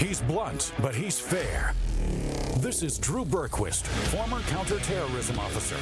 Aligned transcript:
He's 0.00 0.22
blunt, 0.22 0.72
but 0.80 0.94
he's 0.94 1.20
fair. 1.20 1.74
This 2.56 2.82
is 2.82 2.96
Drew 2.96 3.22
Berquist, 3.22 3.82
former 4.08 4.40
counterterrorism 4.48 5.38
officer, 5.38 5.76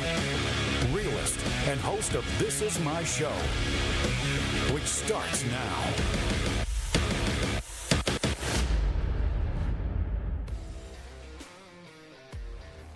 realist, 0.93 1.39
and 1.69 1.79
host 1.79 2.17
of 2.17 2.25
This 2.37 2.61
Is 2.61 2.81
My 2.81 3.05
Show, 3.05 3.31
which 4.75 4.83
starts 4.83 5.45
now. 5.45 5.85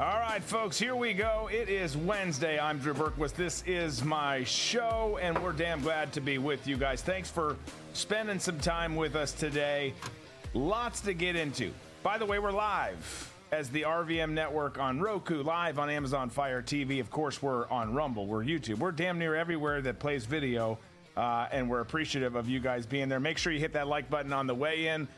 All 0.00 0.18
right, 0.18 0.42
folks, 0.42 0.76
here 0.76 0.96
we 0.96 1.14
go. 1.14 1.48
It 1.52 1.68
is 1.68 1.96
Wednesday. 1.96 2.58
I'm 2.58 2.80
Drew 2.80 2.94
Berquist. 2.94 3.34
This 3.34 3.62
is 3.64 4.02
my 4.02 4.42
show, 4.42 5.20
and 5.22 5.38
we're 5.40 5.52
damn 5.52 5.82
glad 5.82 6.12
to 6.14 6.20
be 6.20 6.38
with 6.38 6.66
you 6.66 6.76
guys. 6.76 7.00
Thanks 7.00 7.30
for 7.30 7.56
spending 7.92 8.40
some 8.40 8.58
time 8.58 8.96
with 8.96 9.14
us 9.14 9.30
today. 9.30 9.94
Lots 10.54 11.00
to 11.02 11.14
get 11.14 11.34
into. 11.34 11.72
By 12.02 12.18
the 12.18 12.26
way, 12.26 12.38
we're 12.38 12.52
live 12.52 13.32
as 13.52 13.70
the 13.70 13.82
RVM 13.82 14.32
network 14.32 14.78
on 14.78 15.00
Roku, 15.00 15.42
live 15.42 15.78
on 15.78 15.88
Amazon 15.88 16.28
Fire 16.28 16.60
TV. 16.60 17.00
Of 17.00 17.10
course, 17.10 17.40
we're 17.40 17.66
on 17.68 17.94
Rumble, 17.94 18.26
we're 18.26 18.44
YouTube. 18.44 18.76
We're 18.76 18.92
damn 18.92 19.18
near 19.18 19.34
everywhere 19.34 19.80
that 19.80 19.98
plays 19.98 20.26
video, 20.26 20.78
uh, 21.16 21.46
and 21.52 21.70
we're 21.70 21.80
appreciative 21.80 22.36
of 22.36 22.50
you 22.50 22.60
guys 22.60 22.84
being 22.84 23.08
there. 23.08 23.18
Make 23.18 23.38
sure 23.38 23.50
you 23.50 23.60
hit 23.60 23.72
that 23.72 23.88
like 23.88 24.10
button 24.10 24.34
on 24.34 24.46
the 24.46 24.54
way 24.54 24.88
in, 24.88 25.08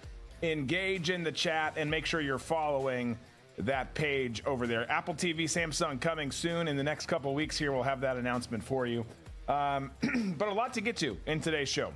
engage 0.45 1.10
in 1.10 1.24
the 1.24 1.33
chat, 1.33 1.74
and 1.77 1.91
make 1.91 2.07
sure 2.07 2.21
you're 2.21 2.38
following 2.38 3.19
that 3.59 3.93
page 3.95 4.41
over 4.46 4.69
there. 4.69 4.88
Apple 4.88 5.15
TV, 5.15 5.45
Samsung 5.45 6.01
coming 6.01 6.30
soon 6.30 6.69
in 6.69 6.77
the 6.77 6.85
next 6.85 7.07
couple 7.07 7.35
weeks. 7.35 7.59
Here, 7.59 7.73
we'll 7.73 7.82
have 7.82 8.01
that 8.02 8.16
announcement 8.16 8.62
for 8.62 8.87
you. 8.87 9.05
Um, 9.48 9.91
but 10.38 10.46
a 10.46 10.55
lot 10.55 10.73
to 10.74 10.80
get 10.80 10.96
to 10.98 11.16
in 11.27 11.41
today's 11.41 11.69
show. 11.69 11.93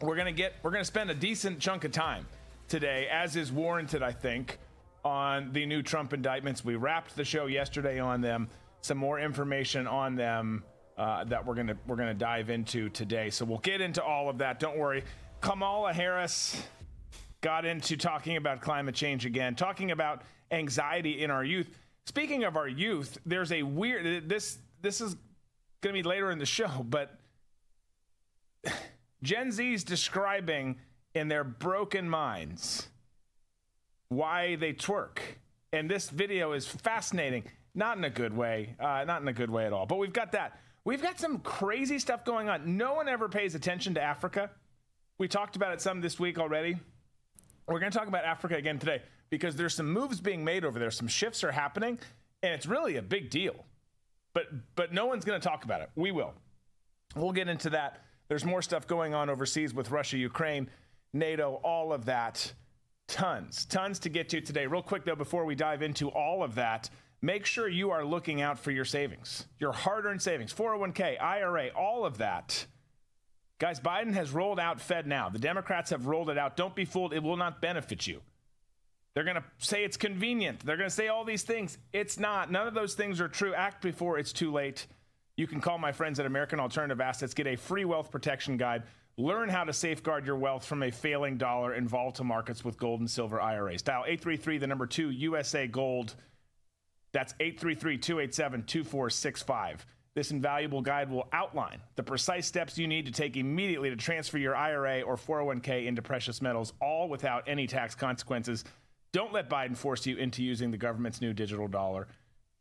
We're 0.00 0.16
gonna 0.16 0.32
get 0.32 0.54
we're 0.64 0.72
gonna 0.72 0.84
spend 0.84 1.10
a 1.10 1.14
decent 1.14 1.60
chunk 1.60 1.84
of 1.84 1.92
time 1.92 2.26
today, 2.68 3.08
as 3.10 3.36
is 3.36 3.50
warranted, 3.50 4.02
I 4.02 4.12
think, 4.12 4.58
on 5.04 5.52
the 5.52 5.66
new 5.66 5.82
Trump 5.82 6.12
indictments. 6.12 6.64
We 6.64 6.76
wrapped 6.76 7.16
the 7.16 7.24
show 7.24 7.46
yesterday 7.46 7.98
on 7.98 8.20
them. 8.20 8.48
Some 8.82 8.98
more 8.98 9.18
information 9.18 9.86
on 9.86 10.14
them 10.14 10.64
uh, 10.96 11.24
that 11.24 11.44
we're 11.44 11.54
gonna 11.54 11.76
we're 11.86 11.96
gonna 11.96 12.14
dive 12.14 12.50
into 12.50 12.88
today. 12.90 13.30
So 13.30 13.44
we'll 13.44 13.58
get 13.58 13.80
into 13.80 14.02
all 14.02 14.28
of 14.28 14.38
that. 14.38 14.60
Don't 14.60 14.78
worry. 14.78 15.04
Kamala 15.40 15.92
Harris 15.92 16.60
got 17.40 17.64
into 17.64 17.96
talking 17.96 18.36
about 18.36 18.60
climate 18.60 18.94
change 18.94 19.24
again, 19.24 19.54
talking 19.54 19.90
about 19.90 20.22
anxiety 20.50 21.22
in 21.22 21.30
our 21.30 21.44
youth. 21.44 21.68
Speaking 22.06 22.44
of 22.44 22.56
our 22.56 22.68
youth, 22.68 23.18
there's 23.26 23.52
a 23.52 23.62
weird 23.62 24.28
this 24.28 24.58
this 24.82 25.00
is 25.00 25.16
going 25.80 25.94
to 25.94 26.02
be 26.02 26.08
later 26.08 26.30
in 26.30 26.38
the 26.38 26.46
show, 26.46 26.84
but 26.88 27.18
Gen 29.22 29.52
Z's 29.52 29.84
describing 29.84 30.76
in 31.18 31.28
their 31.28 31.44
broken 31.44 32.08
minds 32.08 32.88
why 34.08 34.56
they 34.56 34.72
twerk. 34.72 35.18
And 35.72 35.90
this 35.90 36.08
video 36.08 36.52
is 36.52 36.66
fascinating, 36.66 37.44
not 37.74 37.98
in 37.98 38.04
a 38.04 38.10
good 38.10 38.34
way, 38.34 38.74
uh, 38.80 39.04
not 39.06 39.20
in 39.20 39.28
a 39.28 39.32
good 39.32 39.50
way 39.50 39.66
at 39.66 39.72
all. 39.72 39.84
But 39.84 39.98
we've 39.98 40.12
got 40.12 40.32
that. 40.32 40.60
We've 40.84 41.02
got 41.02 41.20
some 41.20 41.40
crazy 41.40 41.98
stuff 41.98 42.24
going 42.24 42.48
on. 42.48 42.78
No 42.78 42.94
one 42.94 43.08
ever 43.08 43.28
pays 43.28 43.54
attention 43.54 43.94
to 43.94 44.02
Africa. 44.02 44.50
We 45.18 45.28
talked 45.28 45.56
about 45.56 45.72
it 45.74 45.82
some 45.82 46.00
this 46.00 46.18
week 46.18 46.38
already. 46.38 46.78
We're 47.66 47.80
going 47.80 47.92
to 47.92 47.98
talk 47.98 48.08
about 48.08 48.24
Africa 48.24 48.56
again 48.56 48.78
today 48.78 49.02
because 49.28 49.56
there's 49.56 49.74
some 49.74 49.92
moves 49.92 50.20
being 50.20 50.42
made 50.42 50.64
over 50.64 50.78
there. 50.78 50.90
Some 50.90 51.08
shifts 51.08 51.44
are 51.44 51.52
happening, 51.52 51.98
and 52.42 52.54
it's 52.54 52.64
really 52.64 52.96
a 52.96 53.02
big 53.02 53.28
deal. 53.28 53.66
But 54.32 54.46
but 54.74 54.94
no 54.94 55.04
one's 55.06 55.24
going 55.26 55.38
to 55.38 55.46
talk 55.46 55.64
about 55.64 55.82
it. 55.82 55.90
We 55.96 56.12
will. 56.12 56.32
We'll 57.14 57.32
get 57.32 57.48
into 57.48 57.70
that. 57.70 58.04
There's 58.28 58.44
more 58.44 58.62
stuff 58.62 58.86
going 58.86 59.12
on 59.12 59.28
overseas 59.28 59.74
with 59.74 59.90
Russia, 59.90 60.16
Ukraine, 60.16 60.70
NATO, 61.12 61.60
all 61.64 61.92
of 61.92 62.06
that. 62.06 62.52
Tons, 63.06 63.64
tons 63.64 63.98
to 64.00 64.08
get 64.08 64.28
to 64.30 64.40
today. 64.40 64.66
Real 64.66 64.82
quick 64.82 65.04
though, 65.04 65.14
before 65.14 65.44
we 65.44 65.54
dive 65.54 65.82
into 65.82 66.08
all 66.10 66.42
of 66.42 66.56
that, 66.56 66.90
make 67.22 67.46
sure 67.46 67.68
you 67.68 67.90
are 67.90 68.04
looking 68.04 68.42
out 68.42 68.58
for 68.58 68.70
your 68.70 68.84
savings, 68.84 69.46
your 69.58 69.72
hard-earned 69.72 70.20
savings, 70.20 70.52
401k, 70.52 71.20
IRA, 71.20 71.68
all 71.68 72.04
of 72.04 72.18
that. 72.18 72.66
Guys, 73.58 73.80
Biden 73.80 74.12
has 74.14 74.30
rolled 74.30 74.60
out 74.60 74.78
FedNow. 74.78 75.32
The 75.32 75.38
Democrats 75.38 75.90
have 75.90 76.06
rolled 76.06 76.30
it 76.30 76.38
out. 76.38 76.56
Don't 76.56 76.76
be 76.76 76.84
fooled. 76.84 77.12
It 77.12 77.22
will 77.22 77.36
not 77.36 77.60
benefit 77.60 78.06
you. 78.06 78.20
They're 79.14 79.24
going 79.24 79.36
to 79.36 79.44
say 79.58 79.82
it's 79.82 79.96
convenient. 79.96 80.60
They're 80.60 80.76
going 80.76 80.88
to 80.88 80.94
say 80.94 81.08
all 81.08 81.24
these 81.24 81.42
things. 81.42 81.76
It's 81.92 82.20
not. 82.20 82.52
None 82.52 82.68
of 82.68 82.74
those 82.74 82.94
things 82.94 83.20
are 83.20 83.26
true. 83.26 83.52
Act 83.52 83.82
before 83.82 84.16
it's 84.16 84.32
too 84.32 84.52
late. 84.52 84.86
You 85.36 85.48
can 85.48 85.60
call 85.60 85.78
my 85.78 85.90
friends 85.90 86.20
at 86.20 86.26
American 86.26 86.60
Alternative 86.60 87.00
Assets, 87.00 87.34
get 87.34 87.48
a 87.48 87.56
free 87.56 87.84
wealth 87.84 88.12
protection 88.12 88.58
guide, 88.58 88.84
learn 89.18 89.48
how 89.48 89.64
to 89.64 89.72
safeguard 89.72 90.24
your 90.24 90.36
wealth 90.36 90.64
from 90.64 90.84
a 90.84 90.90
failing 90.90 91.36
dollar 91.36 91.74
in 91.74 91.86
volatile 91.88 92.24
markets 92.24 92.64
with 92.64 92.78
gold 92.78 93.00
and 93.00 93.10
silver 93.10 93.40
IRAs. 93.40 93.82
Dial 93.82 94.04
833, 94.06 94.58
the 94.58 94.66
number 94.66 94.86
two, 94.86 95.10
USA 95.10 95.66
Gold. 95.66 96.14
That's 97.12 97.34
833 97.40 97.98
287 97.98 98.62
2465. 98.62 99.86
This 100.14 100.30
invaluable 100.30 100.82
guide 100.82 101.10
will 101.10 101.28
outline 101.32 101.80
the 101.96 102.02
precise 102.02 102.46
steps 102.46 102.78
you 102.78 102.86
need 102.86 103.06
to 103.06 103.12
take 103.12 103.36
immediately 103.36 103.90
to 103.90 103.96
transfer 103.96 104.38
your 104.38 104.56
IRA 104.56 105.02
or 105.02 105.16
401k 105.16 105.86
into 105.86 106.00
precious 106.00 106.40
metals, 106.40 106.72
all 106.80 107.08
without 107.08 107.44
any 107.46 107.66
tax 107.66 107.94
consequences. 107.94 108.64
Don't 109.12 109.32
let 109.32 109.50
Biden 109.50 109.76
force 109.76 110.06
you 110.06 110.16
into 110.16 110.42
using 110.42 110.70
the 110.70 110.76
government's 110.76 111.20
new 111.20 111.32
digital 111.32 111.66
dollar. 111.66 112.08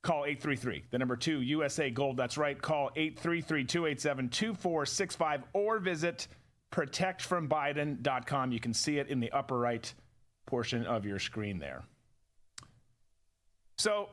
Call 0.01 0.25
833, 0.25 0.83
the 0.91 0.97
number 0.97 1.15
two, 1.15 1.41
USA 1.41 1.89
Gold. 1.89 2.17
That's 2.17 2.37
right. 2.37 2.59
Call 2.59 2.91
833 2.95 3.65
287 3.65 4.29
2465 4.29 5.43
or 5.53 5.79
visit 5.79 6.27
protectfrombiden.com. 6.71 8.51
You 8.51 8.59
can 8.59 8.73
see 8.73 8.97
it 8.97 9.07
in 9.07 9.19
the 9.19 9.31
upper 9.31 9.57
right 9.57 9.93
portion 10.45 10.85
of 10.85 11.05
your 11.05 11.19
screen 11.19 11.59
there. 11.59 11.83
So 13.77 14.09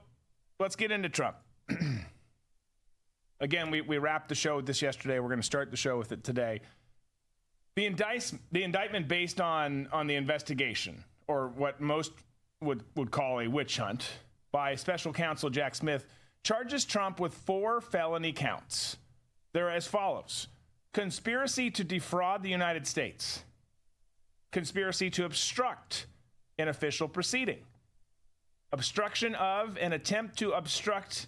let's 0.60 0.76
get 0.76 0.92
into 0.92 1.08
Trump. 1.08 1.36
Again, 3.40 3.70
we, 3.70 3.80
we 3.80 3.98
wrapped 3.98 4.28
the 4.28 4.34
show 4.34 4.56
with 4.56 4.66
this 4.66 4.82
yesterday. 4.82 5.18
We're 5.18 5.28
going 5.28 5.40
to 5.40 5.46
start 5.46 5.70
the 5.70 5.76
show 5.76 5.98
with 5.98 6.12
it 6.12 6.22
today. 6.22 6.60
The, 7.76 7.90
indice, 7.90 8.38
the 8.52 8.62
indictment 8.62 9.08
based 9.08 9.40
on, 9.40 9.88
on 9.92 10.06
the 10.06 10.14
investigation, 10.14 11.02
or 11.26 11.48
what 11.48 11.80
most 11.80 12.12
would, 12.60 12.84
would 12.94 13.10
call 13.10 13.40
a 13.40 13.48
witch 13.48 13.78
hunt, 13.78 14.08
by 14.52 14.76
special 14.76 15.12
counsel 15.12 15.50
Jack 15.50 15.74
Smith, 15.74 16.06
charges 16.44 16.84
Trump 16.84 17.18
with 17.18 17.34
four 17.34 17.80
felony 17.80 18.32
counts. 18.32 18.96
They're 19.52 19.70
as 19.70 19.86
follows 19.86 20.46
conspiracy 20.94 21.70
to 21.72 21.84
defraud 21.84 22.42
the 22.42 22.48
United 22.48 22.86
States, 22.86 23.42
conspiracy 24.52 25.10
to 25.10 25.24
obstruct 25.26 26.06
an 26.56 26.68
official 26.68 27.08
proceeding, 27.08 27.58
obstruction 28.72 29.34
of 29.34 29.76
an 29.76 29.92
attempt 29.92 30.38
to 30.38 30.52
obstruct 30.52 31.26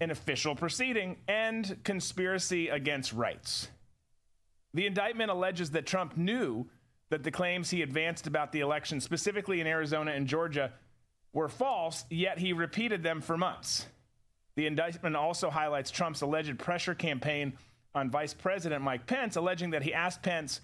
an 0.00 0.10
official 0.10 0.54
proceeding, 0.54 1.16
and 1.28 1.76
conspiracy 1.84 2.68
against 2.68 3.12
rights. 3.12 3.68
The 4.72 4.86
indictment 4.86 5.30
alleges 5.30 5.72
that 5.72 5.84
Trump 5.84 6.16
knew 6.16 6.66
that 7.10 7.24
the 7.24 7.30
claims 7.30 7.68
he 7.68 7.82
advanced 7.82 8.26
about 8.26 8.52
the 8.52 8.60
election, 8.60 9.00
specifically 9.00 9.60
in 9.60 9.66
Arizona 9.66 10.12
and 10.12 10.26
Georgia, 10.26 10.72
were 11.34 11.48
false, 11.48 12.04
yet 12.08 12.38
he 12.38 12.52
repeated 12.52 13.02
them 13.02 13.20
for 13.20 13.36
months. 13.36 13.86
The 14.54 14.66
indictment 14.66 15.16
also 15.16 15.50
highlights 15.50 15.90
Trump's 15.90 16.22
alleged 16.22 16.58
pressure 16.58 16.94
campaign 16.94 17.54
on 17.94 18.10
Vice 18.10 18.34
President 18.34 18.82
Mike 18.82 19.06
Pence, 19.06 19.36
alleging 19.36 19.70
that 19.70 19.82
he 19.82 19.92
asked 19.92 20.22
Pence 20.22 20.60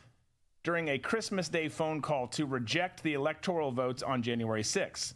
during 0.62 0.88
a 0.88 0.98
Christmas 0.98 1.48
Day 1.48 1.68
phone 1.68 2.00
call 2.00 2.26
to 2.28 2.46
reject 2.46 3.02
the 3.02 3.14
electoral 3.14 3.70
votes 3.70 4.02
on 4.02 4.22
January 4.22 4.62
6th. 4.62 5.14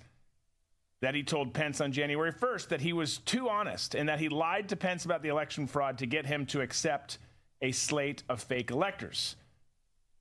That 1.00 1.14
he 1.14 1.22
told 1.22 1.52
Pence 1.52 1.80
on 1.80 1.90
January 1.90 2.32
1st 2.32 2.68
that 2.68 2.80
he 2.80 2.92
was 2.92 3.18
too 3.18 3.48
honest 3.48 3.94
and 3.94 4.08
that 4.08 4.20
he 4.20 4.28
lied 4.28 4.68
to 4.68 4.76
Pence 4.76 5.04
about 5.04 5.22
the 5.22 5.30
election 5.30 5.66
fraud 5.66 5.98
to 5.98 6.06
get 6.06 6.26
him 6.26 6.46
to 6.46 6.60
accept 6.60 7.18
a 7.60 7.72
slate 7.72 8.22
of 8.28 8.42
fake 8.42 8.70
electors. 8.70 9.36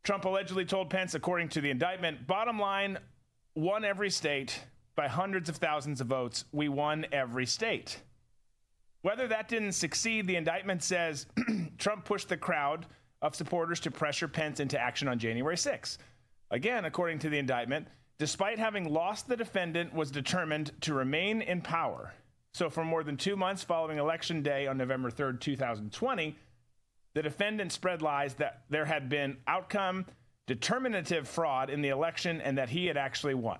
Trump 0.03 0.25
allegedly 0.25 0.65
told 0.65 0.89
Pence, 0.89 1.13
according 1.13 1.49
to 1.49 1.61
the 1.61 1.69
indictment, 1.69 2.25
bottom 2.25 2.59
line, 2.59 2.97
won 3.53 3.85
every 3.85 4.09
state 4.09 4.59
by 4.95 5.07
hundreds 5.07 5.49
of 5.49 5.57
thousands 5.57 6.01
of 6.01 6.07
votes. 6.07 6.45
We 6.51 6.69
won 6.69 7.05
every 7.11 7.45
state. 7.45 7.99
Whether 9.01 9.27
that 9.27 9.47
didn't 9.47 9.73
succeed, 9.73 10.27
the 10.27 10.35
indictment 10.35 10.83
says 10.83 11.25
Trump 11.81 12.05
pushed 12.05 12.29
the 12.29 12.37
crowd 12.37 12.85
of 13.21 13.35
supporters 13.35 13.79
to 13.81 13.91
pressure 13.91 14.27
Pence 14.27 14.59
into 14.59 14.79
action 14.79 15.07
on 15.07 15.19
January 15.19 15.57
6. 15.57 15.97
Again, 16.51 16.85
according 16.85 17.19
to 17.19 17.29
the 17.29 17.37
indictment, 17.37 17.87
despite 18.19 18.59
having 18.59 18.93
lost, 18.93 19.27
the 19.27 19.35
defendant 19.35 19.93
was 19.93 20.11
determined 20.11 20.71
to 20.81 20.93
remain 20.93 21.41
in 21.41 21.61
power. 21.61 22.13
So, 22.53 22.69
for 22.69 22.83
more 22.83 23.03
than 23.03 23.17
two 23.17 23.35
months 23.35 23.63
following 23.63 23.97
Election 23.97 24.43
Day 24.43 24.67
on 24.67 24.77
November 24.77 25.09
3rd, 25.09 25.39
2020, 25.39 26.37
the 27.13 27.21
defendant 27.21 27.71
spread 27.71 28.01
lies 28.01 28.35
that 28.35 28.61
there 28.69 28.85
had 28.85 29.09
been 29.09 29.37
outcome 29.47 30.05
determinative 30.47 31.27
fraud 31.27 31.69
in 31.69 31.81
the 31.81 31.89
election 31.89 32.41
and 32.41 32.57
that 32.57 32.69
he 32.69 32.85
had 32.85 32.97
actually 32.97 33.33
won. 33.33 33.59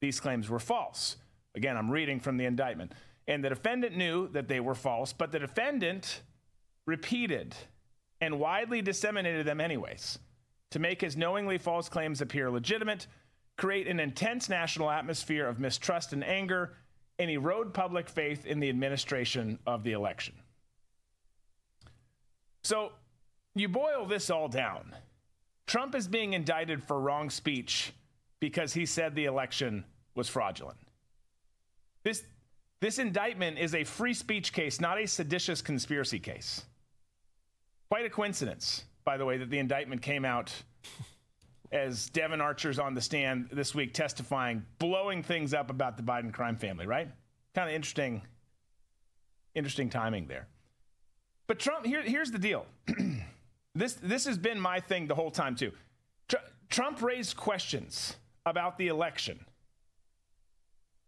These 0.00 0.20
claims 0.20 0.48
were 0.48 0.58
false. 0.58 1.16
Again, 1.54 1.76
I'm 1.76 1.90
reading 1.90 2.20
from 2.20 2.38
the 2.38 2.44
indictment. 2.44 2.92
And 3.28 3.44
the 3.44 3.50
defendant 3.50 3.96
knew 3.96 4.28
that 4.28 4.48
they 4.48 4.60
were 4.60 4.74
false, 4.74 5.12
but 5.12 5.30
the 5.30 5.38
defendant 5.38 6.22
repeated 6.86 7.54
and 8.20 8.38
widely 8.38 8.82
disseminated 8.82 9.46
them 9.46 9.60
anyways 9.60 10.18
to 10.70 10.78
make 10.78 11.00
his 11.00 11.16
knowingly 11.16 11.58
false 11.58 11.88
claims 11.88 12.20
appear 12.20 12.50
legitimate. 12.50 13.06
create 13.56 13.86
an 13.86 14.00
intense 14.00 14.48
national 14.48 14.90
atmosphere 14.90 15.46
of 15.46 15.60
mistrust 15.60 16.12
and 16.12 16.24
anger, 16.24 16.72
and 17.18 17.30
erode 17.30 17.72
public 17.72 18.08
faith 18.08 18.44
in 18.46 18.58
the 18.58 18.68
administration 18.68 19.58
of 19.66 19.84
the 19.84 19.92
election. 19.92 20.34
So 22.64 22.90
you 23.54 23.68
boil 23.68 24.06
this 24.06 24.30
all 24.30 24.48
down. 24.48 24.94
Trump 25.66 25.94
is 25.94 26.08
being 26.08 26.32
indicted 26.32 26.82
for 26.82 26.98
wrong 26.98 27.30
speech 27.30 27.92
because 28.40 28.72
he 28.74 28.86
said 28.86 29.14
the 29.14 29.26
election 29.26 29.84
was 30.16 30.28
fraudulent. 30.28 30.78
This, 32.02 32.24
this 32.80 32.98
indictment 32.98 33.58
is 33.58 33.74
a 33.74 33.84
free 33.84 34.14
speech 34.14 34.52
case, 34.52 34.80
not 34.80 35.00
a 35.00 35.06
seditious 35.06 35.62
conspiracy 35.62 36.18
case. 36.18 36.64
Quite 37.94 38.06
a 38.06 38.10
coincidence, 38.10 38.86
by 39.04 39.16
the 39.16 39.24
way, 39.24 39.38
that 39.38 39.50
the 39.50 39.58
indictment 39.60 40.02
came 40.02 40.24
out 40.24 40.52
as 41.70 42.08
Devon 42.08 42.40
Archer's 42.40 42.80
on 42.80 42.92
the 42.92 43.00
stand 43.00 43.50
this 43.52 43.72
week 43.72 43.94
testifying, 43.94 44.66
blowing 44.80 45.22
things 45.22 45.54
up 45.54 45.70
about 45.70 45.96
the 45.96 46.02
Biden 46.02 46.32
crime 46.32 46.56
family, 46.56 46.88
right? 46.88 47.06
Kind 47.54 47.68
of 47.68 47.74
interesting, 47.76 48.22
interesting 49.54 49.90
timing 49.90 50.26
there. 50.26 50.48
But 51.46 51.60
Trump, 51.60 51.86
here, 51.86 52.02
here's 52.02 52.32
the 52.32 52.38
deal. 52.40 52.66
this, 53.76 53.92
this 54.02 54.24
has 54.24 54.38
been 54.38 54.58
my 54.58 54.80
thing 54.80 55.06
the 55.06 55.14
whole 55.14 55.30
time, 55.30 55.54
too. 55.54 55.70
Tr- 56.26 56.38
Trump 56.70 57.00
raised 57.00 57.36
questions 57.36 58.16
about 58.44 58.76
the 58.76 58.88
election. 58.88 59.38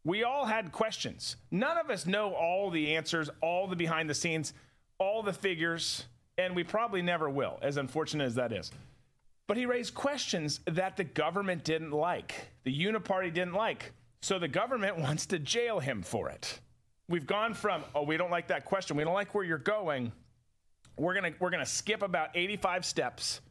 We 0.04 0.22
all 0.22 0.44
had 0.44 0.70
questions. 0.70 1.34
None 1.50 1.78
of 1.78 1.90
us 1.90 2.06
know 2.06 2.32
all 2.34 2.70
the 2.70 2.94
answers, 2.94 3.28
all 3.40 3.66
the 3.66 3.74
behind 3.74 4.08
the 4.08 4.14
scenes, 4.14 4.54
all 5.00 5.24
the 5.24 5.32
figures, 5.32 6.04
and 6.38 6.54
we 6.54 6.64
probably 6.64 7.02
never 7.02 7.28
will, 7.30 7.58
as 7.62 7.76
unfortunate 7.76 8.24
as 8.24 8.34
that 8.34 8.52
is. 8.52 8.70
But 9.46 9.56
he 9.56 9.66
raised 9.66 9.94
questions 9.94 10.60
that 10.66 10.96
the 10.96 11.04
government 11.04 11.64
didn't 11.64 11.92
like, 11.92 12.34
the 12.64 12.76
Uniparty 12.76 13.32
didn't 13.32 13.54
like. 13.54 13.92
So 14.22 14.38
the 14.38 14.48
government 14.48 14.98
wants 14.98 15.26
to 15.26 15.38
jail 15.38 15.78
him 15.78 16.02
for 16.02 16.28
it. 16.28 16.60
We've 17.08 17.26
gone 17.26 17.54
from, 17.54 17.84
oh, 17.94 18.02
we 18.02 18.16
don't 18.16 18.30
like 18.30 18.48
that 18.48 18.64
question, 18.64 18.96
we 18.96 19.04
don't 19.04 19.14
like 19.14 19.34
where 19.34 19.44
you're 19.44 19.58
going. 19.58 20.12
We're 20.98 21.14
gonna 21.14 21.32
we're 21.38 21.50
gonna 21.50 21.66
skip 21.66 22.02
about 22.02 22.30
85 22.34 22.86
steps 22.86 23.42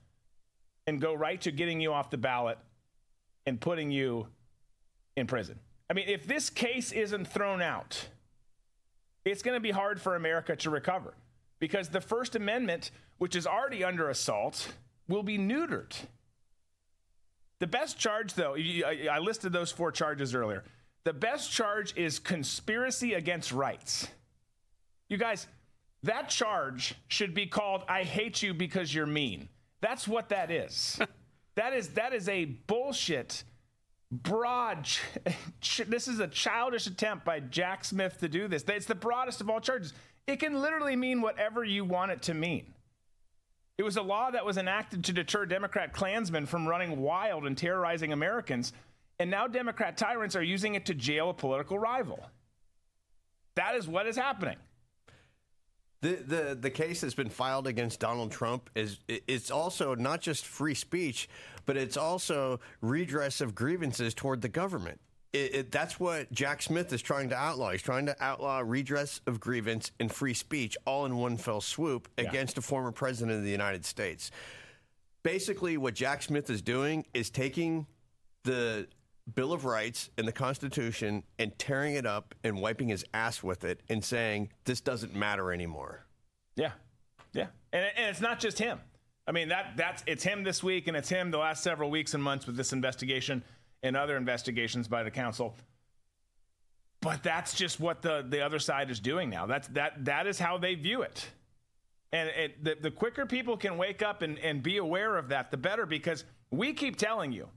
and 0.87 0.99
go 0.99 1.13
right 1.13 1.39
to 1.41 1.51
getting 1.51 1.79
you 1.79 1.93
off 1.93 2.09
the 2.09 2.17
ballot 2.17 2.57
and 3.45 3.61
putting 3.61 3.91
you 3.91 4.27
in 5.15 5.27
prison. 5.27 5.59
I 5.87 5.93
mean, 5.93 6.09
if 6.09 6.25
this 6.25 6.49
case 6.49 6.91
isn't 6.91 7.25
thrown 7.25 7.61
out, 7.61 8.07
it's 9.23 9.43
to 9.43 9.59
be 9.59 9.69
hard 9.69 10.01
for 10.01 10.15
America 10.15 10.55
to 10.55 10.71
recover 10.71 11.13
because 11.59 11.89
the 11.89 12.01
First 12.01 12.35
Amendment, 12.35 12.91
which 13.17 13.35
is 13.35 13.47
already 13.47 13.83
under 13.83 14.09
assault, 14.09 14.73
will 15.07 15.23
be 15.23 15.37
neutered. 15.37 15.93
The 17.59 17.67
best 17.67 17.97
charge, 17.97 18.33
though, 18.33 18.55
I 18.55 19.19
listed 19.19 19.53
those 19.53 19.71
four 19.71 19.91
charges 19.91 20.35
earlier. 20.35 20.63
The 21.05 21.13
best 21.13 21.51
charge 21.51 21.95
is 21.95 22.19
conspiracy 22.19 23.13
against 23.13 23.51
rights. 23.51 24.07
You 25.07 25.17
guys, 25.17 25.47
that 26.03 26.29
charge 26.29 26.95
should 27.07 27.33
be 27.33 27.45
called 27.45 27.83
I 27.87 28.03
hate 28.03 28.41
you 28.41 28.53
because 28.53 28.93
you're 28.93 29.05
mean. 29.05 29.49
That's 29.81 30.07
what 30.07 30.29
that 30.29 30.51
is. 30.51 30.99
that 31.55 31.73
is 31.73 31.89
that 31.89 32.13
is 32.13 32.27
a 32.27 32.45
bullshit 32.45 33.43
broad 34.11 34.87
this 35.87 36.07
is 36.07 36.19
a 36.19 36.27
childish 36.27 36.87
attempt 36.87 37.25
by 37.25 37.39
Jack 37.39 37.85
Smith 37.85 38.19
to 38.19 38.29
do 38.29 38.47
this. 38.47 38.63
It's 38.67 38.85
the 38.85 38.95
broadest 38.95 39.41
of 39.41 39.49
all 39.49 39.59
charges. 39.59 39.93
It 40.27 40.39
can 40.39 40.61
literally 40.61 40.95
mean 40.95 41.21
whatever 41.21 41.63
you 41.63 41.85
want 41.85 42.11
it 42.11 42.23
to 42.23 42.33
mean. 42.33 42.73
It 43.77 43.83
was 43.83 43.97
a 43.97 44.01
law 44.01 44.31
that 44.31 44.45
was 44.45 44.57
enacted 44.57 45.03
to 45.05 45.13
deter 45.13 45.45
Democrat 45.45 45.93
Klansmen 45.93 46.45
from 46.45 46.67
running 46.67 47.01
wild 47.01 47.45
and 47.45 47.57
terrorizing 47.57 48.13
Americans, 48.13 48.73
and 49.19 49.29
now 49.29 49.47
Democrat 49.47 49.97
tyrants 49.97 50.35
are 50.35 50.43
using 50.43 50.75
it 50.75 50.85
to 50.85 50.93
jail 50.93 51.29
a 51.29 51.33
political 51.33 51.77
rival. 51.77 52.19
That 53.55 53.75
is 53.75 53.87
what 53.87 54.07
is 54.07 54.15
happening. 54.15 54.57
The, 56.01 56.15
the 56.15 56.57
the 56.61 56.69
case 56.69 57.01
that's 57.01 57.15
been 57.15 57.29
filed 57.29 57.67
against 57.67 57.99
Donald 57.99 58.31
Trump 58.31 58.69
is 58.75 58.99
it's 59.07 59.49
also 59.49 59.95
not 59.95 60.21
just 60.21 60.45
free 60.45 60.75
speech, 60.75 61.27
but 61.65 61.77
it's 61.77 61.97
also 61.97 62.59
redress 62.81 63.41
of 63.41 63.55
grievances 63.55 64.13
toward 64.13 64.41
the 64.41 64.49
government. 64.49 64.99
It, 65.35 65.55
it, 65.55 65.71
that's 65.71 65.99
what 65.99 66.31
Jack 66.31 66.61
Smith 66.61 66.93
is 66.93 67.01
trying 67.01 67.27
to 67.29 67.35
outlaw. 67.35 67.71
He's 67.71 67.81
trying 67.81 68.05
to 68.05 68.15
outlaw 68.23 68.61
redress 68.65 69.19
of 69.27 69.41
grievance 69.41 69.91
and 69.99 70.09
free 70.09 70.33
speech 70.33 70.77
all 70.85 71.05
in 71.05 71.17
one 71.17 71.35
fell 71.35 71.59
swoop 71.59 72.07
yeah. 72.17 72.29
against 72.29 72.57
a 72.57 72.61
former 72.61 72.93
president 72.93 73.37
of 73.37 73.43
the 73.43 73.51
United 73.51 73.83
States. 73.83 74.31
Basically, 75.23 75.75
what 75.75 75.93
Jack 75.93 76.23
Smith 76.23 76.49
is 76.49 76.61
doing 76.61 77.05
is 77.13 77.29
taking 77.29 77.85
the 78.45 78.87
Bill 79.33 79.51
of 79.51 79.65
Rights 79.65 80.09
and 80.17 80.25
the 80.25 80.31
Constitution 80.31 81.23
and 81.37 81.57
tearing 81.59 81.95
it 81.95 82.05
up 82.05 82.33
and 82.45 82.61
wiping 82.61 82.87
his 82.87 83.03
ass 83.13 83.43
with 83.43 83.65
it 83.65 83.81
and 83.89 84.05
saying 84.05 84.53
this 84.63 84.79
doesn't 84.79 85.13
matter 85.13 85.51
anymore. 85.51 86.05
Yeah, 86.55 86.71
yeah, 87.33 87.47
and, 87.73 87.85
and 87.97 88.09
it's 88.09 88.21
not 88.21 88.39
just 88.39 88.57
him. 88.57 88.79
I 89.27 89.31
mean 89.31 89.49
that 89.49 89.73
that's 89.75 90.03
it's 90.05 90.23
him 90.23 90.43
this 90.43 90.63
week 90.63 90.87
and 90.87 90.95
it's 90.95 91.09
him 91.09 91.31
the 91.31 91.39
last 91.39 91.63
several 91.63 91.89
weeks 91.89 92.13
and 92.13 92.23
months 92.23 92.45
with 92.45 92.55
this 92.55 92.71
investigation 92.73 93.43
and 93.85 93.95
other 93.95 94.17
investigations 94.17 94.87
by 94.87 95.03
the 95.03 95.11
council. 95.11 95.55
But 97.01 97.23
that's 97.23 97.53
just 97.53 97.79
what 97.79 98.01
the 98.01 98.25
the 98.27 98.43
other 98.43 98.59
side 98.59 98.89
is 98.89 98.99
doing 98.99 99.29
now. 99.29 99.45
That's 99.45 99.67
that 99.69 100.05
that 100.05 100.27
is 100.27 100.39
how 100.39 100.57
they 100.57 100.75
view 100.75 101.03
it. 101.03 101.25
And 102.11 102.29
it, 102.29 102.63
the, 102.63 102.77
the 102.81 102.91
quicker 102.91 103.25
people 103.25 103.57
can 103.57 103.77
wake 103.77 104.01
up 104.01 104.21
and, 104.21 104.39
and 104.39 104.63
be 104.63 104.77
aware 104.77 105.17
of 105.17 105.29
that, 105.29 105.51
the 105.51 105.57
better, 105.57 105.85
because 105.85 106.23
we 106.49 106.71
keep 106.71 106.95
telling 106.95 107.33
you 107.33 107.49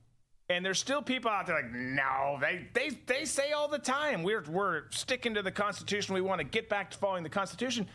and 0.48 0.64
there's 0.64 0.78
still 0.78 1.02
people 1.02 1.30
out 1.30 1.46
there 1.46 1.56
like, 1.56 1.72
no, 1.72 2.38
they, 2.40 2.66
they, 2.72 2.90
they 3.06 3.24
say 3.24 3.52
all 3.52 3.68
the 3.68 3.78
time, 3.78 4.22
we're, 4.22 4.42
we're 4.48 4.84
sticking 4.90 5.34
to 5.34 5.42
the 5.42 5.52
Constitution. 5.52 6.14
We 6.14 6.22
want 6.22 6.38
to 6.40 6.44
get 6.44 6.68
back 6.68 6.90
to 6.92 6.98
following 6.98 7.22
the 7.22 7.28
Constitution. 7.28 7.86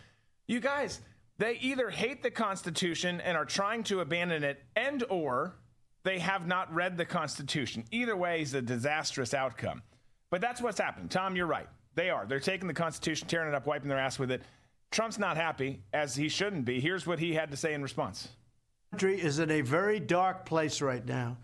You 0.48 0.60
guys, 0.60 1.02
they 1.40 1.54
either 1.62 1.90
hate 1.90 2.22
the 2.22 2.30
Constitution 2.30 3.22
and 3.22 3.36
are 3.36 3.46
trying 3.46 3.84
to 3.86 4.02
abandon 4.02 4.44
it, 4.44 4.62
and 4.76 5.04
or 5.10 5.56
they 6.04 6.20
have 6.20 6.48
not 6.48 6.74
read 6.74 6.98
the 6.98 7.06
Constitution. 7.06 7.86
Either 7.92 8.16
way 8.16 8.42
is 8.42 8.54
a 8.54 8.62
disastrous 8.62 9.34
outcome. 9.34 9.82
But 10.30 10.42
that's 10.42 10.62
what's 10.62 10.80
happened. 10.80 11.12
Tom, 11.12 11.36
you're 11.36 11.48
right. 11.48 11.68
They 11.96 12.10
are. 12.10 12.26
They're 12.26 12.40
taking 12.40 12.68
the 12.68 12.74
Constitution, 12.74 13.28
tearing 13.28 13.50
it 13.50 13.56
up, 13.56 13.68
wiping 13.68 13.88
their 13.88 14.00
ass 14.00 14.18
with 14.18 14.32
it. 14.32 14.42
Trump's 14.92 15.18
not 15.18 15.38
happy, 15.38 15.82
as 15.94 16.16
he 16.16 16.30
shouldn't 16.30 16.66
be. 16.66 16.80
Here's 16.80 17.08
what 17.08 17.20
he 17.20 17.34
had 17.34 17.52
to 17.52 17.58
say 17.58 17.74
in 17.74 17.82
response. 17.82 18.30
Country 18.92 19.20
is 19.20 19.40
in 19.40 19.50
a 19.50 19.62
very 19.62 20.00
dark 20.00 20.46
place 20.46 20.82
right 20.82 21.06
now. 21.06 21.38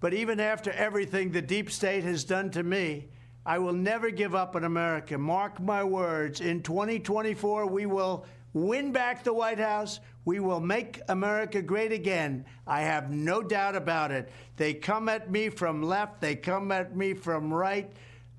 But 0.00 0.14
even 0.14 0.40
after 0.40 0.70
everything 0.72 1.30
the 1.30 1.40
deep 1.40 1.70
state 1.70 2.04
has 2.04 2.24
done 2.24 2.50
to 2.50 2.62
me, 2.62 3.08
I 3.46 3.58
will 3.58 3.72
never 3.72 4.10
give 4.10 4.34
up 4.34 4.56
on 4.56 4.64
America. 4.64 5.16
Mark 5.16 5.60
my 5.60 5.84
words. 5.84 6.40
In 6.40 6.62
2024, 6.62 7.66
we 7.66 7.86
will 7.86 8.26
win 8.52 8.92
back 8.92 9.24
the 9.24 9.32
White 9.32 9.58
House. 9.58 10.00
We 10.24 10.38
will 10.38 10.60
make 10.60 11.00
America 11.08 11.62
great 11.62 11.92
again. 11.92 12.44
I 12.66 12.82
have 12.82 13.10
no 13.10 13.42
doubt 13.42 13.74
about 13.74 14.12
it. 14.12 14.30
They 14.56 14.74
come 14.74 15.08
at 15.08 15.30
me 15.30 15.48
from 15.48 15.82
left, 15.82 16.20
they 16.20 16.36
come 16.36 16.70
at 16.70 16.96
me 16.96 17.14
from 17.14 17.52
right. 17.52 17.92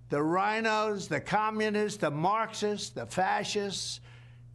The 0.10 0.20
RINOs, 0.20 1.08
the 1.08 1.20
communists, 1.20 2.00
the 2.00 2.12
Marxists, 2.12 2.92
the 2.92 3.06
fascists. 3.06 4.00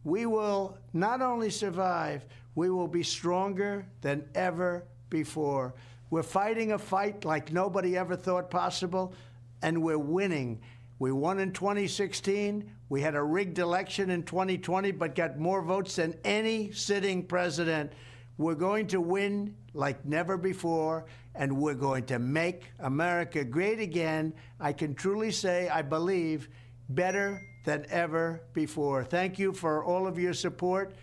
We 0.03 0.25
will 0.25 0.77
not 0.93 1.21
only 1.21 1.49
survive, 1.49 2.25
we 2.55 2.69
will 2.69 2.87
be 2.87 3.03
stronger 3.03 3.85
than 4.01 4.27
ever 4.33 4.85
before. 5.09 5.73
We're 6.09 6.23
fighting 6.23 6.71
a 6.71 6.79
fight 6.79 7.25
like 7.25 7.51
nobody 7.51 7.97
ever 7.97 8.15
thought 8.15 8.49
possible, 8.49 9.13
and 9.61 9.83
we're 9.83 9.97
winning. 9.97 10.61
We 10.99 11.13
won 11.13 11.39
in 11.39 11.53
2016. 11.53 12.69
We 12.89 13.01
had 13.01 13.15
a 13.15 13.23
rigged 13.23 13.57
election 13.57 14.09
in 14.09 14.23
2020, 14.23 14.91
but 14.91 15.15
got 15.15 15.39
more 15.39 15.61
votes 15.61 15.95
than 15.95 16.15
any 16.25 16.71
sitting 16.73 17.23
president. 17.23 17.93
We're 18.37 18.55
going 18.55 18.87
to 18.87 18.99
win 18.99 19.55
like 19.73 20.05
never 20.05 20.37
before, 20.37 21.05
and 21.35 21.57
we're 21.57 21.73
going 21.73 22.05
to 22.07 22.19
make 22.19 22.65
America 22.79 23.45
great 23.45 23.79
again. 23.79 24.33
I 24.59 24.73
can 24.73 24.93
truly 24.93 25.31
say, 25.31 25.69
I 25.69 25.81
believe, 25.83 26.49
better 26.89 27.41
than 27.63 27.85
ever 27.89 28.41
before. 28.53 29.05
Thank 29.05 29.39
you 29.39 29.53
for 29.53 29.83
all 29.83 30.05
of 30.05 30.19
your 30.19 30.33
support 30.33 30.95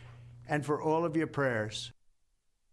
and 0.46 0.64
for 0.64 0.82
all 0.82 1.06
of 1.06 1.16
your 1.16 1.26
prayers. 1.26 1.92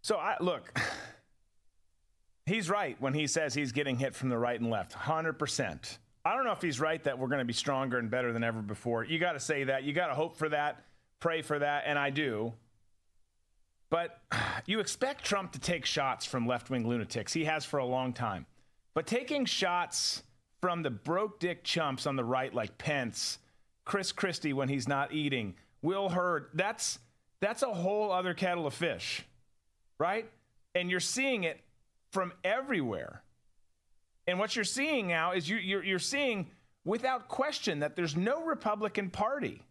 So, 0.02 0.16
I, 0.16 0.36
look. 0.40 0.78
He's 2.46 2.68
right 2.68 3.00
when 3.00 3.14
he 3.14 3.26
says 3.26 3.54
he's 3.54 3.72
getting 3.72 3.96
hit 3.96 4.14
from 4.14 4.28
the 4.28 4.36
right 4.36 4.60
and 4.60 4.68
left. 4.68 4.92
100%. 4.92 5.96
I 6.24 6.34
don't 6.34 6.44
know 6.44 6.52
if 6.52 6.62
he's 6.62 6.80
right 6.80 7.02
that 7.04 7.18
we're 7.18 7.28
going 7.28 7.40
to 7.40 7.44
be 7.44 7.52
stronger 7.52 7.98
and 7.98 8.10
better 8.10 8.32
than 8.32 8.42
ever 8.42 8.62
before. 8.62 9.04
You 9.04 9.18
got 9.18 9.32
to 9.32 9.40
say 9.40 9.64
that. 9.64 9.84
You 9.84 9.92
got 9.92 10.06
to 10.06 10.14
hope 10.14 10.36
for 10.36 10.48
that, 10.48 10.84
pray 11.20 11.42
for 11.42 11.58
that, 11.58 11.84
and 11.86 11.98
I 11.98 12.10
do. 12.10 12.54
But 13.90 14.18
you 14.66 14.80
expect 14.80 15.24
Trump 15.24 15.52
to 15.52 15.58
take 15.58 15.84
shots 15.84 16.24
from 16.24 16.46
left 16.46 16.70
wing 16.70 16.88
lunatics. 16.88 17.32
He 17.32 17.44
has 17.44 17.64
for 17.64 17.78
a 17.78 17.84
long 17.84 18.12
time. 18.12 18.46
But 18.94 19.06
taking 19.06 19.44
shots 19.44 20.22
from 20.62 20.82
the 20.82 20.90
broke 20.90 21.40
dick 21.40 21.62
chumps 21.62 22.06
on 22.06 22.16
the 22.16 22.24
right, 22.24 22.54
like 22.54 22.78
Pence, 22.78 23.38
Chris 23.84 24.12
Christie 24.12 24.54
when 24.54 24.68
he's 24.68 24.88
not 24.88 25.12
eating, 25.12 25.56
Will 25.82 26.08
Hurd, 26.08 26.46
that's, 26.54 26.98
that's 27.40 27.62
a 27.62 27.74
whole 27.74 28.10
other 28.10 28.32
kettle 28.32 28.66
of 28.66 28.72
fish, 28.72 29.26
right? 29.98 30.30
And 30.74 30.90
you're 30.90 31.00
seeing 31.00 31.44
it 31.44 31.60
from 32.12 32.32
everywhere. 32.42 33.23
And 34.26 34.38
what 34.38 34.56
you're 34.56 34.64
seeing 34.64 35.08
now 35.08 35.32
is 35.32 35.48
you, 35.48 35.56
you're, 35.56 35.84
you're 35.84 35.98
seeing 35.98 36.50
without 36.84 37.28
question 37.28 37.80
that 37.80 37.96
there's 37.96 38.16
no 38.16 38.44
Republican 38.44 39.10
Party. 39.10 39.62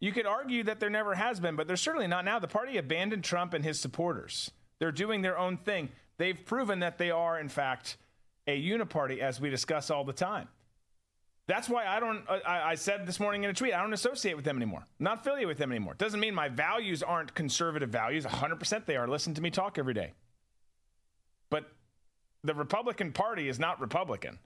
You 0.00 0.12
could 0.12 0.26
argue 0.26 0.64
that 0.64 0.80
there 0.80 0.90
never 0.90 1.14
has 1.14 1.40
been, 1.40 1.56
but 1.56 1.66
there's 1.66 1.80
certainly 1.80 2.06
not 2.06 2.24
now. 2.24 2.38
The 2.38 2.48
party 2.48 2.76
abandoned 2.76 3.24
Trump 3.24 3.54
and 3.54 3.64
his 3.64 3.80
supporters. 3.80 4.50
They're 4.78 4.92
doing 4.92 5.22
their 5.22 5.38
own 5.38 5.56
thing. 5.56 5.88
They've 6.18 6.38
proven 6.44 6.80
that 6.80 6.98
they 6.98 7.10
are, 7.10 7.38
in 7.38 7.48
fact, 7.48 7.96
a 8.46 8.60
uniparty, 8.60 9.20
as 9.20 9.40
we 9.40 9.48
discuss 9.50 9.90
all 9.90 10.04
the 10.04 10.12
time. 10.12 10.48
That's 11.46 11.68
why 11.68 11.86
I 11.86 12.00
don't, 12.00 12.24
uh, 12.28 12.38
I, 12.46 12.70
I, 12.70 12.74
said 12.74 13.06
this 13.06 13.20
morning 13.20 13.44
in 13.44 13.50
a 13.50 13.52
tweet, 13.52 13.74
I 13.74 13.82
don't 13.82 13.92
associate 13.92 14.34
with 14.34 14.46
them 14.46 14.56
anymore. 14.56 14.80
I'm 14.80 15.04
not 15.04 15.20
affiliate 15.20 15.46
with 15.48 15.58
them 15.58 15.72
anymore. 15.72 15.94
Doesn't 15.94 16.20
mean 16.20 16.34
my 16.34 16.48
values 16.48 17.02
aren't 17.02 17.34
conservative 17.34 17.90
values. 17.90 18.24
100% 18.24 18.86
they 18.86 18.96
are. 18.96 19.06
Listen 19.06 19.34
to 19.34 19.42
me 19.42 19.50
talk 19.50 19.78
every 19.78 19.92
day. 19.92 20.12
The 22.44 22.54
Republican 22.54 23.12
Party 23.12 23.48
is 23.48 23.58
not 23.58 23.80
Republican. 23.80 24.38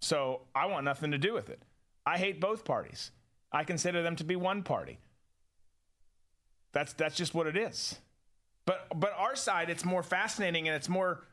So 0.00 0.42
I 0.54 0.66
want 0.66 0.84
nothing 0.84 1.10
to 1.10 1.18
do 1.18 1.34
with 1.34 1.50
it. 1.50 1.60
I 2.06 2.18
hate 2.18 2.40
both 2.40 2.64
parties. 2.64 3.10
I 3.52 3.64
consider 3.64 4.02
them 4.02 4.16
to 4.16 4.24
be 4.24 4.36
one 4.36 4.62
party. 4.62 4.98
That's, 6.72 6.92
that's 6.94 7.16
just 7.16 7.34
what 7.34 7.46
it 7.46 7.56
is. 7.56 7.98
But, 8.64 8.86
but 8.94 9.12
our 9.18 9.36
side, 9.36 9.70
it's 9.70 9.84
more 9.84 10.02
fascinating 10.02 10.68
and 10.68 10.76
it's 10.76 10.88
more 10.88 11.24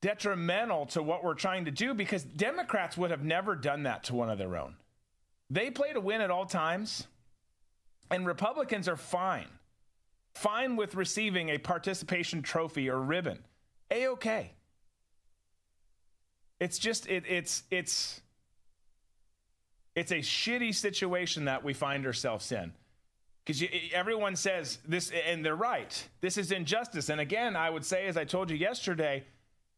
detrimental 0.00 0.86
to 0.86 1.02
what 1.02 1.24
we're 1.24 1.34
trying 1.34 1.64
to 1.64 1.70
do 1.70 1.92
because 1.92 2.22
Democrats 2.22 2.96
would 2.96 3.10
have 3.10 3.24
never 3.24 3.54
done 3.54 3.82
that 3.82 4.04
to 4.04 4.14
one 4.14 4.30
of 4.30 4.38
their 4.38 4.56
own. 4.56 4.76
They 5.50 5.70
play 5.70 5.92
to 5.92 6.00
win 6.00 6.20
at 6.20 6.30
all 6.30 6.46
times, 6.46 7.06
and 8.10 8.26
Republicans 8.26 8.88
are 8.88 8.96
fine. 8.96 9.48
Fine 10.34 10.76
with 10.76 10.94
receiving 10.94 11.48
a 11.48 11.58
participation 11.58 12.42
trophy 12.42 12.88
or 12.88 13.00
ribbon. 13.00 13.38
A 13.90 14.08
okay. 14.08 14.52
It's 16.58 16.78
just 16.78 17.06
it, 17.08 17.24
it's 17.28 17.62
it's 17.70 18.20
it's 19.94 20.10
a 20.10 20.16
shitty 20.16 20.74
situation 20.74 21.46
that 21.46 21.64
we 21.64 21.74
find 21.74 22.06
ourselves 22.06 22.50
in 22.52 22.72
because 23.44 23.62
everyone 23.92 24.36
says 24.36 24.78
this 24.86 25.12
and 25.26 25.44
they're 25.44 25.54
right 25.54 26.08
this 26.20 26.36
is 26.36 26.50
injustice 26.50 27.08
and 27.08 27.20
again 27.20 27.56
i 27.56 27.70
would 27.70 27.84
say 27.84 28.06
as 28.06 28.16
i 28.16 28.24
told 28.24 28.50
you 28.50 28.56
yesterday 28.56 29.22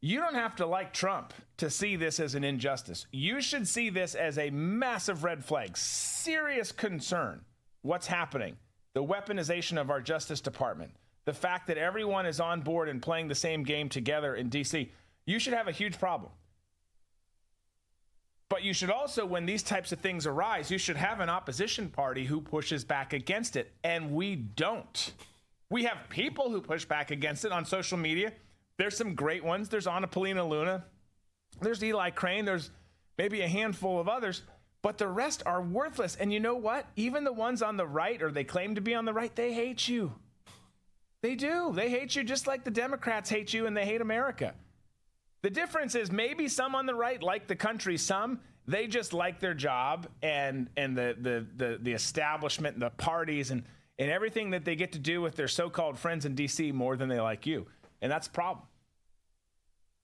you 0.00 0.20
don't 0.20 0.34
have 0.34 0.56
to 0.56 0.66
like 0.66 0.92
Trump 0.92 1.34
to 1.56 1.70
see 1.70 1.96
this 1.96 2.20
as 2.20 2.34
an 2.34 2.44
injustice. 2.44 3.06
You 3.10 3.40
should 3.40 3.66
see 3.66 3.90
this 3.90 4.14
as 4.14 4.38
a 4.38 4.50
massive 4.50 5.24
red 5.24 5.44
flag, 5.44 5.76
serious 5.76 6.70
concern. 6.70 7.40
What's 7.82 8.06
happening? 8.06 8.56
The 8.94 9.02
weaponization 9.02 9.80
of 9.80 9.90
our 9.90 10.00
Justice 10.00 10.40
Department, 10.40 10.92
the 11.28 11.34
fact 11.34 11.66
that 11.66 11.76
everyone 11.76 12.24
is 12.24 12.40
on 12.40 12.62
board 12.62 12.88
and 12.88 13.02
playing 13.02 13.28
the 13.28 13.34
same 13.34 13.62
game 13.62 13.90
together 13.90 14.34
in 14.34 14.48
DC. 14.48 14.88
You 15.26 15.38
should 15.38 15.52
have 15.52 15.68
a 15.68 15.72
huge 15.72 15.98
problem. 15.98 16.32
But 18.48 18.62
you 18.62 18.72
should 18.72 18.88
also, 18.90 19.26
when 19.26 19.44
these 19.44 19.62
types 19.62 19.92
of 19.92 20.00
things 20.00 20.26
arise, 20.26 20.70
you 20.70 20.78
should 20.78 20.96
have 20.96 21.20
an 21.20 21.28
opposition 21.28 21.90
party 21.90 22.24
who 22.24 22.40
pushes 22.40 22.82
back 22.82 23.12
against 23.12 23.56
it. 23.56 23.70
And 23.84 24.12
we 24.12 24.36
don't. 24.36 25.12
We 25.68 25.84
have 25.84 25.98
people 26.08 26.50
who 26.50 26.62
push 26.62 26.86
back 26.86 27.10
against 27.10 27.44
it 27.44 27.52
on 27.52 27.66
social 27.66 27.98
media 27.98 28.32
there's 28.78 28.96
some 28.96 29.14
great 29.14 29.44
ones. 29.44 29.68
There's 29.68 29.86
Anna 29.86 30.06
Paulina 30.06 30.46
Luna. 30.46 30.84
There's 31.60 31.82
Eli 31.82 32.10
Crane. 32.10 32.44
There's 32.44 32.70
maybe 33.18 33.42
a 33.42 33.48
handful 33.48 34.00
of 34.00 34.08
others, 34.08 34.42
but 34.82 34.98
the 34.98 35.08
rest 35.08 35.42
are 35.44 35.60
worthless. 35.60 36.16
And 36.16 36.32
you 36.32 36.38
know 36.40 36.54
what? 36.54 36.86
Even 36.94 37.24
the 37.24 37.32
ones 37.32 37.60
on 37.60 37.76
the 37.76 37.86
right, 37.86 38.22
or 38.22 38.30
they 38.30 38.44
claim 38.44 38.76
to 38.76 38.80
be 38.80 38.94
on 38.94 39.04
the 39.04 39.12
right, 39.12 39.34
they 39.34 39.52
hate 39.52 39.88
you. 39.88 40.14
They 41.22 41.34
do. 41.34 41.72
They 41.74 41.90
hate 41.90 42.14
you 42.14 42.22
just 42.22 42.46
like 42.46 42.64
the 42.64 42.70
Democrats 42.70 43.28
hate 43.28 43.52
you 43.52 43.66
and 43.66 43.76
they 43.76 43.84
hate 43.84 44.00
America. 44.00 44.54
The 45.42 45.50
difference 45.50 45.94
is 45.94 46.10
maybe 46.10 46.48
some 46.48 46.74
on 46.74 46.86
the 46.86 46.94
right 46.94 47.22
like 47.22 47.46
the 47.46 47.56
country, 47.56 47.96
some 47.96 48.40
they 48.66 48.86
just 48.86 49.12
like 49.12 49.40
their 49.40 49.54
job 49.54 50.06
and 50.22 50.68
and 50.76 50.96
the 50.96 51.16
the 51.20 51.46
the, 51.56 51.78
the 51.80 51.92
establishment 51.92 52.74
and 52.74 52.82
the 52.82 52.90
parties 52.90 53.50
and 53.50 53.64
and 53.98 54.10
everything 54.10 54.50
that 54.50 54.64
they 54.64 54.76
get 54.76 54.92
to 54.92 54.98
do 54.98 55.20
with 55.20 55.34
their 55.34 55.48
so-called 55.48 55.98
friends 55.98 56.24
in 56.24 56.36
DC 56.36 56.72
more 56.72 56.96
than 56.96 57.08
they 57.08 57.20
like 57.20 57.46
you. 57.46 57.66
And 58.00 58.12
that's 58.12 58.28
a 58.28 58.30
problem. 58.30 58.64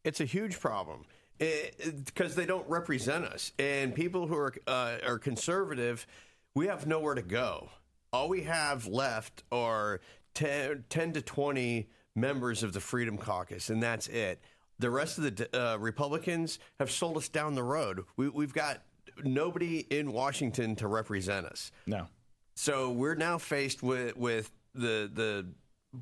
It's 0.03 0.21
a 0.21 0.25
huge 0.25 0.59
problem 0.59 1.05
because 1.39 2.35
they 2.35 2.47
don't 2.47 2.69
represent 2.69 3.25
us. 3.25 3.53
And 3.59 3.95
people 3.95 4.27
who 4.27 4.35
are, 4.35 4.55
uh, 4.67 4.97
are 5.07 5.19
conservative, 5.19 6.07
we 6.55 6.67
have 6.67 6.87
nowhere 6.87 7.15
to 7.15 7.23
go. 7.23 7.71
All 8.13 8.29
we 8.29 8.43
have 8.43 8.87
left 8.87 9.45
are 9.53 10.01
10, 10.35 10.85
10 10.89 11.13
to 11.13 11.23
20 11.23 11.89
members 12.17 12.63
of 12.63 12.73
the 12.73 12.81
Freedom 12.81 13.17
Caucus, 13.17 13.71
and 13.71 13.83
that's 13.83 14.09
it. 14.09 14.41
The 14.79 14.91
rest 14.91 15.19
of 15.19 15.37
the 15.37 15.49
uh, 15.59 15.77
Republicans 15.77 16.59
have 16.79 16.91
sold 16.91 17.17
us 17.17 17.29
down 17.29 17.55
the 17.55 17.63
road. 17.63 18.05
We, 18.17 18.29
we've 18.29 18.53
got 18.53 18.83
nobody 19.23 19.81
in 19.91 20.13
Washington 20.13 20.75
to 20.77 20.89
represent 20.89 21.47
us. 21.47 21.71
No. 21.87 22.09
So 22.57 22.91
we're 22.91 23.15
now 23.15 23.39
faced 23.39 23.83
with, 23.83 24.17
with 24.17 24.51
the, 24.75 25.11
the 25.13 25.47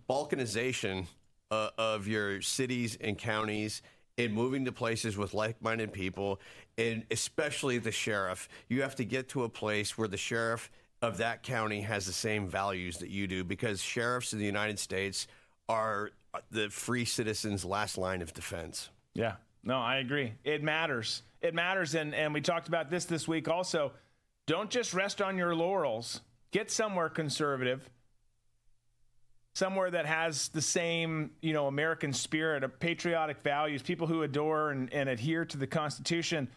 balkanization 0.09 1.07
uh, 1.51 1.71
of 1.77 2.09
your 2.09 2.41
cities 2.41 2.97
and 3.01 3.19
counties 3.19 3.83
and 4.19 4.33
moving 4.33 4.65
to 4.65 4.73
places 4.73 5.17
with 5.17 5.35
like-minded 5.35 5.93
people 5.93 6.41
and 6.79 7.05
especially 7.11 7.79
the 7.79 7.93
sheriff 7.93 8.49
you 8.69 8.83
have 8.83 8.95
to 8.95 9.05
get 9.05 9.29
to 9.29 9.45
a 9.45 9.49
place 9.49 9.97
where 9.97 10.09
the 10.09 10.17
sheriff 10.17 10.71
of 11.03 11.19
that 11.19 11.43
county 11.43 11.81
has 11.81 12.07
the 12.07 12.13
same 12.13 12.49
values 12.49 12.99
that 12.99 13.11
you 13.11 13.27
do 13.27 13.43
because 13.45 13.83
sheriffs 13.83 14.33
in 14.33 14.39
the 14.39 14.45
united 14.45 14.79
states 14.79 15.27
are 15.69 16.11
the 16.51 16.71
free 16.71 17.05
citizens 17.05 17.65
last 17.65 17.99
line 17.99 18.23
of 18.23 18.33
defense. 18.33 18.89
Yeah. 19.15 19.35
No 19.65 19.77
i 19.77 19.97
agree. 19.97 20.33
It 20.45 20.63
matters. 20.63 21.23
It 21.41 21.55
matters 21.55 21.95
and 21.95 22.15
and 22.15 22.33
we 22.33 22.41
talked 22.41 22.69
about 22.69 22.89
this 22.89 23.05
this 23.05 23.29
week 23.29 23.49
also. 23.49 23.93
Don't 24.47 24.71
just 24.71 24.95
rest 24.95 25.21
on 25.21 25.37
your 25.37 25.55
laurels. 25.55 26.21
Get 26.53 26.71
somewhere 26.71 27.09
conservative 27.09 27.89
somewhere 29.55 29.91
that 29.91 30.07
has 30.07 30.49
the 30.49 30.63
same, 30.63 31.31
you 31.41 31.53
know, 31.53 31.67
American 31.67 32.13
spirit, 32.13 32.65
patriotic 32.81 33.41
values, 33.43 33.83
people 33.83 34.07
who 34.07 34.23
adore 34.23 34.71
and, 34.71 34.93
and 34.93 35.09
adhere 35.09 35.45
to 35.45 35.59
the 35.59 35.67
Constitution. 35.67 36.49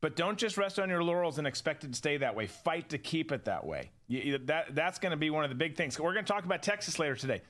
But 0.00 0.16
don't 0.16 0.38
just 0.38 0.56
rest 0.56 0.78
on 0.78 0.88
your 0.88 1.02
laurels 1.02 1.38
and 1.38 1.46
expect 1.46 1.84
it 1.84 1.88
to 1.88 1.96
stay 1.96 2.16
that 2.16 2.34
way. 2.34 2.46
Fight 2.46 2.88
to 2.90 2.98
keep 2.98 3.32
it 3.32 3.44
that 3.44 3.66
way. 3.66 3.90
You, 4.08 4.38
that, 4.46 4.74
that's 4.74 4.98
going 4.98 5.10
to 5.10 5.16
be 5.16 5.30
one 5.30 5.44
of 5.44 5.50
the 5.50 5.56
big 5.56 5.76
things. 5.76 5.98
We're 6.00 6.14
going 6.14 6.24
to 6.24 6.32
talk 6.32 6.44
about 6.44 6.62
Texas 6.62 6.98
later 6.98 7.16
today. 7.16 7.42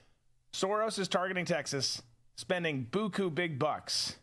Soros 0.53 0.99
is 0.99 1.07
targeting 1.07 1.45
Texas, 1.45 2.03
spending 2.37 2.89
buku 2.91 3.33
big 3.33 3.59
bucks 3.59 4.17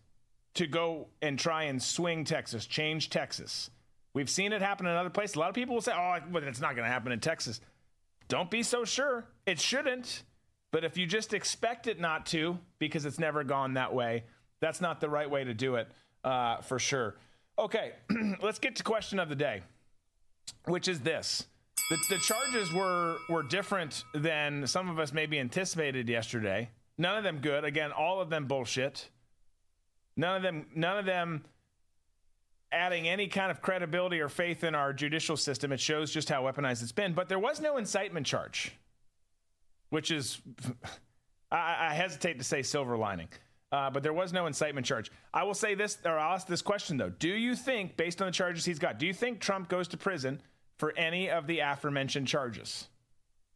to 0.55 0.67
go 0.67 1.07
and 1.21 1.39
try 1.39 1.63
and 1.63 1.81
swing 1.81 2.25
Texas, 2.25 2.65
change 2.65 3.09
Texas. 3.09 3.69
We've 4.13 4.29
seen 4.29 4.51
it 4.51 4.61
happen 4.61 4.87
in 4.87 4.95
other 4.95 5.09
places. 5.09 5.35
A 5.35 5.39
lot 5.39 5.49
of 5.49 5.55
people 5.55 5.75
will 5.75 5.81
say, 5.81 5.93
oh, 5.95 6.17
but 6.31 6.43
it's 6.43 6.59
not 6.59 6.75
going 6.75 6.85
to 6.85 6.91
happen 6.91 7.11
in 7.11 7.19
Texas. 7.19 7.61
Don't 8.27 8.51
be 8.51 8.63
so 8.63 8.83
sure. 8.83 9.25
It 9.45 9.59
shouldn't. 9.59 10.23
But 10.71 10.83
if 10.83 10.97
you 10.97 11.05
just 11.05 11.33
expect 11.33 11.87
it 11.87 11.99
not 11.99 12.25
to, 12.27 12.57
because 12.79 13.05
it's 13.05 13.19
never 13.19 13.43
gone 13.43 13.75
that 13.75 13.93
way, 13.93 14.25
that's 14.59 14.81
not 14.81 14.99
the 14.99 15.09
right 15.09 15.29
way 15.29 15.43
to 15.43 15.53
do 15.53 15.75
it 15.75 15.89
uh, 16.23 16.57
for 16.61 16.77
sure. 16.79 17.15
Okay, 17.59 17.93
let's 18.41 18.59
get 18.59 18.75
to 18.75 18.83
question 18.83 19.19
of 19.19 19.29
the 19.29 19.35
day, 19.35 19.63
which 20.65 20.87
is 20.87 20.99
this. 20.99 21.45
The, 21.89 21.97
the 22.09 22.17
charges 22.17 22.71
were 22.73 23.17
were 23.29 23.43
different 23.43 24.03
than 24.13 24.67
some 24.67 24.89
of 24.89 24.99
us 24.99 25.13
maybe 25.13 25.39
anticipated 25.39 26.09
yesterday. 26.09 26.69
None 26.97 27.17
of 27.17 27.23
them 27.23 27.39
good. 27.39 27.63
Again, 27.63 27.91
all 27.91 28.19
of 28.19 28.29
them 28.29 28.45
bullshit. 28.45 29.09
None 30.15 30.35
of 30.35 30.43
them 30.43 30.67
none 30.75 30.97
of 30.97 31.05
them 31.05 31.45
adding 32.71 33.07
any 33.07 33.27
kind 33.27 33.49
of 33.49 33.61
credibility 33.61 34.19
or 34.19 34.27
faith 34.27 34.63
in 34.63 34.75
our 34.75 34.91
judicial 34.91 35.37
system. 35.37 35.71
It 35.71 35.79
shows 35.79 36.11
just 36.11 36.27
how 36.29 36.43
weaponized 36.43 36.83
it's 36.83 36.91
been. 36.91 37.13
But 37.13 37.29
there 37.29 37.39
was 37.39 37.61
no 37.61 37.77
incitement 37.77 38.25
charge 38.27 38.73
which 39.89 40.11
is, 40.11 40.41
I, 41.51 41.89
I 41.89 41.93
hesitate 41.93 42.37
to 42.37 42.43
say 42.43 42.61
silver 42.61 42.97
lining. 42.97 43.29
Uh, 43.71 43.89
but 43.89 44.01
there 44.01 44.13
was 44.13 44.31
no 44.31 44.45
incitement 44.45 44.85
charge. 44.85 45.11
I 45.33 45.43
will 45.43 45.53
say 45.53 45.75
this, 45.75 45.97
or 46.05 46.17
I'll 46.17 46.35
ask 46.35 46.47
this 46.47 46.61
question 46.61 46.97
though: 46.97 47.09
Do 47.09 47.29
you 47.29 47.55
think, 47.55 47.97
based 47.97 48.21
on 48.21 48.27
the 48.27 48.31
charges 48.31 48.65
he's 48.65 48.79
got, 48.79 48.97
do 48.97 49.05
you 49.05 49.13
think 49.13 49.39
Trump 49.39 49.67
goes 49.67 49.87
to 49.89 49.97
prison 49.97 50.41
for 50.77 50.93
any 50.97 51.29
of 51.29 51.47
the 51.47 51.59
aforementioned 51.59 52.27
charges? 52.27 52.87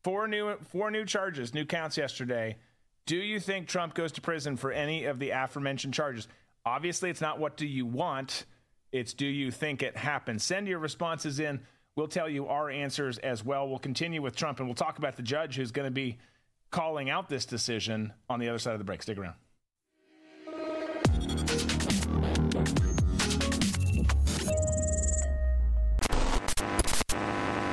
Four 0.03 0.27
new, 0.27 0.57
four 0.69 0.91
new 0.91 1.05
charges, 1.05 1.53
new 1.53 1.65
counts 1.65 1.97
yesterday. 1.97 2.57
Do 3.05 3.15
you 3.15 3.39
think 3.39 3.67
Trump 3.67 3.93
goes 3.93 4.11
to 4.13 4.21
prison 4.21 4.57
for 4.57 4.71
any 4.71 5.05
of 5.05 5.19
the 5.19 5.29
aforementioned 5.29 5.93
charges? 5.93 6.27
Obviously, 6.65 7.09
it's 7.09 7.21
not 7.21 7.39
what 7.39 7.55
do 7.55 7.65
you 7.65 7.85
want; 7.85 8.45
it's 8.91 9.13
do 9.13 9.25
you 9.25 9.49
think 9.49 9.81
it 9.81 9.95
happens. 9.95 10.43
Send 10.43 10.67
your 10.67 10.79
responses 10.79 11.39
in. 11.39 11.61
We'll 11.95 12.07
tell 12.07 12.29
you 12.29 12.47
our 12.47 12.69
answers 12.69 13.17
as 13.17 13.43
well. 13.43 13.67
We'll 13.67 13.79
continue 13.79 14.21
with 14.21 14.35
Trump 14.35 14.59
and 14.59 14.67
we'll 14.67 14.75
talk 14.75 14.97
about 14.97 15.17
the 15.17 15.23
judge 15.23 15.55
who's 15.55 15.71
going 15.71 15.87
to 15.87 15.91
be 15.91 16.19
calling 16.69 17.09
out 17.09 17.27
this 17.27 17.45
decision 17.45 18.13
on 18.29 18.39
the 18.39 18.47
other 18.47 18.59
side 18.59 18.73
of 18.73 18.79
the 18.79 18.85
break. 18.85 19.03
Stick 19.03 19.17
around. 19.17 19.35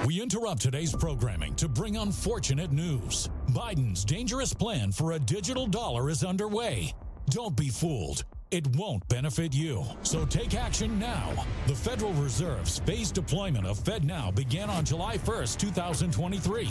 We 0.09 0.23
interrupt 0.23 0.63
today's 0.63 0.97
programming 0.97 1.55
to 1.57 1.69
bring 1.69 1.99
unfortunate 1.99 2.73
news. 2.73 3.29
Biden's 3.51 4.07
dangerous 4.07 4.55
plan 4.55 4.91
for 4.91 5.13
a 5.13 5.19
digital 5.19 5.67
dollar 5.67 6.09
is 6.09 6.25
underway. 6.25 6.95
Don't 7.29 7.55
be 7.55 7.69
fooled. 7.69 8.25
it 8.51 8.67
won't 8.75 9.07
benefit 9.09 9.55
you. 9.55 9.85
So 10.03 10.25
take 10.25 10.55
action 10.55 10.99
now. 10.99 11.45
The 11.67 11.75
Federal 11.75 12.15
Reserve's 12.15 12.79
phased 12.79 13.17
deployment 13.17 13.67
of 13.67 13.79
FedNow 13.81 14.35
began 14.35 14.71
on 14.71 14.87
July 14.87 15.19
1st, 15.19 15.59
2023. 15.59 16.71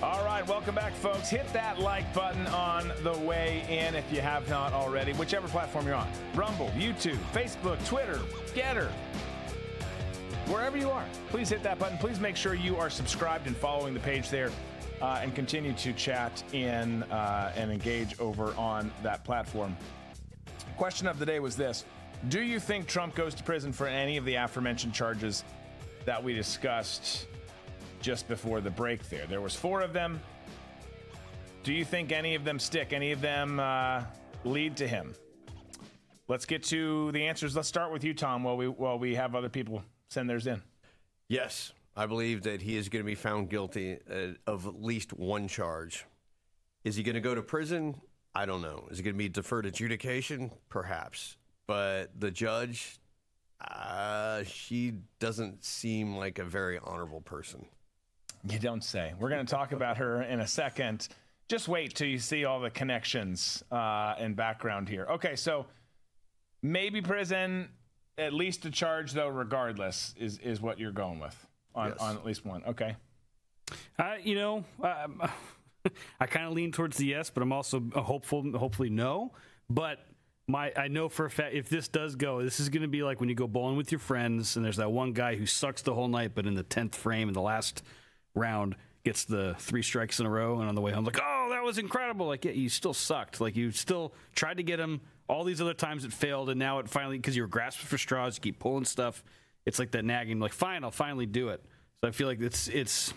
All 0.00 0.24
right, 0.24 0.46
welcome 0.46 0.76
back, 0.76 0.94
folks. 0.94 1.28
Hit 1.28 1.52
that 1.52 1.80
like 1.80 2.14
button 2.14 2.46
on 2.46 2.92
the 3.02 3.18
way 3.18 3.64
in 3.68 3.96
if 3.96 4.12
you 4.12 4.20
have 4.20 4.48
not 4.48 4.72
already, 4.72 5.12
whichever 5.12 5.48
platform 5.48 5.86
you're 5.86 5.96
on 5.96 6.08
Rumble, 6.34 6.70
YouTube, 6.76 7.18
Facebook, 7.32 7.84
Twitter, 7.84 8.20
GETTR, 8.54 8.88
wherever 10.48 10.78
you 10.78 10.90
are. 10.90 11.04
Please 11.28 11.48
hit 11.48 11.62
that 11.62 11.78
button. 11.78 11.98
Please 11.98 12.20
make 12.20 12.36
sure 12.36 12.54
you 12.54 12.76
are 12.76 12.90
subscribed 12.90 13.46
and 13.46 13.56
following 13.56 13.94
the 13.94 14.00
page 14.00 14.30
there. 14.30 14.50
Uh, 15.00 15.20
and 15.22 15.32
continue 15.32 15.72
to 15.74 15.92
chat 15.92 16.42
in 16.52 17.04
uh, 17.04 17.52
and 17.54 17.70
engage 17.70 18.18
over 18.18 18.52
on 18.54 18.90
that 19.00 19.22
platform. 19.22 19.76
Question 20.76 21.06
of 21.06 21.20
the 21.20 21.26
day 21.26 21.38
was 21.38 21.54
this 21.54 21.84
Do 22.28 22.42
you 22.42 22.58
think 22.58 22.88
Trump 22.88 23.14
goes 23.14 23.32
to 23.36 23.44
prison 23.44 23.72
for 23.72 23.86
any 23.86 24.16
of 24.16 24.24
the 24.24 24.34
aforementioned 24.34 24.92
charges 24.92 25.44
that 26.04 26.22
we 26.22 26.32
discussed 26.32 27.28
just 28.00 28.26
before 28.26 28.60
the 28.60 28.70
break 28.70 29.08
there? 29.08 29.24
There 29.26 29.40
was 29.40 29.54
four 29.54 29.82
of 29.82 29.92
them. 29.92 30.20
Do 31.62 31.72
you 31.72 31.84
think 31.84 32.10
any 32.10 32.34
of 32.34 32.44
them 32.44 32.58
stick? 32.58 32.92
Any 32.92 33.12
of 33.12 33.20
them 33.20 33.60
uh, 33.60 34.02
lead 34.44 34.76
to 34.78 34.88
him? 34.88 35.14
Let's 36.26 36.44
get 36.44 36.64
to 36.64 37.12
the 37.12 37.24
answers. 37.24 37.54
Let's 37.54 37.68
start 37.68 37.92
with 37.92 38.02
you, 38.02 38.14
Tom, 38.14 38.42
while 38.42 38.56
we 38.56 38.66
while 38.66 38.98
we 38.98 39.14
have 39.14 39.36
other 39.36 39.48
people 39.48 39.84
send 40.08 40.28
theirs 40.28 40.46
in. 40.46 40.62
Yes, 41.28 41.72
I 41.96 42.06
believe 42.06 42.42
that 42.42 42.62
he 42.62 42.76
is 42.76 42.88
going 42.88 43.04
to 43.04 43.06
be 43.06 43.14
found 43.14 43.50
guilty 43.50 43.98
uh, 44.10 44.28
of 44.46 44.66
at 44.66 44.82
least 44.82 45.12
one 45.12 45.48
charge. 45.48 46.06
Is 46.84 46.96
he 46.96 47.02
going 47.02 47.14
to 47.14 47.20
go 47.20 47.34
to 47.34 47.42
prison? 47.42 48.00
I 48.34 48.46
don't 48.46 48.62
know. 48.62 48.86
Is 48.90 49.00
it 49.00 49.02
going 49.02 49.14
to 49.14 49.18
be 49.18 49.28
deferred 49.28 49.66
adjudication? 49.66 50.50
Perhaps. 50.68 51.36
But 51.66 52.18
the 52.18 52.30
judge, 52.30 52.98
uh, 53.60 54.44
she 54.44 54.94
doesn't 55.18 55.64
seem 55.64 56.16
like 56.16 56.38
a 56.38 56.44
very 56.44 56.78
honorable 56.78 57.20
person. 57.20 57.66
You 58.48 58.58
don't 58.58 58.84
say. 58.84 59.14
We're 59.18 59.30
going 59.30 59.44
to 59.44 59.50
talk 59.50 59.72
about 59.72 59.98
her 59.98 60.22
in 60.22 60.40
a 60.40 60.46
second. 60.46 61.08
Just 61.48 61.66
wait 61.66 61.94
till 61.94 62.06
you 62.06 62.18
see 62.18 62.44
all 62.44 62.60
the 62.60 62.70
connections 62.70 63.64
uh, 63.72 64.14
and 64.18 64.36
background 64.36 64.88
here. 64.88 65.06
Okay, 65.10 65.34
so 65.34 65.66
maybe 66.62 67.02
prison, 67.02 67.68
at 68.18 68.32
least 68.34 68.64
a 68.64 68.70
charge 68.70 69.12
though. 69.12 69.28
Regardless, 69.28 70.14
is 70.18 70.38
is 70.38 70.60
what 70.60 70.78
you're 70.78 70.92
going 70.92 71.18
with 71.20 71.46
on 71.74 71.90
Yes. 71.90 71.98
on 72.00 72.16
at 72.16 72.24
least 72.26 72.44
one. 72.44 72.62
Okay. 72.66 72.96
Uh, 73.98 74.14
you 74.22 74.34
know, 74.34 74.64
um, 74.82 75.22
I 76.20 76.26
kind 76.26 76.46
of 76.46 76.52
lean 76.52 76.72
towards 76.72 76.96
the 76.96 77.06
yes, 77.06 77.30
but 77.30 77.42
I'm 77.42 77.52
also 77.52 77.82
hopeful, 77.94 78.50
hopefully 78.58 78.88
no. 78.90 79.32
But 79.68 79.98
my, 80.46 80.72
I 80.74 80.88
know 80.88 81.10
for 81.10 81.26
a 81.26 81.30
fact 81.30 81.54
if 81.54 81.68
this 81.68 81.88
does 81.88 82.16
go, 82.16 82.42
this 82.42 82.60
is 82.60 82.70
going 82.70 82.82
to 82.82 82.88
be 82.88 83.02
like 83.02 83.20
when 83.20 83.28
you 83.28 83.34
go 83.34 83.46
bowling 83.46 83.76
with 83.76 83.92
your 83.92 83.98
friends, 83.98 84.56
and 84.56 84.64
there's 84.64 84.78
that 84.78 84.90
one 84.90 85.12
guy 85.12 85.36
who 85.36 85.44
sucks 85.44 85.82
the 85.82 85.92
whole 85.94 86.08
night, 86.08 86.32
but 86.34 86.46
in 86.46 86.54
the 86.54 86.62
tenth 86.62 86.94
frame 86.94 87.28
in 87.28 87.34
the 87.34 87.42
last 87.42 87.82
round 88.34 88.74
gets 89.04 89.24
the 89.24 89.54
three 89.58 89.82
strikes 89.82 90.18
in 90.20 90.24
a 90.26 90.30
row, 90.30 90.58
and 90.60 90.68
on 90.68 90.74
the 90.74 90.80
way 90.80 90.92
home, 90.92 91.04
like, 91.04 91.20
oh, 91.22 91.48
that 91.50 91.62
was 91.62 91.76
incredible. 91.76 92.26
Like, 92.26 92.46
yeah, 92.46 92.52
you 92.52 92.70
still 92.70 92.94
sucked. 92.94 93.40
Like, 93.40 93.54
you 93.56 93.70
still 93.70 94.14
tried 94.34 94.56
to 94.56 94.62
get 94.62 94.80
him. 94.80 95.02
All 95.28 95.44
these 95.44 95.60
other 95.60 95.74
times 95.74 96.04
it 96.04 96.12
failed, 96.12 96.48
and 96.48 96.58
now 96.58 96.78
it 96.78 96.88
finally 96.88 97.18
because 97.18 97.36
you 97.36 97.42
were 97.42 97.48
grasping 97.48 97.86
for 97.86 97.98
straws, 97.98 98.36
you 98.36 98.40
keep 98.40 98.58
pulling 98.58 98.84
stuff. 98.84 99.22
It's 99.66 99.78
like 99.78 99.90
that 99.90 100.04
nagging, 100.04 100.40
like, 100.40 100.52
fine, 100.52 100.82
I'll 100.84 100.90
finally 100.90 101.26
do 101.26 101.50
it. 101.50 101.62
So 102.00 102.08
I 102.08 102.10
feel 102.12 102.26
like 102.26 102.40
it's 102.40 102.68
it's 102.68 103.12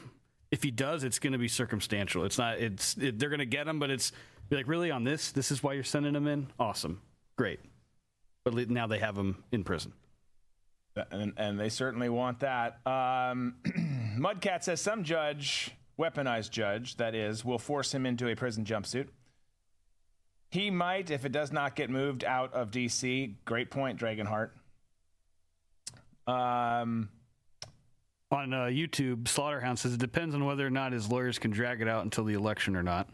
if 0.52 0.63
he 0.63 0.71
does, 0.71 1.04
it's 1.04 1.19
going 1.19 1.34
to 1.34 1.39
be 1.39 1.47
circumstantial. 1.47 2.26
It's 2.26 2.38
not. 2.38 2.60
It's 2.60 2.97
it, 2.97 3.17
they're 3.17 3.30
going 3.30 3.39
to 3.39 3.45
get 3.45 3.67
him, 3.67 3.80
but 3.80 3.89
it's 3.89 4.12
be 4.50 4.58
like 4.58 4.67
really 4.67 4.91
on 4.91 5.04
this. 5.04 5.32
This 5.32 5.52
is 5.52 5.63
why 5.63 5.74
you're 5.74 5.84
sending 5.84 6.13
him 6.13 6.28
in. 6.28 6.47
Awesome, 6.60 7.02
great. 7.38 7.60
But 8.43 8.69
now 8.69 8.88
they 8.88 9.00
have 9.00 9.17
him 9.17 9.43
in 9.52 9.63
prison. 9.63 9.93
And, 11.10 11.34
and 11.38 11.60
they 11.60 11.69
certainly 11.69 12.10
want 12.10 12.41
that. 12.41 12.86
Um, 12.86 13.56
Mudcat 14.19 14.63
says 14.63 14.82
some 14.82 15.04
judge, 15.04 15.71
weaponized 15.97 16.50
judge, 16.50 16.97
that 16.97 17.15
is, 17.15 17.45
will 17.45 17.60
force 17.60 17.93
him 17.93 18.06
into 18.06 18.28
a 18.28 18.36
prison 18.36 18.65
jumpsuit. 18.65 19.08
He 20.52 20.70
might 20.70 21.10
if 21.10 21.24
it 21.26 21.32
does 21.32 21.52
not 21.54 21.76
get 21.76 21.90
moved 21.90 22.24
out 22.26 22.54
of 22.54 22.72
D.C. 22.72 23.38
Great 23.46 23.72
point, 23.72 23.98
Dragonheart. 23.98 24.50
Um, 26.28 27.10
On 28.32 28.54
uh, 28.54 28.58
YouTube, 28.66 29.24
Slaughterhound 29.24 29.80
says 29.80 29.94
it 29.94 30.00
depends 30.00 30.36
on 30.36 30.46
whether 30.46 30.68
or 30.68 30.70
not 30.70 30.92
his 30.92 31.10
lawyers 31.10 31.40
can 31.40 31.52
drag 31.52 31.82
it 31.82 31.88
out 31.88 32.04
until 32.04 32.26
the 32.26 32.34
election 32.34 32.76
or 32.76 32.84
not. 32.84 33.08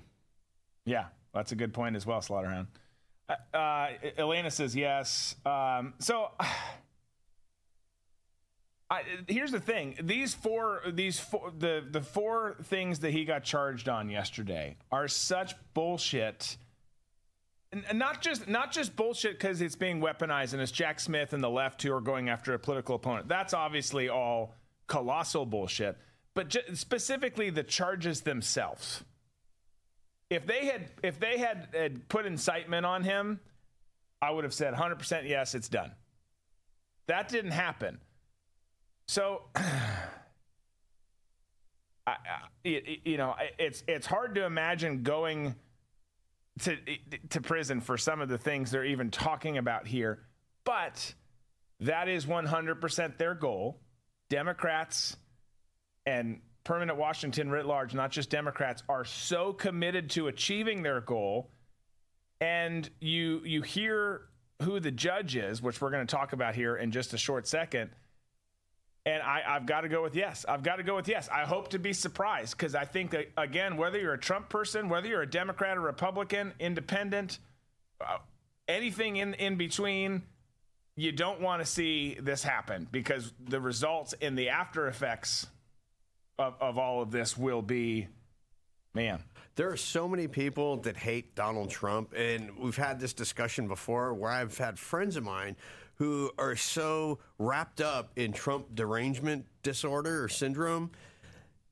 Yeah, 0.85 1.05
that's 1.33 1.51
a 1.51 1.55
good 1.55 1.73
point 1.73 1.95
as 1.95 2.07
well, 2.07 2.21
Slaughterhound. 2.21 2.67
Uh, 3.29 3.35
uh, 3.55 3.89
Elena 4.17 4.49
says 4.49 4.75
yes. 4.75 5.35
Um, 5.45 5.93
so, 5.99 6.31
I, 8.89 9.03
here's 9.27 9.51
the 9.51 9.59
thing: 9.59 9.95
these 10.01 10.33
four, 10.33 10.81
these 10.91 11.19
four, 11.19 11.51
the 11.55 11.85
the 11.87 12.01
four 12.01 12.55
things 12.63 12.99
that 12.99 13.11
he 13.11 13.25
got 13.25 13.43
charged 13.43 13.89
on 13.89 14.09
yesterday 14.09 14.77
are 14.91 15.07
such 15.07 15.53
bullshit. 15.73 16.57
And 17.71 17.99
not 17.99 18.21
just 18.21 18.47
not 18.47 18.71
just 18.71 18.95
bullshit 18.95 19.33
because 19.33 19.61
it's 19.61 19.75
being 19.75 19.99
weaponized 19.99 20.53
and 20.53 20.61
it's 20.61 20.71
Jack 20.71 20.99
Smith 20.99 21.33
and 21.33 21.43
the 21.43 21.49
left 21.49 21.83
who 21.83 21.93
are 21.93 22.01
going 22.01 22.29
after 22.29 22.53
a 22.53 22.59
political 22.59 22.95
opponent. 22.95 23.27
That's 23.27 23.53
obviously 23.53 24.07
all 24.07 24.55
colossal 24.87 25.45
bullshit. 25.45 25.97
But 26.33 26.47
ju- 26.49 26.75
specifically 26.75 27.49
the 27.49 27.63
charges 27.63 28.21
themselves 28.21 29.03
if 30.29 30.45
they 30.45 30.65
had 30.65 30.89
if 31.03 31.19
they 31.19 31.37
had, 31.37 31.69
had 31.73 32.07
put 32.09 32.25
incitement 32.25 32.85
on 32.85 33.03
him, 33.03 33.39
I 34.21 34.31
would 34.31 34.43
have 34.43 34.53
said 34.53 34.73
100% 34.73 35.27
yes, 35.27 35.55
it's 35.55 35.69
done. 35.69 35.91
That 37.07 37.29
didn't 37.29 37.51
happen. 37.51 37.99
So 39.07 39.43
I, 39.55 39.65
I, 42.07 42.15
you 42.63 43.17
know, 43.17 43.35
it's 43.57 43.83
it's 43.87 44.05
hard 44.05 44.35
to 44.35 44.45
imagine 44.45 45.03
going 45.03 45.55
to 46.59 46.77
to 47.29 47.41
prison 47.41 47.81
for 47.81 47.97
some 47.97 48.21
of 48.21 48.29
the 48.29 48.37
things 48.37 48.71
they're 48.71 48.85
even 48.85 49.11
talking 49.11 49.57
about 49.57 49.87
here, 49.87 50.19
but 50.63 51.13
that 51.81 52.07
is 52.07 52.25
100% 52.25 53.17
their 53.17 53.35
goal. 53.35 53.79
Democrats 54.29 55.15
and 56.05 56.41
permanent 56.63 56.97
Washington 56.97 57.49
writ 57.49 57.65
large, 57.65 57.93
not 57.93 58.11
just 58.11 58.29
Democrats, 58.29 58.83
are 58.89 59.05
so 59.05 59.53
committed 59.53 60.09
to 60.11 60.27
achieving 60.27 60.83
their 60.83 61.01
goal. 61.01 61.51
And 62.41 62.89
you 62.99 63.41
you 63.45 63.61
hear 63.61 64.21
who 64.61 64.79
the 64.79 64.91
judge 64.91 65.35
is, 65.35 65.61
which 65.61 65.81
we're 65.81 65.91
going 65.91 66.05
to 66.05 66.15
talk 66.15 66.33
about 66.33 66.55
here 66.55 66.75
in 66.75 66.91
just 66.91 67.13
a 67.13 67.17
short 67.17 67.47
second. 67.47 67.91
And 69.07 69.23
I, 69.23 69.41
I've 69.47 69.65
got 69.65 69.81
to 69.81 69.89
go 69.89 70.03
with 70.03 70.15
yes. 70.15 70.45
I've 70.49 70.63
got 70.63 70.75
to 70.75 70.83
go 70.83 70.97
with 70.97 71.07
yes. 71.07 71.29
I 71.31 71.45
hope 71.45 71.69
to 71.69 71.79
be 71.79 71.93
surprised 71.93 72.57
because 72.57 72.75
I 72.75 72.83
think, 72.83 73.11
that, 73.11 73.27
again, 73.37 73.77
whether 73.77 73.97
you're 73.97 74.15
a 74.15 74.19
Trump 74.19 74.49
person, 74.49 74.89
whether 74.89 75.07
you're 75.07 75.21
a 75.21 75.29
Democrat 75.29 75.77
or 75.77 75.81
Republican, 75.81 76.53
independent, 76.59 77.39
uh, 78.01 78.17
anything 78.67 79.15
in 79.15 79.33
in 79.35 79.55
between, 79.55 80.23
you 80.97 81.13
don't 81.13 81.39
want 81.39 81.61
to 81.61 81.65
see 81.65 82.17
this 82.21 82.43
happen 82.43 82.85
because 82.91 83.31
the 83.39 83.61
results 83.61 84.11
in 84.11 84.35
the 84.35 84.49
after 84.49 84.87
effects 84.87 85.47
of, 86.37 86.55
of 86.59 86.77
all 86.77 87.01
of 87.01 87.09
this 87.09 87.37
will 87.37 87.61
be, 87.61 88.09
man. 88.93 89.23
There 89.55 89.71
are 89.71 89.77
so 89.77 90.09
many 90.09 90.27
people 90.27 90.77
that 90.81 90.97
hate 90.97 91.33
Donald 91.33 91.69
Trump, 91.69 92.13
and 92.13 92.57
we've 92.59 92.75
had 92.75 92.99
this 92.99 93.13
discussion 93.13 93.69
before 93.69 94.13
where 94.13 94.29
I've 94.29 94.57
had 94.57 94.77
friends 94.77 95.15
of 95.15 95.23
mine 95.23 95.55
who 95.97 96.31
are 96.37 96.55
so 96.55 97.19
wrapped 97.39 97.81
up 97.81 98.11
in 98.15 98.31
Trump 98.31 98.75
derangement 98.75 99.45
disorder 99.63 100.23
or 100.23 100.29
syndrome. 100.29 100.91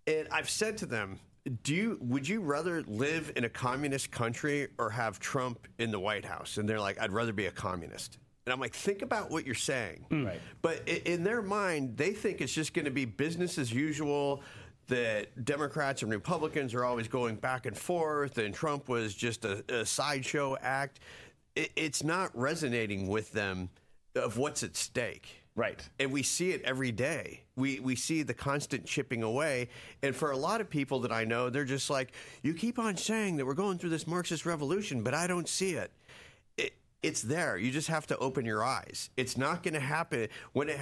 And 0.08 0.28
I've 0.32 0.50
said 0.50 0.78
to 0.80 0.86
them, 0.86 1.20
do 1.64 1.76
you 1.76 1.98
would 2.02 2.28
you 2.28 2.42
rather 2.42 2.82
live 2.84 3.32
in 3.36 3.44
a 3.44 3.50
communist 3.50 4.12
country 4.12 4.68
or 4.80 4.90
have 4.90 5.20
Trump 5.20 5.68
in 5.78 5.92
the 5.92 6.00
White 6.00 6.26
House? 6.26 6.58
And 6.58 6.68
they're 6.68 6.80
like, 6.80 7.00
I'd 7.00 7.12
rather 7.12 7.34
be 7.34 7.46
a 7.46 7.52
communist. 7.52 8.18
And 8.46 8.54
I'm 8.54 8.60
like, 8.60 8.74
think 8.74 9.02
about 9.02 9.32
what 9.32 9.46
you're 9.46 9.56
saying. 9.56 10.06
Hmm. 10.10 10.26
Right. 10.26 10.42
But 10.62 10.88
in 10.88 11.24
their 11.24 11.42
mind, 11.42 11.98
they 11.98 12.12
think 12.14 12.42
it's 12.42 12.54
just 12.54 12.74
going 12.74 12.86
to 12.86 12.92
be 12.92 13.06
business 13.06 13.58
as 13.58 13.72
usual 13.72 14.42
that 14.88 15.46
Democrats 15.46 16.04
and 16.04 16.12
Republicans 16.12 16.74
are 16.76 16.86
always 16.86 17.08
going 17.08 17.38
back 17.38 17.66
and 17.66 17.76
forth, 17.76 18.38
and 18.38 18.54
Trump 18.54 18.88
was 18.88 19.16
just 19.16 19.46
a, 19.46 19.64
a 19.70 19.86
sideshow 19.86 20.58
act. 20.62 21.00
It, 21.56 21.72
it's 21.76 22.04
not 22.04 22.30
resonating 22.38 23.08
with 23.08 23.32
them 23.32 23.70
of 24.16 24.38
what's 24.38 24.64
at 24.64 24.76
stake. 24.76 25.42
Right. 25.56 25.82
And 26.00 26.12
we 26.12 26.22
see 26.22 26.52
it 26.52 26.62
every 26.64 26.92
day. 26.92 27.44
We 27.56 27.80
we 27.80 27.96
see 27.96 28.24
the 28.24 28.34
constant 28.34 28.86
chipping 28.86 29.24
away. 29.24 29.70
And 30.04 30.14
for 30.14 30.32
a 30.32 30.38
lot 30.38 30.60
of 30.60 30.70
people 30.70 31.00
that 31.02 31.14
I 31.14 31.24
know, 31.24 31.50
they're 31.50 31.64
just 31.64 31.90
like, 31.90 32.12
you 32.44 32.54
keep 32.54 32.78
on 32.78 32.98
saying 32.98 33.38
that 33.38 33.46
we're 33.46 33.54
going 33.54 33.78
through 33.78 33.92
this 33.92 34.06
Marxist 34.06 34.46
revolution, 34.46 35.02
but 35.02 35.14
I 35.14 35.28
don't 35.28 35.48
see 35.48 35.72
it. 35.72 35.92
it 36.58 36.74
it's 37.02 37.22
there. 37.22 37.58
You 37.58 37.72
just 37.72 37.88
have 37.88 38.06
to 38.08 38.18
open 38.18 38.46
your 38.46 38.66
eyes. 38.66 39.10
It's 39.16 39.38
not 39.38 39.64
going 39.64 39.76
to 39.76 39.80
happen 39.80 40.28
when 40.52 40.68
it 40.68 40.80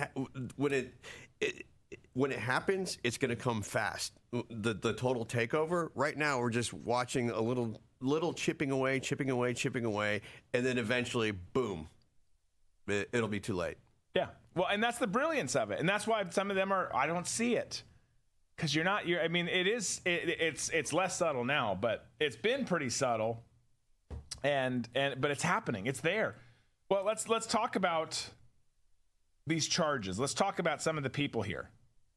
when 0.56 0.74
it, 0.74 0.93
it 1.39 1.65
when 2.13 2.32
it 2.32 2.39
happens, 2.39 2.98
it's 3.04 3.17
going 3.17 3.30
to 3.30 3.36
come 3.36 3.62
fast. 3.62 4.13
The 4.32 4.74
the 4.74 4.93
total 4.93 5.24
takeover. 5.24 5.89
Right 5.93 6.17
now, 6.17 6.39
we're 6.39 6.50
just 6.50 6.74
watching 6.74 7.30
a 7.30 7.41
little 7.41 7.80
little 8.02 8.34
chipping 8.34 8.72
away, 8.72 9.00
chipping 9.00 9.30
away, 9.30 9.54
chipping 9.54 9.86
away, 9.86 10.22
and 10.54 10.65
then 10.65 10.78
eventually, 10.78 11.32
boom, 11.32 11.88
it, 12.88 13.10
it'll 13.13 13.28
be 13.28 13.39
too 13.39 13.56
late. 13.56 13.78
Yeah. 14.15 14.28
Well, 14.56 14.67
and 14.69 14.84
that's 14.84 15.00
the 15.00 15.08
brilliance 15.08 15.56
of 15.56 15.72
it, 15.72 15.80
and 15.80 15.89
that's 15.89 16.06
why 16.06 16.24
some 16.30 16.50
of 16.50 16.56
them 16.56 16.72
are. 16.72 16.96
I 16.96 17.08
don't 17.08 17.28
see 17.28 17.56
it 17.56 17.84
because 18.56 18.76
you're 18.76 18.86
not. 18.86 19.08
You're. 19.08 19.22
I 19.22 19.28
mean, 19.28 19.48
it 19.48 19.67
is. 19.67 20.02
It, 20.06 20.30
it's 20.39 20.69
it's 20.69 20.93
less 20.93 21.17
subtle 21.17 21.43
now, 21.43 21.78
but 21.80 22.06
it's 22.19 22.36
been 22.36 22.65
pretty 22.65 22.89
subtle, 22.89 23.43
and 24.43 24.88
and 24.93 25.19
but 25.19 25.32
it's 25.32 25.43
happening. 25.43 25.88
It's 25.88 26.02
there. 26.02 26.36
Well, 26.89 27.04
let's 27.04 27.28
let's 27.28 27.48
talk 27.48 27.76
about 27.76 28.24
these 29.48 29.67
charges. 29.67 30.19
Let's 30.19 30.34
talk 30.34 30.60
about 30.60 30.82
some 30.82 30.98
of 30.98 31.04
the 31.04 31.10
people 31.10 31.41
here. 31.41 31.69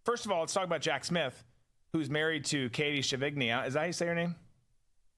First 0.04 0.26
of 0.26 0.30
all, 0.30 0.40
let's 0.40 0.52
talk 0.52 0.64
about 0.64 0.82
Jack 0.82 1.04
Smith, 1.04 1.44
who's 1.92 2.10
married 2.10 2.44
to 2.46 2.68
Katie 2.70 3.00
Chevigny. 3.00 3.66
Is 3.66 3.74
that 3.74 3.80
how 3.80 3.86
you 3.86 3.92
say 3.92 4.06
her 4.06 4.14
name? 4.14 4.34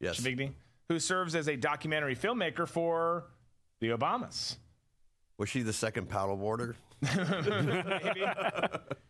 Yes. 0.01 0.21
Chevigny, 0.21 0.53
who 0.89 1.01
serves 1.01 1.35
as 1.35 1.49
a 1.49 1.57
documentary 1.57 2.15
filmmaker 2.15 2.69
for 2.69 3.25
the 3.81 3.89
Obamas. 3.89 4.57
Was 5.39 5.49
she 5.49 5.63
the 5.63 5.73
second 5.73 6.09
paddleboarder? 6.09 6.75
Maybe. 7.01 8.27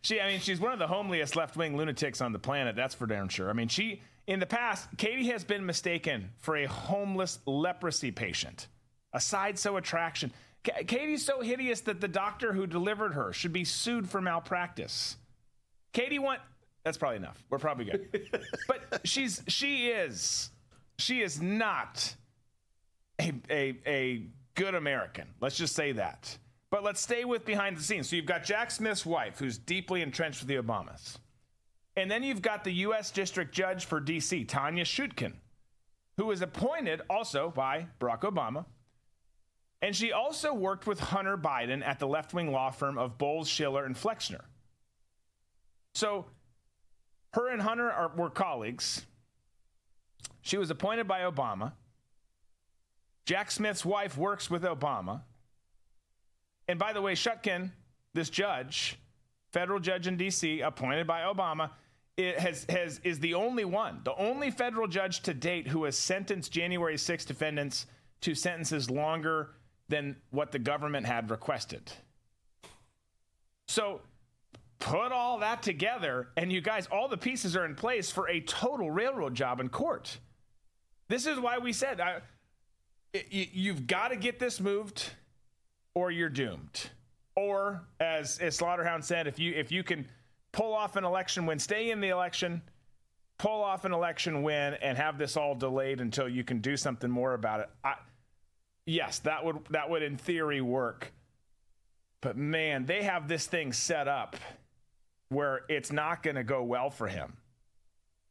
she, 0.01 0.21
I 0.21 0.27
mean, 0.29 0.39
she's 0.39 0.59
one 0.59 0.71
of 0.71 0.79
the 0.79 0.87
homeliest 0.87 1.35
left 1.35 1.57
wing 1.57 1.75
lunatics 1.75 2.21
on 2.21 2.31
the 2.33 2.39
planet. 2.39 2.75
That's 2.75 2.93
for 2.93 3.07
darn 3.07 3.29
sure. 3.29 3.49
I 3.49 3.53
mean, 3.53 3.67
she, 3.67 4.01
in 4.27 4.39
the 4.39 4.45
past, 4.45 4.87
Katie 4.97 5.27
has 5.29 5.43
been 5.43 5.65
mistaken 5.65 6.29
for 6.37 6.55
a 6.57 6.65
homeless 6.65 7.39
leprosy 7.47 8.11
patient, 8.11 8.67
a 9.11 9.19
side 9.19 9.57
so 9.57 9.77
attraction. 9.77 10.31
K- 10.63 10.83
Katie's 10.83 11.25
so 11.25 11.41
hideous 11.41 11.81
that 11.81 11.99
the 11.99 12.07
doctor 12.07 12.53
who 12.53 12.67
delivered 12.67 13.13
her 13.15 13.33
should 13.33 13.53
be 13.53 13.63
sued 13.65 14.07
for 14.07 14.21
malpractice. 14.21 15.17
Katie 15.93 16.19
want. 16.19 16.41
That's 16.83 16.97
probably 16.97 17.17
enough. 17.17 17.43
We're 17.49 17.57
probably 17.57 17.85
good. 17.85 18.29
but 18.67 19.01
she's 19.03 19.41
she 19.47 19.87
is 19.87 20.49
she 20.99 21.21
is 21.21 21.41
not 21.41 22.15
a 23.19 23.33
a 23.49 23.77
a 23.87 24.27
good 24.59 24.75
American. 24.75 25.25
Let's 25.39 25.57
just 25.57 25.73
say 25.73 25.93
that. 25.93 26.37
But 26.69 26.83
let's 26.83 26.99
stay 26.99 27.23
with 27.23 27.45
behind 27.45 27.77
the 27.77 27.81
scenes. 27.81 28.09
So 28.09 28.17
you've 28.17 28.25
got 28.25 28.43
Jack 28.43 28.71
Smith's 28.71 29.05
wife, 29.05 29.39
who's 29.39 29.57
deeply 29.57 30.01
entrenched 30.01 30.41
with 30.41 30.49
the 30.49 30.57
Obamas. 30.57 31.17
And 31.95 32.11
then 32.11 32.23
you've 32.23 32.41
got 32.41 32.65
the 32.65 32.73
U.S. 32.73 33.09
District 33.09 33.53
Judge 33.53 33.85
for 33.85 34.01
D.C., 34.01 34.43
Tanya 34.43 34.83
Chutkan, 34.83 35.33
who 36.17 36.25
was 36.25 36.41
appointed 36.41 37.01
also 37.09 37.51
by 37.55 37.87
Barack 38.01 38.21
Obama. 38.21 38.65
And 39.81 39.95
she 39.95 40.11
also 40.11 40.53
worked 40.53 40.85
with 40.85 40.99
Hunter 40.99 41.37
Biden 41.37 41.81
at 41.85 41.99
the 41.99 42.07
left 42.07 42.33
wing 42.33 42.51
law 42.51 42.69
firm 42.69 42.97
of 42.97 43.17
Boies, 43.17 43.47
Schiller, 43.47 43.85
and 43.85 43.95
Flexner. 43.95 44.43
So 45.93 46.25
her 47.33 47.49
and 47.49 47.61
Hunter 47.61 47.89
are, 47.89 48.11
were 48.13 48.29
colleagues. 48.29 49.05
She 50.41 50.57
was 50.57 50.69
appointed 50.69 51.07
by 51.07 51.21
Obama. 51.21 51.71
Jack 53.29 53.51
Smith's 53.51 53.85
wife 53.85 54.17
works 54.17 54.49
with 54.49 54.63
Obama. 54.63 55.21
And 56.67 56.79
by 56.79 56.93
the 56.93 57.01
way, 57.03 57.13
Chutkan, 57.13 57.69
this 58.15 58.31
judge, 58.31 58.97
federal 59.53 59.79
judge 59.79 60.07
in 60.07 60.17
D.C., 60.17 60.61
appointed 60.61 61.05
by 61.05 61.21
Obama, 61.21 61.69
has, 62.17 62.65
has, 62.69 62.99
is 63.03 63.19
the 63.19 63.35
only 63.35 63.65
one, 63.65 64.01
the 64.03 64.15
only 64.15 64.49
federal 64.49 64.87
judge 64.87 65.21
to 65.21 65.35
date 65.35 65.67
who 65.67 65.83
has 65.83 65.95
sentenced 65.95 66.51
January 66.51 66.97
6 66.97 67.23
defendants 67.23 67.85
to 68.21 68.33
sentences 68.33 68.89
longer 68.89 69.51
than 69.89 70.15
what 70.31 70.51
the 70.51 70.57
government 70.57 71.05
had 71.05 71.29
requested. 71.29 71.91
So 73.67 74.01
put 74.79 75.11
all 75.11 75.37
that 75.37 75.61
together, 75.61 76.29
and 76.35 76.51
you 76.51 76.61
guys, 76.61 76.87
all 76.91 77.07
the 77.07 77.15
pieces 77.15 77.55
are 77.55 77.65
in 77.65 77.75
place 77.75 78.09
for 78.09 78.27
a 78.27 78.41
total 78.41 78.89
railroad 78.89 79.35
job 79.35 79.59
in 79.59 79.69
court. 79.69 80.17
This 81.09 81.27
is 81.27 81.39
why 81.39 81.59
we 81.59 81.73
said 81.73 82.01
I, 82.01 82.21
you've 83.29 83.87
got 83.87 84.09
to 84.09 84.15
get 84.15 84.39
this 84.39 84.59
moved, 84.59 85.11
or 85.95 86.11
you're 86.11 86.29
doomed. 86.29 86.89
Or, 87.35 87.81
as, 87.99 88.39
as 88.39 88.57
Slaughterhound 88.57 89.03
said, 89.03 89.27
if 89.27 89.39
you 89.39 89.53
if 89.53 89.71
you 89.71 89.83
can 89.83 90.07
pull 90.51 90.73
off 90.73 90.95
an 90.95 91.03
election 91.03 91.45
win, 91.45 91.59
stay 91.59 91.91
in 91.91 92.01
the 92.01 92.09
election, 92.09 92.61
pull 93.37 93.63
off 93.63 93.85
an 93.85 93.93
election 93.93 94.43
win, 94.43 94.73
and 94.75 94.97
have 94.97 95.17
this 95.17 95.37
all 95.37 95.55
delayed 95.55 96.01
until 96.01 96.27
you 96.27 96.43
can 96.43 96.59
do 96.59 96.75
something 96.75 97.09
more 97.09 97.33
about 97.33 97.61
it. 97.61 97.69
I, 97.83 97.95
yes, 98.85 99.19
that 99.19 99.45
would 99.45 99.59
that 99.69 99.89
would 99.89 100.03
in 100.03 100.17
theory 100.17 100.61
work. 100.61 101.13
But 102.21 102.35
man, 102.35 102.85
they 102.85 103.03
have 103.03 103.29
this 103.29 103.47
thing 103.47 103.71
set 103.71 104.07
up 104.07 104.35
where 105.29 105.61
it's 105.69 105.91
not 105.91 106.23
going 106.23 106.35
to 106.35 106.43
go 106.43 106.63
well 106.63 106.89
for 106.89 107.07
him. 107.07 107.33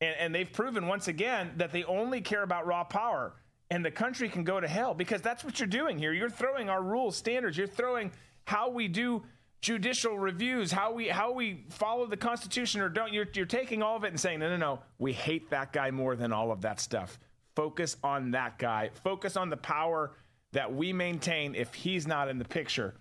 And, 0.00 0.14
and 0.18 0.34
they've 0.34 0.52
proven 0.52 0.86
once 0.86 1.08
again 1.08 1.52
that 1.56 1.72
they 1.72 1.84
only 1.84 2.20
care 2.20 2.42
about 2.42 2.66
raw 2.66 2.84
power 2.84 3.32
and 3.70 3.84
the 3.84 3.90
country 3.90 4.28
can 4.28 4.44
go 4.44 4.60
to 4.60 4.68
hell 4.68 4.94
because 4.94 5.20
that's 5.20 5.44
what 5.44 5.60
you're 5.60 5.66
doing 5.66 5.98
here. 5.98 6.12
You're 6.12 6.30
throwing 6.30 6.68
our 6.68 6.82
rules, 6.82 7.16
standards, 7.16 7.56
you're 7.56 7.66
throwing 7.66 8.10
how 8.44 8.70
we 8.70 8.88
do 8.88 9.22
judicial 9.60 10.18
reviews, 10.18 10.72
how 10.72 10.92
we 10.92 11.08
how 11.08 11.32
we 11.32 11.64
follow 11.70 12.06
the 12.06 12.16
Constitution 12.16 12.80
or 12.80 12.88
don't. 12.88 13.12
You're, 13.12 13.26
you're 13.34 13.46
taking 13.46 13.82
all 13.82 13.96
of 13.96 14.04
it 14.04 14.08
and 14.08 14.20
saying, 14.20 14.40
no, 14.40 14.48
no, 14.48 14.56
no, 14.56 14.80
we 14.98 15.12
hate 15.12 15.50
that 15.50 15.72
guy 15.72 15.90
more 15.90 16.16
than 16.16 16.32
all 16.32 16.50
of 16.50 16.62
that 16.62 16.80
stuff. 16.80 17.18
Focus 17.54 17.96
on 18.02 18.30
that 18.32 18.58
guy. 18.58 18.90
Focus 19.02 19.36
on 19.36 19.50
the 19.50 19.56
power 19.56 20.12
that 20.52 20.72
we 20.72 20.92
maintain 20.92 21.54
if 21.54 21.74
he's 21.74 22.06
not 22.06 22.28
in 22.28 22.38
the 22.38 22.44
picture. 22.44 22.94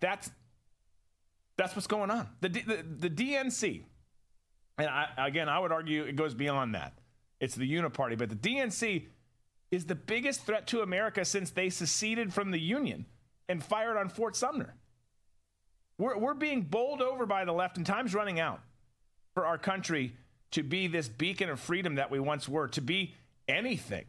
That's 0.00 0.30
that's 1.56 1.76
what's 1.76 1.86
going 1.86 2.10
on. 2.10 2.28
The 2.40 2.48
the, 2.48 3.08
the 3.08 3.10
DNC, 3.10 3.82
and 4.78 4.88
I, 4.88 5.08
again, 5.18 5.48
I 5.48 5.58
would 5.58 5.72
argue 5.72 6.04
it 6.04 6.16
goes 6.16 6.34
beyond 6.34 6.74
that. 6.74 6.94
It's 7.40 7.54
the 7.54 7.70
Uniparty, 7.70 8.18
but 8.18 8.30
the 8.30 8.36
DNC 8.36 9.06
is 9.70 9.84
the 9.84 9.94
biggest 9.94 10.44
threat 10.44 10.66
to 10.68 10.80
America 10.80 11.24
since 11.24 11.50
they 11.50 11.70
seceded 11.70 12.32
from 12.32 12.50
the 12.50 12.60
Union 12.60 13.06
and 13.48 13.62
fired 13.62 13.96
on 13.96 14.08
Fort 14.08 14.36
Sumner. 14.36 14.74
We're, 15.98 16.16
we're 16.16 16.34
being 16.34 16.62
bowled 16.62 17.02
over 17.02 17.26
by 17.26 17.44
the 17.44 17.52
left, 17.52 17.76
and 17.76 17.84
time's 17.84 18.14
running 18.14 18.40
out 18.40 18.60
for 19.34 19.46
our 19.46 19.58
country 19.58 20.14
to 20.52 20.62
be 20.62 20.86
this 20.86 21.08
beacon 21.08 21.50
of 21.50 21.60
freedom 21.60 21.96
that 21.96 22.10
we 22.10 22.20
once 22.20 22.48
were, 22.48 22.68
to 22.68 22.80
be 22.80 23.14
anything. 23.46 24.06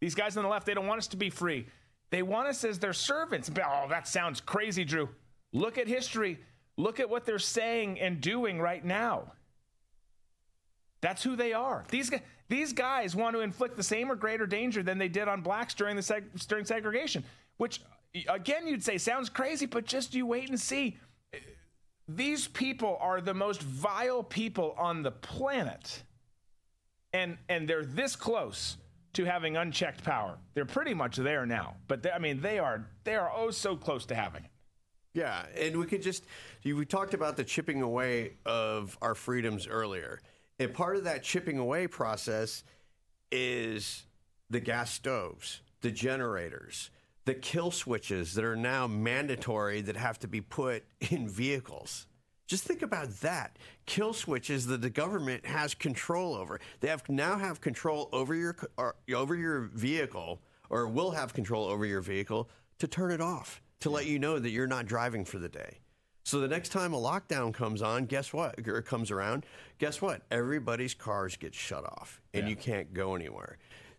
These 0.00 0.14
guys 0.14 0.36
on 0.36 0.44
the 0.44 0.48
left, 0.48 0.66
they 0.66 0.74
don't 0.74 0.86
want 0.86 0.98
us 0.98 1.08
to 1.08 1.16
be 1.16 1.30
free. 1.30 1.66
They 2.10 2.22
want 2.22 2.48
us 2.48 2.64
as 2.64 2.78
their 2.78 2.92
servants. 2.92 3.50
Oh, 3.50 3.86
that 3.90 4.08
sounds 4.08 4.40
crazy, 4.40 4.84
Drew. 4.84 5.08
Look 5.52 5.76
at 5.76 5.88
history. 5.88 6.38
Look 6.76 7.00
at 7.00 7.10
what 7.10 7.26
they're 7.26 7.38
saying 7.38 8.00
and 8.00 8.20
doing 8.20 8.60
right 8.60 8.84
now. 8.84 9.32
That's 11.00 11.22
who 11.22 11.36
they 11.36 11.52
are. 11.52 11.84
These 11.90 12.10
guys, 12.10 12.20
these 12.48 12.72
guys 12.72 13.14
want 13.14 13.34
to 13.36 13.40
inflict 13.40 13.76
the 13.76 13.82
same 13.82 14.10
or 14.10 14.16
greater 14.16 14.46
danger 14.46 14.82
than 14.82 14.98
they 14.98 15.08
did 15.08 15.28
on 15.28 15.42
blacks 15.42 15.74
during 15.74 15.96
the 15.96 16.02
seg- 16.02 16.46
during 16.46 16.64
segregation, 16.64 17.24
which 17.58 17.80
again 18.28 18.66
you'd 18.66 18.82
say 18.82 18.98
sounds 18.98 19.28
crazy, 19.28 19.66
but 19.66 19.84
just 19.84 20.14
you 20.14 20.26
wait 20.26 20.48
and 20.48 20.58
see. 20.58 20.98
These 22.08 22.48
people 22.48 22.96
are 23.00 23.20
the 23.20 23.34
most 23.34 23.62
vile 23.62 24.22
people 24.22 24.74
on 24.78 25.02
the 25.02 25.10
planet. 25.10 26.02
And 27.12 27.38
and 27.48 27.68
they're 27.68 27.84
this 27.84 28.16
close 28.16 28.76
to 29.14 29.24
having 29.24 29.56
unchecked 29.56 30.04
power. 30.04 30.38
They're 30.54 30.64
pretty 30.64 30.94
much 30.94 31.16
there 31.16 31.46
now, 31.46 31.76
but 31.86 32.02
they, 32.02 32.10
I 32.10 32.18
mean, 32.18 32.40
they 32.40 32.58
are 32.58 32.86
they 33.04 33.16
are 33.16 33.30
oh 33.34 33.50
so 33.50 33.76
close 33.76 34.06
to 34.06 34.14
having 34.14 34.44
it. 34.44 34.50
Yeah, 35.14 35.44
and 35.56 35.76
we 35.78 35.86
could 35.86 36.02
just 36.02 36.24
we 36.64 36.84
talked 36.84 37.14
about 37.14 37.36
the 37.36 37.44
chipping 37.44 37.82
away 37.82 38.34
of 38.46 38.96
our 39.02 39.14
freedoms 39.14 39.66
earlier. 39.66 40.20
And 40.58 40.74
part 40.74 40.96
of 40.96 41.04
that 41.04 41.22
chipping 41.22 41.58
away 41.58 41.86
process 41.86 42.64
is 43.30 44.04
the 44.50 44.60
gas 44.60 44.92
stoves, 44.92 45.60
the 45.82 45.90
generators, 45.90 46.90
the 47.24 47.34
kill 47.34 47.70
switches 47.70 48.34
that 48.34 48.44
are 48.44 48.56
now 48.56 48.86
mandatory 48.86 49.80
that 49.82 49.96
have 49.96 50.18
to 50.20 50.28
be 50.28 50.40
put 50.40 50.84
in 51.10 51.28
vehicles. 51.28 52.06
Just 52.46 52.64
think 52.64 52.80
about 52.80 53.10
that. 53.20 53.58
Kill 53.84 54.14
switches 54.14 54.66
that 54.68 54.80
the 54.80 54.88
government 54.88 55.44
has 55.44 55.74
control 55.74 56.34
over. 56.34 56.58
They 56.80 56.88
have 56.88 57.06
now 57.08 57.36
have 57.36 57.60
control 57.60 58.08
over 58.10 58.34
your 58.34 58.56
or, 58.78 58.96
over 59.14 59.36
your 59.36 59.70
vehicle 59.74 60.40
or 60.70 60.88
will 60.88 61.10
have 61.10 61.34
control 61.34 61.66
over 61.66 61.84
your 61.84 62.00
vehicle 62.00 62.48
to 62.78 62.88
turn 62.88 63.10
it 63.10 63.20
off, 63.20 63.60
to 63.80 63.90
let 63.90 64.06
you 64.06 64.18
know 64.18 64.38
that 64.38 64.50
you're 64.50 64.66
not 64.66 64.86
driving 64.86 65.26
for 65.26 65.38
the 65.38 65.48
day. 65.50 65.80
So 66.28 66.40
the 66.40 66.48
next 66.48 66.68
time 66.72 66.92
a 66.92 66.98
lockdown 66.98 67.54
comes 67.54 67.80
on, 67.80 68.04
guess 68.04 68.34
what? 68.34 68.68
Or 68.68 68.82
comes 68.82 69.10
around, 69.10 69.46
guess 69.78 70.02
what? 70.02 70.20
Everybody's 70.30 70.92
cars 70.92 71.38
get 71.38 71.54
shut 71.54 71.84
off 71.84 72.20
and 72.34 72.42
Yeah. 72.42 72.50
you 72.50 72.56
can't 72.56 72.92
go 72.92 73.14
anywhere. 73.14 73.56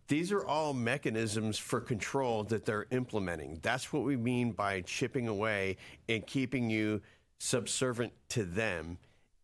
These 0.09 0.31
are 0.31 0.45
all 0.45 0.75
mechanisms 0.75 1.57
for 1.57 1.81
control 1.81 2.43
that 2.43 2.65
they're 2.65 2.85
implementing. 2.91 3.57
That's 3.63 3.91
what 3.91 4.03
we 4.03 4.15
mean 4.15 4.51
by 4.51 4.81
chipping 4.81 5.27
away 5.27 5.77
and 6.07 6.23
keeping 6.27 6.69
you 6.69 7.01
subservient 7.39 8.13
to 8.29 8.43
them 8.43 8.99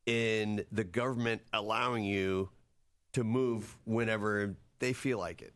in 0.05 0.63
the 0.71 0.83
government 0.83 1.41
allowing 1.53 2.03
you 2.03 2.51
to 3.13 3.23
move 3.23 3.79
whenever 3.85 4.57
they 4.77 4.93
feel 4.93 5.17
like 5.17 5.41
it. 5.41 5.55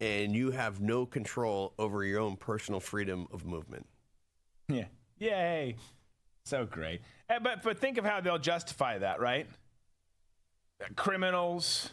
And 0.00 0.34
you 0.34 0.52
have 0.52 0.80
no 0.80 1.04
control 1.04 1.74
over 1.78 2.04
your 2.06 2.20
own 2.20 2.38
personal 2.38 2.80
freedom 2.80 3.26
of 3.30 3.44
movement. 3.44 3.86
Yeah. 4.66 4.86
Yay. 5.18 5.76
So 6.44 6.66
great. 6.66 7.00
Eh, 7.30 7.38
But 7.42 7.62
but 7.62 7.78
think 7.78 7.98
of 7.98 8.04
how 8.04 8.20
they'll 8.20 8.38
justify 8.38 8.98
that, 8.98 9.20
right? 9.20 9.46
Criminals, 10.96 11.90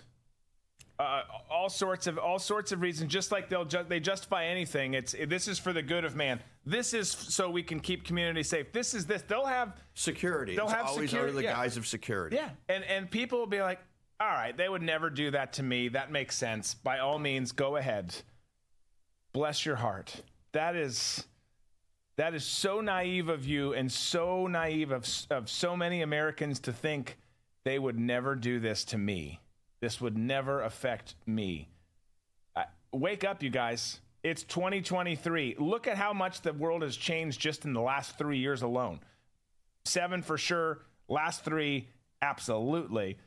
uh, 0.99 1.21
all 1.49 1.69
sorts 1.69 2.07
of 2.07 2.17
all 2.17 2.39
sorts 2.39 2.71
of 2.71 2.81
reasons. 2.81 3.11
Just 3.11 3.31
like 3.31 3.47
they'll 3.49 3.63
ju- 3.65 3.85
they 3.87 3.99
justify 4.01 4.45
anything. 4.45 4.93
It's 4.93 5.15
this 5.27 5.47
is 5.47 5.57
for 5.59 5.71
the 5.71 5.81
good 5.81 6.03
of 6.03 6.15
man. 6.15 6.41
This 6.65 6.93
is 6.93 7.09
so 7.09 7.49
we 7.49 7.63
can 7.63 7.79
keep 7.79 8.03
community 8.03 8.43
safe. 8.43 8.73
This 8.73 8.93
is 8.93 9.05
this. 9.05 9.21
They'll 9.21 9.45
have 9.45 9.77
Security. 9.93 10.55
They'll 10.55 10.65
it's 10.65 10.73
have 10.73 10.87
always 10.87 11.09
security, 11.11 11.29
under 11.29 11.41
the 11.41 11.47
yeah. 11.47 11.53
guise 11.55 11.77
of 11.77 11.87
security. 11.87 12.35
yeah, 12.35 12.49
and 12.67 12.83
and 12.83 13.09
people 13.09 13.39
will 13.39 13.47
be 13.47 13.61
like, 13.61 13.79
all 14.19 14.27
right, 14.27 14.55
they 14.57 14.67
would 14.67 14.81
never 14.81 15.09
do 15.09 15.31
that 15.31 15.53
to 15.53 15.63
me. 15.63 15.87
That 15.87 16.11
makes 16.11 16.35
sense. 16.37 16.73
By 16.73 16.99
all 16.99 17.19
means, 17.19 17.51
go 17.53 17.77
ahead. 17.77 18.13
Bless 19.31 19.65
your 19.65 19.77
heart. 19.77 20.23
That 20.51 20.75
is 20.75 21.23
that 22.21 22.35
is 22.35 22.45
so 22.45 22.81
naive 22.81 23.29
of 23.29 23.47
you 23.47 23.73
and 23.73 23.91
so 23.91 24.45
naive 24.45 24.91
of, 24.91 25.07
of 25.31 25.49
so 25.49 25.75
many 25.75 26.03
Americans 26.03 26.59
to 26.59 26.71
think 26.71 27.17
they 27.63 27.79
would 27.79 27.97
never 27.97 28.35
do 28.35 28.59
this 28.59 28.85
to 28.85 28.95
me. 28.95 29.39
This 29.79 29.99
would 29.99 30.15
never 30.15 30.61
affect 30.61 31.15
me. 31.25 31.67
Uh, 32.55 32.65
wake 32.91 33.23
up, 33.23 33.41
you 33.41 33.49
guys. 33.49 34.01
It's 34.21 34.43
2023. 34.43 35.55
Look 35.57 35.87
at 35.87 35.97
how 35.97 36.13
much 36.13 36.41
the 36.41 36.53
world 36.53 36.83
has 36.83 36.95
changed 36.95 37.41
just 37.41 37.65
in 37.65 37.73
the 37.73 37.81
last 37.81 38.19
three 38.19 38.37
years 38.37 38.61
alone. 38.61 38.99
Seven 39.85 40.21
for 40.21 40.37
sure. 40.37 40.77
Last 41.07 41.43
three, 41.43 41.87
absolutely. 42.21 43.17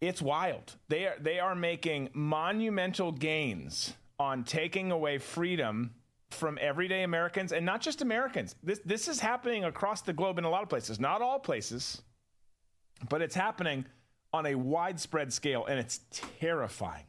It's 0.00 0.22
wild. 0.22 0.76
They 0.86 1.06
are 1.06 1.16
they 1.18 1.40
are 1.40 1.56
making 1.56 2.10
monumental 2.12 3.10
gains 3.10 3.92
on 4.20 4.44
taking 4.44 4.92
away 4.92 5.18
freedom 5.18 5.94
from 6.34 6.58
everyday 6.60 7.02
Americans 7.02 7.52
and 7.52 7.64
not 7.64 7.80
just 7.80 8.02
Americans. 8.02 8.54
This 8.62 8.80
this 8.84 9.08
is 9.08 9.20
happening 9.20 9.64
across 9.64 10.02
the 10.02 10.12
globe 10.12 10.38
in 10.38 10.44
a 10.44 10.50
lot 10.50 10.62
of 10.62 10.68
places. 10.68 11.00
Not 11.00 11.22
all 11.22 11.38
places, 11.38 12.02
but 13.08 13.22
it's 13.22 13.34
happening 13.34 13.86
on 14.32 14.46
a 14.46 14.54
widespread 14.54 15.32
scale 15.32 15.64
and 15.66 15.78
it's 15.78 16.00
terrifying. 16.40 17.04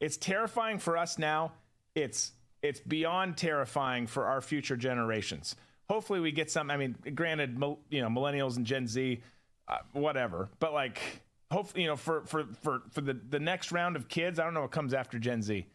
It's 0.00 0.16
terrifying 0.16 0.78
for 0.78 0.96
us 0.96 1.18
now. 1.18 1.52
It's 1.94 2.32
it's 2.62 2.80
beyond 2.80 3.36
terrifying 3.36 4.06
for 4.06 4.26
our 4.26 4.40
future 4.40 4.76
generations. 4.76 5.54
Hopefully, 5.88 6.20
we 6.20 6.32
get 6.32 6.50
some. 6.50 6.70
I 6.70 6.76
mean, 6.76 6.96
granted, 7.14 7.58
you 7.90 8.02
know, 8.02 8.08
millennials 8.08 8.56
and 8.56 8.66
Gen 8.66 8.86
Z, 8.86 9.20
uh, 9.68 9.76
whatever. 9.92 10.48
But 10.58 10.72
like, 10.72 11.00
hopefully, 11.50 11.82
you 11.82 11.88
know, 11.88 11.96
for 11.96 12.24
for 12.26 12.44
for 12.62 12.82
for 12.90 13.00
the 13.00 13.14
the 13.14 13.40
next 13.40 13.72
round 13.72 13.96
of 13.96 14.08
kids, 14.08 14.38
I 14.38 14.44
don't 14.44 14.54
know 14.54 14.62
what 14.62 14.70
comes 14.70 14.92
after 14.92 15.18
Gen 15.18 15.42
Z. 15.42 15.66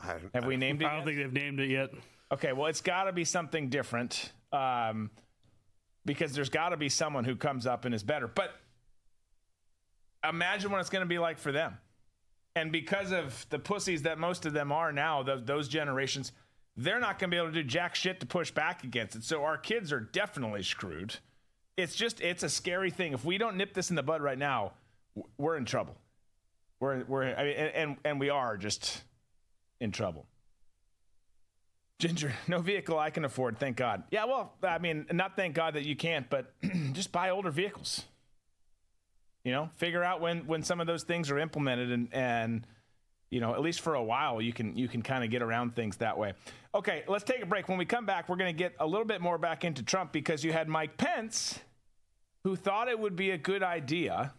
I, 0.00 0.14
Have 0.32 0.46
we 0.46 0.56
named 0.56 0.80
it? 0.82 0.86
I 0.86 0.90
don't 0.90 0.98
yet? 0.98 1.06
think 1.06 1.18
they've 1.18 1.42
named 1.42 1.60
it 1.60 1.70
yet. 1.70 1.90
Okay, 2.30 2.52
well, 2.52 2.66
it's 2.66 2.82
got 2.82 3.04
to 3.04 3.12
be 3.12 3.24
something 3.24 3.70
different 3.70 4.32
um, 4.52 5.10
because 6.04 6.32
there's 6.32 6.50
got 6.50 6.70
to 6.70 6.76
be 6.76 6.88
someone 6.88 7.24
who 7.24 7.36
comes 7.36 7.66
up 7.66 7.84
and 7.84 7.94
is 7.94 8.02
better. 8.02 8.26
But 8.26 8.54
imagine 10.28 10.70
what 10.70 10.80
it's 10.80 10.90
going 10.90 11.00
to 11.02 11.08
be 11.08 11.18
like 11.18 11.38
for 11.38 11.52
them. 11.52 11.78
And 12.54 12.72
because 12.72 13.12
of 13.12 13.46
the 13.50 13.58
pussies 13.58 14.02
that 14.02 14.18
most 14.18 14.44
of 14.44 14.52
them 14.52 14.72
are 14.72 14.92
now, 14.92 15.22
those, 15.22 15.44
those 15.44 15.68
generations, 15.68 16.32
they're 16.76 17.00
not 17.00 17.18
going 17.18 17.30
to 17.30 17.34
be 17.34 17.38
able 17.38 17.48
to 17.48 17.62
do 17.62 17.62
jack 17.62 17.94
shit 17.94 18.20
to 18.20 18.26
push 18.26 18.50
back 18.50 18.84
against 18.84 19.16
it. 19.16 19.24
So 19.24 19.44
our 19.44 19.56
kids 19.56 19.92
are 19.92 20.00
definitely 20.00 20.62
screwed. 20.62 21.16
It's 21.76 21.94
just, 21.94 22.20
it's 22.20 22.42
a 22.42 22.48
scary 22.48 22.90
thing. 22.90 23.12
If 23.12 23.24
we 23.24 23.38
don't 23.38 23.56
nip 23.56 23.72
this 23.72 23.90
in 23.90 23.96
the 23.96 24.02
bud 24.02 24.20
right 24.20 24.38
now, 24.38 24.72
we're 25.38 25.56
in 25.56 25.64
trouble. 25.64 25.96
We're, 26.80 27.04
we're, 27.04 27.34
I 27.34 27.44
mean, 27.44 27.54
and, 27.54 27.96
and 28.04 28.20
we 28.20 28.30
are 28.30 28.56
just 28.56 29.02
in 29.80 29.92
trouble. 29.92 30.26
Ginger, 31.98 32.32
no 32.48 32.60
vehicle 32.60 32.98
I 32.98 33.10
can 33.10 33.24
afford, 33.24 33.58
thank 33.58 33.76
God. 33.76 34.04
Yeah, 34.10 34.24
well, 34.24 34.52
I 34.62 34.78
mean, 34.78 35.06
not 35.12 35.36
thank 35.36 35.54
God 35.54 35.74
that 35.74 35.84
you 35.84 35.96
can't, 35.96 36.28
but 36.30 36.52
just 36.92 37.12
buy 37.12 37.30
older 37.30 37.50
vehicles. 37.50 38.04
You 39.44 39.52
know, 39.52 39.70
figure 39.76 40.04
out 40.04 40.20
when 40.20 40.46
when 40.46 40.62
some 40.62 40.80
of 40.80 40.86
those 40.86 41.04
things 41.04 41.30
are 41.30 41.38
implemented 41.38 41.90
and 41.90 42.08
and 42.12 42.66
you 43.30 43.40
know, 43.40 43.54
at 43.54 43.60
least 43.60 43.80
for 43.80 43.94
a 43.94 44.02
while 44.02 44.40
you 44.42 44.52
can 44.52 44.76
you 44.76 44.88
can 44.88 45.02
kind 45.02 45.24
of 45.24 45.30
get 45.30 45.42
around 45.42 45.74
things 45.74 45.98
that 45.98 46.18
way. 46.18 46.34
Okay, 46.74 47.04
let's 47.08 47.24
take 47.24 47.42
a 47.42 47.46
break. 47.46 47.68
When 47.68 47.78
we 47.78 47.86
come 47.86 48.04
back, 48.04 48.28
we're 48.28 48.36
going 48.36 48.54
to 48.54 48.58
get 48.58 48.74
a 48.78 48.86
little 48.86 49.06
bit 49.06 49.20
more 49.20 49.38
back 49.38 49.64
into 49.64 49.82
Trump 49.82 50.12
because 50.12 50.44
you 50.44 50.52
had 50.52 50.68
Mike 50.68 50.96
Pence 50.96 51.60
who 52.44 52.56
thought 52.56 52.88
it 52.88 52.98
would 52.98 53.16
be 53.16 53.30
a 53.30 53.38
good 53.38 53.62
idea 53.62 54.32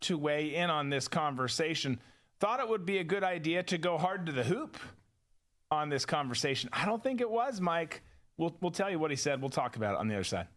to 0.00 0.16
weigh 0.16 0.54
in 0.54 0.70
on 0.70 0.90
this 0.90 1.08
conversation. 1.08 2.00
Thought 2.38 2.60
it 2.60 2.68
would 2.68 2.86
be 2.86 2.98
a 2.98 3.04
good 3.04 3.22
idea 3.22 3.62
to 3.64 3.78
go 3.78 3.98
hard 3.98 4.26
to 4.26 4.32
the 4.32 4.44
hoop 4.44 4.78
on 5.70 5.88
this 5.88 6.04
conversation. 6.04 6.68
I 6.72 6.84
don't 6.84 7.02
think 7.02 7.20
it 7.20 7.30
was, 7.30 7.60
Mike. 7.60 8.02
We'll, 8.36 8.56
we'll 8.60 8.72
tell 8.72 8.90
you 8.90 8.98
what 8.98 9.10
he 9.10 9.16
said. 9.16 9.40
We'll 9.40 9.50
talk 9.50 9.76
about 9.76 9.94
it 9.94 10.00
on 10.00 10.08
the 10.08 10.14
other 10.14 10.24
side. 10.24 10.48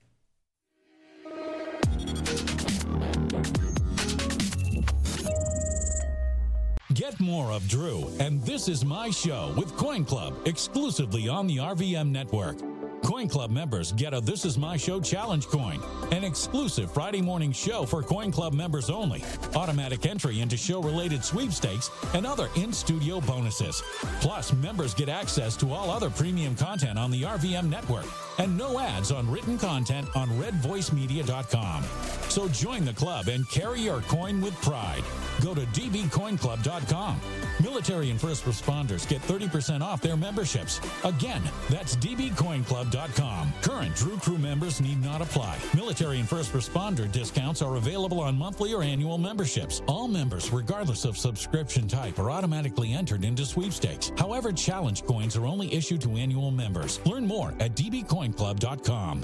Get 6.94 7.20
more 7.20 7.52
of 7.52 7.68
Drew 7.68 8.12
and 8.20 8.42
This 8.44 8.68
Is 8.68 8.86
My 8.86 9.10
Show 9.10 9.54
with 9.58 9.76
Coin 9.78 10.06
Club 10.06 10.36
exclusively 10.46 11.28
on 11.28 11.48
the 11.48 11.58
RVM 11.58 12.10
network. 12.10 12.73
Coin 13.04 13.28
Club 13.28 13.52
members 13.52 13.92
get 13.92 14.14
a 14.14 14.22
This 14.22 14.46
Is 14.46 14.58
My 14.58 14.78
Show 14.78 15.02
challenge 15.02 15.48
coin, 15.48 15.82
an 16.12 16.24
exclusive 16.24 16.90
Friday 16.92 17.22
morning 17.22 17.52
show 17.52 17.86
for 17.86 18.02
Coin 18.02 18.32
Club 18.32 18.54
members 18.54 18.90
only, 18.90 19.22
automatic 19.56 20.06
entry 20.06 20.40
into 20.40 20.56
show 20.56 20.82
related 20.82 21.24
sweepstakes, 21.24 21.92
and 22.14 22.26
other 22.26 22.48
in 22.56 22.72
studio 22.72 23.20
bonuses. 23.20 23.84
Plus, 24.22 24.54
members 24.54 24.94
get 24.94 25.10
access 25.10 25.58
to 25.58 25.74
all 25.74 25.92
other 25.92 26.10
premium 26.10 26.56
content 26.56 26.98
on 26.98 27.12
the 27.12 27.24
RVM 27.24 27.70
network 27.70 28.06
and 28.38 28.58
no 28.58 28.80
ads 28.80 29.12
on 29.12 29.30
written 29.30 29.58
content 29.58 30.08
on 30.16 30.30
redvoicemedia.com. 30.30 31.84
So 32.30 32.48
join 32.48 32.86
the 32.86 32.94
club 32.94 33.28
and 33.28 33.48
carry 33.50 33.82
your 33.82 34.02
coin 34.02 34.42
with 34.42 34.56
pride. 34.62 35.04
Go 35.42 35.54
to 35.54 35.62
dbcoinclub.com. 35.62 37.20
Military 37.62 38.10
and 38.10 38.20
first 38.20 38.46
responders 38.46 39.08
get 39.08 39.22
30% 39.22 39.82
off 39.82 40.02
their 40.02 40.18
memberships. 40.18 40.82
Again, 41.04 41.42
that's 41.70 41.96
dbcoinclub.com. 41.98 43.54
Current 43.62 43.96
Drew 43.96 44.18
Crew 44.18 44.38
members 44.38 44.82
need 44.82 45.04
not 45.04 45.22
apply. 45.22 45.58
Military 45.76 46.20
and 46.20 46.28
first 46.28 46.54
responder 46.54 47.12
discounts 47.12 47.62
are 47.62 47.76
available 47.76 48.20
on 48.20 48.38
monthly 48.38 48.74
or 48.74 48.84
annual 48.84 49.18
memberships. 49.18 49.82
All 49.88 50.08
members, 50.08 50.52
regardless 50.52 51.06
of 51.06 51.18
subscription 51.18 51.88
type, 51.88 52.20
are 52.20 52.32
automatically 52.32 52.94
entered 52.94 53.24
into 53.24 53.46
sweepstakes. 53.46 54.12
However, 54.18 54.52
challenge 54.52 55.04
coins 55.04 55.36
are 55.36 55.46
only 55.46 55.74
issued 55.74 56.02
to 56.02 56.16
annual 56.16 56.52
members. 56.52 57.00
Learn 57.06 57.28
more 57.28 57.54
at 57.60 57.76
sewingclub.com. 58.24 59.22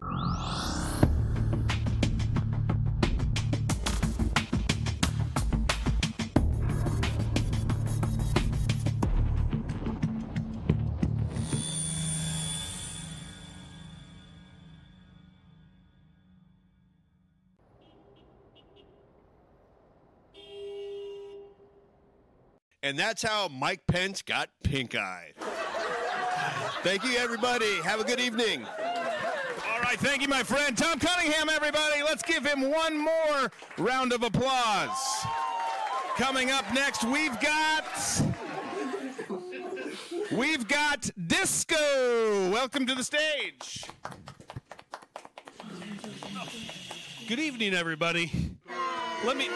you 0.00 0.77
And 22.88 22.98
that's 22.98 23.22
how 23.22 23.48
Mike 23.48 23.86
Pence 23.86 24.22
got 24.22 24.48
pink 24.64 24.94
eye. 24.94 25.34
Thank 26.82 27.04
you, 27.04 27.18
everybody. 27.18 27.82
Have 27.82 28.00
a 28.00 28.04
good 28.04 28.18
evening. 28.18 28.64
All 28.64 29.80
right, 29.82 29.98
thank 29.98 30.22
you, 30.22 30.28
my 30.28 30.42
friend 30.42 30.74
Tom 30.74 30.98
Cunningham. 30.98 31.50
Everybody, 31.50 32.02
let's 32.02 32.22
give 32.22 32.46
him 32.46 32.70
one 32.70 32.96
more 32.96 33.52
round 33.76 34.14
of 34.14 34.22
applause. 34.22 35.26
Coming 36.16 36.50
up 36.50 36.64
next, 36.72 37.04
we've 37.04 37.38
got 37.40 37.84
we've 40.32 40.66
got 40.66 41.10
Disco. 41.26 42.50
Welcome 42.50 42.86
to 42.86 42.94
the 42.94 43.04
stage. 43.04 43.84
Good 47.28 47.38
evening, 47.38 47.74
everybody. 47.74 48.32
Let 49.26 49.36
me. 49.36 49.50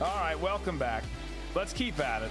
All 0.00 0.06
right, 0.06 0.38
welcome 0.38 0.78
back. 0.78 1.02
Let's 1.56 1.72
keep 1.72 1.98
at 1.98 2.22
it. 2.22 2.30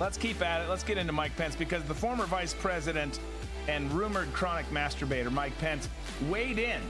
Let's 0.00 0.16
keep 0.16 0.40
at 0.40 0.62
it. 0.62 0.68
Let's 0.70 0.82
get 0.82 0.96
into 0.96 1.12
Mike 1.12 1.36
Pence 1.36 1.54
because 1.54 1.84
the 1.84 1.94
former 1.94 2.24
vice 2.24 2.54
president 2.54 3.20
and 3.68 3.92
rumored 3.92 4.32
chronic 4.32 4.64
masturbator 4.70 5.30
Mike 5.30 5.56
Pence 5.58 5.90
weighed 6.30 6.58
in 6.58 6.80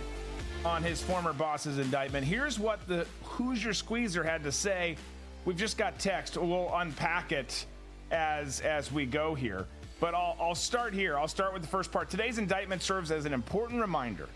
on 0.65 0.85
his 0.85 1.03
former 1.03 1.33
boss's 1.33 1.79
indictment. 1.79 2.25
Here's 2.25 2.61
what 2.61 2.87
the 2.87 3.05
Hoosier 3.25 3.73
Squeezer 3.73 4.23
had 4.23 4.45
to 4.45 4.53
say. 4.53 4.97
We've 5.45 5.57
just 5.57 5.77
got 5.77 5.99
text. 5.99 6.37
We'll 6.37 6.71
unpack 6.73 7.33
it 7.33 7.67
as 8.13 8.61
as 8.61 8.93
we 8.93 9.07
go 9.07 9.35
here. 9.35 9.67
But 9.99 10.15
I'll, 10.15 10.37
I'll 10.41 10.55
start 10.55 10.95
here. 10.95 11.19
I'll 11.19 11.27
start 11.27 11.53
with 11.53 11.63
the 11.63 11.69
first 11.69 11.91
part. 11.91 12.09
Today's 12.11 12.39
indictment 12.39 12.81
serves 12.81 13.11
as 13.11 13.25
an 13.25 13.33
important 13.35 13.81
reminder. 13.81 14.29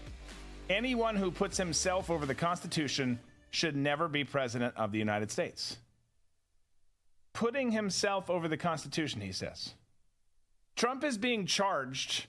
Anyone 0.68 1.14
who 1.14 1.30
puts 1.30 1.56
himself 1.56 2.10
over 2.10 2.26
the 2.26 2.34
Constitution 2.34 3.20
should 3.50 3.76
never 3.76 4.08
be 4.08 4.24
president 4.24 4.74
of 4.76 4.92
the 4.92 4.98
United 4.98 5.30
States. 5.30 5.78
Putting 7.32 7.70
himself 7.70 8.30
over 8.30 8.48
the 8.48 8.56
Constitution, 8.56 9.20
he 9.20 9.32
says. 9.32 9.74
Trump 10.74 11.04
is 11.04 11.18
being 11.18 11.46
charged, 11.46 12.26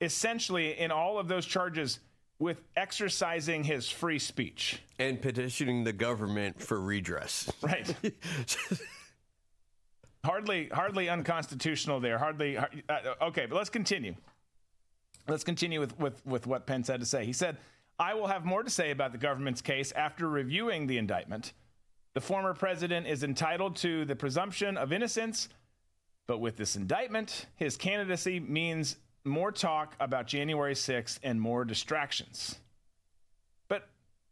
essentially, 0.00 0.78
in 0.78 0.90
all 0.90 1.18
of 1.18 1.28
those 1.28 1.46
charges, 1.46 2.00
with 2.38 2.60
exercising 2.76 3.64
his 3.64 3.88
free 3.88 4.18
speech. 4.18 4.82
And 4.98 5.20
petitioning 5.20 5.84
the 5.84 5.92
government 5.92 6.60
for 6.60 6.80
redress. 6.80 7.50
Right. 7.62 7.94
hardly, 10.24 10.68
hardly 10.68 11.08
unconstitutional 11.08 12.00
there. 12.00 12.18
Hardly. 12.18 12.56
Uh, 12.56 12.66
okay, 13.22 13.46
but 13.46 13.56
let's 13.56 13.70
continue. 13.70 14.14
Let's 15.28 15.44
continue 15.44 15.78
with, 15.78 15.98
with, 16.00 16.24
with 16.26 16.46
what 16.46 16.66
Pence 16.66 16.88
had 16.88 17.00
to 17.00 17.06
say. 17.06 17.24
He 17.24 17.32
said, 17.32 17.58
I 17.98 18.14
will 18.14 18.26
have 18.26 18.44
more 18.44 18.62
to 18.62 18.70
say 18.70 18.90
about 18.90 19.12
the 19.12 19.18
government's 19.18 19.60
case 19.60 19.92
after 19.92 20.28
reviewing 20.28 20.86
the 20.86 20.98
indictment. 20.98 21.52
The 22.14 22.20
former 22.20 22.54
president 22.54 23.06
is 23.06 23.22
entitled 23.22 23.76
to 23.76 24.04
the 24.04 24.16
presumption 24.16 24.76
of 24.76 24.92
innocence, 24.92 25.48
but 26.26 26.38
with 26.38 26.56
this 26.56 26.76
indictment, 26.76 27.46
his 27.56 27.76
candidacy 27.76 28.40
means 28.40 28.96
more 29.24 29.52
talk 29.52 29.94
about 30.00 30.26
January 30.26 30.74
6th 30.74 31.18
and 31.22 31.40
more 31.40 31.64
distractions. 31.64 32.56
But 33.68 33.88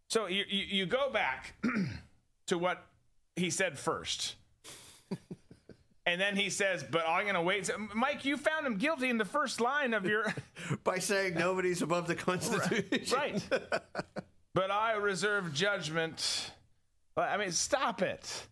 so 0.09 0.27
you, 0.27 0.45
you, 0.49 0.65
you 0.69 0.87
go 0.87 1.11
back 1.11 1.55
to 2.47 2.59
what 2.59 2.85
he 3.37 3.51
said 3.51 3.79
first. 3.79 4.35
And 6.07 6.21
then 6.21 6.35
he 6.35 6.51
says, 6.51 6.83
"But 6.83 7.07
I'm 7.07 7.25
going 7.25 7.35
to 7.35 7.43
wait." 7.43 7.67
So, 7.67 7.75
Mike, 7.95 8.25
you 8.25 8.37
found 8.37 8.67
him 8.67 8.77
guilty 8.77 9.11
in 9.11 9.19
the 9.19 9.25
first 9.25 9.61
line 9.61 9.95
of 9.95 10.07
your 10.07 10.35
by 10.85 10.99
saying 10.99 11.35
nobody's 11.35 11.83
above 11.83 12.07
the 12.07 12.15
Constitution. 12.15 13.17
right. 13.17 13.43
but 14.55 14.71
I 14.71 14.95
reserve 14.95 15.53
judgment. 15.53 16.53
I 17.17 17.37
mean, 17.37 17.53
stop 17.53 18.01
it, 18.01 18.47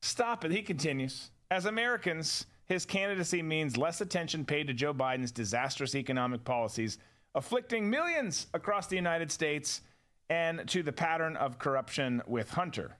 stop 0.00 0.44
it. 0.44 0.50
He 0.50 0.62
continues. 0.62 1.30
As 1.50 1.66
Americans, 1.66 2.46
his 2.66 2.84
candidacy 2.84 3.42
means 3.42 3.76
less 3.76 4.00
attention 4.00 4.44
paid 4.44 4.66
to 4.66 4.74
Joe 4.74 4.94
Biden's 4.94 5.32
disastrous 5.32 5.94
economic 5.94 6.44
policies, 6.44 6.98
afflicting 7.34 7.88
millions 7.88 8.46
across 8.54 8.86
the 8.86 8.96
United 8.96 9.30
States, 9.30 9.82
and 10.30 10.66
to 10.68 10.82
the 10.82 10.92
pattern 10.92 11.36
of 11.36 11.58
corruption 11.58 12.22
with 12.26 12.50
Hunter. 12.50 12.96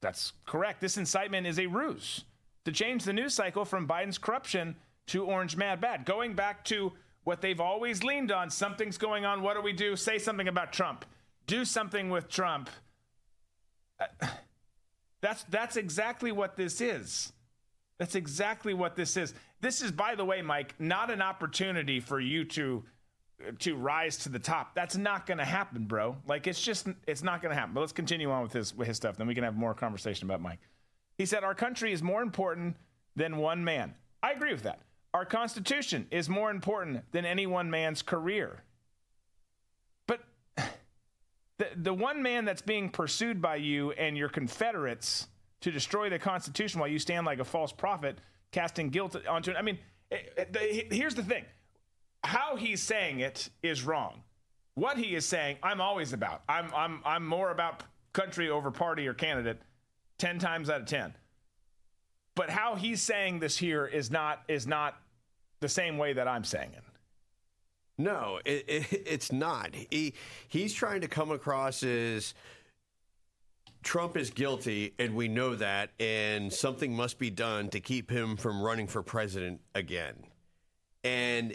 That's 0.00 0.32
correct. 0.46 0.80
This 0.80 0.96
incitement 0.96 1.46
is 1.46 1.58
a 1.58 1.66
ruse 1.66 2.24
to 2.64 2.72
change 2.72 3.04
the 3.04 3.12
news 3.12 3.34
cycle 3.34 3.64
from 3.64 3.88
Biden's 3.88 4.18
corruption 4.18 4.76
to 5.08 5.24
orange 5.24 5.56
mad 5.56 5.80
bad. 5.80 6.04
Going 6.04 6.34
back 6.34 6.64
to 6.66 6.92
what 7.24 7.40
they've 7.40 7.60
always 7.60 8.02
leaned 8.02 8.32
on 8.32 8.50
something's 8.50 8.98
going 8.98 9.24
on. 9.24 9.42
What 9.42 9.54
do 9.54 9.62
we 9.62 9.72
do? 9.72 9.96
Say 9.96 10.18
something 10.18 10.48
about 10.48 10.72
Trump. 10.72 11.04
Do 11.46 11.64
something 11.64 12.10
with 12.10 12.28
Trump. 12.28 12.70
Uh, 13.98 14.06
that's, 15.20 15.44
that's 15.44 15.76
exactly 15.76 16.32
what 16.32 16.56
this 16.56 16.80
is. 16.80 17.32
That's 17.98 18.14
exactly 18.14 18.72
what 18.72 18.96
this 18.96 19.16
is. 19.16 19.34
This 19.60 19.82
is, 19.82 19.92
by 19.92 20.14
the 20.14 20.24
way, 20.24 20.40
Mike, 20.40 20.74
not 20.78 21.10
an 21.10 21.20
opportunity 21.20 22.00
for 22.00 22.18
you 22.18 22.44
to 22.46 22.82
to 23.60 23.74
rise 23.74 24.18
to 24.18 24.28
the 24.28 24.38
top. 24.38 24.74
That's 24.74 24.96
not 24.96 25.26
going 25.26 25.38
to 25.38 25.44
happen, 25.44 25.84
bro. 25.84 26.16
Like 26.26 26.46
it's 26.46 26.60
just 26.60 26.88
it's 27.06 27.22
not 27.22 27.42
going 27.42 27.54
to 27.54 27.58
happen. 27.58 27.74
But 27.74 27.80
let's 27.80 27.92
continue 27.92 28.30
on 28.30 28.42
with 28.42 28.52
his 28.52 28.74
with 28.74 28.88
his 28.88 28.96
stuff. 28.96 29.16
Then 29.16 29.26
we 29.26 29.34
can 29.34 29.44
have 29.44 29.56
more 29.56 29.74
conversation 29.74 30.26
about 30.26 30.40
Mike. 30.40 30.60
He 31.20 31.26
said, 31.26 31.44
Our 31.44 31.54
country 31.54 31.92
is 31.92 32.02
more 32.02 32.22
important 32.22 32.76
than 33.14 33.36
one 33.36 33.62
man. 33.62 33.92
I 34.22 34.32
agree 34.32 34.54
with 34.54 34.62
that. 34.62 34.80
Our 35.12 35.26
Constitution 35.26 36.06
is 36.10 36.30
more 36.30 36.50
important 36.50 37.04
than 37.12 37.26
any 37.26 37.46
one 37.46 37.68
man's 37.68 38.00
career. 38.00 38.62
But 40.06 40.20
the, 40.56 41.66
the 41.76 41.92
one 41.92 42.22
man 42.22 42.46
that's 42.46 42.62
being 42.62 42.88
pursued 42.88 43.42
by 43.42 43.56
you 43.56 43.90
and 43.92 44.16
your 44.16 44.30
Confederates 44.30 45.28
to 45.60 45.70
destroy 45.70 46.08
the 46.08 46.18
Constitution 46.18 46.80
while 46.80 46.88
you 46.88 46.98
stand 46.98 47.26
like 47.26 47.38
a 47.38 47.44
false 47.44 47.70
prophet, 47.70 48.18
casting 48.50 48.88
guilt 48.88 49.14
onto 49.28 49.50
it. 49.50 49.58
I 49.58 49.60
mean, 49.60 49.78
eh, 50.10 50.16
eh, 50.38 50.82
here's 50.90 51.14
the 51.14 51.22
thing 51.22 51.44
how 52.24 52.56
he's 52.56 52.82
saying 52.82 53.20
it 53.20 53.50
is 53.62 53.82
wrong. 53.82 54.22
What 54.74 54.96
he 54.96 55.14
is 55.14 55.26
saying, 55.26 55.58
I'm 55.62 55.82
always 55.82 56.14
about. 56.14 56.44
I'm, 56.48 56.72
I'm, 56.74 57.02
I'm 57.04 57.26
more 57.26 57.50
about 57.50 57.82
country 58.14 58.48
over 58.48 58.70
party 58.70 59.06
or 59.06 59.12
candidate 59.12 59.60
10 60.20 60.38
times 60.38 60.70
out 60.70 60.82
of 60.82 60.86
10. 60.86 61.14
But 62.36 62.50
how 62.50 62.76
he's 62.76 63.02
saying 63.02 63.40
this 63.40 63.58
here 63.58 63.86
is 63.86 64.10
not 64.10 64.42
is 64.46 64.66
not 64.66 64.96
the 65.60 65.68
same 65.68 65.98
way 65.98 66.12
that 66.12 66.28
I'm 66.28 66.44
saying 66.44 66.70
it. 66.74 66.84
No, 67.98 68.40
it, 68.44 68.64
it, 68.68 69.02
it's 69.06 69.32
not. 69.32 69.74
He 69.74 70.14
he's 70.48 70.72
trying 70.72 71.00
to 71.00 71.08
come 71.08 71.30
across 71.30 71.82
as 71.82 72.34
Trump 73.82 74.16
is 74.16 74.30
guilty, 74.30 74.94
and 74.98 75.14
we 75.14 75.28
know 75.28 75.54
that, 75.56 75.90
and 75.98 76.52
something 76.52 76.94
must 76.94 77.18
be 77.18 77.30
done 77.30 77.68
to 77.70 77.80
keep 77.80 78.10
him 78.10 78.36
from 78.36 78.62
running 78.62 78.86
for 78.86 79.02
president 79.02 79.60
again. 79.74 80.14
And 81.02 81.52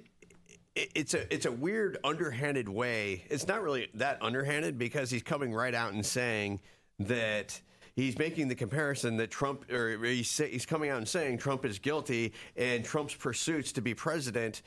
it, 0.75 0.91
it's 0.93 1.13
a 1.13 1.34
it's 1.34 1.45
a 1.45 1.51
weird 1.51 1.97
underhanded 2.04 2.67
way. 2.67 3.25
It's 3.30 3.47
not 3.47 3.63
really 3.63 3.89
that 3.95 4.21
underhanded 4.21 4.78
because 4.78 5.10
he's 5.10 5.23
coming 5.23 5.54
right 5.54 5.73
out 5.73 5.93
and 5.93 6.06
saying 6.06 6.60
that 6.99 7.60
he's 7.95 8.17
making 8.17 8.47
the 8.47 8.55
comparison 8.55 9.17
that 9.17 9.31
Trump, 9.31 9.71
or 9.71 9.98
he's, 10.04 10.37
he's 10.37 10.65
coming 10.65 10.89
out 10.89 10.98
and 10.98 11.08
saying 11.08 11.37
Trump 11.37 11.65
is 11.65 11.79
guilty 11.79 12.33
and 12.56 12.83
Trump's 12.83 13.15
pursuits 13.15 13.71
to 13.73 13.81
be 13.81 13.93
president 13.93 14.62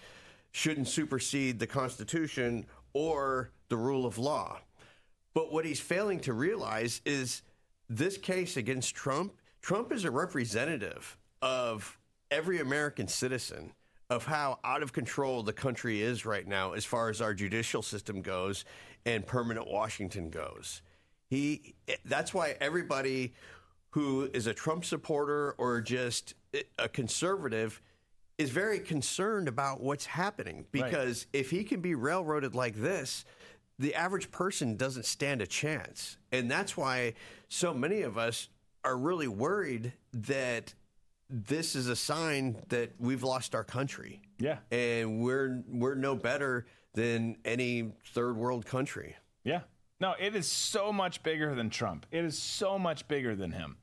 shouldn't 0.53 0.89
supersede 0.89 1.59
the 1.59 1.67
Constitution 1.67 2.67
or 2.93 3.51
the 3.69 3.77
rule 3.77 4.07
of 4.07 4.19
law. 4.19 4.59
But 5.35 5.53
what 5.53 5.65
he's 5.65 5.81
failing 5.81 6.21
to 6.21 6.33
realize 6.33 7.01
is 7.05 7.43
this 7.89 8.17
case 8.17 8.57
against 8.57 8.95
Trump, 8.95 9.35
Trump 9.61 9.93
is 9.93 10.05
a 10.05 10.11
representative 10.11 11.17
of 11.43 11.99
every 12.31 12.61
American 12.61 13.09
citizen 13.09 13.73
of 14.11 14.25
how 14.25 14.59
out 14.65 14.83
of 14.83 14.93
control 14.93 15.43
the 15.43 15.53
country 15.53 16.01
is 16.03 16.25
right 16.25 16.47
now 16.47 16.73
as 16.73 16.85
far 16.85 17.11
as 17.11 17.21
our 17.21 17.35
judicial 17.35 17.83
system 17.83 18.23
goes 18.23 18.65
and 19.05 19.27
permanent 19.27 19.67
Washington 19.71 20.31
goes. 20.31 20.81
He 21.29 21.75
that's 22.05 22.33
why 22.33 22.57
everybody 22.61 23.35
who 23.91 24.31
is 24.33 24.47
a 24.47 24.55
Trump 24.55 24.85
supporter 24.85 25.55
or 25.59 25.81
just 25.81 26.35
a 26.79 26.89
conservative 26.89 27.81
is 28.39 28.51
very 28.51 28.79
concerned 28.79 29.49
about 29.49 29.81
what's 29.81 30.07
happening 30.07 30.65
because 30.71 31.27
right. 31.33 31.41
if 31.41 31.51
he 31.51 31.65
can 31.65 31.81
be 31.81 31.95
railroaded 31.95 32.55
like 32.55 32.77
this, 32.77 33.25
the 33.79 33.95
average 33.95 34.31
person 34.31 34.77
doesn't 34.77 35.05
stand 35.05 35.43
a 35.43 35.47
chance. 35.47 36.17
And 36.33 36.51
that's 36.51 36.77
why 36.77 37.15
so 37.49 37.75
many 37.75 38.03
of 38.03 38.17
us 38.17 38.49
are 38.85 38.97
really 38.97 39.29
worried 39.29 39.93
that 40.13 40.75
this 41.29 41.75
is 41.75 41.89
a 41.89 41.97
sign 41.97 42.57
that 42.69 42.93
we've 42.99 43.23
lost 43.23 43.55
our 43.55 43.65
country. 43.65 44.23
Yeah. 44.39 44.59
and 44.71 45.21
we're 45.21 45.63
we're 45.69 45.97
no 45.97 46.15
better 46.15 46.67
than 46.95 47.37
any 47.45 47.91
third 48.13 48.37
world 48.37 48.65
country. 48.65 49.17
Yeah. 49.45 49.63
No, 50.01 50.15
it 50.19 50.35
is 50.37 50.47
so 50.47 50.93
much 50.93 51.23
bigger 51.23 51.55
than 51.55 51.71
Trump. 51.71 52.07
It 52.11 52.25
is 52.25 52.39
so 52.41 52.79
much 52.79 53.09
bigger 53.09 53.35
than 53.35 53.51
him. 53.53 53.77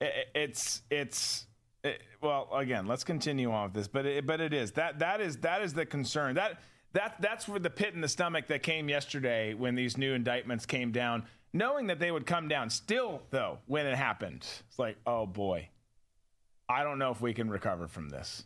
I- 0.00 0.06
I- 0.06 0.24
It's 0.34 0.82
it's 0.90 1.46
it- 1.84 2.02
well, 2.20 2.48
again, 2.52 2.86
let's 2.86 3.04
continue 3.04 3.52
on 3.52 3.64
with 3.64 3.74
this, 3.74 3.88
but 3.88 4.04
it, 4.04 4.26
but 4.26 4.40
it 4.40 4.52
is 4.52 4.72
that 4.72 4.98
that 4.98 5.20
is 5.20 5.38
that 5.38 5.62
is 5.62 5.74
the 5.74 5.86
concern. 5.86 6.34
That 6.34 6.60
that 6.92 7.20
that's 7.20 7.46
where 7.46 7.60
the 7.60 7.70
pit 7.70 7.94
in 7.94 8.00
the 8.00 8.08
stomach 8.08 8.46
that 8.48 8.62
came 8.62 8.88
yesterday 8.88 9.54
when 9.54 9.74
these 9.74 9.96
new 9.96 10.14
indictments 10.14 10.66
came 10.66 10.90
down, 10.90 11.24
knowing 11.52 11.86
that 11.86 11.98
they 12.00 12.10
would 12.10 12.26
come 12.26 12.48
down. 12.48 12.68
Still, 12.70 13.22
though, 13.30 13.58
when 13.66 13.86
it 13.86 13.94
happened, 13.96 14.44
it's 14.66 14.78
like, 14.78 14.96
oh 15.06 15.26
boy, 15.26 15.68
I 16.68 16.82
don't 16.82 16.98
know 16.98 17.10
if 17.12 17.20
we 17.20 17.32
can 17.34 17.48
recover 17.48 17.86
from 17.86 18.08
this. 18.08 18.44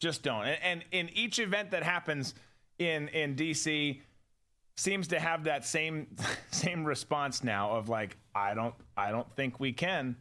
Just 0.00 0.22
don't. 0.22 0.44
And, 0.44 0.58
and 0.62 0.84
in 0.92 1.08
each 1.16 1.38
event 1.38 1.70
that 1.70 1.82
happens 1.82 2.34
in 2.78 3.08
in 3.08 3.36
DC, 3.36 4.02
seems 4.76 5.08
to 5.08 5.20
have 5.20 5.44
that 5.44 5.64
same 5.64 6.08
same 6.50 6.84
response 6.84 7.44
now 7.44 7.72
of 7.72 7.88
like 7.88 8.16
I 8.34 8.54
don't 8.54 8.74
I 8.96 9.10
don't 9.10 9.30
think 9.36 9.60
we 9.60 9.72
can. 9.72 10.16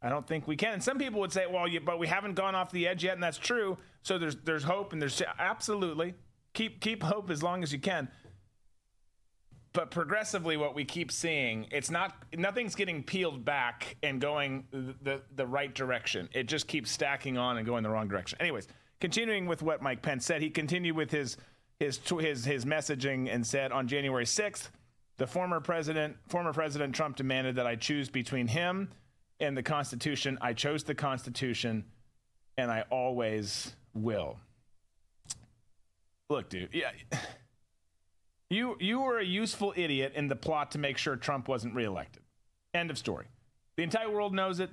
I 0.00 0.08
don't 0.08 0.26
think 0.26 0.46
we 0.46 0.56
can. 0.56 0.74
And 0.74 0.82
some 0.82 0.96
people 0.96 1.18
would 1.20 1.32
say, 1.32 1.46
well, 1.50 1.66
you, 1.66 1.80
but 1.80 1.98
we 1.98 2.06
haven't 2.06 2.34
gone 2.34 2.54
off 2.54 2.70
the 2.70 2.86
edge 2.86 3.02
yet, 3.02 3.14
and 3.14 3.22
that's 3.22 3.38
true. 3.38 3.78
So 4.02 4.16
there's 4.16 4.36
there's 4.36 4.62
hope, 4.62 4.92
and 4.92 5.02
there's 5.02 5.20
absolutely 5.38 6.14
keep 6.54 6.80
keep 6.80 7.02
hope 7.02 7.30
as 7.30 7.42
long 7.42 7.62
as 7.62 7.72
you 7.72 7.78
can. 7.78 8.08
But 9.74 9.90
progressively, 9.90 10.56
what 10.56 10.74
we 10.74 10.84
keep 10.84 11.12
seeing, 11.12 11.66
it's 11.70 11.90
not 11.90 12.14
nothing's 12.36 12.74
getting 12.74 13.02
peeled 13.02 13.44
back 13.44 13.96
and 14.02 14.20
going 14.20 14.64
the, 14.70 14.94
the 15.02 15.22
the 15.34 15.46
right 15.46 15.74
direction. 15.74 16.28
It 16.32 16.44
just 16.44 16.68
keeps 16.68 16.90
stacking 16.90 17.36
on 17.36 17.58
and 17.58 17.66
going 17.66 17.82
the 17.82 17.90
wrong 17.90 18.08
direction. 18.08 18.40
Anyways, 18.40 18.68
continuing 19.00 19.46
with 19.46 19.62
what 19.62 19.82
Mike 19.82 20.00
Pence 20.00 20.24
said, 20.24 20.42
he 20.42 20.50
continued 20.50 20.96
with 20.96 21.10
his 21.10 21.36
his 21.80 22.00
his 22.20 22.44
his 22.44 22.64
messaging 22.64 23.32
and 23.32 23.46
said 23.46 23.72
on 23.72 23.88
January 23.88 24.24
6th, 24.24 24.68
the 25.16 25.26
former 25.26 25.60
president 25.60 26.16
former 26.28 26.52
President 26.52 26.94
Trump 26.94 27.16
demanded 27.16 27.56
that 27.56 27.66
I 27.66 27.76
choose 27.76 28.08
between 28.08 28.46
him 28.48 28.90
and 29.40 29.56
the 29.56 29.62
Constitution. 29.62 30.38
I 30.40 30.52
chose 30.52 30.84
the 30.84 30.94
Constitution, 30.94 31.84
and 32.56 32.70
I 32.70 32.84
always 32.90 33.74
will. 33.94 34.38
Look, 36.28 36.48
dude, 36.48 36.70
yeah. 36.72 36.90
You 38.50 38.78
you 38.80 39.00
were 39.00 39.18
a 39.18 39.24
useful 39.24 39.74
idiot 39.76 40.14
in 40.16 40.28
the 40.28 40.34
plot 40.34 40.70
to 40.70 40.78
make 40.78 40.96
sure 40.96 41.16
Trump 41.16 41.48
wasn't 41.48 41.74
reelected. 41.74 42.22
End 42.72 42.90
of 42.90 42.96
story. 42.96 43.26
The 43.76 43.82
entire 43.82 44.10
world 44.10 44.32
knows 44.32 44.58
it. 44.58 44.70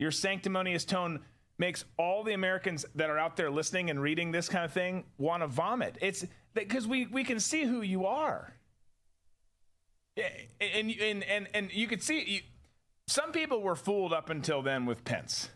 Your 0.00 0.10
sanctimonious 0.10 0.84
tone 0.84 1.20
makes 1.58 1.84
all 1.96 2.24
the 2.24 2.32
Americans 2.32 2.84
that 2.94 3.10
are 3.10 3.18
out 3.18 3.36
there 3.36 3.50
listening 3.50 3.90
and 3.90 4.00
reading 4.00 4.32
this 4.32 4.48
kind 4.48 4.64
of 4.64 4.72
thing 4.72 5.04
want 5.18 5.42
to 5.42 5.46
vomit. 5.46 5.96
It's 6.00 6.24
because 6.52 6.86
we 6.86 7.06
we 7.06 7.24
can 7.24 7.40
see 7.40 7.64
who 7.64 7.82
you 7.82 8.06
are. 8.06 8.54
And 10.16 10.90
and 10.90 11.24
and 11.24 11.48
and 11.54 11.72
you 11.72 11.86
could 11.86 12.02
see 12.02 12.24
you, 12.24 12.40
some 13.06 13.32
people 13.32 13.60
were 13.62 13.76
fooled 13.76 14.12
up 14.12 14.30
until 14.30 14.62
then 14.62 14.86
with 14.86 15.04
Pence. 15.04 15.50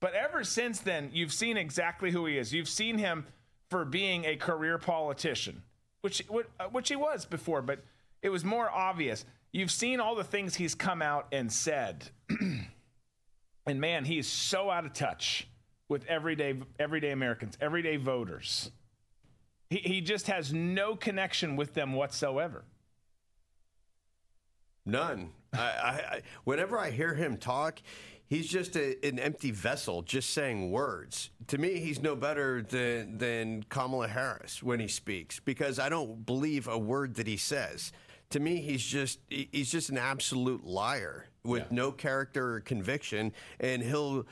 But 0.00 0.14
ever 0.14 0.44
since 0.44 0.80
then, 0.80 1.10
you've 1.12 1.32
seen 1.32 1.56
exactly 1.56 2.10
who 2.10 2.26
he 2.26 2.36
is. 2.36 2.52
You've 2.52 2.68
seen 2.68 2.98
him 2.98 3.26
for 3.70 3.84
being 3.84 4.26
a 4.26 4.36
career 4.36 4.76
politician, 4.76 5.62
which 6.02 6.22
uh, 6.60 6.64
which 6.64 6.88
he 6.88 6.96
was 6.96 7.24
before, 7.24 7.62
but 7.62 7.84
it 8.22 8.28
was 8.28 8.44
more 8.44 8.70
obvious. 8.70 9.24
You've 9.52 9.70
seen 9.70 10.00
all 10.00 10.14
the 10.14 10.24
things 10.24 10.56
he's 10.56 10.74
come 10.74 11.00
out 11.00 11.28
and 11.32 11.52
said. 11.52 12.10
and 13.66 13.80
man, 13.80 14.04
he's 14.04 14.26
so 14.26 14.70
out 14.70 14.84
of 14.84 14.92
touch 14.92 15.48
with 15.88 16.04
everyday 16.06 16.58
everyday 16.78 17.10
Americans, 17.10 17.56
everyday 17.60 17.96
voters. 17.96 18.70
He 19.70 19.78
he 19.78 20.00
just 20.00 20.26
has 20.26 20.52
no 20.52 20.96
connection 20.96 21.56
with 21.56 21.74
them 21.74 21.94
whatsoever. 21.94 22.64
None. 24.86 25.30
I, 25.52 25.58
I, 25.58 26.22
whenever 26.44 26.78
I 26.78 26.90
hear 26.90 27.14
him 27.14 27.36
talk, 27.38 27.80
he's 28.26 28.48
just 28.48 28.76
a, 28.76 28.96
an 29.06 29.18
empty 29.18 29.50
vessel, 29.50 30.02
just 30.02 30.30
saying 30.30 30.70
words. 30.70 31.30
To 31.48 31.58
me, 31.58 31.78
he's 31.78 32.02
no 32.02 32.16
better 32.16 32.62
than 32.62 33.18
than 33.18 33.62
Kamala 33.64 34.08
Harris 34.08 34.62
when 34.62 34.80
he 34.80 34.88
speaks 34.88 35.40
because 35.40 35.78
I 35.78 35.88
don't 35.88 36.26
believe 36.26 36.68
a 36.68 36.78
word 36.78 37.14
that 37.14 37.26
he 37.26 37.36
says. 37.36 37.92
To 38.30 38.40
me, 38.40 38.60
he's 38.60 38.84
just 38.84 39.20
he's 39.28 39.70
just 39.70 39.90
an 39.90 39.98
absolute 39.98 40.64
liar 40.64 41.26
with 41.44 41.70
no 41.70 41.92
character 41.92 42.54
or 42.54 42.60
conviction, 42.60 43.32
and 43.60 43.82
he'll 43.82 44.26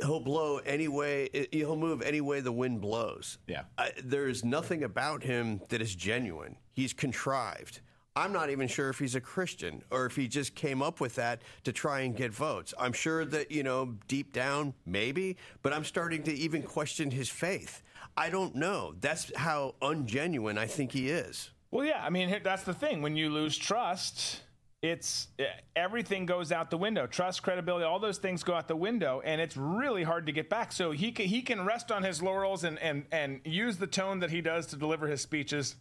he'll 0.00 0.20
blow 0.20 0.58
any 0.58 0.88
way 0.88 1.28
he'll 1.52 1.76
move 1.76 2.02
any 2.02 2.20
way 2.20 2.40
the 2.40 2.52
wind 2.52 2.80
blows. 2.80 3.38
Yeah. 3.46 3.64
I, 3.76 3.92
there's 4.02 4.44
nothing 4.44 4.82
about 4.84 5.22
him 5.22 5.60
that 5.68 5.82
is 5.82 5.94
genuine. 5.94 6.56
He's 6.72 6.92
contrived. 6.92 7.80
I'm 8.14 8.32
not 8.32 8.50
even 8.50 8.68
sure 8.68 8.90
if 8.90 8.98
he's 8.98 9.14
a 9.14 9.20
Christian 9.20 9.82
or 9.90 10.04
if 10.04 10.16
he 10.16 10.28
just 10.28 10.54
came 10.54 10.82
up 10.82 11.00
with 11.00 11.14
that 11.14 11.40
to 11.64 11.72
try 11.72 12.00
and 12.00 12.14
get 12.14 12.32
votes. 12.32 12.74
I'm 12.78 12.92
sure 12.92 13.24
that, 13.24 13.50
you 13.50 13.62
know, 13.62 13.94
deep 14.06 14.34
down, 14.34 14.74
maybe, 14.84 15.38
but 15.62 15.72
I'm 15.72 15.84
starting 15.84 16.22
to 16.24 16.32
even 16.32 16.62
question 16.62 17.10
his 17.10 17.30
faith. 17.30 17.82
I 18.14 18.28
don't 18.28 18.54
know. 18.54 18.94
That's 19.00 19.34
how 19.34 19.76
ungenuine 19.80 20.58
I 20.58 20.66
think 20.66 20.92
he 20.92 21.08
is. 21.08 21.50
Well, 21.70 21.86
yeah, 21.86 22.02
I 22.04 22.10
mean 22.10 22.38
that's 22.44 22.64
the 22.64 22.74
thing. 22.74 23.00
When 23.00 23.16
you 23.16 23.30
lose 23.30 23.56
trust, 23.56 24.41
it's 24.82 25.28
eh, 25.38 25.44
everything 25.76 26.26
goes 26.26 26.50
out 26.50 26.70
the 26.70 26.76
window. 26.76 27.06
Trust, 27.06 27.42
credibility, 27.42 27.84
all 27.84 28.00
those 28.00 28.18
things 28.18 28.42
go 28.42 28.54
out 28.54 28.66
the 28.66 28.76
window, 28.76 29.22
and 29.24 29.40
it's 29.40 29.56
really 29.56 30.02
hard 30.02 30.26
to 30.26 30.32
get 30.32 30.50
back. 30.50 30.72
So 30.72 30.90
he 30.90 31.12
can, 31.12 31.26
he 31.26 31.40
can 31.40 31.64
rest 31.64 31.92
on 31.92 32.02
his 32.02 32.20
laurels 32.20 32.64
and 32.64 32.78
and 32.80 33.04
and 33.12 33.40
use 33.44 33.76
the 33.76 33.86
tone 33.86 34.20
that 34.20 34.30
he 34.30 34.40
does 34.40 34.66
to 34.68 34.76
deliver 34.76 35.06
his 35.06 35.20
speeches, 35.20 35.76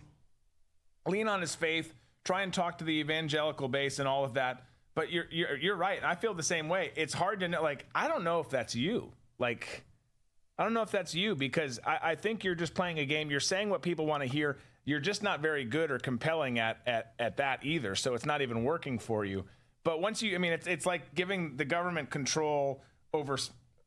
lean 1.08 1.28
on 1.28 1.42
his 1.42 1.56
faith, 1.56 1.94
try 2.24 2.44
and 2.44 2.54
talk 2.54 2.78
to 2.78 2.84
the 2.84 3.00
evangelical 3.00 3.68
base 3.68 3.98
and 3.98 4.08
all 4.08 4.24
of 4.24 4.36
that. 4.36 4.64
But 4.94 5.12
you're 5.12 5.26
you're 5.32 5.58
you're 5.58 5.76
right. 5.76 6.04
I 6.04 6.14
feel 6.14 6.36
the 6.36 6.44
same 6.44 6.70
way. 6.70 6.92
It's 6.96 7.14
hard 7.14 7.40
to 7.40 7.48
know. 7.48 7.64
Like 7.64 7.88
I 7.96 8.08
don't 8.08 8.24
know 8.24 8.40
if 8.40 8.50
that's 8.50 8.76
you. 8.76 9.12
Like 9.40 9.84
I 10.60 10.64
don't 10.64 10.76
know 10.76 10.84
if 10.84 10.92
that's 10.92 11.16
you 11.16 11.36
because 11.36 11.80
I, 11.84 12.12
I 12.12 12.16
think 12.16 12.44
you're 12.44 12.54
just 12.54 12.76
playing 12.76 13.00
a 13.00 13.06
game. 13.06 13.32
You're 13.32 13.40
saying 13.40 13.72
what 13.72 13.82
people 13.82 14.06
want 14.06 14.22
to 14.22 14.30
hear. 14.30 14.60
You're 14.86 15.00
just 15.00 15.22
not 15.22 15.42
very 15.42 15.64
good 15.64 15.92
or 15.92 16.00
compelling 16.00 16.60
at, 16.60 16.80
at, 16.88 17.14
at 17.20 17.38
that 17.38 17.66
either. 17.66 17.96
So 17.96 18.14
it's 18.16 18.26
not 18.26 18.42
even 18.42 18.64
working 18.64 18.98
for 19.00 19.24
you. 19.26 19.46
But 19.84 20.02
once 20.02 20.22
you, 20.22 20.36
I 20.36 20.38
mean, 20.38 20.54
it's, 20.54 20.68
it's 20.68 20.86
like 20.86 21.14
giving 21.16 21.58
the 21.58 21.66
government 21.66 22.10
control 22.10 22.84
over 23.14 23.38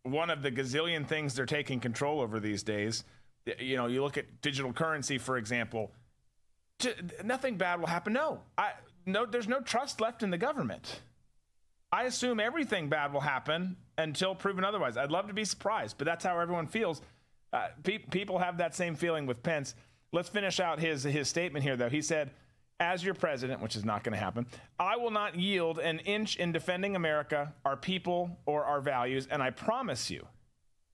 one 0.02 0.30
of 0.30 0.42
the 0.42 0.50
gazillion 0.50 1.06
things 1.06 1.34
they're 1.34 1.46
taking 1.46 1.80
control 1.80 2.20
over 2.20 2.38
these 2.40 2.62
days. 2.62 3.04
You 3.58 3.76
know, 3.76 3.86
you 3.86 4.02
look 4.02 4.16
at 4.16 4.40
digital 4.40 4.72
currency, 4.72 5.18
for 5.18 5.36
example. 5.36 5.92
J- 6.78 6.94
nothing 7.22 7.56
bad 7.56 7.80
will 7.80 7.86
happen. 7.86 8.12
No, 8.12 8.40
I 8.56 8.72
no. 9.06 9.26
There's 9.26 9.48
no 9.48 9.60
trust 9.60 10.00
left 10.00 10.22
in 10.22 10.30
the 10.30 10.38
government. 10.38 11.00
I 11.92 12.04
assume 12.04 12.40
everything 12.40 12.88
bad 12.88 13.12
will 13.12 13.20
happen 13.20 13.76
until 13.96 14.34
proven 14.34 14.64
otherwise. 14.64 14.96
I'd 14.96 15.12
love 15.12 15.28
to 15.28 15.34
be 15.34 15.44
surprised, 15.44 15.96
but 15.98 16.06
that's 16.06 16.24
how 16.24 16.40
everyone 16.40 16.66
feels. 16.66 17.00
Uh, 17.52 17.68
pe- 17.84 17.98
people 17.98 18.38
have 18.38 18.58
that 18.58 18.74
same 18.74 18.96
feeling 18.96 19.26
with 19.26 19.42
Pence. 19.42 19.74
Let's 20.14 20.28
finish 20.28 20.60
out 20.60 20.78
his 20.78 21.02
his 21.02 21.28
statement 21.28 21.64
here, 21.64 21.76
though. 21.76 21.88
He 21.88 22.00
said, 22.00 22.30
"As 22.78 23.04
your 23.04 23.14
president, 23.14 23.60
which 23.60 23.74
is 23.74 23.84
not 23.84 24.04
going 24.04 24.12
to 24.12 24.18
happen, 24.18 24.46
I 24.78 24.96
will 24.96 25.10
not 25.10 25.34
yield 25.34 25.80
an 25.80 25.98
inch 25.98 26.36
in 26.36 26.52
defending 26.52 26.94
America, 26.94 27.52
our 27.64 27.76
people, 27.76 28.38
or 28.46 28.64
our 28.64 28.80
values, 28.80 29.26
and 29.26 29.42
I 29.42 29.50
promise 29.50 30.12
you, 30.12 30.28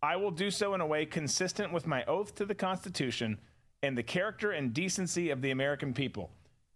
I 0.02 0.16
will 0.16 0.30
do 0.30 0.50
so 0.50 0.72
in 0.72 0.80
a 0.80 0.86
way 0.86 1.04
consistent 1.04 1.70
with 1.70 1.86
my 1.86 2.02
oath 2.06 2.34
to 2.36 2.46
the 2.46 2.54
Constitution 2.54 3.38
and 3.82 3.96
the 3.96 4.02
character 4.02 4.52
and 4.52 4.72
decency 4.72 5.28
of 5.28 5.42
the 5.42 5.50
American 5.50 5.92
people. 5.92 6.30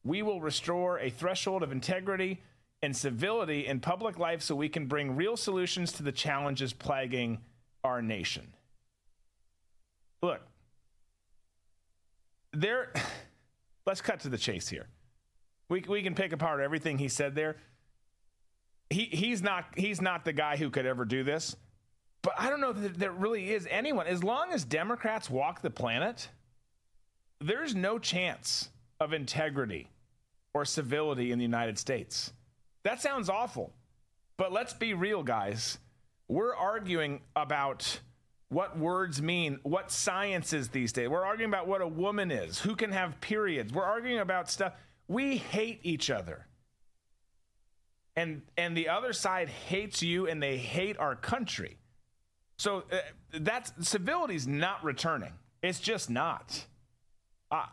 We 0.04 0.20
will 0.20 0.42
restore 0.42 0.98
a 0.98 1.08
threshold 1.08 1.62
of 1.62 1.72
integrity 1.72 2.42
and 2.82 2.94
civility 2.94 3.66
in 3.66 3.80
public 3.80 4.18
life 4.18 4.42
so 4.42 4.54
we 4.54 4.68
can 4.68 4.86
bring 4.86 5.16
real 5.16 5.38
solutions 5.38 5.92
to 5.92 6.02
the 6.02 6.12
challenges 6.12 6.74
plaguing 6.74 7.38
our 7.82 8.02
nation. 8.02 8.52
Look, 10.20 10.42
there, 12.54 12.92
let's 13.86 14.00
cut 14.00 14.20
to 14.20 14.28
the 14.28 14.38
chase 14.38 14.68
here. 14.68 14.86
We, 15.68 15.84
we 15.88 16.02
can 16.02 16.14
pick 16.14 16.32
apart 16.32 16.60
everything 16.60 16.98
he 16.98 17.08
said 17.08 17.34
there. 17.34 17.56
He, 18.90 19.04
he's 19.04 19.42
not 19.42 19.64
he's 19.76 20.00
not 20.00 20.24
the 20.24 20.32
guy 20.32 20.56
who 20.56 20.70
could 20.70 20.86
ever 20.86 21.04
do 21.04 21.24
this. 21.24 21.56
But 22.22 22.34
I 22.38 22.48
don't 22.48 22.60
know 22.60 22.72
that 22.72 22.98
there 22.98 23.12
really 23.12 23.52
is 23.52 23.68
anyone. 23.70 24.06
As 24.06 24.24
long 24.24 24.52
as 24.52 24.64
Democrats 24.64 25.28
walk 25.28 25.60
the 25.60 25.70
planet, 25.70 26.28
there's 27.40 27.74
no 27.74 27.98
chance 27.98 28.70
of 29.00 29.12
integrity 29.12 29.88
or 30.54 30.64
civility 30.64 31.32
in 31.32 31.38
the 31.38 31.44
United 31.44 31.78
States. 31.78 32.32
That 32.82 33.02
sounds 33.02 33.28
awful. 33.28 33.72
But 34.36 34.52
let's 34.52 34.72
be 34.72 34.94
real, 34.94 35.22
guys. 35.22 35.78
We're 36.28 36.54
arguing 36.54 37.20
about 37.36 38.00
what 38.48 38.78
words 38.78 39.20
mean, 39.20 39.58
what 39.62 39.90
science 39.90 40.52
is 40.52 40.68
these 40.68 40.92
days. 40.92 41.08
We're 41.08 41.24
arguing 41.24 41.50
about 41.50 41.66
what 41.66 41.80
a 41.80 41.88
woman 41.88 42.30
is, 42.30 42.58
who 42.58 42.76
can 42.76 42.92
have 42.92 43.20
periods. 43.20 43.72
We're 43.72 43.84
arguing 43.84 44.20
about 44.20 44.50
stuff. 44.50 44.74
We 45.08 45.36
hate 45.36 45.80
each 45.82 46.10
other. 46.10 46.46
And 48.16 48.42
and 48.56 48.76
the 48.76 48.88
other 48.88 49.12
side 49.12 49.48
hates 49.48 50.02
you 50.02 50.28
and 50.28 50.40
they 50.42 50.56
hate 50.56 50.98
our 50.98 51.16
country. 51.16 51.78
So 52.56 52.84
uh, 52.92 52.98
that's 53.32 53.72
civility's 53.80 54.46
not 54.46 54.84
returning. 54.84 55.32
It's 55.62 55.80
just 55.80 56.10
not. 56.10 56.66
I, 57.50 57.66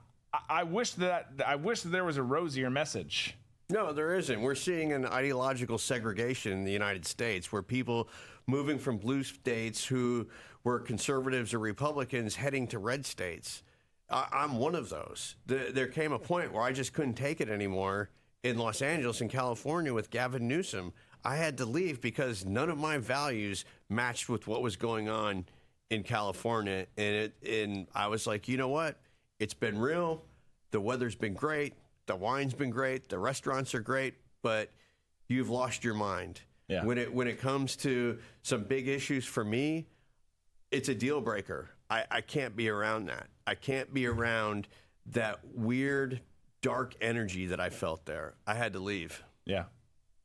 I 0.50 0.64
wish 0.64 0.92
that 0.94 1.34
I 1.46 1.56
wish 1.56 1.82
that 1.82 1.90
there 1.90 2.06
was 2.06 2.18
a 2.18 2.24
rosier 2.24 2.70
message. 2.70 3.36
No, 3.72 3.94
there 3.94 4.16
isn't. 4.16 4.42
We're 4.42 4.54
seeing 4.54 4.92
an 4.92 5.06
ideological 5.06 5.78
segregation 5.78 6.52
in 6.52 6.66
the 6.66 6.74
United 6.74 7.06
States 7.06 7.54
where 7.54 7.62
people 7.62 8.10
moving 8.46 8.78
from 8.78 8.98
blue 8.98 9.24
states 9.24 9.86
who 9.86 10.28
were 10.66 10.80
conservatives 10.80 11.54
or 11.54 11.60
Republicans 11.60 12.36
heading 12.36 12.68
to 12.68 12.80
red 12.80 13.06
states. 13.06 13.64
I, 14.10 14.28
I'm 14.32 14.58
one 14.58 14.76
of 14.76 14.90
those. 14.90 15.36
The, 15.46 15.72
there 15.74 15.88
came 15.88 16.12
a 16.12 16.20
point 16.20 16.52
where 16.52 16.64
I 16.64 16.74
just 16.74 16.92
couldn't 16.92 17.14
take 17.14 17.40
it 17.40 17.50
anymore 17.50 18.10
in 18.44 18.58
Los 18.58 18.82
Angeles 18.82 19.22
and 19.22 19.30
California 19.30 19.94
with 19.94 20.10
Gavin 20.10 20.50
Newsom. 20.50 20.92
I 21.24 21.38
had 21.38 21.58
to 21.60 21.66
leave 21.66 22.02
because 22.02 22.46
none 22.46 22.70
of 22.70 22.78
my 22.78 22.98
values 22.98 23.64
matched 23.90 24.28
with 24.28 24.48
what 24.48 24.62
was 24.62 24.76
going 24.76 25.08
on 25.08 25.46
in 25.90 26.04
California. 26.04 26.88
And 26.98 27.16
it, 27.16 27.34
and 27.48 27.88
I 27.96 28.08
was 28.08 28.28
like, 28.28 28.50
you 28.50 28.58
know 28.58 28.70
what? 28.70 29.00
It's 29.40 29.54
been 29.54 29.80
real. 29.80 30.24
The 30.72 30.82
weather's 30.82 31.16
been 31.16 31.36
great. 31.36 31.74
The 32.08 32.16
wine's 32.16 32.54
been 32.54 32.70
great. 32.70 33.10
The 33.10 33.20
restaurants 33.20 33.74
are 33.76 33.80
great, 33.80 34.16
but 34.41 34.72
you've 35.28 35.49
lost 35.49 35.84
your 35.84 35.93
mind. 35.93 36.41
Yeah. 36.68 36.86
When 36.86 36.97
it 36.97 37.14
when 37.14 37.28
it 37.28 37.39
comes 37.39 37.76
to 37.78 38.20
some 38.43 38.64
big 38.64 38.88
issues 38.88 39.26
for 39.26 39.43
me, 39.43 39.88
it's 40.72 40.89
a 40.89 40.95
deal 40.95 41.22
breaker. 41.22 41.70
I, 41.89 42.06
I 42.10 42.22
can't 42.22 42.56
be 42.56 42.70
around 42.70 43.06
that. 43.08 43.28
I 43.45 43.56
can't 43.56 43.93
be 43.93 44.06
around 44.08 44.68
that 45.08 45.39
weird 45.54 46.22
dark 46.62 46.95
energy 47.02 47.47
that 47.47 47.60
I 47.60 47.70
felt 47.70 48.06
there. 48.06 48.36
I 48.47 48.54
had 48.54 48.74
to 48.74 48.80
leave. 48.80 49.24
Yeah. 49.45 49.66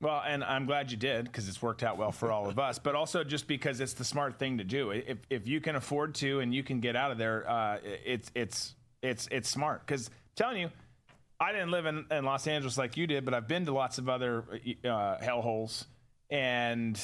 Well, 0.01 0.23
and 0.27 0.45
I'm 0.45 0.67
glad 0.67 0.91
you 0.91 0.97
did 0.97 1.25
because 1.25 1.49
it's 1.49 1.63
worked 1.63 1.83
out 1.83 1.97
well 1.97 2.13
for 2.13 2.31
all 2.31 2.49
of 2.49 2.59
us, 2.59 2.79
but 2.79 2.95
also 2.95 3.25
just 3.25 3.49
because 3.49 3.81
it's 3.81 3.95
the 3.95 4.05
smart 4.05 4.39
thing 4.39 4.59
to 4.59 4.65
do. 4.65 4.91
If, 4.91 5.19
if 5.31 5.49
you 5.49 5.61
can 5.61 5.75
afford 5.75 6.15
to 6.17 6.41
and 6.41 6.55
you 6.55 6.63
can 6.63 6.81
get 6.81 6.97
out 6.97 7.11
of 7.11 7.19
there, 7.19 7.49
uh, 7.49 7.79
it's 7.83 8.31
it's 8.35 8.75
it's 9.03 9.27
it's 9.31 9.49
smart. 9.49 9.87
Because 9.87 10.11
telling 10.35 10.61
you, 10.61 10.71
I 11.39 11.53
didn't 11.53 11.71
live 11.71 11.87
in, 11.87 12.07
in 12.11 12.25
Los 12.25 12.47
Angeles 12.47 12.79
like 12.79 12.97
you 12.97 13.07
did, 13.07 13.25
but 13.25 13.35
I've 13.35 13.49
been 13.49 13.67
to 13.67 13.73
lots 13.73 13.99
of 13.99 14.09
other 14.09 14.45
uh, 14.85 15.19
hellholes, 15.23 15.85
and 16.31 16.99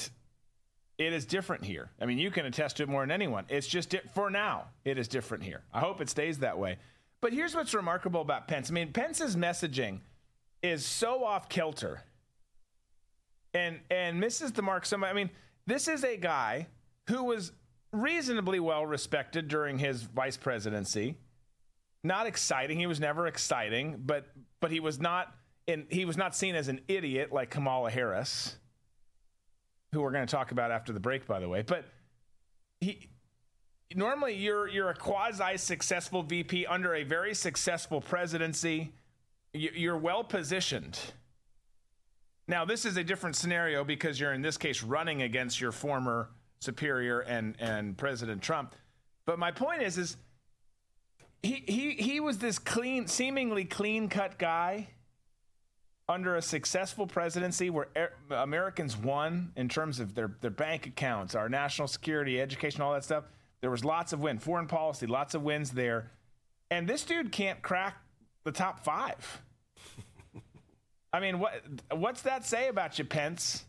it 0.98 1.12
is 1.12 1.26
different 1.26 1.64
here. 1.64 1.90
I 2.00 2.06
mean, 2.06 2.18
you 2.18 2.30
can 2.30 2.46
attest 2.46 2.78
to 2.78 2.84
it 2.84 2.88
more 2.88 3.02
than 3.02 3.10
anyone. 3.10 3.44
It's 3.48 3.66
just 3.66 3.90
di- 3.90 4.00
for 4.14 4.30
now, 4.30 4.66
it 4.84 4.98
is 4.98 5.08
different 5.08 5.44
here. 5.44 5.62
I 5.72 5.80
hope 5.80 6.00
it 6.00 6.08
stays 6.08 6.38
that 6.38 6.58
way. 6.58 6.78
But 7.20 7.32
here's 7.32 7.54
what's 7.54 7.74
remarkable 7.74 8.20
about 8.20 8.48
Pence. 8.48 8.70
I 8.70 8.72
mean, 8.72 8.92
Pence's 8.92 9.36
messaging 9.36 10.00
is 10.62 10.84
so 10.84 11.24
off 11.24 11.48
kilter 11.48 12.02
and 13.54 13.80
and 13.90 14.18
misses 14.18 14.52
the 14.52 14.62
mark. 14.62 14.86
Some, 14.86 15.04
I 15.04 15.12
mean, 15.12 15.30
this 15.66 15.88
is 15.88 16.04
a 16.04 16.16
guy 16.16 16.68
who 17.08 17.24
was 17.24 17.52
reasonably 17.92 18.60
well 18.60 18.86
respected 18.86 19.48
during 19.48 19.78
his 19.78 20.02
vice 20.02 20.36
presidency. 20.36 21.16
Not 22.04 22.26
exciting. 22.26 22.78
He 22.78 22.86
was 22.86 23.00
never 23.00 23.26
exciting, 23.26 24.02
but 24.04 24.26
but 24.60 24.70
he 24.70 24.80
was 24.80 25.00
not 25.00 25.32
in. 25.66 25.86
He 25.90 26.04
was 26.04 26.16
not 26.16 26.34
seen 26.34 26.54
as 26.54 26.68
an 26.68 26.80
idiot 26.88 27.32
like 27.32 27.50
Kamala 27.50 27.90
Harris, 27.90 28.56
who 29.92 30.00
we're 30.02 30.10
going 30.10 30.26
to 30.26 30.30
talk 30.30 30.50
about 30.50 30.70
after 30.70 30.92
the 30.92 31.00
break, 31.00 31.26
by 31.26 31.38
the 31.38 31.48
way. 31.48 31.62
But 31.62 31.84
he 32.80 33.08
normally 33.94 34.34
you're 34.34 34.66
you're 34.68 34.90
a 34.90 34.94
quasi 34.96 35.56
successful 35.58 36.22
VP 36.24 36.66
under 36.66 36.94
a 36.94 37.04
very 37.04 37.34
successful 37.34 38.00
presidency. 38.00 38.92
You- 39.52 39.70
You're 39.74 39.98
well 39.98 40.24
positioned. 40.24 40.98
Now, 42.48 42.64
this 42.64 42.84
is 42.84 42.96
a 42.96 43.04
different 43.04 43.36
scenario 43.36 43.84
because 43.84 44.18
you're 44.18 44.32
in 44.32 44.42
this 44.42 44.56
case 44.58 44.82
running 44.82 45.22
against 45.22 45.60
your 45.60 45.70
former 45.70 46.30
superior 46.60 47.20
and 47.20 47.54
and 47.60 47.96
President 47.96 48.42
Trump. 48.42 48.74
But 49.24 49.38
my 49.38 49.52
point 49.52 49.82
is 49.82 49.98
is 49.98 50.16
he 51.42 51.64
he 51.66 51.90
he 51.92 52.20
was 52.20 52.38
this 52.38 52.58
clean 52.58 53.06
seemingly 53.06 53.64
clean 53.64 54.08
cut 54.08 54.38
guy 54.38 54.88
under 56.08 56.36
a 56.36 56.42
successful 56.42 57.06
presidency 57.06 57.70
where 57.70 57.88
er- 57.96 58.12
Americans 58.30 58.96
won 58.96 59.52
in 59.56 59.68
terms 59.68 59.98
of 60.00 60.14
their 60.14 60.36
their 60.40 60.50
bank 60.50 60.86
accounts, 60.86 61.34
our 61.34 61.48
national 61.48 61.88
security, 61.88 62.40
education, 62.40 62.80
all 62.82 62.92
that 62.92 63.04
stuff. 63.04 63.24
There 63.60 63.70
was 63.70 63.84
lots 63.84 64.12
of 64.12 64.20
win, 64.20 64.38
foreign 64.38 64.66
policy, 64.66 65.06
lots 65.06 65.34
of 65.34 65.42
wins 65.42 65.70
there. 65.70 66.10
And 66.70 66.88
this 66.88 67.04
dude 67.04 67.30
can't 67.30 67.62
crack 67.62 67.96
the 68.44 68.50
top 68.50 68.84
5. 68.84 69.42
I 71.12 71.20
mean, 71.20 71.38
what 71.38 71.52
what's 71.90 72.22
that 72.22 72.44
say 72.44 72.68
about 72.68 72.98
you, 72.98 73.04
Pence? 73.04 73.64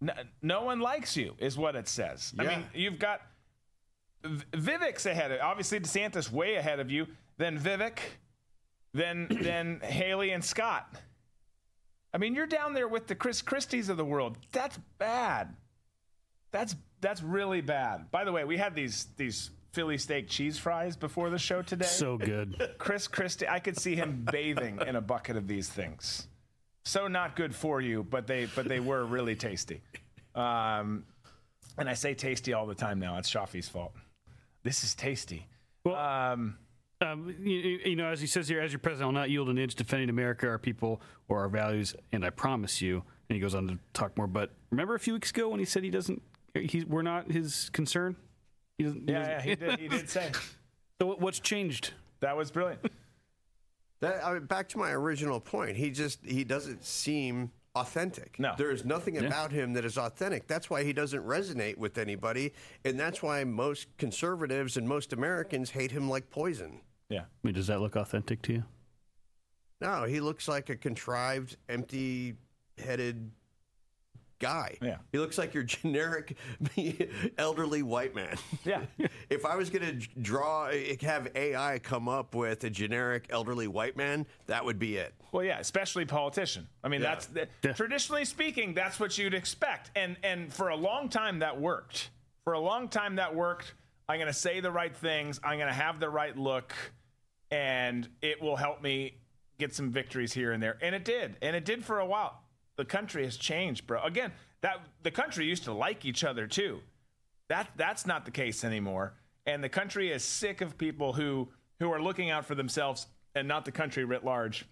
No, 0.00 0.12
no 0.42 0.62
one 0.62 0.80
likes 0.80 1.16
you, 1.16 1.34
is 1.38 1.56
what 1.56 1.76
it 1.76 1.88
says. 1.88 2.34
I 2.38 2.44
mean, 2.44 2.64
you've 2.74 2.98
got 2.98 3.20
Vivek's 4.24 5.06
ahead 5.06 5.30
of 5.32 5.40
obviously 5.40 5.80
DeSantis 5.80 6.30
way 6.30 6.56
ahead 6.56 6.80
of 6.80 6.90
you, 6.90 7.06
then 7.36 7.58
Vivek, 7.58 7.98
then 8.92 9.26
then 9.42 9.80
Haley 9.80 10.30
and 10.30 10.44
Scott. 10.44 10.94
I 12.12 12.18
mean, 12.18 12.34
you're 12.34 12.46
down 12.46 12.74
there 12.74 12.88
with 12.88 13.06
the 13.06 13.14
Chris 13.14 13.42
Christies 13.42 13.88
of 13.88 13.96
the 13.96 14.04
world. 14.04 14.38
That's 14.52 14.78
bad. 14.98 15.54
That's 16.52 16.76
that's 17.00 17.22
really 17.22 17.60
bad. 17.60 18.10
By 18.10 18.24
the 18.24 18.32
way, 18.32 18.44
we 18.44 18.56
had 18.56 18.74
these 18.74 19.08
these 19.16 19.50
Philly 19.72 19.98
steak 19.98 20.28
cheese 20.28 20.56
fries 20.56 20.96
before 20.96 21.28
the 21.28 21.38
show 21.38 21.60
today. 21.60 21.86
So 21.86 22.16
good. 22.16 22.74
Chris 22.78 23.08
Christie, 23.08 23.48
I 23.48 23.58
could 23.58 23.76
see 23.76 23.96
him 23.96 24.24
bathing 24.30 24.78
in 24.86 24.94
a 24.94 25.00
bucket 25.00 25.36
of 25.36 25.48
these 25.48 25.68
things. 25.68 26.28
So 26.84 27.08
not 27.08 27.34
good 27.34 27.54
for 27.54 27.80
you, 27.80 28.04
but 28.04 28.26
they 28.26 28.46
but 28.54 28.68
they 28.68 28.78
were 28.78 29.04
really 29.04 29.34
tasty. 29.34 29.80
Um, 30.36 31.04
and 31.76 31.88
I 31.88 31.94
say 31.94 32.14
tasty 32.14 32.52
all 32.52 32.66
the 32.66 32.74
time 32.74 33.00
now. 33.00 33.18
It's 33.18 33.28
Shafi's 33.28 33.68
fault. 33.68 33.92
This 34.64 34.82
is 34.82 34.94
tasty. 34.94 35.46
Well, 35.84 35.94
Um, 35.96 36.56
um, 37.00 37.34
you, 37.38 37.58
you 37.84 37.96
know, 37.96 38.06
as 38.06 38.20
he 38.20 38.26
says 38.26 38.48
here, 38.48 38.60
as 38.60 38.72
your 38.72 38.78
president, 38.78 39.06
I'll 39.08 39.12
not 39.12 39.28
yield 39.30 39.48
an 39.50 39.58
inch 39.58 39.74
defending 39.74 40.08
America, 40.08 40.48
our 40.48 40.58
people, 40.58 41.00
or 41.28 41.40
our 41.40 41.48
values, 41.48 41.94
and 42.12 42.24
I 42.24 42.30
promise 42.30 42.80
you. 42.80 43.02
And 43.28 43.36
he 43.36 43.40
goes 43.40 43.54
on 43.54 43.68
to 43.68 43.78
talk 43.92 44.16
more. 44.16 44.26
But 44.26 44.50
remember 44.70 44.94
a 44.94 44.98
few 45.00 45.12
weeks 45.12 45.30
ago 45.30 45.48
when 45.50 45.58
he 45.60 45.66
said 45.66 45.82
he 45.84 45.90
doesn't, 45.90 46.22
he, 46.54 46.84
we're 46.84 47.02
not 47.02 47.30
his 47.30 47.68
concern. 47.70 48.16
He 48.78 48.84
doesn't, 48.84 49.08
yeah, 49.08 49.20
yeah, 49.28 49.42
he 49.42 49.54
did. 49.54 49.78
He 49.80 49.88
did 49.88 50.08
say 50.08 50.30
So 51.00 51.14
what's 51.18 51.40
changed? 51.40 51.92
that 52.20 52.36
was 52.36 52.50
brilliant. 52.50 52.80
That, 54.00 54.24
I 54.24 54.34
mean, 54.34 54.46
back 54.46 54.68
to 54.70 54.78
my 54.78 54.90
original 54.92 55.40
point. 55.40 55.76
He 55.76 55.90
just 55.90 56.24
he 56.24 56.44
doesn't 56.44 56.84
seem 56.84 57.50
authentic. 57.74 58.38
No. 58.38 58.54
there 58.56 58.70
is 58.70 58.84
nothing 58.84 59.18
about 59.18 59.50
him 59.52 59.72
that 59.72 59.84
is 59.84 59.98
authentic. 59.98 60.46
That's 60.46 60.70
why 60.70 60.84
he 60.84 60.92
doesn't 60.92 61.24
resonate 61.24 61.76
with 61.76 61.98
anybody, 61.98 62.52
and 62.84 62.98
that's 62.98 63.22
why 63.22 63.44
most 63.44 63.88
conservatives 63.98 64.76
and 64.76 64.88
most 64.88 65.12
Americans 65.12 65.70
hate 65.70 65.90
him 65.90 66.08
like 66.08 66.30
poison. 66.30 66.80
Yeah. 67.08 67.22
I 67.22 67.24
mean, 67.42 67.54
does 67.54 67.66
that 67.66 67.80
look 67.80 67.96
authentic 67.96 68.42
to 68.42 68.52
you? 68.52 68.64
No, 69.80 70.04
he 70.04 70.20
looks 70.20 70.48
like 70.48 70.70
a 70.70 70.76
contrived, 70.76 71.56
empty-headed 71.68 73.30
guy. 74.44 74.76
Yeah. 74.82 74.98
he 75.10 75.18
looks 75.18 75.38
like 75.38 75.54
your 75.54 75.62
generic 75.76 76.36
elderly 77.38 77.82
white 77.82 78.14
man. 78.14 78.36
Yeah. 78.64 78.82
if 79.30 79.46
I 79.46 79.56
was 79.56 79.70
going 79.70 80.00
to 80.00 80.08
draw, 80.20 80.66
eh, 80.66 80.96
have 81.00 81.28
AI 81.34 81.78
come 81.78 82.08
up 82.08 82.34
with 82.34 82.62
a 82.64 82.70
generic 82.70 83.26
elderly 83.30 83.68
white 83.68 83.96
man, 83.96 84.26
that 84.46 84.64
would 84.64 84.78
be 84.78 84.96
it. 84.96 85.14
Well, 85.32 85.44
yeah, 85.44 85.58
especially 85.58 86.04
politician. 86.04 86.68
I 86.82 86.88
mean, 86.88 87.00
Yeah. 87.00 87.08
that's 87.14 87.26
the, 87.26 87.48
Yeah. 87.62 87.72
traditionally 87.72 88.24
speaking, 88.26 88.74
that's 88.74 89.00
what 89.00 89.16
you'd 89.16 89.34
expect, 89.34 89.90
and 89.96 90.16
and 90.22 90.52
for 90.52 90.68
a 90.68 90.76
long 90.76 91.08
time 91.08 91.38
that 91.38 91.58
worked. 91.60 92.10
For 92.44 92.52
a 92.52 92.60
long 92.60 92.88
time 92.88 93.16
that 93.16 93.34
worked. 93.34 93.72
I'm 94.06 94.18
going 94.18 94.26
to 94.32 94.38
say 94.38 94.60
the 94.60 94.70
right 94.70 94.94
things. 94.94 95.40
I'm 95.42 95.56
going 95.56 95.68
to 95.70 95.74
have 95.74 95.98
the 95.98 96.10
right 96.10 96.36
look, 96.36 96.74
and 97.50 98.06
it 98.20 98.42
will 98.42 98.56
help 98.56 98.82
me 98.82 99.16
get 99.58 99.74
some 99.74 99.90
victories 99.90 100.32
here 100.34 100.52
and 100.52 100.62
there. 100.62 100.76
And 100.82 100.94
it 100.94 101.04
did, 101.06 101.36
and 101.40 101.56
it 101.56 101.64
did 101.64 101.82
for 101.84 102.00
a 102.00 102.06
while. 102.06 102.43
The 102.76 102.84
country 102.84 103.24
has 103.24 103.36
changed, 103.36 103.86
bro. 103.86 104.02
Again, 104.02 104.32
that 104.62 104.80
the 105.02 105.10
country 105.10 105.46
used 105.46 105.64
to 105.64 105.72
like 105.72 106.04
each 106.04 106.24
other 106.24 106.46
too. 106.46 106.80
That 107.48 107.68
that's 107.76 108.06
not 108.06 108.24
the 108.24 108.30
case 108.30 108.64
anymore. 108.64 109.14
And 109.46 109.62
the 109.62 109.68
country 109.68 110.10
is 110.10 110.24
sick 110.24 110.60
of 110.60 110.78
people 110.78 111.12
who 111.12 111.48
who 111.80 111.92
are 111.92 112.00
looking 112.00 112.30
out 112.30 112.46
for 112.46 112.54
themselves 112.54 113.06
and 113.34 113.46
not 113.46 113.64
the 113.64 113.72
country 113.72 114.04
writ 114.04 114.24
large 114.24 114.66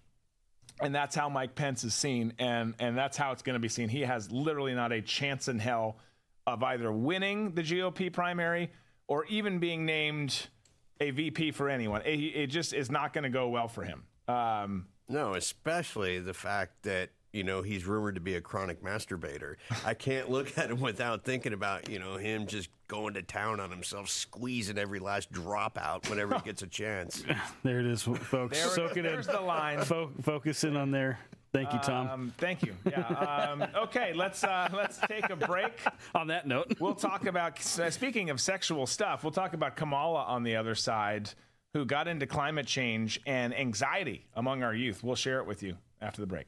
and 0.81 0.93
that's 0.93 1.15
how 1.15 1.29
Mike 1.29 1.55
Pence 1.55 1.83
is 1.83 1.93
seen, 1.93 2.33
and 2.39 2.73
and 2.79 2.97
that's 2.97 3.17
how 3.17 3.31
it's 3.31 3.41
going 3.41 3.55
to 3.55 3.59
be 3.59 3.69
seen. 3.69 3.89
He 3.89 4.01
has 4.01 4.31
literally 4.31 4.73
not 4.73 4.91
a 4.91 5.01
chance 5.01 5.47
in 5.47 5.59
hell 5.59 5.97
of 6.45 6.63
either 6.63 6.91
winning 6.91 7.51
the 7.51 7.61
GOP 7.61 8.11
primary 8.11 8.71
or 9.07 9.25
even 9.25 9.59
being 9.59 9.85
named 9.85 10.47
a 10.99 11.11
VP 11.11 11.51
for 11.51 11.69
anyone. 11.69 12.01
It, 12.01 12.19
it 12.19 12.47
just 12.47 12.73
is 12.73 12.91
not 12.91 13.13
going 13.13 13.23
to 13.23 13.29
go 13.29 13.49
well 13.49 13.67
for 13.67 13.83
him. 13.83 14.03
Um, 14.27 14.87
No, 15.07 15.35
especially 15.35 16.19
the 16.19 16.33
fact 16.33 16.83
that 16.83 17.11
you 17.33 17.43
know 17.43 17.61
he's 17.63 17.85
rumored 17.85 18.15
to 18.15 18.21
be 18.21 18.35
a 18.35 18.41
chronic 18.41 18.81
masturbator. 18.83 19.55
I 19.85 19.93
can't 19.95 20.29
look 20.29 20.57
at 20.57 20.69
him 20.69 20.79
without 20.79 21.25
thinking 21.25 21.51
about 21.51 21.89
you 21.89 21.99
know 21.99 22.15
him 22.15 22.45
just 22.47 22.69
going 22.87 23.15
to 23.15 23.23
town 23.23 23.59
on 23.59 23.69
himself, 23.71 24.07
squeezing 24.09 24.77
every 24.77 24.99
last 24.99 25.31
drop 25.31 25.77
out 25.77 26.07
whenever 26.09 26.35
he 26.35 26.41
gets 26.41 26.61
a 26.61 26.67
chance. 26.67 27.23
There 27.63 27.79
it 27.79 27.85
is, 27.87 28.03
folks. 28.03 28.29
There 28.29 28.45
it- 28.67 28.71
Soak 28.71 28.97
it 28.97 29.05
in. 29.05 29.21
the 29.21 29.41
line. 29.41 29.81
Fo- 29.81 30.11
focus 30.21 30.63
in 30.63 30.77
on 30.77 30.91
there. 30.91 31.17
Thank 31.53 31.71
you, 31.71 31.79
Tom. 31.79 32.07
Um, 32.09 32.33
thank 32.39 32.63
you. 32.63 32.75
Yeah. 32.89 33.01
Um, 33.51 33.63
okay, 33.83 34.11
let's 34.13 34.43
uh, 34.43 34.69
let's 34.73 34.97
take 35.07 35.29
a 35.29 35.35
break. 35.35 35.71
On 36.15 36.25
that 36.27 36.47
note, 36.47 36.73
We'll 36.79 36.95
talk 36.95 37.27
about 37.27 37.59
uh, 37.79 37.91
speaking 37.91 38.31
of 38.31 38.41
sexual 38.41 38.87
stuff. 38.87 39.23
We'll 39.23 39.31
talk 39.33 39.53
about 39.53 39.75
Kamala 39.75 40.23
on 40.23 40.41
the 40.41 40.55
other 40.55 40.73
side, 40.73 41.29
who 41.73 41.85
got 41.85 42.07
into 42.07 42.25
climate 42.25 42.65
change 42.65 43.19
and 43.27 43.55
anxiety 43.55 44.25
among 44.33 44.63
our 44.63 44.73
youth. 44.73 45.03
We'll 45.03 45.15
share 45.15 45.37
it 45.39 45.45
with 45.45 45.61
you 45.61 45.77
after 46.01 46.21
the 46.21 46.27
break. 46.27 46.47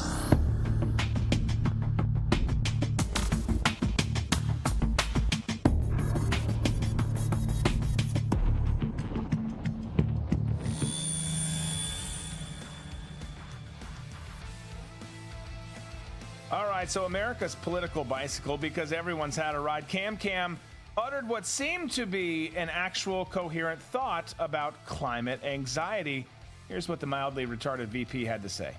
right, 16.81 16.89
so 16.89 17.05
America's 17.05 17.53
political 17.53 18.03
bicycle, 18.03 18.57
because 18.57 18.91
everyone's 18.91 19.35
had 19.35 19.53
a 19.53 19.59
ride. 19.59 19.87
Cam 19.87 20.17
Cam 20.17 20.57
uttered 20.97 21.29
what 21.29 21.45
seemed 21.45 21.91
to 21.91 22.07
be 22.07 22.51
an 22.55 22.71
actual 22.71 23.25
coherent 23.25 23.79
thought 23.79 24.33
about 24.39 24.73
climate 24.87 25.39
anxiety. 25.43 26.25
Here's 26.69 26.89
what 26.89 26.99
the 26.99 27.05
mildly 27.05 27.45
retarded 27.45 27.89
VP 27.89 28.25
had 28.25 28.41
to 28.41 28.49
say. 28.49 28.73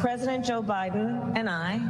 President 0.00 0.44
Joe 0.44 0.60
Biden 0.60 1.38
and 1.38 1.48
I, 1.48 1.80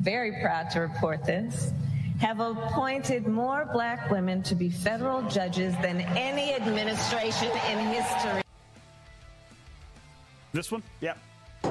very 0.00 0.40
proud 0.40 0.70
to 0.70 0.80
report 0.80 1.22
this, 1.26 1.72
have 2.18 2.40
appointed 2.40 3.26
more 3.26 3.68
black 3.70 4.10
women 4.10 4.42
to 4.44 4.54
be 4.54 4.70
federal 4.70 5.28
judges 5.28 5.74
than 5.82 6.00
any 6.16 6.54
administration 6.54 7.50
in 7.70 7.78
history. 7.80 8.40
this 10.54 10.72
one? 10.72 10.82
Yep. 11.02 11.18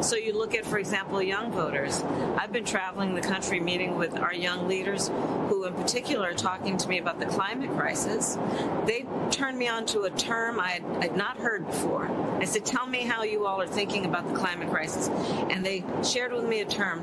So 0.02 0.16
you 0.16 0.34
look 0.34 0.54
at, 0.56 0.66
for 0.66 0.78
example, 0.78 1.22
young 1.22 1.52
voters. 1.52 2.04
I've 2.38 2.52
been 2.52 2.66
traveling 2.66 3.16
the 3.16 3.22
country 3.22 3.60
meeting 3.60 3.96
with 3.96 4.16
our 4.18 4.34
young 4.34 4.68
leaders 4.68 5.08
who, 5.50 5.66
in 5.66 5.74
particular, 5.74 6.30
are 6.30 6.34
talking 6.34 6.78
to 6.78 6.88
me 6.88 6.98
about 6.98 7.20
the 7.20 7.26
climate 7.26 7.72
crisis. 7.72 8.38
They 8.86 9.06
turned 9.32 9.58
me 9.58 9.68
on 9.68 9.86
to 9.88 10.02
a 10.02 10.10
term 10.12 10.60
I 10.60 10.70
had, 10.72 11.16
not 11.16 11.38
heard 11.38 11.66
before. 11.66 12.08
I 12.40 12.46
said, 12.46 12.66
Tell 12.66 12.86
me 12.86 13.00
how 13.00 13.24
you 13.24 13.46
all 13.46 13.62
are 13.62 13.68
thinking 13.68 14.06
about 14.06 14.28
the 14.28 14.36
climate 14.36 14.70
crisis. 14.70 15.08
And 15.50 15.66
they 15.66 15.84
shared 16.04 16.34
with 16.34 16.46
me 16.46 16.62
a 16.62 16.66
term 16.66 17.02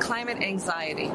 climate 0.00 0.38
anxiety. 0.38 1.08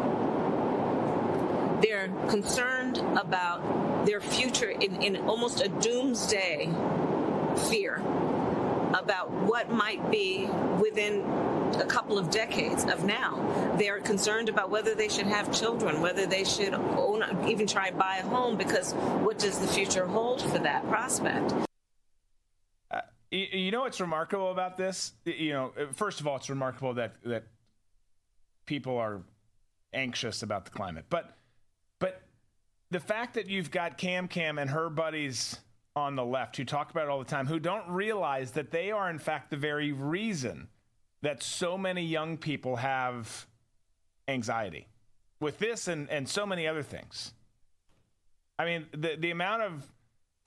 They're 1.81 2.07
concerned 2.29 2.97
about 2.97 4.05
their 4.05 4.21
future 4.21 4.69
in, 4.69 5.01
in 5.03 5.17
almost 5.27 5.61
a 5.61 5.67
doomsday 5.67 6.69
fear 7.69 8.01
about 8.93 9.31
what 9.31 9.69
might 9.71 10.11
be 10.11 10.45
within 10.79 11.21
a 11.75 11.85
couple 11.85 12.17
of 12.17 12.29
decades 12.29 12.85
of 12.85 13.03
now. 13.03 13.75
They're 13.77 13.99
concerned 13.99 14.49
about 14.49 14.69
whether 14.69 14.95
they 14.95 15.09
should 15.09 15.27
have 15.27 15.51
children, 15.57 16.01
whether 16.01 16.25
they 16.25 16.43
should 16.43 16.73
own, 16.73 17.23
even 17.47 17.67
try 17.67 17.87
and 17.87 17.97
buy 17.97 18.17
a 18.17 18.23
home, 18.23 18.57
because 18.57 18.93
what 18.93 19.37
does 19.37 19.59
the 19.59 19.67
future 19.67 20.05
hold 20.05 20.41
for 20.41 20.59
that 20.59 20.87
prospect? 20.87 21.53
Uh, 22.89 23.01
you, 23.31 23.45
you 23.51 23.71
know 23.71 23.81
what's 23.81 23.99
remarkable 23.99 24.51
about 24.51 24.77
this? 24.77 25.13
You 25.25 25.53
know, 25.53 25.73
uh, 25.79 25.85
first 25.93 26.19
of 26.19 26.27
all, 26.27 26.37
it's 26.37 26.49
remarkable 26.49 26.93
that 26.95 27.15
that 27.25 27.43
people 28.65 28.97
are 28.97 29.21
anxious 29.93 30.43
about 30.43 30.65
the 30.65 30.71
climate, 30.71 31.05
but 31.09 31.37
but 31.99 32.21
the 32.91 32.99
fact 32.99 33.33
that 33.35 33.47
you've 33.47 33.71
got 33.71 33.97
Cam 33.97 34.27
Cam 34.27 34.57
and 34.57 34.69
her 34.69 34.89
buddies 34.89 35.59
on 35.97 36.15
the 36.15 36.23
left 36.23 36.55
who 36.55 36.63
talk 36.63 36.91
about 36.91 37.05
it 37.05 37.09
all 37.09 37.19
the 37.19 37.25
time, 37.25 37.47
who 37.47 37.59
don't 37.59 37.89
realize 37.89 38.51
that 38.51 38.71
they 38.71 38.91
are 38.91 39.09
in 39.09 39.17
fact 39.17 39.49
the 39.49 39.57
very 39.57 39.91
reason 39.91 40.67
that 41.23 41.41
so 41.41 41.77
many 41.77 42.05
young 42.05 42.37
people 42.37 42.75
have 42.75 43.47
anxiety 44.27 44.87
with 45.39 45.57
this 45.57 45.87
and, 45.87 46.09
and 46.09 46.29
so 46.29 46.45
many 46.45 46.67
other 46.67 46.83
things. 46.83 47.33
I 48.59 48.65
mean, 48.65 48.85
the, 48.91 49.15
the 49.19 49.31
amount 49.31 49.63
of 49.63 49.91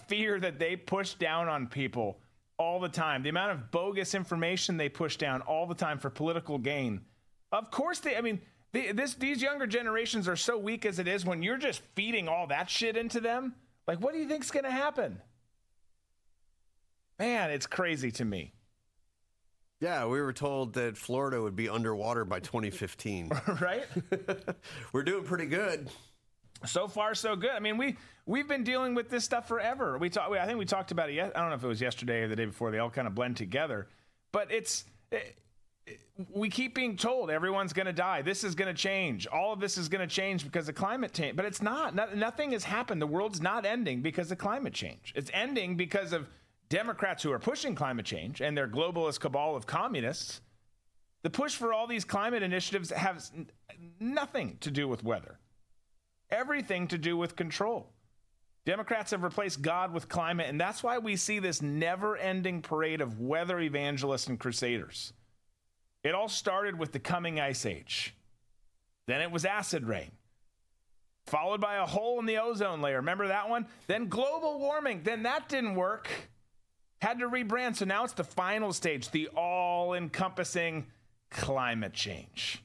fear 0.07 0.39
that 0.39 0.59
they 0.59 0.77
push 0.77 1.15
down 1.15 1.49
on 1.49 1.67
people 1.67 2.21
all 2.57 2.79
the 2.79 2.89
time, 2.89 3.23
the 3.23 3.29
amount 3.29 3.53
of 3.53 3.71
bogus 3.71 4.15
information 4.15 4.77
they 4.77 4.89
push 4.89 5.17
down 5.17 5.41
all 5.43 5.67
the 5.67 5.75
time 5.75 5.99
for 5.99 6.11
political 6.11 6.59
gain. 6.59 7.01
Of 7.53 7.71
course, 7.71 7.99
they, 7.99 8.17
I 8.17 8.21
mean, 8.21 8.41
this, 8.73 9.15
these 9.15 9.43
younger 9.43 9.67
generations 9.67 10.29
are 10.29 10.37
so 10.37 10.57
weak 10.57 10.87
as 10.87 11.01
it 11.01 11.09
is 11.09 11.25
when 11.25 11.43
you're 11.43 11.59
just 11.59 11.83
feeding 11.97 12.29
all 12.29 12.47
that 12.49 12.71
shit 12.71 12.97
into 12.97 13.21
them. 13.21 13.55
Like, 13.89 14.01
what 14.01 14.13
do 14.13 14.21
you 14.21 14.29
think's 14.29 14.51
going 14.53 14.65
to 14.65 14.71
happen? 14.71 15.21
Man, 17.21 17.51
it's 17.51 17.67
crazy 17.67 18.11
to 18.13 18.25
me. 18.25 18.55
Yeah, 19.79 20.07
we 20.07 20.23
were 20.23 20.33
told 20.33 20.73
that 20.75 20.97
Florida 20.97 21.43
would 21.43 21.55
be 21.55 21.69
underwater 21.69 22.25
by 22.25 22.41
2015. 22.41 23.31
right? 23.61 23.85
we're 24.95 25.03
doing 25.03 25.25
pretty 25.25 25.45
good. 25.45 25.91
So 26.65 26.89
far, 26.89 27.15
so 27.15 27.37
good. 27.37 27.51
I 27.51 27.61
mean, 27.61 27.77
we 27.77 27.99
we've 28.25 28.49
been 28.49 28.65
dealing 28.65 28.95
with 28.95 29.11
this 29.11 29.23
stuff 29.23 29.47
forever. 29.47 29.99
We 29.99 30.09
talked. 30.09 30.35
I 30.35 30.47
think 30.47 30.59
we 30.59 30.65
talked 30.65 30.93
about 30.93 31.11
it. 31.11 31.15
Yet, 31.15 31.33
I 31.37 31.41
don't 31.41 31.51
know 31.51 31.57
if 31.57 31.65
it 31.65 31.69
was 31.69 31.83
yesterday 31.83 32.23
or 32.23 32.29
the 32.29 32.37
day 32.37 32.47
before. 32.47 32.71
They 32.71 32.79
all 32.79 32.91
kind 32.91 33.07
of 33.07 33.15
blend 33.15 33.37
together. 33.37 33.89
But 34.33 34.51
it's 34.51 34.87
it, 35.13 35.37
we 36.33 36.49
keep 36.49 36.75
being 36.75 36.97
told 36.97 37.31
everyone's 37.31 37.75
going 37.75 37.87
to 37.87 37.93
die. 37.93 38.23
This 38.23 38.45
is 38.45 38.55
going 38.55 38.75
to 38.75 38.79
change. 38.79 39.27
All 39.27 39.53
of 39.53 39.61
this 39.61 39.77
is 39.77 39.91
going 39.91 40.07
to 40.07 40.15
change 40.15 40.45
because 40.45 40.71
of 40.71 40.75
climate 40.75 41.13
change. 41.13 41.37
But 41.37 41.45
it's 41.45 41.61
not. 41.61 41.95
No, 41.95 42.07
nothing 42.15 42.53
has 42.53 42.65
happened. 42.65 43.03
The 43.03 43.07
world's 43.07 43.43
not 43.43 43.67
ending 43.67 44.01
because 44.01 44.31
of 44.31 44.39
climate 44.39 44.73
change. 44.73 45.13
It's 45.15 45.31
ending 45.35 45.77
because 45.77 46.15
of 46.15 46.29
Democrats 46.71 47.23
who 47.23 47.31
are 47.31 47.39
pushing 47.39 47.75
climate 47.75 48.07
change 48.07 48.41
and 48.41 48.57
their 48.57 48.69
globalist 48.69 49.21
cabal 49.21 49.55
of 49.55 49.67
communists. 49.67 50.41
The 51.23 51.31
push 51.31 51.55
for 51.55 51.75
all 51.75 51.87
these 51.87 52.07
climate 52.07 52.43
initiatives 52.43 52.91
has 52.91 53.31
nothing 54.01 54.57
to 54.61 54.71
do 54.71 54.89
with 54.89 55.05
weather 55.05 55.39
everything 56.31 56.89
to 56.89 56.99
do 56.99 57.17
with 57.17 57.37
control. 57.37 57.91
Democrats 58.65 59.11
have 59.11 59.23
replaced 59.23 59.63
God 59.63 59.93
with 59.93 60.09
climate, 60.09 60.49
and 60.49 60.61
that's 60.61 60.83
why 60.83 60.99
we 60.99 61.17
see 61.17 61.39
this 61.39 61.63
never 61.63 62.17
ending 62.17 62.63
parade 62.63 63.01
of 63.01 63.19
weather 63.19 63.59
evangelists 63.59 64.27
and 64.27 64.39
crusaders. 64.39 65.13
It 66.03 66.15
all 66.15 66.29
started 66.29 66.79
with 66.79 66.93
the 66.93 66.99
coming 66.99 67.41
ice 67.41 67.67
age. 67.67 68.15
Then 69.07 69.21
it 69.23 69.31
was 69.31 69.45
acid 69.45 69.87
rain, 69.87 70.13
followed 71.27 71.61
by 71.61 71.77
a 71.77 71.87
hole 71.87 72.21
in 72.21 72.27
the 72.27 72.39
ozone 72.39 72.81
layer. 72.81 72.97
Remember 72.97 73.29
that 73.29 73.49
one? 73.49 73.67
Then 73.87 74.09
global 74.09 74.59
warming. 74.59 75.03
Then 75.03 75.25
that 75.25 75.49
didn't 75.49 75.75
work. 75.75 76.09
Had 77.01 77.19
to 77.21 77.29
rebrand. 77.29 77.77
So 77.77 77.85
now 77.85 78.05
it's 78.05 78.13
the 78.13 78.25
final 78.25 78.73
stage, 78.73 79.11
the 79.11 79.29
all 79.29 79.95
encompassing 79.95 80.87
climate 81.31 81.93
change. 81.93 82.63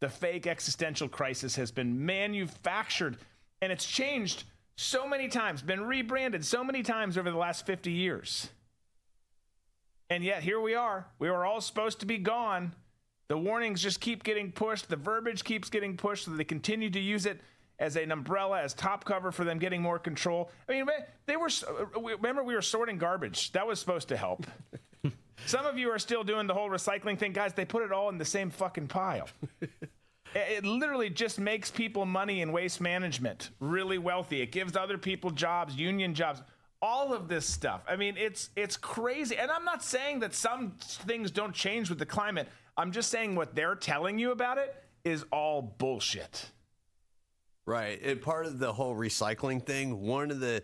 The 0.00 0.08
fake 0.08 0.46
existential 0.46 1.08
crisis 1.08 1.56
has 1.56 1.70
been 1.70 2.04
manufactured 2.04 3.18
and 3.60 3.72
it's 3.72 3.86
changed 3.86 4.44
so 4.76 5.08
many 5.08 5.28
times, 5.28 5.62
been 5.62 5.86
rebranded 5.86 6.44
so 6.44 6.62
many 6.62 6.82
times 6.82 7.16
over 7.16 7.30
the 7.30 7.38
last 7.38 7.64
50 7.64 7.90
years. 7.90 8.50
And 10.10 10.22
yet 10.22 10.42
here 10.42 10.60
we 10.60 10.74
are. 10.74 11.06
We 11.18 11.30
were 11.30 11.44
all 11.44 11.60
supposed 11.60 12.00
to 12.00 12.06
be 12.06 12.18
gone. 12.18 12.74
The 13.28 13.38
warnings 13.38 13.82
just 13.82 14.00
keep 14.00 14.22
getting 14.22 14.52
pushed. 14.52 14.88
The 14.88 14.96
verbiage 14.96 15.42
keeps 15.42 15.68
getting 15.70 15.96
pushed, 15.96 16.26
so 16.26 16.30
they 16.30 16.44
continue 16.44 16.90
to 16.90 17.00
use 17.00 17.26
it 17.26 17.40
as 17.78 17.96
an 17.96 18.10
umbrella, 18.12 18.62
as 18.62 18.72
top 18.74 19.04
cover 19.04 19.30
for 19.32 19.44
them 19.44 19.58
getting 19.58 19.82
more 19.82 19.98
control. 19.98 20.50
I 20.68 20.72
mean, 20.72 20.86
they 21.26 21.36
were. 21.36 21.48
uh, 21.68 22.00
Remember, 22.00 22.42
we 22.42 22.54
were 22.54 22.62
sorting 22.62 22.98
garbage. 22.98 23.52
That 23.52 23.66
was 23.66 23.78
supposed 23.80 24.08
to 24.08 24.16
help. 24.16 24.46
Some 25.46 25.66
of 25.66 25.76
you 25.78 25.90
are 25.90 25.98
still 25.98 26.24
doing 26.24 26.46
the 26.46 26.54
whole 26.54 26.70
recycling 26.70 27.18
thing, 27.18 27.32
guys. 27.32 27.52
They 27.52 27.66
put 27.66 27.82
it 27.82 27.92
all 27.92 28.08
in 28.08 28.18
the 28.18 28.24
same 28.24 28.50
fucking 28.50 28.88
pile. 28.88 29.28
It 30.34 30.66
literally 30.66 31.08
just 31.08 31.38
makes 31.40 31.70
people 31.70 32.04
money 32.04 32.42
in 32.42 32.52
waste 32.52 32.78
management 32.80 33.50
really 33.58 33.96
wealthy. 33.96 34.42
It 34.42 34.52
gives 34.52 34.76
other 34.76 34.98
people 34.98 35.30
jobs, 35.30 35.74
union 35.76 36.14
jobs, 36.14 36.42
all 36.82 37.14
of 37.14 37.26
this 37.26 37.46
stuff. 37.46 37.80
I 37.88 37.96
mean, 37.96 38.16
it's 38.18 38.50
it's 38.54 38.76
crazy. 38.76 39.38
And 39.38 39.50
I'm 39.50 39.64
not 39.64 39.82
saying 39.82 40.20
that 40.20 40.34
some 40.34 40.72
things 40.78 41.30
don't 41.30 41.54
change 41.54 41.88
with 41.88 41.98
the 41.98 42.04
climate. 42.04 42.48
I'm 42.76 42.92
just 42.92 43.10
saying 43.10 43.34
what 43.34 43.54
they're 43.54 43.76
telling 43.76 44.18
you 44.18 44.32
about 44.32 44.58
it 44.58 44.74
is 45.04 45.24
all 45.32 45.62
bullshit. 45.62 46.50
Right. 47.66 48.00
And 48.00 48.22
part 48.22 48.46
of 48.46 48.58
the 48.58 48.72
whole 48.72 48.94
recycling 48.94 49.64
thing, 49.64 50.00
one 50.00 50.30
of 50.30 50.40
the 50.40 50.62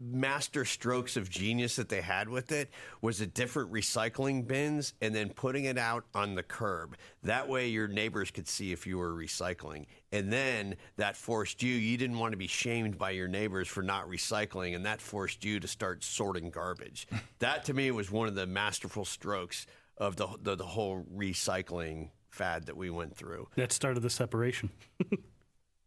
master 0.00 0.64
strokes 0.64 1.16
of 1.16 1.28
genius 1.28 1.76
that 1.76 1.88
they 1.88 2.00
had 2.00 2.28
with 2.28 2.52
it 2.52 2.70
was 3.02 3.18
the 3.18 3.26
different 3.26 3.72
recycling 3.72 4.46
bins 4.46 4.94
and 5.00 5.14
then 5.14 5.30
putting 5.30 5.64
it 5.64 5.76
out 5.76 6.04
on 6.14 6.34
the 6.34 6.42
curb. 6.42 6.96
That 7.24 7.48
way 7.48 7.68
your 7.68 7.88
neighbors 7.88 8.30
could 8.30 8.46
see 8.46 8.72
if 8.72 8.86
you 8.86 8.98
were 8.98 9.12
recycling. 9.12 9.86
And 10.12 10.32
then 10.32 10.76
that 10.96 11.16
forced 11.16 11.62
you, 11.62 11.74
you 11.74 11.96
didn't 11.96 12.18
want 12.18 12.32
to 12.32 12.38
be 12.38 12.46
shamed 12.46 12.98
by 12.98 13.10
your 13.10 13.28
neighbors 13.28 13.68
for 13.68 13.82
not 13.82 14.08
recycling, 14.08 14.76
and 14.76 14.86
that 14.86 15.00
forced 15.00 15.44
you 15.44 15.58
to 15.60 15.68
start 15.68 16.04
sorting 16.04 16.50
garbage. 16.50 17.08
that 17.40 17.64
to 17.64 17.74
me 17.74 17.90
was 17.90 18.10
one 18.10 18.28
of 18.28 18.34
the 18.34 18.46
masterful 18.46 19.04
strokes 19.04 19.66
of 19.96 20.16
the, 20.16 20.28
the, 20.40 20.54
the 20.54 20.66
whole 20.66 21.04
recycling 21.14 22.10
fad 22.30 22.66
that 22.66 22.76
we 22.76 22.90
went 22.90 23.16
through. 23.16 23.48
That 23.56 23.72
started 23.72 24.00
the 24.00 24.10
separation. 24.10 24.70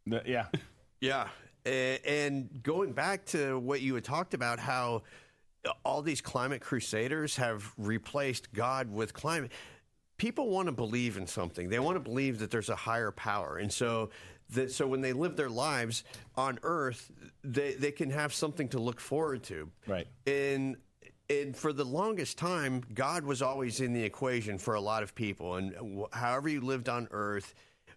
Yeah. 0.06 0.48
Yeah. 1.00 1.28
And 1.66 2.64
going 2.64 2.94
back 2.94 3.26
to 3.28 3.60
what 3.60 3.82
you 3.82 3.96
had 3.96 4.04
talked 4.04 4.34
about, 4.34 4.60
how 4.60 5.04
all 5.86 6.02
these 6.02 6.22
climate 6.22 6.62
crusaders 6.62 7.36
have 7.38 7.72
replaced 7.78 8.52
God 8.54 8.92
with 8.92 9.14
climate. 9.14 9.52
People 10.18 10.50
want 10.50 10.68
to 10.68 10.72
believe 10.72 11.18
in 11.18 11.28
something. 11.28 11.70
They 11.70 11.80
want 11.80 11.96
to 11.96 12.00
believe 12.00 12.40
that 12.40 12.52
there's 12.52 12.70
a 12.70 12.76
higher 12.76 13.12
power. 13.12 13.58
And 13.58 13.72
so 13.72 14.10
that 14.52 14.72
so 14.72 14.88
when 14.88 15.02
they 15.02 15.14
live 15.14 15.36
their 15.36 15.50
lives 15.50 16.04
on 16.36 16.60
earth, 16.64 17.12
they, 17.44 17.74
they 17.74 17.92
can 17.92 18.10
have 18.10 18.34
something 18.34 18.68
to 18.70 18.80
look 18.80 19.00
forward 19.00 19.44
to. 19.44 19.70
Right. 19.88 20.08
And 20.28 20.78
and 21.30 21.56
for 21.56 21.72
the 21.72 21.86
longest 21.86 22.38
time, 22.38 22.84
God 22.94 23.24
was 23.24 23.42
always 23.42 23.80
in 23.80 23.94
the 23.94 24.04
equation 24.04 24.58
for 24.58 24.74
a 24.74 24.82
lot 24.82 25.02
of 25.02 25.16
people. 25.16 25.56
And 25.56 26.04
however 26.12 26.50
you 26.50 26.60
lived 26.60 26.90
on 26.90 27.08
earth 27.12 27.56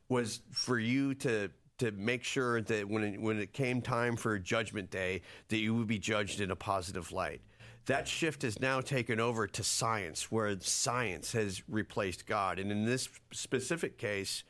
was 0.08 0.40
for 0.52 0.78
you 0.78 1.14
to 1.14 1.50
to 1.78 1.90
make 1.92 2.24
sure 2.24 2.60
that 2.62 2.88
when 2.88 3.02
it, 3.04 3.20
when 3.20 3.38
it 3.38 3.52
came 3.52 3.82
time 3.82 4.16
for 4.16 4.38
Judgment 4.38 4.90
Day, 4.90 5.22
that 5.48 5.58
you 5.58 5.74
would 5.74 5.86
be 5.86 5.98
judged 5.98 6.40
in 6.40 6.50
a 6.50 6.56
positive 6.56 7.12
light. 7.12 7.40
That 7.86 8.08
shift 8.08 8.42
has 8.42 8.60
now 8.60 8.80
taken 8.80 9.20
over 9.20 9.46
to 9.46 9.62
science, 9.62 10.30
where 10.30 10.58
science 10.60 11.32
has 11.32 11.62
replaced 11.68 12.26
God. 12.26 12.58
And 12.58 12.72
in 12.72 12.86
this 12.86 13.08
specific 13.32 13.98
case, 13.98 14.44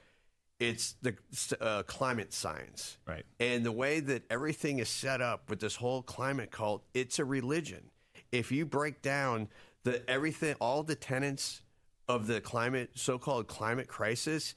it's 0.61 0.95
the 1.03 1.17
uh, 1.61 1.83
climate 1.83 2.33
science. 2.33 2.99
Right. 3.07 3.25
And 3.41 3.65
the 3.67 3.73
way 3.73 4.01
that 4.01 4.23
everything 4.31 4.79
is 4.79 4.89
set 4.89 5.21
up 5.21 5.51
with 5.51 5.59
this 5.59 5.77
whole 5.77 6.03
climate 6.03 6.53
cult, 6.53 6.85
it's 6.95 7.19
a 7.19 7.25
religion. 7.25 7.91
If 8.31 8.53
you 8.53 8.67
break 8.67 9.03
down 9.03 9.49
the 9.83 10.09
everything, 10.09 10.55
all 10.61 10.85
the 10.85 10.95
tenets 10.95 11.63
of 12.09 12.27
the 12.27 12.41
climate, 12.41 12.91
so-called 12.95 13.49
climate 13.49 13.89
crisis, 13.89 14.55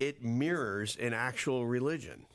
it 0.00 0.22
mirrors 0.22 0.96
an 0.96 1.12
actual 1.14 1.66
religion. 1.66 2.26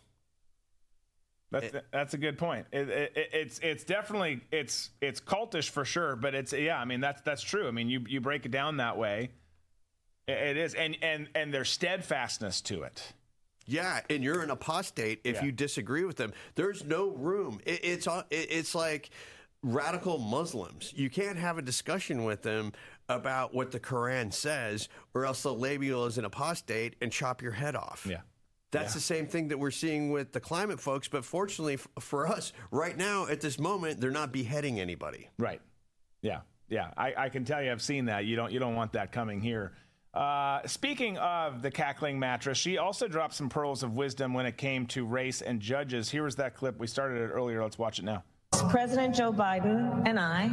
That's 1.51 1.73
that's 1.91 2.13
a 2.13 2.17
good 2.17 2.37
point. 2.37 2.67
It, 2.71 2.87
it, 2.89 3.11
it- 3.15 3.29
it's 3.33 3.59
it's 3.59 3.83
definitely 3.83 4.41
it's 4.51 4.89
it's 5.01 5.19
cultish 5.19 5.69
for 5.69 5.83
sure, 5.83 6.15
but 6.15 6.33
it's 6.33 6.53
yeah. 6.53 6.77
I 6.79 6.85
mean 6.85 7.01
that's 7.01 7.21
that's 7.23 7.41
true. 7.43 7.67
I 7.67 7.71
mean 7.71 7.89
you 7.89 8.03
you 8.07 8.21
break 8.21 8.45
it 8.45 8.51
down 8.51 8.77
that 8.77 8.97
way, 8.97 9.31
it, 10.27 10.31
it 10.37 10.57
is, 10.57 10.73
and 10.75 10.95
and 11.01 11.27
and 11.35 11.53
there's 11.53 11.69
steadfastness 11.69 12.61
to 12.61 12.83
it. 12.83 13.03
Yeah, 13.67 13.99
and 14.09 14.23
you're 14.23 14.41
an 14.41 14.49
apostate 14.49 15.21
if 15.25 15.35
Yeah. 15.37 15.45
you 15.45 15.51
disagree 15.51 16.05
with 16.05 16.15
them. 16.15 16.31
There's 16.55 16.85
no 16.85 17.09
room. 17.09 17.59
It, 17.65 17.81
it's 17.83 18.07
it, 18.07 18.25
it's 18.29 18.73
like 18.73 19.09
radical 19.61 20.19
Muslims. 20.19 20.93
You 20.95 21.09
can't 21.09 21.37
have 21.37 21.57
a 21.57 21.61
discussion 21.61 22.23
with 22.23 22.43
them 22.43 22.71
about 23.15 23.53
what 23.53 23.71
the 23.71 23.79
Quran 23.79 24.33
says, 24.33 24.89
or 25.13 25.25
else 25.25 25.43
they'll 25.43 25.57
label 25.57 25.83
you 25.83 26.05
as 26.05 26.17
an 26.17 26.25
apostate 26.25 26.95
and 27.01 27.11
chop 27.11 27.41
your 27.41 27.51
head 27.51 27.75
off. 27.75 28.07
Yeah. 28.09 28.21
That's 28.71 28.93
the 28.93 29.01
same 29.01 29.27
thing 29.27 29.49
that 29.49 29.59
we're 29.59 29.69
seeing 29.69 30.11
with 30.11 30.31
the 30.31 30.39
climate 30.39 30.79
folks. 30.79 31.09
But 31.09 31.25
fortunately 31.25 31.73
f- 31.73 31.87
for 31.99 32.25
us, 32.27 32.53
right 32.71 32.95
now 32.95 33.27
at 33.27 33.41
this 33.41 33.59
moment, 33.59 33.99
they're 33.99 34.11
not 34.11 34.31
beheading 34.31 34.79
anybody. 34.79 35.29
Right. 35.37 35.61
Yeah. 36.21 36.41
Yeah. 36.69 36.91
I, 36.95 37.13
I 37.17 37.29
can 37.29 37.43
tell 37.43 37.61
you, 37.61 37.69
I've 37.69 37.81
seen 37.81 38.05
that. 38.05 38.23
You 38.23 38.37
don't 38.37 38.51
you 38.51 38.59
don't 38.59 38.75
want 38.75 38.93
that 38.93 39.11
coming 39.11 39.41
here. 39.41 39.73
Uh, 40.13 40.65
speaking 40.67 41.17
of 41.17 41.61
the 41.61 41.71
cackling 41.71 42.19
mattress, 42.19 42.57
she 42.57 42.77
also 42.77 43.07
dropped 43.07 43.33
some 43.33 43.49
pearls 43.49 43.83
of 43.83 43.95
wisdom 43.95 44.33
when 44.33 44.45
it 44.45 44.57
came 44.57 44.85
to 44.87 45.05
race 45.05 45.41
and 45.41 45.59
judges. 45.61 46.09
Here 46.09 46.23
was 46.23 46.35
that 46.37 46.55
clip. 46.55 46.79
We 46.79 46.87
started 46.87 47.21
it 47.21 47.27
earlier. 47.27 47.61
Let's 47.63 47.77
watch 47.77 47.99
it 47.99 48.05
now. 48.05 48.23
President 48.69 49.15
Joe 49.15 49.31
Biden 49.31 50.05
and 50.05 50.19
I, 50.19 50.49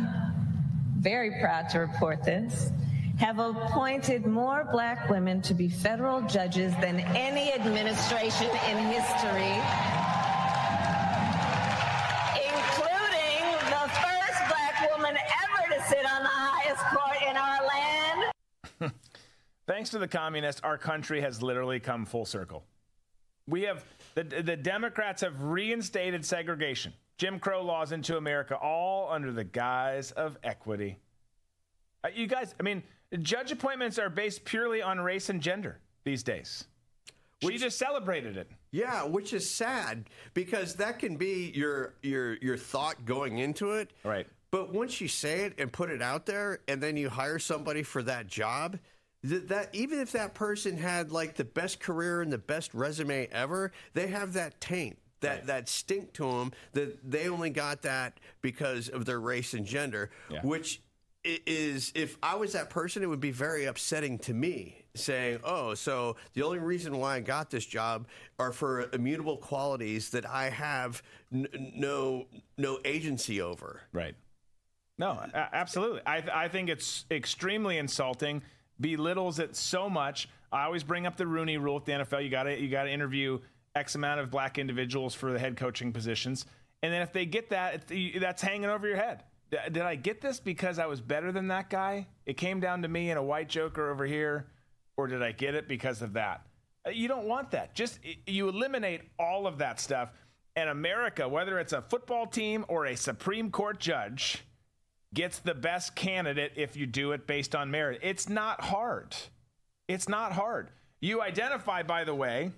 very 0.99 1.31
proud 1.41 1.69
to 1.71 1.79
report 1.79 2.25
this, 2.25 2.71
have 3.19 3.39
appointed 3.39 4.27
more 4.27 4.69
black 4.71 5.09
women 5.09 5.41
to 5.43 5.55
be 5.55 5.69
federal 5.69 6.21
judges 6.23 6.73
than 6.81 7.01
any 7.01 7.53
administration 7.53 8.47
in 8.47 8.79
history, 8.79 9.55
including 12.47 13.45
the 13.71 13.89
first 13.95 14.41
black 14.49 14.91
woman 14.91 15.17
ever 15.17 15.75
to 15.75 15.83
sit 15.89 16.05
on 16.05 16.23
the 16.23 16.29
highest 16.29 16.85
court 16.87 17.19
in 17.29 17.37
our 17.37 17.59
land. 18.83 18.93
Thanks 19.67 19.91
to 19.91 19.99
the 19.99 20.09
communists, 20.09 20.61
our 20.63 20.79
country 20.79 21.21
has 21.21 21.43
literally 21.43 21.81
come 21.81 22.07
full 22.07 22.25
circle. 22.25 22.65
We 23.47 23.63
have 23.63 23.85
the 24.15 24.25
the 24.25 24.57
Democrats 24.57 25.23
have 25.23 25.43
reinstated 25.43 26.25
segregation, 26.25 26.93
Jim 27.19 27.41
Crow 27.41 27.63
laws 27.63 27.93
into 27.93 28.17
America, 28.17 28.57
all 28.57 29.11
under 29.11 29.33
the 29.33 29.45
guise 29.45 30.13
of 30.13 30.39
equity. 30.45 30.99
Uh, 32.05 32.09
you 32.15 32.29
guys, 32.29 32.55
I 32.59 32.63
mean, 32.63 32.83
judge 33.23 33.51
appointments 33.51 33.99
are 33.99 34.09
based 34.09 34.45
purely 34.45 34.81
on 34.81 35.01
race 35.01 35.29
and 35.29 35.41
gender 35.43 35.81
these 36.05 36.23
days. 36.23 36.65
She 37.43 37.57
just 37.57 37.79
celebrated 37.79 38.37
it. 38.37 38.51
Yeah, 38.73 39.05
which 39.05 39.33
is 39.33 39.49
sad 39.49 40.09
because 40.35 40.75
that 40.77 40.99
can 40.99 41.17
be 41.17 41.53
your 41.55 41.95
your 42.03 42.37
your 42.39 42.57
thought 42.57 43.05
going 43.05 43.39
into 43.39 43.73
it. 43.73 43.93
Right. 44.05 44.27
But 44.51 44.73
once 44.73 45.01
you 45.01 45.09
say 45.09 45.43
it 45.43 45.55
and 45.59 45.73
put 45.73 45.91
it 45.91 46.03
out 46.03 46.27
there, 46.27 46.61
and 46.69 46.83
then 46.83 46.97
you 46.97 47.09
hire 47.09 47.39
somebody 47.39 47.83
for 47.83 48.03
that 48.05 48.27
job, 48.27 48.79
th- 49.29 49.47
that 49.49 49.75
even 49.75 50.01
if 50.01 50.13
that 50.13 50.35
person 50.35 50.77
had 50.77 51.13
like 51.13 51.37
the 51.37 51.45
best 51.45 51.81
career 51.81 52.23
and 52.23 52.33
the 52.33 52.39
best 52.39 52.75
resume 52.75 53.29
ever, 53.31 53.73
they 53.95 54.09
have 54.09 54.33
that 54.33 54.61
taint. 54.61 54.99
That, 55.21 55.47
that 55.47 55.69
stink 55.69 56.13
to 56.15 56.23
them 56.31 56.53
that 56.75 57.11
they 57.11 57.29
only 57.29 57.51
got 57.51 57.83
that 57.83 58.19
because 58.41 58.89
of 58.89 59.05
their 59.05 59.21
race 59.21 59.53
and 59.55 59.67
gender, 59.67 60.11
Yeah. 60.31 60.43
which 60.43 60.81
is 61.25 61.93
if 61.97 62.17
I 62.23 62.37
was 62.37 62.53
that 62.53 62.71
person, 62.71 63.03
it 63.03 63.07
would 63.07 63.19
be 63.21 63.33
very 63.33 63.65
upsetting 63.65 64.19
to 64.21 64.33
me 64.35 64.85
saying, 64.95 65.41
"Oh, 65.43 65.75
so 65.75 66.17
the 66.35 66.43
only 66.43 66.59
reason 66.61 66.97
why 66.99 67.17
I 67.17 67.21
got 67.21 67.51
this 67.51 67.67
job 67.67 68.07
are 68.39 68.53
for 68.53 68.89
immutable 68.93 69.37
qualities 69.37 70.11
that 70.11 70.25
I 70.25 70.51
have 70.51 71.03
n- 71.33 71.49
no 71.75 72.27
no 72.57 72.79
agency 72.85 73.41
over." 73.41 73.83
Right. 73.93 74.15
No, 74.97 75.21
absolutely. 75.35 76.01
I, 76.07 76.21
th- 76.21 76.33
I 76.33 76.49
think 76.49 76.69
it's 76.69 77.05
extremely 77.11 77.79
insulting, 77.79 78.43
belittles 78.81 79.39
it 79.39 79.55
so 79.55 79.89
much. 79.89 80.29
I 80.51 80.65
always 80.65 80.83
bring 80.83 81.07
up 81.07 81.17
the 81.17 81.27
Rooney 81.27 81.57
Rule 81.57 81.77
at 81.77 81.85
the 81.85 81.93
NFL. 81.93 82.23
You 82.25 82.31
got 82.31 82.45
to 82.45 82.59
you 82.61 82.69
got 82.69 82.85
to 82.85 82.91
interview 82.91 83.41
X 83.79 83.95
amount 83.95 84.21
of 84.21 84.31
black 84.31 84.59
individuals 84.59 85.15
for 85.15 85.33
the 85.33 85.39
head 85.39 85.57
coaching 85.57 85.93
positions, 85.93 86.45
and 86.83 86.93
then 86.93 87.01
if 87.03 87.13
they 87.13 87.25
get 87.25 87.51
that, 87.51 87.91
that's 88.21 88.43
hanging 88.43 88.69
over 88.69 88.87
your 88.87 88.97
head. 88.97 89.25
Did 89.51 89.79
I 89.79 89.95
get 89.95 90.21
this 90.21 90.41
because 90.41 90.79
I 90.79 90.85
was 90.87 91.01
better 91.01 91.33
than 91.33 91.49
that 91.49 91.71
guy? 91.71 92.07
It 92.27 92.37
came 92.37 92.61
down 92.61 92.83
to 92.83 92.89
me 92.89 93.09
and 93.09 93.19
a 93.19 93.23
white 93.23 93.49
joker 93.49 93.91
over 93.91 94.05
here, 94.05 94.49
or 94.99 95.07
did 95.07 95.23
I 95.23 95.33
get 95.33 95.55
it 95.55 95.67
because 95.69 96.03
of 96.03 96.13
that? 96.13 96.43
Uh, 96.87 96.91
You 96.91 97.09
don't 97.09 97.27
want 97.27 97.53
that. 97.53 97.75
Just 97.75 97.99
you 98.27 98.49
eliminate 98.49 99.01
all 99.19 99.47
of 99.47 99.59
that 99.59 99.81
stuff. 99.81 100.13
And 100.55 100.69
America, 100.69 101.27
whether 101.29 101.59
it's 101.59 101.73
a 101.73 101.81
football 101.81 102.27
team 102.27 102.65
or 102.69 102.87
a 102.87 102.97
Supreme 102.97 103.51
Court 103.51 103.81
judge, 103.81 104.45
gets 105.15 105.39
the 105.39 105.55
best 105.55 105.95
candidate 105.95 106.53
if 106.57 106.77
you 106.77 106.85
do 106.87 107.13
it 107.13 107.27
based 107.27 107.55
on 107.55 107.71
merit. 107.71 108.01
It's 108.03 108.29
not 108.29 108.61
hard. 108.61 109.17
It's 109.87 110.09
not 110.09 110.33
hard. 110.33 110.71
You 111.01 111.23
identify, 111.23 111.85
by 111.85 112.05
the 112.05 112.15
way, 112.15 112.53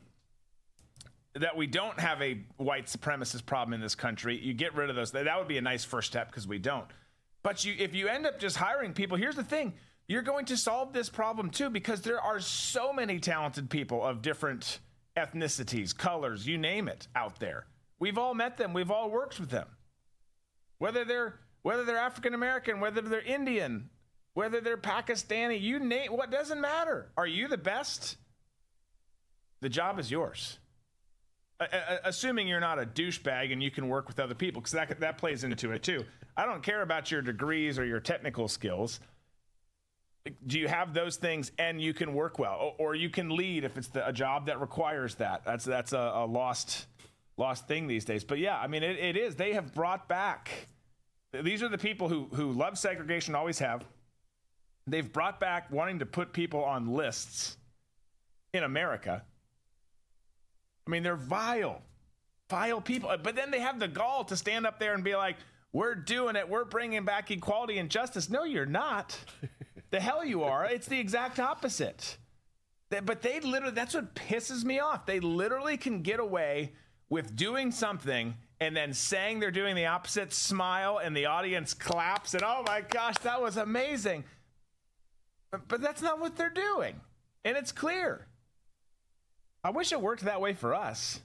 that 1.34 1.56
we 1.56 1.66
don't 1.66 1.98
have 2.00 2.20
a 2.22 2.40
white 2.56 2.86
supremacist 2.86 3.46
problem 3.46 3.72
in 3.74 3.80
this 3.80 3.94
country. 3.94 4.38
You 4.38 4.52
get 4.52 4.74
rid 4.74 4.90
of 4.90 4.96
those. 4.96 5.12
That 5.12 5.38
would 5.38 5.48
be 5.48 5.58
a 5.58 5.62
nice 5.62 5.84
first 5.84 6.08
step 6.08 6.28
because 6.28 6.46
we 6.48 6.58
don't. 6.58 6.86
But 7.42 7.64
you, 7.64 7.74
if 7.78 7.94
you 7.94 8.08
end 8.08 8.26
up 8.26 8.38
just 8.38 8.56
hiring 8.56 8.92
people, 8.92 9.16
here's 9.16 9.36
the 9.36 9.44
thing: 9.44 9.74
you're 10.08 10.22
going 10.22 10.46
to 10.46 10.56
solve 10.56 10.92
this 10.92 11.08
problem 11.08 11.50
too 11.50 11.70
because 11.70 12.02
there 12.02 12.20
are 12.20 12.40
so 12.40 12.92
many 12.92 13.20
talented 13.20 13.70
people 13.70 14.04
of 14.04 14.22
different 14.22 14.80
ethnicities, 15.16 15.96
colors, 15.96 16.46
you 16.46 16.58
name 16.58 16.88
it, 16.88 17.06
out 17.14 17.38
there. 17.38 17.66
We've 17.98 18.18
all 18.18 18.34
met 18.34 18.56
them, 18.56 18.72
we've 18.72 18.90
all 18.90 19.10
worked 19.10 19.38
with 19.38 19.50
them. 19.50 19.68
Whether 20.78 21.04
they're 21.04 21.38
whether 21.62 21.84
they're 21.84 21.98
African 21.98 22.34
American, 22.34 22.80
whether 22.80 23.02
they're 23.02 23.20
Indian, 23.20 23.90
whether 24.34 24.60
they're 24.60 24.78
Pakistani, 24.78 25.60
you 25.60 25.78
name 25.78 26.12
what 26.12 26.30
doesn't 26.30 26.60
matter. 26.60 27.12
Are 27.16 27.26
you 27.26 27.48
the 27.48 27.58
best? 27.58 28.16
The 29.60 29.68
job 29.68 29.98
is 29.98 30.10
yours. 30.10 30.58
Assuming 32.04 32.48
you're 32.48 32.60
not 32.60 32.78
a 32.78 32.86
douchebag 32.86 33.52
and 33.52 33.62
you 33.62 33.70
can 33.70 33.88
work 33.88 34.08
with 34.08 34.18
other 34.18 34.34
people, 34.34 34.60
because 34.60 34.72
that, 34.72 35.00
that 35.00 35.18
plays 35.18 35.44
into 35.44 35.72
it 35.72 35.82
too. 35.82 36.04
I 36.36 36.46
don't 36.46 36.62
care 36.62 36.82
about 36.82 37.10
your 37.10 37.22
degrees 37.22 37.78
or 37.78 37.84
your 37.84 38.00
technical 38.00 38.48
skills. 38.48 39.00
Do 40.46 40.58
you 40.58 40.68
have 40.68 40.92
those 40.92 41.16
things 41.16 41.50
and 41.58 41.80
you 41.80 41.94
can 41.94 42.14
work 42.14 42.38
well, 42.38 42.74
or, 42.78 42.94
you 42.94 43.08
can 43.08 43.30
lead 43.30 43.64
if 43.64 43.76
it's 43.78 43.88
the, 43.88 44.06
a 44.06 44.12
job 44.12 44.46
that 44.46 44.60
requires 44.60 45.14
that? 45.16 45.44
That's 45.44 45.64
that's 45.64 45.92
a, 45.92 46.12
a 46.14 46.26
lost 46.26 46.86
lost 47.38 47.66
thing 47.66 47.86
these 47.86 48.04
days. 48.04 48.22
But 48.22 48.38
yeah, 48.38 48.58
I 48.58 48.66
mean, 48.66 48.82
it, 48.82 48.98
it 48.98 49.16
is. 49.16 49.34
They 49.36 49.54
have 49.54 49.74
brought 49.74 50.08
back. 50.08 50.68
These 51.32 51.62
are 51.62 51.68
the 51.68 51.78
people 51.78 52.08
who 52.08 52.28
who 52.34 52.52
love 52.52 52.78
segregation, 52.78 53.34
always 53.34 53.58
have. 53.60 53.84
They've 54.86 55.10
brought 55.10 55.40
back 55.40 55.70
wanting 55.70 56.00
to 56.00 56.06
put 56.06 56.32
people 56.32 56.64
on 56.64 56.92
lists 56.92 57.56
in 58.52 58.62
America. 58.62 59.22
I 60.86 60.90
mean, 60.90 61.02
they're 61.02 61.16
vile, 61.16 61.82
vile 62.48 62.80
people. 62.80 63.10
Uh, 63.10 63.16
but 63.16 63.36
then 63.36 63.50
they 63.50 63.60
have 63.60 63.78
the 63.78 63.88
gall 63.88 64.24
to 64.24 64.36
stand 64.36 64.66
up 64.66 64.78
there 64.78 64.94
and 64.94 65.04
be 65.04 65.16
like, 65.16 65.36
"We're 65.72 65.94
doing 65.94 66.36
it. 66.36 66.48
We're 66.48 66.64
bringing 66.64 67.04
back 67.04 67.30
equality 67.30 67.78
and 67.78 67.90
justice." 67.90 68.28
No, 68.28 68.44
you're 68.44 68.66
not. 68.66 69.16
the 69.90 70.00
hell 70.00 70.24
you 70.24 70.42
are. 70.44 70.64
It's 70.66 70.86
the 70.86 70.98
exact 70.98 71.38
opposite. 71.38 72.16
But 72.90 73.22
they 73.22 73.38
literally, 73.38 73.74
that's 73.74 73.94
what 73.94 74.14
pisses 74.14 74.64
me 74.64 74.80
off. 74.80 75.06
They 75.06 75.20
literally 75.20 75.76
can 75.76 76.02
get 76.02 76.18
away 76.18 76.72
with 77.08 77.36
doing 77.36 77.70
something 77.70 78.34
and 78.60 78.76
then 78.76 78.92
saying 78.92 79.40
they're 79.40 79.50
doing 79.50 79.74
the 79.74 79.86
opposite, 79.86 80.32
smile, 80.32 80.98
and 80.98 81.16
the 81.16 81.26
audience 81.26 81.72
claps, 81.72 82.34
and 82.34 82.42
oh 82.44 82.62
my 82.66 82.82
gosh, 82.82 83.16
that 83.22 83.40
was 83.40 83.56
amazing. 83.56 84.24
But, 85.50 85.66
but 85.66 85.80
that's 85.80 86.02
not 86.02 86.20
what 86.20 86.36
they're 86.36 86.50
doing. 86.50 87.00
And 87.44 87.56
it's 87.56 87.72
clear. 87.72 88.26
I 89.62 89.70
wish 89.70 89.92
it 89.92 90.00
worked 90.00 90.24
that 90.24 90.40
way 90.40 90.54
for 90.54 90.74
us. 90.74 91.20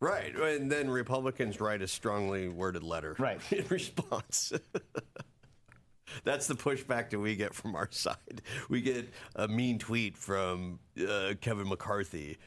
Right. 0.00 0.34
And 0.34 0.70
then 0.70 0.90
Republicans 0.90 1.60
write 1.60 1.82
a 1.82 1.88
strongly 1.88 2.48
worded 2.48 2.82
letter. 2.82 3.16
Right. 3.18 3.40
In 3.52 3.64
response. 3.68 4.52
That's 6.24 6.46
the 6.46 6.54
pushback 6.54 7.10
that 7.10 7.18
we 7.18 7.36
get 7.36 7.54
from 7.54 7.74
our 7.74 7.88
side. 7.90 8.42
We 8.68 8.80
get 8.80 9.12
a 9.34 9.48
mean 9.48 9.78
tweet 9.78 10.16
from 10.16 10.78
uh, 11.06 11.34
Kevin 11.40 11.68
McCarthy 11.68 12.38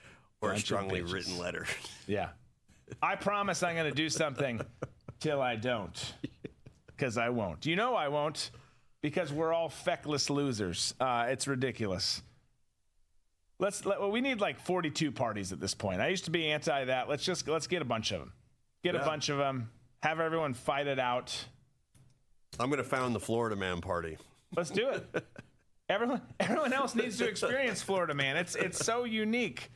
or 0.41 0.53
a 0.53 0.59
strongly 0.59 1.01
written 1.01 1.37
letter. 1.37 1.65
Yeah. 2.07 2.29
I 3.03 3.15
promise 3.15 3.61
I'm 3.61 3.75
going 3.75 3.87
to 3.87 3.95
do 3.95 4.09
something 4.09 4.61
till 5.19 5.43
I 5.43 5.55
don't. 5.57 6.13
Because 6.87 7.19
I 7.19 7.29
won't. 7.29 7.67
You 7.67 7.75
know 7.75 7.93
I 7.93 8.07
won't 8.07 8.49
because 9.01 9.31
we're 9.31 9.53
all 9.53 9.69
feckless 9.69 10.31
losers. 10.31 10.95
Uh, 10.99 11.27
it's 11.29 11.47
ridiculous. 11.47 12.23
Let's 13.59 13.85
let, 13.85 13.99
well, 13.99 14.11
we 14.11 14.21
need 14.21 14.39
like 14.39 14.59
42 14.59 15.11
parties 15.11 15.51
at 15.51 15.59
this 15.59 15.73
point. 15.73 15.99
I 15.99 16.07
used 16.07 16.25
to 16.25 16.31
be 16.31 16.49
anti 16.49 16.85
that. 16.85 17.09
Let's 17.09 17.23
just 17.23 17.47
let's 17.47 17.67
get 17.67 17.81
a 17.81 17.85
bunch 17.85 18.11
of 18.11 18.19
them. 18.19 18.31
Get 18.83 18.95
yeah. 18.95 19.01
a 19.01 19.05
bunch 19.05 19.29
of 19.29 19.37
them. 19.37 19.69
Have 20.01 20.21
everyone 20.21 20.53
fight 20.53 20.87
it 20.87 20.99
out. 20.99 21.45
I'm 22.57 22.69
going 22.69 22.77
to 22.77 22.83
found 22.83 23.13
the 23.13 23.19
Florida 23.19 23.57
Man 23.57 23.81
Party. 23.81 24.17
Let's 24.55 24.69
do 24.69 24.89
it. 24.89 25.25
everyone 25.89 26.21
everyone 26.39 26.71
else 26.71 26.95
needs 26.95 27.17
to 27.17 27.27
experience 27.27 27.81
Florida 27.81 28.13
Man. 28.13 28.37
It's 28.37 28.55
it's 28.55 28.83
so 28.83 29.03
unique. 29.03 29.69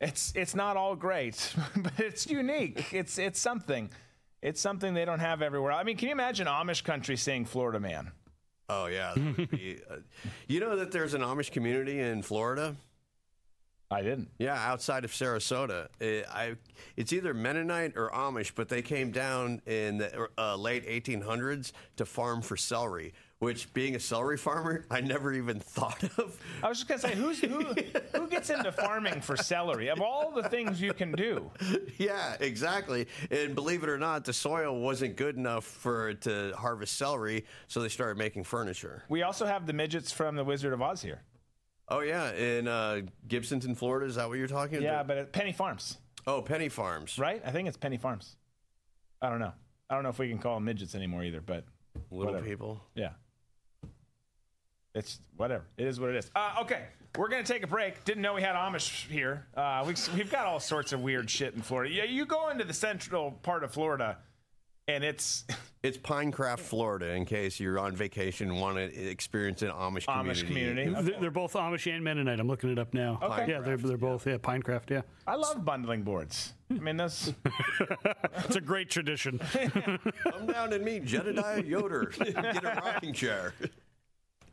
It's 0.00 0.32
it's 0.34 0.56
not 0.56 0.76
all 0.76 0.96
great, 0.96 1.54
but 1.76 1.92
it's 1.98 2.26
unique. 2.26 2.92
It's 2.92 3.18
it's 3.18 3.38
something. 3.38 3.90
It's 4.42 4.60
something 4.60 4.92
they 4.92 5.04
don't 5.04 5.20
have 5.20 5.40
everywhere. 5.40 5.72
I 5.72 5.84
mean, 5.84 5.96
can 5.96 6.08
you 6.08 6.12
imagine 6.12 6.46
Amish 6.46 6.84
country 6.84 7.16
saying 7.16 7.46
Florida 7.46 7.80
Man? 7.80 8.10
Oh 8.68 8.86
yeah. 8.86 9.14
be, 9.14 9.78
uh, 9.90 9.96
you 10.48 10.60
know 10.60 10.76
that 10.76 10.90
there's 10.90 11.14
an 11.14 11.22
Amish 11.22 11.52
community 11.52 12.00
in 12.00 12.22
Florida? 12.22 12.74
I 13.94 14.02
didn't. 14.02 14.28
Yeah, 14.38 14.54
outside 14.54 15.04
of 15.04 15.12
Sarasota. 15.12 15.88
It, 16.00 16.26
I, 16.28 16.56
it's 16.96 17.12
either 17.12 17.32
Mennonite 17.32 17.96
or 17.96 18.10
Amish, 18.10 18.52
but 18.54 18.68
they 18.68 18.82
came 18.82 19.10
down 19.10 19.62
in 19.66 19.98
the 19.98 20.28
uh, 20.36 20.56
late 20.56 20.86
1800s 20.86 21.72
to 21.96 22.04
farm 22.04 22.42
for 22.42 22.56
celery. 22.56 23.14
Which, 23.40 23.74
being 23.74 23.94
a 23.94 24.00
celery 24.00 24.38
farmer, 24.38 24.86
I 24.90 25.02
never 25.02 25.32
even 25.32 25.60
thought 25.60 26.02
of. 26.18 26.40
I 26.62 26.68
was 26.68 26.78
just 26.78 26.88
gonna 26.88 27.00
say, 27.00 27.14
who's 27.14 27.40
who? 27.40 27.74
who 28.14 28.26
gets 28.28 28.48
into 28.48 28.72
farming 28.72 29.20
for 29.20 29.36
celery? 29.36 29.88
Of 29.88 30.00
all 30.00 30.30
the 30.30 30.48
things 30.48 30.80
you 30.80 30.94
can 30.94 31.12
do. 31.12 31.50
Yeah, 31.98 32.36
exactly. 32.40 33.06
And 33.30 33.54
believe 33.54 33.82
it 33.82 33.90
or 33.90 33.98
not, 33.98 34.24
the 34.24 34.32
soil 34.32 34.80
wasn't 34.80 35.16
good 35.16 35.36
enough 35.36 35.64
for 35.64 36.14
to 36.14 36.54
harvest 36.56 36.96
celery, 36.96 37.44
so 37.66 37.82
they 37.82 37.88
started 37.90 38.16
making 38.16 38.44
furniture. 38.44 39.02
We 39.08 39.22
also 39.22 39.44
have 39.44 39.66
the 39.66 39.74
midgets 39.74 40.10
from 40.10 40.36
the 40.36 40.44
Wizard 40.44 40.72
of 40.72 40.80
Oz 40.80 41.02
here. 41.02 41.20
Oh 41.88 42.00
yeah, 42.00 42.32
in 42.32 42.66
uh, 42.66 43.02
Gibsonton, 43.28 43.76
Florida. 43.76 44.06
Is 44.06 44.14
that 44.16 44.28
what 44.28 44.38
you're 44.38 44.46
talking 44.46 44.82
yeah, 44.82 44.88
about? 44.88 44.96
Yeah, 44.98 45.02
but 45.02 45.18
at 45.18 45.32
Penney 45.32 45.52
Farms. 45.52 45.98
Oh, 46.26 46.40
Penney 46.40 46.68
Farms. 46.68 47.18
Right? 47.18 47.42
I 47.44 47.50
think 47.50 47.68
it's 47.68 47.76
Penney 47.76 47.98
Farms. 47.98 48.36
I 49.20 49.28
don't 49.28 49.38
know. 49.38 49.52
I 49.90 49.94
don't 49.94 50.02
know 50.02 50.08
if 50.08 50.18
we 50.18 50.28
can 50.28 50.38
call 50.38 50.54
them 50.54 50.64
midgets 50.64 50.94
anymore 50.94 51.22
either, 51.24 51.40
but 51.40 51.64
little 52.10 52.32
whatever. 52.32 52.48
people. 52.48 52.80
Yeah. 52.94 53.10
It's 54.94 55.18
whatever. 55.36 55.64
It 55.76 55.86
is 55.86 56.00
what 56.00 56.10
it 56.10 56.16
is. 56.16 56.30
Uh, 56.34 56.54
okay, 56.60 56.84
we're 57.18 57.28
gonna 57.28 57.42
take 57.42 57.64
a 57.64 57.66
break. 57.66 58.04
Didn't 58.04 58.22
know 58.22 58.34
we 58.34 58.42
had 58.42 58.54
Amish 58.54 59.08
here. 59.08 59.46
Uh, 59.56 59.84
we, 59.86 59.94
we've 60.16 60.30
got 60.30 60.46
all 60.46 60.60
sorts 60.60 60.92
of 60.92 61.00
weird 61.00 61.28
shit 61.28 61.54
in 61.54 61.62
Florida. 61.62 61.92
Yeah, 61.92 62.04
you 62.04 62.24
go 62.24 62.48
into 62.48 62.64
the 62.64 62.72
central 62.72 63.32
part 63.32 63.64
of 63.64 63.72
Florida 63.72 64.18
and 64.88 65.04
it's 65.04 65.44
it's 65.82 65.98
Pinecraft, 65.98 66.60
Florida. 66.60 67.10
In 67.10 67.24
case 67.24 67.60
you're 67.60 67.78
on 67.78 67.94
vacation 67.94 68.50
and 68.50 68.60
want 68.60 68.76
to 68.76 69.08
experience 69.08 69.62
an 69.62 69.70
Amish 69.70 70.06
community. 70.06 70.42
Amish 70.42 70.46
community. 70.46 70.96
Okay. 70.96 71.20
They're 71.20 71.30
both 71.30 71.54
Amish 71.54 71.92
and 71.92 72.02
Mennonite. 72.02 72.40
I'm 72.40 72.48
looking 72.48 72.70
it 72.70 72.78
up 72.78 72.94
now. 72.94 73.18
Okay. 73.22 73.50
Yeah, 73.50 73.60
they're 73.60 73.76
they're 73.76 73.96
both 73.96 74.26
yeah 74.26 74.38
Pinecraft. 74.38 74.90
Yeah. 74.90 75.02
I 75.26 75.36
love 75.36 75.64
bundling 75.64 76.02
boards. 76.02 76.54
I 76.70 76.74
mean 76.74 76.96
that's 76.96 77.32
it's 78.44 78.56
a 78.56 78.60
great 78.60 78.90
tradition. 78.90 79.38
Come 80.22 80.46
down 80.46 80.72
and 80.72 80.84
meet 80.84 81.04
Jedediah 81.04 81.62
Yoder. 81.62 82.12
Get 82.18 82.36
a 82.64 82.80
rocking 82.84 83.12
chair. 83.12 83.54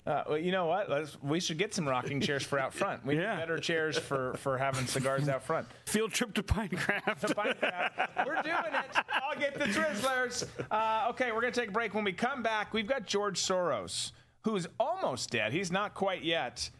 Uh, 0.05 0.23
well, 0.29 0.37
you 0.37 0.51
know 0.51 0.65
what? 0.65 0.89
Let's, 0.89 1.21
we 1.21 1.39
should 1.39 1.59
get 1.59 1.75
some 1.75 1.87
rocking 1.87 2.21
chairs 2.21 2.43
for 2.43 2.57
out 2.57 2.73
front. 2.73 3.05
We 3.05 3.17
yeah. 3.17 3.35
need 3.35 3.41
better 3.41 3.59
chairs 3.59 3.99
for, 3.99 4.33
for 4.37 4.57
having 4.57 4.87
cigars 4.87 5.29
out 5.29 5.43
front. 5.43 5.67
Field 5.85 6.11
trip 6.11 6.33
to 6.33 6.43
Pinecraft. 6.43 7.19
to 7.19 7.35
Pinecraft. 7.35 8.25
We're 8.25 8.41
doing 8.41 8.73
it. 8.73 8.97
I'll 9.11 9.39
get 9.39 9.53
the 9.53 9.65
Twizzlers. 9.65 10.47
Uh, 10.71 11.09
okay, 11.11 11.31
we're 11.31 11.41
going 11.41 11.53
to 11.53 11.59
take 11.59 11.69
a 11.69 11.71
break. 11.71 11.93
When 11.93 12.03
we 12.03 12.13
come 12.13 12.41
back, 12.41 12.73
we've 12.73 12.87
got 12.87 13.05
George 13.05 13.39
Soros, 13.39 14.11
who's 14.41 14.65
almost 14.79 15.29
dead. 15.29 15.53
He's 15.53 15.71
not 15.71 15.93
quite 15.93 16.23
yet. 16.23 16.71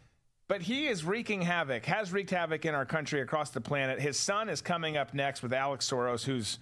But 0.48 0.62
he 0.62 0.88
is 0.88 1.04
wreaking 1.04 1.42
havoc, 1.42 1.86
has 1.86 2.12
wreaked 2.12 2.30
havoc 2.30 2.64
in 2.66 2.74
our 2.74 2.84
country 2.84 3.20
across 3.20 3.50
the 3.50 3.60
planet. 3.60 4.00
His 4.00 4.18
son 4.18 4.48
is 4.48 4.60
coming 4.60 4.96
up 4.96 5.14
next 5.14 5.42
with 5.42 5.52
Alex 5.52 5.88
Soros, 5.88 6.24
who's 6.24 6.58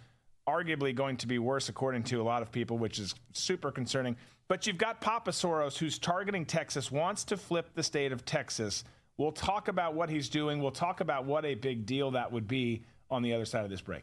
arguably 0.46 0.94
going 0.94 1.16
to 1.16 1.26
be 1.26 1.38
worse, 1.38 1.68
according 1.68 2.04
to 2.04 2.20
a 2.20 2.22
lot 2.22 2.42
of 2.42 2.52
people, 2.52 2.78
which 2.78 2.98
is 2.98 3.14
super 3.32 3.72
concerning. 3.72 4.16
But 4.50 4.66
you've 4.66 4.78
got 4.78 5.00
Papa 5.00 5.30
Soros, 5.30 5.78
who's 5.78 5.96
targeting 5.96 6.44
Texas, 6.44 6.90
wants 6.90 7.22
to 7.26 7.36
flip 7.36 7.70
the 7.76 7.84
state 7.84 8.10
of 8.10 8.24
Texas. 8.24 8.82
We'll 9.16 9.30
talk 9.30 9.68
about 9.68 9.94
what 9.94 10.10
he's 10.10 10.28
doing. 10.28 10.60
We'll 10.60 10.72
talk 10.72 10.98
about 10.98 11.24
what 11.24 11.44
a 11.44 11.54
big 11.54 11.86
deal 11.86 12.10
that 12.10 12.32
would 12.32 12.48
be 12.48 12.82
on 13.12 13.22
the 13.22 13.32
other 13.32 13.44
side 13.44 13.62
of 13.62 13.70
this 13.70 13.80
break. 13.80 14.02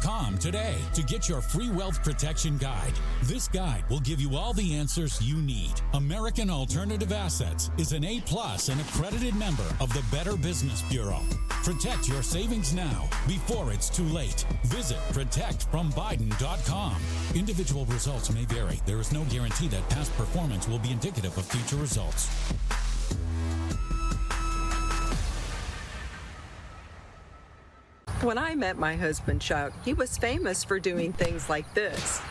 BrandonBrandon.com 0.01 0.37
today 0.37 0.75
to 0.93 1.03
get 1.03 1.27
your 1.29 1.41
free 1.41 1.69
wealth 1.69 2.03
protection 2.03 2.57
guide. 2.57 2.93
This 3.23 3.47
guide 3.47 3.83
will 3.89 3.99
give 3.99 4.19
you 4.19 4.35
all 4.35 4.53
the 4.53 4.75
answers 4.75 5.21
you 5.21 5.37
need. 5.37 5.73
American 5.93 6.49
Alternative 6.49 7.11
Assets 7.11 7.69
is 7.77 7.93
an 7.93 8.03
A 8.03 8.21
plus 8.21 8.69
and 8.69 8.79
accredited 8.81 9.35
member 9.35 9.65
of 9.79 9.93
the 9.93 10.03
Better 10.11 10.35
Business 10.35 10.81
Bureau. 10.83 11.21
Protect 11.63 12.07
your 12.07 12.23
savings 12.23 12.73
now 12.73 13.07
before 13.27 13.71
it's 13.71 13.89
too 13.89 14.05
late. 14.05 14.45
Visit 14.65 14.97
protectfrombiden.com. 15.11 16.95
Individual 17.35 17.85
results 17.85 18.33
may 18.33 18.45
vary. 18.45 18.79
There 18.85 18.99
is 18.99 19.11
no 19.11 19.23
guarantee 19.25 19.67
that 19.69 19.87
past 19.89 20.15
performance 20.17 20.67
will 20.67 20.79
be 20.79 20.91
indicative 20.91 21.37
of 21.37 21.45
future 21.45 21.75
results. 21.75 22.29
When 28.21 28.37
I 28.37 28.53
met 28.53 28.77
my 28.77 28.95
husband, 28.95 29.41
Chuck, 29.41 29.73
he 29.83 29.95
was 29.95 30.15
famous 30.15 30.63
for 30.63 30.79
doing 30.79 31.11
things 31.11 31.49
like 31.49 31.73
this. 31.73 32.21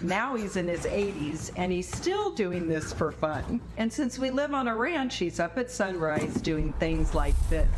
Now 0.00 0.34
he's 0.34 0.56
in 0.56 0.66
his 0.66 0.80
80s 0.80 1.52
and 1.54 1.70
he's 1.70 1.88
still 1.88 2.32
doing 2.32 2.66
this 2.66 2.92
for 2.92 3.12
fun. 3.12 3.60
And 3.76 3.92
since 3.92 4.18
we 4.18 4.30
live 4.30 4.52
on 4.52 4.66
a 4.66 4.74
ranch, 4.74 5.18
he's 5.18 5.38
up 5.38 5.58
at 5.58 5.70
sunrise 5.70 6.34
doing 6.40 6.72
things 6.74 7.14
like 7.14 7.36
this. 7.48 7.68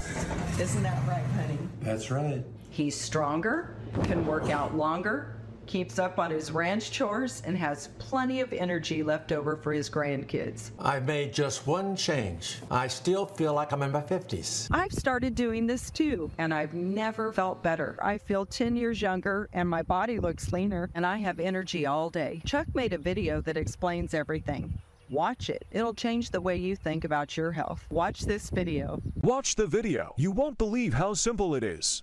Isn't 0.59 0.84
that 0.84 1.07
right, 1.07 1.24
honey? 1.36 1.59
That's 1.82 2.11
right. 2.11 2.42
He's 2.70 2.99
stronger, 2.99 3.76
can 4.05 4.26
work 4.26 4.49
out 4.49 4.74
longer, 4.74 5.34
keeps 5.67 5.99
up 5.99 6.19
on 6.19 6.31
his 6.31 6.51
ranch 6.51 6.91
chores, 6.91 7.43
and 7.45 7.57
has 7.57 7.89
plenty 7.99 8.41
of 8.41 8.53
energy 8.53 9.03
left 9.03 9.33
over 9.33 9.57
for 9.57 9.73
his 9.73 9.91
grandkids. 9.91 10.71
I've 10.79 11.07
made 11.07 11.33
just 11.33 11.67
one 11.67 11.97
change. 11.97 12.59
I 12.71 12.87
still 12.87 13.27
feel 13.27 13.55
like 13.55 13.73
I'm 13.73 13.83
in 13.83 13.91
my 13.91 14.03
50s. 14.03 14.69
I've 14.71 14.93
started 14.93 15.35
doing 15.35 15.67
this 15.67 15.91
too, 15.91 16.31
and 16.39 16.53
I've 16.53 16.75
never 16.75 17.33
felt 17.33 17.62
better. 17.62 17.97
I 18.03 18.19
feel 18.19 18.47
10 18.47 18.77
years 18.77 19.01
younger, 19.01 19.49
and 19.53 19.69
my 19.69 19.83
body 19.83 20.19
looks 20.19 20.53
leaner, 20.53 20.91
and 20.95 21.07
I 21.07 21.19
have 21.19 21.41
energy 21.41 21.87
all 21.87 22.11
day. 22.11 22.43
Chuck 22.45 22.67
made 22.75 22.93
a 22.93 22.99
video 22.99 23.41
that 23.43 23.57
explains 23.57 24.15
everything. 24.15 24.79
Watch 25.11 25.51
it. 25.51 25.65
It'll 25.71 25.95
change 25.95 26.31
the 26.31 26.41
way 26.41 26.57
you 26.57 26.77
think 26.77 27.05
about 27.05 27.37
your 27.37 27.53
health. 27.53 27.87
Watch 27.91 28.23
this 28.23 28.51
video. 28.51 29.03
Watch 29.23 29.55
the 29.55 29.67
video. 29.67 30.15
You 30.17 30.33
won't 30.33 30.57
believe 30.57 30.95
how 30.95 31.15
simple 31.15 31.55
it 31.55 31.62
is. 31.62 32.03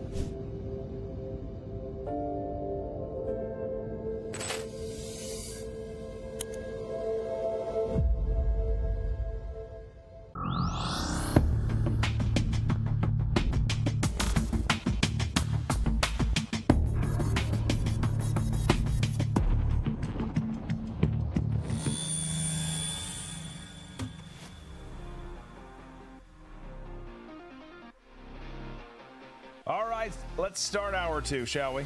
Two, 31.31 31.45
shall 31.45 31.73
we? 31.73 31.85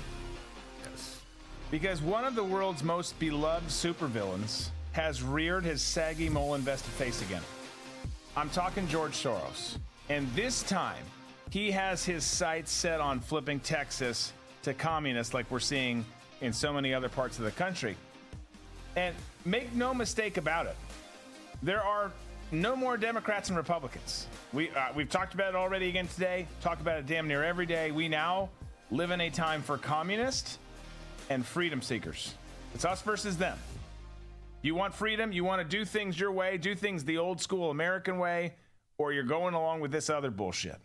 Yes. 0.90 1.22
Because 1.70 2.02
one 2.02 2.26
of 2.26 2.34
the 2.34 2.44
world's 2.44 2.84
most 2.84 3.20
beloved 3.20 3.68
supervillains 3.68 4.70
has 4.94 5.22
reared 5.22 5.64
his 5.64 5.84
saggy 5.84 6.30
mole 6.30 6.56
invested 6.56 6.90
face 6.94 7.22
again. 7.22 7.44
I'm 8.36 8.50
talking 8.50 8.88
George 8.88 9.12
Soros. 9.12 9.78
And 10.10 10.28
this 10.34 10.64
time, 10.64 11.04
he 11.52 11.70
has 11.70 12.04
his 12.04 12.24
sights 12.24 12.72
set 12.72 13.00
on 13.00 13.20
flipping 13.20 13.60
Texas 13.60 14.34
to 14.64 14.74
communists 14.74 15.36
like 15.36 15.52
we're 15.52 15.60
seeing 15.60 16.04
in 16.42 16.52
so 16.52 16.74
many 16.74 16.92
other 16.92 17.08
parts 17.08 17.38
of 17.38 17.46
the 17.46 17.52
country. 17.52 17.96
And 18.96 19.16
make 19.46 19.72
no 19.76 19.94
mistake 19.94 20.38
about 20.38 20.66
it, 20.66 20.76
there 21.62 21.84
are 21.84 22.12
no 22.52 22.76
more 22.76 22.98
Democrats 22.98 23.50
and 23.50 23.58
Republicans. 23.58 24.26
We 24.54 24.72
uh, 24.72 24.88
we've 24.96 25.10
talked 25.10 25.36
about 25.36 25.50
it 25.50 25.56
already 25.56 25.88
again 25.90 26.08
today. 26.08 26.48
Talk 26.62 26.80
about 26.80 26.98
it 26.98 27.06
damn 27.06 27.28
near 27.28 27.44
every 27.44 27.68
day. 27.68 27.92
We 27.92 28.08
now 28.08 28.50
live 28.96 29.12
in 29.12 29.20
a 29.20 29.30
time 29.30 29.62
for 29.62 29.78
communists 29.78 30.58
and 31.30 31.46
freedom 31.46 31.82
seekers. 31.82 32.34
It's 32.74 32.86
us 32.86 33.02
versus 33.02 33.36
them. 33.36 33.58
You 34.62 34.74
want 34.74 34.94
freedom? 34.94 35.34
You 35.34 35.44
want 35.44 35.62
to 35.62 35.68
do 35.68 35.84
things 35.84 36.18
your 36.18 36.32
way, 36.32 36.58
do 36.58 36.76
things 36.76 37.04
the 37.04 37.18
old 37.18 37.42
school 37.42 37.72
American 37.72 38.20
way, 38.20 38.54
or 38.98 39.12
you're 39.12 39.24
going 39.24 39.54
along 39.54 39.82
with 39.82 39.92
this 39.92 40.10
other 40.10 40.32
bullshit. 40.32 40.78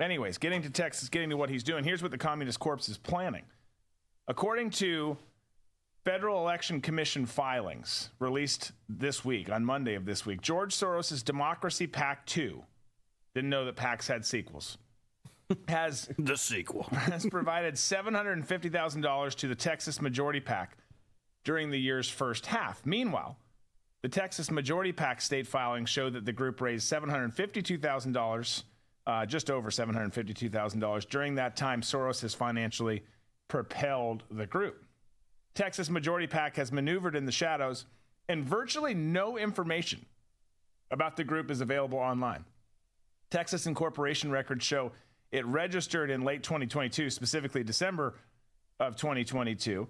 Anyways, 0.00 0.38
getting 0.38 0.62
to 0.62 0.70
Texas, 0.70 1.08
getting 1.08 1.30
to 1.30 1.36
what 1.36 1.48
he's 1.48 1.62
doing. 1.62 1.84
Here's 1.84 2.02
what 2.02 2.10
the 2.10 2.18
Communist 2.18 2.58
Corps 2.58 2.88
is 2.88 2.98
planning. 2.98 3.44
According 4.26 4.70
to 4.70 5.16
Federal 6.04 6.40
Election 6.40 6.80
Commission 6.80 7.24
filings 7.24 8.10
released 8.18 8.72
this 8.88 9.24
week, 9.24 9.48
on 9.48 9.64
Monday 9.64 9.94
of 9.94 10.06
this 10.06 10.26
week, 10.26 10.40
George 10.40 10.74
Soros' 10.74 11.24
Democracy 11.24 11.86
PAC 11.86 12.26
2, 12.26 12.60
didn't 13.34 13.50
know 13.50 13.64
that 13.64 13.76
PACs 13.76 14.08
had 14.08 14.26
sequels, 14.26 14.76
has 15.68 16.08
the 16.18 16.36
sequel 16.36 16.82
has 16.92 17.26
provided 17.26 17.74
$750,000 17.74 19.34
to 19.36 19.48
the 19.48 19.54
Texas 19.54 20.00
Majority 20.00 20.40
PAC 20.40 20.76
during 21.44 21.70
the 21.70 21.78
year's 21.78 22.08
first 22.08 22.46
half. 22.46 22.84
Meanwhile, 22.84 23.36
the 24.02 24.08
Texas 24.08 24.50
Majority 24.50 24.92
PAC 24.92 25.20
state 25.20 25.46
filings 25.46 25.90
show 25.90 26.08
that 26.10 26.24
the 26.24 26.32
group 26.32 26.60
raised 26.60 26.90
$752,000, 26.90 28.62
uh, 29.06 29.26
just 29.26 29.50
over 29.50 29.70
$752,000. 29.70 31.08
During 31.08 31.34
that 31.34 31.56
time, 31.56 31.82
Soros 31.82 32.22
has 32.22 32.34
financially 32.34 33.02
propelled 33.48 34.22
the 34.30 34.46
group. 34.46 34.84
Texas 35.54 35.90
Majority 35.90 36.26
PAC 36.26 36.56
has 36.56 36.72
maneuvered 36.72 37.16
in 37.16 37.26
the 37.26 37.32
shadows, 37.32 37.86
and 38.28 38.44
virtually 38.44 38.94
no 38.94 39.36
information 39.36 40.06
about 40.90 41.16
the 41.16 41.24
group 41.24 41.50
is 41.50 41.60
available 41.60 41.98
online. 41.98 42.44
Texas 43.30 43.66
incorporation 43.66 44.30
records 44.30 44.64
show 44.64 44.92
it 45.32 45.44
registered 45.46 46.10
in 46.10 46.22
late 46.22 46.42
2022, 46.42 47.10
specifically 47.10 47.62
December 47.62 48.14
of 48.78 48.96
2022, 48.96 49.86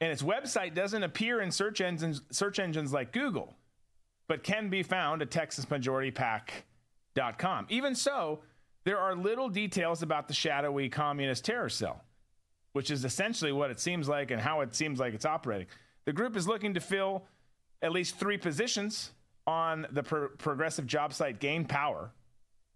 and 0.00 0.12
its 0.12 0.22
website 0.22 0.74
doesn't 0.74 1.02
appear 1.02 1.40
in 1.40 1.50
search 1.50 1.80
engines, 1.80 2.22
search 2.30 2.58
engines 2.58 2.92
like 2.92 3.12
Google, 3.12 3.54
but 4.28 4.42
can 4.42 4.70
be 4.70 4.82
found 4.82 5.22
at 5.22 5.30
TexasMajorityPAC.com. 5.30 7.66
Even 7.68 7.94
so, 7.94 8.40
there 8.84 8.98
are 8.98 9.14
little 9.14 9.48
details 9.48 10.02
about 10.02 10.28
the 10.28 10.34
shadowy 10.34 10.88
communist 10.88 11.44
terror 11.44 11.68
cell 11.68 12.02
which 12.74 12.90
is 12.90 13.04
essentially 13.04 13.52
what 13.52 13.70
it 13.70 13.80
seems 13.80 14.08
like 14.08 14.32
and 14.32 14.40
how 14.40 14.60
it 14.60 14.74
seems 14.74 14.98
like 14.98 15.14
it's 15.14 15.24
operating. 15.24 15.68
The 16.04 16.12
group 16.12 16.36
is 16.36 16.46
looking 16.46 16.74
to 16.74 16.80
fill 16.80 17.24
at 17.80 17.92
least 17.92 18.16
three 18.16 18.36
positions 18.36 19.12
on 19.46 19.86
the 19.92 20.02
pro- 20.02 20.28
progressive 20.28 20.84
job 20.84 21.12
site 21.12 21.38
Gain 21.38 21.64
Power, 21.64 22.10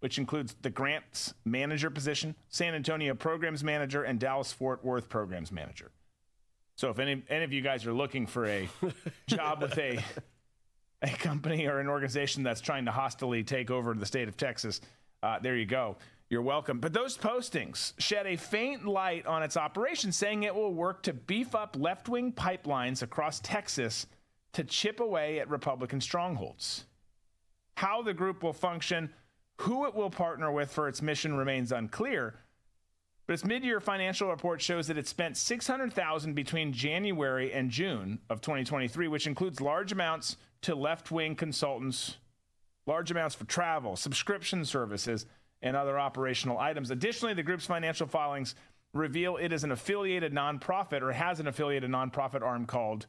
which 0.00 0.18
includes 0.18 0.54
the 0.62 0.70
grants 0.70 1.34
manager 1.44 1.90
position, 1.90 2.34
San 2.48 2.74
Antonio 2.74 3.14
programs 3.14 3.64
manager, 3.64 4.04
and 4.04 4.20
Dallas 4.20 4.52
Fort 4.52 4.84
Worth 4.84 5.08
programs 5.08 5.50
manager. 5.50 5.90
So 6.76 6.90
if 6.90 6.98
any, 6.98 7.22
any 7.28 7.44
of 7.44 7.52
you 7.52 7.60
guys 7.60 7.86
are 7.86 7.92
looking 7.92 8.26
for 8.26 8.46
a 8.46 8.68
job 9.26 9.62
with 9.62 9.76
a 9.78 10.02
a 11.02 11.08
company 11.10 11.66
or 11.66 11.78
an 11.78 11.88
organization 11.88 12.42
that's 12.42 12.60
trying 12.60 12.84
to 12.84 12.90
hostily 12.90 13.46
take 13.46 13.70
over 13.70 13.94
the 13.94 14.06
state 14.06 14.28
of 14.28 14.36
Texas, 14.36 14.80
uh, 15.22 15.38
there 15.38 15.56
you 15.56 15.66
go. 15.66 15.96
You're 16.30 16.42
welcome. 16.42 16.78
But 16.78 16.92
those 16.92 17.16
postings 17.16 17.94
shed 17.98 18.26
a 18.26 18.36
faint 18.36 18.84
light 18.84 19.26
on 19.26 19.42
its 19.42 19.56
operation, 19.56 20.12
saying 20.12 20.42
it 20.42 20.54
will 20.54 20.74
work 20.74 21.02
to 21.04 21.12
beef 21.14 21.54
up 21.54 21.76
left 21.78 22.08
wing 22.08 22.32
pipelines 22.32 23.02
across 23.02 23.40
Texas 23.40 24.06
to 24.52 24.62
chip 24.62 25.00
away 25.00 25.40
at 25.40 25.48
Republican 25.48 26.00
strongholds. 26.00 26.84
How 27.76 28.02
the 28.02 28.12
group 28.12 28.42
will 28.42 28.52
function, 28.52 29.10
who 29.58 29.86
it 29.86 29.94
will 29.94 30.10
partner 30.10 30.50
with 30.50 30.70
for 30.70 30.88
its 30.88 31.02
mission 31.02 31.36
remains 31.36 31.72
unclear. 31.72 32.34
But 33.26 33.34
its 33.34 33.44
mid-year 33.44 33.80
financial 33.80 34.30
report 34.30 34.62
shows 34.62 34.86
that 34.86 34.96
it 34.96 35.06
spent 35.06 35.36
600,000 35.36 36.34
between 36.34 36.72
January 36.72 37.52
and 37.52 37.70
June 37.70 38.20
of 38.30 38.40
2023, 38.40 39.08
which 39.08 39.26
includes 39.26 39.60
large 39.60 39.92
amounts 39.92 40.36
to 40.62 40.74
left-wing 40.74 41.36
consultants, 41.36 42.16
large 42.86 43.10
amounts 43.10 43.34
for 43.34 43.44
travel, 43.44 43.96
subscription 43.96 44.64
services, 44.64 45.26
and 45.60 45.76
other 45.76 45.98
operational 45.98 46.58
items. 46.58 46.90
Additionally, 46.90 47.34
the 47.34 47.42
group's 47.42 47.66
financial 47.66 48.06
filings 48.06 48.54
reveal 48.94 49.36
it 49.36 49.52
is 49.52 49.64
an 49.64 49.72
affiliated 49.72 50.32
nonprofit 50.32 51.02
or 51.02 51.12
has 51.12 51.40
an 51.40 51.48
affiliated 51.48 51.90
nonprofit 51.90 52.42
arm 52.42 52.64
called 52.64 53.06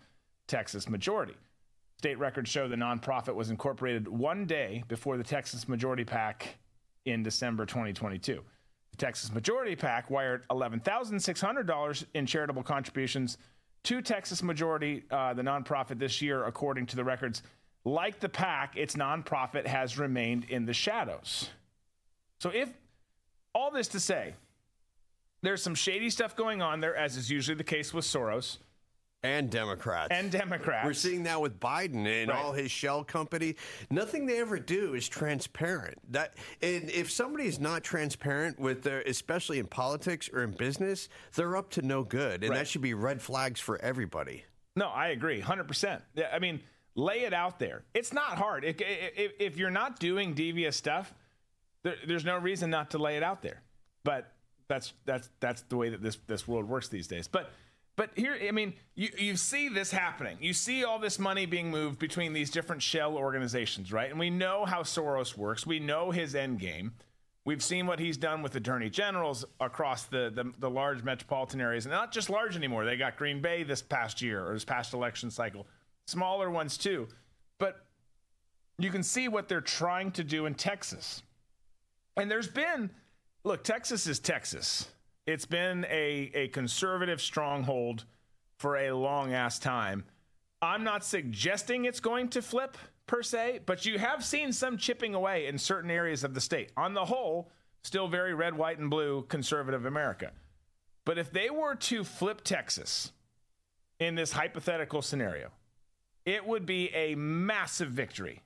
Texas 0.47 0.89
Majority. 0.89 1.35
State 1.99 2.17
records 2.17 2.49
show 2.49 2.69
the 2.69 2.77
nonprofit 2.77 3.35
was 3.35 3.49
incorporated 3.49 4.07
one 4.07 4.45
day 4.45 4.85
before 4.87 5.17
the 5.17 5.23
Texas 5.23 5.67
Majority 5.67 6.05
PAC 6.05 6.55
in 7.03 7.23
December 7.23 7.65
2022. 7.65 8.41
The 8.91 8.97
Texas 8.97 9.33
Majority 9.33 9.75
PAC 9.75 10.09
wired 10.09 10.47
$11,600 10.47 12.05
in 12.13 12.25
charitable 12.25 12.63
contributions 12.63 13.37
to 13.83 14.01
Texas 14.01 14.41
Majority, 14.41 15.03
uh, 15.11 15.33
the 15.33 15.41
nonprofit, 15.41 15.99
this 15.99 16.21
year, 16.21 16.45
according 16.45 16.85
to 16.85 16.95
the 16.95 17.03
records. 17.03 17.43
Like 17.83 18.21
the 18.21 18.29
PAC, 18.29 18.77
its 18.77 18.95
nonprofit 18.95 19.67
has 19.67 19.97
remained 19.97 20.45
in 20.45 20.65
the 20.65 20.73
shadows. 20.73 21.49
So, 22.39 22.49
if 22.49 22.69
all 23.53 23.71
this 23.71 23.89
to 23.89 23.99
say, 23.99 24.35
there's 25.41 25.61
some 25.61 25.75
shady 25.75 26.09
stuff 26.09 26.33
going 26.33 26.61
on 26.61 26.79
there, 26.79 26.95
as 26.95 27.17
is 27.17 27.29
usually 27.29 27.55
the 27.55 27.63
case 27.65 27.93
with 27.93 28.05
Soros 28.05 28.59
and 29.24 29.49
Democrats. 29.49 30.09
And 30.11 30.32
Democrats. 30.32 30.86
We're 30.86 30.93
seeing 30.93 31.24
that 31.24 31.41
with 31.41 31.59
Biden 31.59 32.05
and 32.07 32.30
Right. 32.30 32.38
all 32.38 32.53
his 32.53 32.72
shell 32.72 33.03
company. 33.03 33.55
Nothing 33.89 34.26
they 34.26 34.39
ever 34.39 34.59
do 34.59 34.93
is 34.93 35.07
transparent. 35.09 35.97
That 36.11 36.36
and 36.61 36.89
if 36.89 37.11
somebody 37.11 37.45
is 37.45 37.59
not 37.59 37.84
transparent 37.84 38.59
with 38.59 38.84
their 38.84 39.01
especially 39.01 39.59
in 39.59 39.67
politics 39.67 40.30
or 40.32 40.43
in 40.43 40.51
business, 40.51 41.09
they're 41.36 41.55
up 41.57 41.70
to 41.72 41.82
no 41.82 42.03
good. 42.03 42.43
And 42.43 42.51
Right. 42.51 42.59
that 42.59 42.67
should 42.67 42.82
be 42.82 42.93
red 42.93 43.22
flags 43.22 43.59
for 43.59 43.78
everybody. 43.82 44.45
No, 44.76 44.88
I 44.88 45.07
agree, 45.09 45.39
hundred 45.41 45.67
percent. 45.67 46.01
Yeah, 46.13 46.30
I 46.32 46.39
mean, 46.39 46.61
lay 46.95 47.22
it 47.22 47.34
out 47.34 47.59
there. 47.59 47.84
It's 47.93 48.13
not 48.13 48.38
hard. 48.38 48.63
If, 48.63 48.78
if, 48.80 49.32
if 49.39 49.57
you're 49.57 49.70
not 49.72 49.99
doing 49.99 50.34
devious 50.34 50.78
stuff, 50.78 51.13
there, 51.84 51.95
there's 52.07 52.26
no 52.26 52.38
reason 52.38 52.70
not 52.70 52.91
to 52.91 52.97
lay 52.97 53.17
it 53.17 53.24
out 53.24 53.41
there. 53.41 53.61
But 54.05 54.32
that's 54.70 54.93
that's 55.05 55.30
that's 55.41 55.63
the 55.63 55.76
way 55.76 55.89
that 55.89 56.01
this 56.01 56.17
this 56.28 56.47
world 56.47 56.70
works 56.70 56.88
these 56.88 57.07
days. 57.07 57.28
But 57.28 57.51
but 57.99 58.11
here, 58.15 58.39
I 58.47 58.51
mean, 58.51 58.75
you 58.95 59.09
you 59.17 59.35
see 59.35 59.67
this 59.67 59.91
happening. 59.91 60.37
You 60.39 60.53
see 60.53 60.85
all 60.85 60.99
this 60.99 61.19
money 61.19 61.45
being 61.45 61.69
moved 61.69 61.99
between 61.99 62.31
these 62.31 62.49
different 62.49 62.81
shell 62.81 63.17
organizations, 63.17 63.91
right? 63.91 64.09
And 64.09 64.17
we 64.17 64.29
know 64.29 64.63
how 64.63 64.83
Soros 64.83 65.35
works. 65.35 65.67
We 65.67 65.79
know 65.79 66.09
his 66.09 66.33
end 66.33 66.61
game. 66.61 66.93
We've 67.43 67.61
seen 67.61 67.87
what 67.87 67.99
he's 67.99 68.15
done 68.15 68.41
with 68.41 68.55
attorney 68.55 68.89
generals 68.89 69.43
across 69.59 70.05
the, 70.05 70.31
the, 70.33 70.49
the 70.59 70.69
large 70.69 71.03
metropolitan 71.03 71.59
areas, 71.59 71.87
and 71.87 71.91
not 71.91 72.13
just 72.13 72.29
large 72.29 72.55
anymore. 72.55 72.85
They 72.85 72.95
got 72.95 73.17
Green 73.17 73.41
Bay 73.41 73.63
this 73.63 73.81
past 73.81 74.21
year 74.21 74.47
or 74.47 74.53
this 74.53 74.63
past 74.63 74.93
election 74.93 75.29
cycle, 75.29 75.67
smaller 76.07 76.49
ones 76.49 76.77
too. 76.77 77.05
But 77.57 77.85
you 78.77 78.91
can 78.91 79.03
see 79.03 79.27
what 79.27 79.49
they're 79.49 79.59
trying 79.59 80.13
to 80.13 80.23
do 80.23 80.45
in 80.45 80.55
Texas. 80.55 81.21
And 82.15 82.31
there's 82.31 82.47
been, 82.47 82.91
look, 83.43 83.65
Texas 83.65 84.07
is 84.07 84.19
Texas. 84.19 84.87
It's 85.26 85.45
been 85.45 85.86
a, 85.86 86.32
a 86.34 86.47
conservative 86.49 87.22
stronghold 87.22 88.05
for 88.57 88.78
a 88.78 88.91
long 88.91 89.34
ass 89.34 89.59
time. 89.59 90.05
I'm 90.61 90.84
not 90.84 91.05
suggesting 91.05 91.86
it's 91.86 91.99
going 91.99 92.30
to 92.30 92.41
flip 92.41 92.78
per 93.07 93.24
se, 93.24 93.61
but 93.65 93.86
you 93.86 93.97
have 93.97 94.24
seen 94.24 94.51
some 94.51 94.78
chipping 94.78 95.15
away 95.15 95.47
in 95.47 95.57
certain 95.57 95.89
areas 95.89 96.24
of 96.24 96.34
the 96.34 96.41
state. 96.41 96.72
On 96.76 96.93
the 96.93 97.05
whole, 97.05 97.51
still 97.84 98.07
very 98.07 98.34
red, 98.34 98.55
white, 98.55 98.80
and 98.80 98.89
blue 98.89 99.24
conservative 99.30 99.86
America. 99.86 100.32
But 101.05 101.17
if 101.17 101.32
they 101.32 101.49
were 101.49 101.76
to 101.76 102.03
flip 102.03 102.43
Texas 102.43 103.11
in 103.99 104.15
this 104.15 104.32
hypothetical 104.32 105.01
scenario, 105.01 105.49
it 106.26 106.45
would 106.45 106.65
be 106.65 106.93
a 106.93 107.15
massive 107.15 107.89
victory, 107.89 108.41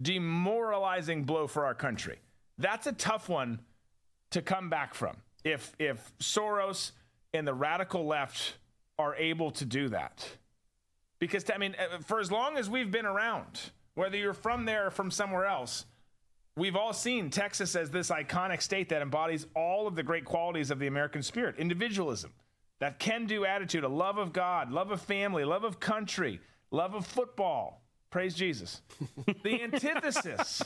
demoralizing 0.00 1.24
blow 1.24 1.46
for 1.46 1.64
our 1.64 1.74
country. 1.74 2.18
That's 2.58 2.86
a 2.86 2.92
tough 2.92 3.28
one 3.28 3.60
to 4.30 4.42
come 4.42 4.68
back 4.70 4.94
from. 4.94 5.16
If 5.44 5.74
if 5.78 6.12
Soros 6.18 6.92
and 7.32 7.46
the 7.46 7.54
radical 7.54 8.06
left 8.06 8.54
are 8.98 9.14
able 9.16 9.50
to 9.52 9.64
do 9.64 9.88
that, 9.90 10.26
because 11.18 11.44
I 11.52 11.58
mean, 11.58 11.76
uh, 11.78 11.98
for 11.98 12.18
as 12.18 12.32
long 12.32 12.56
as 12.56 12.70
we've 12.70 12.90
been 12.90 13.06
around, 13.06 13.70
whether 13.94 14.16
you're 14.16 14.32
from 14.32 14.64
there 14.64 14.86
or 14.86 14.90
from 14.90 15.10
somewhere 15.10 15.44
else, 15.44 15.84
we've 16.56 16.76
all 16.76 16.92
seen 16.92 17.30
Texas 17.30 17.76
as 17.76 17.90
this 17.90 18.10
iconic 18.10 18.62
state 18.62 18.88
that 18.88 19.02
embodies 19.02 19.46
all 19.54 19.86
of 19.86 19.94
the 19.94 20.02
great 20.02 20.24
qualities 20.24 20.70
of 20.70 20.78
the 20.78 20.86
American 20.86 21.22
spirit: 21.22 21.56
individualism, 21.58 22.32
that 22.80 22.98
can-do 22.98 23.44
attitude, 23.44 23.84
a 23.84 23.88
love 23.88 24.16
of 24.16 24.32
God, 24.32 24.70
love 24.70 24.90
of 24.90 25.02
family, 25.02 25.44
love 25.44 25.64
of 25.64 25.78
country, 25.78 26.40
love 26.70 26.94
of 26.94 27.06
football. 27.06 27.82
Praise 28.10 28.34
Jesus. 28.34 28.80
the 29.42 29.62
antithesis 29.62 30.62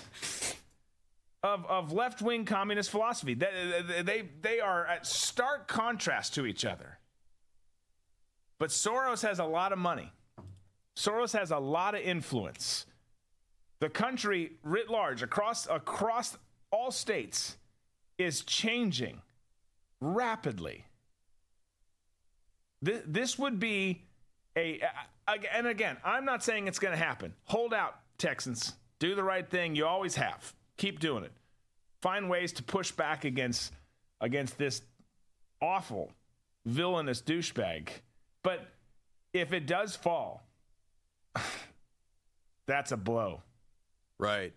of, 1.42 1.64
of 1.66 1.92
left 1.92 2.20
wing 2.20 2.44
communist 2.44 2.90
philosophy. 2.90 3.34
They, 3.34 4.02
they, 4.02 4.28
they 4.42 4.60
are 4.60 4.86
at 4.86 5.06
stark 5.06 5.68
contrast 5.68 6.34
to 6.34 6.46
each 6.46 6.64
other. 6.64 6.98
But 8.58 8.70
Soros 8.70 9.22
has 9.22 9.38
a 9.38 9.44
lot 9.44 9.72
of 9.72 9.78
money, 9.78 10.12
Soros 10.96 11.36
has 11.38 11.50
a 11.50 11.58
lot 11.58 11.94
of 11.94 12.00
influence. 12.00 12.86
The 13.80 13.88
country 13.88 14.54
writ 14.64 14.90
large, 14.90 15.22
across, 15.22 15.68
across 15.68 16.36
all 16.72 16.90
states, 16.90 17.56
is 18.18 18.42
changing 18.42 19.22
rapidly. 20.00 20.84
This, 22.82 23.02
this 23.06 23.38
would 23.38 23.60
be 23.60 24.02
a, 24.56 24.80
a- 25.28 25.56
and 25.56 25.68
again, 25.68 25.96
I'm 26.04 26.24
not 26.24 26.42
saying 26.42 26.66
it's 26.66 26.80
going 26.80 26.90
to 26.96 26.98
happen. 27.02 27.34
Hold 27.44 27.72
out, 27.72 28.00
Texans. 28.18 28.74
Do 28.98 29.14
the 29.14 29.22
right 29.22 29.48
thing. 29.48 29.76
You 29.76 29.86
always 29.86 30.16
have. 30.16 30.52
Keep 30.78 31.00
doing 31.00 31.24
it. 31.24 31.32
Find 32.00 32.30
ways 32.30 32.52
to 32.54 32.62
push 32.62 32.90
back 32.92 33.24
against 33.24 33.72
against 34.20 34.58
this 34.58 34.82
awful, 35.60 36.12
villainous 36.64 37.20
douchebag. 37.20 37.88
But 38.42 38.66
if 39.32 39.52
it 39.52 39.66
does 39.66 39.96
fall, 39.96 40.46
that's 42.66 42.92
a 42.92 42.96
blow. 42.96 43.42
Right. 44.18 44.52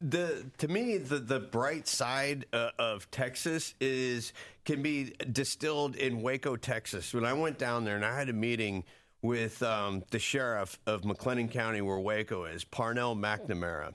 The 0.00 0.46
to 0.58 0.68
me 0.68 0.98
the 0.98 1.18
the 1.18 1.40
bright 1.40 1.88
side 1.88 2.46
uh, 2.52 2.70
of 2.78 3.10
Texas 3.10 3.74
is 3.80 4.32
can 4.64 4.82
be 4.82 5.14
distilled 5.32 5.96
in 5.96 6.22
Waco, 6.22 6.56
Texas. 6.56 7.14
When 7.14 7.24
I 7.24 7.32
went 7.32 7.58
down 7.58 7.84
there 7.84 7.96
and 7.96 8.04
I 8.04 8.16
had 8.16 8.28
a 8.28 8.34
meeting 8.34 8.84
with 9.22 9.62
um, 9.62 10.04
the 10.10 10.18
sheriff 10.18 10.78
of 10.86 11.02
McLennan 11.02 11.50
County, 11.50 11.80
where 11.80 11.98
Waco 11.98 12.44
is, 12.44 12.62
Parnell 12.62 13.16
McNamara. 13.16 13.94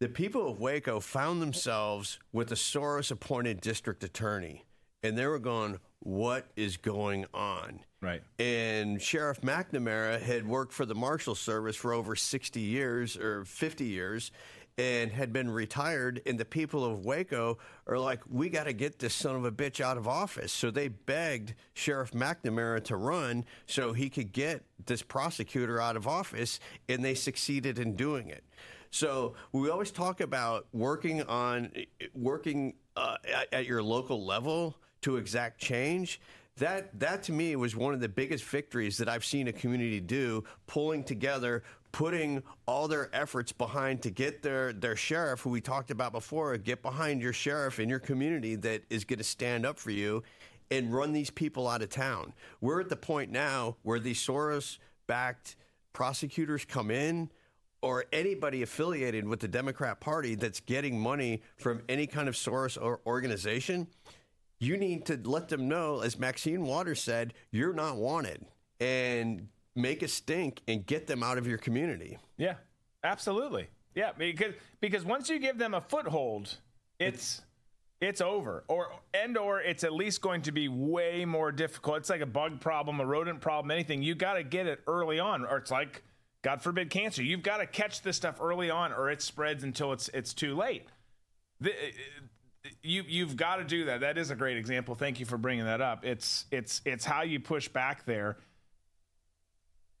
The 0.00 0.08
people 0.08 0.48
of 0.48 0.60
Waco 0.60 1.00
found 1.00 1.42
themselves 1.42 2.20
with 2.32 2.52
a 2.52 2.54
Soros 2.54 3.10
appointed 3.10 3.60
district 3.60 4.04
attorney, 4.04 4.64
and 5.02 5.18
they 5.18 5.26
were 5.26 5.40
going, 5.40 5.80
What 5.98 6.46
is 6.54 6.76
going 6.76 7.26
on? 7.34 7.80
Right. 8.00 8.22
And 8.38 9.02
Sheriff 9.02 9.40
McNamara 9.40 10.20
had 10.20 10.46
worked 10.46 10.72
for 10.72 10.86
the 10.86 10.94
Marshal 10.94 11.34
Service 11.34 11.74
for 11.74 11.92
over 11.92 12.14
60 12.14 12.60
years 12.60 13.16
or 13.16 13.44
50 13.44 13.86
years 13.86 14.30
and 14.78 15.10
had 15.10 15.32
been 15.32 15.50
retired. 15.50 16.22
And 16.24 16.38
the 16.38 16.44
people 16.44 16.84
of 16.84 17.04
Waco 17.04 17.58
are 17.88 17.98
like, 17.98 18.20
we 18.30 18.48
got 18.50 18.64
to 18.64 18.72
get 18.72 19.00
this 19.00 19.14
son 19.14 19.34
of 19.34 19.44
a 19.44 19.50
bitch 19.50 19.80
out 19.80 19.96
of 19.96 20.06
office. 20.06 20.52
So 20.52 20.70
they 20.70 20.86
begged 20.86 21.54
Sheriff 21.74 22.12
McNamara 22.12 22.84
to 22.84 22.94
run 22.96 23.44
so 23.66 23.92
he 23.92 24.08
could 24.08 24.32
get 24.32 24.62
this 24.86 25.02
prosecutor 25.02 25.80
out 25.80 25.96
of 25.96 26.06
office, 26.06 26.60
and 26.88 27.04
they 27.04 27.16
succeeded 27.16 27.80
in 27.80 27.96
doing 27.96 28.28
it. 28.28 28.44
So 28.90 29.34
we 29.52 29.70
always 29.70 29.90
talk 29.90 30.20
about 30.20 30.66
working 30.72 31.22
on 31.22 31.72
working 32.14 32.74
uh, 32.96 33.16
at, 33.32 33.52
at 33.52 33.66
your 33.66 33.82
local 33.82 34.24
level 34.24 34.76
to 35.02 35.16
exact 35.16 35.60
change. 35.60 36.20
That 36.56 36.98
that 36.98 37.22
to 37.24 37.32
me 37.32 37.54
was 37.54 37.76
one 37.76 37.94
of 37.94 38.00
the 38.00 38.08
biggest 38.08 38.44
victories 38.44 38.96
that 38.98 39.08
I've 39.08 39.24
seen 39.24 39.46
a 39.46 39.52
community 39.52 40.00
do, 40.00 40.42
pulling 40.66 41.04
together, 41.04 41.62
putting 41.92 42.42
all 42.66 42.88
their 42.88 43.08
efforts 43.12 43.52
behind 43.52 44.02
to 44.02 44.10
get 44.10 44.42
their, 44.42 44.72
their 44.72 44.96
sheriff, 44.96 45.40
who 45.40 45.50
we 45.50 45.60
talked 45.60 45.90
about 45.90 46.12
before, 46.12 46.56
get 46.56 46.82
behind 46.82 47.22
your 47.22 47.32
sheriff 47.32 47.78
in 47.78 47.88
your 47.88 47.98
community 47.98 48.56
that 48.56 48.82
is 48.90 49.04
going 49.04 49.18
to 49.18 49.24
stand 49.24 49.64
up 49.64 49.78
for 49.78 49.90
you 49.90 50.22
and 50.70 50.92
run 50.92 51.12
these 51.12 51.30
people 51.30 51.66
out 51.66 51.80
of 51.80 51.88
town. 51.88 52.34
We're 52.60 52.80
at 52.80 52.88
the 52.88 52.96
point 52.96 53.30
now 53.30 53.76
where 53.82 53.98
these 53.98 54.20
Soros 54.20 54.78
backed 55.06 55.56
prosecutors 55.92 56.64
come 56.64 56.90
in 56.90 57.30
or 57.82 58.04
anybody 58.12 58.62
affiliated 58.62 59.26
with 59.26 59.40
the 59.40 59.48
Democrat 59.48 60.00
Party 60.00 60.34
that's 60.34 60.60
getting 60.60 60.98
money 60.98 61.42
from 61.56 61.82
any 61.88 62.06
kind 62.06 62.28
of 62.28 62.36
source 62.36 62.76
or 62.76 63.00
organization. 63.06 63.86
You 64.60 64.76
need 64.76 65.06
to 65.06 65.20
let 65.24 65.48
them 65.48 65.68
know, 65.68 66.00
as 66.00 66.18
Maxine 66.18 66.62
Waters 66.64 67.00
said, 67.00 67.34
you're 67.50 67.72
not 67.72 67.96
wanted. 67.96 68.44
And 68.80 69.48
make 69.74 70.02
a 70.02 70.08
stink 70.08 70.60
and 70.68 70.84
get 70.84 71.06
them 71.06 71.22
out 71.22 71.38
of 71.38 71.46
your 71.46 71.58
community. 71.58 72.18
Yeah, 72.36 72.54
absolutely. 73.04 73.68
Yeah, 73.94 74.10
because 74.16 74.54
because 74.80 75.04
once 75.04 75.28
you 75.28 75.38
give 75.38 75.58
them 75.58 75.74
a 75.74 75.80
foothold, 75.80 76.58
it's 76.98 77.42
it's 78.00 78.20
over 78.20 78.64
or 78.68 78.88
and 79.14 79.36
or 79.36 79.60
it's 79.60 79.84
at 79.84 79.92
least 79.92 80.20
going 80.20 80.42
to 80.42 80.52
be 80.52 80.68
way 80.68 81.24
more 81.24 81.50
difficult. 81.50 81.98
It's 81.98 82.10
like 82.10 82.20
a 82.20 82.26
bug 82.26 82.60
problem, 82.60 83.00
a 83.00 83.06
rodent 83.06 83.40
problem, 83.40 83.70
anything. 83.70 84.02
You 84.02 84.14
got 84.14 84.34
to 84.34 84.44
get 84.44 84.66
it 84.66 84.80
early 84.86 85.18
on 85.18 85.44
or 85.44 85.56
it's 85.56 85.70
like 85.70 86.02
God 86.48 86.62
forbid 86.62 86.88
cancer. 86.88 87.22
You've 87.22 87.42
got 87.42 87.58
to 87.58 87.66
catch 87.66 88.00
this 88.00 88.16
stuff 88.16 88.40
early 88.40 88.70
on 88.70 88.94
or 88.94 89.10
it 89.10 89.20
spreads 89.20 89.64
until 89.64 89.92
it's 89.92 90.08
it's 90.14 90.32
too 90.32 90.56
late. 90.56 90.86
The, 91.60 91.72
uh, 91.72 91.74
uh, 91.74 92.68
you 92.82 93.04
you've 93.06 93.36
got 93.36 93.56
to 93.56 93.64
do 93.64 93.84
that. 93.84 94.00
That 94.00 94.16
is 94.16 94.30
a 94.30 94.34
great 94.34 94.56
example. 94.56 94.94
Thank 94.94 95.20
you 95.20 95.26
for 95.26 95.36
bringing 95.36 95.66
that 95.66 95.82
up. 95.82 96.06
It's 96.06 96.46
it's 96.50 96.80
it's 96.86 97.04
how 97.04 97.20
you 97.20 97.38
push 97.38 97.68
back 97.68 98.06
there 98.06 98.38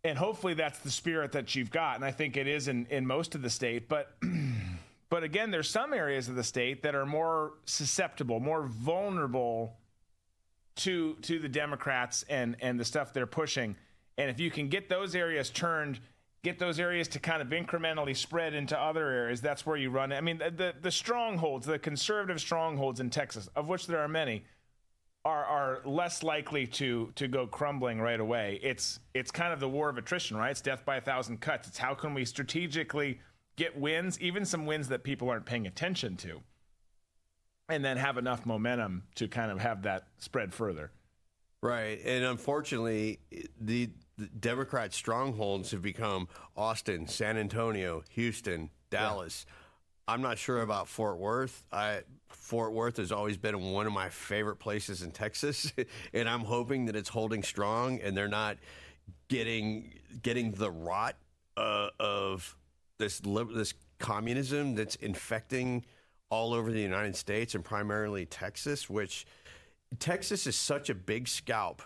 and 0.04 0.16
hopefully 0.16 0.54
that's 0.54 0.78
the 0.78 0.90
spirit 0.90 1.32
that 1.32 1.54
you've 1.54 1.72
got 1.72 1.96
and 1.96 2.04
i 2.04 2.12
think 2.12 2.36
it 2.36 2.46
is 2.46 2.68
in, 2.68 2.86
in 2.88 3.04
most 3.04 3.34
of 3.34 3.42
the 3.42 3.50
state 3.50 3.88
but 3.88 4.16
but 5.10 5.24
again 5.24 5.50
there's 5.50 5.68
some 5.68 5.92
areas 5.92 6.28
of 6.28 6.36
the 6.36 6.44
state 6.44 6.82
that 6.84 6.94
are 6.94 7.04
more 7.04 7.54
susceptible 7.64 8.38
more 8.38 8.62
vulnerable 8.62 9.76
to 10.76 11.16
to 11.16 11.40
the 11.40 11.48
democrats 11.48 12.24
and 12.28 12.54
and 12.60 12.78
the 12.78 12.84
stuff 12.84 13.12
they're 13.12 13.26
pushing 13.26 13.74
and 14.16 14.30
if 14.30 14.38
you 14.38 14.52
can 14.52 14.68
get 14.68 14.88
those 14.88 15.16
areas 15.16 15.50
turned 15.50 15.98
get 16.42 16.58
those 16.58 16.78
areas 16.78 17.08
to 17.08 17.18
kind 17.18 17.42
of 17.42 17.48
incrementally 17.48 18.16
spread 18.16 18.54
into 18.54 18.78
other 18.78 19.08
areas 19.08 19.40
that's 19.40 19.66
where 19.66 19.76
you 19.76 19.90
run 19.90 20.12
i 20.12 20.20
mean 20.20 20.38
the, 20.38 20.74
the 20.80 20.90
strongholds 20.90 21.66
the 21.66 21.78
conservative 21.78 22.40
strongholds 22.40 23.00
in 23.00 23.10
texas 23.10 23.48
of 23.56 23.68
which 23.68 23.86
there 23.86 24.00
are 24.00 24.08
many 24.08 24.44
are 25.24 25.44
are 25.44 25.80
less 25.84 26.22
likely 26.22 26.66
to 26.66 27.12
to 27.14 27.28
go 27.28 27.46
crumbling 27.46 28.00
right 28.00 28.20
away. 28.20 28.58
It's 28.62 29.00
it's 29.14 29.30
kind 29.30 29.52
of 29.52 29.60
the 29.60 29.68
war 29.68 29.88
of 29.88 29.98
attrition, 29.98 30.36
right? 30.36 30.50
It's 30.50 30.60
death 30.60 30.84
by 30.84 30.96
a 30.96 31.00
thousand 31.00 31.40
cuts. 31.40 31.68
It's 31.68 31.78
how 31.78 31.94
can 31.94 32.14
we 32.14 32.24
strategically 32.24 33.20
get 33.56 33.78
wins, 33.78 34.20
even 34.20 34.44
some 34.44 34.66
wins 34.66 34.88
that 34.88 35.02
people 35.02 35.28
aren't 35.28 35.44
paying 35.44 35.66
attention 35.66 36.16
to, 36.18 36.40
and 37.68 37.84
then 37.84 37.96
have 37.96 38.16
enough 38.16 38.46
momentum 38.46 39.02
to 39.16 39.28
kind 39.28 39.50
of 39.50 39.58
have 39.60 39.82
that 39.82 40.06
spread 40.18 40.54
further. 40.54 40.92
Right, 41.60 42.00
and 42.04 42.24
unfortunately, 42.24 43.18
the, 43.60 43.90
the 44.18 44.26
Democrat 44.26 44.92
strongholds 44.92 45.70
have 45.70 45.80
become 45.80 46.28
Austin, 46.56 47.06
San 47.06 47.36
Antonio, 47.36 48.02
Houston, 48.10 48.70
Dallas. 48.90 49.46
Yeah. 49.46 49.54
I'm 50.14 50.22
not 50.22 50.38
sure 50.38 50.62
about 50.62 50.88
Fort 50.88 51.18
Worth. 51.18 51.64
I 51.70 52.00
Fort 52.28 52.72
Worth 52.72 52.96
has 52.96 53.12
always 53.12 53.36
been 53.36 53.60
one 53.72 53.86
of 53.86 53.92
my 53.92 54.08
favorite 54.08 54.56
places 54.56 55.02
in 55.02 55.12
Texas, 55.12 55.72
and 56.12 56.28
I'm 56.28 56.40
hoping 56.40 56.86
that 56.86 56.96
it's 56.96 57.08
holding 57.08 57.42
strong 57.42 58.00
and 58.00 58.16
they're 58.16 58.26
not 58.26 58.56
getting 59.28 59.94
getting 60.22 60.52
the 60.52 60.70
rot 60.70 61.16
uh, 61.56 61.90
of 62.00 62.56
this 62.98 63.20
this 63.20 63.74
communism 63.98 64.74
that's 64.74 64.96
infecting 64.96 65.84
all 66.30 66.52
over 66.54 66.72
the 66.72 66.80
United 66.80 67.16
States 67.16 67.54
and 67.54 67.64
primarily 67.64 68.26
Texas, 68.26 68.88
which 68.88 69.26
Texas 69.98 70.46
is 70.46 70.56
such 70.56 70.90
a 70.90 70.94
big 70.94 71.28
scalp 71.28 71.82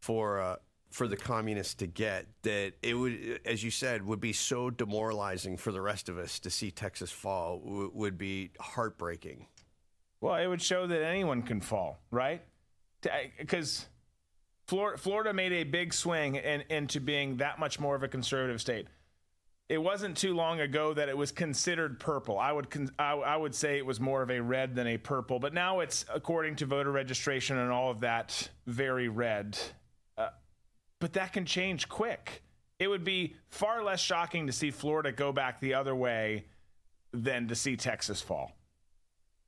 for 0.00 0.40
uh, 0.40 0.56
for 0.94 1.08
the 1.08 1.16
communists 1.16 1.74
to 1.74 1.88
get 1.88 2.24
that 2.42 2.72
it 2.80 2.94
would, 2.94 3.40
as 3.44 3.64
you 3.64 3.70
said, 3.72 4.06
would 4.06 4.20
be 4.20 4.32
so 4.32 4.70
demoralizing 4.70 5.56
for 5.56 5.72
the 5.72 5.80
rest 5.80 6.08
of 6.08 6.16
us 6.18 6.38
to 6.38 6.48
see 6.48 6.70
Texas 6.70 7.10
fall 7.10 7.58
w- 7.58 7.90
would 7.92 8.16
be 8.16 8.52
heartbreaking. 8.60 9.48
Well, 10.20 10.36
it 10.36 10.46
would 10.46 10.62
show 10.62 10.86
that 10.86 11.02
anyone 11.02 11.42
can 11.42 11.60
fall, 11.60 11.98
right? 12.12 12.42
Because 13.36 13.86
Florida, 14.68 15.32
made 15.32 15.52
a 15.52 15.64
big 15.64 15.92
swing 15.92 16.36
in, 16.36 16.62
into 16.70 17.00
being 17.00 17.38
that 17.38 17.58
much 17.58 17.80
more 17.80 17.96
of 17.96 18.04
a 18.04 18.08
conservative 18.08 18.60
state. 18.60 18.86
It 19.68 19.78
wasn't 19.78 20.16
too 20.16 20.36
long 20.36 20.60
ago 20.60 20.94
that 20.94 21.08
it 21.08 21.16
was 21.16 21.32
considered 21.32 21.98
purple. 21.98 22.38
I 22.38 22.52
would 22.52 22.70
con- 22.70 22.94
I 23.00 23.36
would 23.36 23.56
say 23.56 23.78
it 23.78 23.86
was 23.86 23.98
more 23.98 24.22
of 24.22 24.30
a 24.30 24.40
red 24.40 24.76
than 24.76 24.86
a 24.86 24.96
purple, 24.96 25.40
but 25.40 25.52
now 25.52 25.80
it's 25.80 26.04
according 26.14 26.54
to 26.56 26.66
voter 26.66 26.92
registration 26.92 27.58
and 27.58 27.72
all 27.72 27.90
of 27.90 28.00
that 28.00 28.48
very 28.66 29.08
red 29.08 29.58
but 31.00 31.12
that 31.14 31.32
can 31.32 31.44
change 31.44 31.88
quick. 31.88 32.42
It 32.78 32.88
would 32.88 33.04
be 33.04 33.36
far 33.48 33.82
less 33.82 34.00
shocking 34.00 34.46
to 34.46 34.52
see 34.52 34.70
Florida 34.70 35.12
go 35.12 35.32
back 35.32 35.60
the 35.60 35.74
other 35.74 35.94
way 35.94 36.44
than 37.12 37.48
to 37.48 37.54
see 37.54 37.76
Texas 37.76 38.20
fall. 38.20 38.52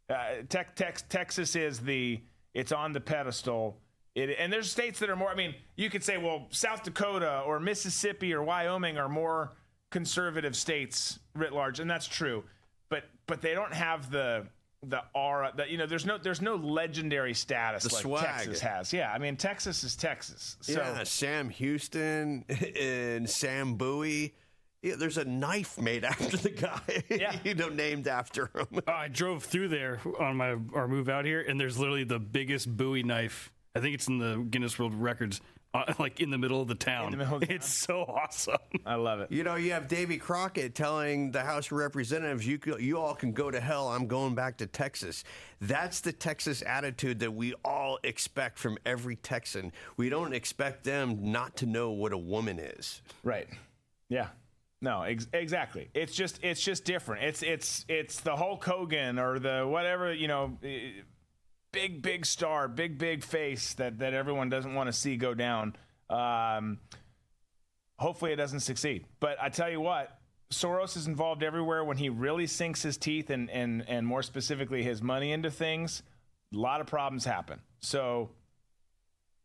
Uh, 0.09 0.43
te- 0.49 0.59
te- 0.77 1.05
Texas 1.09 1.57
is 1.57 1.81
the 1.81 2.21
it's 2.55 2.73
on 2.73 2.93
the 2.93 3.01
pedestal. 3.01 3.77
It, 4.15 4.37
and 4.39 4.53
there's 4.53 4.71
states 4.71 4.99
that 5.01 5.11
are 5.11 5.17
more. 5.17 5.29
I 5.29 5.35
mean, 5.35 5.55
you 5.77 5.91
could 5.91 6.03
say, 6.03 6.17
well, 6.17 6.47
South 6.51 6.85
Dakota 6.85 7.43
or 7.45 7.61
Mississippi 7.61 8.33
or 8.33 8.43
Wyoming 8.43 8.97
are 8.97 9.09
more 9.09 9.53
conservative 9.91 10.57
states 10.57 11.19
writ 11.35 11.53
large, 11.53 11.81
and 11.81 11.91
that's 11.91 12.07
true. 12.07 12.45
But 12.89 13.05
but 13.27 13.43
they 13.43 13.55
don't 13.55 13.75
have 13.75 14.11
the 14.11 14.47
the 14.83 15.03
aura 15.15 15.53
that 15.57 15.71
you 15.71 15.79
know 15.79 15.87
there's 15.87 16.07
no 16.07 16.19
there's 16.19 16.41
no 16.41 16.57
legendary 16.57 17.35
status 17.35 17.85
the 17.85 17.95
like 17.95 18.03
swag. 18.03 18.25
Texas 18.25 18.61
has. 18.61 18.93
Yeah, 18.93 19.11
I 19.13 19.19
mean 19.19 19.37
Texas 19.37 19.85
is 19.85 19.97
Texas. 19.97 20.57
So. 20.61 20.73
Yeah, 20.73 21.03
Sam 21.05 21.49
Houston 21.51 22.45
and 22.79 23.29
Sam 23.29 23.75
Bowie. 23.75 24.35
Yeah, 24.83 24.95
there's 24.97 25.19
a 25.19 25.25
knife 25.25 25.81
made 25.81 26.05
after 26.05 26.37
the 26.37 26.51
guy. 26.51 26.81
Yeah. 27.11 27.37
you 27.43 27.55
know, 27.55 27.69
named 27.69 28.07
after 28.07 28.51
him. 28.55 28.67
Uh, 28.87 28.93
I 28.93 29.09
drove 29.09 29.43
through 29.45 29.69
there 29.69 30.01
on 30.21 30.37
my 30.37 30.57
our 30.75 30.87
move 30.87 31.09
out 31.09 31.25
here, 31.25 31.41
and 31.41 31.59
there's 31.59 31.79
literally 31.79 32.05
the 32.05 32.21
biggest 32.21 32.75
Bowie 32.77 33.03
knife. 33.03 33.51
I 33.75 33.81
think 33.81 33.95
it's 33.95 34.07
in 34.07 34.19
the 34.19 34.47
Guinness 34.49 34.79
World 34.79 34.95
Records 34.95 35.41
uh, 35.77 35.95
like 35.99 36.21
in 36.21 36.31
the 36.31 36.39
middle 36.39 36.61
of 36.61 36.69
the 36.69 36.75
town. 36.75 37.17
The 37.17 37.25
of 37.25 37.41
the 37.41 37.53
it's 37.53 37.69
so 37.69 38.03
awesome. 38.03 38.57
I 38.85 38.95
love 38.95 39.21
it. 39.21 39.31
You 39.31 39.45
know, 39.45 39.57
you 39.57 39.73
have 39.73 39.89
Davy 39.89 40.19
Crockett 40.19 40.75
telling 40.75 41.31
the 41.31 41.43
House 41.43 41.67
of 41.67 41.73
Representatives, 41.73 42.47
"You 42.47 42.59
you 42.79 42.99
all 42.99 43.15
can 43.15 43.33
go 43.33 43.51
to 43.51 43.61
hell. 43.61 43.89
I'm 43.89 44.07
going 44.07 44.35
back 44.35 44.59
to 44.59 44.67
Texas." 44.67 45.25
That's 45.61 46.01
the 46.01 46.13
Texas 46.13 46.63
attitude 46.67 47.21
that 47.21 47.33
we 47.33 47.55
all 47.65 47.99
expect 48.03 48.59
from 48.59 48.79
every 48.85 49.17
Texan. 49.17 49.73
We 49.97 50.09
don't 50.09 50.35
expect 50.35 50.85
them 50.85 51.33
not 51.33 51.57
to 51.59 51.67
know 51.67 51.91
what 51.91 52.13
a 52.13 52.19
woman 52.19 52.59
is. 52.59 53.01
Right. 53.23 53.49
Yeah. 54.09 54.29
No, 54.83 55.03
ex- 55.03 55.29
exactly. 55.33 55.89
It's 55.95 56.15
just 56.15 56.39
it's 56.43 56.61
just 56.61 56.85
different. 56.85 57.25
It's 57.25 57.43
it's 57.43 57.85
it's 57.89 58.21
the 58.21 58.37
Hulk 58.37 58.65
Hogan 58.65 59.19
or 59.19 59.39
the 59.39 59.67
whatever 59.67 60.13
you 60.13 60.29
know 60.29 60.59
big, 61.77 62.01
big 62.01 62.25
star, 62.25 62.69
big, 62.69 62.97
big 62.97 63.23
face 63.23 63.75
that, 63.75 63.99
that 63.99 64.15
everyone 64.15 64.49
doesn't 64.49 64.75
want 64.75 64.87
to 64.87 64.95
see 64.95 65.17
go 65.17 65.35
down. 65.35 65.77
Um, 66.09 66.79
hopefully 67.99 68.33
it 68.33 68.37
doesn't 68.37 68.61
succeed. 68.61 69.05
But 69.21 69.37
I 69.43 69.51
tell 69.51 69.69
you 69.71 69.83
what, 69.83 70.19
Soros 70.51 70.97
is 70.97 71.07
involved 71.07 71.43
everywhere 71.43 71.85
when 71.85 71.99
he 71.99 72.09
really 72.09 72.47
sinks 72.47 72.83
his 72.83 72.97
teeth 72.97 73.29
and, 73.29 73.51
and, 73.51 73.85
and 73.89 74.07
more 74.07 74.23
specifically 74.23 74.83
his 74.83 75.03
money 75.03 75.33
into 75.33 75.51
things. 75.51 76.03
A 76.55 76.57
lot 76.57 76.81
of 76.81 76.87
problems 76.87 77.27
happen. 77.27 77.61
So 77.81 78.31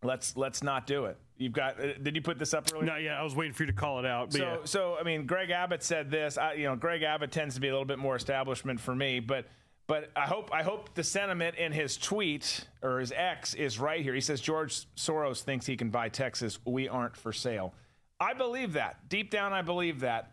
let's 0.02 0.38
let's 0.38 0.64
not 0.64 0.88
do 0.88 1.06
it. 1.06 1.18
You've 1.38 1.52
got. 1.52 1.84
Uh, 1.84 1.94
did 2.02 2.16
you 2.16 2.22
put 2.22 2.40
this 2.40 2.54
up 2.54 2.68
earlier? 2.74 2.86
No, 2.86 2.96
yeah, 2.96 3.20
I 3.20 3.24
was 3.24 3.36
waiting 3.36 3.54
for 3.54 3.64
you 3.64 3.68
to 3.68 3.74
call 3.74 4.00
it 4.00 4.06
out. 4.06 4.32
so, 4.32 4.40
yeah. 4.40 4.58
so 4.64 4.96
I 4.98 5.04
mean, 5.04 5.26
Greg 5.26 5.50
Abbott 5.50 5.84
said 5.84 6.10
this. 6.10 6.38
I, 6.38 6.54
you 6.54 6.64
know, 6.64 6.78
Greg 6.78 7.02
Abbott 7.02 7.32
tends 7.32 7.56
to 7.56 7.62
be 7.62 7.68
a 7.68 7.72
little 7.72 7.84
bit 7.84 8.00
more 8.00 8.16
establishment 8.16 8.80
for 8.80 8.96
me, 8.96 9.20
but 9.20 9.48
but 9.92 10.10
I 10.16 10.22
hope 10.22 10.52
I 10.54 10.64
hope 10.64 10.96
the 10.96 11.04
sentiment 11.04 11.58
in 11.58 11.74
his 11.74 11.98
tweet 11.98 12.66
or 12.82 13.02
his 13.02 13.12
X 13.12 13.54
is 13.56 13.78
right 13.78 14.02
here. 14.02 14.14
He 14.14 14.22
says 14.22 14.40
George 14.40 14.86
Soros 14.96 15.42
thinks 15.42 15.66
he 15.66 15.76
can 15.76 15.90
buy 15.90 16.08
Texas. 16.08 16.60
We 16.66 16.88
aren't 16.88 17.18
for 17.18 17.34
sale. 17.34 17.74
I 18.18 18.34
believe 18.34 18.72
that. 18.72 19.10
Deep 19.10 19.30
down 19.30 19.52
I 19.52 19.62
believe 19.62 20.00
that. 20.00 20.32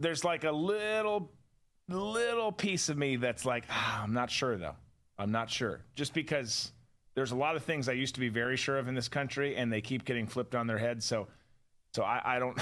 There's 0.00 0.24
like 0.24 0.42
a 0.42 0.50
little 0.50 1.30
little 1.88 2.50
piece 2.50 2.88
of 2.88 2.98
me 2.98 3.14
that's 3.14 3.44
like, 3.44 3.62
ah, 3.70 4.02
I'm 4.02 4.12
not 4.12 4.28
sure 4.28 4.56
though. 4.56 4.74
I'm 5.16 5.30
not 5.30 5.50
sure. 5.50 5.82
Just 5.94 6.12
because 6.12 6.72
there's 7.14 7.30
a 7.30 7.36
lot 7.36 7.54
of 7.54 7.62
things 7.62 7.88
I 7.88 7.92
used 7.92 8.16
to 8.16 8.20
be 8.20 8.28
very 8.28 8.56
sure 8.56 8.76
of 8.76 8.88
in 8.88 8.96
this 8.96 9.06
country 9.06 9.54
and 9.54 9.72
they 9.72 9.80
keep 9.80 10.04
getting 10.04 10.26
flipped 10.26 10.56
on 10.56 10.66
their 10.66 10.78
head. 10.78 11.00
So 11.00 11.28
so 11.94 12.02
I, 12.02 12.22
I 12.24 12.38
don't 12.40 12.60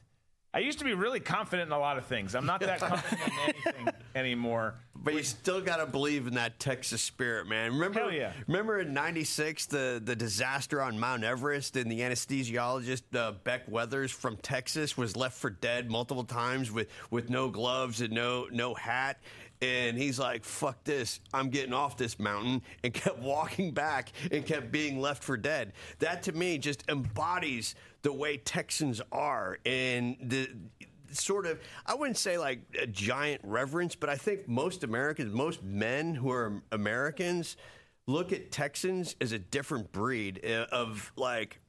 I 0.52 0.58
used 0.58 0.80
to 0.80 0.84
be 0.84 0.92
really 0.92 1.20
confident 1.20 1.68
in 1.68 1.72
a 1.72 1.80
lot 1.80 1.96
of 1.96 2.04
things. 2.04 2.34
I'm 2.34 2.44
not 2.44 2.60
that 2.60 2.78
confident 2.80 3.22
in 3.26 3.54
anything 3.72 3.94
anymore. 4.14 4.74
But 4.94 5.14
you 5.14 5.22
still 5.22 5.60
got 5.60 5.76
to 5.78 5.86
believe 5.86 6.26
in 6.26 6.34
that 6.34 6.60
Texas 6.60 7.02
spirit, 7.02 7.48
man. 7.48 7.72
Remember, 7.72 8.00
Hell 8.00 8.12
yeah. 8.12 8.32
remember 8.46 8.78
in 8.80 8.92
'96 8.92 9.66
the 9.66 10.00
the 10.04 10.14
disaster 10.14 10.80
on 10.80 10.98
Mount 10.98 11.24
Everest, 11.24 11.76
and 11.76 11.90
the 11.90 12.00
anesthesiologist 12.00 13.02
uh, 13.14 13.32
Beck 13.44 13.62
Weathers 13.68 14.12
from 14.12 14.36
Texas 14.36 14.96
was 14.96 15.16
left 15.16 15.36
for 15.38 15.50
dead 15.50 15.90
multiple 15.90 16.24
times 16.24 16.70
with 16.70 16.88
with 17.10 17.30
no 17.30 17.48
gloves 17.48 18.00
and 18.00 18.12
no 18.12 18.46
no 18.50 18.74
hat. 18.74 19.18
And 19.60 19.96
he's 19.96 20.18
like, 20.18 20.42
fuck 20.44 20.82
this, 20.82 21.20
I'm 21.32 21.48
getting 21.48 21.72
off 21.72 21.96
this 21.96 22.18
mountain, 22.18 22.62
and 22.84 22.92
kept 22.92 23.20
walking 23.20 23.70
back 23.72 24.12
and 24.32 24.44
kept 24.44 24.72
being 24.72 25.00
left 25.00 25.22
for 25.22 25.36
dead. 25.36 25.72
That 26.00 26.24
to 26.24 26.32
me 26.32 26.58
just 26.58 26.84
embodies 26.88 27.76
the 28.02 28.12
way 28.12 28.36
Texans 28.38 29.00
are. 29.12 29.58
And 29.64 30.16
the 30.20 30.48
sort 31.20 31.46
of 31.46 31.60
I 31.86 31.94
wouldn't 31.94 32.18
say 32.18 32.38
like 32.38 32.60
a 32.80 32.86
giant 32.86 33.40
reverence, 33.44 33.94
but 33.94 34.08
I 34.08 34.16
think 34.16 34.48
most 34.48 34.84
Americans, 34.84 35.32
most 35.32 35.62
men 35.62 36.14
who 36.14 36.30
are 36.30 36.62
Americans, 36.70 37.56
look 38.06 38.32
at 38.32 38.50
Texans 38.50 39.16
as 39.20 39.32
a 39.32 39.38
different 39.38 39.92
breed 39.92 40.44
uh, 40.44 40.66
of 40.72 41.12
like 41.16 41.60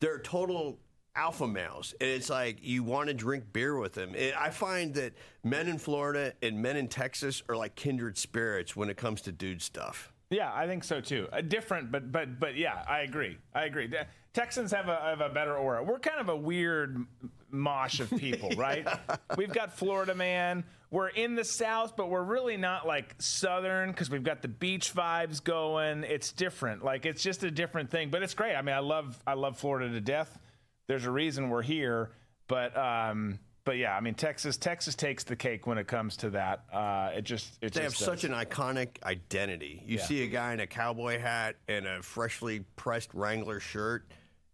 they're 0.00 0.18
total 0.18 0.78
alpha 1.14 1.48
males, 1.48 1.94
and 2.00 2.08
it's 2.08 2.30
like 2.30 2.58
you 2.62 2.82
want 2.82 3.08
to 3.08 3.14
drink 3.14 3.52
beer 3.52 3.76
with 3.76 3.92
them. 3.92 4.14
And 4.16 4.34
I 4.34 4.50
find 4.50 4.94
that 4.94 5.14
men 5.42 5.66
in 5.66 5.78
Florida 5.78 6.32
and 6.42 6.62
men 6.62 6.76
in 6.76 6.88
Texas 6.88 7.42
are 7.48 7.56
like 7.56 7.74
kindred 7.74 8.16
spirits 8.16 8.76
when 8.76 8.88
it 8.88 8.96
comes 8.96 9.22
to 9.22 9.32
dude 9.32 9.60
stuff. 9.60 10.12
Yeah, 10.30 10.52
I 10.54 10.66
think 10.66 10.84
so 10.84 11.00
too. 11.00 11.26
Uh, 11.32 11.40
different, 11.40 11.90
but 11.90 12.12
but 12.12 12.38
but 12.38 12.56
yeah, 12.56 12.84
I 12.88 13.00
agree. 13.00 13.38
I 13.54 13.64
agree. 13.64 13.90
Texans 14.32 14.70
have 14.72 14.88
a 14.88 14.96
have 14.96 15.20
a 15.20 15.30
better 15.30 15.56
aura. 15.56 15.82
We're 15.82 15.98
kind 15.98 16.20
of 16.20 16.28
a 16.28 16.36
weird 16.36 17.04
mosh 17.50 18.00
of 18.00 18.10
people, 18.10 18.50
right? 18.56 18.86
We've 19.36 19.52
got 19.52 19.76
Florida 19.76 20.14
man. 20.14 20.64
We're 20.90 21.08
in 21.08 21.34
the 21.34 21.44
South, 21.44 21.96
but 21.96 22.08
we're 22.08 22.22
really 22.22 22.56
not 22.56 22.86
like 22.86 23.14
Southern 23.18 23.90
because 23.90 24.08
we've 24.08 24.22
got 24.22 24.40
the 24.40 24.48
beach 24.48 24.94
vibes 24.94 25.42
going. 25.42 26.02
It's 26.04 26.32
different. 26.32 26.82
Like 26.82 27.04
it's 27.04 27.22
just 27.22 27.42
a 27.44 27.50
different 27.50 27.90
thing. 27.90 28.08
But 28.10 28.22
it's 28.22 28.32
great. 28.34 28.54
I 28.54 28.62
mean, 28.62 28.74
I 28.74 28.78
love 28.78 29.18
I 29.26 29.34
love 29.34 29.58
Florida 29.58 29.90
to 29.90 30.00
death. 30.00 30.38
There's 30.86 31.04
a 31.04 31.10
reason 31.10 31.50
we're 31.50 31.60
here, 31.60 32.12
but 32.46 32.74
um, 32.74 33.38
but 33.66 33.76
yeah, 33.76 33.94
I 33.94 34.00
mean 34.00 34.14
Texas 34.14 34.56
Texas 34.56 34.94
takes 34.94 35.24
the 35.24 35.36
cake 35.36 35.66
when 35.66 35.76
it 35.76 35.86
comes 35.86 36.16
to 36.18 36.30
that. 36.30 36.64
Uh, 36.72 37.10
it 37.14 37.24
just 37.24 37.58
it 37.60 37.74
They 37.74 37.82
have 37.82 37.92
just 37.92 38.02
such 38.02 38.24
an 38.24 38.32
iconic 38.32 39.02
identity. 39.02 39.82
You 39.84 39.98
Yeah. 39.98 40.04
see 40.04 40.22
a 40.22 40.26
guy 40.26 40.54
in 40.54 40.60
a 40.60 40.66
cowboy 40.66 41.18
hat 41.18 41.56
and 41.68 41.86
a 41.86 42.02
freshly 42.02 42.60
pressed 42.76 43.12
Wrangler 43.12 43.60
shirt, 43.60 44.06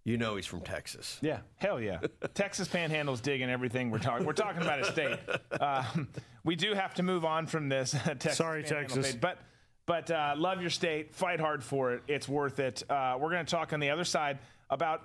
you 0.05 0.19
know 0.19 0.37
he's 0.37 0.47
from 0.47 0.61
Texas. 0.61 1.19
Yeah, 1.23 1.41
hell 1.57 1.81
yeah. 1.81 2.01
Texas 2.35 2.69
Panhandle's 2.69 3.21
digging 3.21 3.51
everything 3.51 3.91
we're 3.91 3.99
talking. 3.99 4.27
We're 4.27 4.35
talking 4.35 4.63
about 4.63 4.81
a 4.81 4.85
state. 4.85 5.19
Um, 5.61 6.09
we 6.45 6.57
do 6.57 6.75
have 6.75 6.95
to 6.95 7.03
move 7.03 7.25
on 7.25 7.47
from 7.47 7.69
this. 7.69 7.93
Texas 8.05 8.37
Sorry, 8.37 8.63
Panhandle 8.63 8.97
Texas. 8.97 9.09
state, 9.11 9.21
but 9.21 9.39
but 9.87 10.11
uh, 10.11 10.35
love 10.37 10.61
your 10.61 10.71
state. 10.71 11.15
Fight 11.15 11.41
hard 11.41 11.65
for 11.65 11.93
it. 11.95 12.03
It's 12.07 12.29
worth 12.29 12.59
it. 12.59 12.83
Uh, 12.89 13.17
we're 13.21 13.31
going 13.31 13.45
to 13.45 13.51
talk 13.51 13.73
on 13.73 13.81
the 13.81 13.91
other 13.91 14.05
side 14.05 14.39
about 14.71 15.03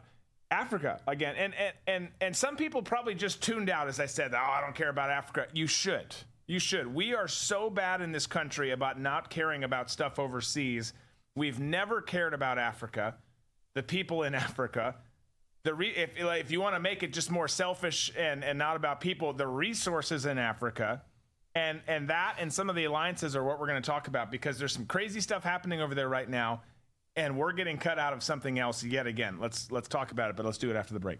Africa 0.51 0.99
again, 1.07 1.35
and 1.37 1.53
and 1.55 1.73
and 1.87 2.07
and 2.21 2.35
some 2.35 2.55
people 2.57 2.81
probably 2.81 3.15
just 3.15 3.41
tuned 3.41 3.69
out 3.69 3.87
as 3.87 3.99
I 3.99 4.05
said. 4.05 4.33
Oh, 4.33 4.37
I 4.37 4.61
don't 4.61 4.75
care 4.75 4.89
about 4.89 5.09
Africa. 5.09 5.47
You 5.53 5.67
should. 5.67 6.15
You 6.47 6.59
should. 6.59 6.93
We 6.93 7.13
are 7.13 7.27
so 7.27 7.69
bad 7.69 8.01
in 8.01 8.11
this 8.11 8.25
country 8.25 8.71
about 8.71 8.99
not 8.99 9.29
caring 9.29 9.63
about 9.63 9.91
stuff 9.91 10.17
overseas. 10.17 10.93
We've 11.35 11.59
never 11.59 12.01
cared 12.01 12.33
about 12.33 12.57
Africa, 12.57 13.15
the 13.75 13.83
people 13.83 14.23
in 14.23 14.35
Africa 14.35 14.95
the 15.63 15.73
re- 15.73 15.93
if 15.95 16.11
if 16.17 16.51
you 16.51 16.61
want 16.61 16.75
to 16.75 16.79
make 16.79 17.03
it 17.03 17.13
just 17.13 17.29
more 17.29 17.47
selfish 17.47 18.11
and 18.17 18.43
and 18.43 18.57
not 18.57 18.75
about 18.75 19.01
people, 19.01 19.33
the 19.33 19.47
resources 19.47 20.25
in 20.25 20.37
Africa, 20.37 21.03
and 21.53 21.81
and 21.87 22.09
that 22.09 22.35
and 22.39 22.51
some 22.51 22.69
of 22.69 22.75
the 22.75 22.85
alliances 22.85 23.35
are 23.35 23.43
what 23.43 23.59
we're 23.59 23.67
going 23.67 23.81
to 23.81 23.87
talk 23.87 24.07
about 24.07 24.31
because 24.31 24.57
there's 24.57 24.73
some 24.73 24.85
crazy 24.85 25.19
stuff 25.19 25.43
happening 25.43 25.81
over 25.81 25.93
there 25.93 26.07
right 26.07 26.29
now, 26.29 26.61
and 27.15 27.37
we're 27.37 27.51
getting 27.51 27.77
cut 27.77 27.99
out 27.99 28.13
of 28.13 28.23
something 28.23 28.57
else 28.57 28.83
yet 28.83 29.05
again. 29.05 29.37
Let's 29.39 29.69
let's 29.71 29.89
talk 29.89 30.11
about 30.11 30.29
it, 30.29 30.37
but 30.37 30.45
let's 30.45 30.57
do 30.57 30.69
it 30.69 30.75
after 30.75 30.93
the 30.93 30.99
break. 30.99 31.19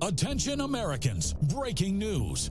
Attention 0.00 0.62
Americans, 0.62 1.34
breaking 1.34 1.98
news. 1.98 2.50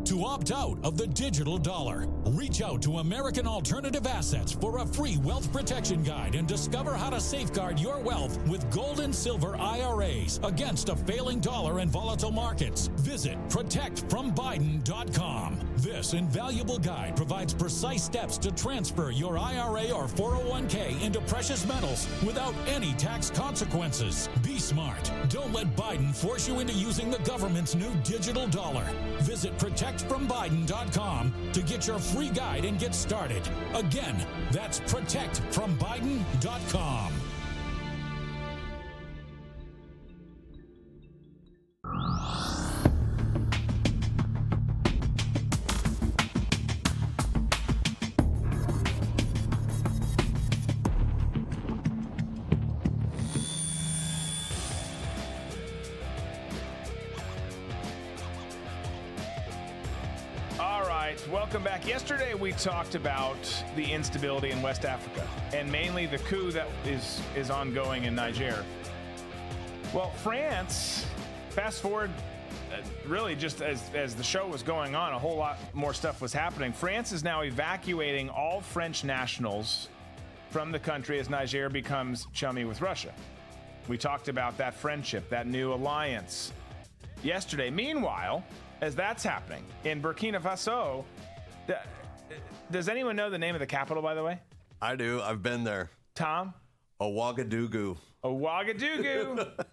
to 0.05 0.25
opt 0.25 0.51
out 0.51 0.77
of 0.83 0.97
the 0.97 1.07
digital 1.07 1.57
dollar. 1.57 2.07
Reach 2.27 2.61
out 2.61 2.81
to 2.83 2.97
American 2.97 3.47
Alternative 3.47 4.05
Assets 4.05 4.51
for 4.51 4.79
a 4.79 4.85
free 4.85 5.17
wealth 5.17 5.51
protection 5.51 6.03
guide 6.03 6.35
and 6.35 6.47
discover 6.47 6.93
how 6.93 7.09
to 7.09 7.19
safeguard 7.19 7.79
your 7.79 7.99
wealth 7.99 8.37
with 8.47 8.69
gold 8.71 8.99
and 8.99 9.13
silver 9.13 9.57
IRAs 9.57 10.39
against 10.43 10.89
a 10.89 10.95
failing 10.95 11.39
dollar 11.39 11.79
and 11.79 11.91
volatile 11.91 12.31
markets. 12.31 12.87
Visit 12.97 13.37
protectfrombiden.com. 13.49 15.59
This 15.77 16.13
invaluable 16.13 16.77
guide 16.77 17.15
provides 17.15 17.53
precise 17.53 18.03
steps 18.03 18.37
to 18.39 18.51
transfer 18.51 19.11
your 19.11 19.37
IRA 19.37 19.91
or 19.91 20.05
401k 20.05 21.01
into 21.01 21.21
precious 21.21 21.65
metals 21.67 22.07
without 22.23 22.53
any 22.67 22.93
tax 22.93 23.31
consequences. 23.31 24.29
Be 24.43 24.59
smart. 24.59 25.11
Don't 25.29 25.53
let 25.53 25.75
Biden 25.75 26.15
force 26.15 26.47
you 26.47 26.59
into 26.59 26.73
using 26.73 27.09
the 27.09 27.19
government's 27.19 27.73
new 27.73 27.91
digital 28.03 28.47
dollar. 28.47 28.85
Visit 29.21 29.57
protectfrombiden.com 29.91 31.33
to 31.53 31.61
get 31.61 31.87
your 31.87 31.99
free 31.99 32.29
guide 32.29 32.65
and 32.65 32.77
get 32.79 32.95
started. 32.95 33.47
Again, 33.73 34.25
that's 34.51 34.79
protectfrombiden.com. 34.81 37.13
All 41.83 42.50
welcome 61.51 61.65
back. 61.65 61.85
Yesterday 61.85 62.33
we 62.33 62.53
talked 62.53 62.95
about 62.95 63.35
the 63.75 63.83
instability 63.83 64.51
in 64.51 64.61
West 64.61 64.85
Africa 64.85 65.27
and 65.53 65.69
mainly 65.69 66.05
the 66.05 66.19
coup 66.19 66.49
that 66.49 66.69
is 66.85 67.21
is 67.35 67.49
ongoing 67.49 68.05
in 68.05 68.15
Niger. 68.15 68.63
Well, 69.93 70.11
France, 70.11 71.05
fast 71.49 71.81
forward 71.81 72.09
uh, 72.71 72.77
really 73.05 73.35
just 73.35 73.61
as 73.61 73.83
as 73.93 74.15
the 74.15 74.23
show 74.23 74.47
was 74.47 74.63
going 74.63 74.95
on, 74.95 75.11
a 75.11 75.19
whole 75.19 75.35
lot 75.35 75.57
more 75.73 75.93
stuff 75.93 76.21
was 76.21 76.31
happening. 76.31 76.71
France 76.71 77.11
is 77.11 77.21
now 77.21 77.41
evacuating 77.41 78.29
all 78.29 78.61
French 78.61 79.03
nationals 79.03 79.89
from 80.51 80.71
the 80.71 80.79
country 80.79 81.19
as 81.19 81.29
Niger 81.29 81.69
becomes 81.69 82.27
chummy 82.31 82.63
with 82.63 82.79
Russia. 82.79 83.13
We 83.89 83.97
talked 83.97 84.29
about 84.29 84.57
that 84.57 84.73
friendship, 84.73 85.29
that 85.31 85.47
new 85.47 85.73
alliance 85.73 86.53
yesterday. 87.23 87.69
Meanwhile, 87.69 88.41
as 88.79 88.95
that's 88.95 89.21
happening 89.21 89.65
in 89.83 90.01
Burkina 90.01 90.41
Faso, 90.41 91.03
does 92.71 92.89
anyone 92.89 93.15
know 93.15 93.29
the 93.29 93.37
name 93.37 93.55
of 93.55 93.59
the 93.59 93.67
capital, 93.67 94.01
by 94.01 94.13
the 94.13 94.23
way? 94.23 94.39
I 94.81 94.95
do. 94.95 95.21
I've 95.21 95.43
been 95.43 95.63
there. 95.63 95.89
Tom? 96.15 96.53
Ouagadougou. 96.99 97.97
Ouagadougou. 98.23 99.65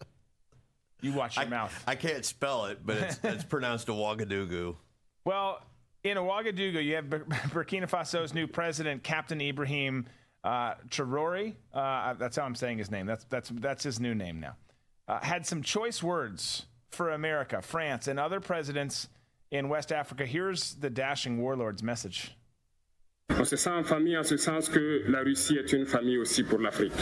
you 1.00 1.12
watch 1.12 1.36
your 1.36 1.46
mouth. 1.46 1.84
I 1.86 1.94
can't 1.94 2.24
spell 2.24 2.66
it, 2.66 2.84
but 2.84 2.96
it's, 2.98 3.20
it's 3.22 3.44
pronounced 3.44 3.86
Ouagadougou. 3.88 4.76
Well, 5.24 5.60
in 6.04 6.16
Ouagadougou, 6.16 6.84
you 6.84 6.94
have 6.96 7.04
Burkina 7.04 7.88
Faso's 7.88 8.34
new 8.34 8.46
president, 8.46 9.02
Captain 9.02 9.40
Ibrahim 9.40 10.06
uh, 10.44 10.74
Traore. 10.88 11.54
Uh, 11.72 12.14
that's 12.14 12.36
how 12.36 12.44
I'm 12.44 12.54
saying 12.54 12.78
his 12.78 12.90
name. 12.90 13.06
That's 13.06 13.24
that's 13.24 13.50
that's 13.50 13.82
his 13.84 14.00
new 14.00 14.14
name 14.14 14.40
now. 14.40 14.56
Uh, 15.08 15.20
had 15.20 15.46
some 15.46 15.62
choice 15.62 16.02
words 16.02 16.66
for 16.90 17.10
America, 17.10 17.60
France, 17.62 18.08
and 18.08 18.18
other 18.18 18.40
presidents 18.40 19.08
in 19.50 19.68
West 19.68 19.92
Africa. 19.92 20.24
Here's 20.24 20.74
the 20.80 20.90
dashing 20.90 21.40
warlord's 21.40 21.82
message. 21.82 22.36
On 23.30 23.44
se 23.44 23.56
sent 23.56 23.70
en 23.70 23.84
famille 23.84 24.16
en 24.16 24.24
ce 24.24 24.36
sens 24.36 24.68
que 24.68 25.04
la 25.08 25.20
Russie 25.20 25.56
est 25.56 25.72
une 25.72 25.86
famille 25.86 26.18
aussi 26.18 26.42
pour 26.42 26.58
l'Afrique. 26.58 26.92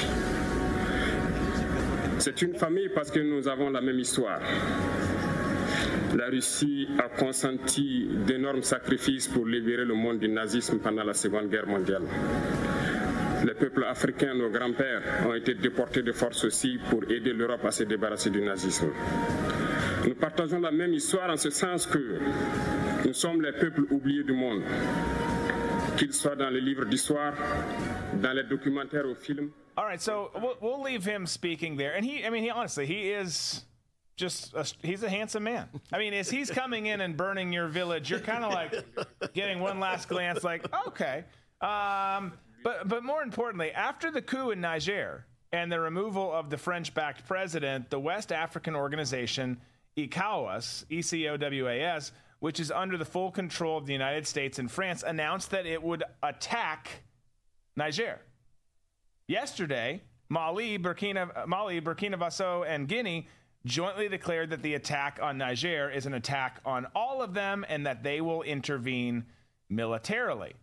C'est 2.18 2.42
une 2.42 2.54
famille 2.54 2.90
parce 2.94 3.10
que 3.10 3.20
nous 3.20 3.48
avons 3.48 3.70
la 3.70 3.80
même 3.80 3.98
histoire. 3.98 4.40
la 6.16 6.28
Russie 6.28 6.88
a 6.98 7.08
consenti 7.08 8.08
d'énormes 8.26 8.62
sacrifices 8.62 9.28
pour 9.28 9.46
libérer 9.46 9.84
le 9.84 9.94
monde 9.94 10.18
du 10.18 10.28
nazisme 10.28 10.78
pendant 10.78 11.04
la 11.04 11.14
Seconde 11.14 11.48
Guerre 11.48 11.66
mondiale. 11.66 12.02
Les 13.44 13.54
peuples 13.54 13.84
africains, 13.84 14.34
nos 14.34 14.50
grands-pères, 14.50 15.26
ont 15.28 15.34
été 15.34 15.54
déportés 15.54 16.02
de 16.02 16.12
force 16.12 16.44
aussi 16.44 16.78
pour 16.90 17.04
aider 17.04 17.32
l'Europe 17.32 17.64
à 17.64 17.70
se 17.70 17.84
débarrasser 17.84 18.30
du 18.30 18.40
nazisme. 18.40 18.88
Nous 20.09 20.14
partageons 20.14 20.60
la 20.60 20.70
même 20.70 20.94
histoire 20.94 21.28
en 21.28 21.36
ce 21.36 21.51
sens 21.51 21.85
que 21.85 22.18
nous 23.05 23.12
sommes 23.12 23.43
les 23.43 23.52
peuples 23.52 23.82
oubliés 23.93 24.24
du 24.24 24.32
monde, 24.32 24.62
qu'ils 25.98 26.14
soient 26.14 26.35
dans 26.35 26.48
les 26.48 26.62
livres 26.62 26.86
d'histoire, 26.86 27.35
dans 28.14 28.32
les 28.32 28.44
documentaires 28.44 29.05
ou 29.05 29.14
films. 29.14 29.52
All 29.76 29.85
right, 29.85 30.01
so 30.01 30.30
we'll, 30.40 30.56
we'll 30.62 30.82
leave 30.82 31.05
him 31.05 31.26
speaking 31.26 31.76
there. 31.76 31.94
And 31.94 32.06
he, 32.06 32.24
I 32.24 32.30
mean, 32.30 32.43
he 32.43 32.48
honestly, 32.48 32.86
he 32.86 33.10
is 33.10 33.66
just, 34.16 34.55
a, 34.55 34.64
he's 34.82 35.02
a 35.02 35.10
handsome 35.10 35.44
man. 35.44 35.68
I 35.93 35.98
mean, 35.98 36.14
as 36.14 36.30
he's 36.30 36.51
coming 36.51 36.86
in 36.86 37.02
and 37.02 37.14
burning 37.14 37.52
your 37.52 37.68
village, 37.68 38.09
you're 38.09 38.18
kind 38.20 38.44
of 38.44 38.52
like 38.55 39.35
getting 39.35 39.60
one 39.60 39.78
last 39.78 40.09
glance, 40.09 40.43
like, 40.43 40.64
okay. 40.86 41.24
Um, 41.60 42.32
but, 42.64 42.89
but 42.89 43.05
more 43.05 43.22
importantly, 43.22 43.72
after 43.72 44.10
the 44.10 44.22
coup 44.22 44.52
in 44.52 44.62
Niger 44.62 45.26
and 45.52 45.70
the 45.70 45.78
removal 45.78 46.32
of 46.32 46.48
the 46.48 46.56
French 46.56 46.94
backed 46.94 47.26
president, 47.26 47.90
the 47.90 48.01
West 48.01 48.32
African 48.32 48.74
organization 48.74 49.59
ECOWAS, 49.98 50.84
E 50.88 51.02
C 51.02 51.28
O 51.28 51.36
W 51.36 51.68
A 51.68 51.80
S, 51.80 52.12
which 52.38 52.60
is 52.60 52.70
under 52.70 52.96
the 52.96 53.04
full 53.04 53.30
control 53.30 53.76
of 53.76 53.86
the 53.86 53.92
United 53.92 54.26
States 54.26 54.58
and 54.58 54.70
France, 54.70 55.02
announced 55.06 55.50
that 55.50 55.66
it 55.66 55.82
would 55.82 56.04
attack 56.22 57.02
Niger. 57.76 58.20
Yesterday, 59.26 60.02
Mali, 60.28 60.78
Burkina, 60.78 61.46
Mali, 61.46 61.80
Burkina 61.80 62.16
Faso, 62.16 62.64
and 62.66 62.86
Guinea 62.86 63.26
jointly 63.66 64.08
declared 64.08 64.50
that 64.50 64.62
the 64.62 64.74
attack 64.74 65.18
on 65.20 65.36
Niger 65.36 65.90
is 65.90 66.06
an 66.06 66.14
attack 66.14 66.60
on 66.64 66.86
all 66.94 67.20
of 67.20 67.34
them 67.34 67.66
and 67.68 67.84
that 67.84 68.02
they 68.02 68.20
will 68.20 68.42
intervene 68.42 69.24
militarily. 69.68 70.54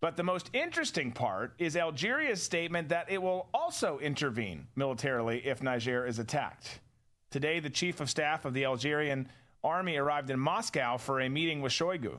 But 0.00 0.16
the 0.16 0.22
most 0.22 0.48
interesting 0.54 1.12
part 1.12 1.54
is 1.58 1.76
Algeria's 1.76 2.42
statement 2.42 2.88
that 2.88 3.10
it 3.10 3.20
will 3.20 3.48
also 3.52 3.98
intervene 3.98 4.68
militarily 4.76 5.42
if 5.44 5.62
Niger 5.62 6.06
is 6.06 6.18
attacked. 6.18 6.80
Today, 7.30 7.60
the 7.60 7.70
chief 7.70 8.00
of 8.00 8.10
staff 8.10 8.44
of 8.44 8.54
the 8.54 8.64
Algerian 8.64 9.28
army 9.62 9.96
arrived 9.96 10.30
in 10.30 10.40
Moscow 10.40 10.96
for 10.96 11.20
a 11.20 11.28
meeting 11.28 11.60
with 11.60 11.72
Shoigu. 11.72 12.18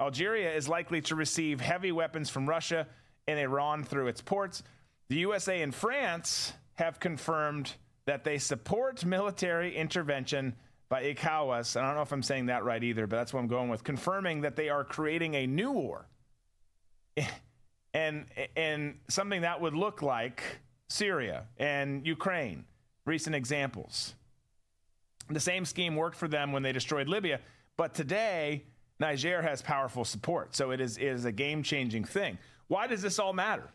Algeria 0.00 0.54
is 0.54 0.68
likely 0.68 1.02
to 1.02 1.14
receive 1.14 1.60
heavy 1.60 1.92
weapons 1.92 2.30
from 2.30 2.48
Russia 2.48 2.86
and 3.28 3.38
Iran 3.38 3.84
through 3.84 4.08
its 4.08 4.22
ports. 4.22 4.62
The 5.08 5.16
USA 5.16 5.60
and 5.60 5.74
France 5.74 6.54
have 6.74 6.98
confirmed 6.98 7.74
that 8.06 8.24
they 8.24 8.38
support 8.38 9.04
military 9.04 9.76
intervention 9.76 10.56
by 10.88 11.02
ECOWAS. 11.04 11.76
I 11.76 11.86
don't 11.86 11.94
know 11.94 12.02
if 12.02 12.12
I'm 12.12 12.22
saying 12.22 12.46
that 12.46 12.64
right 12.64 12.82
either, 12.82 13.06
but 13.06 13.16
that's 13.16 13.34
what 13.34 13.40
I'm 13.40 13.48
going 13.48 13.68
with. 13.68 13.84
Confirming 13.84 14.40
that 14.40 14.56
they 14.56 14.70
are 14.70 14.82
creating 14.82 15.34
a 15.34 15.46
new 15.46 15.72
war. 15.72 16.06
And, 17.92 18.26
and 18.56 19.00
something 19.08 19.40
that 19.40 19.60
would 19.60 19.74
look 19.74 20.00
like 20.00 20.44
Syria 20.88 21.46
and 21.58 22.06
Ukraine, 22.06 22.64
recent 23.04 23.34
examples. 23.36 24.14
The 25.28 25.40
same 25.40 25.64
scheme 25.64 25.96
worked 25.96 26.16
for 26.16 26.28
them 26.28 26.52
when 26.52 26.62
they 26.62 26.72
destroyed 26.72 27.08
Libya, 27.08 27.40
but 27.76 27.94
today 27.94 28.64
Niger 28.98 29.42
has 29.42 29.62
powerful 29.62 30.04
support. 30.04 30.54
So 30.54 30.70
it 30.70 30.80
is, 30.80 30.98
it 30.98 31.06
is 31.06 31.24
a 31.24 31.32
game 31.32 31.62
changing 31.62 32.04
thing. 32.04 32.38
Why 32.68 32.86
does 32.86 33.02
this 33.02 33.18
all 33.18 33.32
matter? 33.32 33.68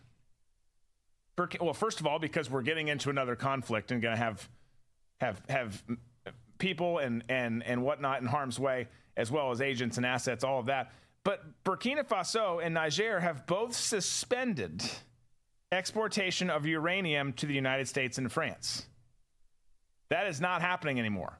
Well, 1.60 1.73
first 1.73 1.99
of 1.99 2.07
all, 2.07 2.19
because 2.19 2.49
we're 2.49 2.61
getting 2.61 2.88
into 2.88 3.10
another 3.10 3.35
conflict 3.35 3.91
and 3.91 4.02
going 4.02 4.15
to 4.15 4.23
have 4.23 4.47
have 5.19 5.41
have 5.49 5.84
people 6.57 6.99
and 6.99 7.23
and 7.27 7.61
and 7.64 7.84
whatnot 7.84 8.22
in 8.22 8.27
harm's 8.27 8.57
way, 8.57 8.88
as 9.18 9.31
well 9.31 9.52
as 9.52 9.60
agents 9.60 9.97
and 9.97 10.06
assets, 10.06 10.45
all 10.45 10.60
of 10.60 10.68
that. 10.68 10.93
But 11.26 11.41
Burkina 11.64 12.07
Faso 12.07 12.64
and 12.64 12.73
Niger 12.73 13.19
have 13.19 13.45
both 13.47 13.76
suspended 13.76 14.84
exportation 15.72 16.49
of 16.49 16.65
uranium 16.65 17.34
to 17.34 17.45
the 17.45 17.53
United 17.53 17.88
States 17.88 18.18
and 18.18 18.31
France. 18.31 18.85
That 20.10 20.27
is 20.27 20.40
not 20.40 20.61
happening 20.61 20.99
anymore. 20.99 21.40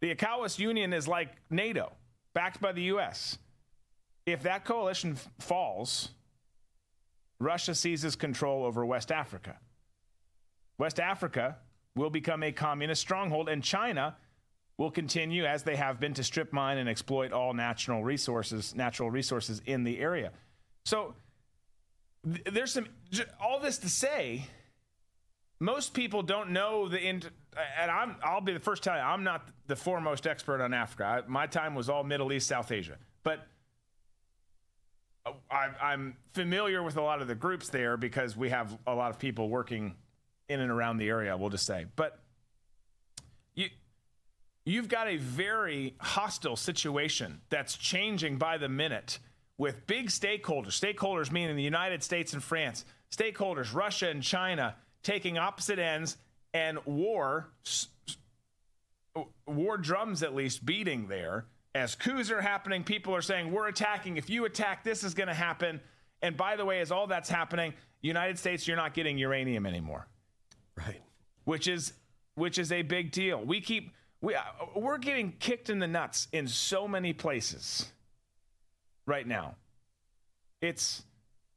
The 0.00 0.14
ECOWAS 0.14 0.58
Union 0.58 0.92
is 0.92 1.06
like 1.06 1.30
NATO, 1.50 1.92
backed 2.34 2.60
by 2.60 2.72
the 2.72 2.82
U.S. 2.84 3.38
If 4.26 4.42
that 4.44 4.64
coalition 4.64 5.12
f- 5.12 5.28
falls, 5.40 6.10
Russia 7.38 7.74
seizes 7.74 8.16
control 8.16 8.64
over 8.64 8.84
West 8.86 9.12
Africa. 9.12 9.56
West 10.78 11.00
Africa 11.00 11.56
will 11.96 12.10
become 12.10 12.42
a 12.42 12.52
communist 12.52 13.02
stronghold, 13.02 13.48
and 13.48 13.62
China 13.62 14.16
will 14.78 14.90
continue, 14.90 15.44
as 15.44 15.62
they 15.62 15.76
have 15.76 16.00
been, 16.00 16.14
to 16.14 16.24
strip 16.24 16.52
mine 16.52 16.78
and 16.78 16.88
exploit 16.88 17.32
all 17.32 17.52
natural 17.52 18.02
resources, 18.02 18.74
natural 18.74 19.10
resources 19.10 19.60
in 19.66 19.84
the 19.84 19.98
area. 19.98 20.32
So 20.86 21.14
th- 22.24 22.44
there's 22.50 22.72
some 22.72 22.86
all 23.38 23.60
this 23.60 23.76
to 23.78 23.90
say. 23.90 24.46
Most 25.60 25.92
people 25.92 26.22
don't 26.22 26.50
know 26.50 26.88
the 26.88 26.98
in, 26.98 27.22
and 27.78 27.90
I'm 27.90 28.16
I'll 28.24 28.40
be 28.40 28.54
the 28.54 28.60
first 28.60 28.82
to 28.82 28.88
tell 28.88 28.98
you 28.98 29.04
I'm 29.04 29.22
not 29.22 29.46
the 29.66 29.76
foremost 29.76 30.26
expert 30.26 30.62
on 30.62 30.72
Africa. 30.72 31.04
I, 31.04 31.28
my 31.30 31.46
time 31.46 31.74
was 31.74 31.90
all 31.90 32.02
Middle 32.02 32.32
East, 32.32 32.48
South 32.48 32.72
Asia, 32.72 32.96
but 33.22 33.46
uh, 35.26 35.32
I, 35.50 35.92
am 35.92 36.16
familiar 36.32 36.82
with 36.82 36.96
a 36.96 37.02
lot 37.02 37.20
of 37.20 37.28
the 37.28 37.34
groups 37.34 37.68
there 37.68 37.98
because 37.98 38.38
we 38.38 38.48
have 38.48 38.76
a 38.86 38.94
lot 38.94 39.10
of 39.10 39.18
people 39.18 39.50
working 39.50 39.94
in 40.48 40.60
and 40.60 40.70
around 40.70 40.96
the 40.96 41.10
area. 41.10 41.36
We'll 41.36 41.50
just 41.50 41.66
say, 41.66 41.84
but 41.94 42.18
you 43.54 43.68
you've 44.64 44.88
got 44.88 45.08
a 45.08 45.18
very 45.18 45.94
hostile 46.00 46.56
situation 46.56 47.42
that's 47.50 47.76
changing 47.76 48.38
by 48.38 48.56
the 48.56 48.70
minute 48.70 49.18
with 49.58 49.86
big 49.86 50.08
stakeholders. 50.08 50.80
Stakeholders 50.80 51.30
meaning 51.30 51.54
the 51.54 51.62
United 51.62 52.02
States 52.02 52.32
and 52.32 52.42
France. 52.42 52.86
Stakeholders 53.14 53.74
Russia 53.74 54.08
and 54.08 54.22
China 54.22 54.74
taking 55.02 55.38
opposite 55.38 55.78
ends 55.78 56.16
and 56.52 56.78
war 56.84 57.50
war 59.46 59.76
drums 59.76 60.22
at 60.22 60.34
least 60.34 60.64
beating 60.64 61.08
there 61.08 61.46
as 61.74 61.94
coups 61.94 62.30
are 62.30 62.40
happening, 62.40 62.82
people 62.82 63.14
are 63.14 63.22
saying, 63.22 63.52
we're 63.52 63.68
attacking. 63.68 64.16
If 64.16 64.28
you 64.28 64.44
attack, 64.44 64.82
this 64.82 65.04
is 65.04 65.14
going 65.14 65.28
to 65.28 65.34
happen. 65.34 65.80
And 66.22 66.36
by 66.36 66.56
the 66.56 66.64
way, 66.64 66.80
as 66.80 66.90
all 66.90 67.06
that's 67.06 67.28
happening, 67.28 67.74
United 68.02 68.38
States, 68.38 68.66
you're 68.66 68.76
not 68.76 68.94
getting 68.94 69.18
uranium 69.18 69.66
anymore. 69.66 70.08
Right. 70.76 71.00
Which 71.44 71.68
is 71.68 71.92
which 72.34 72.58
is 72.58 72.72
a 72.72 72.82
big 72.82 73.10
deal. 73.10 73.42
We 73.44 73.60
keep 73.60 73.92
we 74.20 74.34
uh, 74.34 74.42
we're 74.74 74.98
getting 74.98 75.32
kicked 75.32 75.70
in 75.70 75.78
the 75.78 75.86
nuts 75.86 76.28
in 76.32 76.46
so 76.48 76.88
many 76.88 77.12
places 77.12 77.92
right 79.06 79.26
now. 79.26 79.56
It's 80.60 81.02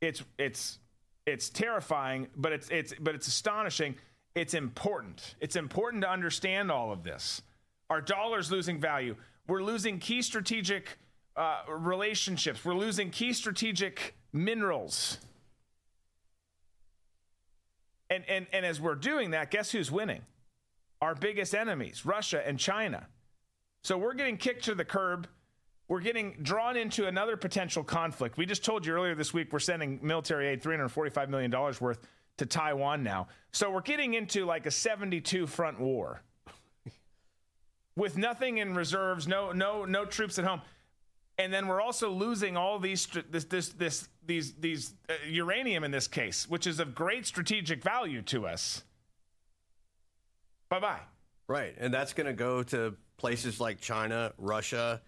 it's 0.01 0.23
it's 0.37 0.79
it's 1.25 1.49
terrifying, 1.49 2.27
but 2.35 2.51
it's 2.51 2.69
it's 2.69 2.93
but 2.99 3.15
it's 3.15 3.27
astonishing. 3.27 3.95
It's 4.35 4.53
important. 4.53 5.35
It's 5.39 5.55
important 5.55 6.03
to 6.03 6.09
understand 6.09 6.71
all 6.71 6.91
of 6.91 7.03
this. 7.03 7.41
Our 7.89 8.01
dollar's 8.01 8.51
losing 8.51 8.79
value. 8.79 9.15
We're 9.47 9.61
losing 9.61 9.99
key 9.99 10.21
strategic 10.21 10.97
uh, 11.35 11.61
relationships. 11.67 12.65
We're 12.65 12.73
losing 12.73 13.11
key 13.11 13.33
strategic 13.33 14.15
minerals. 14.31 15.19
And, 18.09 18.23
and, 18.27 18.47
and 18.51 18.65
as 18.65 18.79
we're 18.79 18.95
doing 18.95 19.31
that, 19.31 19.51
guess 19.51 19.71
who's 19.71 19.91
winning? 19.91 20.21
Our 21.01 21.15
biggest 21.15 21.53
enemies, 21.53 22.05
Russia 22.05 22.45
and 22.47 22.59
China. 22.59 23.07
So 23.83 23.97
we're 23.97 24.13
getting 24.13 24.37
kicked 24.37 24.65
to 24.65 24.75
the 24.75 24.85
curb. 24.85 25.27
We're 25.87 26.01
getting 26.01 26.37
drawn 26.41 26.77
into 26.77 27.07
another 27.07 27.37
potential 27.37 27.83
conflict. 27.83 28.37
We 28.37 28.45
just 28.45 28.63
told 28.63 28.85
you 28.85 28.93
earlier 28.93 29.15
this 29.15 29.33
week 29.33 29.51
we're 29.51 29.59
sending 29.59 29.99
military 30.01 30.47
aid, 30.47 30.63
$345 30.63 31.29
million 31.29 31.51
worth, 31.51 31.99
to 32.37 32.45
Taiwan 32.45 33.03
now. 33.03 33.27
So 33.51 33.69
we're 33.69 33.81
getting 33.81 34.13
into 34.13 34.45
like 34.45 34.65
a 34.65 34.71
72 34.71 35.45
front 35.47 35.79
war 35.79 36.21
with 37.95 38.17
nothing 38.17 38.57
in 38.57 38.73
reserves, 38.73 39.27
no 39.27 39.51
no 39.51 39.85
no 39.85 40.05
troops 40.05 40.39
at 40.39 40.45
home, 40.45 40.61
and 41.37 41.53
then 41.53 41.67
we're 41.67 41.81
also 41.81 42.11
losing 42.11 42.57
all 42.57 42.79
these 42.79 43.07
this 43.29 43.45
this 43.45 43.69
this 43.69 44.09
these 44.25 44.53
these 44.55 44.93
uh, 45.09 45.13
uranium 45.27 45.83
in 45.83 45.91
this 45.91 46.07
case, 46.07 46.49
which 46.49 46.67
is 46.67 46.79
of 46.79 46.95
great 46.95 47.25
strategic 47.25 47.83
value 47.83 48.21
to 48.23 48.47
us. 48.47 48.83
Bye 50.69 50.79
bye. 50.79 50.99
Right, 51.47 51.75
and 51.77 51.93
that's 51.93 52.13
going 52.13 52.27
to 52.27 52.33
go 52.33 52.63
to 52.63 52.95
places 53.17 53.59
like 53.59 53.81
China, 53.81 54.31
Russia, 54.37 55.01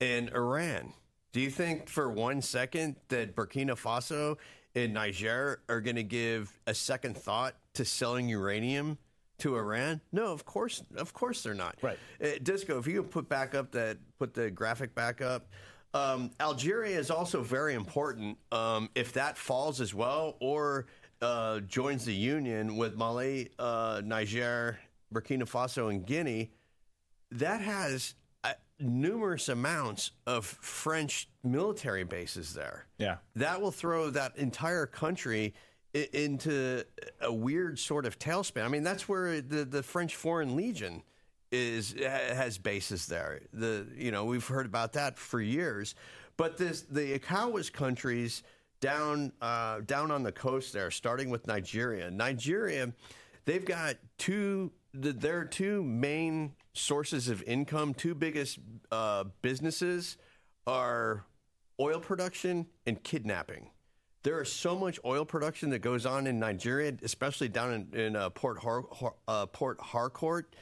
and 0.00 0.30
Iran. 0.30 0.92
Do 1.32 1.40
you 1.40 1.50
think 1.50 1.88
for 1.88 2.10
one 2.10 2.42
second 2.42 2.96
that 3.08 3.36
Burkina 3.36 3.72
Faso 3.72 4.36
and 4.74 4.94
Niger 4.94 5.60
are 5.68 5.80
going 5.80 5.96
to 5.96 6.02
give 6.02 6.58
a 6.66 6.74
second 6.74 7.16
thought 7.16 7.54
to 7.74 7.84
selling 7.84 8.28
uranium 8.28 8.98
to 9.38 9.56
Iran? 9.56 10.00
No, 10.12 10.32
of 10.32 10.44
course, 10.44 10.82
of 10.96 11.12
course 11.12 11.42
they're 11.42 11.54
not. 11.54 11.76
Right, 11.82 11.98
uh, 12.22 12.28
Disco. 12.42 12.78
If 12.78 12.86
you 12.86 13.02
put 13.02 13.28
back 13.28 13.54
up 13.54 13.70
that, 13.72 13.98
put 14.18 14.34
the 14.34 14.50
graphic 14.50 14.94
back 14.94 15.20
up. 15.20 15.48
Um, 15.92 16.30
Algeria 16.40 16.98
is 16.98 17.10
also 17.10 17.42
very 17.42 17.74
important. 17.74 18.38
Um, 18.52 18.90
if 18.94 19.12
that 19.14 19.36
falls 19.36 19.80
as 19.80 19.92
well, 19.92 20.36
or 20.40 20.86
uh, 21.20 21.60
joins 21.60 22.04
the 22.04 22.14
union 22.14 22.76
with 22.76 22.96
Mali, 22.96 23.50
uh, 23.58 24.00
Niger, 24.04 24.78
Burkina 25.12 25.42
Faso, 25.42 25.90
and 25.90 26.06
Guinea, 26.06 26.52
that 27.32 27.60
has 27.60 28.14
numerous 28.80 29.48
amounts 29.48 30.10
of 30.26 30.44
French 30.46 31.28
military 31.44 32.04
bases 32.04 32.54
there. 32.54 32.86
Yeah. 32.98 33.16
That 33.36 33.60
will 33.60 33.70
throw 33.72 34.10
that 34.10 34.36
entire 34.36 34.86
country 34.86 35.54
i- 35.94 36.08
into 36.12 36.84
a 37.20 37.32
weird 37.32 37.78
sort 37.78 38.06
of 38.06 38.18
tailspin. 38.18 38.64
I 38.64 38.68
mean, 38.68 38.82
that's 38.82 39.08
where 39.08 39.40
the, 39.40 39.64
the 39.64 39.82
French 39.82 40.16
Foreign 40.16 40.56
Legion 40.56 41.02
is 41.52 41.94
has 42.00 42.58
bases 42.58 43.06
there. 43.06 43.40
The 43.52 43.84
you 43.96 44.12
know 44.12 44.24
we've 44.24 44.46
heard 44.46 44.66
about 44.66 44.92
that 44.92 45.18
for 45.18 45.40
years, 45.40 45.96
but 46.36 46.56
this 46.56 46.82
the 46.82 47.18
ECOWAS 47.18 47.72
countries 47.72 48.44
down 48.80 49.32
uh, 49.42 49.80
down 49.80 50.12
on 50.12 50.22
the 50.22 50.30
coast 50.30 50.72
there, 50.72 50.92
starting 50.92 51.28
with 51.28 51.48
Nigeria. 51.48 52.08
Nigeria, 52.08 52.92
they've 53.46 53.64
got 53.64 53.96
two 54.16 54.70
the, 54.92 55.12
their 55.12 55.44
two 55.44 55.82
main 55.82 56.52
sources 56.72 57.28
of 57.28 57.42
income, 57.44 57.94
two 57.94 58.14
biggest 58.14 58.58
uh, 58.90 59.24
businesses 59.42 60.16
are 60.66 61.24
oil 61.78 62.00
production 62.00 62.66
and 62.86 63.02
kidnapping. 63.02 63.70
There 64.22 64.42
is 64.42 64.52
so 64.52 64.78
much 64.78 64.98
oil 65.04 65.24
production 65.24 65.70
that 65.70 65.78
goes 65.78 66.04
on 66.04 66.26
in 66.26 66.38
Nigeria, 66.38 66.92
especially 67.02 67.48
down 67.48 67.88
in, 67.92 67.98
in 67.98 68.16
uh, 68.16 68.30
Port 68.30 68.58
Har- 68.58 69.14
uh, 69.26 69.46
Port 69.46 69.80
Harcourt. 69.80 70.54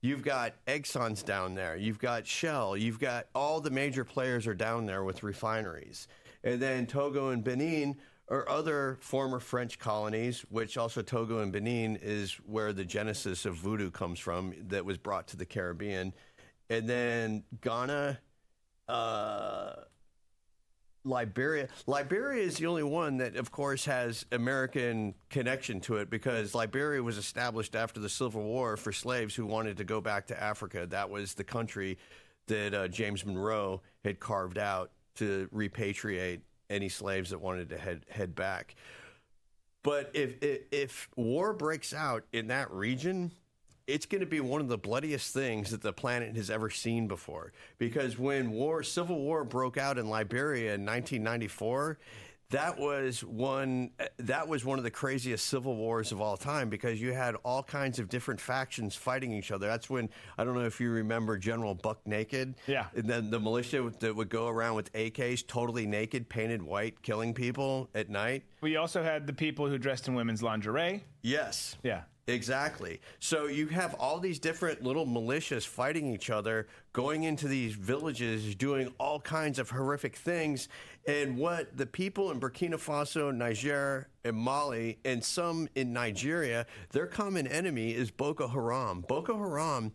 You've 0.00 0.22
got 0.22 0.54
Exxon's 0.66 1.22
down 1.22 1.54
there. 1.54 1.76
You've 1.76 1.98
got 1.98 2.26
Shell. 2.26 2.76
You've 2.76 3.00
got 3.00 3.26
all 3.34 3.60
the 3.60 3.70
major 3.70 4.04
players 4.04 4.46
are 4.46 4.54
down 4.54 4.86
there 4.86 5.04
with 5.04 5.22
refineries. 5.22 6.08
And 6.42 6.60
then 6.60 6.86
Togo 6.86 7.30
and 7.30 7.44
Benin 7.44 7.96
are 8.30 8.48
other 8.48 8.96
former 9.00 9.40
French 9.40 9.78
colonies, 9.78 10.44
which 10.50 10.78
also 10.78 11.02
Togo 11.02 11.40
and 11.40 11.52
Benin 11.52 11.98
is 12.00 12.34
where 12.46 12.72
the 12.72 12.84
genesis 12.84 13.44
of 13.44 13.56
voodoo 13.56 13.90
comes 13.90 14.20
from, 14.20 14.54
that 14.68 14.84
was 14.84 14.98
brought 14.98 15.26
to 15.28 15.36
the 15.36 15.44
Caribbean. 15.44 16.14
And 16.68 16.88
then 16.88 17.42
Ghana, 17.60 18.20
uh, 18.88 19.72
Liberia. 21.02 21.68
Liberia 21.86 22.44
is 22.44 22.58
the 22.58 22.66
only 22.66 22.82
one 22.82 23.16
that, 23.16 23.34
of 23.34 23.50
course, 23.50 23.84
has 23.86 24.26
American 24.30 25.14
connection 25.30 25.80
to 25.80 25.96
it 25.96 26.10
because 26.10 26.54
Liberia 26.54 27.02
was 27.02 27.18
established 27.18 27.74
after 27.74 27.98
the 27.98 28.08
Civil 28.08 28.42
War 28.42 28.76
for 28.76 28.92
slaves 28.92 29.34
who 29.34 29.46
wanted 29.46 29.78
to 29.78 29.84
go 29.84 30.00
back 30.00 30.26
to 30.28 30.40
Africa. 30.40 30.86
That 30.86 31.10
was 31.10 31.34
the 31.34 31.44
country 31.44 31.98
that 32.46 32.74
uh, 32.74 32.88
James 32.88 33.24
Monroe 33.24 33.80
had 34.04 34.20
carved 34.20 34.58
out 34.58 34.92
to 35.16 35.48
repatriate 35.52 36.40
any 36.70 36.88
slaves 36.88 37.30
that 37.30 37.40
wanted 37.40 37.68
to 37.70 37.78
head 37.78 38.06
head 38.08 38.34
back. 38.34 38.74
But 39.82 40.10
if 40.14 40.42
if, 40.42 40.60
if 40.70 41.08
war 41.16 41.52
breaks 41.52 41.92
out 41.92 42.24
in 42.32 42.48
that 42.48 42.70
region, 42.70 43.32
it's 43.86 44.06
going 44.06 44.20
to 44.20 44.26
be 44.26 44.40
one 44.40 44.60
of 44.60 44.68
the 44.68 44.78
bloodiest 44.78 45.34
things 45.34 45.70
that 45.70 45.82
the 45.82 45.92
planet 45.92 46.36
has 46.36 46.50
ever 46.50 46.70
seen 46.70 47.08
before. 47.08 47.52
Because 47.78 48.18
when 48.18 48.52
war, 48.52 48.82
civil 48.82 49.18
war 49.18 49.44
broke 49.44 49.76
out 49.76 49.98
in 49.98 50.08
Liberia 50.08 50.74
in 50.74 50.86
1994, 50.86 51.98
that 52.50 52.78
was 52.78 53.24
one 53.24 53.90
uh, 53.98 54.06
that 54.18 54.46
was 54.48 54.64
one 54.64 54.78
of 54.78 54.84
the 54.84 54.90
craziest 54.90 55.46
civil 55.46 55.76
wars 55.76 56.12
of 56.12 56.20
all 56.20 56.36
time 56.36 56.68
because 56.68 57.00
you 57.00 57.12
had 57.12 57.36
all 57.44 57.62
kinds 57.62 57.98
of 57.98 58.08
different 58.08 58.40
factions 58.40 58.94
fighting 58.94 59.32
each 59.32 59.50
other. 59.50 59.66
That's 59.66 59.88
when 59.88 60.08
I 60.36 60.44
don't 60.44 60.54
know 60.54 60.66
if 60.66 60.80
you 60.80 60.90
remember 60.90 61.38
General 61.38 61.74
Buck 61.74 62.06
Naked. 62.06 62.54
Yeah. 62.66 62.86
And 62.94 63.08
then 63.08 63.30
the 63.30 63.40
militia 63.40 63.90
that 64.00 64.14
would 64.14 64.28
go 64.28 64.48
around 64.48 64.74
with 64.74 64.92
AKs, 64.92 65.46
totally 65.46 65.86
naked, 65.86 66.28
painted 66.28 66.62
white, 66.62 67.00
killing 67.02 67.34
people 67.34 67.88
at 67.94 68.10
night. 68.10 68.44
We 68.60 68.76
also 68.76 69.02
had 69.02 69.26
the 69.26 69.32
people 69.32 69.68
who 69.68 69.78
dressed 69.78 70.08
in 70.08 70.14
women's 70.14 70.42
lingerie. 70.42 71.02
Yes. 71.22 71.76
Yeah. 71.82 72.02
Exactly. 72.26 73.00
So 73.18 73.46
you 73.46 73.66
have 73.68 73.94
all 73.94 74.20
these 74.20 74.38
different 74.38 74.82
little 74.82 75.06
militias 75.06 75.66
fighting 75.66 76.12
each 76.12 76.30
other, 76.30 76.68
going 76.92 77.24
into 77.24 77.48
these 77.48 77.74
villages, 77.74 78.54
doing 78.54 78.92
all 78.98 79.20
kinds 79.20 79.58
of 79.58 79.70
horrific 79.70 80.16
things. 80.16 80.68
And 81.06 81.36
what 81.36 81.76
the 81.76 81.86
people 81.86 82.30
in 82.30 82.38
Burkina 82.38 82.74
Faso, 82.74 83.34
Niger, 83.34 84.08
and 84.24 84.36
Mali, 84.36 84.98
and 85.04 85.24
some 85.24 85.68
in 85.74 85.92
Nigeria, 85.92 86.66
their 86.90 87.06
common 87.06 87.46
enemy 87.46 87.94
is 87.94 88.10
Boko 88.10 88.46
Haram. 88.48 89.04
Boko 89.08 89.36
Haram 89.36 89.92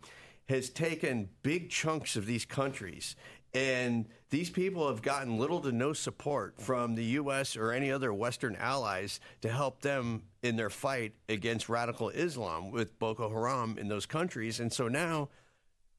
has 0.49 0.69
taken 0.69 1.29
big 1.41 1.69
chunks 1.69 2.15
of 2.15 2.25
these 2.25 2.45
countries. 2.45 3.15
And 3.53 4.07
these 4.31 4.49
people 4.49 4.89
have 4.89 5.01
gotten 5.01 5.37
little 5.37 5.61
to 5.61 5.71
no 5.71 5.93
support 5.93 6.59
from 6.59 6.95
the 6.95 7.05
U.S. 7.05 7.55
or 7.55 7.71
any 7.71 7.89
other 7.89 8.13
Western 8.13 8.57
allies 8.57 9.21
to 9.41 9.49
help 9.49 9.81
them 9.81 10.23
in 10.45 10.55
their 10.55 10.69
fight 10.69 11.13
against 11.27 11.69
radical 11.69 12.09
Islam 12.09 12.69
with 12.69 12.99
Boko 12.99 13.29
Haram 13.29 13.77
in 13.79 13.87
those 13.87 14.05
countries. 14.05 14.59
And 14.59 14.71
so 14.71 14.87
now, 14.87 15.29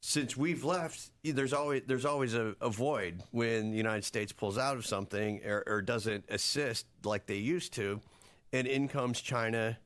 since 0.00 0.36
we've 0.36 0.62
left, 0.62 1.10
there's 1.24 1.52
always 1.52 1.82
there's 1.86 2.04
always 2.04 2.34
a, 2.34 2.54
a 2.60 2.70
void 2.70 3.24
when 3.32 3.72
the 3.72 3.76
United 3.76 4.04
States 4.04 4.32
pulls 4.32 4.56
out 4.56 4.76
of 4.76 4.86
something 4.86 5.44
or, 5.44 5.64
or 5.66 5.82
doesn't 5.82 6.24
assist 6.28 6.86
like 7.02 7.26
they 7.26 7.38
used 7.38 7.72
to, 7.72 8.00
and 8.52 8.68
in 8.68 8.86
comes 8.86 9.20
China 9.20 9.78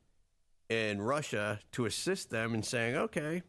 and 0.68 1.04
Russia 1.06 1.58
to 1.72 1.86
assist 1.86 2.28
them 2.28 2.54
in 2.54 2.62
saying, 2.62 2.96
okay, 2.96 3.42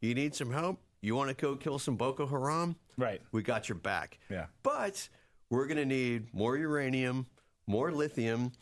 you 0.00 0.14
need 0.14 0.34
some 0.34 0.50
help. 0.50 0.80
You 1.02 1.14
want 1.16 1.28
to 1.28 1.34
go 1.34 1.54
kill 1.54 1.78
some 1.78 1.96
Boko 1.96 2.26
Haram? 2.26 2.76
Right. 2.96 3.20
We 3.30 3.42
got 3.42 3.68
your 3.68 3.76
back. 3.76 4.18
Yeah. 4.30 4.46
But 4.62 5.06
we're 5.50 5.66
going 5.66 5.76
to 5.76 5.84
need 5.84 6.32
more 6.32 6.56
uranium, 6.56 7.26
more 7.66 7.92
lithium, 7.92 8.52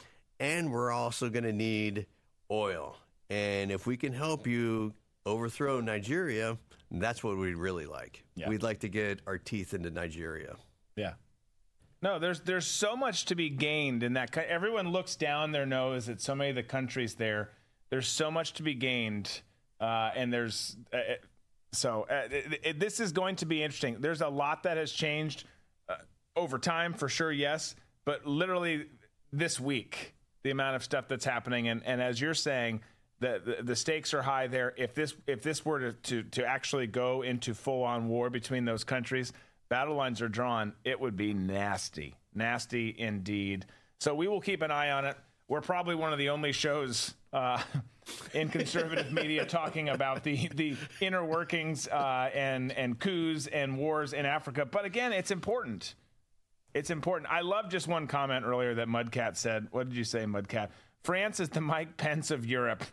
and 0.40 0.70
we're 0.73 0.90
also 0.93 1.28
going 1.28 1.44
to 1.44 1.52
need 1.52 2.06
oil. 2.51 2.97
And 3.31 3.70
if 3.70 3.86
we 3.86 3.97
can 3.97 4.12
help 4.12 4.47
you 4.47 4.94
overthrow 5.27 5.81
Nigeria, 5.81 6.56
that's 6.90 7.23
what 7.23 7.36
we'd 7.36 7.56
really 7.56 7.86
like. 7.86 8.24
Yeah. 8.35 8.48
We'd 8.48 8.62
like 8.62 8.81
to 8.81 8.89
get 8.89 9.20
our 9.27 9.36
teeth 9.39 9.74
into 9.74 9.90
Nigeria. 9.90 10.56
Yeah. 10.97 11.15
No, 12.01 12.19
there's 12.19 12.40
there's 12.40 12.66
so 12.66 12.97
much 12.97 13.24
to 13.27 13.35
be 13.35 13.51
gained 13.51 14.02
in 14.05 14.12
that. 14.15 14.36
Everyone 14.36 14.90
looks 14.93 15.16
down 15.16 15.51
their 15.52 15.66
nose 15.66 16.09
at 16.09 16.20
so 16.20 16.35
many 16.35 16.51
of 16.51 16.56
the 16.56 16.62
countries 16.62 17.15
there. 17.16 17.51
There's 17.90 18.06
so 18.06 18.31
much 18.31 18.52
to 18.55 18.62
be 18.62 18.74
gained, 18.74 19.40
uh, 19.81 20.10
and 20.15 20.32
there's 20.32 20.77
uh, 20.93 20.97
uh, 20.97 21.01
so 21.73 22.06
uh, 22.09 22.28
it, 22.31 22.60
it- 22.62 22.78
this 22.81 23.01
is 23.01 23.10
going 23.12 23.36
to 23.36 23.47
be 23.47 23.62
interesting. 23.65 23.97
There's 23.98 24.20
a 24.20 24.28
lot 24.28 24.62
that 24.62 24.77
has 24.77 24.93
changed 24.93 25.44
uh, 25.89 25.97
over 26.36 26.59
time, 26.59 26.94
for 26.94 27.09
sure. 27.09 27.32
Yes, 27.32 27.74
but 28.05 28.24
literally 28.24 28.86
this 29.32 29.59
week, 29.59 30.15
the 30.43 30.51
amount 30.51 30.77
of 30.77 30.85
stuff 30.85 31.09
that's 31.09 31.24
happening, 31.24 31.69
and, 31.69 31.82
and 31.85 32.01
as 32.01 32.20
you're 32.20 32.35
saying, 32.35 32.81
the, 33.20 33.43
the 33.44 33.62
the 33.65 33.77
stakes 33.77 34.15
are 34.15 34.23
high 34.23 34.47
there. 34.47 34.74
If 34.77 34.94
this 34.94 35.15
if 35.27 35.43
this 35.43 35.65
were 35.65 35.81
to 35.81 35.93
to, 35.93 36.23
to 36.23 36.47
actually 36.47 36.86
go 36.86 37.23
into 37.23 37.55
full 37.55 37.82
on 37.82 38.09
war 38.09 38.31
between 38.31 38.65
those 38.65 38.85
countries, 38.85 39.32
battle 39.69 39.97
lines 39.97 40.23
are 40.23 40.28
drawn. 40.28 40.74
It 40.85 41.01
would 41.01 41.16
be 41.16 41.35
nasty, 41.35 42.15
nasty 42.35 42.94
indeed. 42.97 43.66
So 43.98 44.15
we 44.15 44.28
will 44.28 44.40
keep 44.40 44.62
an 44.62 44.70
eye 44.70 44.90
on 44.90 45.05
it. 45.05 45.16
We're 45.48 45.60
probably 45.60 45.94
one 45.94 46.12
of 46.12 46.19
the 46.19 46.28
only 46.28 46.52
shows 46.52 47.15
uh, 47.32 47.60
in 48.35 48.48
conservative 48.51 49.12
media 49.12 49.44
talking 49.44 49.89
about 49.89 50.23
the 50.23 50.48
the 50.55 50.77
inner 51.01 51.24
workings 51.24 51.89
uh, 51.89 52.31
and 52.35 52.70
and 52.73 52.98
coups 52.98 53.47
and 53.48 53.78
wars 53.78 54.12
in 54.12 54.27
Africa. 54.27 54.65
But 54.65 54.85
again, 54.85 55.12
it's 55.12 55.31
important. 55.31 55.94
It's 56.74 56.90
important. 56.90 57.31
I 57.31 57.40
love 57.40 57.70
just 57.70 57.89
one 57.89 58.07
comment 58.07 58.45
earlier 58.45 58.74
that 58.74 58.89
Mudcat 58.89 59.36
said. 59.36 59.69
What 59.70 59.89
did 59.89 59.97
you 59.97 60.05
say, 60.05 60.20
Mudcat? 60.24 60.69
France 61.03 61.40
is 61.40 61.49
the 61.49 61.61
Mike 61.61 61.97
Pence 61.97 62.31
of 62.31 62.47
Europe. 62.47 62.85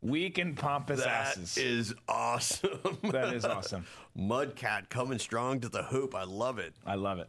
Weak 0.00 0.38
and 0.38 0.56
pompous 0.56 1.00
That 1.00 1.36
asses. 1.36 1.56
is 1.56 1.94
awesome. 2.08 2.98
That 3.10 3.34
is 3.34 3.44
awesome. 3.44 3.86
Mudcat 4.18 4.88
coming 4.90 5.18
strong 5.18 5.60
to 5.60 5.68
the 5.68 5.82
hoop. 5.82 6.14
I 6.14 6.24
love 6.24 6.58
it. 6.58 6.74
I 6.86 6.94
love 6.94 7.18
it. 7.18 7.28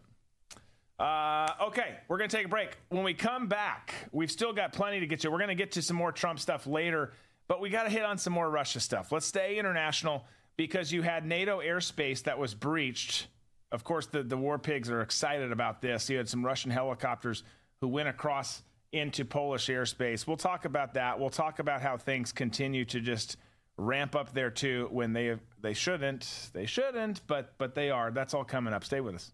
Uh, 0.99 1.51
okay, 1.63 1.95
we're 2.07 2.17
going 2.17 2.29
to 2.29 2.35
take 2.35 2.45
a 2.45 2.49
break. 2.49 2.77
When 2.89 3.03
we 3.03 3.13
come 3.13 3.47
back, 3.47 3.93
we've 4.11 4.31
still 4.31 4.53
got 4.53 4.71
plenty 4.71 4.99
to 5.01 5.07
get 5.07 5.21
to. 5.21 5.31
We're 5.31 5.39
going 5.39 5.49
to 5.49 5.55
get 5.55 5.71
to 5.73 5.81
some 5.81 5.97
more 5.97 6.11
Trump 6.11 6.39
stuff 6.39 6.67
later, 6.67 7.11
but 7.47 7.59
we 7.59 7.69
got 7.69 7.83
to 7.83 7.89
hit 7.89 8.03
on 8.03 8.17
some 8.17 8.31
more 8.33 8.49
Russia 8.49 8.79
stuff. 8.79 9.11
Let's 9.11 9.25
stay 9.25 9.57
international 9.57 10.25
because 10.55 10.91
you 10.93 11.01
had 11.01 11.25
NATO 11.25 11.59
airspace 11.59 12.23
that 12.23 12.37
was 12.39 12.53
breached. 12.53 13.27
Of 13.75 13.83
course, 13.83 14.07
the, 14.07 14.23
the 14.23 14.37
war 14.37 14.57
pigs 14.57 14.89
are 14.89 15.01
excited 15.01 15.51
about 15.51 15.81
this. 15.81 16.09
You 16.09 16.15
had 16.15 16.29
some 16.29 16.45
Russian 16.45 16.71
helicopters 16.71 17.43
who 17.81 17.89
went 17.89 18.07
across 18.07 18.63
into 18.93 19.25
Polish 19.25 19.67
airspace. 19.67 20.25
We'll 20.25 20.37
talk 20.37 20.63
about 20.63 20.93
that. 20.93 21.19
We'll 21.19 21.29
talk 21.29 21.59
about 21.59 21.81
how 21.81 21.97
things 21.97 22.31
continue 22.31 22.85
to 22.85 23.01
just 23.01 23.35
ramp 23.75 24.15
up 24.15 24.33
there 24.33 24.49
too 24.49 24.87
when 24.91 25.11
they 25.11 25.35
they 25.61 25.73
shouldn't. 25.73 26.51
They 26.53 26.65
shouldn't, 26.65 27.27
but 27.27 27.57
but 27.57 27.75
they 27.75 27.89
are. 27.89 28.11
That's 28.11 28.33
all 28.33 28.45
coming 28.45 28.73
up. 28.73 28.85
Stay 28.85 29.01
with 29.01 29.15
us. 29.15 29.33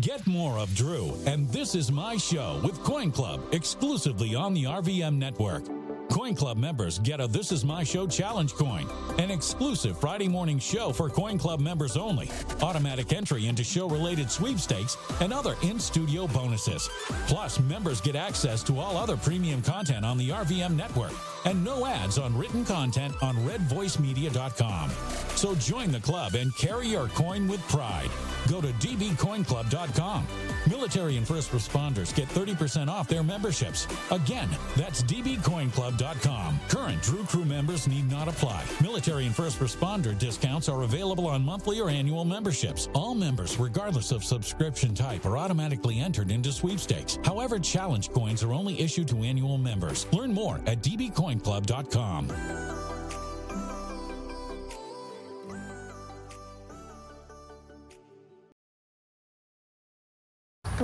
Get 0.00 0.26
more 0.26 0.58
of 0.58 0.74
Drew 0.74 1.14
and 1.26 1.46
This 1.50 1.74
Is 1.74 1.92
My 1.92 2.16
Show 2.16 2.60
with 2.64 2.82
Coin 2.82 3.12
Club 3.12 3.42
exclusively 3.52 4.34
on 4.34 4.54
the 4.54 4.64
RVM 4.64 5.16
network. 5.16 5.83
Coin 6.14 6.36
Club 6.36 6.56
members 6.56 7.00
get 7.00 7.20
a 7.20 7.26
This 7.26 7.50
Is 7.50 7.64
My 7.64 7.82
Show 7.82 8.06
challenge 8.06 8.54
coin, 8.54 8.86
an 9.18 9.32
exclusive 9.32 9.98
Friday 9.98 10.28
morning 10.28 10.60
show 10.60 10.92
for 10.92 11.10
Coin 11.10 11.38
Club 11.38 11.58
members 11.58 11.96
only, 11.96 12.30
automatic 12.62 13.12
entry 13.12 13.48
into 13.48 13.64
show 13.64 13.88
related 13.88 14.30
sweepstakes, 14.30 14.96
and 15.20 15.32
other 15.32 15.56
in 15.64 15.80
studio 15.80 16.28
bonuses. 16.28 16.88
Plus, 17.26 17.58
members 17.58 18.00
get 18.00 18.14
access 18.14 18.62
to 18.62 18.78
all 18.78 18.96
other 18.96 19.16
premium 19.16 19.60
content 19.60 20.04
on 20.04 20.16
the 20.16 20.28
RVM 20.28 20.76
network 20.76 21.10
and 21.46 21.64
no 21.64 21.84
ads 21.84 22.16
on 22.16 22.38
written 22.38 22.64
content 22.64 23.12
on 23.20 23.34
redvoicemedia.com. 23.38 24.90
So 25.34 25.56
join 25.56 25.90
the 25.90 25.98
club 25.98 26.36
and 26.36 26.56
carry 26.56 26.86
your 26.86 27.08
coin 27.08 27.48
with 27.48 27.60
pride. 27.62 28.10
Go 28.48 28.60
to 28.60 28.68
dbcoinclub.com. 28.68 30.26
Military 30.68 31.16
and 31.16 31.26
first 31.26 31.50
responders 31.52 32.14
get 32.14 32.28
30% 32.28 32.88
off 32.88 33.08
their 33.08 33.22
memberships. 33.22 33.86
Again, 34.10 34.48
that's 34.76 35.02
dbcoinclub.com. 35.02 36.60
Current 36.68 37.02
Drew 37.02 37.24
Crew 37.24 37.44
members 37.44 37.86
need 37.86 38.10
not 38.10 38.28
apply. 38.28 38.64
Military 38.80 39.26
and 39.26 39.34
first 39.34 39.58
responder 39.60 40.18
discounts 40.18 40.68
are 40.68 40.82
available 40.82 41.26
on 41.26 41.44
monthly 41.44 41.80
or 41.80 41.90
annual 41.90 42.24
memberships. 42.24 42.88
All 42.94 43.14
members, 43.14 43.58
regardless 43.58 44.12
of 44.12 44.24
subscription 44.24 44.94
type, 44.94 45.26
are 45.26 45.36
automatically 45.36 46.00
entered 46.00 46.30
into 46.30 46.52
sweepstakes. 46.52 47.18
However, 47.24 47.58
challenge 47.58 48.10
coins 48.10 48.42
are 48.42 48.52
only 48.52 48.80
issued 48.80 49.08
to 49.08 49.22
annual 49.22 49.58
members. 49.58 50.06
Learn 50.12 50.32
more 50.32 50.60
at 50.66 50.82
dbcoinclub.com. 50.82 52.73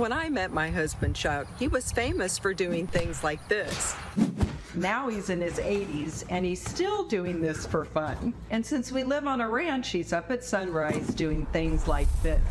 When 0.01 0.11
I 0.11 0.29
met 0.29 0.51
my 0.51 0.71
husband 0.71 1.15
Chuck, 1.15 1.45
he 1.59 1.67
was 1.67 1.91
famous 1.91 2.39
for 2.39 2.55
doing 2.55 2.87
things 2.87 3.23
like 3.23 3.47
this. 3.47 3.95
Now 4.73 5.09
he's 5.09 5.29
in 5.29 5.39
his 5.39 5.59
80s 5.59 6.23
and 6.27 6.43
he's 6.43 6.59
still 6.59 7.03
doing 7.03 7.39
this 7.39 7.67
for 7.67 7.85
fun. 7.85 8.33
And 8.49 8.65
since 8.65 8.91
we 8.91 9.03
live 9.03 9.27
on 9.27 9.41
a 9.41 9.47
ranch, 9.47 9.91
he's 9.91 10.11
up 10.11 10.31
at 10.31 10.43
sunrise 10.43 11.09
doing 11.09 11.45
things 11.53 11.87
like 11.87 12.07
this. 12.23 12.41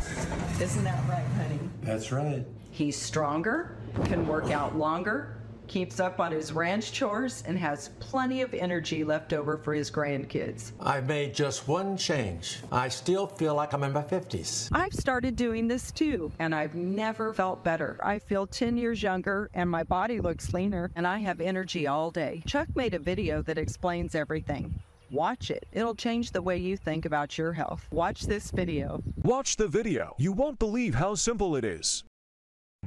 Isn't 0.61 0.85
that 0.85 1.03
right, 1.09 1.25
honey? 1.35 1.59
That's 1.81 2.13
right. 2.13 2.45
He's 2.69 2.95
stronger, 2.95 3.75
can 4.05 4.25
work 4.25 4.49
out 4.51 4.77
longer, 4.77 5.40
keeps 5.71 6.01
up 6.01 6.19
on 6.19 6.33
his 6.33 6.51
ranch 6.51 6.91
chores, 6.91 7.43
and 7.47 7.57
has 7.57 7.91
plenty 8.01 8.41
of 8.41 8.53
energy 8.53 9.05
left 9.05 9.31
over 9.31 9.57
for 9.57 9.73
his 9.73 9.89
grandkids. 9.89 10.73
I've 10.81 11.07
made 11.07 11.33
just 11.33 11.65
one 11.65 11.95
change. 11.95 12.59
I 12.73 12.89
still 12.89 13.25
feel 13.25 13.55
like 13.55 13.71
I'm 13.71 13.83
in 13.83 13.93
my 13.93 14.03
50s. 14.03 14.67
I've 14.73 14.93
started 14.93 15.37
doing 15.37 15.69
this 15.69 15.89
too, 15.93 16.29
and 16.39 16.53
I've 16.53 16.75
never 16.75 17.33
felt 17.33 17.63
better. 17.63 17.97
I 18.03 18.19
feel 18.19 18.45
10 18.45 18.75
years 18.75 19.01
younger, 19.01 19.49
and 19.53 19.69
my 19.69 19.83
body 19.83 20.19
looks 20.19 20.53
leaner, 20.53 20.91
and 20.97 21.07
I 21.07 21.19
have 21.19 21.39
energy 21.39 21.87
all 21.87 22.11
day. 22.11 22.43
Chuck 22.45 22.67
made 22.75 22.93
a 22.93 22.99
video 22.99 23.41
that 23.43 23.57
explains 23.57 24.13
everything. 24.13 24.77
Watch 25.09 25.49
it. 25.51 25.65
It'll 25.71 25.95
change 25.95 26.31
the 26.31 26.41
way 26.41 26.57
you 26.57 26.75
think 26.75 27.05
about 27.05 27.37
your 27.37 27.53
health. 27.53 27.87
Watch 27.91 28.23
this 28.23 28.51
video. 28.51 29.01
Watch 29.23 29.55
the 29.55 29.69
video. 29.69 30.15
You 30.17 30.33
won't 30.33 30.59
believe 30.59 30.95
how 30.95 31.15
simple 31.15 31.55
it 31.55 31.63
is. 31.63 32.03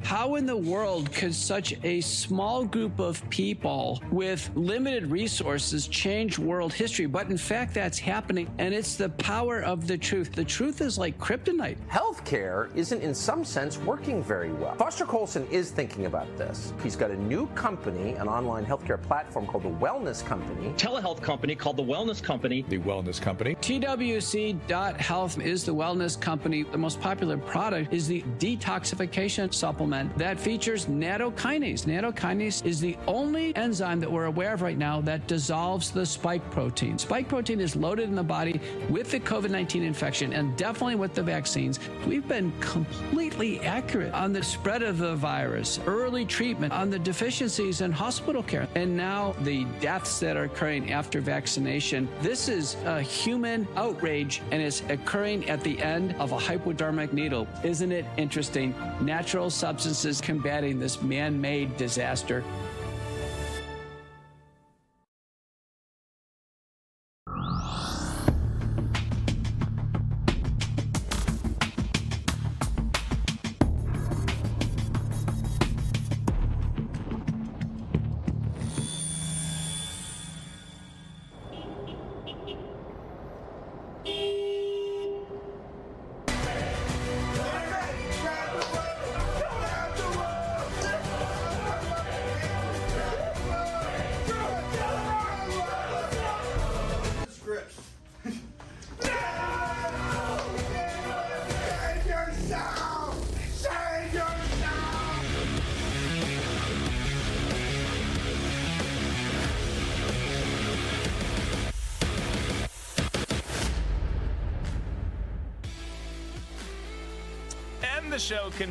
How 0.05 0.35
in 0.35 0.44
the 0.44 0.55
world 0.56 1.10
could 1.10 1.35
such 1.35 1.72
a 1.82 2.02
small 2.02 2.66
group 2.66 3.01
of 3.01 3.26
people 3.31 4.02
with 4.10 4.51
limited 4.55 5.10
resources 5.10 5.89
change 5.89 6.39
world 6.39 6.74
history? 6.74 7.06
But 7.06 7.31
in 7.31 7.39
fact, 7.39 7.72
that's 7.72 7.98
happening, 7.98 8.51
and 8.59 8.74
it's 8.74 8.97
the 8.97 9.09
power 9.09 9.62
of 9.62 9.86
the 9.86 9.97
truth. 9.97 10.32
The 10.32 10.44
truth 10.44 10.82
is 10.82 10.98
like 10.98 11.18
kryptonite. 11.18 11.78
Healthcare 11.89 12.68
isn't, 12.76 13.01
in 13.01 13.14
some 13.14 13.47
sense, 13.47 13.78
working 13.78 14.22
very 14.22 14.52
well. 14.52 14.74
Foster 14.74 15.06
Coulson 15.06 15.47
is 15.51 15.70
thinking 15.70 16.05
about 16.05 16.36
this. 16.36 16.74
He's 16.82 16.97
got 16.97 17.10
a 17.10 17.16
new 17.16 17.47
company, 17.55 18.12
an 18.12 18.28
online 18.28 18.66
healthcare 18.66 19.02
platform 19.02 19.47
called 19.47 19.64
the 19.64 19.70
Wellness 19.70 20.24
Company. 20.24 20.68
Telehealth 20.74 21.22
company 21.22 21.55
called 21.55 21.78
the 21.78 21.82
Wellness 21.82 22.22
Company. 22.22 22.62
The 22.68 22.78
Wellness 22.78 23.18
Company. 23.18 23.55
TWC.health 23.55 25.40
is 25.40 25.64
the 25.64 25.74
wellness 25.74 26.20
company. 26.20 26.62
The 26.64 26.76
most 26.76 27.01
popular 27.01 27.39
product 27.39 27.94
is 27.94 28.06
the 28.06 28.20
detoxification 28.39 29.52
supplement 29.55 29.93
that 30.16 30.38
features 30.38 30.86
nattokinase. 30.86 31.84
Nattokinase 31.84 32.64
is 32.64 32.80
the 32.80 32.96
only 33.06 33.54
enzyme 33.56 34.00
that 34.00 34.10
we're 34.10 34.26
aware 34.26 34.54
of 34.54 34.62
right 34.62 34.78
now 34.78 35.00
that 35.02 35.26
dissolves 35.26 35.90
the 35.90 36.04
spike 36.04 36.48
protein. 36.50 36.98
Spike 36.98 37.28
protein 37.28 37.60
is 37.60 37.76
loaded 37.76 38.08
in 38.08 38.14
the 38.14 38.22
body 38.22 38.60
with 38.88 39.10
the 39.10 39.20
COVID 39.20 39.50
19 39.50 39.82
infection 39.82 40.32
and 40.32 40.56
definitely 40.56 40.96
with 40.96 41.14
the 41.14 41.22
vaccines. 41.22 41.78
We've 42.06 42.26
been 42.26 42.52
completely 42.60 43.60
accurate 43.60 44.12
on 44.12 44.32
the 44.32 44.42
spread 44.42 44.82
of 44.82 44.98
the 44.98 45.14
virus, 45.14 45.80
early 45.86 46.24
treatment, 46.24 46.72
on 46.72 46.90
the 46.90 46.98
deficiencies 46.98 47.80
in 47.80 47.92
hospital 47.92 48.42
care, 48.42 48.68
and 48.74 48.96
now 48.96 49.34
the 49.42 49.64
deaths 49.80 50.20
that 50.20 50.36
are 50.36 50.44
occurring 50.44 50.92
after 50.92 51.20
vaccination. 51.20 52.08
This 52.20 52.48
is 52.48 52.76
a 52.84 53.00
human 53.00 53.66
outrage 53.76 54.42
and 54.50 54.62
it's 54.62 54.82
occurring 54.88 55.48
at 55.48 55.62
the 55.62 55.80
end 55.82 56.14
of 56.18 56.32
a 56.32 56.38
hypodermic 56.38 57.12
needle. 57.12 57.46
Isn't 57.62 57.92
it 57.92 58.04
interesting? 58.16 58.74
Natural 59.00 59.50
substances 59.74 60.20
combating 60.20 60.78
this 60.78 61.02
man 61.02 61.40
made 61.40 61.76
disaster. 61.76 62.44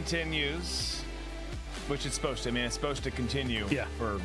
Continues, 0.08 1.02
which 1.88 2.06
it's 2.06 2.16
supposed 2.16 2.44
to. 2.44 2.50
I 2.50 2.52
mean, 2.52 2.66
it's 2.66 2.76
supposed 2.76 3.04
to 3.06 3.12
continue 3.12 3.66
Yeah. 3.70 3.86
for 3.98 4.20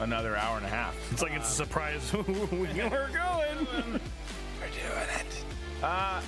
another 0.00 0.34
hour 0.36 0.56
and 0.56 0.66
a 0.66 0.68
half. 0.68 0.96
It's 1.12 1.22
like 1.22 1.32
it's 1.32 1.48
a 1.48 1.54
surprise. 1.54 2.12
We're 2.12 2.26
going. 2.26 3.66
We're 3.68 4.72
doing 4.72 5.08
it. 5.20 5.44
Uh, 5.84 6.20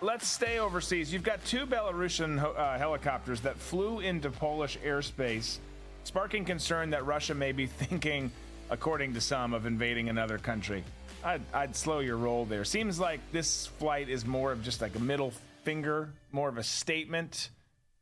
let's 0.00 0.26
stay 0.26 0.58
overseas. 0.58 1.12
You've 1.12 1.22
got 1.22 1.44
two 1.44 1.66
Belarusian 1.66 2.38
ho- 2.38 2.52
uh, 2.52 2.78
helicopters 2.78 3.42
that 3.42 3.56
flew 3.58 4.00
into 4.00 4.30
Polish 4.30 4.78
airspace, 4.82 5.58
sparking 6.04 6.46
concern 6.46 6.90
that 6.90 7.04
Russia 7.04 7.34
may 7.34 7.52
be 7.52 7.66
thinking, 7.82 8.30
according 8.70 9.12
to 9.14 9.20
some, 9.20 9.52
of 9.52 9.66
invading 9.66 10.08
another 10.08 10.38
country. 10.38 10.82
I'd, 11.22 11.42
I'd 11.52 11.76
slow 11.76 11.98
your 11.98 12.16
roll 12.16 12.46
there. 12.46 12.64
Seems 12.64 12.98
like 12.98 13.20
this 13.32 13.66
flight 13.66 14.08
is 14.08 14.24
more 14.24 14.50
of 14.50 14.62
just 14.62 14.80
like 14.80 14.94
a 14.96 15.00
middle 15.00 15.32
finger, 15.64 16.08
more 16.32 16.48
of 16.48 16.56
a 16.56 16.62
statement 16.62 17.50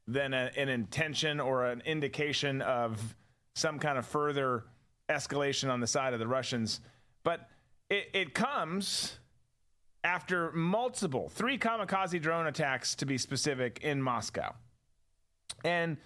than 0.06 0.34
a, 0.34 0.50
an 0.56 0.68
intention 0.68 1.40
or 1.40 1.66
an 1.66 1.82
indication 1.84 2.62
of 2.62 3.16
some 3.54 3.78
kind 3.78 3.98
of 3.98 4.06
further 4.06 4.64
escalation 5.08 5.70
on 5.70 5.80
the 5.80 5.86
side 5.86 6.12
of 6.12 6.18
the 6.18 6.26
Russians. 6.26 6.80
But 7.24 7.48
it, 7.90 8.10
it 8.12 8.34
comes 8.34 9.18
after 10.04 10.52
multiple, 10.52 11.28
three 11.28 11.58
kamikaze 11.58 12.20
drone 12.22 12.46
attacks 12.46 12.94
to 12.96 13.06
be 13.06 13.18
specific, 13.18 13.80
in 13.82 14.00
Moscow. 14.00 14.54
And 15.64 15.96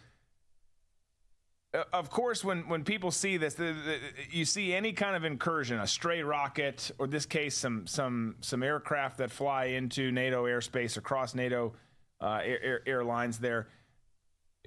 uh, 1.74 1.84
of 1.92 2.10
course, 2.10 2.42
when, 2.42 2.68
when 2.68 2.82
people 2.82 3.10
see 3.10 3.36
this, 3.36 3.54
the, 3.54 3.72
the, 3.72 3.98
you 4.30 4.44
see 4.44 4.72
any 4.72 4.92
kind 4.92 5.14
of 5.14 5.24
incursion, 5.24 5.78
a 5.78 5.86
stray 5.86 6.22
rocket, 6.22 6.90
or 6.98 7.06
this 7.06 7.26
case, 7.26 7.56
some 7.56 7.86
some 7.86 8.36
some 8.40 8.62
aircraft 8.62 9.18
that 9.18 9.30
fly 9.30 9.66
into 9.66 10.10
NATO 10.10 10.46
airspace 10.46 10.96
across 10.96 11.34
NATO 11.34 11.74
uh, 12.20 12.40
air, 12.42 12.62
air- 12.62 12.82
airlines. 12.86 13.38
There, 13.38 13.68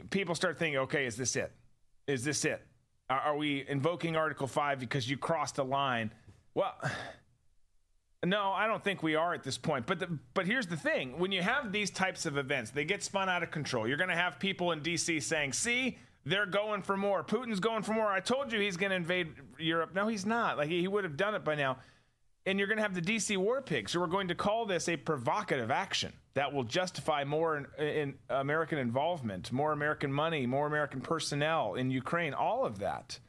people 0.10 0.36
start 0.36 0.58
thinking, 0.58 0.80
okay, 0.80 1.06
is 1.06 1.16
this 1.16 1.36
it? 1.36 1.52
Is 2.08 2.24
this 2.24 2.46
it? 2.46 2.66
Are, 3.10 3.36
we 3.36 3.66
invoking 3.68 4.16
Article 4.16 4.48
Five 4.48 4.80
because 4.80 5.10
you 5.10 5.18
crossed 5.18 5.58
a 5.58 5.64
line? 5.64 6.12
Well. 6.54 6.74
No, 8.26 8.54
I 8.54 8.68
don't 8.68 8.82
think 8.82 9.04
we 9.04 9.16
are 9.16 9.34
at 9.34 9.44
this 9.44 9.58
point. 9.58 9.86
But 9.86 10.00
the, 10.00 10.18
but 10.34 10.48
here's 10.48 10.66
the 10.66 10.78
thing: 10.78 11.20
when 11.20 11.34
you 11.34 11.42
have 11.42 11.74
these 11.74 11.92
types 11.92 12.26
of 12.26 12.38
events, 12.38 12.72
they 12.72 12.86
get 12.86 13.04
spun 13.04 13.28
out 13.28 13.44
of 13.44 13.52
control. 13.52 13.86
You're 13.86 13.98
going 13.98 14.10
to 14.10 14.16
have 14.16 14.40
people 14.40 14.72
in 14.72 14.82
D.C. 14.82 15.20
saying, 15.20 15.52
"See, 15.52 15.98
they're 16.26 16.46
going 16.46 16.82
for 16.82 16.96
more. 16.96 17.24
Putin's 17.24 17.60
going 17.60 17.84
for 17.84 17.94
more. 17.94 18.08
I 18.08 18.22
told 18.22 18.52
you 18.52 18.60
he's 18.60 18.78
going 18.78 18.92
to 18.92 18.96
invade 18.96 19.34
Europe. 19.60 19.94
No, 19.94 20.08
he's 20.08 20.26
not. 20.26 20.58
Like 20.58 20.70
he, 20.70 20.80
he 20.80 20.88
would 20.88 21.04
have 21.04 21.18
done 21.18 21.36
it 21.36 21.44
by 21.44 21.56
now. 21.56 21.78
And 22.46 22.60
you're 22.60 22.68
going 22.68 22.78
to 22.78 22.84
have 22.84 22.96
the 22.96 23.02
DC 23.02 23.38
war 23.38 23.62
pigs 23.62 23.94
who 23.94 24.02
are 24.02 24.08
going 24.08 24.30
to 24.30 24.36
call 24.36 24.66
this 24.66 24.88
a 24.90 24.96
provocative 24.98 25.72
action 25.72 26.14
that 26.36 26.52
will 26.54 26.64
justify 26.64 27.24
more 27.24 27.58
in, 27.58 27.86
in 27.86 28.14
American 28.30 28.80
involvement, 28.80 29.52
more 29.52 29.72
American 29.72 30.12
money, 30.12 30.46
more 30.46 30.66
American 30.66 31.02
personnel 31.02 31.76
in 31.76 31.92
Ukraine, 31.92 32.34
all 32.34 32.66
of 32.66 32.80
that. 32.80 33.20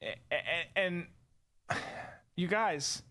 And, 0.00 0.16
and 0.76 1.06
you 2.36 2.48
guys, 2.48 3.02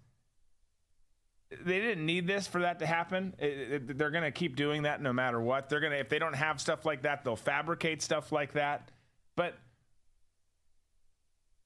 they 1.50 1.80
didn't 1.80 2.06
need 2.06 2.28
this 2.28 2.48
for 2.48 2.62
that 2.62 2.80
to 2.80 2.86
happen. 2.86 3.36
It, 3.38 3.46
it, 3.46 3.98
they're 3.98 4.12
going 4.12 4.24
to 4.24 4.32
keep 4.32 4.56
doing 4.56 4.84
that 4.84 5.02
no 5.02 5.14
matter 5.14 5.40
what. 5.40 5.70
They're 5.70 5.80
going 5.80 5.94
to 5.94 6.00
if 6.00 6.10
they 6.10 6.20
don't 6.20 6.36
have 6.36 6.60
stuff 6.60 6.86
like 6.86 7.04
that, 7.04 7.24
they'll 7.24 7.36
fabricate 7.36 8.02
stuff 8.02 8.32
like 8.32 8.54
that. 8.54 8.90
But 9.36 9.54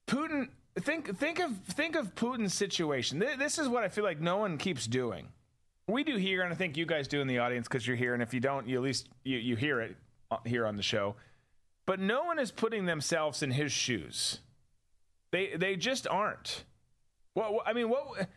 Putin 0.07 0.49
think 0.79 1.17
think 1.17 1.39
of 1.39 1.57
think 1.65 1.95
of 1.95 2.15
Putin's 2.15 2.53
situation. 2.53 3.19
This 3.19 3.57
is 3.57 3.67
what 3.67 3.83
I 3.83 3.87
feel 3.87 4.03
like 4.03 4.19
no 4.19 4.37
one 4.37 4.57
keeps 4.57 4.85
doing. 4.87 5.29
We 5.87 6.03
do 6.03 6.15
here, 6.15 6.43
and 6.43 6.53
I 6.53 6.55
think 6.55 6.77
you 6.77 6.85
guys 6.85 7.07
do 7.07 7.21
in 7.21 7.27
the 7.27 7.39
audience 7.39 7.67
because 7.67 7.85
you're 7.85 7.97
here. 7.97 8.13
And 8.13 8.23
if 8.23 8.33
you 8.33 8.39
don't, 8.39 8.67
you 8.67 8.77
at 8.77 8.83
least 8.83 9.09
you, 9.23 9.37
you 9.37 9.55
hear 9.55 9.81
it 9.81 9.95
uh, 10.29 10.37
here 10.45 10.65
on 10.65 10.77
the 10.77 10.83
show. 10.83 11.15
But 11.85 11.99
no 11.99 12.23
one 12.23 12.39
is 12.39 12.51
putting 12.51 12.85
themselves 12.85 13.43
in 13.43 13.51
his 13.51 13.71
shoes. 13.71 14.39
They 15.31 15.55
they 15.55 15.75
just 15.75 16.07
aren't. 16.07 16.63
Well, 17.35 17.61
I 17.65 17.73
mean, 17.73 17.89
what 17.89 18.27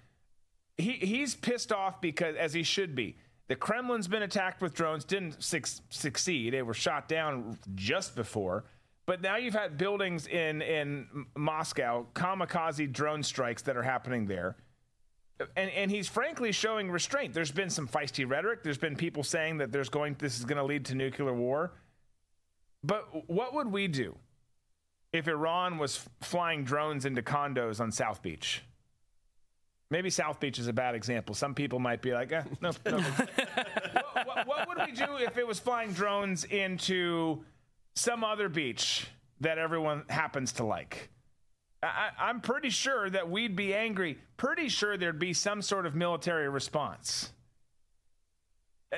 he 0.76 0.92
he's 0.92 1.34
pissed 1.34 1.72
off 1.72 2.00
because 2.00 2.36
as 2.36 2.52
he 2.52 2.62
should 2.62 2.94
be. 2.94 3.16
The 3.46 3.56
Kremlin's 3.56 4.08
been 4.08 4.22
attacked 4.22 4.62
with 4.62 4.72
drones, 4.72 5.04
didn't 5.04 5.42
su- 5.42 5.60
succeed. 5.90 6.54
They 6.54 6.62
were 6.62 6.72
shot 6.72 7.08
down 7.08 7.58
just 7.74 8.16
before. 8.16 8.64
But 9.06 9.20
now 9.20 9.36
you've 9.36 9.54
had 9.54 9.76
buildings 9.76 10.26
in 10.26 10.62
in 10.62 11.26
Moscow, 11.36 12.06
kamikaze 12.14 12.90
drone 12.90 13.22
strikes 13.22 13.60
that 13.62 13.76
are 13.76 13.82
happening 13.82 14.26
there. 14.26 14.56
And 15.56 15.70
and 15.70 15.90
he's 15.90 16.08
frankly 16.08 16.52
showing 16.52 16.90
restraint. 16.90 17.34
There's 17.34 17.50
been 17.50 17.70
some 17.70 17.88
feisty 17.88 18.28
rhetoric. 18.28 18.62
There's 18.62 18.78
been 18.78 18.96
people 18.96 19.22
saying 19.24 19.58
that 19.58 19.72
there's 19.72 19.88
going 19.88 20.16
this 20.18 20.38
is 20.38 20.44
going 20.44 20.58
to 20.58 20.64
lead 20.64 20.84
to 20.86 20.94
nuclear 20.94 21.34
war. 21.34 21.72
But 22.82 23.28
what 23.28 23.54
would 23.54 23.72
we 23.72 23.88
do 23.88 24.16
if 25.12 25.26
Iran 25.26 25.78
was 25.78 26.08
flying 26.20 26.64
drones 26.64 27.04
into 27.04 27.22
condos 27.22 27.80
on 27.80 27.90
South 27.90 28.22
Beach? 28.22 28.62
Maybe 29.90 30.10
South 30.10 30.40
Beach 30.40 30.58
is 30.58 30.68
a 30.68 30.72
bad 30.72 30.94
example. 30.94 31.34
Some 31.34 31.54
people 31.54 31.78
might 31.78 32.02
be 32.02 32.12
like, 32.12 32.32
eh, 32.32 32.42
no. 32.60 32.72
no. 32.84 32.98
what, 33.00 34.26
what, 34.26 34.46
what 34.46 34.68
would 34.68 34.78
we 34.86 34.92
do 34.92 35.16
if 35.16 35.38
it 35.38 35.46
was 35.46 35.58
flying 35.58 35.92
drones 35.92 36.44
into 36.44 37.44
some 37.94 38.24
other 38.24 38.48
beach 38.48 39.06
that 39.40 39.58
everyone 39.58 40.04
happens 40.08 40.52
to 40.52 40.64
like. 40.64 41.10
I, 41.86 42.30
am 42.30 42.40
pretty 42.40 42.70
sure 42.70 43.10
that 43.10 43.28
we'd 43.28 43.56
be 43.56 43.74
angry. 43.74 44.18
Pretty 44.36 44.68
sure 44.68 44.96
there'd 44.96 45.18
be 45.18 45.32
some 45.32 45.62
sort 45.62 45.86
of 45.86 45.94
military 45.94 46.48
response. 46.48 47.32
Uh, 48.92 48.96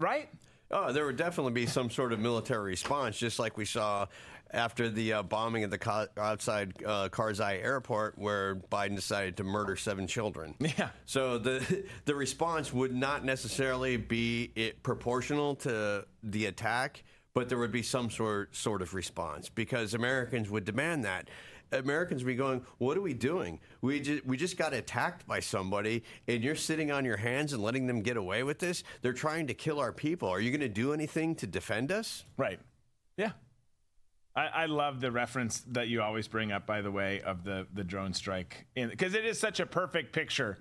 right? 0.00 0.28
Oh, 0.70 0.92
there 0.92 1.04
would 1.04 1.16
definitely 1.16 1.52
be 1.52 1.66
some 1.66 1.90
sort 1.90 2.12
of 2.12 2.18
military 2.18 2.70
response, 2.70 3.18
just 3.18 3.38
like 3.38 3.56
we 3.58 3.66
saw 3.66 4.06
after 4.52 4.88
the 4.88 5.14
uh, 5.14 5.22
bombing 5.22 5.64
at 5.64 5.70
the 5.70 5.78
co- 5.78 6.06
outside 6.16 6.72
uh, 6.84 7.08
Karzai 7.10 7.62
airport, 7.62 8.18
where 8.18 8.56
Biden 8.56 8.96
decided 8.96 9.36
to 9.38 9.44
murder 9.44 9.76
seven 9.76 10.06
children. 10.06 10.54
Yeah. 10.60 10.90
So 11.04 11.38
the 11.38 11.84
the 12.06 12.14
response 12.14 12.72
would 12.72 12.94
not 12.94 13.24
necessarily 13.24 13.98
be 13.98 14.50
it 14.54 14.82
proportional 14.82 15.54
to 15.56 16.06
the 16.22 16.46
attack 16.46 17.04
but 17.34 17.48
there 17.48 17.58
would 17.58 17.72
be 17.72 17.82
some 17.82 18.10
sort 18.10 18.54
sort 18.54 18.82
of 18.82 18.94
response 18.94 19.48
because 19.48 19.94
Americans 19.94 20.50
would 20.50 20.64
demand 20.64 21.04
that. 21.04 21.28
Americans 21.72 22.22
would 22.22 22.28
be 22.28 22.34
going, 22.34 22.64
"What 22.78 22.98
are 22.98 23.00
we 23.00 23.14
doing? 23.14 23.58
We 23.80 24.00
just 24.00 24.26
we 24.26 24.36
just 24.36 24.58
got 24.58 24.74
attacked 24.74 25.26
by 25.26 25.40
somebody, 25.40 26.02
and 26.28 26.44
you're 26.44 26.54
sitting 26.54 26.90
on 26.90 27.04
your 27.04 27.16
hands 27.16 27.54
and 27.54 27.62
letting 27.62 27.86
them 27.86 28.02
get 28.02 28.16
away 28.16 28.42
with 28.42 28.58
this. 28.58 28.84
They're 29.00 29.14
trying 29.14 29.46
to 29.46 29.54
kill 29.54 29.80
our 29.80 29.92
people. 29.92 30.28
Are 30.28 30.40
you 30.40 30.50
going 30.50 30.60
to 30.60 30.68
do 30.68 30.92
anything 30.92 31.34
to 31.36 31.46
defend 31.46 31.90
us?" 31.90 32.24
Right. 32.36 32.60
Yeah. 33.16 33.32
I, 34.34 34.46
I 34.46 34.66
love 34.66 35.00
the 35.00 35.10
reference 35.10 35.60
that 35.68 35.88
you 35.88 36.00
always 36.02 36.26
bring 36.26 36.52
up, 36.52 36.66
by 36.66 36.80
the 36.82 36.90
way, 36.90 37.22
of 37.22 37.44
the 37.44 37.66
the 37.72 37.84
drone 37.84 38.12
strike, 38.12 38.66
because 38.74 39.14
it 39.14 39.24
is 39.24 39.38
such 39.38 39.58
a 39.58 39.66
perfect 39.66 40.12
picture 40.12 40.58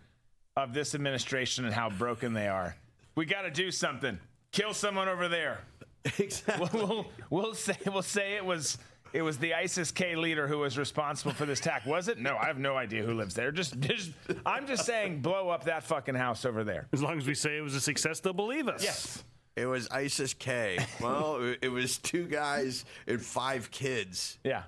of 0.55 0.73
this 0.73 0.95
administration 0.95 1.65
and 1.65 1.73
how 1.73 1.89
broken 1.89 2.33
they 2.33 2.47
are. 2.47 2.75
We 3.15 3.25
got 3.25 3.41
to 3.41 3.51
do 3.51 3.71
something. 3.71 4.19
Kill 4.51 4.73
someone 4.73 5.07
over 5.07 5.27
there. 5.27 5.61
Exactly. 6.17 6.67
We'll, 6.73 6.87
we'll, 6.87 7.05
we'll, 7.29 7.53
say 7.53 7.77
we'll 7.85 8.01
say 8.01 8.33
it 8.35 8.43
was 8.43 8.77
it 9.13 9.21
was 9.21 9.37
the 9.37 9.53
ISIS 9.53 9.91
K 9.91 10.15
leader 10.15 10.47
who 10.47 10.59
was 10.59 10.77
responsible 10.77 11.33
for 11.33 11.45
this 11.45 11.59
attack. 11.59 11.85
Was 11.85 12.07
it? 12.07 12.17
No, 12.17 12.37
I 12.37 12.45
have 12.45 12.57
no 12.57 12.77
idea 12.77 13.03
who 13.03 13.13
lives 13.13 13.35
there. 13.35 13.51
Just, 13.51 13.79
just 13.79 14.11
I'm 14.45 14.67
just 14.67 14.85
saying, 14.85 15.21
blow 15.21 15.49
up 15.49 15.65
that 15.65 15.83
fucking 15.83 16.15
house 16.15 16.45
over 16.45 16.63
there. 16.63 16.87
As 16.93 17.03
long 17.03 17.17
as 17.17 17.27
we 17.27 17.35
say 17.35 17.57
it 17.57 17.61
was 17.61 17.75
a 17.75 17.81
success, 17.81 18.19
they'll 18.19 18.33
believe 18.33 18.67
us. 18.67 18.83
Yes. 18.83 19.23
It 19.55 19.65
was 19.65 19.89
ISIS 19.89 20.33
K. 20.33 20.79
Well, 21.01 21.55
it 21.61 21.69
was 21.69 21.97
two 21.97 22.25
guys 22.25 22.85
and 23.05 23.21
five 23.21 23.69
kids. 23.69 24.39
Yeah. 24.43 24.63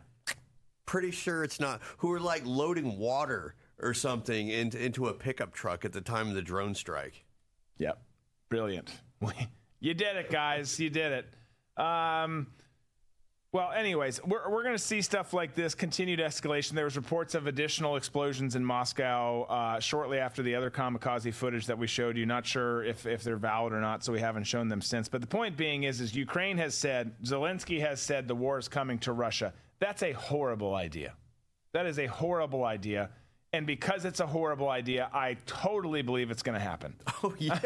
Pretty 0.86 1.12
sure 1.12 1.44
it's 1.44 1.60
not 1.60 1.82
who 1.98 2.10
were 2.10 2.20
like 2.20 2.44
loading 2.46 2.98
water 2.98 3.56
or 3.82 3.94
something 3.94 4.50
into 4.50 4.84
into 4.84 5.08
a 5.08 5.14
pickup 5.14 5.54
truck 5.54 5.86
at 5.86 5.94
the 5.94 6.02
time 6.02 6.28
of 6.28 6.36
the 6.36 6.42
drone 6.42 6.76
strike. 6.76 7.24
Yep. 7.78 8.02
Brilliant. 8.50 8.92
You 9.84 9.94
did 9.94 10.16
it, 10.16 10.32
guys. 10.32 10.80
You 10.80 10.90
did 10.90 11.12
it. 11.12 11.84
Um, 11.84 12.48
well, 13.52 13.74
anyways, 13.74 14.24
we're, 14.24 14.50
we're 14.50 14.64
going 14.64 14.78
to 14.78 14.82
see 14.82 15.02
stuff 15.02 15.34
like 15.34 15.56
this 15.56 15.76
continued 15.76 16.22
escalation. 16.22 16.72
There 16.72 16.86
was 16.86 16.96
reports 16.96 17.36
of 17.36 17.48
additional 17.48 17.98
explosions 17.98 18.56
in 18.56 18.64
Moscow 18.64 19.44
uh, 19.44 19.82
shortly 19.82 20.20
after 20.20 20.42
the 20.42 20.56
other 20.56 20.72
kamikaze 20.72 21.34
footage 21.34 21.66
that 21.66 21.78
we 21.78 21.88
showed 21.88 22.16
you. 22.16 22.26
Not 22.26 22.46
sure 22.46 22.86
if, 22.86 23.06
if 23.06 23.26
they're 23.26 23.36
valid 23.36 23.74
or 23.74 23.82
not, 23.82 24.06
so 24.06 24.14
we 24.14 24.22
haven't 24.22 24.46
shown 24.46 24.70
them 24.70 24.82
since. 24.82 25.10
But 25.10 25.20
the 25.20 25.28
point 25.28 25.58
being 25.58 25.84
is, 25.84 26.00
is 26.00 26.16
Ukraine 26.16 26.58
has 26.60 26.76
said, 26.76 27.12
Zelensky 27.22 27.82
has 27.82 28.00
said 28.00 28.30
the 28.30 28.36
war 28.36 28.58
is 28.58 28.70
coming 28.70 29.00
to 29.00 29.12
Russia. 29.12 29.54
That's 29.80 30.02
a 30.02 30.14
horrible 30.14 30.76
idea. 30.76 31.12
That 31.74 31.88
is 31.88 32.00
a 32.00 32.06
horrible 32.06 32.64
idea. 32.64 33.10
And 33.54 33.68
because 33.68 34.04
it's 34.04 34.20
a 34.20 34.26
horrible 34.26 34.70
idea, 34.70 35.10
I 35.14 35.38
totally 35.46 36.02
believe 36.02 36.32
it's 36.32 36.42
going 36.42 36.58
to 36.58 36.64
happen. 36.64 36.94
Oh 37.26 37.34
yeah. 37.38 37.58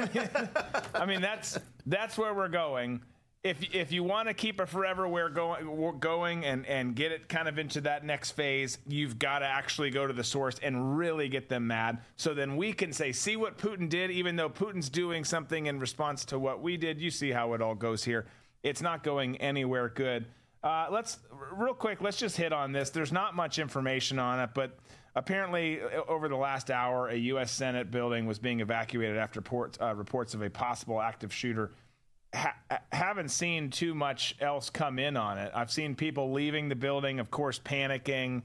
I 0.93 1.07
mean, 1.07 1.19
that's 1.19 1.57
that's 1.88 2.15
where 2.15 2.31
we're 2.31 2.47
going. 2.47 3.01
If 3.43 3.73
if 3.73 3.91
you 3.91 4.03
want 4.03 4.27
to 4.27 4.35
keep 4.35 4.61
it 4.61 4.69
forever 4.69 5.07
where 5.07 5.30
going 5.30 5.76
we're 5.76 5.93
going 5.93 6.45
and 6.45 6.64
and 6.68 6.95
get 6.95 7.11
it 7.11 7.27
kind 7.27 7.47
of 7.47 7.57
into 7.57 7.81
that 7.81 8.05
next 8.05 8.31
phase, 8.31 8.77
you've 8.88 9.18
got 9.18 9.39
to 9.39 9.47
actually 9.47 9.89
go 9.89 10.05
to 10.05 10.14
the 10.14 10.23
source 10.23 10.57
and 10.61 10.95
really 10.95 11.27
get 11.27 11.49
them 11.49 11.65
mad. 11.65 11.99
So 12.18 12.35
then 12.35 12.55
we 12.55 12.72
can 12.72 12.93
say, 12.93 13.11
see 13.11 13.35
what 13.35 13.57
Putin 13.57 13.89
did, 13.89 14.11
even 14.11 14.35
though 14.35 14.49
Putin's 14.49 14.89
doing 14.89 15.23
something 15.23 15.65
in 15.65 15.80
response 15.80 16.23
to 16.26 16.38
what 16.38 16.61
we 16.61 16.77
did. 16.77 17.01
You 17.01 17.09
see 17.09 17.31
how 17.31 17.53
it 17.53 17.61
all 17.61 17.76
goes 17.76 18.03
here. 18.03 18.27
It's 18.61 18.81
not 18.81 19.01
going 19.01 19.38
anywhere 19.38 19.89
good. 19.89 20.26
Uh, 20.64 20.88
let's 20.91 21.18
real 21.53 21.73
quick. 21.73 21.99
Let's 22.01 22.18
just 22.18 22.38
hit 22.38 22.53
on 22.53 22.73
this. 22.73 22.91
There's 22.91 23.11
not 23.11 23.35
much 23.35 23.57
information 23.57 24.19
on 24.19 24.39
it, 24.39 24.51
but 24.53 24.77
Apparently, 25.18 25.81
over 26.07 26.30
the 26.30 26.35
last 26.35 26.69
hour, 26.69 27.07
a 27.07 27.15
U.S. 27.15 27.49
Senate 27.52 27.89
building 27.89 28.27
was 28.27 28.38
being 28.38 28.60
evacuated 28.60 29.18
after 29.18 29.41
port, 29.41 29.76
uh, 29.81 29.95
reports 29.95 30.35
of 30.35 30.44
a 30.44 30.49
possible 30.52 31.02
active 31.02 31.34
shooter. 31.34 31.72
Ha- 32.35 32.56
haven't 32.91 33.30
seen 33.30 33.72
too 33.72 33.95
much 33.95 34.35
else 34.39 34.69
come 34.69 34.99
in 34.99 35.18
on 35.18 35.39
it. 35.39 35.52
I've 35.56 35.72
seen 35.72 35.95
people 35.95 36.34
leaving 36.34 36.69
the 36.69 36.76
building, 36.76 37.19
of 37.19 37.31
course, 37.31 37.57
panicking, 37.57 38.44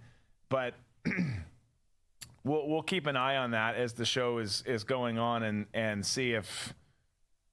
but 0.49 0.73
we'll 2.43 2.67
we'll 2.67 2.83
keep 2.83 3.07
an 3.07 3.17
eye 3.17 3.37
on 3.37 3.51
that 3.51 3.75
as 3.75 3.93
the 3.93 4.07
show 4.07 4.39
is 4.39 4.63
is 4.65 4.83
going 4.83 5.19
on 5.19 5.43
and 5.43 5.67
and 5.75 6.07
see 6.07 6.33
if 6.33 6.73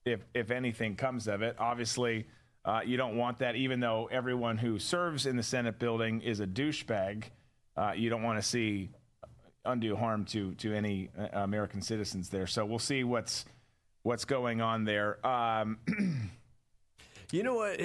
if 0.05 0.21
if 0.33 0.49
anything 0.49 0.95
comes 0.95 1.27
of 1.27 1.41
it. 1.41 1.57
Obviously. 1.59 2.25
Uh, 2.65 2.81
you 2.85 2.97
don't 2.97 3.15
want 3.15 3.39
that, 3.39 3.55
even 3.55 3.79
though 3.79 4.09
everyone 4.11 4.57
who 4.57 4.77
serves 4.77 5.25
in 5.25 5.37
the 5.37 5.41
Senate 5.41 5.79
building 5.79 6.19
is 6.21 6.41
a 6.41 6.45
douchebag. 6.45 7.23
Uh, 7.75 7.93
you 7.95 8.09
don't 8.09 8.21
want 8.21 8.37
to 8.37 8.47
see 8.47 8.89
undue 9.65 9.95
harm 9.95 10.25
to 10.25 10.53
to 10.55 10.73
any 10.73 11.09
uh, 11.17 11.27
American 11.33 11.81
citizens 11.81 12.29
there. 12.29 12.47
So 12.47 12.65
we'll 12.65 12.79
see 12.79 13.03
what's 13.03 13.45
what's 14.03 14.25
going 14.25 14.61
on 14.61 14.85
there. 14.85 15.25
Um, 15.25 15.79
you 17.31 17.43
know 17.43 17.55
what? 17.55 17.79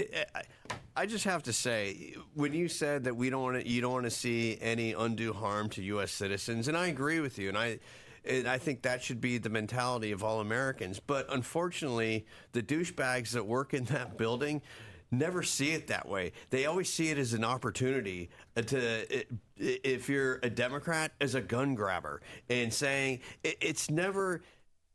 I 0.97 1.07
just 1.07 1.25
have 1.25 1.43
to 1.45 1.53
say, 1.53 2.15
when 2.35 2.53
you 2.53 2.69
said 2.69 3.05
that 3.05 3.17
we 3.17 3.31
don't 3.31 3.43
want 3.43 3.61
to, 3.63 3.69
you 3.69 3.81
don't 3.81 3.93
want 3.93 4.05
to 4.05 4.11
see 4.11 4.59
any 4.61 4.93
undue 4.93 5.33
harm 5.33 5.69
to 5.71 5.83
U.S. 5.83 6.13
citizens, 6.13 6.69
and 6.69 6.77
I 6.77 6.87
agree 6.87 7.21
with 7.21 7.39
you, 7.39 7.49
and 7.49 7.59
I. 7.59 7.79
And 8.27 8.49
I 8.49 8.57
think 8.57 8.81
that 8.85 9.03
should 9.03 9.21
be 9.21 9.37
the 9.37 9.51
mentality 9.51 10.11
of 10.11 10.25
all 10.25 10.41
Americans. 10.41 10.99
But 10.99 11.27
unfortunately, 11.31 12.25
the 12.53 12.63
douchebags 12.63 13.33
that 13.33 13.45
work 13.45 13.75
in 13.75 13.85
that 13.85 14.17
building, 14.17 14.63
never 15.11 15.43
see 15.43 15.73
it 15.73 15.89
that 15.89 16.09
way. 16.09 16.33
They 16.51 16.67
always 16.67 16.93
see 16.93 17.11
it 17.11 17.19
as 17.19 17.33
an 17.33 17.45
opportunity 17.45 18.31
to, 18.57 19.25
if 19.57 20.09
you're 20.09 20.41
a 20.43 20.51
Democrat, 20.51 21.13
as 21.21 21.35
a 21.35 21.41
gun 21.41 21.75
grabber, 21.75 22.21
and 22.49 22.73
saying 22.73 23.21
it's 23.43 23.91
never, 23.91 24.43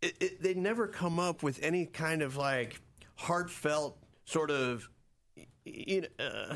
it, 0.02 0.15
it, 0.19 0.44
they 0.44 0.53
never 0.53 0.88
come 0.88 1.19
up 1.19 1.44
with 1.44 1.60
any 1.61 1.86
kind 1.86 2.22
of 2.22 2.38
like 2.38 2.81
heartfelt 3.15 3.98
sort 4.26 4.52
of 4.52 4.90
you 5.65 6.02
know, 6.02 6.07
uh, 6.26 6.56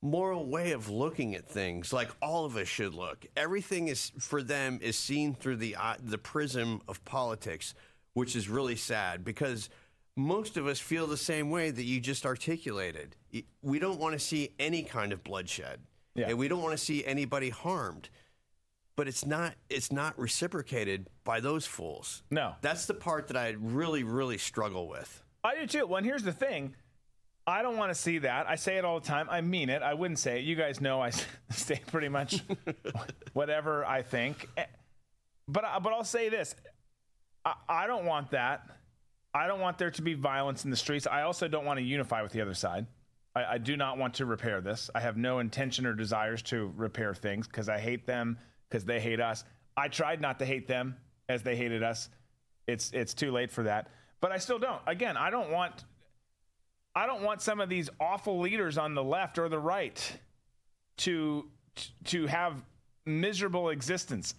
moral 0.00 0.46
way 0.46 0.72
of 0.72 0.88
looking 0.88 1.34
at 1.34 1.48
things, 1.48 1.92
like 1.92 2.10
all 2.20 2.44
of 2.44 2.56
us 2.56 2.66
should 2.68 2.94
look. 2.94 3.24
Everything 3.36 3.88
is 3.88 4.12
for 4.18 4.42
them 4.42 4.78
is 4.82 4.98
seen 4.98 5.34
through 5.34 5.56
the 5.56 5.76
eye- 5.76 5.96
the 6.02 6.18
prism 6.18 6.82
of 6.88 7.04
politics, 7.04 7.74
which 8.14 8.34
is 8.34 8.48
really 8.48 8.76
sad 8.76 9.24
because 9.24 9.70
most 10.16 10.56
of 10.56 10.66
us 10.66 10.78
feel 10.78 11.06
the 11.06 11.16
same 11.16 11.50
way 11.50 11.70
that 11.70 11.84
you 11.84 12.00
just 12.00 12.26
articulated. 12.26 13.16
We 13.62 13.78
don't 13.78 13.98
want 13.98 14.12
to 14.14 14.18
see 14.18 14.50
any 14.58 14.82
kind 14.82 15.12
of 15.12 15.24
bloodshed, 15.24 15.80
Yeah. 16.14 16.28
and 16.28 16.38
we 16.38 16.48
don't 16.48 16.62
want 16.62 16.72
to 16.72 16.84
see 16.84 17.04
anybody 17.04 17.48
harmed. 17.50 18.08
But 18.94 19.08
it's 19.08 19.24
not 19.24 19.54
it's 19.70 19.90
not 19.90 20.18
reciprocated 20.18 21.08
by 21.24 21.40
those 21.40 21.64
fools. 21.64 22.22
No. 22.30 22.54
That's 22.60 22.84
the 22.84 22.92
part 22.94 23.28
that 23.28 23.38
I 23.38 23.54
really 23.58 24.04
really 24.04 24.36
struggle 24.36 24.86
with. 24.86 25.22
I 25.42 25.54
do 25.56 25.66
too. 25.66 25.86
Well, 25.86 25.96
and 25.96 26.06
here's 26.06 26.22
the 26.24 26.32
thing. 26.32 26.74
I 27.46 27.62
don't 27.62 27.78
want 27.78 27.90
to 27.90 27.94
see 27.98 28.18
that. 28.18 28.46
I 28.48 28.54
say 28.56 28.76
it 28.76 28.84
all 28.84 29.00
the 29.00 29.06
time. 29.06 29.28
I 29.30 29.40
mean 29.40 29.70
it. 29.70 29.80
I 29.82 29.94
wouldn't 29.94 30.18
say 30.18 30.38
it. 30.38 30.44
You 30.44 30.56
guys 30.56 30.80
know 30.82 31.00
I 31.00 31.10
say 31.50 31.80
pretty 31.90 32.10
much 32.10 32.42
whatever 33.32 33.84
I 33.86 34.02
think. 34.02 34.46
Eh, 34.58 34.64
But 35.48 35.64
I- 35.64 35.78
but 35.78 35.94
I'll 35.94 36.04
say 36.04 36.28
this. 36.28 36.54
I, 37.46 37.54
I 37.68 37.86
don't 37.86 38.04
want 38.04 38.30
that. 38.32 38.68
I 39.34 39.46
don't 39.46 39.60
want 39.60 39.78
there 39.78 39.90
to 39.90 40.02
be 40.02 40.14
violence 40.14 40.64
in 40.64 40.70
the 40.70 40.76
streets. 40.76 41.06
I 41.06 41.22
also 41.22 41.48
don't 41.48 41.64
want 41.64 41.78
to 41.78 41.84
unify 41.84 42.22
with 42.22 42.32
the 42.32 42.40
other 42.40 42.54
side. 42.54 42.86
I, 43.34 43.44
I 43.44 43.58
do 43.58 43.76
not 43.76 43.98
want 43.98 44.14
to 44.14 44.26
repair 44.26 44.60
this. 44.60 44.90
I 44.94 45.00
have 45.00 45.16
no 45.16 45.38
intention 45.38 45.86
or 45.86 45.94
desires 45.94 46.42
to 46.42 46.72
repair 46.76 47.14
things 47.14 47.46
because 47.46 47.68
I 47.68 47.78
hate 47.78 48.06
them 48.06 48.38
because 48.68 48.84
they 48.84 49.00
hate 49.00 49.20
us. 49.20 49.44
I 49.76 49.88
tried 49.88 50.20
not 50.20 50.38
to 50.40 50.46
hate 50.46 50.68
them 50.68 50.96
as 51.28 51.42
they 51.42 51.56
hated 51.56 51.82
us. 51.82 52.10
It's 52.66 52.90
it's 52.92 53.14
too 53.14 53.32
late 53.32 53.50
for 53.50 53.64
that. 53.64 53.88
But 54.20 54.32
I 54.32 54.38
still 54.38 54.58
don't. 54.58 54.80
Again, 54.86 55.16
I 55.16 55.30
don't 55.30 55.50
want 55.50 55.84
I 56.94 57.06
don't 57.06 57.22
want 57.22 57.40
some 57.40 57.60
of 57.60 57.68
these 57.68 57.88
awful 57.98 58.38
leaders 58.38 58.76
on 58.76 58.94
the 58.94 59.02
left 59.02 59.38
or 59.38 59.48
the 59.48 59.58
right 59.58 60.18
to 60.98 61.48
to 62.04 62.26
have 62.26 62.62
miserable 63.06 63.70
existence. 63.70 64.34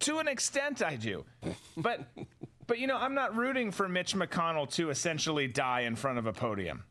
To 0.00 0.18
an 0.18 0.28
extent 0.28 0.82
I 0.82 0.96
do. 0.96 1.24
But 1.76 2.06
but 2.70 2.78
you 2.78 2.86
know, 2.86 2.96
I'm 2.96 3.14
not 3.14 3.34
rooting 3.34 3.72
for 3.72 3.88
Mitch 3.88 4.14
McConnell 4.14 4.70
to 4.74 4.90
essentially 4.90 5.48
die 5.48 5.80
in 5.80 5.96
front 5.96 6.18
of 6.18 6.26
a 6.26 6.32
podium. 6.32 6.84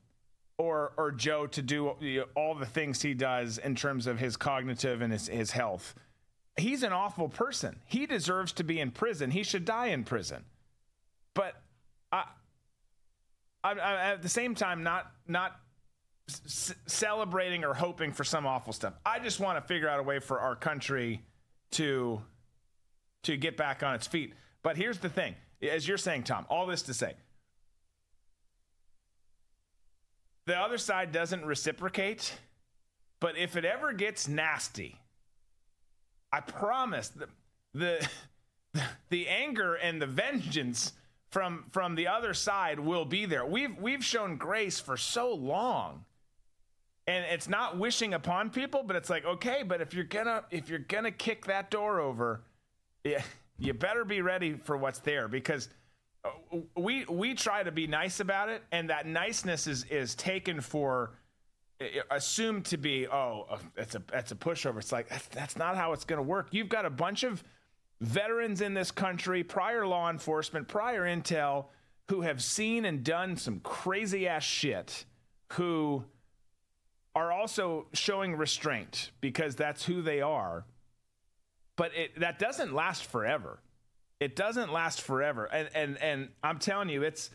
Or 0.58 0.92
or 0.98 1.14
Joe 1.14 1.48
to 1.48 1.62
do 1.62 1.96
all 2.36 2.54
the 2.54 2.66
things 2.66 3.02
he 3.02 3.14
does 3.14 3.58
in 3.60 3.76
terms 3.76 4.06
of 4.06 4.20
his 4.20 4.36
cognitive 4.36 5.02
and 5.02 5.14
his, 5.14 5.30
his 5.30 5.52
health. 5.52 5.96
He's 6.58 6.84
an 6.84 6.92
awful 6.92 7.30
person. 7.30 7.80
He 7.86 8.06
deserves 8.06 8.52
to 8.54 8.66
be 8.66 8.82
in 8.82 8.92
prison. 8.92 9.32
He 9.32 9.44
should 9.44 9.64
die 9.64 9.86
in 9.88 10.04
prison. 10.04 10.44
But 11.34 11.54
I, 12.12 12.26
I, 13.64 13.72
I 13.72 14.12
at 14.12 14.22
the 14.22 14.28
same 14.28 14.56
time 14.56 14.84
not 14.84 15.10
not 15.30 15.56
c- 16.28 16.74
celebrating 16.88 17.64
or 17.64 17.74
hoping 17.74 18.12
for 18.12 18.26
some 18.26 18.46
awful 18.46 18.74
stuff. 18.74 18.96
I 19.06 19.20
just 19.20 19.40
want 19.40 19.58
to 19.58 19.66
figure 19.66 19.88
out 19.88 20.02
a 20.02 20.04
way 20.04 20.20
for 20.20 20.42
our 20.42 20.58
country 20.58 21.22
to 21.72 22.22
to 23.24 23.38
get 23.38 23.56
back 23.56 23.82
on 23.82 23.96
its 23.96 24.08
feet. 24.08 24.34
But 24.62 24.76
here's 24.76 24.98
the 24.98 25.08
thing, 25.08 25.36
as 25.61 25.88
you're 25.88 25.98
saying, 25.98 26.23
Tom, 26.23 26.45
all 26.49 26.65
this 26.65 26.84
to 26.84 26.94
say, 26.94 27.14
the 30.45 30.57
other 30.57 30.77
side 30.77 31.11
doesn't 31.11 31.45
reciprocate. 31.45 32.34
But 33.19 33.38
if 33.38 33.56
it 33.56 33.65
ever 33.65 33.94
gets 33.94 34.27
nasty, 34.27 34.95
I 36.31 36.40
promise 36.41 37.10
the 37.10 37.27
the 37.73 38.10
the 39.10 39.27
anger 39.27 39.76
and 39.76 40.02
the 40.02 40.07
vengeance 40.07 40.94
from 41.30 41.65
from 41.72 41.95
the 41.95 42.07
other 42.07 42.34
side 42.34 42.80
will 42.80 43.06
be 43.06 43.26
there. 43.26 43.45
We've 43.45 43.77
we've 43.77 44.03
shown 44.03 44.38
grace 44.38 44.80
for 44.80 44.98
so 44.98 45.34
long. 45.34 46.06
And 47.07 47.26
it's 47.26 47.49
not 47.49 47.80
wishing 47.80 48.14
upon 48.14 48.52
people, 48.52 48.84
but 48.84 48.95
it's 48.95 49.10
like, 49.10 49.26
okay, 49.26 49.64
but 49.64 49.81
if 49.81 49.95
you're 49.95 50.03
gonna 50.03 50.44
if 50.52 50.69
you're 50.69 50.80
gonna 50.80 51.11
kick 51.11 51.45
that 51.45 51.72
door 51.72 51.99
over, 51.99 52.41
yeah, 53.03 53.23
you 53.60 53.73
better 53.73 54.06
be 54.06 54.22
ready 54.22 54.53
for 54.53 54.77
what's 54.77 54.99
there 54.99 55.27
because 55.27 55.69
uh, 56.23 56.30
we 56.76 57.06
we 57.06 57.34
try 57.34 57.64
to 57.64 57.72
be 57.72 57.88
nice 57.88 58.19
about 58.19 58.49
it, 58.49 58.64
and 58.72 58.90
that 58.90 59.06
niceness 59.06 59.68
is 59.68 59.84
is 59.86 60.15
taken 60.15 60.61
for 60.61 61.11
uh, 61.81 61.86
assumed 62.11 62.65
to 62.65 62.77
be 62.77 63.07
oh 63.07 63.45
uh, 63.49 63.57
that's 63.76 63.95
a 63.95 64.02
that's 64.11 64.31
a 64.31 64.36
pushover. 64.36 64.77
It's 64.77 64.91
like 64.91 65.10
that's, 65.10 65.27
that's 65.27 65.57
not 65.57 65.76
how 65.76 65.94
it's 65.94 66.06
going 66.06 66.18
to 66.18 66.27
work. 66.27 66.48
You've 66.52 66.69
got 66.69 66.86
a 66.86 66.90
bunch 66.90 67.23
of 67.23 67.44
veterans 68.02 68.61
in 68.61 68.73
this 68.73 68.91
country, 68.91 69.44
prior 69.44 69.86
law 69.86 70.10
enforcement, 70.10 70.68
prior 70.68 71.03
intel, 71.03 71.65
who 72.10 72.22
have 72.22 72.41
seen 72.41 72.86
and 72.86 73.03
done 73.03 73.38
some 73.38 73.60
crazy 73.60 74.27
ass 74.27 74.44
shit, 74.44 75.06
who 75.53 76.03
are 77.15 77.31
also 77.31 77.88
showing 77.94 78.36
restraint 78.36 79.11
because 79.19 79.56
that's 79.56 79.86
who 79.86 80.02
they 80.02 80.22
are. 80.22 80.65
But 81.80 81.96
it, 81.96 82.20
that 82.20 82.40
doesn't 82.40 82.74
last 82.74 83.06
forever. 83.06 83.58
It 84.20 84.36
doesn't 84.36 84.74
last 84.74 85.02
forever, 85.02 85.46
and 85.46 85.70
and 85.74 85.98
and 86.00 86.28
I'm 86.44 86.60
telling 86.60 86.90
you, 86.90 87.04
it's 87.04 87.30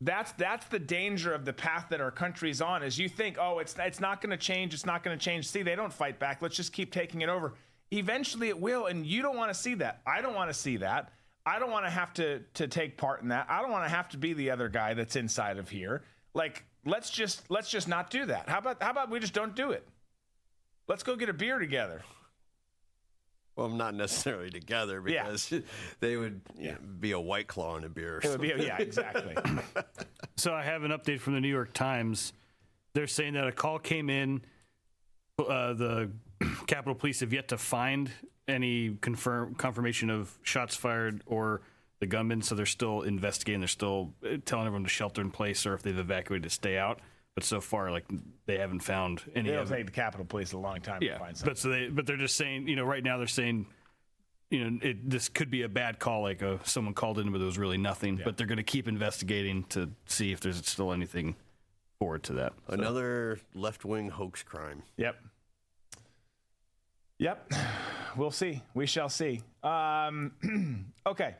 that's 0.00 0.30
that's 0.32 0.64
the 0.66 0.78
danger 0.78 1.34
of 1.34 1.44
the 1.44 1.52
path 1.52 1.86
that 1.90 2.00
our 2.00 2.12
country's 2.12 2.60
on. 2.60 2.84
Is 2.84 3.00
you 3.00 3.08
think, 3.08 3.36
oh, 3.36 3.58
it's 3.58 3.74
it's 3.80 3.98
not 3.98 4.20
going 4.20 4.30
to 4.30 4.36
change, 4.36 4.74
it's 4.74 4.86
not 4.86 5.02
going 5.02 5.18
to 5.18 5.24
change. 5.24 5.48
See, 5.48 5.62
they 5.62 5.74
don't 5.74 5.92
fight 5.92 6.20
back. 6.20 6.40
Let's 6.40 6.54
just 6.54 6.72
keep 6.72 6.92
taking 6.92 7.20
it 7.22 7.28
over. 7.28 7.54
Eventually, 7.90 8.48
it 8.48 8.60
will, 8.60 8.86
and 8.86 9.04
you 9.04 9.22
don't 9.22 9.36
want 9.36 9.52
to 9.52 9.58
see 9.58 9.74
that. 9.74 10.02
I 10.06 10.20
don't 10.20 10.36
want 10.36 10.48
to 10.48 10.54
see 10.54 10.76
that. 10.76 11.12
I 11.44 11.58
don't 11.58 11.72
want 11.72 11.84
to 11.84 11.90
have 11.90 12.14
to 12.14 12.42
to 12.54 12.68
take 12.68 12.96
part 12.96 13.22
in 13.22 13.28
that. 13.30 13.48
I 13.50 13.60
don't 13.60 13.72
want 13.72 13.86
to 13.86 13.90
have 13.90 14.08
to 14.10 14.18
be 14.18 14.34
the 14.34 14.52
other 14.52 14.68
guy 14.68 14.94
that's 14.94 15.16
inside 15.16 15.58
of 15.58 15.68
here. 15.68 16.04
Like, 16.32 16.64
let's 16.84 17.10
just 17.10 17.50
let's 17.50 17.68
just 17.68 17.88
not 17.88 18.08
do 18.08 18.26
that. 18.26 18.48
How 18.48 18.58
about 18.58 18.80
how 18.80 18.92
about 18.92 19.10
we 19.10 19.18
just 19.18 19.34
don't 19.34 19.56
do 19.56 19.72
it? 19.72 19.84
Let's 20.86 21.02
go 21.02 21.16
get 21.16 21.28
a 21.28 21.32
beer 21.34 21.58
together. 21.58 22.02
Well, 23.56 23.70
not 23.70 23.94
necessarily 23.94 24.50
together 24.50 25.00
because 25.00 25.52
they 26.00 26.16
would 26.16 26.42
you 26.58 26.72
know, 26.72 26.76
be 27.00 27.12
a 27.12 27.20
white 27.20 27.46
claw 27.46 27.76
and 27.76 27.86
a 27.86 27.88
beer. 27.88 28.16
Or 28.16 28.20
It 28.22 28.28
would 28.28 28.40
be 28.40 28.48
yeah, 28.48 28.76
exactly. 28.78 29.34
So 30.38 30.52
I 30.52 30.62
have 30.62 30.82
an 30.82 30.90
update 30.90 31.20
from 31.20 31.32
the 31.32 31.40
New 31.40 31.48
York 31.48 31.72
Times. 31.72 32.34
They're 32.92 33.06
saying 33.06 33.32
that 33.34 33.46
a 33.46 33.52
call 33.52 33.78
came 33.78 34.10
in. 34.10 34.42
Uh, 35.38 35.72
the 35.72 36.10
Capitol 36.66 36.94
Police 36.94 37.20
have 37.20 37.32
yet 37.32 37.48
to 37.48 37.56
find 37.56 38.10
any 38.46 38.98
confirm 39.00 39.54
confirmation 39.54 40.10
of 40.10 40.38
shots 40.42 40.76
fired 40.76 41.22
or 41.24 41.62
the 42.00 42.06
gunman, 42.06 42.42
so 42.42 42.54
they're 42.54 42.66
still 42.66 43.00
investigating. 43.00 43.60
They're 43.60 43.68
still 43.68 44.12
uh, 44.22 44.36
telling 44.44 44.66
everyone 44.66 44.84
to 44.84 44.90
shelter 44.90 45.22
in 45.22 45.30
place 45.30 45.64
or 45.64 45.72
if 45.72 45.82
they've 45.82 45.98
evacuated 45.98 46.42
to 46.44 46.50
stay 46.50 46.76
out. 46.76 47.00
But 47.36 47.44
so 47.44 47.60
far, 47.60 47.92
like 47.92 48.06
they 48.46 48.56
haven't 48.58 48.80
found 48.80 49.22
any. 49.36 49.50
It'll 49.50 49.62
of 49.62 49.70
it. 49.70 49.76
take 49.76 49.86
the 49.86 49.92
Capitol 49.92 50.24
Police 50.26 50.52
a 50.52 50.58
long 50.58 50.80
time 50.80 51.00
to 51.00 51.06
Yeah, 51.06 51.18
find 51.18 51.36
something. 51.36 51.50
but 51.52 51.58
so 51.58 51.68
they, 51.68 51.88
but 51.88 52.06
they're 52.06 52.16
just 52.16 52.34
saying, 52.36 52.66
you 52.66 52.74
know, 52.76 52.84
right 52.84 53.04
now 53.04 53.18
they're 53.18 53.26
saying, 53.26 53.66
you 54.50 54.64
know, 54.70 54.78
it, 54.82 55.08
this 55.10 55.28
could 55.28 55.50
be 55.50 55.60
a 55.62 55.68
bad 55.68 55.98
call, 55.98 56.22
like 56.22 56.42
uh 56.42 56.56
someone 56.64 56.94
called 56.94 57.18
in, 57.18 57.30
but 57.30 57.36
there 57.38 57.46
was 57.46 57.58
really 57.58 57.76
nothing. 57.76 58.18
But 58.24 58.36
they're 58.38 58.46
going 58.46 58.56
to 58.56 58.62
keep 58.62 58.88
investigating 58.88 59.64
to 59.70 59.90
see 60.06 60.32
if 60.32 60.40
there's 60.40 60.66
still 60.66 60.92
anything 60.94 61.36
forward 61.98 62.22
to 62.24 62.32
that. 62.34 62.54
So- 62.68 62.74
Another 62.74 63.38
left 63.54 63.84
wing 63.84 64.08
hoax 64.08 64.42
crime. 64.42 64.82
Yep. 64.96 65.16
Yep. 67.18 67.52
We'll 68.16 68.30
see. 68.30 68.62
We 68.72 68.86
shall 68.86 69.10
see. 69.10 69.42
Um, 69.62 70.86
okay. 71.06 71.34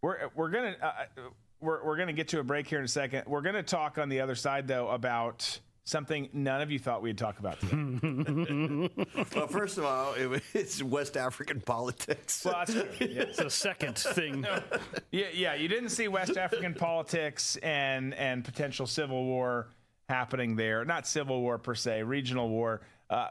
We're 0.00 0.30
we're 0.34 0.48
gonna 0.48 0.74
uh, 0.82 1.20
we're 1.60 1.84
we're 1.84 1.96
gonna 1.96 2.12
get 2.12 2.28
to 2.28 2.40
a 2.40 2.44
break 2.44 2.66
here 2.66 2.78
in 2.78 2.84
a 2.84 2.88
second. 2.88 3.24
We're 3.26 3.42
gonna 3.42 3.62
talk 3.62 3.98
on 3.98 4.08
the 4.08 4.20
other 4.20 4.34
side 4.34 4.66
though 4.68 4.88
about 4.88 5.60
something 5.84 6.28
none 6.32 6.60
of 6.60 6.70
you 6.70 6.78
thought 6.78 7.02
we'd 7.02 7.18
talk 7.18 7.38
about 7.38 7.58
today. 7.60 8.90
well, 9.34 9.46
first 9.48 9.76
of 9.76 9.84
all, 9.84 10.14
it, 10.14 10.42
it's 10.54 10.82
West 10.82 11.16
African 11.16 11.60
politics. 11.60 12.44
Well, 12.44 12.54
that's 12.58 12.72
true. 12.72 12.84
Yeah. 13.10 13.22
It's 13.22 13.38
a 13.38 13.50
second 13.50 13.98
thing. 13.98 14.46
yeah, 15.10 15.26
yeah. 15.32 15.54
You 15.54 15.68
didn't 15.68 15.88
see 15.88 16.06
West 16.08 16.36
African 16.36 16.74
politics 16.74 17.56
and 17.56 18.14
and 18.14 18.44
potential 18.44 18.86
civil 18.86 19.24
war 19.24 19.68
happening 20.08 20.56
there. 20.56 20.84
Not 20.84 21.06
civil 21.06 21.40
war 21.40 21.58
per 21.58 21.74
se, 21.74 22.02
regional 22.02 22.48
war. 22.48 22.82
Uh, 23.08 23.28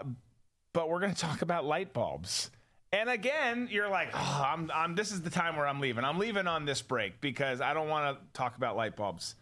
but 0.73 0.89
we're 0.89 0.99
going 0.99 1.13
to 1.13 1.19
talk 1.19 1.41
about 1.41 1.65
light 1.65 1.93
bulbs. 1.93 2.51
And 2.91 3.09
again, 3.09 3.67
you're 3.71 3.89
like, 3.89 4.09
oh, 4.13 4.45
I'm, 4.45 4.71
I'm. 4.73 4.95
This 4.95 5.11
is 5.11 5.21
the 5.21 5.29
time 5.29 5.55
where 5.55 5.67
I'm 5.67 5.79
leaving. 5.79 6.03
I'm 6.03 6.17
leaving 6.17 6.47
on 6.47 6.65
this 6.65 6.81
break 6.81 7.21
because 7.21 7.61
I 7.61 7.73
don't 7.73 7.87
want 7.87 8.17
to 8.17 8.25
talk 8.33 8.57
about 8.57 8.75
light 8.75 8.95
bulbs. 8.95 9.35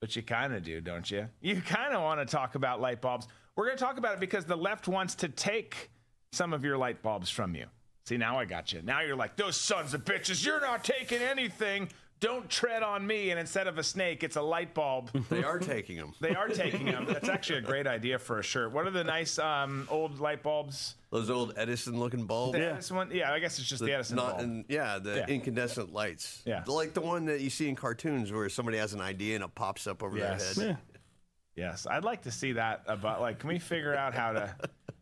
But 0.00 0.14
you 0.16 0.22
kind 0.22 0.54
of 0.54 0.62
do, 0.64 0.80
don't 0.80 1.08
you? 1.08 1.28
You 1.40 1.60
kind 1.60 1.94
of 1.94 2.02
want 2.02 2.20
to 2.20 2.26
talk 2.26 2.54
about 2.56 2.80
light 2.80 3.00
bulbs. 3.00 3.28
We're 3.56 3.66
going 3.66 3.76
to 3.76 3.84
talk 3.84 3.98
about 3.98 4.14
it 4.14 4.20
because 4.20 4.44
the 4.44 4.56
left 4.56 4.88
wants 4.88 5.16
to 5.16 5.28
take 5.28 5.90
some 6.32 6.52
of 6.52 6.64
your 6.64 6.76
light 6.76 7.02
bulbs 7.02 7.30
from 7.30 7.54
you. 7.54 7.66
See, 8.06 8.16
now 8.16 8.38
I 8.38 8.44
got 8.44 8.72
you. 8.72 8.80
Now 8.82 9.02
you're 9.02 9.16
like, 9.16 9.36
those 9.36 9.56
sons 9.56 9.94
of 9.94 10.04
bitches, 10.04 10.44
you're 10.44 10.60
not 10.60 10.82
taking 10.82 11.20
anything. 11.20 11.90
Don't 12.20 12.48
tread 12.50 12.82
on 12.82 13.06
me, 13.06 13.30
and 13.30 13.38
instead 13.38 13.66
of 13.66 13.78
a 13.78 13.82
snake, 13.82 14.22
it's 14.22 14.36
a 14.36 14.42
light 14.42 14.74
bulb. 14.74 15.10
They 15.28 15.44
are 15.44 15.58
taking 15.58 15.96
them. 15.96 16.14
They 16.20 16.34
are 16.34 16.48
taking 16.48 16.86
them. 16.86 17.06
That's 17.08 17.28
actually 17.28 17.58
a 17.60 17.62
great 17.62 17.86
idea 17.86 18.18
for 18.18 18.38
a 18.38 18.42
shirt. 18.42 18.72
What 18.72 18.86
are 18.86 18.90
the 18.90 19.04
nice 19.04 19.38
um, 19.38 19.86
old 19.90 20.18
light 20.20 20.42
bulbs? 20.42 20.96
Those 21.10 21.30
old 21.30 21.54
Edison-looking 21.56 22.26
bulbs. 22.26 22.58
The 22.58 22.72
Edison 22.72 22.96
one? 22.96 23.10
Yeah, 23.12 23.32
I 23.32 23.38
guess 23.38 23.58
it's 23.58 23.68
just 23.68 23.82
the, 23.84 23.92
Edison 23.92 24.16
not, 24.16 24.30
bulb. 24.38 24.40
and- 24.40 24.64
yeah, 24.68 24.98
the 24.98 25.16
Yeah. 25.16 25.26
incandescent 25.28 25.92
lights. 25.92 26.42
Yeah. 26.44 26.64
like 26.66 26.92
the 26.94 27.00
one 27.00 27.24
that 27.26 27.40
you 27.40 27.50
see 27.50 27.68
in 27.68 27.76
cartoons 27.76 28.32
where 28.32 28.48
somebody 28.48 28.78
has 28.78 28.92
an 28.94 29.00
idea 29.00 29.36
and 29.36 29.44
it 29.44 29.54
pops 29.54 29.86
up 29.86 30.02
over 30.02 30.16
Yes. 30.18 30.54
their 30.56 30.66
head. 30.68 30.78
Yes, 31.56 31.86
I'd 31.88 32.04
like 32.04 32.22
to 32.22 32.30
see 32.30 32.52
that. 32.52 32.82
About 32.86 33.20
like, 33.20 33.40
can 33.40 33.48
we 33.48 33.58
figure 33.58 33.94
out 33.94 34.14
how 34.14 34.32
to? 34.32 34.54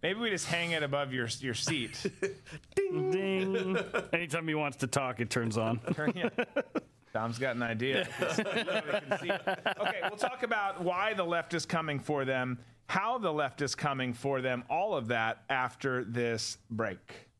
Maybe 0.02 0.20
we 0.20 0.30
just 0.30 0.46
hang 0.46 0.70
it 0.70 0.82
above 0.82 1.12
your 1.12 1.28
your 1.40 1.52
seat. 1.54 2.06
Ding 2.76 3.10
ding. 3.10 3.76
Anytime 4.12 4.48
he 4.48 4.54
wants 4.54 4.78
to 4.78 4.86
talk, 4.86 5.20
it 5.20 5.28
turns 5.28 5.58
on. 5.58 5.80
Turn- 5.94 6.12
yeah. 6.14 6.28
Tom's 7.16 7.38
got 7.38 7.56
an 7.56 7.62
idea. 7.62 8.06
okay, 8.20 10.00
we'll 10.02 10.18
talk 10.18 10.42
about 10.42 10.82
why 10.82 11.14
the 11.14 11.24
left 11.24 11.54
is 11.54 11.64
coming 11.64 11.98
for 11.98 12.26
them, 12.26 12.58
how 12.88 13.16
the 13.16 13.32
left 13.32 13.62
is 13.62 13.74
coming 13.74 14.12
for 14.12 14.42
them, 14.42 14.62
all 14.68 14.94
of 14.94 15.08
that 15.08 15.42
after 15.48 16.04
this 16.04 16.58
break. 16.70 17.30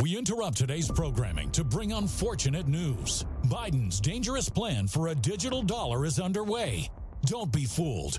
We 0.00 0.16
interrupt 0.16 0.56
today's 0.56 0.90
programming 0.90 1.50
to 1.50 1.62
bring 1.62 1.92
unfortunate 1.92 2.68
news. 2.68 3.26
Biden's 3.48 4.00
dangerous 4.00 4.48
plan 4.48 4.86
for 4.86 5.08
a 5.08 5.14
digital 5.14 5.62
dollar 5.62 6.06
is 6.06 6.18
underway. 6.18 6.88
Don't 7.26 7.52
be 7.52 7.66
fooled. 7.66 8.18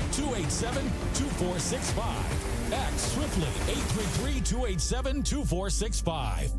287 0.11 0.83
2465. 1.13 2.73
Act 2.73 2.99
swiftly 2.99 3.47
833 3.71 4.41
287 4.41 5.23
2465. 5.23 6.51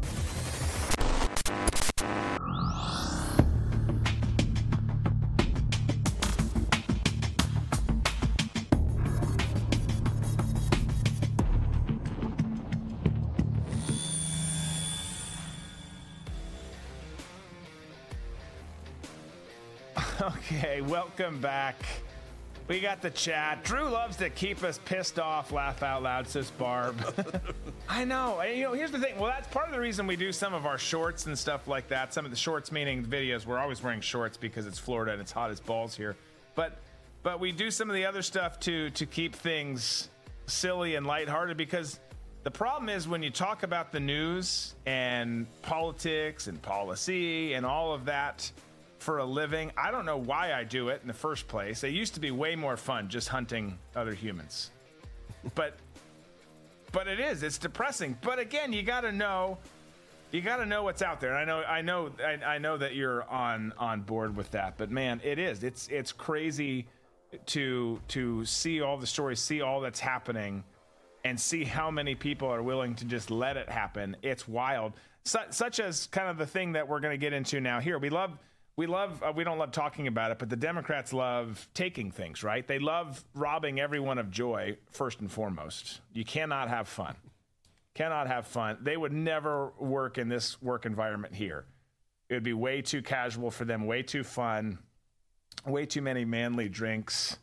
Okay, 20.23 20.81
welcome 20.83 21.41
back. 21.41 21.83
We 22.69 22.81
got 22.81 23.03
the 23.03 23.11
chat. 23.11 23.65
Drew 23.65 23.89
loves 23.89 24.17
to 24.19 24.31
keep 24.31 24.63
us 24.63 24.79
pissed 24.85 25.19
off. 25.19 25.53
Laugh 25.53 25.83
out 25.83 26.03
loud, 26.03 26.29
says 26.29 26.51
Barb. 26.53 26.97
I 27.89 28.05
know. 28.05 28.41
And, 28.41 28.57
you 28.57 28.65
know, 28.65 28.73
here's 28.73 28.93
the 28.93 28.99
thing. 28.99 29.19
Well, 29.19 29.31
that's 29.31 29.49
part 29.49 29.67
of 29.67 29.73
the 29.73 29.81
reason 29.81 30.07
we 30.07 30.17
do 30.17 30.33
some 30.33 30.55
of 30.55 30.65
our 30.65 30.79
shorts 30.79 31.27
and 31.27 31.39
stuff 31.39 31.67
like 31.67 31.89
that. 31.89 32.15
Some 32.15 32.25
of 32.25 32.31
the 32.31 32.37
shorts, 32.37 32.71
meaning 32.71 33.05
videos. 33.05 33.47
We're 33.47 33.59
always 33.59 33.83
wearing 33.83 34.01
shorts 34.01 34.37
because 34.37 34.67
it's 34.67 34.79
Florida 34.79 35.13
and 35.13 35.21
it's 35.21 35.33
hot 35.33 35.51
as 35.51 35.61
balls 35.61 35.97
here. 35.97 36.17
But 36.55 36.79
but 37.23 37.41
we 37.41 37.53
do 37.53 37.71
some 37.71 37.89
of 37.89 37.95
the 37.95 38.07
other 38.07 38.23
stuff 38.23 38.61
to 38.61 38.91
to 38.91 39.07
keep 39.07 39.35
things 39.35 40.09
silly 40.47 40.95
and 40.95 41.07
lighthearted 41.07 41.57
because 41.57 41.99
the 42.43 42.51
problem 42.51 42.89
is 42.89 43.07
when 43.07 43.23
you 43.23 43.31
talk 43.31 43.63
about 43.63 43.93
the 43.93 44.01
news 44.01 44.75
and 44.87 45.47
politics 45.63 46.49
and 46.49 46.61
policy 46.61 47.55
and 47.55 47.65
all 47.65 47.93
of 47.95 48.07
that 48.07 48.51
for 49.03 49.19
a 49.19 49.25
living, 49.25 49.73
I 49.77 49.91
don't 49.91 50.07
know 50.07 50.17
why 50.17 50.55
I 50.55 50.65
do 50.65 50.89
it 50.89 51.01
in 51.03 51.09
the 51.09 51.15
first 51.15 51.49
place. 51.49 51.85
It 51.85 51.91
used 51.91 52.15
to 52.15 52.21
be 52.21 52.31
way 52.31 52.57
more 52.57 52.77
fun 52.77 53.09
just 53.09 53.29
hunting 53.29 53.79
other 53.95 54.15
humans. 54.15 54.71
But 55.55 55.77
but 56.93 57.09
it 57.09 57.19
is, 57.19 57.43
it's 57.43 57.59
depressing. 57.59 58.17
But 58.21 58.39
again, 58.39 58.73
you 58.73 58.83
got 58.83 59.01
to 59.01 59.13
know 59.13 59.59
you 60.31 60.41
got 60.41 60.57
to 60.57 60.67
know 60.67 60.83
what's 60.83 61.03
out 61.03 61.21
there. 61.21 61.37
And 61.37 61.39
I 61.39 61.45
know 61.45 61.63
I 61.63 61.83
know 61.83 62.11
I, 62.25 62.55
I 62.55 62.59
know 62.59 62.77
that 62.79 62.95
you're 62.95 63.29
on 63.29 63.73
on 63.77 64.03
board 64.03 64.37
with 64.37 64.51
that. 64.53 64.79
But 64.79 64.91
man, 64.91 65.21
it 65.23 65.39
is. 65.39 65.65
It's 65.65 65.89
it's 65.89 66.13
crazy 66.13 66.87
to 67.47 68.01
to 68.09 68.45
see 68.45 68.81
all 68.81 68.97
the 68.97 69.07
stories, 69.07 69.41
see 69.41 69.61
all 69.63 69.81
that's 69.81 70.01
happening 70.01 70.65
and 71.25 71.39
see 71.39 71.65
how 71.65 71.91
many 71.91 72.15
people 72.15 72.49
are 72.49 72.63
willing 72.63 72.95
to 72.97 73.05
just 73.05 73.31
let 73.31 73.57
it 73.57 73.69
happen. 73.69 74.17
It's 74.23 74.49
wild. 74.49 74.93
Such, 75.25 75.53
such 75.53 75.79
as 75.79 76.09
kind 76.09 76.29
of 76.29 76.37
the 76.37 76.47
thing 76.47 76.73
that 76.73 76.89
we're 76.89 76.99
going 76.99 77.13
to 77.13 77.19
get 77.19 77.33
into 77.33 77.61
now 77.61 77.79
here. 77.79 77.97
We 77.99 78.11
love 78.11 78.37
we 78.77 78.87
love 78.87 79.23
uh, 79.23 79.33
we 79.35 79.45
don't 79.45 79.59
love 79.59 79.73
talking 79.73 80.07
about 80.07 80.31
it, 80.31 80.39
but 80.39 80.49
the 80.49 80.57
Democrats 80.57 81.13
love 81.13 81.69
taking 81.75 82.11
things, 82.11 82.43
right? 82.43 82.67
They 82.67 82.79
love 82.79 83.25
robbing 83.35 83.81
everyone 83.81 84.19
of 84.19 84.31
joy 84.31 84.77
first 84.91 85.21
and 85.21 85.31
foremost. 85.31 86.01
You 86.13 86.25
cannot 86.25 86.69
have 86.69 86.89
fun. 86.89 87.17
Cannot 87.95 88.27
have 88.27 88.47
fun. 88.47 88.79
They 88.81 88.97
would 88.97 89.13
never 89.13 89.73
work 89.79 90.17
in 90.17 90.29
this 90.29 90.61
work 90.63 90.87
environment 90.87 91.35
here. 91.35 91.67
It 92.31 92.35
would 92.35 92.43
be 92.43 92.55
way 92.55 92.81
too 92.81 93.03
casual 93.03 93.51
for 93.51 93.67
them, 93.67 93.87
way 93.87 94.03
too 94.03 94.25
fun, 94.25 94.79
way 95.67 95.85
too 95.85 96.01
many 96.01 96.25
manly 96.25 96.71
drinks 96.71 97.37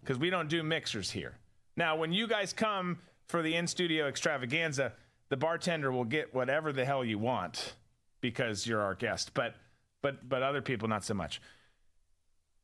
because 0.00 0.18
we 0.18 0.30
don't 0.30 0.48
do 0.48 0.62
mixers 0.62 1.10
here. 1.10 1.36
Now, 1.76 1.96
when 1.96 2.12
you 2.12 2.28
guys 2.28 2.52
come 2.52 2.98
for 3.26 3.42
the 3.42 3.56
in 3.56 3.66
studio 3.66 4.06
extravaganza, 4.06 4.92
the 5.28 5.36
bartender 5.36 5.90
will 5.90 6.04
get 6.04 6.32
whatever 6.32 6.72
the 6.72 6.84
hell 6.84 7.04
you 7.04 7.18
want 7.18 7.74
because 8.20 8.66
you're 8.66 8.80
our 8.80 8.94
guest, 8.94 9.34
but 9.34 9.54
but 10.02 10.28
but 10.28 10.42
other 10.42 10.62
people 10.62 10.88
not 10.88 11.04
so 11.04 11.14
much. 11.14 11.40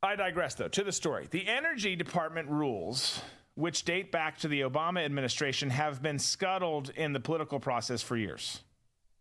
I 0.02 0.16
digress 0.16 0.54
though. 0.54 0.68
To 0.68 0.84
the 0.84 0.92
story. 0.92 1.28
The 1.30 1.48
Energy 1.48 1.96
Department 1.96 2.48
rules 2.48 3.20
which 3.54 3.84
date 3.84 4.10
back 4.10 4.38
to 4.38 4.48
the 4.48 4.62
Obama 4.62 5.04
administration 5.04 5.70
have 5.70 6.02
been 6.02 6.18
scuttled 6.18 6.90
in 6.96 7.12
the 7.12 7.20
political 7.20 7.60
process 7.60 8.02
for 8.02 8.16
years. 8.16 8.62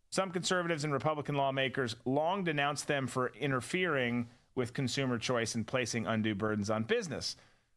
Some 0.09 0.31
conservatives 0.31 0.83
and 0.83 0.93
Republican 0.93 1.35
lawmakers 1.35 1.95
long 2.05 2.43
denounced 2.43 2.87
them 2.87 3.07
for 3.07 3.31
interfering 3.39 4.27
with 4.55 4.73
consumer 4.73 5.17
choice 5.17 5.55
and 5.55 5.65
placing 5.65 6.07
undue 6.07 6.35
burdens 6.35 6.69
on 6.69 6.83
business. 6.83 7.35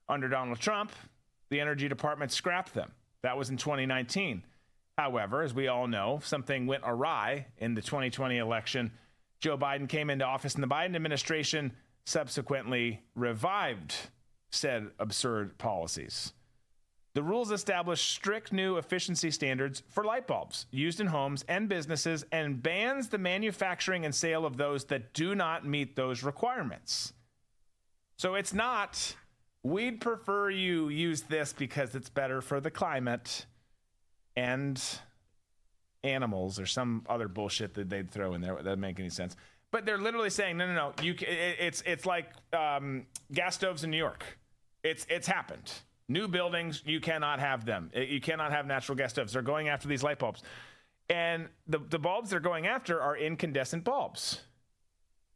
Under 0.09 0.29
Donald 0.29 0.59
Trump, 0.59 0.93
the 1.49 1.61
Energy 1.61 1.89
Department 1.89 2.33
scrapped 2.33 2.75
them. 2.75 2.93
That 3.23 3.37
was 3.37 3.51
in 3.51 3.57
2019. 3.57 4.43
However, 4.99 5.43
as 5.43 5.53
we 5.53 5.69
all 5.69 5.87
know, 5.87 6.21
something 6.23 6.67
went 6.67 6.83
awry 6.87 7.47
in 7.59 7.75
the 7.75 7.83
2020 7.83 8.39
election. 8.39 8.93
Joe 9.41 9.59
Biden 9.59 9.89
came 9.89 10.11
into 10.11 10.25
office, 10.25 10.55
and 10.55 10.63
the 10.63 10.69
Biden 10.69 10.97
administration 10.97 11.73
subsequently 12.05 13.03
revived 13.15 13.95
said 14.51 14.89
absurd 14.99 15.59
policies. 15.59 16.33
The 17.15 17.23
rules 17.23 17.51
establish 17.51 18.03
strict 18.03 18.53
new 18.53 18.77
efficiency 18.77 19.31
standards 19.31 19.83
for 19.89 20.05
light 20.05 20.27
bulbs 20.27 20.67
used 20.71 21.01
in 21.01 21.07
homes 21.07 21.45
and 21.49 21.67
businesses 21.69 22.27
and 22.31 22.63
bans 22.63 23.09
the 23.09 23.17
manufacturing 23.17 24.05
and 24.05 24.15
sale 24.15 24.45
of 24.45 24.59
those 24.59 24.85
that 24.87 25.15
do 25.15 25.35
not 25.35 25.67
meet 25.67 25.97
those 25.97 26.23
requirements. 26.23 27.15
So 28.17 28.35
it's 28.35 28.53
not, 28.53 29.17
we'd 29.63 30.01
prefer 30.01 30.51
you 30.51 30.91
use 30.91 31.23
this 31.23 31.55
because 31.55 31.95
it's 31.95 32.11
better 32.11 32.43
for 32.43 32.61
the 32.61 32.71
climate 32.71 33.47
and 34.37 34.83
animals 36.07 36.59
or 36.59 36.67
some 36.67 37.05
other 37.09 37.29
bullshit 37.29 37.75
that 37.75 37.89
they'd 37.91 38.11
throw 38.11 38.35
in 38.35 38.41
there. 38.41 38.55
That 38.55 38.65
doesn't 38.65 38.81
make 38.81 38.99
any 38.99 39.11
sense. 39.11 39.37
But 39.73 39.85
they're 39.85 39.99
literally 39.99 40.31
saying, 40.31 40.57
no, 40.57 40.67
no, 40.67 40.75
no. 40.75 40.93
You, 41.03 41.13
it, 41.13 41.57
it's 41.61 41.83
it's 41.85 42.07
like 42.07 42.31
um, 42.53 43.07
gas 43.33 43.57
stoves 43.57 43.85
in 43.85 43.91
New 43.91 43.97
York. 43.99 44.25
It's 44.85 45.07
it's 45.11 45.27
happened. 45.27 45.73
New 46.09 46.29
buildings, 46.29 46.83
you 46.87 47.01
cannot 47.01 47.41
have 47.41 47.65
them. 47.65 47.91
Uh, 47.95 48.01
You 48.01 48.21
cannot 48.21 48.53
have 48.53 48.65
natural 48.67 48.97
gas 48.97 49.11
stoves. 49.11 49.33
They're 49.33 49.43
going 49.43 49.69
after 49.69 49.89
these 49.89 50.05
light 50.05 50.21
bulbs. 50.21 50.43
And 51.11 51.49
the, 51.67 51.79
the 51.79 51.99
bulbs 51.99 52.31
they're 52.31 52.41
going 52.41 52.67
after 52.69 53.01
are 53.01 53.17
incandescent 53.17 53.83
bulbs, 53.85 54.41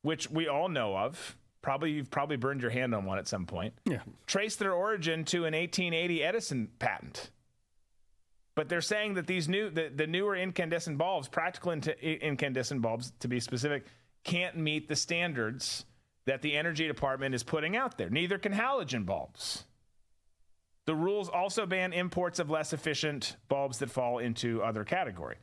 which 0.02 0.30
we 0.30 0.46
all 0.48 0.68
know 0.68 0.96
of. 0.96 1.36
Probably 1.62 1.90
you've 1.92 2.10
probably 2.10 2.36
burned 2.36 2.62
your 2.62 2.70
hand 2.70 2.94
on 2.94 3.04
one 3.04 3.18
at 3.18 3.28
some 3.28 3.46
point. 3.46 3.74
Yeah. 3.84 3.98
Trace 4.26 4.56
their 4.56 4.72
origin 4.72 5.24
to 5.26 5.38
an 5.38 5.54
1880 5.54 6.22
Edison 6.22 6.68
patent. 6.78 7.30
But 8.60 8.68
they're 8.68 8.82
saying 8.82 9.14
that 9.14 9.26
these 9.26 9.48
new 9.48 9.70
the, 9.70 9.88
the 9.88 10.06
newer 10.06 10.36
incandescent 10.36 10.98
bulbs, 10.98 11.28
practical 11.28 11.72
in- 11.72 11.80
incandescent 11.80 12.82
bulbs 12.82 13.10
to 13.20 13.26
be 13.26 13.40
specific, 13.40 13.86
can't 14.22 14.54
meet 14.54 14.86
the 14.86 14.96
standards 14.96 15.86
that 16.26 16.42
the 16.42 16.58
energy 16.58 16.86
department 16.86 17.34
is 17.34 17.42
putting 17.42 17.74
out 17.74 17.96
there. 17.96 18.10
Neither 18.10 18.36
can 18.36 18.52
halogen 18.52 19.06
bulbs. 19.06 19.64
The 20.84 20.94
rules 20.94 21.30
also 21.30 21.64
ban 21.64 21.94
imports 21.94 22.38
of 22.38 22.50
less 22.50 22.74
efficient 22.74 23.38
bulbs 23.48 23.78
that 23.78 23.90
fall 23.90 24.18
into 24.18 24.62
other 24.62 24.84
category. 24.84 25.36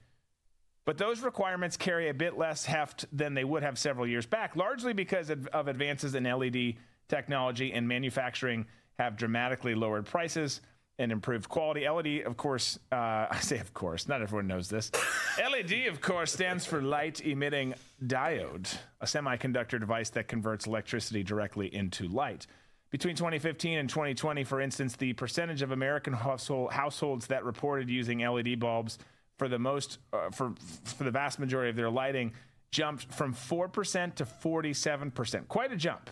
But 0.86 1.00
those 1.00 1.22
requirements 1.22 1.76
carry 1.76 2.10
a 2.10 2.14
bit 2.14 2.38
less 2.38 2.66
heft 2.66 3.06
than 3.12 3.34
they 3.34 3.44
would 3.44 3.64
have 3.64 3.80
several 3.80 4.06
years 4.06 4.28
back, 4.28 4.56
largely 4.56 4.94
because 4.94 5.32
of 5.32 5.48
of 5.48 5.68
advances 5.68 6.14
in 6.14 6.26
LED 6.26 6.76
technology 7.08 7.74
and 7.74 7.88
manufacturing 7.88 8.68
have 9.00 9.18
dramatically 9.18 9.74
lowered 9.74 10.06
prices 10.06 10.62
and 11.00 11.12
improved 11.12 11.48
quality. 11.50 11.88
LED, 11.88 12.26
of 12.26 12.38
course, 12.38 12.80
uh, 12.92 12.96
I 13.32 13.40
say 13.42 13.60
of 13.60 13.74
course, 13.74 14.08
not 14.08 14.22
everyone 14.22 14.48
knows 14.48 14.70
this. 14.70 14.92
LED, 15.52 15.88
of 15.88 16.02
course, 16.02 16.34
stands 16.34 16.66
for 16.66 16.82
light 16.82 17.26
emitting 17.26 17.74
diode, 18.06 18.78
a 19.02 19.06
semiconductor 19.06 19.80
device 19.80 20.10
that 20.12 20.28
converts 20.28 20.68
electricity 20.68 21.24
directly 21.24 21.74
into 21.74 22.08
light. 22.08 22.48
Between 22.90 23.16
2015 23.16 23.80
and 23.80 23.90
2020, 23.90 24.44
for 24.46 24.62
instance, 24.62 24.96
the 24.96 25.14
percentage 25.14 25.62
of 25.62 25.72
American 25.72 26.14
household, 26.14 26.72
households 26.72 27.28
that 27.28 27.44
reported 27.44 27.90
using 27.90 28.20
LED 28.20 28.60
bulbs 28.60 28.98
for 29.38 29.48
the 29.48 29.60
most 29.60 30.00
uh, 30.14 30.30
for 30.32 30.54
for 30.84 31.04
the 31.04 31.12
vast 31.12 31.38
majority 31.38 31.70
of 31.70 31.76
their 31.76 31.90
lighting 31.90 32.32
jumped 32.72 33.14
from 33.14 33.34
4% 33.34 34.16
to 34.16 34.26
47%. 34.26 35.48
Quite 35.48 35.72
a 35.72 35.76
jump. 35.76 36.10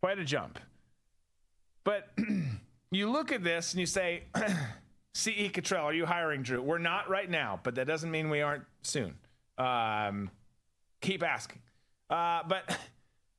Quite 0.00 0.18
a 0.18 0.24
jump. 0.24 0.58
But 1.84 2.10
you 2.90 3.10
look 3.10 3.32
at 3.32 3.42
this 3.42 3.72
and 3.72 3.80
you 3.80 3.86
say, 3.86 4.24
CE 5.14 5.50
Cottrell, 5.52 5.84
are 5.86 5.92
you 5.92 6.06
hiring 6.06 6.42
Drew? 6.42 6.62
We're 6.62 6.78
not 6.78 7.08
right 7.08 7.28
now, 7.28 7.60
but 7.62 7.74
that 7.76 7.86
doesn't 7.86 8.10
mean 8.10 8.30
we 8.30 8.40
aren't 8.40 8.64
soon. 8.82 9.14
Um, 9.56 10.30
keep 11.00 11.22
asking. 11.22 11.60
Uh, 12.08 12.42
but 12.46 12.78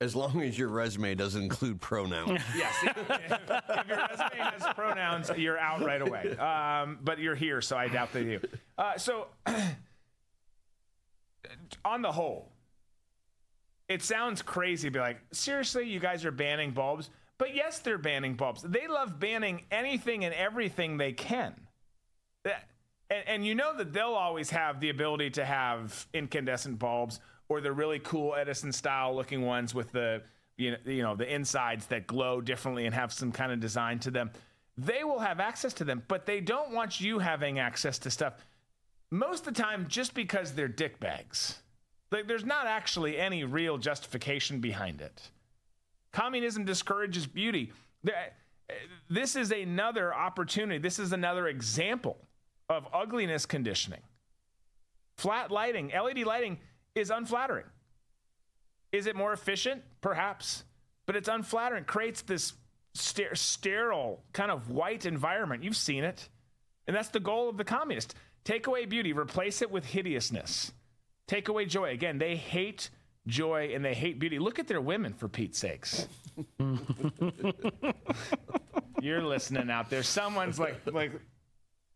As 0.01 0.15
long 0.15 0.41
as 0.41 0.57
your 0.57 0.69
resume 0.69 1.13
doesn't 1.13 1.41
include 1.41 1.81
pronouns. 1.81 2.41
yes, 2.57 2.73
if, 2.83 2.97
if 2.97 3.87
your 3.87 3.97
resume 3.97 4.37
has 4.37 4.73
pronouns, 4.73 5.29
you're 5.35 5.59
out 5.59 5.81
right 5.83 6.01
away. 6.01 6.37
Um, 6.37 6.99
but 7.03 7.19
you're 7.19 7.35
here, 7.35 7.59
so 7.59 7.75
I 7.75 7.89
doubt 7.89 8.13
that 8.13 8.23
you. 8.23 8.39
Uh, 8.77 8.97
so, 8.97 9.27
on 11.83 12.01
the 12.01 12.13
whole, 12.13 12.49
it 13.89 14.01
sounds 14.01 14.41
crazy 14.41 14.87
to 14.87 14.91
be 14.91 14.99
like, 14.99 15.19
seriously, 15.33 15.89
you 15.89 15.99
guys 15.99 16.23
are 16.23 16.31
banning 16.31 16.71
bulbs? 16.71 17.09
But 17.39 17.55
yes, 17.55 17.79
they're 17.79 17.97
banning 17.97 18.35
bulbs. 18.35 18.61
They 18.61 18.87
love 18.87 19.19
banning 19.19 19.63
anything 19.71 20.25
and 20.25 20.35
everything 20.35 20.97
they 20.97 21.13
can. 21.13 21.55
And, 22.45 23.23
and 23.25 23.47
you 23.47 23.55
know 23.55 23.75
that 23.77 23.93
they'll 23.93 24.09
always 24.09 24.51
have 24.51 24.79
the 24.79 24.89
ability 24.89 25.31
to 25.31 25.45
have 25.45 26.05
incandescent 26.13 26.77
bulbs 26.77 27.19
or 27.47 27.61
the 27.61 27.71
really 27.71 27.99
cool 27.99 28.35
Edison 28.35 28.71
style 28.71 29.15
looking 29.15 29.41
ones 29.41 29.73
with 29.73 29.91
the 29.91 30.21
you 30.57 30.71
know, 30.71 30.77
you 30.85 31.01
know 31.01 31.15
the 31.15 31.33
insides 31.33 31.87
that 31.87 32.05
glow 32.05 32.41
differently 32.41 32.85
and 32.85 32.93
have 32.93 33.13
some 33.13 33.31
kind 33.31 33.51
of 33.51 33.59
design 33.59 33.97
to 33.99 34.11
them. 34.11 34.29
They 34.77 35.03
will 35.03 35.19
have 35.19 35.39
access 35.39 35.73
to 35.75 35.83
them, 35.85 36.03
but 36.07 36.25
they 36.25 36.41
don't 36.41 36.71
want 36.71 37.01
you 37.01 37.19
having 37.19 37.57
access 37.57 37.97
to 37.99 38.11
stuff 38.11 38.33
most 39.09 39.47
of 39.47 39.53
the 39.53 39.61
time 39.61 39.87
just 39.87 40.13
because 40.13 40.51
they're 40.51 40.67
dick 40.67 40.99
bags. 40.99 41.59
Like 42.11 42.27
there's 42.27 42.45
not 42.45 42.67
actually 42.67 43.17
any 43.17 43.45
real 43.45 43.77
justification 43.77 44.59
behind 44.59 45.01
it. 45.01 45.29
Communism 46.11 46.65
discourages 46.65 47.27
beauty. 47.27 47.71
Uh, 48.07 48.11
this 49.09 49.35
is 49.35 49.51
another 49.51 50.13
opportunity. 50.13 50.79
This 50.79 50.99
is 50.99 51.13
another 51.13 51.47
example 51.47 52.17
of 52.69 52.87
ugliness 52.93 53.45
conditioning. 53.45 54.01
Flat 55.17 55.51
lighting, 55.51 55.91
LED 55.91 56.19
lighting 56.19 56.59
is 56.95 57.09
unflattering. 57.09 57.65
Is 58.91 59.05
it 59.05 59.15
more 59.15 59.33
efficient? 59.33 59.83
Perhaps. 60.01 60.63
But 61.05 61.15
it's 61.15 61.27
unflattering. 61.27 61.83
Creates 61.85 62.21
this 62.21 62.53
ster- 62.93 63.35
sterile, 63.35 64.23
kind 64.33 64.51
of 64.51 64.69
white 64.69 65.05
environment. 65.05 65.63
You've 65.63 65.75
seen 65.75 66.03
it. 66.03 66.29
And 66.87 66.95
that's 66.95 67.09
the 67.09 67.19
goal 67.19 67.49
of 67.49 67.57
the 67.57 67.63
communist. 67.63 68.15
Take 68.43 68.67
away 68.67 68.85
beauty, 68.85 69.13
replace 69.13 69.61
it 69.61 69.69
with 69.69 69.85
hideousness. 69.85 70.71
Take 71.27 71.49
away 71.49 71.65
joy. 71.65 71.91
Again, 71.91 72.17
they 72.17 72.35
hate 72.35 72.89
joy 73.27 73.71
and 73.73 73.83
they 73.83 73.93
hate 73.93 74.19
beauty. 74.19 74.39
Look 74.39 74.59
at 74.59 74.67
their 74.67 74.81
women, 74.81 75.13
for 75.13 75.27
Pete's 75.27 75.59
sakes. 75.59 76.07
You're 79.01 79.23
listening 79.23 79.69
out 79.69 79.89
there. 79.89 80.03
Someone's 80.03 80.59
like, 80.59 80.81
like, 80.91 81.11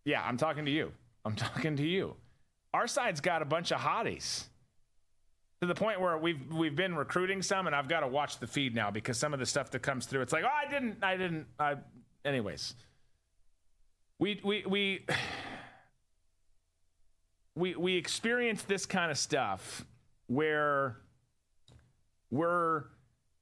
yeah, 0.05 0.23
I'm 0.23 0.37
talking 0.37 0.65
to 0.65 0.71
you. 0.71 0.91
I'm 1.25 1.35
talking 1.35 1.75
to 1.77 1.83
you. 1.83 2.15
Our 2.73 2.87
side's 2.87 3.21
got 3.21 3.41
a 3.41 3.45
bunch 3.45 3.71
of 3.71 3.79
hotties 3.79 4.45
to 5.63 5.67
the 5.67 5.75
point 5.75 6.01
where 6.01 6.17
we've 6.17 6.51
we've 6.51 6.75
been 6.75 6.95
recruiting 6.95 7.41
some, 7.41 7.67
and 7.67 7.75
I've 7.75 7.87
got 7.87 8.01
to 8.01 8.07
watch 8.07 8.39
the 8.39 8.47
feed 8.47 8.75
now 8.75 8.91
because 8.91 9.17
some 9.17 9.33
of 9.33 9.39
the 9.39 9.45
stuff 9.45 9.71
that 9.71 9.79
comes 9.79 10.05
through, 10.05 10.21
it's 10.21 10.33
like, 10.33 10.43
oh, 10.43 10.47
I 10.47 10.69
didn't, 10.69 10.97
I 11.01 11.15
didn't. 11.15 11.47
I, 11.57 11.75
anyways, 12.25 12.75
we 14.19 14.41
we 14.43 14.63
we 14.67 15.05
we 17.55 17.75
we 17.75 17.95
experience 17.95 18.63
this 18.63 18.85
kind 18.85 19.09
of 19.09 19.17
stuff 19.17 19.85
where 20.27 20.97
we're 22.33 22.85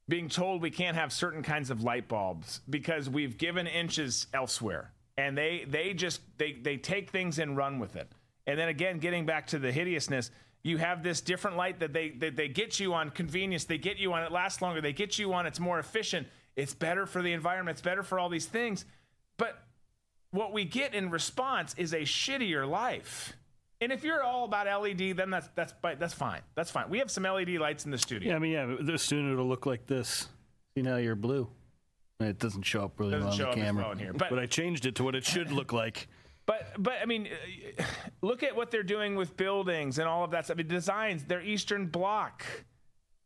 being 0.08 0.28
told 0.28 0.60
we 0.60 0.70
can't 0.70 0.96
have 0.96 1.12
certain 1.12 1.42
kinds 1.42 1.70
of 1.70 1.82
light 1.82 2.08
bulbs 2.08 2.60
because 2.68 3.08
we've 3.08 3.38
given 3.38 3.66
inches 3.66 4.26
elsewhere. 4.34 4.92
And 5.16 5.36
they 5.36 5.64
they 5.68 5.94
just 5.94 6.20
they 6.38 6.52
they 6.52 6.76
take 6.76 7.10
things 7.10 7.38
and 7.38 7.56
run 7.56 7.78
with 7.78 7.96
it. 7.96 8.10
And 8.46 8.58
then 8.58 8.68
again 8.68 8.98
getting 8.98 9.26
back 9.26 9.46
to 9.48 9.58
the 9.58 9.72
hideousness 9.72 10.30
you 10.62 10.76
have 10.78 11.02
this 11.02 11.20
different 11.20 11.56
light 11.56 11.80
that 11.80 11.92
they 11.92 12.10
that 12.10 12.36
they 12.36 12.48
get 12.48 12.78
you 12.78 12.94
on 12.94 13.10
convenience. 13.10 13.64
They 13.64 13.78
get 13.78 13.98
you 13.98 14.12
on 14.12 14.22
it 14.22 14.30
lasts 14.30 14.62
longer. 14.62 14.80
They 14.80 14.92
get 14.92 15.18
you 15.18 15.32
on 15.32 15.46
it's 15.46 15.60
more 15.60 15.78
efficient. 15.78 16.28
It's 16.54 16.74
better 16.74 17.06
for 17.06 17.22
the 17.22 17.32
environment. 17.32 17.76
It's 17.76 17.82
better 17.82 18.02
for 18.02 18.18
all 18.18 18.28
these 18.28 18.46
things. 18.46 18.84
But 19.38 19.58
what 20.30 20.52
we 20.52 20.64
get 20.64 20.94
in 20.94 21.10
response 21.10 21.74
is 21.76 21.92
a 21.92 22.02
shittier 22.02 22.68
life 22.68 23.32
and 23.82 23.92
if 23.92 24.04
you're 24.04 24.22
all 24.22 24.44
about 24.44 24.66
LED, 24.82 25.16
then 25.16 25.30
that's 25.30 25.48
that's 25.54 25.74
that's 25.82 26.14
fine. 26.14 26.40
That's 26.54 26.70
fine. 26.70 26.88
We 26.88 26.98
have 26.98 27.10
some 27.10 27.24
LED 27.24 27.50
lights 27.50 27.84
in 27.84 27.90
the 27.90 27.98
studio. 27.98 28.30
Yeah, 28.30 28.36
I 28.36 28.38
mean, 28.38 28.52
yeah, 28.52 28.76
the 28.80 28.98
soon 28.98 29.32
it'll 29.32 29.46
look 29.46 29.66
like 29.66 29.86
this. 29.86 30.28
See 30.76 30.82
now 30.82 30.96
you're 30.96 31.14
blue. 31.16 31.48
It 32.20 32.38
doesn't 32.38 32.62
show 32.62 32.84
up 32.84 33.00
really 33.00 33.18
well 33.18 33.28
on 33.28 33.32
show 33.36 33.44
the 33.44 33.48
up 33.50 33.54
camera. 33.56 33.84
well 33.88 33.96
here, 33.96 34.12
but- 34.12 34.30
but 34.30 34.38
I 34.38 34.46
changed 34.46 34.86
it 34.86 34.94
to 34.96 35.04
what 35.04 35.14
it 35.14 35.24
should 35.24 35.50
look 35.52 35.72
like. 35.72 36.08
But 36.44 36.72
but 36.76 36.94
I 37.00 37.04
mean, 37.06 37.28
look 38.20 38.42
at 38.42 38.56
what 38.56 38.72
they're 38.72 38.82
doing 38.82 39.14
with 39.14 39.36
buildings 39.36 40.00
and 40.00 40.08
all 40.08 40.24
of 40.24 40.32
that 40.32 40.46
stuff. 40.46 40.56
I 40.56 40.58
mean, 40.58 40.66
designs. 40.66 41.22
They're 41.22 41.40
Eastern 41.40 41.86
Bloc, 41.86 42.44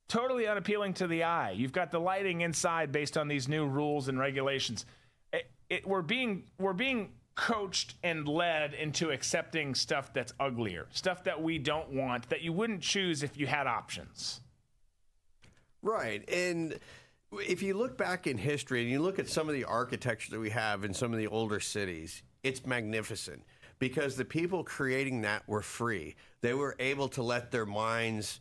totally 0.07 0.47
unappealing 0.47 0.93
to 0.95 1.07
the 1.07 1.25
eye. 1.25 1.53
You've 1.53 1.73
got 1.73 1.91
the 1.91 1.99
lighting 1.99 2.43
inside 2.43 2.93
based 2.93 3.17
on 3.17 3.27
these 3.27 3.49
new 3.49 3.67
rules 3.67 4.09
and 4.09 4.19
regulations. 4.19 4.85
It, 5.33 5.51
it, 5.71 5.87
we're 5.87 6.03
being 6.03 6.45
we're 6.59 6.75
being 6.75 7.13
coached 7.37 7.95
and 8.03 8.27
led 8.27 8.75
into 8.75 9.11
accepting 9.11 9.75
stuff 9.75 10.13
that's 10.13 10.33
uglier, 10.41 10.87
stuff 10.91 11.23
that 11.25 11.41
we 11.41 11.59
don't 11.59 11.93
want, 11.93 12.29
that 12.31 12.43
you 12.43 12.53
wouldn't 12.53 12.81
choose 12.81 13.23
if 13.23 13.39
you 13.39 13.47
had 13.47 13.67
options. 13.67 14.41
Right. 15.83 16.29
And 16.29 16.79
if 17.33 17.63
you 17.63 17.75
look 17.75 17.97
back 17.97 18.27
in 18.27 18.39
history 18.39 18.83
and 18.83 18.91
you 18.91 19.01
look 19.01 19.19
at 19.19 19.29
some 19.29 19.49
of 19.49 19.55
the 19.55 19.65
architecture 19.65 20.33
that 20.33 20.41
we 20.41 20.51
have 20.51 20.85
in 20.85 20.95
some 20.95 21.13
of 21.13 21.19
the 21.19 21.27
older 21.27 21.61
cities, 21.61 22.23
it's 22.43 22.67
magnificent 22.67 23.43
because 23.79 24.17
the 24.17 24.25
people 24.25 24.65
creating 24.65 25.21
that 25.23 25.47
were 25.47 25.63
free. 25.63 26.17
They 26.41 26.55
were 26.55 26.75
able 26.79 27.09
to 27.11 27.23
let 27.23 27.51
their 27.51 27.67
minds 27.67 28.41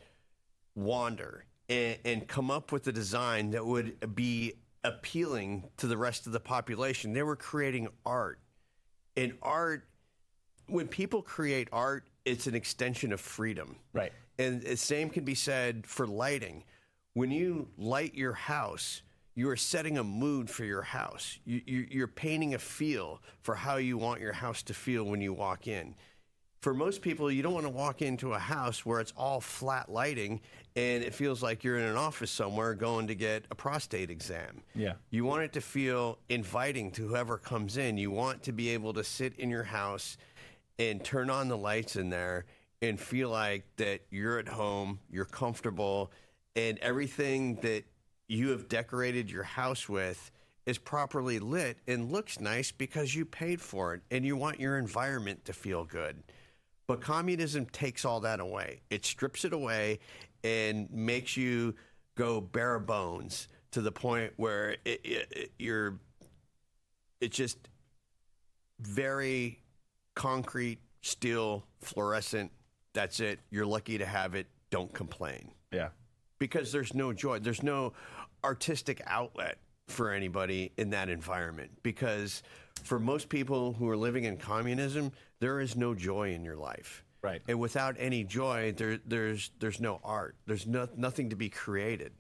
wander 0.76 1.46
and, 1.70 1.98
and 2.06 2.28
come 2.28 2.50
up 2.50 2.72
with 2.72 2.88
a 2.88 2.92
design 2.92 3.52
that 3.52 3.66
would 3.66 4.16
be 4.16 4.54
appealing 4.84 5.66
to 5.78 5.88
the 5.88 5.98
rest 5.98 6.28
of 6.28 6.32
the 6.32 6.40
population. 6.40 7.14
They 7.14 7.24
were 7.24 7.36
creating 7.36 7.90
art. 8.06 8.40
And 9.18 9.34
art, 9.42 9.88
when 10.68 10.88
people 10.88 11.22
create 11.22 11.70
art, 11.72 12.06
it's 12.26 12.48
an 12.48 12.56
extension 12.56 13.14
of 13.14 13.22
freedom. 13.22 13.78
Right. 13.94 14.12
And 14.38 14.62
the 14.62 14.78
same 14.78 15.10
can 15.10 15.24
be 15.24 15.36
said 15.36 15.86
for 15.88 16.08
lighting. 16.08 16.64
When 17.14 17.32
you 17.32 17.70
light 17.78 18.16
your 18.16 18.34
house, 18.34 19.02
you 19.36 19.50
are 19.50 19.56
setting 19.56 19.98
a 19.98 20.04
mood 20.04 20.50
for 20.50 20.66
your 20.66 20.82
house. 20.82 21.40
You, 21.46 21.62
you, 21.66 21.88
you're 21.90 22.08
painting 22.08 22.54
a 22.54 22.60
feel 22.60 23.22
for 23.42 23.56
how 23.56 23.78
you 23.78 23.98
want 23.98 24.22
your 24.22 24.34
house 24.34 24.64
to 24.64 24.74
feel 24.74 25.04
when 25.04 25.22
you 25.22 25.34
walk 25.34 25.68
in. 25.68 25.96
For 26.66 26.74
most 26.74 27.04
people, 27.04 27.30
you 27.30 27.44
don't 27.44 27.54
want 27.54 27.68
to 27.68 27.72
walk 27.72 28.02
into 28.02 28.34
a 28.34 28.40
house 28.40 28.84
where 28.84 29.00
it's 29.00 29.14
all 29.16 29.40
flat 29.40 29.88
lighting 29.88 30.42
and 30.76 31.04
it 31.04 31.14
feels 31.14 31.44
like 31.44 31.64
you're 31.64 31.78
in 31.78 31.86
an 31.86 31.96
office 31.96 32.32
somewhere 32.32 32.74
going 32.74 33.06
to 33.06 33.14
get 33.14 33.46
a 33.52 33.56
prostate 33.56 34.10
exam. 34.10 34.64
Yeah. 34.74 34.94
You 35.12 35.26
want 35.26 35.44
it 35.44 35.54
to 35.54 35.62
feel 35.62 36.18
inviting 36.28 36.90
to 36.94 37.08
whoever 37.08 37.38
comes 37.38 37.78
in. 37.78 38.00
You 38.00 38.10
want 38.10 38.42
to 38.46 38.52
be 38.52 38.70
able 38.70 38.94
to 38.94 39.04
sit 39.04 39.36
in 39.38 39.52
your 39.52 39.62
house 39.62 40.18
and 40.80 41.04
turn 41.04 41.30
on 41.30 41.50
the 41.50 41.56
lights 41.56 41.98
in 41.98 42.10
there 42.10 42.46
and 42.82 43.00
feel 43.00 43.30
like 43.30 43.64
that 43.78 44.02
you're 44.10 44.40
at 44.40 44.48
home, 44.48 44.98
you're 45.12 45.26
comfortable, 45.26 46.12
and 46.56 46.80
everything 46.80 47.58
that 47.58 47.84
you 48.28 48.50
have 48.50 48.68
decorated 48.68 49.30
your 49.30 49.44
house 49.44 49.88
with 49.88 50.32
is 50.66 50.80
properly 50.80 51.38
lit 51.38 51.78
and 51.88 52.12
looks 52.12 52.40
nice 52.40 52.72
because 52.72 53.14
you 53.14 53.24
paid 53.24 53.62
for 53.62 53.94
it 53.94 54.02
and 54.10 54.26
you 54.26 54.36
want 54.36 54.60
your 54.60 54.80
environment 54.80 55.46
to 55.46 55.54
feel 55.54 55.84
good. 55.84 56.24
But 56.88 57.02
communism 57.02 57.66
takes 57.68 58.06
all 58.06 58.20
that 58.22 58.40
away. 58.40 58.82
It 58.90 59.06
strips 59.06 59.44
it 59.46 59.54
away 59.54 60.00
and 60.44 60.90
makes 60.92 61.36
you 61.36 61.74
go 62.16 62.40
bare 62.40 62.80
bones 62.80 63.48
to 63.72 63.82
the 63.82 63.92
point 63.92 64.34
where 64.38 64.78
it, 64.86 65.02
it, 65.04 65.28
it, 65.32 65.52
you're 65.58 66.00
it's 67.22 67.36
just 67.36 67.58
very 68.80 69.60
concrete, 70.16 70.80
steel, 71.02 71.66
fluorescent. 71.82 72.52
That's 72.94 73.20
it. 73.20 73.40
You're 73.50 73.66
lucky 73.66 73.98
to 73.98 74.06
have 74.06 74.36
it. 74.36 74.48
Don't 74.70 74.94
complain. 74.94 75.52
Yeah. 75.72 75.90
Because 76.40 76.72
there's 76.72 76.94
no 76.94 77.14
joy. 77.14 77.40
There's 77.40 77.64
no 77.64 77.94
artistic 78.44 79.02
outlet 79.08 79.58
for 79.88 80.12
anybody 80.12 80.72
in 80.78 80.92
that 80.92 81.10
environment. 81.10 81.72
Because 81.84 82.44
for 82.86 83.00
most 83.00 83.30
people 83.30 83.74
who 83.74 83.90
are 83.90 83.98
living 83.98 84.26
in 84.26 84.38
communism, 84.38 85.12
there 85.40 85.60
is 85.60 85.76
no 85.76 85.94
joy 85.96 86.34
in 86.34 86.44
your 86.44 86.56
life. 86.56 87.04
Right. 87.22 87.42
And 87.48 87.60
without 87.60 87.96
any 87.98 88.24
joy, 88.24 88.74
there, 88.78 89.00
there's 89.06 89.50
there's 89.60 89.80
no 89.82 90.00
art. 90.04 90.36
There's 90.46 90.68
no, 90.68 90.88
nothing 90.96 91.32
to 91.32 91.36
be 91.36 91.50
created. 91.50 92.14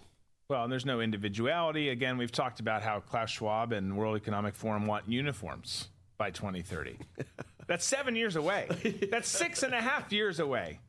Well, 0.50 0.64
and 0.64 0.72
there's 0.72 0.86
no 0.86 1.00
individuality. 1.00 1.90
Again, 1.90 2.18
we've 2.18 2.32
talked 2.32 2.60
about 2.60 2.82
how 2.82 3.00
Klaus 3.00 3.30
Schwab 3.30 3.72
and 3.72 3.98
World 3.98 4.16
Economic 4.16 4.56
Forum 4.56 4.86
want 4.88 5.08
uniforms 5.08 5.90
by 6.18 6.32
2030. 6.32 6.98
That's 7.68 7.86
seven 7.86 8.16
years 8.16 8.36
away. 8.36 8.68
That's 9.12 9.28
six 9.28 9.64
and 9.64 9.74
a 9.74 9.82
half 9.82 10.12
years 10.12 10.40
away. 10.40 10.80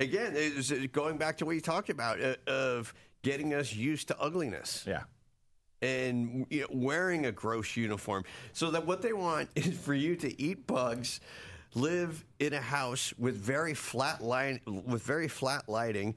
Again, 0.00 0.32
it's 0.34 0.70
going 0.88 1.16
back 1.16 1.38
to 1.38 1.46
what 1.46 1.54
you 1.54 1.60
talked 1.60 1.88
about 1.88 2.20
uh, 2.22 2.34
of 2.46 2.92
getting 3.22 3.54
us 3.54 3.74
used 3.74 4.08
to 4.08 4.20
ugliness. 4.20 4.84
Yeah. 4.86 5.02
And 5.82 6.46
you 6.48 6.62
know, 6.62 6.66
wearing 6.70 7.26
a 7.26 7.32
gross 7.32 7.76
uniform. 7.76 8.24
So 8.52 8.70
that 8.70 8.86
what 8.86 9.02
they 9.02 9.12
want 9.12 9.48
is 9.56 9.76
for 9.78 9.94
you 9.94 10.16
to 10.16 10.40
eat 10.40 10.66
bugs, 10.66 11.20
live 11.74 12.24
in 12.38 12.52
a 12.52 12.60
house 12.60 13.12
with 13.18 13.36
very 13.36 13.74
flat 13.74 14.22
line 14.22 14.60
with 14.66 15.02
very 15.02 15.28
flat 15.28 15.68
lighting, 15.68 16.14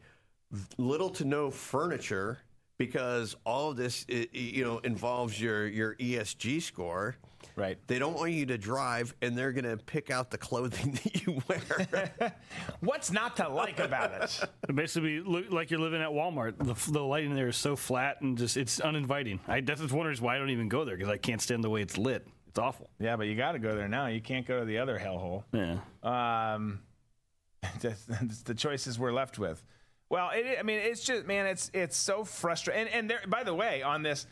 little 0.78 1.10
to 1.12 1.26
no 1.26 1.50
furniture 1.50 2.40
because 2.78 3.36
all 3.46 3.72
of 3.72 3.78
this 3.78 4.06
you 4.08 4.64
know 4.64 4.80
involves 4.80 5.40
your 5.40 5.68
your 5.68 5.96
ESG 5.96 6.62
score. 6.62 7.16
Right. 7.56 7.78
They 7.88 8.00
don't 8.00 8.16
want 8.16 8.32
you 8.32 8.46
to 8.48 8.58
drive 8.58 9.16
and 9.22 9.38
they're 9.38 9.54
going 9.54 9.66
to 9.66 9.78
pick 9.78 10.12
out 10.12 10.30
the 10.30 10.38
clothing 10.38 10.92
that 11.04 11.26
you 11.26 11.42
wear. 11.48 12.36
What's 12.82 13.12
not 13.12 13.38
to 13.38 13.48
like 13.48 13.80
about 13.80 14.12
it? 14.22 14.50
It 14.68 14.76
basically 14.76 15.22
look 15.22 15.52
like 15.52 15.72
you're 15.72 15.80
living 15.80 16.02
at 16.02 16.10
Walmart. 16.10 16.58
The, 16.58 16.92
the 16.92 17.04
lighting 17.04 17.36
there 17.36 17.48
is 17.48 17.58
so 17.58 17.76
flat 17.76 18.22
and 18.22 18.38
just 18.38 18.58
it's 18.58 18.80
uninviting. 18.80 19.40
I 19.48 19.62
that's 19.62 19.82
one 19.92 20.06
reason 20.06 20.26
why 20.26 20.36
I 20.36 20.40
don't 20.40 20.50
even 20.50 20.68
go 20.68 20.84
there 20.84 20.98
because 20.98 21.12
I 21.12 21.18
can't 21.18 21.42
stand 21.42 21.64
the 21.64 21.70
way 21.70 21.82
it's 21.82 21.98
lit. 21.98 22.28
It's 22.48 22.60
awful. 22.60 22.90
Yeah, 23.00 23.16
but 23.16 23.28
you 23.28 23.36
got 23.36 23.54
to 23.54 23.60
go 23.60 23.76
there 23.76 23.88
now. 23.88 24.08
You 24.08 24.22
can't 24.22 24.46
go 24.46 24.60
to 24.60 24.66
the 24.66 24.78
other 24.78 24.98
hellhole. 24.98 25.44
Yeah. 25.52 25.80
Um, 26.04 26.80
that's, 27.82 28.06
that's 28.06 28.44
the 28.44 28.54
choices 28.54 28.98
we're 29.00 29.12
left 29.12 29.40
with. 29.40 29.64
Well, 30.10 30.30
it, 30.34 30.58
I 30.60 30.64
mean, 30.64 30.80
it's 30.80 31.04
just 31.04 31.26
man, 31.26 31.48
it's 31.48 31.72
it's 31.74 31.98
so 31.98 32.24
frustrating. 32.24 32.88
And 32.88 32.94
and 32.94 33.10
there, 33.10 33.22
by 33.28 33.44
the 33.44 33.54
way, 33.54 33.82
on 33.82 34.04
this, 34.04 34.28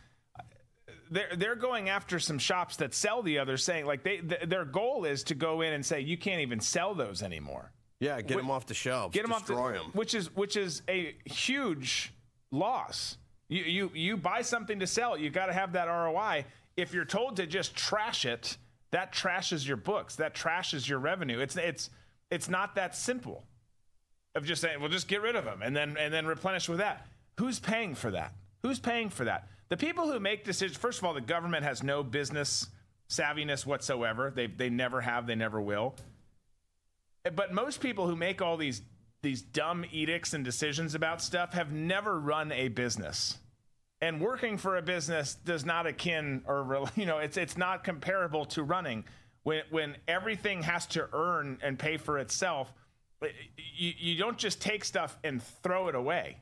they're 1.11 1.35
they're 1.35 1.55
going 1.55 1.89
after 1.89 2.19
some 2.19 2.39
shops 2.39 2.77
that 2.77 2.93
sell 2.93 3.21
the 3.23 3.39
others, 3.39 3.63
saying 3.63 3.85
like 3.85 4.03
they 4.03 4.17
th- 4.17 4.43
their 4.47 4.65
goal 4.65 5.05
is 5.05 5.23
to 5.25 5.35
go 5.35 5.61
in 5.61 5.73
and 5.73 5.85
say 5.85 6.01
you 6.01 6.17
can't 6.17 6.41
even 6.41 6.59
sell 6.59 6.93
those 6.95 7.21
anymore. 7.21 7.71
yeah, 7.99 8.21
get 8.21 8.38
them 8.38 8.51
off 8.51 8.65
the 8.65 8.73
shelves. 8.73 9.13
Get 9.13 9.23
them 9.23 9.31
off, 9.34 9.45
the, 9.45 9.53
destroy 9.53 9.73
them. 9.73 9.91
which 9.93 10.13
is 10.13 10.35
which 10.35 10.55
is 10.57 10.81
a 10.89 11.15
huge 11.25 12.13
loss. 12.51 13.17
You 13.49 13.63
you 13.63 13.91
you 13.93 14.17
buy 14.17 14.41
something 14.41 14.80
to 14.80 14.88
sell, 14.88 15.17
you 15.17 15.30
got 15.30 15.47
to 15.47 15.53
have 15.53 15.73
that 15.73 15.85
ROI. 15.85 16.45
If 16.75 16.93
you're 16.93 17.05
told 17.05 17.35
to 17.38 17.45
just 17.45 17.75
trash 17.75 18.25
it, 18.25 18.57
that 18.91 19.13
trashes 19.13 19.67
your 19.67 19.77
books. 19.77 20.15
That 20.15 20.34
trashes 20.34 20.88
your 20.88 20.99
revenue. 20.99 21.39
It's 21.39 21.55
it's 21.55 21.89
it's 22.31 22.49
not 22.49 22.75
that 22.75 22.95
simple. 22.95 23.43
Of 24.35 24.45
just 24.45 24.61
saying, 24.61 24.80
well, 24.80 24.89
just 24.89 25.07
get 25.07 25.21
rid 25.21 25.35
of 25.35 25.45
them 25.45 25.61
and 25.61 25.75
then 25.75 25.95
and 25.99 26.11
then 26.11 26.25
replenish 26.25 26.67
with 26.67 26.80
that. 26.80 27.05
Who's 27.38 27.59
paying 27.59 27.93
for 27.93 28.09
that? 28.11 28.34
Who's 28.63 28.80
paying 28.80 29.09
for 29.09 29.25
that? 29.25 29.47
The 29.73 29.77
people 29.77 30.11
who 30.11 30.19
make 30.19 30.43
decisions. 30.43 30.77
First 30.77 30.99
of 30.99 31.05
all, 31.05 31.15
the 31.15 31.21
government 31.21 31.63
has 31.63 31.81
no 31.81 32.03
business 32.03 32.67
savviness 33.09 33.65
whatsoever. 33.65 34.31
They 34.33 34.47
they 34.47 34.69
never 34.69 35.01
have. 35.01 35.25
They 35.25 35.35
never 35.35 35.59
will 35.59 35.95
but 37.35 37.53
most 37.53 37.79
people 37.79 38.07
who 38.07 38.15
make 38.15 38.41
all 38.41 38.57
these 38.57 38.81
these 39.21 39.41
dumb 39.41 39.85
edicts 39.91 40.33
and 40.33 40.43
decisions 40.43 40.95
about 40.95 41.21
stuff 41.21 41.53
have 41.53 41.71
never 41.71 42.19
run 42.19 42.51
a 42.51 42.67
business 42.67 43.37
and 44.01 44.19
working 44.19 44.57
for 44.57 44.75
a 44.75 44.81
business 44.81 45.35
does 45.35 45.65
not 45.65 45.87
akin 45.87 46.43
or 46.45 46.85
you 46.95 47.05
know 47.05 47.19
it's 47.19 47.37
it's 47.37 47.57
not 47.57 47.83
comparable 47.83 48.45
to 48.45 48.63
running 48.63 49.03
when 49.43 49.61
when 49.69 49.95
everything 50.07 50.61
has 50.61 50.85
to 50.85 51.07
earn 51.13 51.57
and 51.61 51.79
pay 51.79 51.97
for 51.97 52.17
itself 52.19 52.73
you, 53.55 53.93
you 53.97 54.17
don't 54.17 54.37
just 54.37 54.61
take 54.61 54.83
stuff 54.83 55.17
and 55.23 55.41
throw 55.41 55.87
it 55.87 55.95
away 55.95 56.37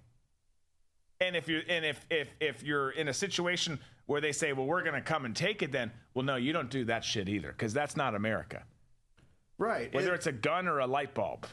and 1.21 1.35
if 1.35 1.47
you 1.47 1.61
and 1.69 1.85
if 1.85 2.05
if 2.09 2.27
if 2.41 2.63
you're 2.63 2.89
in 2.91 3.07
a 3.07 3.13
situation 3.13 3.79
where 4.07 4.19
they 4.19 4.31
say 4.33 4.51
well 4.51 4.65
we're 4.65 4.81
going 4.83 4.95
to 4.95 5.01
come 5.01 5.23
and 5.25 5.35
take 5.35 5.61
it 5.61 5.71
then 5.71 5.91
well 6.13 6.25
no 6.25 6.35
you 6.35 6.51
don't 6.51 6.69
do 6.69 6.83
that 6.85 7.03
shit 7.05 7.29
either 7.29 7.49
because 7.51 7.73
that's 7.73 7.95
not 7.95 8.15
america 8.15 8.63
Right. 9.57 9.93
whether 9.93 10.11
It- 10.13 10.15
it's 10.15 10.27
a 10.27 10.31
gun 10.31 10.67
or 10.67 10.79
a 10.79 10.87
light 10.87 11.13
bulb 11.13 11.45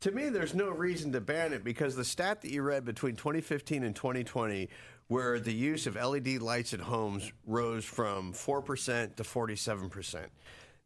To 0.00 0.10
me, 0.10 0.28
there's 0.28 0.54
no 0.54 0.68
reason 0.68 1.12
to 1.12 1.20
ban 1.22 1.54
it 1.54 1.64
because 1.64 1.96
the 1.96 2.04
stat 2.04 2.42
that 2.42 2.50
you 2.50 2.60
read 2.62 2.84
between 2.84 3.16
2015 3.16 3.82
and 3.84 3.96
2020, 3.96 4.68
where 5.06 5.40
the 5.40 5.54
use 5.54 5.86
of 5.86 5.96
LED 5.96 6.42
lights 6.42 6.74
at 6.74 6.80
homes 6.80 7.32
rose 7.46 7.86
from 7.86 8.34
4% 8.34 9.14
to 9.16 9.22
47%, 9.22 10.26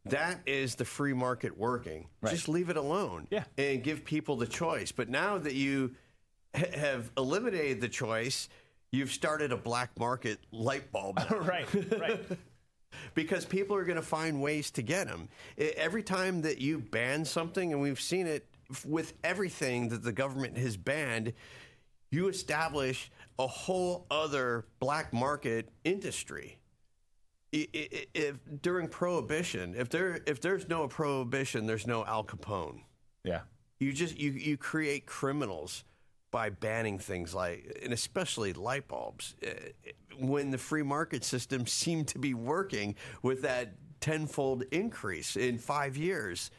that 0.04 0.38
is 0.46 0.76
the 0.76 0.84
free 0.84 1.14
market 1.14 1.58
working. 1.58 2.06
Just 2.28 2.48
leave 2.48 2.68
it 2.70 2.76
alone 2.76 3.26
Yeah. 3.30 3.42
and 3.56 3.82
give 3.82 4.04
people 4.04 4.36
the 4.36 4.46
choice. 4.46 4.92
But 4.92 5.08
now 5.08 5.36
that 5.38 5.54
you 5.54 5.96
ha- 6.54 6.78
have 6.78 7.10
eliminated 7.16 7.80
the 7.80 7.88
choice, 7.88 8.48
you've 8.90 9.12
started 9.12 9.52
a 9.52 9.56
black 9.56 9.90
market 9.98 10.38
light 10.52 10.90
bulb. 10.92 11.20
right, 11.30 11.66
right. 11.98 12.20
because 13.14 13.44
people 13.44 13.76
are 13.76 13.84
going 13.84 13.96
to 13.96 14.02
find 14.02 14.40
ways 14.40 14.70
to 14.72 14.82
get 14.82 15.06
them. 15.06 15.28
Every 15.56 16.02
time 16.02 16.42
that 16.42 16.58
you 16.58 16.78
ban 16.78 17.24
something, 17.24 17.72
and 17.72 17.80
we've 17.80 18.00
seen 18.00 18.26
it 18.26 18.46
with 18.84 19.14
everything 19.24 19.88
that 19.88 20.02
the 20.02 20.12
government 20.12 20.56
has 20.58 20.76
banned, 20.76 21.32
you 22.10 22.28
establish 22.28 23.10
a 23.38 23.46
whole 23.46 24.06
other 24.10 24.66
black 24.80 25.12
market 25.12 25.68
industry. 25.84 26.58
If 27.52 28.36
during 28.60 28.88
prohibition, 28.88 29.74
if 29.74 29.88
there 29.88 30.20
if 30.26 30.40
there's 30.40 30.68
no 30.68 30.86
prohibition, 30.86 31.64
there's 31.64 31.86
no 31.86 32.04
Al 32.04 32.22
Capone. 32.22 32.82
Yeah. 33.24 33.40
You 33.80 33.92
just 33.92 34.18
you 34.18 34.32
you 34.32 34.58
create 34.58 35.06
criminals 35.06 35.84
by 36.30 36.50
banning 36.50 36.98
things 36.98 37.34
like 37.34 37.78
and 37.82 37.92
especially 37.92 38.52
light 38.52 38.86
bulbs 38.88 39.34
uh, 39.46 39.50
when 40.20 40.50
the 40.50 40.58
free 40.58 40.82
market 40.82 41.24
system 41.24 41.66
seemed 41.82 42.08
to 42.08 42.18
be 42.18 42.34
working 42.34 42.94
with 43.22 43.42
that 43.42 43.74
tenfold 44.00 44.62
increase 44.70 45.36
in 45.36 45.58
5 45.58 45.96
years 45.96 46.50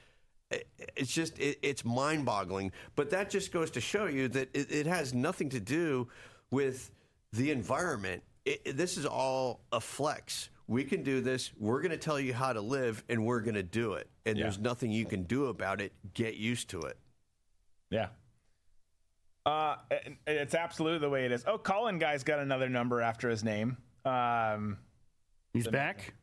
it's 0.95 1.11
just 1.11 1.37
it, 1.37 1.59
it's 1.61 1.85
mind-boggling. 1.85 2.71
But 2.95 3.11
that 3.11 3.29
just 3.29 3.51
goes 3.51 3.69
to 3.69 3.81
show 3.81 4.07
you 4.07 4.27
that 4.29 4.49
it, 4.55 4.71
it 4.71 4.87
has 4.87 5.13
nothing 5.13 5.49
to 5.49 5.59
do 5.59 6.07
with 6.49 6.89
the 7.33 7.51
environment. 7.51 8.23
It- 8.45 8.75
this 8.75 8.97
is 8.97 9.05
all 9.05 9.61
a 9.71 9.79
flex. 9.79 10.49
We 10.65 10.83
can 10.85 11.03
do 11.03 11.21
this. 11.21 11.51
We're 11.59 11.81
going 11.81 11.91
to 11.91 11.97
tell 11.97 12.19
you 12.19 12.33
how 12.33 12.51
to 12.53 12.61
live 12.61 13.03
and 13.09 13.25
we're 13.27 13.41
going 13.41 13.53
to 13.55 13.61
do 13.63 13.93
it. 13.93 14.09
And 14.25 14.37
Yeah. 14.37 14.45
there's 14.45 14.57
nothing 14.57 14.91
you 14.91 15.05
can 15.05 15.21
do 15.23 15.45
about 15.45 15.81
it. 15.81 15.93
Get 16.15 16.33
used 16.35 16.69
to 16.71 16.79
it. 16.81 16.97
Yeah. 17.91 18.07
Uh, 19.49 19.75
it's 20.27 20.53
absolutely 20.53 20.99
the 20.99 21.09
way 21.09 21.25
it 21.25 21.31
is. 21.31 21.43
Oh, 21.47 21.57
Colin 21.57 21.97
guy's 21.97 22.23
got 22.23 22.37
another 22.37 22.69
number 22.69 23.01
after 23.01 23.29
his 23.29 23.43
name. 23.43 23.77
Um, 24.05 24.77
He's 25.53 25.67
back. 25.67 26.13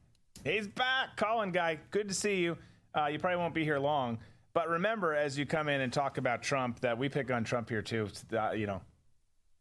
He's 0.44 0.68
back, 0.68 1.16
Colin 1.16 1.50
guy. 1.50 1.80
Good 1.90 2.06
to 2.08 2.14
see 2.14 2.36
you. 2.36 2.56
Uh, 2.96 3.06
you 3.06 3.18
probably 3.18 3.38
won't 3.38 3.52
be 3.52 3.64
here 3.64 3.80
long, 3.80 4.18
but 4.54 4.68
remember 4.68 5.12
as 5.12 5.36
you 5.36 5.44
come 5.44 5.68
in 5.68 5.80
and 5.80 5.92
talk 5.92 6.18
about 6.18 6.40
Trump 6.40 6.78
that 6.80 6.96
we 6.96 7.08
pick 7.08 7.32
on 7.32 7.42
Trump 7.42 7.68
here 7.68 7.82
too. 7.82 8.08
Uh, 8.32 8.52
you 8.52 8.68
know, 8.68 8.80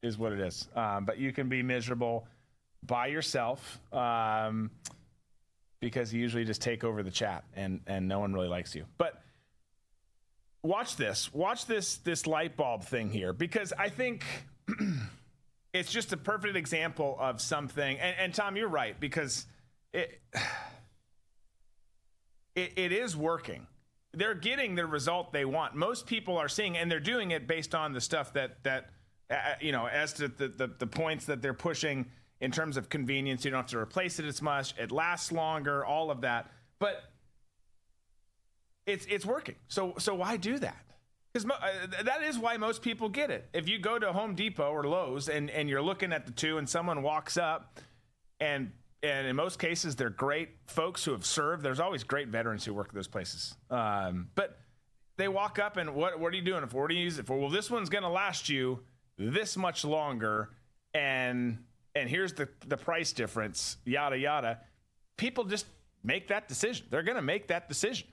is 0.03 0.19
what 0.19 0.31
it 0.31 0.39
is. 0.39 0.67
Um, 0.75 1.05
but 1.05 1.17
you 1.17 1.33
can 1.33 1.49
be 1.49 1.63
miserable 1.63 2.27
by 2.85 3.07
yourself. 3.07 3.79
Um, 3.91 4.69
because 5.79 6.13
you 6.13 6.21
usually 6.21 6.45
just 6.45 6.61
take 6.61 6.83
over 6.83 7.03
the 7.03 7.11
chat 7.11 7.43
and 7.55 7.79
and 7.87 8.07
no 8.07 8.19
one 8.19 8.31
really 8.31 8.47
likes 8.47 8.75
you. 8.75 8.85
But 8.97 9.21
watch 10.65 10.97
this. 10.97 11.33
Watch 11.33 11.65
this 11.65 11.97
this 11.97 12.27
light 12.27 12.57
bulb 12.57 12.83
thing 12.83 13.09
here 13.09 13.33
because 13.33 13.73
I 13.77 13.89
think 13.89 14.23
it's 15.73 15.91
just 15.91 16.13
a 16.13 16.17
perfect 16.17 16.55
example 16.55 17.17
of 17.19 17.41
something. 17.41 17.97
And, 17.99 18.15
and 18.19 18.33
Tom, 18.33 18.57
you're 18.57 18.67
right 18.67 18.99
because 18.99 19.45
it, 19.93 20.19
it 22.55 22.73
it 22.75 22.91
is 22.91 23.15
working. 23.15 23.67
They're 24.13 24.33
getting 24.33 24.75
the 24.75 24.85
result 24.85 25.33
they 25.33 25.45
want. 25.45 25.75
Most 25.75 26.07
people 26.07 26.37
are 26.37 26.47
seeing, 26.47 26.77
and 26.77 26.89
they're 26.89 26.99
doing 26.99 27.31
it 27.31 27.47
based 27.47 27.75
on 27.75 27.93
the 27.93 28.01
stuff 28.01 28.33
that 28.33 28.63
that 28.63 28.89
uh, 29.29 29.35
you 29.61 29.71
know 29.71 29.87
as 29.87 30.13
to 30.13 30.27
the, 30.27 30.47
the 30.47 30.67
the 30.67 30.87
points 30.87 31.25
that 31.25 31.41
they're 31.41 31.53
pushing 31.53 32.07
in 32.41 32.51
terms 32.51 32.77
of 32.77 32.89
convenience. 32.89 33.45
You 33.45 33.51
don't 33.51 33.61
have 33.61 33.69
to 33.71 33.79
replace 33.79 34.19
it 34.19 34.25
as 34.25 34.41
much. 34.41 34.73
It 34.77 34.91
lasts 34.91 35.31
longer. 35.31 35.85
All 35.85 36.11
of 36.11 36.21
that, 36.21 36.49
but 36.79 37.03
it's 38.85 39.05
it's 39.07 39.25
working. 39.25 39.55
So 39.67 39.95
so 39.97 40.15
why 40.15 40.37
do 40.37 40.59
that? 40.59 40.85
Because 41.33 41.45
mo- 41.45 41.55
uh, 41.61 42.03
that 42.03 42.23
is 42.23 42.37
why 42.37 42.57
most 42.57 42.81
people 42.81 43.09
get 43.09 43.29
it. 43.29 43.49
If 43.53 43.67
you 43.67 43.77
go 43.77 43.99
to 43.99 44.13
Home 44.13 44.35
Depot 44.35 44.71
or 44.71 44.83
Lowe's 44.85 45.27
and 45.27 45.49
and 45.49 45.69
you're 45.69 45.81
looking 45.81 46.13
at 46.13 46.25
the 46.25 46.31
two, 46.31 46.57
and 46.57 46.67
someone 46.69 47.01
walks 47.01 47.37
up, 47.37 47.79
and 48.39 48.71
and 49.03 49.27
in 49.27 49.35
most 49.35 49.59
cases 49.59 49.95
they're 49.95 50.09
great 50.09 50.49
folks 50.67 51.03
who 51.03 51.11
have 51.11 51.25
served. 51.25 51.63
There's 51.63 51.79
always 51.79 52.03
great 52.03 52.29
veterans 52.29 52.63
who 52.63 52.73
work 52.73 52.89
at 52.89 52.95
those 52.95 53.07
places, 53.07 53.55
um, 53.69 54.29
but 54.35 54.57
they 55.17 55.27
walk 55.27 55.59
up 55.59 55.77
and 55.77 55.95
what 55.95 56.19
what 56.19 56.33
are 56.33 56.35
you 56.35 56.41
doing 56.41 56.63
it 56.63 56.69
for? 56.69 56.83
What 56.83 56.89
do 56.89 56.95
you 56.95 57.03
use 57.03 57.19
it 57.19 57.25
for? 57.25 57.37
Well, 57.37 57.49
this 57.49 57.69
one's 57.69 57.89
going 57.89 58.03
to 58.03 58.09
last 58.09 58.49
you 58.49 58.79
this 59.17 59.57
much 59.57 59.83
longer, 59.83 60.49
and 60.93 61.57
and 61.95 62.09
here's 62.09 62.33
the 62.33 62.47
the 62.67 62.77
price 62.77 63.11
difference. 63.13 63.77
Yada 63.85 64.17
yada. 64.17 64.59
People 65.17 65.45
just 65.45 65.65
make 66.03 66.27
that 66.27 66.47
decision. 66.47 66.85
They're 66.89 67.03
going 67.03 67.15
to 67.15 67.21
make 67.21 67.47
that 67.47 67.67
decision. 67.67 68.07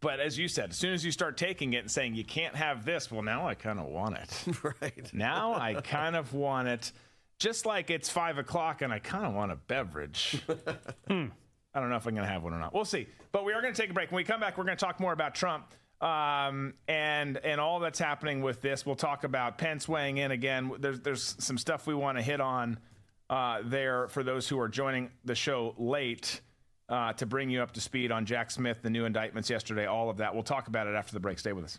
But 0.00 0.18
as 0.18 0.38
you 0.38 0.48
said, 0.48 0.70
as 0.70 0.76
soon 0.76 0.94
as 0.94 1.04
you 1.04 1.12
start 1.12 1.36
taking 1.36 1.74
it 1.74 1.78
and 1.78 1.90
saying 1.90 2.14
you 2.14 2.24
can't 2.24 2.56
have 2.56 2.84
this, 2.84 3.10
well, 3.10 3.22
now 3.22 3.46
I 3.46 3.54
kind 3.54 3.78
of 3.78 3.86
want 3.86 4.16
it. 4.16 4.46
right. 4.80 5.10
Now 5.12 5.54
I 5.54 5.74
kind 5.74 6.16
of 6.16 6.32
want 6.32 6.68
it. 6.68 6.92
Just 7.38 7.66
like 7.66 7.90
it's 7.90 8.08
five 8.08 8.38
o'clock 8.38 8.82
and 8.82 8.92
I 8.92 8.98
kind 8.98 9.26
of 9.26 9.34
want 9.34 9.52
a 9.52 9.56
beverage. 9.56 10.42
hmm. 11.08 11.26
I 11.72 11.80
don't 11.80 11.90
know 11.90 11.96
if 11.96 12.06
I'm 12.06 12.14
going 12.14 12.26
to 12.26 12.32
have 12.32 12.42
one 12.42 12.52
or 12.52 12.58
not. 12.58 12.74
We'll 12.74 12.84
see. 12.84 13.06
But 13.30 13.44
we 13.44 13.52
are 13.52 13.62
going 13.62 13.72
to 13.72 13.80
take 13.80 13.90
a 13.90 13.94
break. 13.94 14.10
When 14.10 14.16
we 14.16 14.24
come 14.24 14.40
back, 14.40 14.58
we're 14.58 14.64
going 14.64 14.76
to 14.76 14.84
talk 14.84 14.98
more 15.00 15.12
about 15.12 15.34
Trump 15.34 15.72
um, 16.00 16.74
and 16.88 17.36
and 17.38 17.60
all 17.60 17.78
that's 17.78 17.98
happening 17.98 18.40
with 18.40 18.60
this. 18.62 18.86
We'll 18.86 18.96
talk 18.96 19.24
about 19.24 19.58
Pence 19.58 19.86
weighing 19.86 20.16
in 20.16 20.30
again. 20.30 20.72
There's 20.78 21.00
there's 21.00 21.36
some 21.38 21.58
stuff 21.58 21.86
we 21.86 21.94
want 21.94 22.18
to 22.18 22.22
hit 22.22 22.40
on 22.40 22.78
uh, 23.28 23.60
there 23.64 24.08
for 24.08 24.22
those 24.22 24.48
who 24.48 24.58
are 24.58 24.68
joining 24.68 25.10
the 25.24 25.34
show 25.34 25.74
late 25.78 26.40
uh, 26.90 27.12
to 27.14 27.24
bring 27.24 27.48
you 27.48 27.62
up 27.62 27.72
to 27.72 27.80
speed 27.80 28.12
on 28.12 28.26
Jack 28.26 28.50
Smith, 28.50 28.82
the 28.82 28.90
new 28.90 29.04
indictments 29.04 29.48
yesterday, 29.48 29.86
all 29.86 30.10
of 30.10 30.18
that. 30.18 30.34
We'll 30.34 30.42
talk 30.42 30.68
about 30.68 30.86
it 30.86 30.94
after 30.94 31.14
the 31.14 31.20
break. 31.20 31.38
Stay 31.38 31.52
with 31.52 31.64
us. 31.64 31.78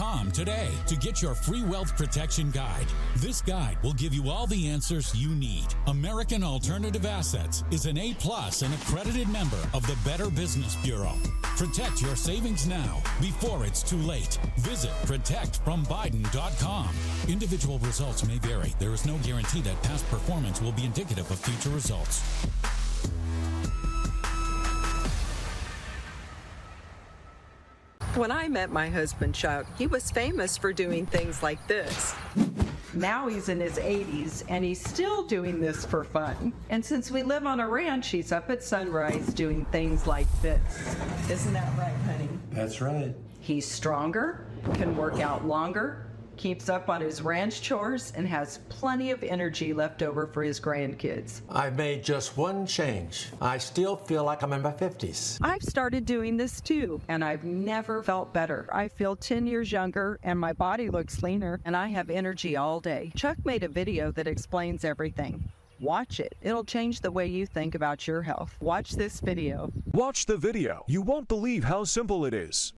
today 0.00 0.70
to 0.86 0.96
get 0.96 1.20
your 1.20 1.34
free 1.34 1.62
wealth 1.62 1.94
protection 1.94 2.50
guide. 2.50 2.86
This 3.16 3.42
guide 3.42 3.76
will 3.82 3.92
give 3.92 4.14
you 4.14 4.30
all 4.30 4.46
the 4.46 4.68
answers 4.68 5.14
you 5.14 5.28
need. 5.28 5.66
American 5.88 6.42
Alternative 6.42 7.04
Assets 7.04 7.64
is 7.70 7.84
an 7.84 7.98
A 7.98 8.14
plus 8.14 8.62
and 8.62 8.72
accredited 8.72 9.28
member 9.28 9.58
of 9.74 9.86
the 9.86 9.98
Better 10.02 10.30
Business 10.30 10.74
Bureau. 10.76 11.12
Protect 11.42 12.00
your 12.00 12.16
savings 12.16 12.66
now 12.66 13.02
before 13.20 13.66
it's 13.66 13.82
too 13.82 13.98
late. 13.98 14.38
Visit 14.60 14.92
protectfrombiden.com. 15.04 16.88
Individual 17.28 17.78
results 17.80 18.26
may 18.26 18.38
vary. 18.38 18.72
There 18.78 18.94
is 18.94 19.04
no 19.04 19.18
guarantee 19.18 19.60
that 19.62 19.82
past 19.82 20.08
performance 20.08 20.62
will 20.62 20.72
be 20.72 20.86
indicative 20.86 21.30
of 21.30 21.38
future 21.38 21.68
results. 21.68 22.22
When 28.16 28.32
I 28.32 28.48
met 28.48 28.70
my 28.72 28.88
husband 28.88 29.36
Chuck, 29.36 29.66
he 29.78 29.86
was 29.86 30.10
famous 30.10 30.56
for 30.56 30.72
doing 30.72 31.06
things 31.06 31.44
like 31.44 31.64
this. 31.68 32.12
Now 32.92 33.28
he's 33.28 33.48
in 33.48 33.60
his 33.60 33.78
80s 33.78 34.42
and 34.48 34.64
he's 34.64 34.84
still 34.84 35.22
doing 35.22 35.60
this 35.60 35.86
for 35.86 36.02
fun. 36.02 36.52
And 36.70 36.84
since 36.84 37.12
we 37.12 37.22
live 37.22 37.46
on 37.46 37.60
a 37.60 37.68
ranch, 37.68 38.08
he's 38.08 38.32
up 38.32 38.50
at 38.50 38.64
sunrise 38.64 39.32
doing 39.32 39.64
things 39.66 40.08
like 40.08 40.26
this. 40.42 40.60
Isn't 41.30 41.52
that 41.52 41.72
right, 41.78 41.94
honey? 42.04 42.28
That's 42.50 42.80
right. 42.80 43.14
He's 43.38 43.64
stronger, 43.64 44.44
can 44.74 44.96
work 44.96 45.20
out 45.20 45.46
longer, 45.46 46.09
keeps 46.40 46.70
up 46.70 46.88
on 46.88 47.02
his 47.02 47.20
ranch 47.20 47.60
chores, 47.60 48.14
and 48.16 48.26
has 48.26 48.60
plenty 48.70 49.10
of 49.10 49.22
energy 49.22 49.74
left 49.74 50.02
over 50.02 50.26
for 50.26 50.42
his 50.42 50.58
grandkids. 50.58 51.42
I've 51.50 51.76
made 51.76 52.02
just 52.02 52.38
one 52.38 52.66
change. 52.66 53.28
I 53.42 53.58
still 53.58 53.94
feel 53.94 54.24
like 54.24 54.42
I'm 54.42 54.54
in 54.54 54.62
my 54.62 54.72
50s. 54.72 55.36
I've 55.42 55.62
started 55.62 56.06
doing 56.06 56.38
this 56.38 56.62
too, 56.62 56.98
and 57.08 57.22
I've 57.22 57.44
never 57.44 58.02
felt 58.02 58.32
better. 58.32 58.66
I 58.72 58.88
feel 58.88 59.16
10 59.16 59.46
years 59.46 59.70
younger, 59.70 60.18
and 60.22 60.40
my 60.40 60.54
body 60.54 60.88
looks 60.88 61.22
leaner, 61.22 61.60
and 61.66 61.76
I 61.76 61.88
have 61.88 62.08
energy 62.08 62.56
all 62.56 62.80
day. 62.80 63.12
Chuck 63.14 63.36
made 63.44 63.62
a 63.62 63.68
video 63.68 64.10
that 64.12 64.26
explains 64.26 64.82
everything. 64.82 65.52
Watch 65.78 66.20
it. 66.20 66.34
It'll 66.40 66.64
change 66.64 67.02
the 67.02 67.10
way 67.10 67.26
you 67.26 67.44
think 67.44 67.74
about 67.74 68.06
your 68.06 68.22
health. 68.22 68.56
Watch 68.60 68.92
this 68.92 69.20
video. 69.20 69.70
Watch 69.92 70.24
the 70.24 70.38
video. 70.38 70.84
You 70.86 71.02
won't 71.02 71.28
believe 71.28 71.64
how 71.64 71.84
simple 71.84 72.24
it 72.24 72.32
is. 72.32 72.72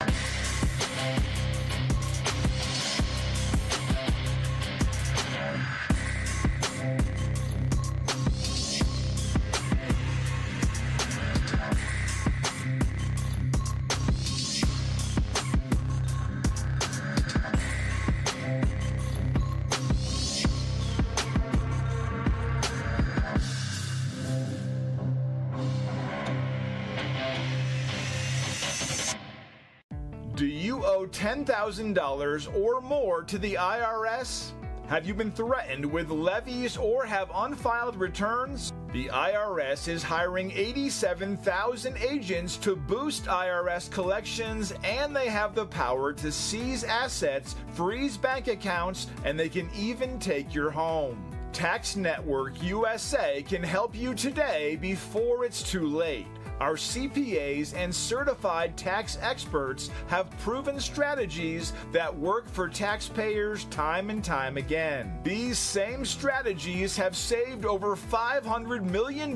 Do 30.41 30.47
you 30.47 30.83
owe 30.83 31.05
$10,000 31.05 32.55
or 32.55 32.81
more 32.81 33.21
to 33.21 33.37
the 33.37 33.53
IRS? 33.53 34.53
Have 34.91 35.05
you 35.05 35.13
been 35.13 35.31
threatened 35.31 35.85
with 35.85 36.09
levies 36.09 36.75
or 36.75 37.05
have 37.05 37.31
unfiled 37.33 37.95
returns? 37.95 38.73
The 38.91 39.07
IRS 39.07 39.87
is 39.87 40.03
hiring 40.03 40.51
87,000 40.51 41.95
agents 41.95 42.57
to 42.57 42.75
boost 42.75 43.23
IRS 43.23 43.89
collections, 43.89 44.73
and 44.83 45.15
they 45.15 45.29
have 45.29 45.55
the 45.55 45.65
power 45.65 46.11
to 46.11 46.29
seize 46.29 46.83
assets, 46.83 47.55
freeze 47.73 48.17
bank 48.17 48.49
accounts, 48.49 49.07
and 49.23 49.39
they 49.39 49.47
can 49.47 49.69
even 49.73 50.19
take 50.19 50.53
your 50.53 50.71
home. 50.71 51.23
Tax 51.53 51.95
Network 51.95 52.61
USA 52.61 53.41
can 53.43 53.63
help 53.63 53.95
you 53.95 54.13
today 54.13 54.75
before 54.75 55.45
it's 55.45 55.63
too 55.63 55.87
late. 55.87 56.27
Our 56.61 56.75
CPAs 56.75 57.73
and 57.75 57.93
certified 57.93 58.77
tax 58.77 59.17
experts 59.19 59.89
have 60.09 60.29
proven 60.41 60.79
strategies 60.79 61.73
that 61.91 62.15
work 62.15 62.47
for 62.47 62.69
taxpayers 62.69 63.65
time 63.71 64.11
and 64.11 64.23
time 64.23 64.57
again. 64.57 65.11
These 65.23 65.57
same 65.57 66.05
strategies 66.05 66.95
have 66.97 67.17
saved 67.17 67.65
over 67.65 67.95
$500 67.95 68.83
million 68.83 69.35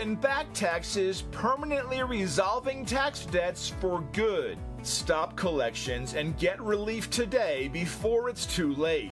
in 0.00 0.14
back 0.14 0.46
taxes, 0.54 1.24
permanently 1.30 2.02
resolving 2.04 2.86
tax 2.86 3.26
debts 3.26 3.68
for 3.78 4.00
good. 4.14 4.56
Stop 4.82 5.36
collections 5.36 6.14
and 6.14 6.38
get 6.38 6.58
relief 6.58 7.10
today 7.10 7.68
before 7.68 8.30
it's 8.30 8.46
too 8.46 8.74
late. 8.76 9.11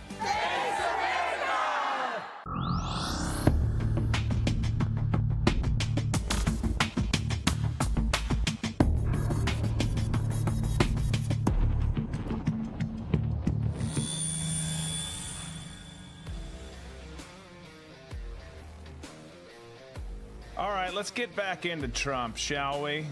All 20.57 20.69
right, 20.69 20.93
let's 20.93 21.09
get 21.09 21.35
back 21.35 21.65
into 21.65 21.87
Trump, 21.87 22.37
shall 22.37 22.83
we? 22.83 23.07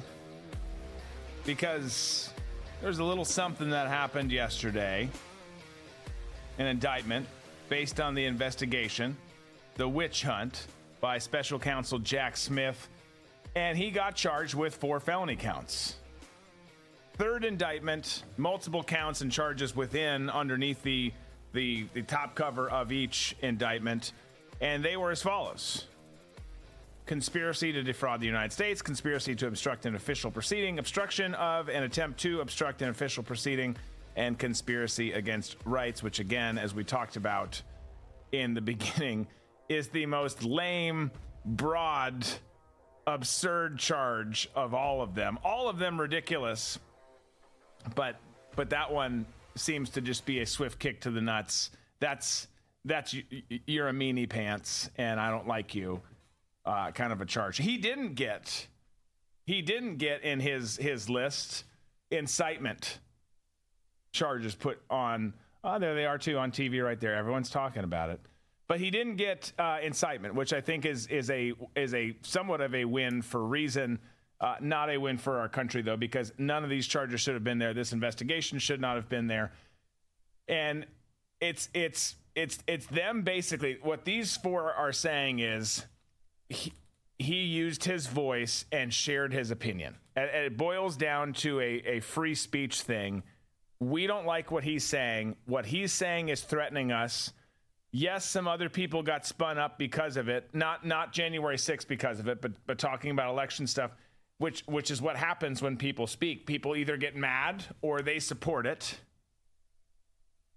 Because 1.46 2.30
there's 2.80 3.00
a 3.00 3.04
little 3.04 3.26
something 3.26 3.72
that 3.72 3.88
happened 3.88 4.32
yesterday 4.32 5.10
an 6.60 6.68
indictment 6.68 7.26
based 7.70 8.00
on 8.00 8.14
the 8.14 8.26
investigation, 8.26 9.18
the 9.76 9.88
witch 9.88 10.22
hunt 10.24 10.68
by 11.02 11.18
special 11.18 11.58
counsel 11.58 11.98
Jack 11.98 12.38
Smith, 12.38 12.90
and 13.56 13.78
he 13.78 13.90
got 13.90 14.16
charged 14.16 14.54
with 14.54 14.76
four 14.76 15.00
felony 15.00 15.36
counts. 15.36 15.96
Third 17.14 17.44
indictment, 17.44 18.24
multiple 18.38 18.84
counts 18.84 19.22
and 19.22 19.32
charges 19.32 19.76
within 19.76 20.30
underneath 20.30 20.84
the 20.84 21.12
the, 21.52 21.88
the 21.96 22.04
top 22.04 22.36
cover 22.36 22.70
of 22.70 22.92
each 22.92 23.36
indictment, 23.42 24.14
and 24.62 24.86
they 24.86 24.98
were 24.98 25.10
as 25.10 25.24
follows 25.24 25.88
conspiracy 27.08 27.72
to 27.72 27.82
defraud 27.82 28.22
the 28.22 28.26
United 28.28 28.52
States, 28.52 28.84
conspiracy 28.84 29.34
to 29.34 29.48
obstruct 29.48 29.88
an 29.88 29.96
official 29.96 30.30
proceeding, 30.30 30.78
obstruction 30.78 31.34
of 31.34 31.68
an 31.68 31.82
attempt 31.82 32.20
to 32.20 32.40
obstruct 32.42 32.84
an 32.84 32.90
official 32.90 33.24
proceeding, 33.24 33.76
and 34.16 34.38
conspiracy 34.38 35.14
against 35.14 35.58
rights, 35.66 36.04
which, 36.04 36.20
again, 36.20 36.58
as 36.58 36.74
we 36.74 36.84
talked 36.84 37.16
about 37.16 37.62
in 38.32 38.54
the 38.54 38.62
beginning, 38.74 39.28
is 39.68 39.90
the 39.90 40.06
most 40.06 40.44
lame, 40.44 41.12
broad, 41.46 42.26
absurd 43.06 43.78
charge 43.80 44.50
of 44.56 44.74
all 44.74 45.02
of 45.02 45.16
them. 45.16 45.40
All 45.44 45.70
of 45.70 45.80
them 45.80 46.00
ridiculous, 46.00 46.80
but 47.96 48.18
but 48.56 48.72
that 48.72 48.92
one 48.92 49.26
seems 49.56 49.92
to 49.92 50.02
just 50.02 50.26
be 50.26 50.40
a 50.40 50.46
swift 50.46 50.80
kick 50.80 51.02
to 51.02 51.12
the 51.12 51.22
nuts. 51.22 51.72
That's 52.00 52.48
that's 52.86 53.16
you're 53.66 53.90
a 53.90 53.94
meanie 53.94 54.30
pants, 54.30 54.90
and 54.98 55.20
I 55.20 55.30
don't 55.30 55.48
like 55.48 55.76
you 55.76 56.02
uh, 56.66 56.92
kind 56.92 57.12
of 57.12 57.22
a 57.22 57.26
charge. 57.26 57.58
He 57.58 57.78
didn't 57.78 58.16
get 58.16 58.68
he 59.46 59.62
didn't 59.62 59.98
get 59.98 60.24
in 60.24 60.40
his 60.40 60.78
his 60.78 61.10
list 61.10 61.64
incitement 62.12 63.00
charges 64.12 64.56
put 64.56 64.82
on. 64.90 65.34
Oh, 65.64 65.80
there 65.80 65.96
they 65.96 66.06
are 66.06 66.18
too 66.18 66.38
on 66.38 66.52
TV 66.52 66.84
right 66.84 67.00
there. 67.00 67.16
Everyone's 67.16 67.50
talking 67.50 67.84
about 67.84 68.10
it. 68.10 68.20
But 68.68 68.80
he 68.80 68.92
didn't 68.92 69.16
get 69.16 69.52
uh, 69.58 69.80
incitement, 69.82 70.36
which 70.36 70.54
I 70.54 70.62
think 70.62 70.86
is 70.86 71.08
is 71.08 71.30
a 71.32 71.54
is 71.76 71.94
a 71.94 72.16
somewhat 72.22 72.62
of 72.62 72.76
a 72.76 72.86
win 72.86 73.22
for 73.22 73.44
reason. 73.46 74.00
Uh, 74.40 74.56
not 74.62 74.90
a 74.90 74.98
win 74.98 75.18
for 75.18 75.40
our 75.40 75.50
country 75.50 75.82
though, 75.82 75.98
because 75.98 76.32
none 76.38 76.64
of 76.64 76.70
these 76.70 76.88
charges 76.88 77.20
should 77.20 77.34
have 77.34 77.44
been 77.44 77.58
there. 77.58 77.74
This 77.74 77.92
investigation 77.92 78.60
should 78.60 78.80
not 78.80 78.96
have 78.96 79.10
been 79.10 79.28
there, 79.28 79.52
and 80.48 80.86
it's 81.42 81.70
it's 81.74 82.16
it's 82.36 82.60
it's 82.68 82.86
them 82.88 83.24
basically. 83.24 83.80
What 83.82 84.06
these 84.06 84.38
four 84.38 84.72
are 84.74 84.94
saying 84.94 85.40
is 85.40 85.86
he, 86.48 86.74
he 87.18 87.44
used 87.44 87.84
his 87.84 88.08
voice 88.08 88.66
and 88.72 88.94
shared 88.94 89.34
his 89.34 89.52
opinion. 89.52 89.96
And, 90.16 90.30
it 90.30 90.58
boils 90.58 90.96
down 90.96 91.34
to 91.34 91.60
a, 91.60 91.82
a 91.86 92.00
free 92.00 92.36
speech 92.36 92.82
thing. 92.82 93.24
We 93.80 94.08
don't 94.08 94.26
like 94.26 94.52
what 94.52 94.64
he's 94.64 94.84
saying. 94.84 95.38
What 95.46 95.66
he's 95.66 95.94
saying 95.94 96.30
is 96.30 96.42
threatening 96.42 96.92
us. 96.92 97.32
Yes, 97.92 98.26
some 98.26 98.48
other 98.48 98.70
people 98.70 99.02
got 99.02 99.26
spun 99.26 99.58
up 99.58 99.80
because 99.80 100.18
of 100.18 100.30
it. 100.30 100.50
Not 100.54 100.86
not 100.86 101.14
January 101.14 101.58
6th 101.58 101.88
because 101.88 102.20
of 102.20 102.28
it, 102.28 102.42
but 102.42 102.52
but 102.68 102.78
talking 102.78 103.12
about 103.12 103.32
election 103.32 103.66
stuff, 103.68 103.92
which 104.38 104.64
which 104.68 104.92
is 104.92 105.02
what 105.02 105.16
happens 105.16 105.62
when 105.62 105.78
people 105.78 106.06
speak. 106.06 106.46
People 106.46 106.76
either 106.76 106.98
get 106.98 107.16
mad 107.16 107.66
or 107.82 108.02
they 108.02 108.20
support 108.20 108.68
it. 108.68 109.00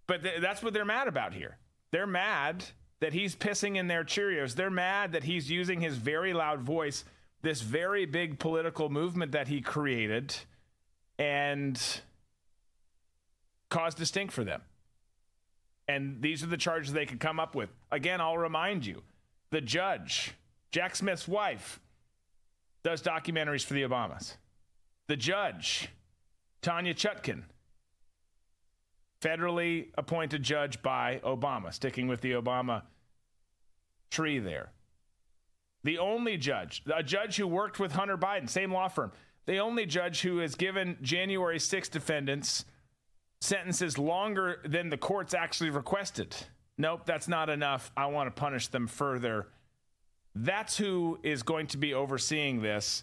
But 0.06 0.22
th- 0.22 0.40
that's 0.40 0.62
what 0.62 0.74
they're 0.74 0.84
mad 0.84 1.08
about 1.08 1.32
here. 1.32 1.56
They're 1.90 2.06
mad 2.06 2.64
that 3.00 3.12
he's 3.12 3.34
pissing 3.34 3.76
in 3.76 3.86
their 3.86 4.04
Cheerios. 4.04 4.54
They're 4.54 4.70
mad 4.70 5.12
that 5.12 5.24
he's 5.24 5.50
using 5.50 5.80
his 5.80 5.96
very 5.96 6.32
loud 6.32 6.60
voice, 6.60 7.04
this 7.42 7.60
very 7.60 8.04
big 8.04 8.38
political 8.38 8.88
movement 8.90 9.32
that 9.32 9.48
he 9.48 9.60
created, 9.60 10.34
and 11.18 11.80
caused 13.72 13.98
a 14.02 14.06
stink 14.06 14.30
for 14.30 14.44
them. 14.44 14.60
And 15.88 16.20
these 16.20 16.42
are 16.44 16.46
the 16.46 16.58
charges 16.58 16.92
they 16.92 17.06
could 17.06 17.20
come 17.20 17.40
up 17.40 17.54
with. 17.54 17.70
Again, 17.90 18.20
I'll 18.20 18.36
remind 18.36 18.84
you 18.84 19.02
the 19.50 19.62
judge, 19.62 20.34
Jack 20.70 20.94
Smith's 20.94 21.26
wife, 21.26 21.80
does 22.84 23.02
documentaries 23.02 23.64
for 23.64 23.72
the 23.72 23.82
Obamas. 23.82 24.34
The 25.08 25.16
judge, 25.16 25.88
Tanya 26.60 26.92
Chutkan, 26.92 27.44
federally 29.22 29.86
appointed 29.96 30.42
judge 30.42 30.82
by 30.82 31.20
Obama, 31.24 31.72
sticking 31.72 32.08
with 32.08 32.20
the 32.20 32.32
Obama 32.32 32.82
tree 34.10 34.38
there. 34.38 34.70
The 35.82 35.98
only 35.98 36.36
judge, 36.36 36.82
a 36.94 37.02
judge 37.02 37.36
who 37.36 37.46
worked 37.46 37.80
with 37.80 37.92
Hunter 37.92 38.18
Biden, 38.18 38.50
same 38.50 38.72
law 38.72 38.88
firm, 38.88 39.12
the 39.46 39.58
only 39.58 39.86
judge 39.86 40.20
who 40.20 40.38
has 40.38 40.54
given 40.56 40.98
January 41.00 41.58
6 41.58 41.88
defendants 41.88 42.66
sentences 43.42 43.98
longer 43.98 44.60
than 44.64 44.88
the 44.88 44.96
courts 44.96 45.34
actually 45.34 45.70
requested. 45.70 46.34
Nope, 46.78 47.02
that's 47.04 47.26
not 47.26 47.50
enough. 47.50 47.90
I 47.96 48.06
want 48.06 48.34
to 48.34 48.40
punish 48.40 48.68
them 48.68 48.86
further. 48.86 49.48
That's 50.34 50.76
who 50.76 51.18
is 51.22 51.42
going 51.42 51.66
to 51.68 51.76
be 51.76 51.92
overseeing 51.92 52.62
this 52.62 53.02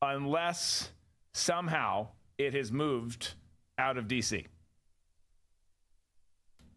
unless 0.00 0.90
somehow 1.32 2.08
it 2.38 2.54
has 2.54 2.72
moved 2.72 3.34
out 3.78 3.98
of 3.98 4.08
D.C. 4.08 4.46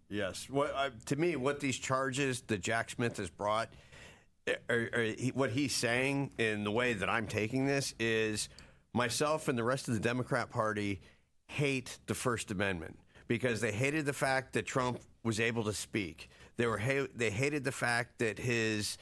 Yes. 0.09 0.47
What 0.49 0.73
uh, 0.75 0.89
to 1.05 1.15
me, 1.15 1.35
what 1.35 1.59
these 1.59 1.77
charges 1.77 2.41
that 2.47 2.61
Jack 2.61 2.89
Smith 2.89 3.17
has 3.17 3.29
brought, 3.29 3.69
or, 4.69 4.89
or 4.93 5.01
he, 5.01 5.31
what 5.33 5.51
he's 5.51 5.73
saying 5.73 6.31
in 6.37 6.63
the 6.63 6.71
way 6.71 6.93
that 6.93 7.09
I'm 7.09 7.27
taking 7.27 7.65
this 7.65 7.93
is, 7.99 8.49
myself 8.93 9.47
and 9.47 9.57
the 9.57 9.63
rest 9.63 9.87
of 9.87 9.93
the 9.93 9.99
Democrat 9.99 10.49
Party 10.49 11.01
hate 11.47 11.97
the 12.07 12.15
First 12.15 12.51
Amendment 12.51 12.99
because 13.27 13.61
they 13.61 13.71
hated 13.71 14.05
the 14.05 14.13
fact 14.13 14.53
that 14.53 14.65
Trump 14.65 14.99
was 15.23 15.39
able 15.39 15.63
to 15.65 15.73
speak. 15.73 16.29
They 16.57 16.65
were 16.65 16.77
ha- 16.77 17.07
they 17.15 17.29
hated 17.29 17.63
the 17.63 17.71
fact 17.71 18.19
that 18.19 18.39
his 18.39 18.97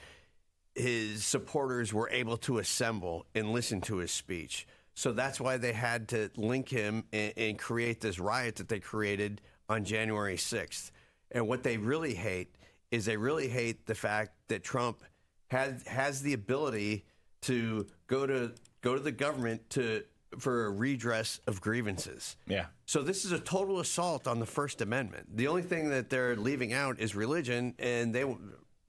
his 0.73 1.23
supporters 1.23 1.93
were 1.93 2.09
able 2.09 2.37
to 2.37 2.57
assemble 2.57 3.25
and 3.33 3.51
listen 3.51 3.79
to 3.81 3.97
his 3.97 4.11
speech. 4.11 4.67
So 4.93 5.13
that's 5.13 5.39
why 5.39 5.57
they 5.57 5.73
had 5.73 6.09
to 6.09 6.29
link 6.35 6.69
him 6.69 7.05
and, 7.13 7.33
and 7.37 7.59
create 7.59 8.01
this 8.01 8.19
riot 8.19 8.57
that 8.57 8.69
they 8.69 8.79
created 8.79 9.41
on 9.69 9.85
January 9.85 10.35
6th. 10.35 10.91
And 11.31 11.47
what 11.47 11.63
they 11.63 11.77
really 11.77 12.13
hate 12.13 12.55
is 12.91 13.05
they 13.05 13.17
really 13.17 13.47
hate 13.47 13.85
the 13.85 13.95
fact 13.95 14.31
that 14.47 14.63
Trump 14.63 15.01
has 15.47 15.85
has 15.87 16.21
the 16.21 16.33
ability 16.33 17.05
to 17.41 17.85
go 18.07 18.25
to 18.25 18.51
go 18.81 18.95
to 18.95 19.01
the 19.01 19.11
government 19.11 19.69
to 19.71 20.03
for 20.39 20.65
a 20.65 20.69
redress 20.69 21.39
of 21.47 21.61
grievances. 21.61 22.35
Yeah. 22.47 22.65
So 22.85 23.01
this 23.01 23.25
is 23.25 23.31
a 23.31 23.39
total 23.39 23.79
assault 23.79 24.27
on 24.27 24.39
the 24.39 24.45
First 24.45 24.81
Amendment. 24.81 25.37
The 25.37 25.47
only 25.47 25.63
thing 25.63 25.89
that 25.89 26.09
they're 26.09 26.35
leaving 26.35 26.73
out 26.73 26.99
is 26.99 27.15
religion, 27.15 27.73
and 27.79 28.13
they 28.13 28.25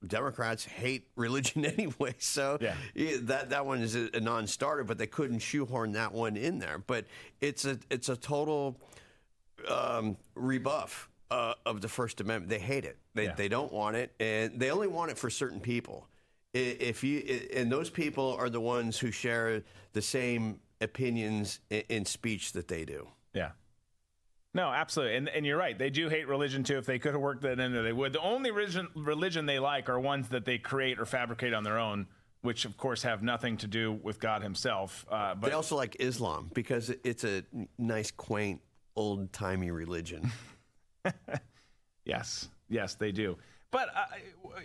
Democrats 0.05 0.63
hate 0.63 1.07
religion 1.15 1.65
anyway, 1.65 2.15
so 2.19 2.57
yeah. 2.61 2.75
that 3.21 3.49
that 3.49 3.65
one 3.65 3.81
is 3.81 3.95
a, 3.95 4.19
non-starter. 4.19 4.83
But 4.83 4.97
they 4.97 5.07
couldn't 5.07 5.39
shoehorn 5.39 5.93
that 5.93 6.13
one 6.13 6.37
in 6.37 6.59
there. 6.59 6.77
But 6.77 7.05
it's 7.41 7.65
a 7.65 7.79
it's 7.89 8.09
a 8.09 8.15
total 8.15 8.79
um, 9.69 10.17
rebuff 10.35 11.09
uh, 11.31 11.53
of 11.65 11.81
the 11.81 11.87
First 11.87 12.21
Amendment. 12.21 12.49
They 12.49 12.59
hate 12.59 12.85
it. 12.85 12.97
They 13.13 13.25
yeah. 13.25 13.35
they 13.35 13.47
don't 13.47 13.71
want 13.71 13.95
it, 13.95 14.13
and 14.19 14.59
they 14.59 14.71
only 14.71 14.87
want 14.87 15.11
it 15.11 15.17
for 15.17 15.29
certain 15.29 15.59
people. 15.59 16.07
If 16.53 17.03
you 17.03 17.47
and 17.53 17.71
those 17.71 17.89
people 17.89 18.35
are 18.39 18.49
the 18.49 18.61
ones 18.61 18.97
who 18.97 19.11
share 19.11 19.63
the 19.93 20.01
same 20.01 20.59
opinions 20.81 21.59
in 21.69 22.05
speech 22.05 22.53
that 22.53 22.67
they 22.67 22.85
do. 22.85 23.07
Yeah. 23.33 23.51
No, 24.53 24.69
absolutely, 24.69 25.17
and 25.17 25.29
and 25.29 25.45
you're 25.45 25.57
right. 25.57 25.77
They 25.77 25.91
do 25.91 26.09
hate 26.09 26.27
religion 26.27 26.63
too. 26.63 26.77
If 26.77 26.85
they 26.87 26.97
could 26.97 27.11
have 27.11 27.21
worked 27.21 27.43
that 27.43 27.59
in 27.59 27.73
there, 27.73 27.83
they 27.83 27.93
would. 27.93 28.13
The 28.13 28.21
only 28.21 28.49
religion 28.49 28.87
religion 28.95 29.45
they 29.45 29.59
like 29.59 29.87
are 29.87 29.99
ones 29.99 30.29
that 30.29 30.45
they 30.45 30.57
create 30.57 30.99
or 30.99 31.05
fabricate 31.05 31.53
on 31.53 31.63
their 31.63 31.77
own, 31.77 32.07
which 32.41 32.65
of 32.65 32.75
course 32.75 33.03
have 33.03 33.21
nothing 33.21 33.57
to 33.57 33.67
do 33.67 33.91
with 33.91 34.19
God 34.19 34.41
Himself. 34.41 35.05
Uh, 35.11 35.35
but 35.35 35.49
they 35.49 35.53
also 35.53 35.75
like 35.75 35.97
Islam 35.99 36.49
because 36.55 36.91
it's 37.03 37.23
a 37.23 37.43
nice, 37.77 38.09
quaint, 38.09 38.61
old 38.95 39.31
timey 39.31 39.69
religion. 39.69 40.31
yes, 42.05 42.49
yes, 42.67 42.95
they 42.95 43.11
do. 43.11 43.37
But 43.69 43.89
uh, 43.95 44.05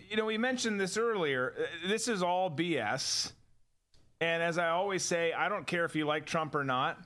you 0.09 0.16
know, 0.16 0.24
we 0.24 0.39
mentioned 0.39 0.80
this 0.80 0.97
earlier. 0.97 1.55
Uh, 1.59 1.89
this 1.89 2.09
is 2.09 2.22
all 2.22 2.51
BS. 2.51 3.32
And 4.23 4.40
as 4.40 4.57
I 4.57 4.69
always 4.69 5.03
say, 5.03 5.32
I 5.32 5.49
don't 5.49 5.66
care 5.66 5.85
if 5.85 5.97
you 5.97 6.07
like 6.07 6.27
Trump 6.27 6.55
or 6.55 6.62
not. 6.62 6.97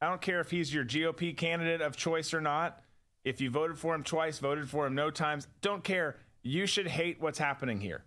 I 0.00 0.08
don't 0.08 0.20
care 0.20 0.38
if 0.38 0.52
he's 0.52 0.72
your 0.72 0.84
GOP 0.84 1.36
candidate 1.36 1.80
of 1.80 1.96
choice 1.96 2.32
or 2.32 2.40
not. 2.40 2.80
If 3.24 3.40
you 3.40 3.50
voted 3.50 3.76
for 3.76 3.92
him 3.92 4.04
twice, 4.04 4.38
voted 4.38 4.70
for 4.70 4.86
him 4.86 4.94
no 4.94 5.10
times, 5.10 5.48
don't 5.62 5.82
care. 5.82 6.18
You 6.44 6.66
should 6.66 6.86
hate 6.86 7.20
what's 7.20 7.40
happening 7.40 7.80
here. 7.80 8.04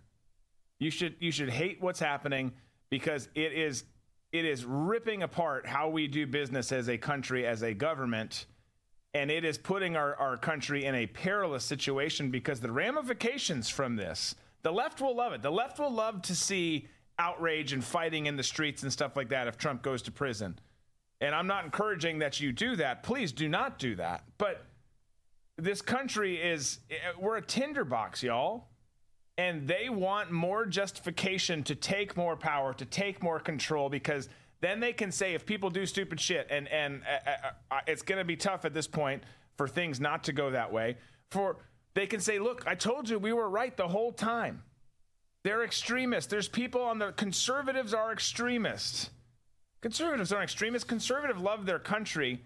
You 0.78 0.90
should 0.90 1.14
you 1.20 1.30
should 1.30 1.50
hate 1.50 1.82
what's 1.82 2.00
happening 2.00 2.52
because 2.88 3.28
it 3.34 3.52
is 3.52 3.84
it 4.32 4.46
is 4.46 4.64
ripping 4.64 5.22
apart 5.22 5.66
how 5.66 5.90
we 5.90 6.06
do 6.08 6.26
business 6.26 6.72
as 6.72 6.88
a 6.88 6.96
country, 6.96 7.46
as 7.46 7.60
a 7.60 7.74
government, 7.74 8.46
and 9.12 9.30
it 9.30 9.44
is 9.44 9.58
putting 9.58 9.94
our, 9.94 10.16
our 10.16 10.38
country 10.38 10.86
in 10.86 10.94
a 10.94 11.06
perilous 11.06 11.64
situation 11.64 12.30
because 12.30 12.60
the 12.60 12.72
ramifications 12.72 13.68
from 13.68 13.96
this, 13.96 14.34
the 14.62 14.72
left 14.72 15.02
will 15.02 15.14
love 15.14 15.34
it. 15.34 15.42
The 15.42 15.52
left 15.52 15.78
will 15.78 15.92
love 15.92 16.22
to 16.22 16.34
see 16.34 16.88
outrage 17.18 17.72
and 17.72 17.84
fighting 17.84 18.26
in 18.26 18.36
the 18.36 18.42
streets 18.42 18.82
and 18.82 18.92
stuff 18.92 19.16
like 19.16 19.28
that 19.28 19.46
if 19.46 19.56
Trump 19.56 19.82
goes 19.82 20.02
to 20.02 20.10
prison. 20.10 20.58
And 21.20 21.34
I'm 21.34 21.46
not 21.46 21.64
encouraging 21.64 22.18
that 22.18 22.40
you 22.40 22.52
do 22.52 22.76
that. 22.76 23.02
Please 23.02 23.32
do 23.32 23.48
not 23.48 23.78
do 23.78 23.94
that. 23.96 24.24
But 24.36 24.66
this 25.56 25.80
country 25.80 26.36
is, 26.36 26.80
we're 27.18 27.36
a 27.36 27.42
tinderbox, 27.42 28.22
y'all. 28.22 28.68
And 29.36 29.66
they 29.66 29.88
want 29.88 30.30
more 30.30 30.64
justification 30.64 31.62
to 31.64 31.74
take 31.74 32.16
more 32.16 32.36
power, 32.36 32.72
to 32.74 32.84
take 32.84 33.22
more 33.22 33.40
control, 33.40 33.88
because 33.88 34.28
then 34.60 34.80
they 34.80 34.92
can 34.92 35.10
say 35.10 35.34
if 35.34 35.44
people 35.44 35.70
do 35.70 35.86
stupid 35.86 36.20
shit, 36.20 36.46
and, 36.50 36.68
and 36.68 37.02
uh, 37.02 37.30
uh, 37.30 37.74
uh 37.74 37.80
it's 37.86 38.02
going 38.02 38.18
to 38.18 38.24
be 38.24 38.36
tough 38.36 38.64
at 38.64 38.74
this 38.74 38.86
point 38.86 39.22
for 39.56 39.66
things 39.66 40.00
not 40.00 40.24
to 40.24 40.32
go 40.32 40.50
that 40.50 40.72
way. 40.72 40.96
For 41.30 41.56
they 41.94 42.06
can 42.06 42.20
say, 42.20 42.38
look, 42.38 42.64
I 42.66 42.74
told 42.74 43.08
you 43.08 43.18
we 43.18 43.32
were 43.32 43.48
right 43.48 43.76
the 43.76 43.88
whole 43.88 44.12
time. 44.12 44.62
They're 45.44 45.62
extremists. 45.62 46.30
There's 46.30 46.48
people 46.48 46.80
on 46.80 46.98
the 46.98 47.12
conservatives 47.12 47.92
are 47.94 48.12
extremists. 48.12 49.10
Conservatives 49.82 50.32
aren't 50.32 50.44
extremists. 50.44 50.88
Conservatives 50.88 51.40
love 51.40 51.66
their 51.66 51.78
country 51.78 52.40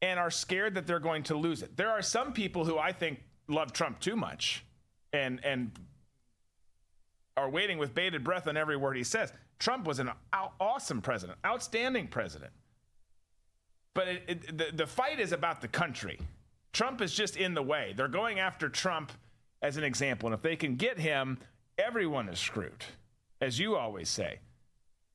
and 0.00 0.20
are 0.20 0.30
scared 0.30 0.74
that 0.76 0.86
they're 0.86 1.00
going 1.00 1.24
to 1.24 1.36
lose 1.36 1.62
it. 1.62 1.76
There 1.76 1.90
are 1.90 2.02
some 2.02 2.32
people 2.32 2.64
who 2.64 2.78
I 2.78 2.92
think 2.92 3.20
love 3.48 3.72
Trump 3.72 4.00
too 4.00 4.16
much 4.16 4.64
and 5.12 5.44
and 5.44 5.72
are 7.36 7.50
waiting 7.50 7.78
with 7.78 7.94
bated 7.94 8.24
breath 8.24 8.46
on 8.48 8.56
every 8.56 8.76
word 8.76 8.96
he 8.96 9.04
says. 9.04 9.32
Trump 9.58 9.86
was 9.86 9.98
an 9.98 10.10
awesome 10.60 11.02
president, 11.02 11.38
outstanding 11.44 12.06
president. 12.08 12.52
But 13.94 14.08
it, 14.08 14.22
it, 14.28 14.58
the, 14.58 14.66
the 14.72 14.86
fight 14.86 15.20
is 15.20 15.32
about 15.32 15.60
the 15.60 15.68
country. 15.68 16.18
Trump 16.72 17.00
is 17.00 17.12
just 17.12 17.36
in 17.36 17.54
the 17.54 17.62
way. 17.62 17.94
They're 17.96 18.08
going 18.08 18.38
after 18.38 18.68
Trump 18.68 19.12
as 19.62 19.76
an 19.76 19.84
example. 19.84 20.28
And 20.28 20.34
if 20.34 20.42
they 20.42 20.56
can 20.56 20.76
get 20.76 20.98
him, 20.98 21.38
everyone 21.78 22.28
is 22.28 22.38
screwed, 22.38 22.84
as 23.40 23.58
you 23.58 23.76
always 23.76 24.08
say. 24.08 24.40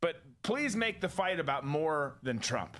But 0.01 0.21
please 0.43 0.75
make 0.75 1.01
the 1.01 1.09
fight 1.09 1.39
about 1.39 1.65
more 1.65 2.17
than 2.23 2.39
Trump 2.39 2.77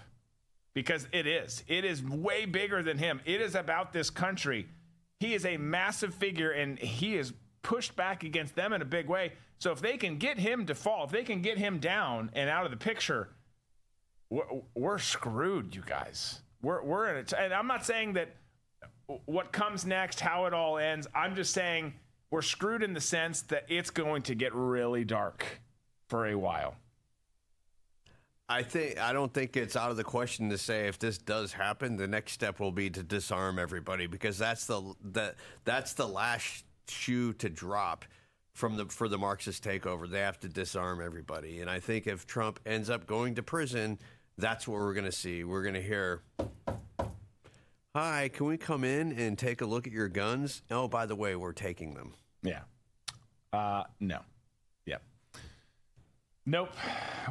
because 0.73 1.07
it 1.11 1.27
is. 1.27 1.63
It 1.67 1.85
is 1.85 2.03
way 2.03 2.45
bigger 2.45 2.81
than 2.81 2.97
him. 2.97 3.21
It 3.25 3.41
is 3.41 3.55
about 3.55 3.93
this 3.93 4.09
country. 4.09 4.67
He 5.19 5.33
is 5.33 5.45
a 5.45 5.57
massive 5.57 6.13
figure 6.13 6.51
and 6.51 6.79
he 6.79 7.15
is 7.15 7.33
pushed 7.61 7.95
back 7.95 8.23
against 8.23 8.55
them 8.55 8.73
in 8.73 8.81
a 8.81 8.85
big 8.85 9.07
way. 9.07 9.33
So 9.59 9.71
if 9.71 9.81
they 9.81 9.97
can 9.97 10.17
get 10.17 10.39
him 10.39 10.65
to 10.65 10.75
fall, 10.75 11.05
if 11.05 11.11
they 11.11 11.23
can 11.23 11.41
get 11.41 11.57
him 11.57 11.77
down 11.79 12.31
and 12.33 12.49
out 12.49 12.65
of 12.65 12.71
the 12.71 12.77
picture, 12.77 13.29
we're, 14.73 14.97
screwed, 14.97 15.75
you 15.75 15.83
guys. 15.85 16.41
We're, 16.63 16.83
we're 16.83 17.09
in 17.09 17.17
it. 17.17 17.33
And 17.37 17.53
I'm 17.53 17.67
not 17.67 17.85
saying 17.85 18.13
that 18.13 18.35
what 19.25 19.51
comes 19.51 19.85
next, 19.85 20.19
how 20.19 20.45
it 20.45 20.53
all 20.53 20.77
ends. 20.77 21.05
I'm 21.13 21.35
just 21.35 21.53
saying 21.53 21.93
we're 22.31 22.41
screwed 22.41 22.81
in 22.81 22.93
the 22.93 23.01
sense 23.01 23.41
that 23.43 23.65
it's 23.67 23.89
going 23.89 24.23
to 24.23 24.33
get 24.33 24.55
really 24.55 25.03
dark 25.03 25.45
for 26.07 26.25
a 26.25 26.35
while. 26.35 26.75
I 28.49 28.63
think 28.63 28.97
I 28.99 29.13
don't 29.13 29.33
think 29.33 29.55
it's 29.55 29.75
out 29.75 29.91
of 29.91 29.97
the 29.97 30.03
question 30.03 30.49
to 30.49 30.57
say 30.57 30.87
if 30.87 30.99
this 30.99 31.17
does 31.17 31.53
happen, 31.53 31.95
the 31.95 32.07
next 32.07 32.33
step 32.33 32.59
will 32.59 32.71
be 32.71 32.89
to 32.89 33.03
disarm 33.03 33.59
everybody 33.59 34.07
because 34.07 34.37
that's 34.37 34.65
the, 34.65 34.93
the 35.01 35.35
that's 35.63 35.93
the 35.93 36.07
last 36.07 36.65
shoe 36.89 37.31
to 37.33 37.49
drop 37.49 38.03
from 38.53 38.75
the 38.75 38.85
for 38.87 39.07
the 39.07 39.17
Marxist 39.17 39.63
takeover. 39.63 40.09
They 40.09 40.19
have 40.19 40.39
to 40.41 40.49
disarm 40.49 41.01
everybody, 41.01 41.61
and 41.61 41.69
I 41.69 41.79
think 41.79 42.07
if 42.07 42.27
Trump 42.27 42.59
ends 42.65 42.89
up 42.89 43.07
going 43.07 43.35
to 43.35 43.43
prison, 43.43 43.99
that's 44.37 44.67
what 44.67 44.81
we're 44.81 44.93
going 44.93 45.05
to 45.05 45.13
see. 45.13 45.45
We're 45.45 45.63
going 45.63 45.75
to 45.75 45.81
hear. 45.81 46.21
Hi, 47.95 48.29
can 48.33 48.45
we 48.47 48.57
come 48.57 48.83
in 48.83 49.11
and 49.13 49.37
take 49.37 49.61
a 49.61 49.65
look 49.65 49.85
at 49.85 49.93
your 49.93 50.07
guns? 50.07 50.61
Oh, 50.71 50.87
by 50.87 51.05
the 51.05 51.15
way, 51.15 51.35
we're 51.35 51.51
taking 51.53 51.93
them. 51.93 52.15
Yeah. 52.43 52.61
Uh, 53.53 53.83
no. 53.99 54.19
Yeah. 54.85 54.97
Nope. 56.45 56.69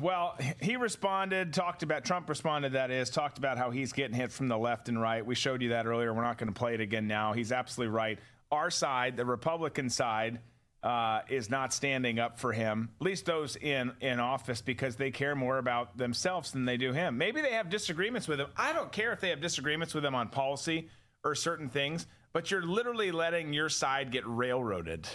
Well, 0.00 0.38
he 0.60 0.76
responded, 0.76 1.52
talked 1.52 1.82
about, 1.82 2.04
Trump 2.04 2.28
responded, 2.28 2.72
that 2.74 2.90
is, 2.90 3.10
talked 3.10 3.38
about 3.38 3.58
how 3.58 3.70
he's 3.70 3.92
getting 3.92 4.16
hit 4.16 4.30
from 4.30 4.48
the 4.48 4.58
left 4.58 4.88
and 4.88 5.00
right. 5.00 5.24
We 5.24 5.34
showed 5.34 5.62
you 5.62 5.70
that 5.70 5.86
earlier. 5.86 6.14
We're 6.14 6.22
not 6.22 6.38
going 6.38 6.52
to 6.52 6.58
play 6.58 6.74
it 6.74 6.80
again 6.80 7.08
now. 7.08 7.32
He's 7.32 7.52
absolutely 7.52 7.94
right. 7.94 8.18
Our 8.52 8.70
side, 8.70 9.16
the 9.16 9.24
Republican 9.24 9.90
side, 9.90 10.40
uh, 10.82 11.20
is 11.28 11.50
not 11.50 11.74
standing 11.74 12.18
up 12.18 12.38
for 12.38 12.52
him, 12.52 12.88
at 13.00 13.04
least 13.04 13.26
those 13.26 13.54
in, 13.56 13.92
in 14.00 14.18
office, 14.18 14.62
because 14.62 14.96
they 14.96 15.10
care 15.10 15.34
more 15.34 15.58
about 15.58 15.98
themselves 15.98 16.52
than 16.52 16.64
they 16.64 16.78
do 16.78 16.92
him. 16.92 17.18
Maybe 17.18 17.42
they 17.42 17.52
have 17.52 17.68
disagreements 17.68 18.26
with 18.26 18.40
him. 18.40 18.48
I 18.56 18.72
don't 18.72 18.90
care 18.90 19.12
if 19.12 19.20
they 19.20 19.28
have 19.28 19.42
disagreements 19.42 19.92
with 19.92 20.04
him 20.04 20.14
on 20.14 20.28
policy 20.28 20.88
or 21.22 21.34
certain 21.34 21.68
things, 21.68 22.06
but 22.32 22.50
you're 22.50 22.62
literally 22.62 23.10
letting 23.10 23.52
your 23.52 23.68
side 23.68 24.10
get 24.10 24.24
railroaded, 24.26 25.08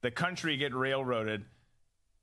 the 0.00 0.10
country 0.10 0.56
get 0.56 0.74
railroaded 0.74 1.44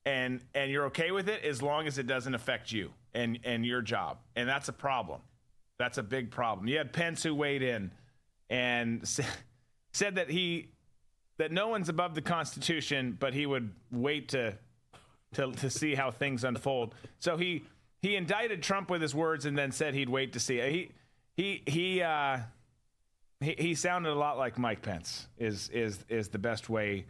and 0.06 0.41
and 0.56 0.72
you're 0.72 0.86
okay 0.86 1.11
with 1.11 1.30
it 1.30 1.44
as 1.44 1.61
long 1.61 1.86
as 1.86 1.98
it 1.98 2.07
doesn't 2.07 2.34
affect 2.34 2.72
you 2.72 2.91
and 3.14 3.40
and 3.44 3.66
your 3.66 3.82
job. 3.82 4.18
And 4.36 4.48
that's 4.48 4.70
a 4.70 4.74
problem. 4.74 5.22
That's 5.78 5.98
a 5.98 6.03
big 6.03 6.32
problem. 6.32 6.68
You 6.68 6.78
had 6.78 6.94
pence 6.94 7.24
who 7.24 7.34
weighed 7.36 7.61
in 7.61 7.91
and 8.49 9.07
said 9.94 10.16
that 10.16 10.30
he 10.30 10.70
that 11.38 11.52
no 11.52 11.68
one's 11.68 11.90
above 11.90 12.16
the 12.16 12.22
constitution 12.22 13.16
but 13.20 13.34
he 13.34 13.45
would 13.45 13.72
wait 13.91 14.30
to 14.30 14.57
to 15.34 15.52
to 15.52 15.70
see 15.70 15.95
how 15.95 16.11
things 16.11 16.44
unfold. 16.44 16.95
So 17.20 17.38
he 17.38 17.64
he 18.02 18.16
indicted 18.16 18.64
trump 18.64 18.90
with 18.90 19.02
his 19.02 19.14
words 19.14 19.45
and 19.45 19.57
then 19.57 19.72
said 19.72 19.94
he'd 19.94 20.10
wait 20.10 20.34
to 20.34 20.40
see. 20.40 20.60
He 20.60 20.91
he 21.36 21.64
he 21.68 22.02
uh 22.02 22.40
he, 23.40 23.56
he 23.57 23.76
sounded 23.76 24.11
a 24.11 24.16
lot 24.16 24.38
like 24.38 24.57
mike 24.57 24.82
pence 24.82 25.28
is 25.38 25.70
is 25.70 26.03
is 26.10 26.30
the 26.30 26.40
best 26.40 26.70
way 26.70 27.06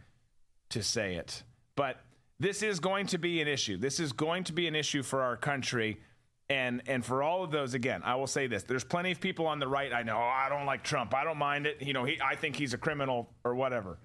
to 0.68 0.82
say 0.82 1.14
it 1.14 1.42
but 1.76 2.00
this 2.40 2.62
is 2.62 2.80
going 2.80 3.06
to 3.08 3.18
be 3.18 3.42
an 3.42 3.48
issue. 3.48 3.76
This 3.76 4.00
is 4.00 4.12
going 4.12 4.44
to 4.44 4.54
be 4.54 4.66
an 4.66 4.74
issue 4.74 5.02
for 5.02 5.22
our 5.22 5.36
country. 5.36 6.00
And 6.48 6.82
and 6.86 7.04
for 7.04 7.22
all 7.22 7.44
of 7.44 7.50
those, 7.50 7.74
again, 7.74 8.00
I 8.02 8.16
will 8.16 8.26
say 8.26 8.48
this: 8.48 8.64
there's 8.64 8.82
plenty 8.82 9.12
of 9.12 9.20
people 9.20 9.46
on 9.46 9.60
the 9.60 9.68
right. 9.68 9.92
I 9.92 10.02
know 10.02 10.16
oh, 10.16 10.20
I 10.20 10.48
don't 10.48 10.66
like 10.66 10.82
Trump. 10.82 11.14
I 11.14 11.22
don't 11.22 11.36
mind 11.36 11.66
it. 11.66 11.80
You 11.80 11.92
know, 11.92 12.04
he, 12.04 12.18
I 12.20 12.34
think 12.34 12.56
he's 12.56 12.74
a 12.74 12.78
criminal 12.78 13.30
or 13.44 13.54
whatever. 13.54 13.98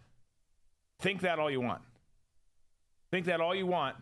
Think 0.99 1.21
that 1.21 1.39
all 1.39 1.49
you 1.49 1.61
want. 1.61 1.81
Think 3.09 3.25
that 3.27 3.39
all 3.39 3.55
you 3.55 3.65
want. 3.65 3.95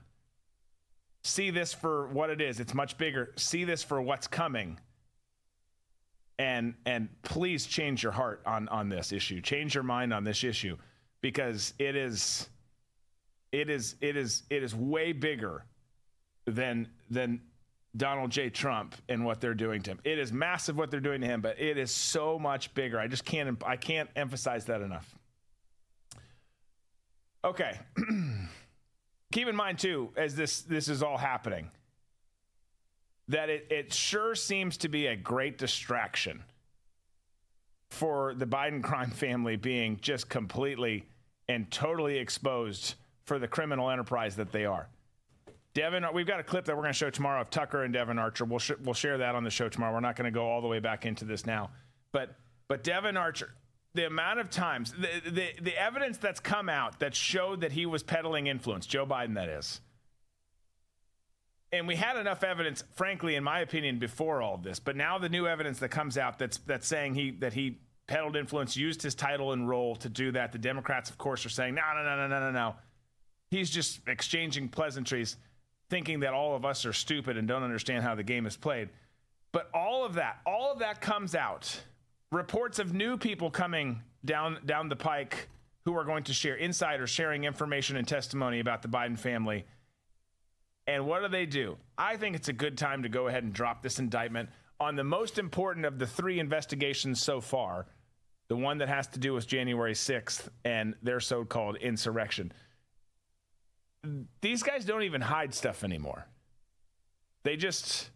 See 1.24 1.52
this 1.52 1.72
for 1.74 2.08
what 2.08 2.30
it 2.30 2.41
is. 2.41 2.60
It's 2.60 2.74
much 2.74 2.98
bigger. 2.98 3.32
See 3.38 3.64
this 3.64 3.84
for 3.84 4.02
what's 4.02 4.28
coming. 4.28 4.80
And 6.39 6.73
and 6.85 7.10
please 7.22 7.65
change 7.65 8.01
your 8.01 8.11
heart 8.11 8.41
on 8.45 8.68
on 8.69 8.89
this 8.89 9.11
issue. 9.11 9.41
Change 9.41 9.76
your 9.76 9.84
mind 9.84 10.14
on 10.14 10.23
this 10.23 10.43
issue 10.43 10.77
because 11.22 11.73
it 11.80 11.95
is 11.95 12.49
it 13.51 13.69
is 13.69 13.95
it 14.01 14.18
is 14.18 14.43
it 14.49 14.64
is 14.64 14.76
way 14.76 15.11
bigger 15.11 15.64
than 16.45 16.89
than 17.10 17.41
Donald 17.95 18.31
J. 18.31 18.49
Trump 18.49 18.95
and 19.07 19.23
what 19.23 19.39
they're 19.39 19.53
doing 19.53 19.81
to 19.84 19.91
him. 19.91 19.99
It 20.03 20.18
is 20.18 20.34
massive 20.34 20.76
what 20.76 20.89
they're 20.89 20.99
doing 20.99 21.22
to 21.22 21.27
him, 21.27 21.41
but 21.41 21.60
it 21.60 21.77
is 21.77 21.91
so 21.91 22.39
much 22.39 22.73
bigger. 22.73 22.99
I 22.99 23.07
just 23.07 23.26
can't 23.26 23.61
I 23.65 23.77
can't 23.77 24.10
emphasize 24.15 24.65
that 24.65 24.81
enough. 24.81 25.15
Okay. 27.45 27.80
Keep 29.31 29.47
in 29.47 29.55
mind 29.55 29.80
too, 29.80 30.10
as 30.15 30.35
this 30.35 30.61
this 30.61 30.88
is 30.88 31.03
all 31.03 31.18
happening, 31.18 31.69
that 33.28 33.50
it, 33.50 33.68
it 33.70 33.94
sure 33.94 34.36
seems 34.36 34.78
to 34.78 34.90
be 34.90 35.08
a 35.08 35.16
great 35.16 35.58
distraction 35.58 36.44
for 37.90 38.34
the 38.34 38.45
Biden 38.45 38.84
crime 38.84 39.12
family 39.12 39.56
being 39.56 39.98
just 40.02 40.28
completely 40.28 41.06
and 41.48 41.70
totally 41.72 42.18
exposed 42.18 42.95
for 43.26 43.40
the 43.40 43.48
criminal 43.48 43.90
enterprise 43.90 44.36
that 44.36 44.52
they 44.52 44.66
are. 44.66 44.88
Devon, 45.74 46.06
we've 46.14 46.28
got 46.28 46.40
a 46.40 46.44
clip 46.44 46.66
that 46.66 46.76
we're 46.76 46.84
going 46.84 46.94
to 46.94 46.98
show 46.98 47.10
tomorrow 47.10 47.41
of 47.41 47.50
Tucker 47.50 47.84
and 47.84 47.94
Devon 47.94 48.20
Archer. 48.20 48.45
We'll 48.45 48.60
sh- 48.60 48.72
we'll 48.84 48.94
share 48.94 49.18
that 49.18 49.34
on 49.36 49.44
the 49.44 49.50
show 49.50 49.70
tomorrow. 49.70 49.94
We're 49.94 50.02
not 50.02 50.16
going 50.16 50.32
to 50.32 50.32
go 50.32 50.45
all 50.45 50.62
the 50.62 50.68
way 50.68 50.80
back 50.80 51.06
into 51.06 51.26
this 51.26 51.45
now, 51.45 51.72
but 52.12 52.36
but 52.68 52.84
Devon 52.84 53.18
Archer, 53.18 53.56
the 53.95 54.06
amount 54.06 54.40
of 54.40 54.52
times 54.52 54.91
the, 54.91 55.32
the 55.32 55.50
the 55.62 55.76
evidence 55.76 56.18
that's 56.18 56.40
come 56.40 56.70
out 56.70 57.00
that 57.00 57.16
showed 57.16 57.62
that 57.62 57.72
he 57.72 57.88
was 57.88 58.04
peddling 58.04 58.48
influence, 58.48 58.86
Joe 58.86 59.06
Biden, 59.06 59.34
that 59.36 59.50
is. 59.50 59.82
And 61.74 61.88
we 61.88 61.95
had 61.95 62.18
enough 62.18 62.44
evidence, 62.44 62.84
frankly, 62.94 63.34
in 63.34 63.44
my 63.44 63.62
opinion, 63.62 63.98
before 63.98 64.44
all 64.44 64.58
this. 64.58 64.78
But 64.78 64.95
now 64.95 65.18
the 65.18 65.28
new 65.28 65.48
evidence 65.48 65.80
that 65.80 65.90
comes 65.90 66.20
out 66.20 66.38
that's 66.38 66.60
that's 66.60 66.88
saying 66.88 67.16
he 67.16 67.32
that 67.32 67.52
he 67.54 67.80
peddled 68.06 68.36
influence, 68.36 68.78
used 68.78 69.02
his 69.02 69.16
title 69.16 69.54
and 69.54 69.68
role 69.68 69.95
to 69.95 70.08
do 70.08 70.32
that. 70.34 70.52
The 70.52 70.60
Democrats, 70.60 71.10
of 71.10 71.18
course, 71.18 71.45
are 71.48 71.50
saying 71.50 71.74
no, 71.74 71.82
no, 71.95 72.04
no, 72.04 72.16
no, 72.16 72.28
no, 72.28 72.40
no, 72.40 72.52
no. 72.52 72.76
He's 73.50 73.72
just 73.72 74.02
exchanging 74.08 74.70
pleasantries 74.70 75.36
thinking 75.90 76.20
that 76.20 76.34
all 76.34 76.56
of 76.56 76.64
us 76.64 76.86
are 76.86 76.94
stupid 76.94 77.38
and 77.38 77.48
don't 77.48 77.64
understand 77.64 78.04
how 78.04 78.14
the 78.14 78.24
game 78.24 78.45
is 78.45 78.56
played. 78.56 78.90
But 79.52 79.70
all 79.74 80.06
of 80.06 80.16
that, 80.16 80.41
all 80.45 80.72
of 80.72 80.80
that 80.80 81.02
comes 81.02 81.34
out. 81.34 81.82
Reports 82.32 82.78
of 82.78 82.94
new 82.94 83.18
people 83.18 83.50
coming 83.50 84.02
down 84.24 84.60
down 84.66 84.90
the 84.90 84.95
pike 84.95 85.50
who 85.86 85.95
are 85.98 86.04
going 86.04 86.24
to 86.26 86.34
share 86.34 86.56
insiders 86.56 87.10
sharing 87.10 87.45
information 87.45 87.98
and 87.98 88.08
testimony 88.08 88.60
about 88.60 88.84
the 88.84 88.88
Biden 88.88 89.18
family. 89.18 89.66
And 90.88 91.05
what 91.05 91.22
do 91.22 91.27
they 91.30 91.45
do? 91.45 91.77
I 91.97 92.18
think 92.18 92.35
it's 92.35 92.49
a 92.49 92.53
good 92.53 92.77
time 92.77 93.03
to 93.03 93.10
go 93.10 93.27
ahead 93.27 93.43
and 93.43 93.53
drop 93.53 93.81
this 93.81 93.99
indictment 93.99 94.49
on 94.80 94.95
the 94.95 95.03
most 95.03 95.39
important 95.39 95.85
of 95.85 95.97
the 95.97 96.07
three 96.07 96.39
investigations 96.39 97.22
so 97.22 97.39
far, 97.39 97.85
the 98.49 98.57
one 98.57 98.80
that 98.80 98.89
has 98.89 99.07
to 99.07 99.19
do 99.19 99.34
with 99.34 99.47
January 99.47 99.93
6th 99.93 100.49
and 100.65 100.95
their 101.01 101.19
so-called 101.19 101.77
insurrection 101.77 102.51
these 104.41 104.64
guys 104.64 104.85
don't 104.85 105.03
even 105.03 105.22
hide 105.22 105.53
stuff 105.53 105.84
anymore. 105.84 106.26
They 107.43 107.55
just 107.55 108.10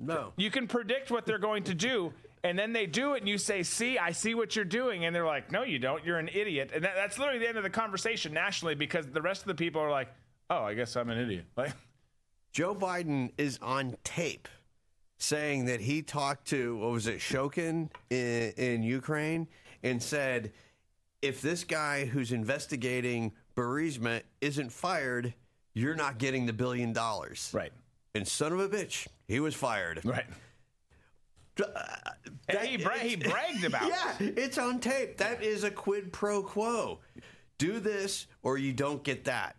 no. 0.00 0.32
You 0.36 0.50
can 0.50 0.66
predict 0.66 1.10
what 1.10 1.26
they're 1.26 1.38
going 1.38 1.64
to 1.64 1.74
do, 1.74 2.12
and 2.42 2.58
then 2.58 2.72
they 2.72 2.86
do 2.86 3.14
it, 3.14 3.20
and 3.20 3.28
you 3.28 3.38
say, 3.38 3.62
"See, 3.62 3.98
I 3.98 4.12
see 4.12 4.34
what 4.34 4.56
you're 4.56 4.64
doing," 4.64 5.04
and 5.04 5.14
they're 5.14 5.26
like, 5.26 5.52
"No, 5.52 5.62
you 5.62 5.78
don't. 5.78 6.04
You're 6.04 6.18
an 6.18 6.28
idiot." 6.32 6.70
And 6.74 6.84
that, 6.84 6.94
that's 6.94 7.18
literally 7.18 7.40
the 7.40 7.48
end 7.48 7.56
of 7.56 7.64
the 7.64 7.70
conversation 7.70 8.32
nationally 8.32 8.74
because 8.74 9.06
the 9.06 9.22
rest 9.22 9.42
of 9.42 9.48
the 9.48 9.54
people 9.54 9.80
are 9.80 9.90
like, 9.90 10.08
"Oh, 10.50 10.64
I 10.64 10.74
guess 10.74 10.96
I'm 10.96 11.10
an 11.10 11.18
idiot." 11.18 11.46
Like, 11.56 11.72
Joe 12.54 12.74
Biden 12.74 13.32
is 13.36 13.58
on 13.60 13.96
tape 14.04 14.48
saying 15.18 15.66
that 15.66 15.80
he 15.80 16.00
talked 16.00 16.46
to 16.48 16.76
what 16.78 16.92
was 16.92 17.06
it, 17.06 17.18
Shokin 17.18 17.90
in, 18.10 18.52
in 18.56 18.82
Ukraine, 18.82 19.48
and 19.82 20.02
said, 20.02 20.52
"If 21.20 21.42
this 21.42 21.64
guy 21.64 22.06
who's 22.06 22.32
investigating 22.32 23.32
Burisma 23.56 24.22
isn't 24.40 24.72
fired, 24.72 25.34
you're 25.74 25.96
not 25.96 26.18
getting 26.18 26.46
the 26.46 26.52
billion 26.52 26.92
dollars. 26.92 27.50
Right. 27.52 27.72
And 28.14 28.26
son 28.26 28.52
of 28.52 28.60
a 28.60 28.68
bitch, 28.68 29.06
he 29.26 29.40
was 29.40 29.54
fired. 29.54 30.00
Right. 30.04 30.26
Uh, 31.60 31.64
that, 32.48 32.66
he, 32.66 32.76
bra- 32.76 32.94
he 32.94 33.16
bragged 33.30 33.64
about 33.64 33.88
yeah, 33.88 34.14
it. 34.20 34.38
it's 34.38 34.58
on 34.58 34.80
tape. 34.80 35.18
That 35.18 35.42
is 35.42 35.64
a 35.64 35.70
quid 35.70 36.12
pro 36.12 36.42
quo. 36.42 37.00
Do 37.58 37.78
this 37.80 38.26
or 38.42 38.58
you 38.58 38.72
don't 38.72 39.02
get 39.02 39.24
that. 39.24 39.56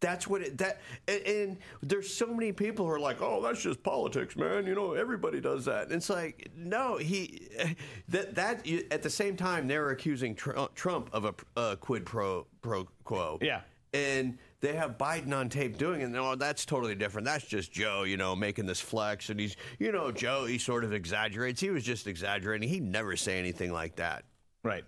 That's 0.00 0.28
what 0.28 0.42
it 0.42 0.58
that 0.58 0.80
and, 1.08 1.22
and, 1.26 1.58
there's 1.82 2.12
so 2.12 2.26
many 2.26 2.52
people 2.52 2.86
who 2.86 2.92
are 2.92 3.00
like, 3.00 3.20
"Oh, 3.20 3.42
that's 3.42 3.60
just 3.60 3.82
politics, 3.82 4.36
man. 4.36 4.66
You 4.66 4.74
know, 4.74 4.92
everybody 4.92 5.40
does 5.40 5.64
that." 5.64 5.84
And 5.84 5.92
it's 5.92 6.10
like, 6.10 6.50
"No, 6.56 6.96
he 6.98 7.48
that 8.08 8.34
that 8.36 8.66
at 8.90 9.02
the 9.02 9.10
same 9.10 9.36
time 9.36 9.66
they're 9.66 9.90
accusing 9.90 10.38
uh, 10.54 10.68
Trump 10.74 11.10
of 11.12 11.24
a, 11.24 11.34
a 11.60 11.76
quid 11.76 12.06
pro 12.06 12.46
pro 12.62 12.86
quo." 13.04 13.38
Yeah. 13.40 13.62
And 13.94 14.38
they 14.60 14.74
have 14.74 14.98
Biden 14.98 15.32
on 15.34 15.48
tape 15.48 15.78
doing 15.78 16.00
it. 16.00 16.08
No, 16.08 16.32
oh, 16.32 16.34
that's 16.34 16.66
totally 16.66 16.94
different. 16.94 17.24
That's 17.24 17.46
just 17.46 17.72
Joe, 17.72 18.02
you 18.02 18.16
know, 18.16 18.36
making 18.36 18.66
this 18.66 18.80
flex. 18.80 19.30
And 19.30 19.40
he's, 19.40 19.56
you 19.78 19.92
know, 19.92 20.12
Joe, 20.12 20.44
he 20.44 20.58
sort 20.58 20.84
of 20.84 20.92
exaggerates. 20.92 21.60
He 21.60 21.70
was 21.70 21.84
just 21.84 22.06
exaggerating. 22.06 22.68
He'd 22.68 22.82
never 22.82 23.16
say 23.16 23.38
anything 23.38 23.72
like 23.72 23.96
that. 23.96 24.24
Right. 24.62 24.84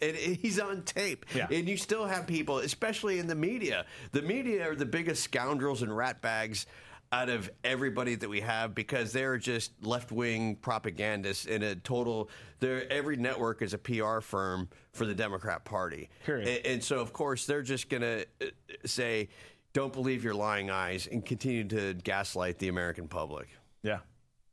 And 0.00 0.16
he's 0.16 0.58
on 0.58 0.82
tape. 0.82 1.26
Yeah. 1.34 1.46
And 1.50 1.68
you 1.68 1.76
still 1.76 2.06
have 2.06 2.26
people, 2.26 2.58
especially 2.58 3.18
in 3.18 3.26
the 3.26 3.34
media. 3.34 3.86
The 4.12 4.22
media 4.22 4.70
are 4.70 4.74
the 4.74 4.86
biggest 4.86 5.22
scoundrels 5.22 5.82
and 5.82 5.90
ratbags 5.90 6.66
out 7.10 7.28
of 7.28 7.50
everybody 7.64 8.14
that 8.14 8.28
we 8.28 8.40
have 8.40 8.74
because 8.74 9.12
they're 9.12 9.38
just 9.38 9.72
left 9.82 10.12
wing 10.12 10.56
propagandists 10.56 11.46
in 11.46 11.62
a 11.62 11.74
total. 11.74 12.28
Every 12.60 13.16
network 13.16 13.62
is 13.62 13.72
a 13.72 13.78
PR 13.78 14.20
firm 14.20 14.68
for 14.92 15.06
the 15.06 15.14
Democrat 15.14 15.64
Party. 15.64 16.10
And, 16.46 16.66
and 16.66 16.84
so, 16.84 17.00
of 17.00 17.12
course, 17.12 17.46
they're 17.46 17.62
just 17.62 17.88
going 17.88 18.02
to 18.02 18.26
uh, 18.42 18.46
say, 18.84 19.28
don't 19.72 19.92
believe 19.92 20.22
your 20.22 20.34
lying 20.34 20.70
eyes 20.70 21.06
and 21.10 21.24
continue 21.24 21.64
to 21.64 21.94
gaslight 21.94 22.58
the 22.58 22.68
American 22.68 23.08
public. 23.08 23.48
Yeah. 23.82 23.98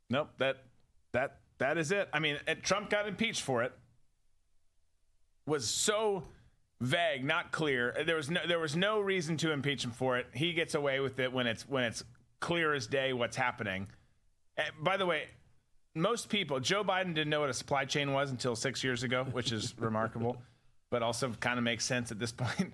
Nope. 0.08 0.30
That, 0.38 0.64
that, 1.12 1.40
that 1.58 1.78
is 1.78 1.90
it. 1.90 2.08
I 2.12 2.20
mean, 2.20 2.38
Trump 2.62 2.90
got 2.90 3.08
impeached 3.08 3.42
for 3.42 3.62
it 3.64 3.72
was 5.46 5.68
so 5.68 6.24
vague, 6.80 7.24
not 7.24 7.52
clear. 7.52 7.94
There 8.04 8.16
was 8.16 8.30
no 8.30 8.40
there 8.46 8.58
was 8.58 8.76
no 8.76 9.00
reason 9.00 9.36
to 9.38 9.52
impeach 9.52 9.84
him 9.84 9.92
for 9.92 10.18
it. 10.18 10.26
He 10.34 10.52
gets 10.52 10.74
away 10.74 11.00
with 11.00 11.18
it 11.18 11.32
when 11.32 11.46
it's 11.46 11.68
when 11.68 11.84
it's 11.84 12.04
clear 12.40 12.74
as 12.74 12.86
day 12.86 13.12
what's 13.12 13.36
happening. 13.36 13.88
And 14.56 14.68
by 14.82 14.96
the 14.96 15.06
way, 15.06 15.24
most 15.94 16.28
people, 16.28 16.60
Joe 16.60 16.84
Biden 16.84 17.14
didn't 17.14 17.30
know 17.30 17.40
what 17.40 17.50
a 17.50 17.54
supply 17.54 17.84
chain 17.84 18.12
was 18.12 18.30
until 18.30 18.54
six 18.54 18.84
years 18.84 19.02
ago, 19.02 19.24
which 19.24 19.52
is 19.52 19.74
remarkable, 19.78 20.36
but 20.90 21.02
also 21.02 21.30
kind 21.40 21.58
of 21.58 21.64
makes 21.64 21.84
sense 21.84 22.10
at 22.10 22.18
this 22.18 22.32
point. 22.36 22.72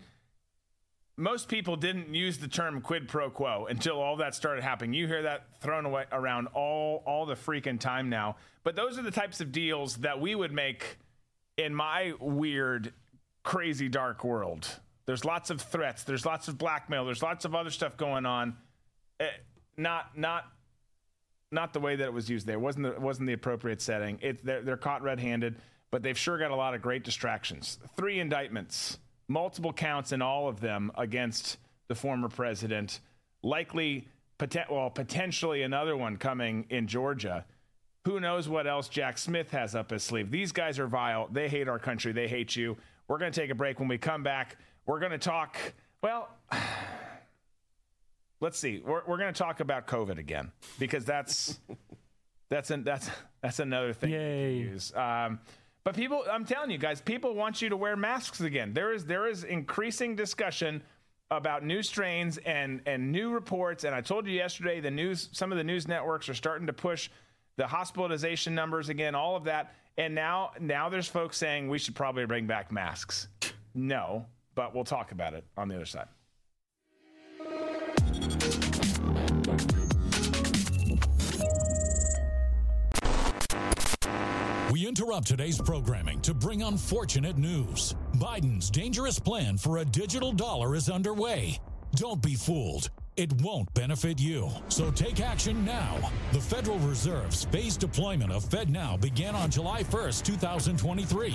Most 1.17 1.49
people 1.49 1.77
didn't 1.77 2.15
use 2.15 2.39
the 2.39 2.49
term 2.49 2.81
quid 2.81 3.07
pro 3.07 3.31
quo 3.31 3.67
until 3.69 4.01
all 4.01 4.17
that 4.17 4.35
started 4.35 4.65
happening. 4.65 4.95
You 4.95 5.07
hear 5.07 5.23
that 5.23 5.45
thrown 5.61 5.85
away 5.85 6.07
around 6.11 6.49
all 6.49 7.03
all 7.07 7.27
the 7.27 7.35
freaking 7.35 7.79
time 7.79 8.09
now. 8.09 8.37
But 8.65 8.77
those 8.77 8.99
are 8.99 9.03
the 9.03 9.11
types 9.11 9.41
of 9.41 9.53
deals 9.53 9.97
that 9.99 10.21
we 10.21 10.35
would 10.35 10.53
make 10.53 10.99
in 11.57 11.75
my 11.75 12.13
weird, 12.21 12.93
crazy, 13.43 13.89
dark 13.89 14.25
world. 14.25 14.69
There's 15.07 15.25
lots 15.25 15.51
of 15.51 15.61
threats. 15.61 16.05
There's 16.05 16.25
lots 16.25 16.49
of 16.49 16.59
blackmail. 16.59 17.05
There's 17.05 17.23
lots 17.23 17.45
of 17.45 17.55
other 17.55 17.71
stuff 17.71 17.97
going 17.97 18.27
on. 18.27 18.57
It, 19.19 19.25
eh, 19.25 19.31
not 19.77 20.17
not 20.19 20.45
not 21.51 21.73
the 21.73 21.81
way 21.81 21.97
that 21.97 22.05
it 22.05 22.13
was 22.13 22.31
used 22.31 22.47
there. 22.47 22.57
It 22.57 22.61
wasn't 22.61 22.95
the, 22.95 23.01
wasn't 23.01 23.27
the 23.27 23.35
appropriate 23.35 23.81
setting. 23.83 24.19
It, 24.23 24.45
they're, 24.45 24.63
they're 24.63 24.77
caught 24.77 25.03
red-handed, 25.03 25.57
but 25.91 26.03
they've 26.03 26.17
sure 26.17 26.39
got 26.39 26.51
a 26.51 26.57
lot 26.57 26.75
of 26.75 26.81
great 26.81 27.05
distractions. 27.05 27.79
Three 27.95 28.21
indictments, 28.21 28.99
multiple 29.29 29.73
counts 29.73 30.13
in 30.13 30.23
all 30.23 30.49
of 30.49 30.61
them 30.61 30.91
against 30.97 31.59
the 31.89 31.95
former 31.95 32.29
president. 32.29 33.01
Likely, 33.43 34.09
poten- 34.39 34.71
well, 34.71 34.89
potentially 34.89 35.63
another 35.63 35.97
one 35.97 36.17
coming 36.17 36.67
in 36.71 36.87
Georgia. 36.87 37.45
Who 38.05 38.19
knows 38.19 38.49
what 38.49 38.67
else 38.67 38.89
Jack 38.89 39.17
Smith 39.17 39.51
has 39.53 39.75
up 39.75 39.91
his 39.91 40.03
sleeve? 40.03 40.31
These 40.31 40.51
guys 40.51 40.79
are 40.79 40.89
vile. 40.89 41.29
They 41.31 41.49
hate 41.49 41.69
our 41.69 41.79
country. 41.79 42.13
They 42.13 42.27
hate 42.27 42.57
you. 42.57 42.77
We're 43.07 43.19
going 43.19 43.33
to 43.33 43.41
take 43.41 43.51
a 43.51 43.55
break. 43.55 43.79
When 43.79 43.89
we 43.89 43.99
come 43.99 44.23
back, 44.23 44.57
we're 44.87 44.99
going 44.99 45.13
to 45.13 45.19
talk. 45.19 45.57
Well, 46.03 46.29
let's 48.41 48.59
see. 48.59 48.83
We're, 48.85 49.03
we're 49.07 49.19
going 49.19 49.33
to 49.33 49.39
talk 49.39 49.61
about 49.61 49.87
COVID 49.87 50.19
again 50.19 50.51
because 50.81 51.05
that's 51.05 51.61
that's 52.49 52.71
an, 52.71 52.83
that's 52.83 53.09
that's 53.41 53.61
another 53.61 53.93
thing. 53.93 54.11
Yay! 54.11 54.71
Um, 54.97 55.39
but 55.85 55.95
people, 55.95 56.25
I'm 56.31 56.45
telling 56.45 56.71
you 56.71 56.79
guys, 56.79 57.01
people 57.01 57.35
want 57.35 57.63
you 57.63 57.69
to 57.69 57.77
wear 57.77 57.97
masks 57.97 58.41
again. 58.41 58.73
There 58.73 58.93
is 58.93 59.05
there 59.05 59.29
is 59.29 59.45
increasing 59.45 60.17
discussion 60.17 60.83
about 61.31 61.65
new 61.65 61.83
strains 61.83 62.39
and 62.39 62.83
and 62.85 63.13
new 63.13 63.31
reports. 63.31 63.85
And 63.85 63.95
I 63.95 64.01
told 64.01 64.27
you 64.27 64.33
yesterday, 64.33 64.81
the 64.81 64.91
news, 64.91 65.29
some 65.31 65.53
of 65.53 65.59
the 65.59 65.65
news 65.65 65.87
networks 65.87 66.29
are 66.29 66.35
starting 66.35 66.67
to 66.67 66.73
push 66.73 67.09
the 67.57 67.67
hospitalization 67.67 68.55
numbers 68.55 68.89
again, 68.89 69.15
all 69.15 69.37
of 69.37 69.45
that. 69.45 69.75
And 69.99 70.15
now, 70.15 70.53
now 70.59 70.89
there's 70.89 71.09
folks 71.09 71.37
saying 71.37 71.69
we 71.69 71.79
should 71.79 71.95
probably 71.95 72.25
bring 72.25 72.47
back 72.47 72.73
masks. 72.73 73.29
No, 73.75 74.27
but 74.55 74.75
we'll 74.75 74.85
talk 74.85 75.13
about 75.13 75.35
it 75.35 75.45
on 75.57 75.69
the 75.69 75.77
other 75.77 75.87
side. 75.87 76.09
We 84.73 84.87
interrupt 84.87 85.27
today's 85.27 85.61
programming 85.61 86.23
to 86.23 86.33
bring 86.33 86.63
unfortunate 86.63 87.37
news. 87.37 87.95
Biden's 88.17 88.71
dangerous 88.71 89.19
plan 89.19 89.59
for 89.59 89.79
a 89.79 89.85
digital 89.85 90.33
dollar 90.33 90.75
is 90.75 90.89
underway. 90.89 91.61
Don't 91.95 92.23
be 92.23 92.35
fooled. 92.35 92.89
It 93.15 93.31
won't 93.43 93.73
benefit 93.75 94.19
you. 94.19 94.49
So 94.69 94.91
take 94.91 95.21
action 95.21 95.67
now. 95.67 95.99
The 96.33 96.41
Federal 96.41 96.79
Reserve's 96.79 97.45
phased 97.45 97.79
deployment 97.81 98.33
of 98.33 98.43
FedNow 98.45 98.99
began 99.03 99.35
on 99.35 99.51
July 99.51 99.83
1st, 99.83 100.23
2023. 100.25 101.35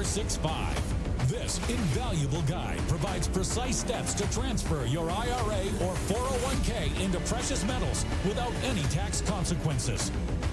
2465. 0.00 1.28
This 1.28 1.58
invaluable 1.68 2.40
guide 2.42 2.78
provides 2.88 3.28
precise 3.28 3.76
steps 3.76 4.14
to 4.14 4.30
transfer 4.32 4.86
your 4.86 5.10
IRA 5.10 5.62
or 5.84 5.92
401k 6.08 7.04
into 7.04 7.20
precious 7.20 7.62
metals 7.66 8.06
without 8.26 8.52
any 8.64 8.82
tax 8.84 9.20
consequences. 9.20 10.10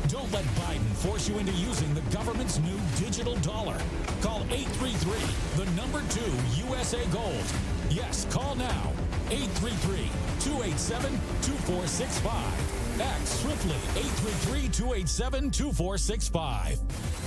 Don't 0.09 0.29
let 0.33 0.43
Biden 0.59 0.91
force 0.95 1.29
you 1.29 1.37
into 1.37 1.53
using 1.53 1.93
the 1.93 2.01
government's 2.13 2.59
new 2.59 2.77
digital 2.97 3.35
dollar. 3.37 3.77
Call 4.21 4.43
833, 4.51 5.63
the 5.63 5.71
number 5.79 6.03
2 6.09 6.67
USA 6.67 7.05
Gold. 7.05 7.45
Yes, 7.89 8.27
call 8.29 8.55
now. 8.55 8.91
833 9.31 10.09
287 10.41 11.11
2465. 11.41 13.01
Act 13.01 13.27
swiftly. 13.27 13.77
833 13.95 14.69
287 14.69 15.51
2465. 15.51 17.26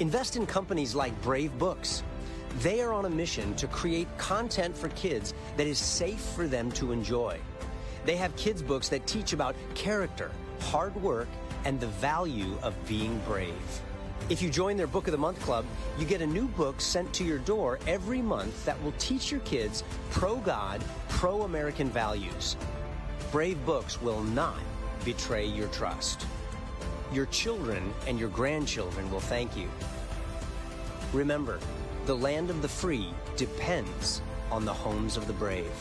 Invest 0.00 0.36
in 0.36 0.46
companies 0.46 0.94
like 0.94 1.20
Brave 1.22 1.58
Books. 1.58 2.04
They 2.60 2.80
are 2.82 2.92
on 2.92 3.06
a 3.06 3.10
mission 3.10 3.56
to 3.56 3.66
create 3.66 4.06
content 4.16 4.78
for 4.78 4.90
kids 4.90 5.34
that 5.56 5.66
is 5.66 5.76
safe 5.76 6.20
for 6.20 6.46
them 6.46 6.70
to 6.72 6.92
enjoy. 6.92 7.40
They 8.04 8.14
have 8.14 8.34
kids' 8.36 8.62
books 8.62 8.88
that 8.90 9.08
teach 9.08 9.32
about 9.32 9.56
character, 9.74 10.30
hard 10.60 10.94
work, 11.02 11.26
and 11.64 11.80
the 11.80 11.88
value 11.88 12.56
of 12.62 12.74
being 12.86 13.18
brave. 13.26 13.82
If 14.28 14.40
you 14.40 14.50
join 14.50 14.76
their 14.76 14.86
Book 14.86 15.08
of 15.08 15.12
the 15.12 15.18
Month 15.18 15.40
Club, 15.40 15.64
you 15.98 16.04
get 16.04 16.22
a 16.22 16.26
new 16.26 16.46
book 16.46 16.80
sent 16.80 17.12
to 17.14 17.24
your 17.24 17.38
door 17.38 17.80
every 17.88 18.22
month 18.22 18.64
that 18.66 18.80
will 18.84 18.94
teach 18.98 19.32
your 19.32 19.40
kids 19.40 19.82
pro 20.10 20.36
God, 20.36 20.80
pro 21.08 21.42
American 21.42 21.90
values. 21.90 22.56
Brave 23.32 23.64
Books 23.66 24.00
will 24.00 24.22
not 24.22 24.60
betray 25.04 25.44
your 25.44 25.68
trust. 25.68 26.24
Your 27.12 27.26
children 27.26 27.94
and 28.06 28.18
your 28.20 28.28
grandchildren 28.28 29.10
will 29.10 29.20
thank 29.20 29.56
you. 29.56 29.68
Remember, 31.14 31.58
the 32.04 32.14
land 32.14 32.50
of 32.50 32.60
the 32.60 32.68
free 32.68 33.08
depends 33.36 34.20
on 34.50 34.66
the 34.66 34.72
homes 34.72 35.16
of 35.16 35.26
the 35.26 35.32
brave. 35.32 35.72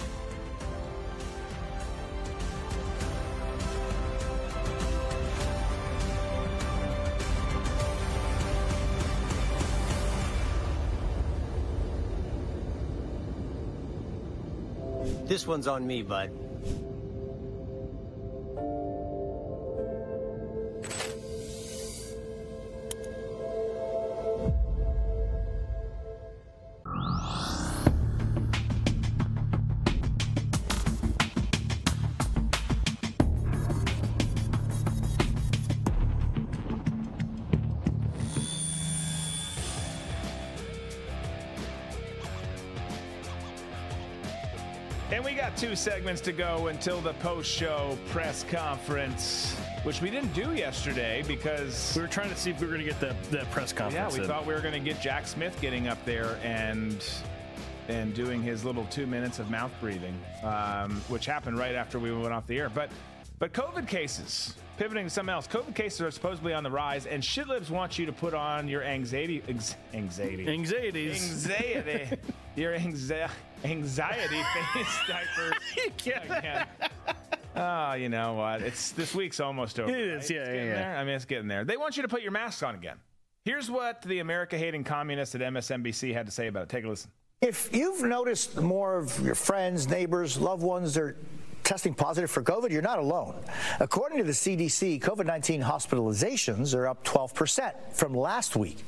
This 15.26 15.46
one's 15.46 15.68
on 15.68 15.86
me, 15.86 16.04
bud. 16.04 16.32
Segments 45.88 46.20
to 46.20 46.34
go 46.34 46.68
until 46.68 47.00
the 47.00 47.14
post 47.14 47.50
show 47.50 47.98
press 48.10 48.44
conference, 48.52 49.56
which 49.84 50.02
we 50.02 50.10
didn't 50.10 50.34
do 50.34 50.54
yesterday 50.54 51.24
because. 51.30 51.94
We 51.96 52.02
were 52.02 52.10
trying 52.10 52.30
to 52.30 52.36
see 52.36 52.50
if 52.50 52.60
we 52.60 52.68
were 52.68 52.74
going 52.74 52.86
to 52.86 52.92
get 52.92 53.00
the, 53.00 53.16
the 53.38 53.46
press 53.52 53.72
conference. 53.72 54.14
Yeah, 54.14 54.18
we 54.18 54.22
in. 54.22 54.30
thought 54.30 54.46
we 54.46 54.54
were 54.54 54.60
going 54.60 54.74
to 54.74 54.82
get 54.82 55.02
Jack 55.02 55.28
Smith 55.28 55.58
getting 55.62 55.88
up 55.88 56.04
there 56.04 56.38
and 56.44 57.02
and 57.88 58.14
doing 58.14 58.42
his 58.44 58.66
little 58.66 58.84
two 58.88 59.08
minutes 59.08 59.40
of 59.40 59.50
mouth 59.50 59.72
breathing, 59.80 60.20
um, 60.44 61.00
which 61.08 61.26
happened 61.26 61.58
right 61.58 61.74
after 61.74 62.00
we 62.00 62.12
went 62.12 62.34
off 62.34 62.46
the 62.48 62.60
air. 62.60 62.68
But 62.70 62.92
but 63.40 63.54
COVID 63.54 63.88
cases, 63.88 64.56
pivoting 64.78 65.06
to 65.06 65.10
something 65.10 65.34
else, 65.34 65.48
COVID 65.48 65.74
cases 65.74 66.02
are 66.02 66.12
supposedly 66.12 66.54
on 66.54 66.64
the 66.64 66.72
rise, 66.72 67.06
and 67.06 67.24
shitlibs 67.24 67.70
want 67.70 67.98
you 67.98 68.06
to 68.08 68.12
put 68.12 68.34
on 68.34 68.68
your 68.68 68.84
anxiety 68.84 69.42
ex- 69.48 69.78
anxiety 69.94 70.50
Anxieties. 70.50 71.48
anxiety 71.48 72.18
your 72.58 72.74
anxiety 72.74 73.32
anxiety 73.64 74.42
face 74.74 75.00
diapers. 75.08 75.54
You 75.76 75.92
can't- 75.98 76.26
again. 76.26 76.68
Oh, 77.56 77.90
oh, 77.90 77.94
you 77.94 78.10
know 78.10 78.34
what? 78.36 78.62
It's 78.62 78.92
this 78.92 79.16
week's 79.16 79.40
almost 79.40 79.80
over. 79.80 79.90
It 79.92 79.98
is, 79.98 80.08
right? 80.08 80.12
yeah, 80.12 80.18
It's 80.18 80.30
yeah, 80.30 80.46
getting 80.46 80.68
yeah. 80.68 80.74
there. 80.76 80.98
I 80.98 81.04
mean, 81.04 81.16
it's 81.16 81.26
getting 81.26 81.48
there. 81.48 81.66
They 81.66 81.78
want 81.78 81.98
you 81.98 82.04
to 82.04 82.08
put 82.10 82.22
your 82.22 82.32
mask 82.32 82.62
on 82.64 82.76
again. 82.76 82.98
Here's 83.46 83.72
what 83.72 84.02
the 84.04 84.20
America-hating 84.20 84.84
communists 84.84 85.34
at 85.34 85.42
MSNBC 85.42 86.14
had 86.14 86.26
to 86.28 86.32
say 86.32 86.48
about 86.48 86.64
it. 86.64 86.70
Take 86.70 86.84
a 86.86 86.90
listen. 86.90 87.10
If 87.42 87.70
you've 87.74 88.04
noticed 88.04 88.58
more 88.60 88.98
of 88.98 89.20
your 89.22 89.36
friends, 89.36 89.88
neighbors, 89.88 90.38
loved 90.38 90.64
ones 90.64 90.98
are 90.98 91.16
testing 91.68 91.94
positive 91.94 92.32
for 92.32 92.42
COVID, 92.42 92.72
you're 92.72 92.82
not 92.82 92.98
alone. 92.98 93.36
According 93.82 94.20
to 94.20 94.24
the 94.24 94.32
CDC, 94.32 95.02
COVID 95.02 95.26
19 95.26 95.62
hospitalizations 95.62 96.74
are 96.74 96.88
up 96.88 97.04
12% 97.04 97.74
from 97.92 98.14
last 98.14 98.56
week. 98.56 98.86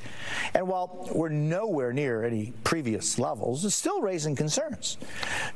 And 0.54 0.66
while 0.66 1.06
we're 1.12 1.28
nowhere 1.28 1.92
near 1.92 2.24
any 2.24 2.54
previous 2.64 3.18
levels, 3.18 3.66
it's 3.66 3.74
still 3.74 4.00
raising 4.00 4.34
concerns. 4.34 4.96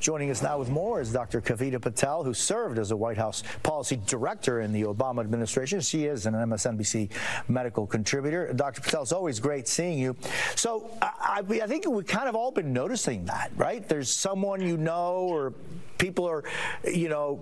Joining 0.01 0.31
us 0.31 0.43
now 0.43 0.59
with 0.59 0.69
more 0.69 1.01
is 1.01 1.15
Dr. 1.15 1.41
Kavita 1.41 1.81
Patel, 1.81 2.25
who 2.25 2.35
served 2.35 2.79
as 2.79 2.91
a 2.91 2.97
White 2.97 3.17
House 3.17 3.43
policy 3.63 3.99
director 4.07 4.61
in 4.61 4.71
the 4.71 4.83
Obama 4.83 5.21
administration. 5.21 5.81
She 5.81 6.05
is 6.05 6.27
an 6.27 6.35
MSNBC 6.35 7.11
medical 7.49 7.87
contributor. 7.87 8.53
Dr. 8.53 8.83
Patel, 8.83 9.01
it's 9.01 9.13
always 9.13 9.41
great 9.41 9.67
seeing 9.67 9.99
you. 9.99 10.15
So 10.57 10.91
I, 11.01 11.43
I, 11.49 11.67
think 11.67 11.89
we've 11.89 12.07
kind 12.07 12.29
of 12.29 12.37
all 12.37 12.51
been 12.51 12.75
noticing 12.75 13.25
that, 13.25 13.51
right? 13.57 13.89
There's 13.89 14.11
someone 14.11 14.61
you 14.61 14.77
know 14.77 15.27
or 15.31 15.55
people 15.99 16.29
are, 16.29 16.45
you 16.85 17.09
know, 17.09 17.41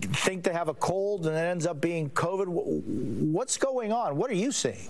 think 0.00 0.42
they 0.42 0.52
have 0.52 0.68
a 0.68 0.74
cold 0.74 1.26
and 1.26 1.36
it 1.36 1.40
ends 1.40 1.66
up 1.66 1.80
being 1.80 2.10
COVID. 2.10 2.46
What's 2.46 3.56
going 3.58 3.92
on? 3.92 4.16
What 4.16 4.30
are 4.30 4.34
you 4.34 4.52
seeing? 4.52 4.88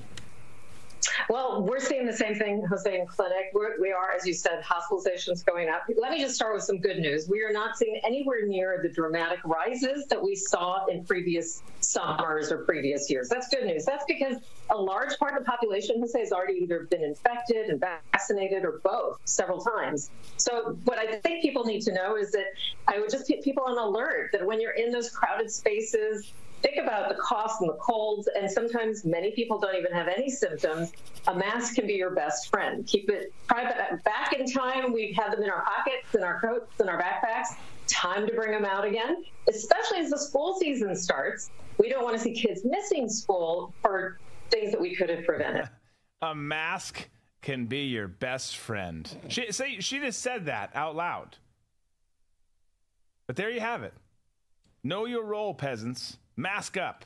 Well, 1.28 1.62
we're 1.62 1.80
seeing 1.80 2.06
the 2.06 2.12
same 2.12 2.34
thing, 2.34 2.64
Jose, 2.68 2.98
in 2.98 3.06
clinic. 3.06 3.50
We're, 3.52 3.80
we 3.80 3.92
are, 3.92 4.12
as 4.12 4.26
you 4.26 4.34
said, 4.34 4.62
hospitalizations 4.62 5.44
going 5.44 5.68
up. 5.68 5.82
Let 5.96 6.12
me 6.12 6.20
just 6.20 6.34
start 6.34 6.54
with 6.54 6.64
some 6.64 6.78
good 6.78 6.98
news. 6.98 7.28
We 7.28 7.42
are 7.42 7.52
not 7.52 7.76
seeing 7.76 8.00
anywhere 8.04 8.46
near 8.46 8.80
the 8.82 8.88
dramatic 8.88 9.40
rises 9.44 10.06
that 10.08 10.22
we 10.22 10.34
saw 10.34 10.86
in 10.86 11.04
previous 11.04 11.62
summers 11.80 12.50
or 12.50 12.58
previous 12.58 13.10
years. 13.10 13.28
That's 13.28 13.48
good 13.48 13.64
news. 13.64 13.84
That's 13.84 14.04
because 14.06 14.36
a 14.70 14.76
large 14.76 15.16
part 15.18 15.36
of 15.36 15.44
the 15.44 15.50
population, 15.50 16.00
Jose, 16.00 16.18
has 16.18 16.32
already 16.32 16.54
either 16.54 16.86
been 16.90 17.02
infected 17.02 17.68
and 17.68 17.80
vaccinated 17.80 18.64
or 18.64 18.80
both 18.82 19.18
several 19.24 19.60
times. 19.60 20.10
So, 20.36 20.76
what 20.84 20.98
I 20.98 21.18
think 21.20 21.42
people 21.42 21.64
need 21.64 21.82
to 21.82 21.92
know 21.92 22.16
is 22.16 22.32
that 22.32 22.46
I 22.88 22.98
would 22.98 23.10
just 23.10 23.26
keep 23.26 23.42
people 23.42 23.64
on 23.64 23.78
alert 23.78 24.30
that 24.32 24.44
when 24.44 24.60
you're 24.60 24.72
in 24.72 24.90
those 24.90 25.10
crowded 25.10 25.50
spaces, 25.50 26.32
think 26.66 26.84
about 26.84 27.08
the 27.08 27.14
cough 27.16 27.58
and 27.60 27.68
the 27.68 27.74
colds, 27.74 28.28
and 28.36 28.50
sometimes 28.50 29.04
many 29.04 29.30
people 29.30 29.58
don't 29.58 29.76
even 29.76 29.92
have 29.92 30.08
any 30.08 30.28
symptoms. 30.28 30.92
A 31.28 31.34
mask 31.34 31.76
can 31.76 31.86
be 31.86 31.94
your 31.94 32.10
best 32.10 32.48
friend. 32.48 32.86
Keep 32.86 33.10
it 33.10 33.32
private. 33.46 34.02
Back 34.04 34.32
in 34.32 34.46
time, 34.50 34.92
we 34.92 35.12
had 35.12 35.32
them 35.32 35.42
in 35.42 35.50
our 35.50 35.64
pockets, 35.64 36.14
in 36.14 36.22
our 36.22 36.40
coats, 36.40 36.80
in 36.80 36.88
our 36.88 37.00
backpacks. 37.00 37.56
Time 37.86 38.26
to 38.26 38.34
bring 38.34 38.50
them 38.50 38.64
out 38.64 38.84
again, 38.84 39.24
especially 39.48 39.98
as 39.98 40.10
the 40.10 40.18
school 40.18 40.58
season 40.58 40.96
starts. 40.96 41.50
We 41.78 41.88
don't 41.88 42.02
want 42.02 42.16
to 42.16 42.22
see 42.22 42.34
kids 42.34 42.62
missing 42.64 43.08
school 43.08 43.72
for 43.80 44.18
things 44.50 44.72
that 44.72 44.80
we 44.80 44.94
could 44.96 45.08
have 45.08 45.24
prevented. 45.24 45.68
A 46.22 46.34
mask 46.34 47.08
can 47.42 47.66
be 47.66 47.84
your 47.84 48.08
best 48.08 48.56
friend. 48.56 49.08
She 49.28 49.52
say 49.52 49.78
she 49.80 50.00
just 50.00 50.20
said 50.20 50.46
that 50.46 50.70
out 50.74 50.96
loud. 50.96 51.36
But 53.26 53.36
there 53.36 53.50
you 53.50 53.60
have 53.60 53.82
it. 53.82 53.92
Know 54.82 55.04
your 55.04 55.24
role, 55.24 55.52
peasants. 55.52 56.18
Mask 56.36 56.76
up. 56.76 57.04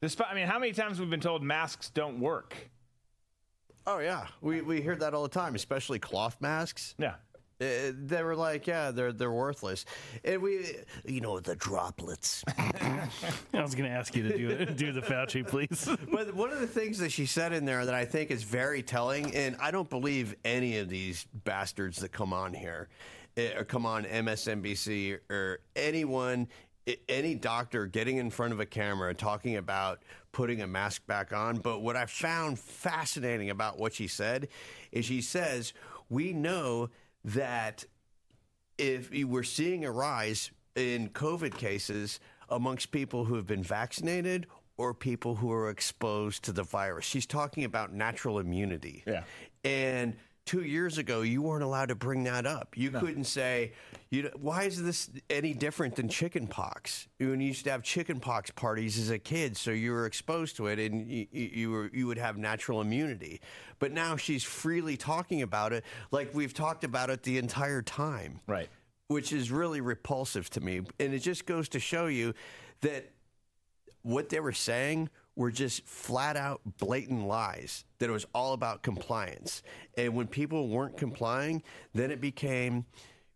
Despite, 0.00 0.28
I 0.28 0.34
mean, 0.34 0.48
how 0.48 0.58
many 0.58 0.72
times 0.72 0.96
have 0.96 1.00
we've 1.00 1.10
been 1.10 1.20
told 1.20 1.42
masks 1.42 1.88
don't 1.90 2.18
work? 2.18 2.56
Oh 3.86 3.98
yeah, 3.98 4.26
we 4.40 4.60
we 4.60 4.80
hear 4.80 4.96
that 4.96 5.14
all 5.14 5.22
the 5.22 5.28
time, 5.28 5.54
especially 5.54 5.98
cloth 5.98 6.36
masks. 6.40 6.94
Yeah. 6.98 7.14
Uh, 7.60 7.92
they 7.94 8.22
were 8.24 8.34
like, 8.34 8.66
yeah, 8.66 8.90
they're 8.90 9.12
they're 9.12 9.30
worthless, 9.30 9.84
and 10.24 10.42
we, 10.42 10.66
you 11.04 11.20
know, 11.20 11.38
the 11.38 11.54
droplets. 11.54 12.42
I 12.58 13.08
was 13.52 13.74
going 13.76 13.88
to 13.88 13.96
ask 13.96 14.16
you 14.16 14.24
to 14.24 14.36
do 14.36 14.64
do 14.66 14.92
the 14.92 15.00
Fauci, 15.00 15.46
please. 15.46 15.88
but 16.12 16.34
one 16.34 16.50
of 16.50 16.58
the 16.58 16.66
things 16.66 16.98
that 16.98 17.12
she 17.12 17.26
said 17.26 17.52
in 17.52 17.64
there 17.64 17.84
that 17.84 17.94
I 17.94 18.04
think 18.04 18.32
is 18.32 18.42
very 18.42 18.82
telling, 18.82 19.32
and 19.34 19.56
I 19.60 19.70
don't 19.70 19.88
believe 19.88 20.34
any 20.44 20.78
of 20.78 20.88
these 20.88 21.26
bastards 21.44 21.98
that 21.98 22.10
come 22.10 22.32
on 22.32 22.52
here, 22.52 22.88
eh, 23.36 23.56
or 23.56 23.64
come 23.64 23.86
on 23.86 24.04
MSNBC 24.04 25.18
or 25.30 25.60
anyone, 25.76 26.48
any 27.08 27.34
doctor 27.34 27.86
getting 27.86 28.16
in 28.16 28.30
front 28.30 28.52
of 28.52 28.60
a 28.60 28.66
camera 28.66 29.14
talking 29.14 29.56
about 29.56 30.02
putting 30.32 30.62
a 30.62 30.66
mask 30.66 31.06
back 31.06 31.32
on. 31.32 31.58
But 31.58 31.82
what 31.82 31.96
I 31.96 32.06
found 32.06 32.58
fascinating 32.58 33.50
about 33.50 33.78
what 33.78 33.94
she 33.94 34.08
said 34.08 34.48
is 34.90 35.04
she 35.04 35.20
says 35.20 35.72
we 36.08 36.32
know 36.32 36.90
that 37.24 37.84
if 38.78 39.10
we're 39.10 39.42
seeing 39.42 39.84
a 39.84 39.92
rise 39.92 40.50
in 40.74 41.10
COVID 41.10 41.56
cases 41.56 42.18
amongst 42.48 42.90
people 42.90 43.24
who 43.24 43.34
have 43.34 43.46
been 43.46 43.62
vaccinated 43.62 44.46
or 44.76 44.94
people 44.94 45.36
who 45.36 45.52
are 45.52 45.70
exposed 45.70 46.42
to 46.44 46.52
the 46.52 46.62
virus. 46.62 47.04
She's 47.04 47.26
talking 47.26 47.64
about 47.64 47.92
natural 47.92 48.38
immunity. 48.38 49.04
Yeah. 49.06 49.24
And 49.64 50.16
two 50.44 50.62
years 50.62 50.98
ago, 50.98 51.22
you 51.22 51.42
weren't 51.42 51.62
allowed 51.62 51.88
to 51.88 51.94
bring 51.94 52.24
that 52.24 52.46
up. 52.46 52.76
You 52.76 52.90
couldn't 52.90 53.24
say, 53.24 53.72
you 54.10 54.24
know, 54.24 54.30
why 54.40 54.64
is 54.64 54.82
this 54.82 55.10
any 55.30 55.54
different 55.54 55.96
than 55.96 56.08
chicken 56.08 56.46
pox? 56.46 57.08
When 57.18 57.40
you 57.40 57.48
used 57.48 57.64
to 57.64 57.70
have 57.70 57.82
chicken 57.82 58.20
pox 58.20 58.50
parties 58.50 58.98
as 58.98 59.10
a 59.10 59.18
kid, 59.18 59.56
so 59.56 59.70
you 59.70 59.92
were 59.92 60.06
exposed 60.06 60.56
to 60.56 60.66
it 60.66 60.78
and 60.78 61.08
you, 61.08 61.26
you, 61.30 61.70
were, 61.70 61.90
you 61.92 62.06
would 62.06 62.18
have 62.18 62.36
natural 62.36 62.80
immunity. 62.80 63.40
But 63.78 63.92
now 63.92 64.16
she's 64.16 64.42
freely 64.42 64.96
talking 64.96 65.42
about 65.42 65.72
it 65.72 65.84
like 66.10 66.34
we've 66.34 66.54
talked 66.54 66.84
about 66.84 67.10
it 67.10 67.22
the 67.22 67.38
entire 67.38 67.82
time. 67.82 68.40
Right. 68.46 68.68
Which 69.08 69.32
is 69.32 69.50
really 69.50 69.80
repulsive 69.80 70.50
to 70.50 70.60
me. 70.60 70.82
And 70.98 71.14
it 71.14 71.20
just 71.20 71.46
goes 71.46 71.68
to 71.70 71.80
show 71.80 72.06
you 72.06 72.34
that 72.80 73.10
what 74.02 74.28
they 74.28 74.40
were 74.40 74.52
saying 74.52 75.08
were 75.36 75.50
just 75.50 75.86
flat 75.86 76.36
out 76.36 76.60
blatant 76.78 77.26
lies 77.26 77.84
that 77.98 78.08
it 78.08 78.12
was 78.12 78.26
all 78.34 78.52
about 78.52 78.82
compliance. 78.82 79.62
And 79.96 80.14
when 80.14 80.26
people 80.26 80.68
weren't 80.68 80.96
complying, 80.96 81.62
then 81.94 82.10
it 82.10 82.20
became 82.20 82.84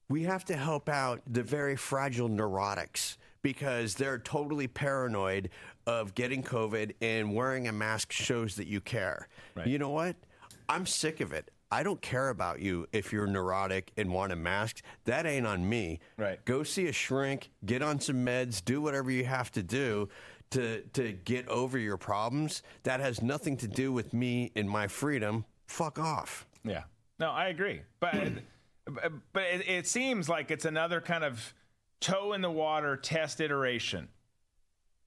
we 0.08 0.22
have 0.22 0.44
to 0.44 0.56
help 0.56 0.88
out 0.88 1.20
the 1.26 1.42
very 1.42 1.76
fragile 1.76 2.28
neurotics 2.28 3.16
because 3.42 3.94
they're 3.94 4.18
totally 4.18 4.68
paranoid 4.68 5.50
of 5.86 6.14
getting 6.14 6.42
COVID 6.42 6.94
and 7.00 7.34
wearing 7.34 7.68
a 7.68 7.72
mask 7.72 8.12
shows 8.12 8.56
that 8.56 8.66
you 8.66 8.80
care. 8.80 9.28
Right. 9.54 9.66
You 9.66 9.78
know 9.78 9.90
what? 9.90 10.16
I'm 10.68 10.86
sick 10.86 11.20
of 11.20 11.32
it. 11.32 11.50
I 11.70 11.82
don't 11.82 12.00
care 12.00 12.28
about 12.28 12.60
you 12.60 12.86
if 12.92 13.12
you're 13.12 13.26
neurotic 13.26 13.90
and 13.96 14.12
want 14.12 14.32
a 14.32 14.36
mask. 14.36 14.82
That 15.04 15.26
ain't 15.26 15.46
on 15.46 15.68
me. 15.68 16.00
Right. 16.16 16.44
Go 16.44 16.62
see 16.62 16.86
a 16.86 16.92
shrink, 16.92 17.50
get 17.64 17.82
on 17.82 17.98
some 17.98 18.24
meds, 18.24 18.64
do 18.64 18.80
whatever 18.80 19.10
you 19.10 19.24
have 19.24 19.50
to 19.52 19.62
do 19.62 20.08
to 20.50 20.82
to 20.92 21.12
get 21.12 21.48
over 21.48 21.78
your 21.78 21.96
problems. 21.96 22.62
That 22.84 23.00
has 23.00 23.22
nothing 23.22 23.56
to 23.58 23.68
do 23.68 23.92
with 23.92 24.12
me 24.12 24.52
and 24.56 24.68
my 24.68 24.88
freedom. 24.88 25.44
Fuck 25.66 25.98
off. 25.98 26.46
Yeah. 26.64 26.84
No, 27.18 27.30
I 27.30 27.48
agree. 27.48 27.82
But 28.00 28.14
but 29.32 29.42
it, 29.42 29.68
it 29.68 29.86
seems 29.86 30.28
like 30.28 30.50
it's 30.50 30.64
another 30.64 31.00
kind 31.00 31.24
of 31.24 31.54
toe 32.00 32.32
in 32.32 32.40
the 32.40 32.50
water 32.50 32.96
test 32.96 33.40
iteration. 33.40 34.08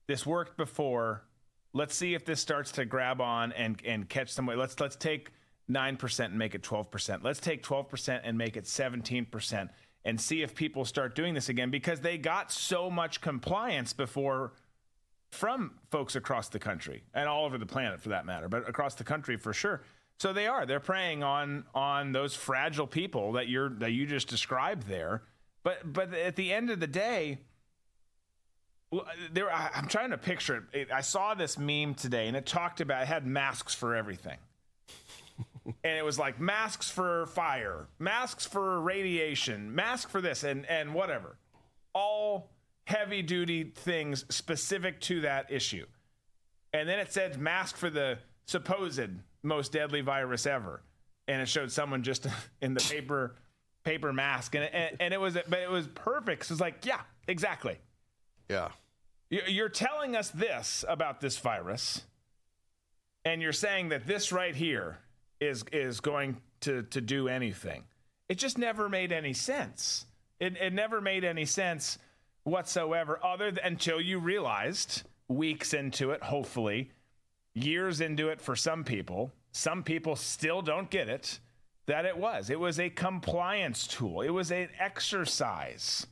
This 0.06 0.26
worked 0.26 0.56
before. 0.56 1.24
Let's 1.72 1.94
see 1.94 2.14
if 2.14 2.24
this 2.24 2.40
starts 2.40 2.72
to 2.72 2.84
grab 2.84 3.20
on 3.20 3.52
and 3.52 3.80
and 3.84 4.08
catch 4.08 4.30
some 4.30 4.46
way. 4.46 4.56
Let's 4.56 4.78
let's 4.80 4.96
take 4.96 5.30
nine 5.68 5.96
percent 5.96 6.30
and 6.30 6.38
make 6.38 6.54
it 6.54 6.62
twelve 6.62 6.90
percent. 6.90 7.22
Let's 7.22 7.40
take 7.40 7.62
twelve 7.62 7.88
percent 7.88 8.22
and 8.24 8.36
make 8.36 8.56
it 8.56 8.66
seventeen 8.66 9.24
percent, 9.24 9.70
and 10.04 10.20
see 10.20 10.42
if 10.42 10.54
people 10.54 10.84
start 10.84 11.14
doing 11.14 11.32
this 11.32 11.48
again 11.48 11.70
because 11.70 12.00
they 12.00 12.18
got 12.18 12.50
so 12.50 12.90
much 12.90 13.20
compliance 13.20 13.92
before 13.92 14.52
from 15.30 15.72
folks 15.90 16.16
across 16.16 16.48
the 16.48 16.58
country 16.58 17.02
and 17.14 17.28
all 17.28 17.44
over 17.44 17.56
the 17.58 17.66
planet 17.66 18.00
for 18.00 18.08
that 18.10 18.26
matter, 18.26 18.48
but 18.48 18.68
across 18.68 18.94
the 18.94 19.04
country 19.04 19.36
for 19.36 19.52
sure. 19.52 19.82
So 20.18 20.32
they 20.32 20.46
are. 20.46 20.66
They're 20.66 20.80
preying 20.80 21.22
on 21.22 21.64
on 21.74 22.12
those 22.12 22.34
fragile 22.34 22.86
people 22.86 23.32
that 23.32 23.48
you're 23.48 23.70
that 23.78 23.92
you 23.92 24.06
just 24.06 24.28
described 24.28 24.86
there. 24.86 25.22
But 25.62 25.92
but 25.92 26.12
at 26.12 26.36
the 26.36 26.52
end 26.52 26.68
of 26.70 26.80
the 26.80 26.86
day, 26.86 27.38
there 29.32 29.50
I- 29.52 29.70
I'm 29.74 29.88
trying 29.88 30.10
to 30.10 30.18
picture 30.18 30.56
it. 30.72 30.78
it. 30.80 30.92
I 30.92 31.00
saw 31.00 31.34
this 31.34 31.56
meme 31.58 31.94
today, 31.94 32.26
and 32.28 32.36
it 32.36 32.44
talked 32.44 32.80
about 32.80 33.02
it 33.02 33.06
had 33.08 33.26
masks 33.26 33.74
for 33.74 33.94
everything, 33.94 34.38
and 35.64 35.98
it 35.98 36.04
was 36.04 36.18
like 36.18 36.40
masks 36.40 36.90
for 36.90 37.26
fire, 37.26 37.86
masks 37.98 38.44
for 38.46 38.80
radiation, 38.80 39.74
mask 39.74 40.08
for 40.10 40.20
this, 40.20 40.42
and 40.44 40.66
and 40.66 40.92
whatever, 40.92 41.36
all 41.94 42.50
heavy 42.90 43.22
duty 43.22 43.64
things 43.64 44.24
specific 44.28 45.00
to 45.02 45.20
that 45.22 45.50
issue. 45.50 45.86
And 46.72 46.88
then 46.88 46.98
it 46.98 47.12
said 47.12 47.38
mask 47.40 47.76
for 47.76 47.88
the 47.90 48.18
supposed 48.46 49.10
most 49.42 49.72
deadly 49.72 50.00
virus 50.02 50.46
ever, 50.46 50.82
and 51.28 51.40
it 51.40 51.46
showed 51.48 51.70
someone 51.72 52.02
just 52.02 52.26
in 52.60 52.74
the 52.74 52.80
paper 52.80 53.34
paper 53.84 54.12
mask, 54.12 54.54
and 54.54 54.64
and, 54.64 54.96
and 55.00 55.14
it 55.14 55.20
was 55.20 55.34
but 55.48 55.60
it 55.60 55.70
was 55.70 55.86
perfect. 55.88 56.46
So 56.46 56.52
it's 56.54 56.60
like 56.60 56.84
yeah, 56.84 57.00
exactly. 57.26 57.78
Yeah. 58.48 58.68
You- 59.30 59.42
You're 59.46 59.68
telling 59.68 60.16
us 60.16 60.30
this 60.30 60.84
about 60.88 61.20
this 61.20 61.38
virus, 61.38 62.02
and 63.24 63.40
you're 63.42 63.52
saying 63.52 63.90
that 63.90 64.06
this 64.06 64.32
right 64.32 64.54
here 64.54 64.98
is 65.40 65.64
is 65.72 66.00
going 66.00 66.40
to 66.60 66.82
to 66.84 67.00
do 67.00 67.28
anything. 67.28 67.84
It 68.28 68.38
just 68.38 68.58
never 68.58 68.88
made 68.88 69.12
any 69.12 69.32
sense. 69.32 70.06
It 70.38 70.56
it 70.56 70.72
never 70.72 71.00
made 71.00 71.24
any 71.24 71.46
sense 71.46 71.98
whatsoever, 72.44 73.18
other 73.24 73.50
than 73.50 73.64
until 73.64 74.00
you 74.00 74.18
realized 74.18 75.02
weeks 75.28 75.74
into 75.74 76.10
it, 76.10 76.22
hopefully, 76.22 76.90
years 77.54 78.00
into 78.00 78.28
it 78.28 78.40
for 78.40 78.56
some 78.56 78.84
people. 78.84 79.32
Some 79.52 79.82
people 79.82 80.16
still 80.16 80.62
don't 80.62 80.90
get 80.90 81.08
it. 81.08 81.40
That 81.86 82.04
it 82.04 82.16
was. 82.16 82.50
It 82.50 82.60
was 82.60 82.78
a 82.78 82.88
compliance 82.90 83.86
tool. 83.86 84.20
It 84.20 84.30
was 84.30 84.52
an 84.52 84.68
exercise 84.78 86.06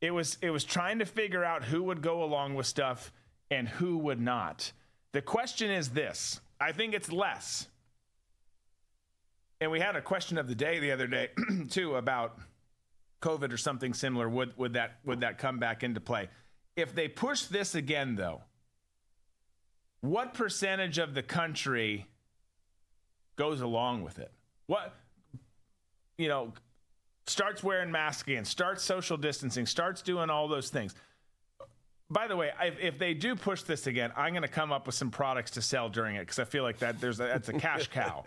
it 0.00 0.12
was 0.12 0.38
it 0.40 0.50
was 0.50 0.64
trying 0.64 1.00
to 1.00 1.04
figure 1.04 1.44
out 1.44 1.64
who 1.64 1.82
would 1.84 2.02
go 2.02 2.22
along 2.22 2.54
with 2.54 2.66
stuff 2.66 3.12
and 3.50 3.68
who 3.68 3.98
would 3.98 4.20
not. 4.20 4.72
The 5.12 5.22
question 5.22 5.70
is 5.70 5.90
this. 5.90 6.40
I 6.60 6.72
think 6.72 6.94
it's 6.94 7.10
less. 7.10 7.68
And 9.60 9.70
we 9.70 9.80
had 9.80 9.96
a 9.96 10.02
question 10.02 10.38
of 10.38 10.46
the 10.46 10.54
day 10.54 10.78
the 10.78 10.92
other 10.92 11.06
day 11.06 11.30
too 11.70 11.96
about 11.96 12.38
COVID 13.20 13.52
or 13.52 13.56
something 13.56 13.94
similar. 13.94 14.28
Would 14.28 14.56
would 14.56 14.74
that 14.74 14.98
would 15.04 15.20
that 15.20 15.38
come 15.38 15.58
back 15.58 15.82
into 15.82 16.00
play? 16.00 16.28
If 16.76 16.94
they 16.94 17.08
push 17.08 17.42
this 17.42 17.74
again 17.74 18.14
though, 18.14 18.42
what 20.00 20.34
percentage 20.34 20.98
of 20.98 21.14
the 21.14 21.22
country 21.22 22.06
goes 23.36 23.60
along 23.60 24.02
with 24.02 24.18
it? 24.18 24.32
What 24.66 24.94
you 26.18 26.28
know, 26.28 26.52
starts 27.26 27.62
wearing 27.62 27.90
masks 27.90 28.28
again, 28.28 28.44
starts 28.44 28.82
social 28.82 29.16
distancing, 29.16 29.64
starts 29.64 30.02
doing 30.02 30.28
all 30.28 30.48
those 30.48 30.68
things. 30.68 30.94
By 32.10 32.26
the 32.26 32.36
way, 32.36 32.50
if, 32.62 32.78
if 32.80 32.98
they 32.98 33.12
do 33.12 33.36
push 33.36 33.62
this 33.62 33.86
again, 33.86 34.12
I'm 34.16 34.32
going 34.32 34.42
to 34.42 34.48
come 34.48 34.72
up 34.72 34.86
with 34.86 34.94
some 34.94 35.10
products 35.10 35.50
to 35.52 35.62
sell 35.62 35.90
during 35.90 36.16
it 36.16 36.20
because 36.20 36.38
I 36.38 36.44
feel 36.44 36.62
like 36.62 36.78
that 36.78 37.00
there's 37.00 37.20
a, 37.20 37.24
that's 37.24 37.50
a 37.50 37.52
cash 37.52 37.88
cow. 37.92 38.24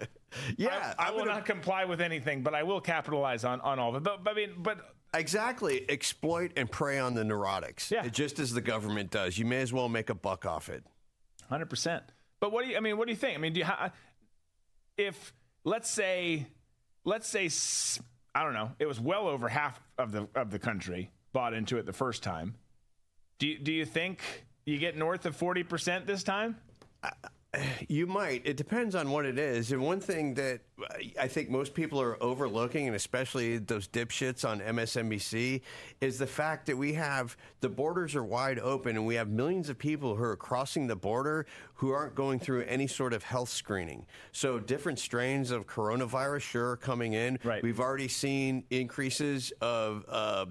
Yeah, 0.55 0.93
I, 0.99 1.07
I 1.07 1.11
will 1.11 1.25
not 1.25 1.45
comply 1.45 1.85
with 1.85 1.99
anything, 1.99 2.43
but 2.43 2.53
I 2.53 2.61
will 2.61 2.79
capitalize 2.79 3.43
on, 3.43 3.59
on 3.61 3.79
all 3.79 3.89
of 3.89 3.95
it. 3.95 4.03
But, 4.03 4.23
but 4.23 4.31
I 4.31 4.35
mean, 4.35 4.51
but 4.57 4.93
Exactly. 5.13 5.85
Exploit 5.89 6.53
and 6.55 6.71
prey 6.71 6.99
on 6.99 7.13
the 7.13 7.23
neurotics. 7.23 7.91
Yeah. 7.91 8.07
Just 8.07 8.39
as 8.39 8.53
the 8.53 8.61
government 8.61 9.11
does. 9.11 9.37
You 9.37 9.45
may 9.45 9.61
as 9.61 9.73
well 9.73 9.89
make 9.89 10.09
a 10.09 10.15
buck 10.15 10.45
off 10.45 10.69
it. 10.69 10.83
Hundred 11.49 11.69
percent. 11.69 12.03
But 12.39 12.51
what 12.51 12.63
do 12.63 12.71
you? 12.71 12.77
I 12.77 12.79
mean, 12.79 12.97
what 12.97 13.07
do 13.07 13.11
you 13.11 13.17
think? 13.17 13.37
I 13.37 13.41
mean, 13.41 13.53
do 13.53 13.59
you, 13.59 13.65
if 14.97 15.33
let's 15.65 15.89
say, 15.89 16.47
let's 17.03 17.27
say, 17.27 17.49
I 18.33 18.43
don't 18.43 18.53
know, 18.53 18.71
it 18.79 18.85
was 18.85 18.99
well 18.99 19.27
over 19.27 19.49
half 19.49 19.81
of 19.97 20.11
the 20.11 20.27
of 20.33 20.49
the 20.49 20.59
country 20.59 21.11
bought 21.33 21.53
into 21.53 21.77
it 21.77 21.85
the 21.85 21.93
first 21.93 22.23
time. 22.23 22.55
Do 23.41 23.47
you, 23.47 23.57
do 23.57 23.71
you 23.71 23.85
think 23.85 24.21
you 24.65 24.77
get 24.77 24.95
north 24.95 25.25
of 25.25 25.35
forty 25.35 25.63
percent 25.63 26.05
this 26.05 26.21
time? 26.21 26.57
You 27.89 28.05
might. 28.05 28.43
It 28.45 28.55
depends 28.55 28.93
on 28.93 29.09
what 29.09 29.25
it 29.25 29.39
is. 29.39 29.71
And 29.71 29.81
one 29.81 29.99
thing 29.99 30.35
that 30.35 30.61
I 31.19 31.27
think 31.27 31.49
most 31.49 31.73
people 31.73 31.99
are 31.99 32.21
overlooking, 32.23 32.85
and 32.85 32.95
especially 32.95 33.57
those 33.57 33.87
dipshits 33.87 34.47
on 34.47 34.61
MSNBC, 34.61 35.61
is 36.01 36.19
the 36.19 36.27
fact 36.27 36.67
that 36.67 36.77
we 36.77 36.93
have 36.93 37.35
the 37.61 37.67
borders 37.67 38.15
are 38.15 38.23
wide 38.23 38.59
open 38.59 38.95
and 38.95 39.07
we 39.07 39.15
have 39.15 39.27
millions 39.27 39.69
of 39.69 39.77
people 39.79 40.15
who 40.15 40.23
are 40.23 40.37
crossing 40.37 40.85
the 40.85 40.95
border 40.95 41.47
who 41.73 41.89
aren't 41.89 42.13
going 42.13 42.39
through 42.39 42.61
any 42.65 42.85
sort 42.85 43.11
of 43.11 43.23
health 43.23 43.49
screening. 43.49 44.05
So 44.31 44.59
different 44.59 44.99
strains 44.99 45.49
of 45.49 45.65
coronavirus 45.65 46.41
sure 46.41 46.69
are 46.69 46.77
coming 46.77 47.13
in. 47.13 47.39
Right. 47.43 47.63
We've 47.63 47.79
already 47.79 48.07
seen 48.07 48.65
increases 48.69 49.51
of. 49.61 50.05
Uh, 50.07 50.45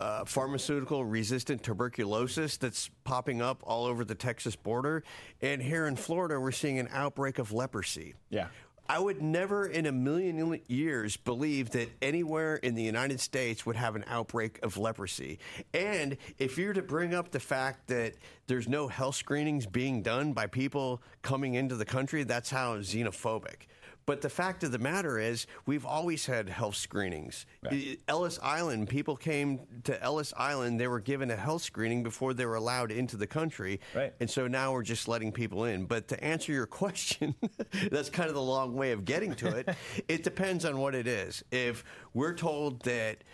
uh, 0.00 0.24
pharmaceutical 0.24 1.04
resistant 1.04 1.62
tuberculosis 1.62 2.56
that's 2.56 2.90
popping 3.04 3.40
up 3.40 3.62
all 3.64 3.86
over 3.86 4.04
the 4.04 4.14
Texas 4.14 4.56
border. 4.56 5.02
And 5.40 5.62
here 5.62 5.86
in 5.86 5.96
Florida, 5.96 6.38
we're 6.38 6.52
seeing 6.52 6.78
an 6.78 6.88
outbreak 6.92 7.38
of 7.38 7.52
leprosy. 7.52 8.14
Yeah. 8.28 8.48
I 8.88 9.00
would 9.00 9.20
never 9.20 9.66
in 9.66 9.86
a 9.86 9.92
million 9.92 10.60
years 10.68 11.16
believe 11.16 11.70
that 11.70 11.88
anywhere 12.00 12.56
in 12.56 12.76
the 12.76 12.82
United 12.82 13.18
States 13.20 13.66
would 13.66 13.74
have 13.74 13.96
an 13.96 14.04
outbreak 14.06 14.60
of 14.62 14.76
leprosy. 14.76 15.40
And 15.74 16.16
if 16.38 16.56
you're 16.56 16.72
to 16.72 16.82
bring 16.82 17.12
up 17.12 17.32
the 17.32 17.40
fact 17.40 17.88
that 17.88 18.14
there's 18.46 18.68
no 18.68 18.86
health 18.86 19.16
screenings 19.16 19.66
being 19.66 20.02
done 20.02 20.34
by 20.34 20.46
people 20.46 21.02
coming 21.22 21.54
into 21.54 21.74
the 21.74 21.84
country, 21.84 22.22
that's 22.22 22.50
how 22.50 22.76
xenophobic. 22.76 23.66
But 24.06 24.22
the 24.22 24.30
fact 24.30 24.62
of 24.62 24.70
the 24.70 24.78
matter 24.78 25.18
is, 25.18 25.48
we've 25.66 25.84
always 25.84 26.26
had 26.26 26.48
health 26.48 26.76
screenings. 26.76 27.44
Right. 27.64 27.98
Ellis 28.06 28.38
Island, 28.40 28.88
people 28.88 29.16
came 29.16 29.60
to 29.82 30.00
Ellis 30.00 30.32
Island, 30.36 30.78
they 30.78 30.86
were 30.86 31.00
given 31.00 31.28
a 31.32 31.36
health 31.36 31.62
screening 31.62 32.04
before 32.04 32.32
they 32.32 32.46
were 32.46 32.54
allowed 32.54 32.92
into 32.92 33.16
the 33.16 33.26
country. 33.26 33.80
Right. 33.94 34.14
And 34.20 34.30
so 34.30 34.46
now 34.46 34.72
we're 34.72 34.84
just 34.84 35.08
letting 35.08 35.32
people 35.32 35.64
in. 35.64 35.86
But 35.86 36.06
to 36.08 36.24
answer 36.24 36.52
your 36.52 36.66
question, 36.76 37.34
that's 37.90 38.08
kind 38.08 38.28
of 38.28 38.36
the 38.36 38.42
long 38.42 38.74
way 38.74 38.92
of 38.92 39.04
getting 39.04 39.34
to 39.36 39.48
it. 39.48 39.68
it 40.08 40.22
depends 40.22 40.64
on 40.64 40.78
what 40.78 40.94
it 40.94 41.08
is. 41.08 41.42
If 41.50 41.82
we're 42.14 42.34
told 42.34 42.82
that, 42.82 43.24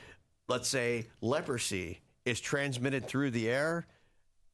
let's 0.48 0.68
say, 0.68 1.08
leprosy 1.20 2.00
is 2.24 2.40
transmitted 2.40 3.06
through 3.06 3.32
the 3.32 3.50
air, 3.50 3.86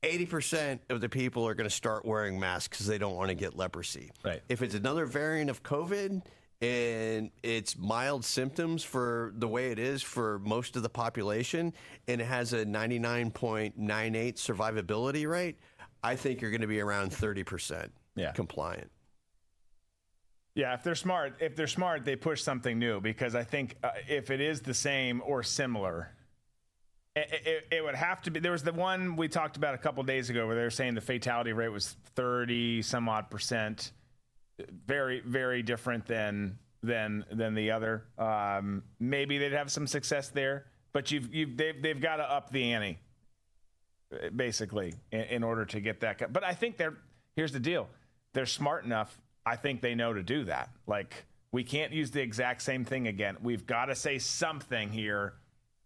80% 0.02 0.78
of 0.91 1.01
the 1.01 1.09
people 1.09 1.47
are 1.47 1.55
going 1.55 1.68
to 1.68 1.75
start 1.75 2.05
wearing 2.05 2.39
masks 2.39 2.77
because 2.77 2.86
they 2.86 2.99
don't 2.99 3.17
want 3.17 3.28
to 3.28 3.35
get 3.35 3.57
leprosy. 3.57 4.10
Right. 4.25 4.43
If 4.49 4.62
it's 4.62 4.75
another 4.75 5.07
variant 5.07 5.51
of 5.51 5.62
COVID 5.62 6.23
and 6.60 7.31
it's 7.43 7.77
mild 7.77 8.25
symptoms 8.25 8.85
for 8.85 9.33
the 9.36 9.49
way 9.49 9.70
it 9.70 9.78
is 9.78 10.02
for 10.02 10.39
most 10.41 10.77
of 10.77 10.83
the 10.83 10.89
population 10.89 11.73
and 12.07 12.20
it 12.20 12.27
has 12.27 12.52
a 12.52 12.65
99.98 12.65 13.75
survivability 13.75 15.28
rate, 15.28 15.59
I 16.02 16.15
think 16.15 16.41
you're 16.41 16.51
going 16.51 16.60
to 16.60 16.68
be 16.68 16.81
around 16.81 17.10
30% 17.10 17.89
yeah. 18.15 18.33
compliant. 18.33 18.91
Yeah, 20.55 20.75
if 20.75 20.83
they're 20.83 20.97
smart, 20.97 21.36
if 21.41 21.55
they're 21.55 21.68
smart, 21.68 22.05
they 22.05 22.17
push 22.17 22.43
something 22.43 22.78
new 22.78 23.01
because 23.01 23.36
I 23.36 23.44
think 23.44 23.77
uh, 23.85 23.91
if 24.09 24.31
it 24.31 24.41
is 24.41 24.60
the 24.60 24.75
same 24.75 25.23
or 25.25 25.44
similar, 25.44 26.17
it, 27.19 27.43
it, 27.47 27.77
it, 27.77 27.85
would 27.85 27.95
have 27.95 28.23
to 28.23 28.31
be. 28.31 28.41
There 28.41 28.53
was 28.53 28.63
the 28.63 28.73
one 28.73 29.17
we 29.17 29.29
talked 29.29 29.57
about 29.57 29.75
a 29.75 29.79
couple 29.79 30.03
days 30.03 30.31
ago 30.31 30.47
where 30.47 30.57
they 30.57 30.63
were 30.63 30.71
saying 30.71 30.95
the 30.95 31.01
fatality 31.01 31.53
rate 31.53 31.69
was 31.69 31.97
thirty 32.15 32.83
some 32.83 33.09
odd 33.09 33.31
percent, 33.31 33.93
very 34.87 35.21
very 35.21 35.63
different 35.63 36.07
than 36.07 36.59
than 36.83 37.25
than 37.31 37.55
the 37.55 37.71
other. 37.71 38.05
Um, 38.19 38.83
maybe 39.01 39.39
they'd 39.39 39.53
have 39.53 39.71
some 39.71 39.87
success 39.87 40.29
there, 40.29 40.67
but 40.93 41.11
you've 41.11 41.35
you've 41.35 41.57
they've 41.57 41.81
they've 41.81 42.01
got 42.01 42.17
to 42.17 42.31
up 42.31 42.51
the 42.51 42.73
ante 42.73 42.99
basically 44.35 44.95
in, 45.13 45.21
in 45.21 45.45
order 45.45 45.65
to 45.67 45.81
get 45.81 46.01
that. 46.01 46.33
But 46.33 46.45
I 46.45 46.55
think 46.55 46.77
they're 46.77 46.97
here's 47.37 47.53
the 47.53 47.61
deal: 47.61 47.89
they're 48.35 48.47
smart 48.47 48.85
enough. 48.85 49.21
I 49.45 49.57
think 49.57 49.81
they 49.81 49.95
know 49.95 50.13
to 50.13 50.23
do 50.23 50.45
that. 50.45 50.71
Like 50.87 51.25
we 51.53 51.65
can't 51.65 51.93
use 51.93 52.11
the 52.11 52.21
exact 52.21 52.63
same 52.63 52.85
thing 52.85 53.09
again. 53.09 53.37
We've 53.43 53.67
got 53.67 53.87
to 53.87 53.95
say 53.95 54.19
something 54.19 54.91
here 54.91 55.35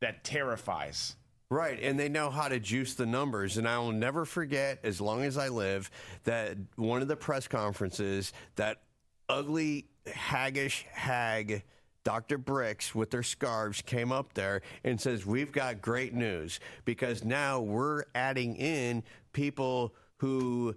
that 0.00 0.24
terrifies. 0.24 1.16
Right, 1.52 1.78
and 1.82 2.00
they 2.00 2.08
know 2.08 2.30
how 2.30 2.48
to 2.48 2.58
juice 2.58 2.94
the 2.94 3.04
numbers. 3.04 3.58
And 3.58 3.68
I 3.68 3.76
will 3.76 3.92
never 3.92 4.24
forget, 4.24 4.78
as 4.84 5.02
long 5.02 5.22
as 5.22 5.36
I 5.36 5.48
live, 5.48 5.90
that 6.24 6.56
one 6.76 7.02
of 7.02 7.08
the 7.08 7.16
press 7.16 7.46
conferences, 7.46 8.32
that 8.56 8.80
ugly, 9.28 9.84
haggish 10.06 10.84
hag, 10.92 11.62
Dr. 12.04 12.38
Birx 12.38 12.94
with 12.94 13.10
their 13.10 13.22
scarves, 13.22 13.82
came 13.82 14.12
up 14.12 14.32
there 14.32 14.62
and 14.82 14.98
says, 14.98 15.26
We've 15.26 15.52
got 15.52 15.82
great 15.82 16.14
news 16.14 16.58
because 16.86 17.22
now 17.22 17.60
we're 17.60 18.04
adding 18.14 18.56
in 18.56 19.02
people 19.34 19.94
who. 20.16 20.74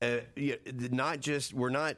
Uh, 0.00 0.18
not 0.90 1.20
just 1.20 1.54
we're 1.54 1.70
not 1.70 1.96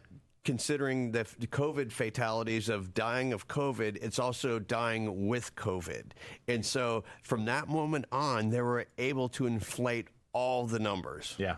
considering 0.48 1.12
the 1.12 1.24
COVID 1.24 1.92
fatalities 1.92 2.70
of 2.70 2.94
dying 2.94 3.34
of 3.34 3.46
COVID, 3.48 3.98
it's 4.00 4.18
also 4.18 4.58
dying 4.58 5.28
with 5.28 5.54
COVID. 5.56 6.04
And 6.48 6.64
so 6.64 7.04
from 7.22 7.44
that 7.44 7.68
moment 7.68 8.06
on, 8.10 8.48
they 8.48 8.62
were 8.62 8.86
able 8.96 9.28
to 9.28 9.44
inflate 9.44 10.08
all 10.32 10.66
the 10.66 10.78
numbers. 10.78 11.34
Yeah. 11.36 11.56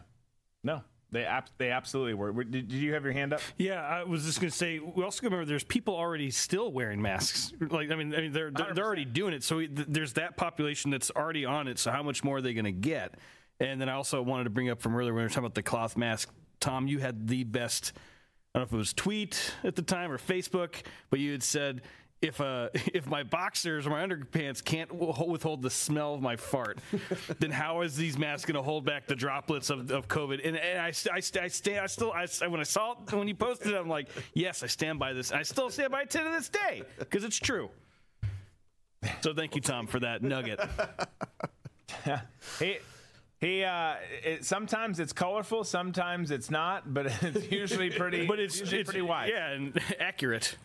No, 0.64 0.82
they 1.12 1.24
ab- 1.24 1.50
they 1.56 1.70
absolutely 1.70 2.14
were. 2.14 2.32
Did, 2.32 2.66
did, 2.66 2.72
you 2.72 2.94
have 2.94 3.04
your 3.04 3.12
hand 3.12 3.32
up? 3.32 3.42
Yeah, 3.58 3.80
I 3.80 4.02
was 4.02 4.24
just 4.24 4.40
going 4.40 4.50
to 4.50 4.56
say. 4.56 4.80
We 4.80 5.04
also 5.04 5.22
remember 5.22 5.44
there's 5.44 5.62
people 5.62 5.94
already 5.94 6.32
still 6.32 6.72
wearing 6.72 7.00
masks. 7.00 7.52
Like 7.60 7.92
I 7.92 7.94
mean, 7.94 8.12
I 8.12 8.22
mean 8.22 8.32
they're 8.32 8.50
they're, 8.50 8.74
they're 8.74 8.84
already 8.84 9.04
doing 9.04 9.34
it. 9.34 9.44
So 9.44 9.58
we, 9.58 9.68
th- 9.68 9.86
there's 9.88 10.14
that 10.14 10.36
population 10.36 10.90
that's 10.90 11.12
already 11.12 11.44
on 11.44 11.68
it. 11.68 11.78
So 11.78 11.92
how 11.92 12.02
much 12.02 12.24
more 12.24 12.38
are 12.38 12.42
they 12.42 12.54
going 12.54 12.64
to 12.64 12.72
get? 12.72 13.14
And 13.60 13.80
then 13.80 13.88
I 13.88 13.92
also 13.92 14.20
wanted 14.20 14.44
to 14.44 14.50
bring 14.50 14.68
up 14.68 14.82
from 14.82 14.96
earlier 14.96 15.12
when 15.12 15.20
we 15.20 15.22
were 15.22 15.28
talking 15.28 15.44
about 15.44 15.54
the 15.54 15.62
cloth 15.62 15.96
mask. 15.96 16.28
Tom, 16.58 16.88
you 16.88 16.98
had 16.98 17.28
the 17.28 17.44
best 17.44 17.92
I 18.54 18.58
don't 18.58 18.62
know 18.62 18.68
if 18.68 18.72
it 18.72 18.78
was 18.78 18.92
tweet 18.92 19.54
at 19.62 19.76
the 19.76 19.82
time 19.82 20.10
or 20.10 20.18
Facebook, 20.18 20.82
but 21.08 21.20
you 21.20 21.32
had 21.32 21.42
said 21.42 21.82
if 22.22 22.40
uh, 22.40 22.68
if 22.74 23.06
my 23.06 23.22
boxers 23.22 23.86
or 23.86 23.90
my 23.90 24.04
underpants 24.04 24.62
can't 24.62 24.92
withhold 24.92 25.62
the 25.62 25.70
smell 25.70 26.14
of 26.14 26.20
my 26.20 26.36
fart, 26.36 26.78
then 27.38 27.50
how 27.50 27.82
is 27.82 27.96
these 27.96 28.18
masks 28.18 28.44
going 28.44 28.56
to 28.56 28.62
hold 28.62 28.84
back 28.84 29.06
the 29.06 29.14
droplets 29.14 29.70
of, 29.70 29.90
of 29.90 30.08
COVID? 30.08 30.46
And, 30.46 30.56
and 30.56 30.80
I, 30.80 30.92
I, 31.12 31.16
I 31.16 31.48
stand, 31.48 31.80
I 31.80 31.86
still, 31.86 32.12
I, 32.12 32.26
when 32.48 32.60
I 32.60 32.64
saw 32.64 32.92
it, 32.92 33.12
when 33.12 33.28
you 33.28 33.34
posted 33.34 33.72
it, 33.72 33.76
I'm 33.76 33.88
like, 33.88 34.08
yes, 34.34 34.62
I 34.62 34.66
stand 34.66 34.98
by 34.98 35.12
this. 35.12 35.32
I 35.32 35.42
still 35.42 35.70
stand 35.70 35.92
by 35.92 36.02
it 36.02 36.10
to 36.10 36.18
this 36.18 36.48
day 36.48 36.82
because 36.98 37.24
it's 37.24 37.38
true. 37.38 37.70
So 39.22 39.32
thank 39.32 39.54
you, 39.54 39.62
Tom, 39.62 39.86
for 39.86 40.00
that 40.00 40.22
nugget. 40.22 40.60
hey, 42.58 42.80
he 43.40 43.64
uh, 43.64 43.94
it, 44.22 44.44
sometimes 44.44 45.00
it's 45.00 45.14
colorful, 45.14 45.64
sometimes 45.64 46.30
it's 46.30 46.50
not, 46.50 46.92
but 46.92 47.06
it's 47.22 47.50
usually 47.50 47.90
pretty. 47.90 48.26
but 48.26 48.38
it's, 48.38 48.60
usually 48.60 48.82
it's 48.82 48.90
pretty 48.90 49.02
wide. 49.02 49.30
Yeah, 49.30 49.50
and 49.50 49.80
accurate. 50.00 50.56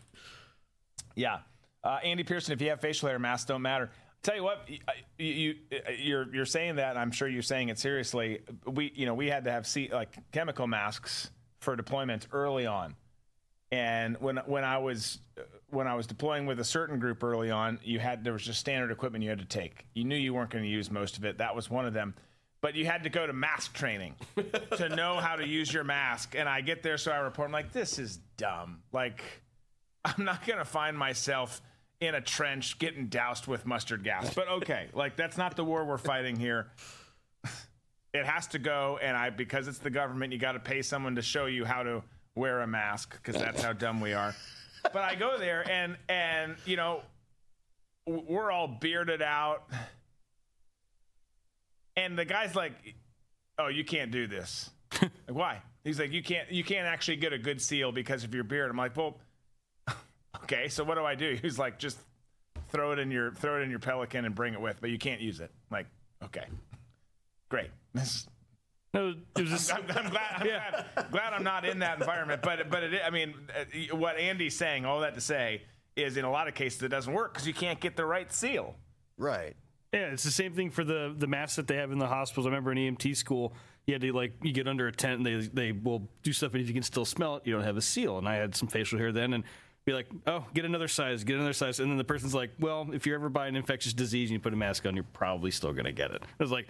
Yeah, 1.15 1.39
uh, 1.83 1.99
Andy 2.03 2.23
Pearson. 2.23 2.53
If 2.53 2.61
you 2.61 2.69
have 2.69 2.81
facial 2.81 3.07
hair, 3.07 3.17
masks 3.17 3.47
don't 3.47 3.61
matter. 3.61 3.91
Tell 4.23 4.35
you 4.35 4.43
what, 4.43 4.67
you, 4.67 4.79
you 5.25 5.55
you're 5.97 6.35
you're 6.35 6.45
saying 6.45 6.75
that. 6.75 6.97
I'm 6.97 7.11
sure 7.11 7.29
you're 7.29 7.41
saying 7.41 7.69
it 7.69 7.79
seriously. 7.79 8.41
We 8.65 8.91
you 8.93 9.05
know 9.05 9.13
we 9.13 9.29
had 9.29 9.45
to 9.45 9.51
have 9.51 9.65
see, 9.65 9.89
like 9.91 10.09
chemical 10.33 10.67
masks 10.67 11.29
for 11.61 11.77
deployments 11.77 12.27
early 12.33 12.65
on, 12.65 12.95
and 13.71 14.17
when 14.19 14.37
when 14.47 14.65
I 14.65 14.79
was 14.79 15.19
when 15.69 15.87
I 15.87 15.95
was 15.95 16.07
deploying 16.07 16.45
with 16.45 16.59
a 16.59 16.63
certain 16.65 16.99
group 16.99 17.23
early 17.23 17.51
on, 17.51 17.79
you 17.83 17.99
had 17.99 18.25
there 18.25 18.33
was 18.33 18.43
just 18.43 18.59
standard 18.59 18.91
equipment 18.91 19.23
you 19.23 19.29
had 19.29 19.39
to 19.39 19.45
take. 19.45 19.85
You 19.93 20.03
knew 20.03 20.17
you 20.17 20.33
weren't 20.33 20.49
going 20.49 20.63
to 20.65 20.69
use 20.69 20.91
most 20.91 21.17
of 21.17 21.23
it. 21.23 21.37
That 21.37 21.55
was 21.55 21.69
one 21.69 21.85
of 21.85 21.93
them 21.93 22.15
but 22.65 22.73
you 22.73 22.83
had 22.83 23.03
to 23.03 23.11
go 23.11 23.27
to 23.27 23.31
mask 23.31 23.75
training 23.75 24.15
to 24.77 24.89
know 24.89 25.17
how 25.17 25.35
to 25.35 25.47
use 25.47 25.71
your 25.71 25.83
mask. 25.83 26.33
And 26.35 26.49
I 26.49 26.61
get 26.61 26.81
there, 26.81 26.97
so 26.97 27.11
I 27.11 27.17
report, 27.17 27.45
I'm 27.45 27.51
like, 27.51 27.71
this 27.71 27.99
is 27.99 28.17
dumb. 28.37 28.79
Like, 28.91 29.21
I'm 30.03 30.25
not 30.25 30.43
to 30.47 30.65
find 30.65 30.97
myself 30.97 31.61
in 31.99 32.15
a 32.15 32.21
trench 32.21 32.79
getting 32.79 33.05
doused 33.05 33.45
with 33.45 33.67
mustard 33.67 34.03
gas. 34.03 34.33
But 34.33 34.47
okay, 34.47 34.87
like, 34.95 35.15
that's 35.15 35.37
not 35.37 35.55
the 35.55 35.63
war 35.63 35.85
we're 35.85 35.99
fighting 35.99 36.37
here. 36.37 36.71
It 38.15 38.25
has 38.25 38.47
to 38.47 38.57
go, 38.57 38.97
and 38.99 39.15
I 39.15 39.29
because 39.29 39.67
it's 39.67 39.77
the 39.77 39.91
government, 39.91 40.33
you 40.33 40.39
got 40.39 40.53
to 40.53 40.59
pay 40.59 40.81
someone 40.81 41.17
to 41.17 41.21
show 41.21 41.45
you 41.45 41.65
how 41.65 41.83
to 41.83 42.01
wear 42.33 42.61
a 42.61 42.67
mask 42.67 43.15
because 43.21 43.39
that's 43.39 43.61
how 43.61 43.73
dumb 43.73 44.01
we 44.01 44.13
are. 44.13 44.33
But 44.81 45.03
I 45.03 45.13
go 45.13 45.37
there, 45.37 45.69
and 45.69 45.97
and 46.09 46.55
you 46.65 46.77
know, 46.77 47.03
we're 48.07 48.49
all 48.49 48.67
bearded 48.67 49.21
out 49.21 49.69
and 51.95 52.17
the 52.17 52.25
guy's 52.25 52.55
like, 52.55 52.73
"Oh, 53.57 53.67
you 53.67 53.83
can't 53.83 54.11
do 54.11 54.27
this." 54.27 54.69
like, 55.01 55.11
why? 55.27 55.61
He's 55.83 55.99
like, 55.99 56.11
"You 56.11 56.23
can't. 56.23 56.51
You 56.51 56.63
can't 56.63 56.87
actually 56.87 57.17
get 57.17 57.33
a 57.33 57.37
good 57.37 57.61
seal 57.61 57.91
because 57.91 58.23
of 58.23 58.33
your 58.33 58.43
beard." 58.43 58.69
I'm 58.71 58.77
like, 58.77 58.95
"Well, 58.95 59.17
okay. 60.43 60.67
So 60.69 60.83
what 60.83 60.95
do 60.95 61.05
I 61.05 61.15
do?" 61.15 61.37
He's 61.41 61.59
like, 61.59 61.79
"Just 61.79 61.97
throw 62.69 62.91
it 62.91 62.99
in 62.99 63.11
your 63.11 63.31
throw 63.31 63.59
it 63.59 63.63
in 63.63 63.69
your 63.69 63.79
Pelican 63.79 64.25
and 64.25 64.35
bring 64.35 64.53
it 64.53 64.61
with, 64.61 64.77
but 64.81 64.89
you 64.89 64.97
can't 64.97 65.21
use 65.21 65.39
it." 65.39 65.51
I'm 65.71 65.77
like, 65.77 65.87
okay, 66.23 66.45
great. 67.49 67.71
This 67.93 68.27
no, 68.95 69.13
it 69.37 69.41
was 69.41 69.49
just, 69.49 69.73
I'm, 69.73 69.83
I'm, 69.89 70.09
glad, 70.09 70.21
I'm 70.37 70.47
yeah. 70.47 70.83
glad, 70.95 71.11
glad, 71.11 71.33
I'm 71.33 71.43
not 71.43 71.65
in 71.65 71.79
that 71.79 71.99
environment. 71.99 72.41
But 72.41 72.69
but 72.69 72.83
it, 72.83 73.01
I 73.05 73.09
mean, 73.09 73.33
uh, 73.53 73.95
what 73.95 74.17
Andy's 74.17 74.55
saying, 74.55 74.85
all 74.85 75.01
that 75.01 75.15
to 75.15 75.21
say, 75.21 75.63
is 75.97 76.15
in 76.15 76.23
a 76.23 76.31
lot 76.31 76.47
of 76.47 76.53
cases 76.53 76.81
it 76.81 76.87
doesn't 76.87 77.13
work 77.13 77.33
because 77.33 77.45
you 77.45 77.53
can't 77.53 77.81
get 77.81 77.97
the 77.97 78.05
right 78.05 78.31
seal. 78.31 78.73
Right. 79.17 79.57
Yeah, 79.93 80.07
it's 80.11 80.23
the 80.23 80.31
same 80.31 80.53
thing 80.53 80.71
for 80.71 80.83
the 80.83 81.13
the 81.17 81.27
masks 81.27 81.55
that 81.55 81.67
they 81.67 81.77
have 81.77 81.91
in 81.91 81.99
the 81.99 82.07
hospitals. 82.07 82.45
I 82.45 82.49
remember 82.49 82.71
in 82.71 82.77
EMT 82.77 83.15
school, 83.15 83.53
you 83.85 83.93
had 83.93 84.01
to 84.01 84.11
like 84.11 84.33
you 84.41 84.51
get 84.51 84.67
under 84.67 84.87
a 84.87 84.91
tent 84.91 85.17
and 85.17 85.25
they 85.25 85.47
they 85.47 85.71
will 85.71 86.09
do 86.23 86.33
stuff 86.33 86.53
and 86.53 86.61
if 86.61 86.67
you 86.67 86.73
can 86.73 86.83
still 86.83 87.05
smell 87.05 87.37
it, 87.37 87.43
you 87.45 87.53
don't 87.53 87.63
have 87.63 87.77
a 87.77 87.81
seal. 87.81 88.17
And 88.17 88.27
I 88.27 88.35
had 88.35 88.55
some 88.55 88.67
facial 88.67 88.99
hair 88.99 89.11
then 89.11 89.33
and 89.33 89.43
be 89.85 89.93
like, 89.93 90.07
oh, 90.25 90.45
get 90.53 90.65
another 90.65 90.87
size, 90.87 91.23
get 91.23 91.35
another 91.35 91.53
size, 91.53 91.79
and 91.79 91.91
then 91.91 91.97
the 91.97 92.03
person's 92.03 92.33
like, 92.33 92.49
well, 92.59 92.87
if 92.91 93.05
you're 93.05 93.15
ever 93.15 93.29
by 93.29 93.47
an 93.47 93.55
infectious 93.55 93.93
disease 93.93 94.29
and 94.29 94.33
you 94.33 94.39
put 94.39 94.51
a 94.51 94.55
mask 94.57 94.85
on, 94.85 94.95
you're 94.95 95.03
probably 95.13 95.51
still 95.51 95.73
gonna 95.73 95.91
get 95.91 96.11
it. 96.11 96.23
I 96.23 96.43
was 96.43 96.51
like, 96.51 96.67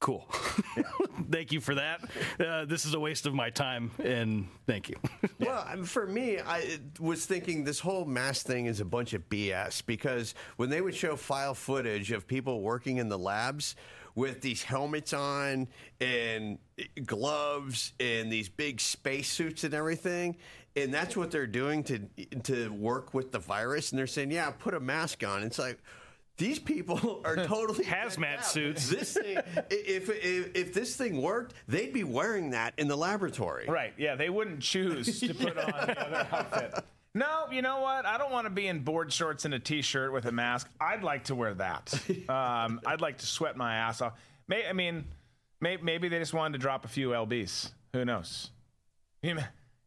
cool, 0.00 0.26
thank 1.30 1.52
you 1.52 1.60
for 1.60 1.74
that. 1.74 2.00
Uh, 2.38 2.64
this 2.64 2.84
is 2.86 2.94
a 2.94 3.00
waste 3.00 3.26
of 3.26 3.34
my 3.34 3.50
time, 3.50 3.90
and 4.02 4.48
thank 4.66 4.88
you. 4.88 4.96
well, 5.38 5.84
for 5.84 6.06
me, 6.06 6.40
I 6.40 6.78
was 6.98 7.26
thinking 7.26 7.64
this 7.64 7.80
whole 7.80 8.04
mask 8.04 8.46
thing 8.46 8.66
is 8.66 8.80
a 8.80 8.84
bunch 8.84 9.12
of 9.12 9.28
BS 9.28 9.84
because 9.84 10.34
when 10.56 10.70
they 10.70 10.80
would 10.80 10.94
show 10.94 11.16
file 11.16 11.54
footage 11.54 12.10
of 12.12 12.26
people 12.26 12.62
working 12.62 12.96
in 12.96 13.08
the 13.08 13.18
labs 13.18 13.76
with 14.14 14.40
these 14.40 14.62
helmets 14.62 15.12
on 15.12 15.68
and 16.00 16.58
gloves 17.04 17.92
and 18.00 18.32
these 18.32 18.48
big 18.48 18.80
space 18.80 19.30
suits 19.30 19.64
and 19.64 19.74
everything, 19.74 20.36
and 20.76 20.92
that's 20.92 21.16
what 21.16 21.30
they're 21.30 21.46
doing 21.46 21.82
to 21.84 21.98
to 22.44 22.72
work 22.72 23.12
with 23.12 23.32
the 23.32 23.38
virus, 23.38 23.90
and 23.90 23.98
they're 23.98 24.06
saying, 24.06 24.30
"Yeah, 24.30 24.50
put 24.50 24.74
a 24.74 24.80
mask 24.80 25.24
on." 25.24 25.42
It's 25.42 25.58
like 25.58 25.78
these 26.40 26.58
people 26.58 27.20
are 27.24 27.36
totally 27.36 27.84
hazmat 27.96 28.42
suits. 28.42 28.88
This 28.88 29.12
thing, 29.12 29.36
if, 29.70 30.08
if 30.08 30.56
if 30.56 30.74
this 30.74 30.96
thing 30.96 31.22
worked, 31.22 31.54
they'd 31.68 31.92
be 31.92 32.02
wearing 32.02 32.50
that 32.50 32.74
in 32.78 32.88
the 32.88 32.96
laboratory. 32.96 33.66
Right? 33.68 33.92
Yeah, 33.96 34.16
they 34.16 34.30
wouldn't 34.30 34.60
choose 34.60 35.20
to 35.20 35.34
put 35.34 35.56
on 35.56 35.66
the 35.66 36.00
other 36.00 36.26
outfit. 36.32 36.74
No, 37.12 37.46
you 37.50 37.60
know 37.60 37.80
what? 37.80 38.06
I 38.06 38.18
don't 38.18 38.30
want 38.30 38.46
to 38.46 38.50
be 38.50 38.68
in 38.68 38.80
board 38.80 39.12
shorts 39.12 39.44
and 39.44 39.52
a 39.52 39.58
t-shirt 39.58 40.12
with 40.12 40.26
a 40.26 40.32
mask. 40.32 40.70
I'd 40.80 41.02
like 41.02 41.24
to 41.24 41.34
wear 41.34 41.54
that. 41.54 41.92
Um, 42.28 42.80
I'd 42.86 43.00
like 43.00 43.18
to 43.18 43.26
sweat 43.26 43.56
my 43.56 43.74
ass 43.74 44.00
off. 44.00 44.12
May, 44.46 44.64
I 44.64 44.72
mean, 44.72 45.06
may, 45.60 45.76
maybe 45.76 46.08
they 46.08 46.20
just 46.20 46.32
wanted 46.32 46.52
to 46.52 46.58
drop 46.60 46.84
a 46.84 46.88
few 46.88 47.08
lbs. 47.08 47.72
Who 47.94 48.04
knows? 48.04 48.50
You, 49.22 49.34
you 49.34 49.42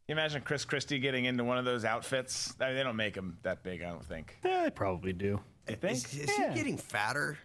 imagine 0.10 0.42
Chris 0.42 0.66
Christie 0.66 1.00
getting 1.00 1.24
into 1.24 1.46
one 1.46 1.58
of 1.58 1.64
those 1.64 1.86
outfits? 1.86 2.54
I 2.60 2.68
mean, 2.68 2.76
they 2.76 2.84
don't 2.84 2.98
make 2.98 3.14
them 3.14 3.38
that 3.44 3.64
big. 3.64 3.82
I 3.84 3.90
don't 3.90 4.06
think. 4.06 4.38
Yeah, 4.44 4.64
they 4.64 4.70
probably 4.70 5.14
do. 5.14 5.40
You 5.70 5.76
think? 5.76 5.98
Is, 5.98 6.14
is 6.16 6.30
Yeah. 6.38 6.50
he 6.50 6.56
getting 6.56 6.78
fatter? 6.78 7.38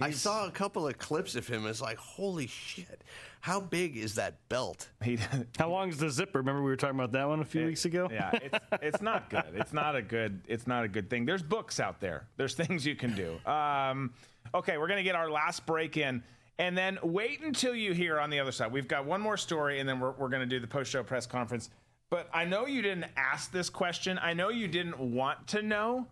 I 0.00 0.10
saw 0.10 0.46
a 0.46 0.50
couple 0.50 0.86
of 0.88 0.98
clips 0.98 1.36
of 1.36 1.46
him. 1.46 1.66
It's 1.66 1.80
like, 1.80 1.96
holy 1.96 2.48
shit! 2.48 3.02
How 3.40 3.60
big 3.60 3.96
is 3.96 4.16
that 4.16 4.46
belt? 4.48 4.88
He, 5.02 5.18
How 5.58 5.70
long 5.70 5.88
is 5.88 5.98
the 5.98 6.10
zipper? 6.10 6.38
Remember 6.38 6.62
we 6.62 6.68
were 6.70 6.76
talking 6.76 6.96
about 6.98 7.12
that 7.12 7.28
one 7.28 7.40
a 7.40 7.44
few 7.44 7.64
weeks 7.66 7.84
ago. 7.84 8.08
yeah, 8.12 8.30
it's 8.32 8.58
it's 8.82 9.02
not 9.02 9.30
good. 9.30 9.44
It's 9.54 9.72
not 9.72 9.94
a 9.96 10.02
good. 10.02 10.42
It's 10.48 10.66
not 10.66 10.84
a 10.84 10.88
good 10.88 11.08
thing. 11.08 11.24
There's 11.24 11.42
books 11.42 11.78
out 11.80 12.00
there. 12.00 12.26
There's 12.36 12.54
things 12.62 12.84
you 12.84 12.96
can 12.96 13.14
do. 13.14 13.38
Um, 13.50 14.12
okay, 14.54 14.76
we're 14.78 14.88
gonna 14.88 15.02
get 15.04 15.14
our 15.14 15.30
last 15.30 15.64
break 15.64 15.96
in, 15.96 16.22
and 16.58 16.76
then 16.76 16.98
wait 17.02 17.40
until 17.42 17.74
you 17.74 17.92
hear 17.94 18.18
on 18.18 18.30
the 18.30 18.40
other 18.40 18.52
side. 18.52 18.72
We've 18.72 18.88
got 18.88 19.06
one 19.06 19.20
more 19.20 19.36
story, 19.36 19.78
and 19.80 19.88
then 19.88 20.00
we're 20.00 20.10
we're 20.12 20.28
gonna 20.28 20.44
do 20.44 20.58
the 20.60 20.66
post 20.66 20.90
show 20.90 21.04
press 21.04 21.24
conference. 21.26 21.70
But 22.10 22.28
I 22.34 22.44
know 22.44 22.66
you 22.66 22.82
didn't 22.82 23.06
ask 23.16 23.50
this 23.52 23.70
question. 23.70 24.18
I 24.20 24.34
know 24.34 24.48
you 24.50 24.68
didn't 24.68 24.98
want 24.98 25.46
to 25.48 25.62
know. 25.62 26.06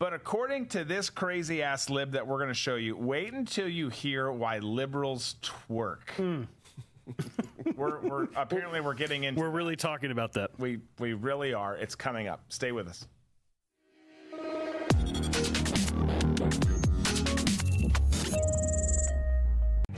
But 0.00 0.14
according 0.14 0.68
to 0.68 0.82
this 0.82 1.10
crazy 1.10 1.62
ass 1.62 1.90
lib 1.90 2.12
that 2.12 2.26
we're 2.26 2.38
going 2.38 2.48
to 2.48 2.54
show 2.54 2.76
you, 2.76 2.96
wait 2.96 3.34
until 3.34 3.68
you 3.68 3.90
hear 3.90 4.32
why 4.32 4.58
liberals 4.58 5.36
twerk. 5.42 6.08
Hmm. 6.16 6.44
we're, 7.76 8.00
we're 8.00 8.28
apparently 8.34 8.80
we're 8.80 8.94
getting 8.94 9.24
into. 9.24 9.38
We're 9.38 9.50
really 9.50 9.76
talking 9.76 10.10
about 10.10 10.32
that. 10.32 10.52
We 10.58 10.78
we 10.98 11.12
really 11.12 11.52
are. 11.52 11.76
It's 11.76 11.94
coming 11.94 12.28
up. 12.28 12.40
Stay 12.48 12.72
with 12.72 12.88
us. 12.88 13.06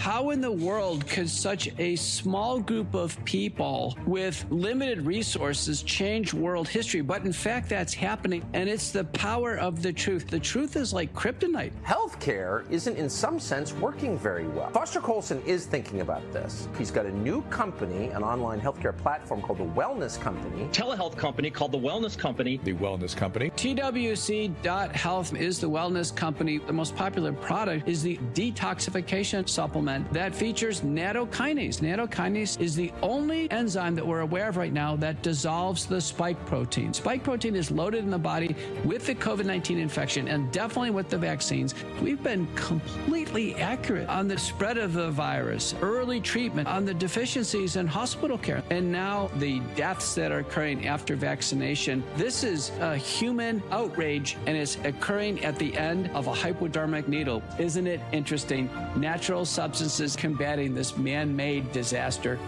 How 0.02 0.30
in 0.30 0.40
the 0.40 0.50
world 0.50 1.06
could 1.06 1.30
such 1.30 1.70
a 1.78 1.94
small 1.94 2.58
group 2.58 2.92
of 2.92 3.24
people 3.24 3.96
with 4.04 4.44
limited 4.50 5.06
resources 5.06 5.80
change 5.84 6.34
world 6.34 6.66
history? 6.66 7.02
But 7.02 7.24
in 7.24 7.32
fact, 7.32 7.68
that's 7.68 7.94
happening, 7.94 8.44
and 8.52 8.68
it's 8.68 8.90
the 8.90 9.04
power 9.04 9.56
of 9.58 9.80
the 9.80 9.92
truth. 9.92 10.26
The 10.26 10.40
truth 10.40 10.74
is 10.74 10.92
like 10.92 11.14
kryptonite. 11.14 11.70
Healthcare 11.86 12.68
isn't, 12.68 12.96
in 12.96 13.08
some 13.08 13.38
sense, 13.38 13.74
working 13.74 14.18
very 14.18 14.48
well. 14.48 14.70
Foster 14.70 15.00
Coulson 15.00 15.40
is 15.46 15.66
thinking 15.66 16.00
about 16.00 16.32
this. 16.32 16.66
He's 16.76 16.90
got 16.90 17.06
a 17.06 17.12
new 17.12 17.42
company, 17.42 18.06
an 18.06 18.24
online 18.24 18.60
healthcare 18.60 18.98
platform 18.98 19.40
called 19.40 19.60
the 19.60 19.80
Wellness 19.80 20.20
Company. 20.20 20.64
Telehealth 20.72 21.16
company 21.16 21.48
called 21.48 21.70
the 21.70 21.78
Wellness 21.78 22.18
Company. 22.18 22.58
The 22.64 22.72
Wellness 22.72 23.16
Company. 23.16 23.50
TWC.health 23.50 25.36
is 25.36 25.60
the 25.60 25.70
wellness 25.70 26.12
company. 26.12 26.58
The 26.58 26.72
most 26.72 26.96
popular 26.96 27.32
product 27.32 27.88
is 27.88 28.02
the 28.02 28.16
detoxification 28.34 29.48
supplement 29.48 29.91
that 30.12 30.34
features 30.34 30.80
nattokinase. 30.80 31.80
Nattokinase 31.80 32.60
is 32.60 32.74
the 32.74 32.92
only 33.02 33.50
enzyme 33.50 33.94
that 33.94 34.06
we're 34.06 34.20
aware 34.20 34.48
of 34.48 34.56
right 34.56 34.72
now 34.72 34.96
that 34.96 35.22
dissolves 35.22 35.86
the 35.86 36.00
spike 36.00 36.44
protein. 36.46 36.92
Spike 36.92 37.22
protein 37.22 37.54
is 37.54 37.70
loaded 37.70 38.04
in 38.04 38.10
the 38.10 38.18
body 38.18 38.54
with 38.84 39.06
the 39.06 39.14
COVID 39.14 39.44
19 39.44 39.78
infection 39.78 40.28
and 40.28 40.50
definitely 40.52 40.90
with 40.90 41.08
the 41.08 41.18
vaccines. 41.18 41.74
We've 42.00 42.22
been 42.22 42.46
completely 42.54 43.54
accurate 43.56 44.08
on 44.08 44.28
the 44.28 44.38
spread 44.38 44.78
of 44.78 44.92
the 44.92 45.10
virus, 45.10 45.74
early 45.82 46.20
treatment, 46.20 46.68
on 46.68 46.84
the 46.84 46.94
deficiencies 46.94 47.76
in 47.76 47.86
hospital 47.86 48.38
care, 48.38 48.62
and 48.70 48.90
now 48.90 49.30
the 49.36 49.60
deaths 49.76 50.14
that 50.14 50.32
are 50.32 50.38
occurring 50.38 50.86
after 50.86 51.16
vaccination. 51.16 52.02
This 52.16 52.44
is 52.44 52.70
a 52.80 52.96
human 52.96 53.62
outrage 53.70 54.36
and 54.46 54.56
it's 54.56 54.76
occurring 54.84 55.44
at 55.44 55.58
the 55.58 55.76
end 55.76 56.10
of 56.14 56.26
a 56.26 56.34
hypodermic 56.34 57.08
needle. 57.08 57.42
Isn't 57.58 57.86
it 57.86 58.00
interesting? 58.12 58.68
Natural 58.96 59.44
substances 59.82 60.16
combating 60.16 60.74
this 60.74 60.96
man 60.96 61.34
made 61.34 61.70
disaster. 61.72 62.38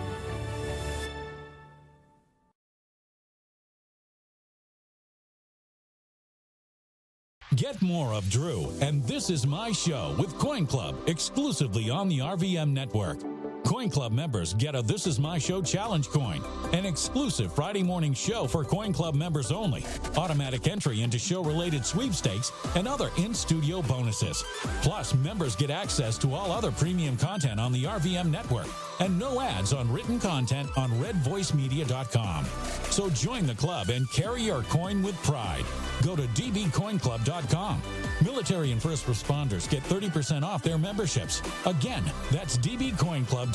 Get 7.57 7.81
more 7.83 8.13
of 8.13 8.29
Drew 8.31 8.73
and 8.81 9.03
This 9.05 9.31
Is 9.31 9.47
My 9.47 9.73
Show 9.73 10.15
with 10.19 10.37
Coin 10.39 10.67
Club 10.67 10.97
exclusively 11.07 11.89
on 11.89 12.09
the 12.09 12.19
RVM 12.19 12.73
network. 12.73 13.19
Coin 13.65 13.89
Club 13.89 14.12
members 14.12 14.52
get 14.55 14.75
a 14.75 14.83
This 14.83 15.07
Is 15.07 15.18
My 15.18 15.39
Show 15.39 15.62
challenge 15.62 16.09
coin, 16.10 16.43
an 16.75 16.84
exclusive 16.84 17.52
Friday 17.55 17.83
morning 17.83 18.12
show 18.12 18.47
for 18.47 18.62
Coin 18.62 18.93
Club 18.93 19.15
members 19.15 19.51
only, 19.51 19.84
automatic 20.18 20.67
entry 20.68 21.01
into 21.01 21.18
show 21.18 21.43
related 21.43 21.84
sweepstakes, 21.84 22.52
and 22.76 22.86
other 22.86 23.10
in 23.17 23.33
studio 23.33 23.81
bonuses. 23.83 24.44
Plus, 24.83 25.15
members 25.15 25.57
get 25.57 25.70
access 25.70 26.18
to 26.18 26.34
all 26.34 26.52
other 26.52 26.70
premium 26.70 27.17
content 27.17 27.59
on 27.59 27.73
the 27.73 27.84
RVM 27.84 28.31
network 28.31 28.67
and 29.01 29.18
no 29.18 29.41
ads 29.41 29.73
on 29.73 29.91
written 29.91 30.20
content 30.20 30.68
on 30.76 30.91
redvoicemedia.com. 30.93 32.44
So 32.91 33.10
join 33.10 33.47
the 33.47 33.55
club 33.55 33.89
and 33.89 34.09
carry 34.12 34.43
your 34.43 34.62
coin 34.65 35.02
with 35.02 35.17
pride. 35.23 35.65
Go 36.02 36.15
to 36.15 36.23
dbcoinclub.com. 36.23 37.83
Military 38.23 38.73
and 38.73 38.81
first 38.81 39.07
responders 39.07 39.68
get 39.68 39.83
30% 39.84 40.43
off 40.43 40.62
their 40.62 40.78
memberships. 40.78 41.43
Again, 41.67 42.05
that's 42.31 42.57
dbcoinclub.com. 42.59 43.53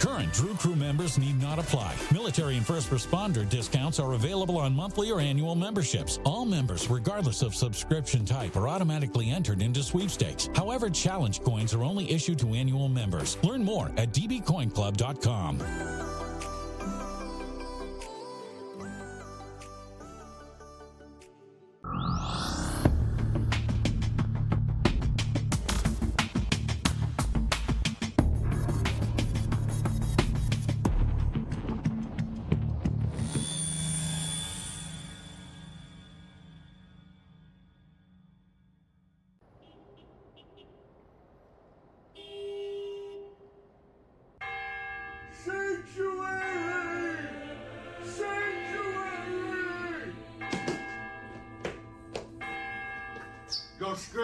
Current 0.00 0.32
Drew 0.32 0.54
Crew 0.54 0.74
members 0.74 1.16
need 1.16 1.40
not 1.40 1.60
apply. 1.60 1.94
Military 2.12 2.56
and 2.56 2.66
first 2.66 2.90
responder 2.90 3.48
discounts 3.48 4.00
are 4.00 4.14
available 4.14 4.58
on 4.58 4.74
monthly 4.74 5.12
or 5.12 5.20
annual 5.20 5.54
memberships. 5.54 6.18
All 6.24 6.44
members, 6.44 6.90
regardless 6.90 7.42
of 7.42 7.54
subscription 7.54 8.24
type, 8.24 8.56
are 8.56 8.68
automatically 8.68 9.30
entered 9.30 9.62
into 9.62 9.84
sweepstakes. 9.84 10.50
However, 10.54 10.90
challenge 10.90 11.42
coins 11.42 11.72
are 11.74 11.84
only 11.84 12.10
issued 12.10 12.40
to 12.40 12.54
annual 12.54 12.88
members. 12.88 13.38
Learn 13.44 13.62
more 13.62 13.92
at 13.96 14.12
dbcoinclub.com. 14.12 16.29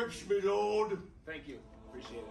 Your 0.07 0.13
scripts, 0.13 0.45
me 0.45 0.49
lord. 0.49 0.99
Thank 1.27 1.49
you. 1.49 1.59
Appreciate 1.89 2.21
it. 2.21 2.25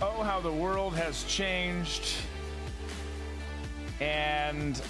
know 0.00 0.22
how 0.22 0.40
the 0.40 0.50
world 0.50 0.94
has 0.94 1.24
changed 1.24 2.14
and 4.00 4.80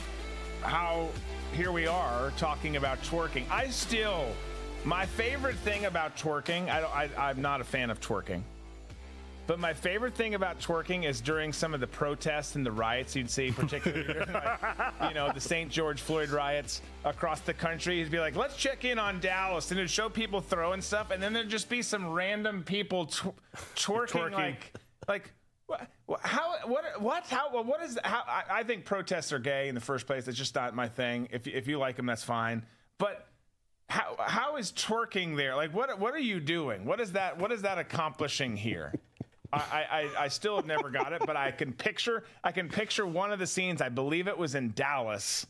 how 0.62 1.08
here 1.53 1.73
we 1.73 1.87
are 1.87 2.33
talking 2.37 2.77
about 2.77 3.01
twerking. 3.03 3.45
I 3.51 3.69
still, 3.69 4.27
my 4.85 5.07
favorite 5.07 5.57
thing 5.57 5.85
about 5.85 6.17
twerking, 6.17 6.69
I, 6.69 7.09
I, 7.17 7.29
I'm 7.31 7.43
not 7.43 7.61
a 7.61 7.65
fan 7.65 7.91
of 7.91 8.01
twerking. 8.01 8.43
But 9.49 9.59
my 9.59 9.75
favorite 9.75 10.15
thing 10.15 10.35
about 10.35 10.61
twerking 10.61 11.05
is 11.05 11.21
during 11.21 11.53
some 11.53 11.75
of 11.75 11.81
the 11.81 11.87
protests 11.87 12.55
and 12.55 12.65
the 12.65 12.71
riots 12.71 13.17
you'd 13.17 13.29
see, 13.29 13.51
particularly, 13.51 14.15
like, 14.33 14.61
you 15.09 15.15
know, 15.15 15.33
the 15.33 15.41
St. 15.41 15.69
George 15.71 16.01
Floyd 16.01 16.31
riots 16.31 16.81
across 17.05 17.41
the 17.41 17.53
country. 17.53 17.99
He'd 17.99 18.11
be 18.11 18.21
like, 18.21 18.37
let's 18.37 18.57
check 18.57 18.85
in 18.85 18.99
on 19.01 19.19
Dallas. 19.21 19.71
And 19.71 19.81
it'd 19.81 19.91
show 19.91 20.09
people 20.09 20.41
throwing 20.41 20.81
stuff. 20.81 21.11
And 21.11 21.21
then 21.23 21.33
there'd 21.33 21.49
just 21.51 21.69
be 21.69 21.83
some 21.83 22.13
random 22.13 22.63
people 22.63 23.07
tw- 23.07 23.35
twerking, 23.75 24.09
Twerking. 24.09 24.33
like, 24.33 24.73
like, 25.09 25.33
how, 26.23 26.55
what, 26.66 27.00
what, 27.00 27.26
how, 27.26 27.62
what 27.62 27.82
is, 27.82 27.99
how, 28.05 28.23
I, 28.26 28.42
I 28.50 28.62
think 28.62 28.84
protests 28.84 29.32
are 29.32 29.39
gay 29.39 29.68
in 29.68 29.74
the 29.74 29.81
first 29.81 30.07
place. 30.07 30.28
It's 30.28 30.39
just 30.39 30.55
not 30.55 30.74
my 30.74 30.89
thing. 30.89 31.28
If, 31.31 31.47
if 31.47 31.66
you 31.66 31.78
like 31.78 31.97
them, 31.97 32.07
that's 32.07 32.24
fine. 32.24 32.65
But 32.99 33.26
how, 33.89 34.16
how 34.18 34.57
is 34.57 34.73
twerking 34.73 35.36
there? 35.36 35.55
Like, 35.55 35.74
what, 35.74 35.99
what 35.99 36.15
are 36.15 36.18
you 36.18 36.41
doing? 36.41 36.84
What 36.84 37.00
is 37.00 37.12
that, 37.12 37.39
what 37.39 37.52
is 37.52 37.62
that 37.62 37.78
accomplishing 37.78 38.57
here? 38.57 38.92
I, 39.52 40.08
I, 40.18 40.24
I 40.24 40.28
still 40.28 40.57
have 40.57 40.66
never 40.66 40.89
got 40.89 41.12
it, 41.12 41.23
but 41.26 41.36
I 41.36 41.50
can 41.50 41.74
picture 41.74 42.24
I 42.42 42.52
can 42.52 42.70
picture 42.70 43.07
one 43.07 43.32
of 43.32 43.39
the 43.39 43.47
scenes. 43.47 43.82
I 43.82 43.91
believe 43.91 44.26
it 44.26 44.39
was 44.39 44.55
in 44.55 44.73
Dallas, 44.73 45.47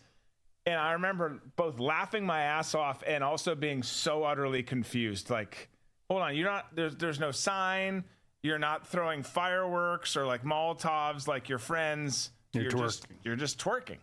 and 0.67 0.75
I 0.75 0.95
remember 0.95 1.41
both 1.55 1.79
laughing 1.79 2.27
my 2.27 2.43
ass 2.43 2.75
off 2.75 3.05
and 3.07 3.23
also 3.23 3.55
being 3.55 3.85
so 3.85 4.25
utterly 4.25 4.65
confused. 4.65 5.31
Like, 5.31 5.69
hold 6.11 6.23
on, 6.23 6.35
you're 6.35 6.51
not 6.51 6.75
there's 6.75 6.97
there's 6.97 7.21
no 7.21 7.31
sign. 7.31 8.03
You're 8.43 8.59
not 8.59 8.87
throwing 8.87 9.23
fireworks 9.23 10.17
or 10.17 10.27
like 10.27 10.45
Molotovs 10.45 11.29
like 11.29 11.49
your 11.49 11.59
friends. 11.59 12.31
You're 12.53 12.71
just 12.71 13.07
you're 13.23 13.37
just 13.37 13.59
twerking. 13.59 13.99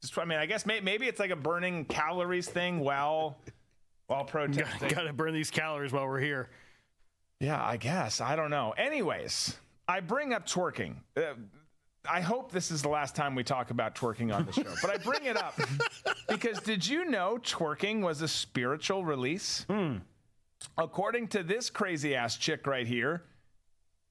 Just, 0.00 0.16
I 0.18 0.24
mean, 0.24 0.38
I 0.38 0.46
guess 0.46 0.64
may, 0.66 0.80
maybe 0.80 1.06
it's 1.06 1.18
like 1.20 1.30
a 1.30 1.36
burning 1.36 1.84
calories 1.86 2.48
thing 2.48 2.80
while 2.80 3.36
while 4.06 4.24
protesting. 4.26 4.88
Got 4.88 5.02
to 5.02 5.12
burn 5.12 5.34
these 5.34 5.50
calories 5.50 5.92
while 5.92 6.06
we're 6.06 6.20
here. 6.20 6.48
Yeah, 7.40 7.62
I 7.62 7.76
guess. 7.76 8.20
I 8.20 8.36
don't 8.36 8.50
know. 8.50 8.72
Anyways, 8.78 9.56
I 9.88 10.00
bring 10.00 10.32
up 10.32 10.46
twerking. 10.46 10.96
Uh, 11.16 11.34
I 12.08 12.20
hope 12.20 12.52
this 12.52 12.70
is 12.70 12.82
the 12.82 12.88
last 12.88 13.16
time 13.16 13.34
we 13.34 13.42
talk 13.42 13.70
about 13.70 13.94
twerking 13.94 14.34
on 14.34 14.46
the 14.46 14.52
show, 14.52 14.72
but 14.80 14.90
I 14.90 14.96
bring 14.96 15.24
it 15.24 15.36
up 15.36 15.58
because 16.28 16.60
did 16.60 16.86
you 16.86 17.04
know 17.04 17.38
twerking 17.42 18.00
was 18.00 18.22
a 18.22 18.28
spiritual 18.28 19.04
release? 19.04 19.66
According 20.78 21.28
to 21.28 21.42
this 21.42 21.70
crazy 21.70 22.14
ass 22.14 22.36
chick 22.36 22.66
right 22.66 22.86
here, 22.86 23.24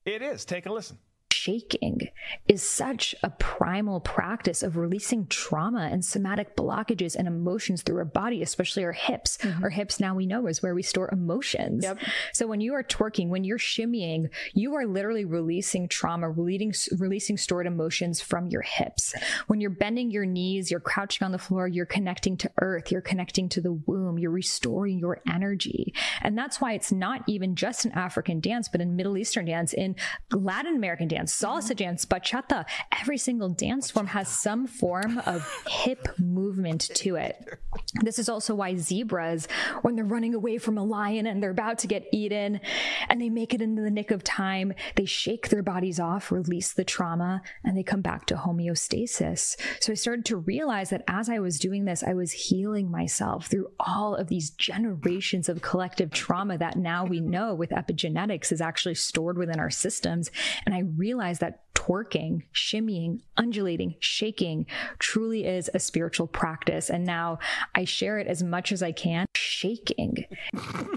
it 0.04 0.22
is. 0.22 0.44
Take 0.44 0.66
a 0.66 0.72
listen. 0.72 0.98
Shaking 1.36 2.08
is 2.48 2.66
such 2.66 3.14
a 3.22 3.30
primal 3.30 4.00
practice 4.00 4.62
of 4.62 4.76
releasing 4.76 5.26
trauma 5.26 5.88
and 5.92 6.04
somatic 6.04 6.56
blockages 6.56 7.14
and 7.14 7.28
emotions 7.28 7.82
through 7.82 7.98
our 7.98 8.04
body, 8.04 8.42
especially 8.42 8.84
our 8.84 8.92
hips. 8.92 9.36
Mm-hmm. 9.38 9.64
Our 9.64 9.70
hips 9.70 10.00
now 10.00 10.14
we 10.14 10.26
know 10.26 10.46
is 10.46 10.62
where 10.62 10.74
we 10.74 10.82
store 10.82 11.10
emotions. 11.12 11.84
So 12.32 12.46
when 12.46 12.60
you 12.60 12.74
are 12.74 12.82
twerking, 12.82 13.28
when 13.28 13.44
you're 13.44 13.58
shimmying, 13.58 14.30
you 14.54 14.74
are 14.74 14.86
literally 14.86 15.24
releasing 15.24 15.88
trauma, 15.88 16.30
releasing, 16.30 16.72
releasing 16.98 17.36
stored 17.36 17.66
emotions 17.66 18.20
from 18.20 18.48
your 18.48 18.62
hips. 18.62 19.14
When 19.46 19.60
you're 19.60 19.70
bending 19.70 20.10
your 20.10 20.26
knees, 20.26 20.70
you're 20.70 20.80
crouching 20.80 21.24
on 21.24 21.32
the 21.32 21.38
floor, 21.38 21.68
you're 21.68 21.86
connecting 21.86 22.36
to 22.38 22.50
earth, 22.60 22.90
you're 22.90 23.00
connecting 23.00 23.48
to 23.50 23.60
the 23.60 23.72
womb, 23.72 24.18
you're 24.18 24.30
restoring 24.30 24.98
your 24.98 25.20
energy. 25.28 25.92
And 26.22 26.38
that's 26.38 26.60
why 26.60 26.72
it's 26.72 26.92
not 26.92 27.22
even 27.26 27.56
just 27.56 27.84
an 27.84 27.92
African 27.92 28.40
dance, 28.40 28.68
but 28.68 28.80
in 28.80 28.96
Middle 28.96 29.16
Eastern 29.18 29.44
dance, 29.46 29.72
in 29.74 29.96
Latin 30.32 30.76
American 30.76 31.08
dance, 31.08 31.25
salsa 31.26 31.76
dance, 31.76 32.04
bachata, 32.04 32.64
every 32.98 33.18
single 33.18 33.48
dance 33.48 33.90
form 33.90 34.08
has 34.08 34.28
some 34.28 34.66
form 34.66 35.18
of 35.26 35.46
hip 35.66 36.08
movement 36.18 36.82
to 36.94 37.16
it. 37.16 37.58
This 38.02 38.18
is 38.18 38.28
also 38.28 38.54
why 38.54 38.76
zebras, 38.76 39.48
when 39.82 39.96
they're 39.96 40.04
running 40.04 40.34
away 40.34 40.58
from 40.58 40.78
a 40.78 40.84
lion 40.84 41.26
and 41.26 41.42
they're 41.42 41.50
about 41.50 41.78
to 41.80 41.86
get 41.86 42.06
eaten 42.12 42.60
and 43.08 43.20
they 43.20 43.28
make 43.28 43.54
it 43.54 43.60
into 43.60 43.82
the 43.82 43.90
nick 43.90 44.10
of 44.10 44.24
time, 44.24 44.72
they 44.94 45.04
shake 45.04 45.48
their 45.48 45.62
bodies 45.62 46.00
off, 46.00 46.32
release 46.32 46.72
the 46.72 46.84
trauma, 46.84 47.42
and 47.64 47.76
they 47.76 47.82
come 47.82 48.00
back 48.02 48.26
to 48.26 48.34
homeostasis. 48.34 49.56
So 49.80 49.92
I 49.92 49.94
started 49.94 50.24
to 50.26 50.36
realize 50.36 50.90
that 50.90 51.04
as 51.08 51.28
I 51.28 51.38
was 51.38 51.58
doing 51.58 51.84
this, 51.84 52.02
I 52.02 52.14
was 52.14 52.32
healing 52.32 52.90
myself 52.90 53.46
through 53.46 53.70
all 53.80 54.14
of 54.14 54.28
these 54.28 54.50
generations 54.50 55.48
of 55.48 55.62
collective 55.62 56.10
trauma 56.10 56.58
that 56.58 56.76
now 56.76 57.04
we 57.04 57.20
know 57.20 57.54
with 57.54 57.70
epigenetics 57.70 58.52
is 58.52 58.60
actually 58.60 58.94
stored 58.94 59.38
within 59.38 59.60
our 59.60 59.70
systems. 59.70 60.30
And 60.64 60.74
I 60.74 60.80
realized 60.80 61.15
that 61.16 61.62
twerking, 61.74 62.42
shimmying, 62.54 63.20
undulating, 63.36 63.94
shaking 64.00 64.66
truly 64.98 65.44
is 65.46 65.70
a 65.72 65.78
spiritual 65.78 66.26
practice. 66.26 66.90
And 66.90 67.04
now 67.04 67.38
I 67.74 67.84
share 67.84 68.18
it 68.18 68.26
as 68.26 68.42
much 68.42 68.72
as 68.72 68.82
I 68.82 68.92
can, 68.92 69.26
shaking. 69.34 70.24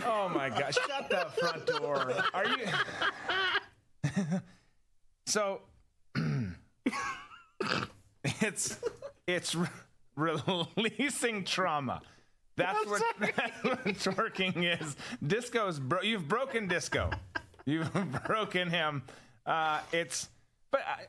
Oh 0.06 0.32
my 0.34 0.50
gosh! 0.50 0.76
Shut 0.88 1.10
the 1.10 1.28
front 1.40 1.66
door. 1.68 2.14
Are 2.34 2.46
you? 2.46 2.66
so 5.26 5.62
it's 8.42 8.80
it's 9.28 9.56
re- 9.56 9.68
releasing 10.16 11.44
trauma. 11.44 12.02
That's 12.56 12.86
what, 12.88 13.02
that's 13.20 13.64
what 13.64 13.84
twerking 13.86 14.82
is. 14.82 14.96
Disco's 15.26 15.80
bro. 15.80 16.02
You've 16.02 16.28
broken 16.28 16.68
disco. 16.68 17.10
You've 17.66 17.92
broken 18.26 18.70
him. 18.70 19.04
Uh, 19.46 19.82
it's 19.92 20.30
but. 20.72 20.82
I, 20.82 21.06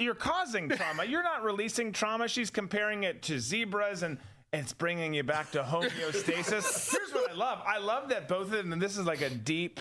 you're 0.00 0.14
causing 0.14 0.68
trauma. 0.68 1.04
You're 1.04 1.24
not 1.24 1.42
releasing 1.42 1.92
trauma. 1.92 2.28
She's 2.28 2.50
comparing 2.50 3.02
it 3.02 3.22
to 3.22 3.40
zebras 3.40 4.04
and 4.04 4.18
it's 4.52 4.72
bringing 4.72 5.12
you 5.12 5.24
back 5.24 5.50
to 5.52 5.62
homeostasis. 5.62 6.90
Here's 6.92 7.12
what 7.12 7.30
I 7.30 7.34
love. 7.34 7.60
I 7.66 7.78
love 7.78 8.08
that 8.10 8.28
both 8.28 8.46
of 8.46 8.50
them, 8.52 8.72
and 8.72 8.80
this 8.80 8.96
is 8.96 9.04
like 9.04 9.20
a 9.20 9.28
deep 9.28 9.80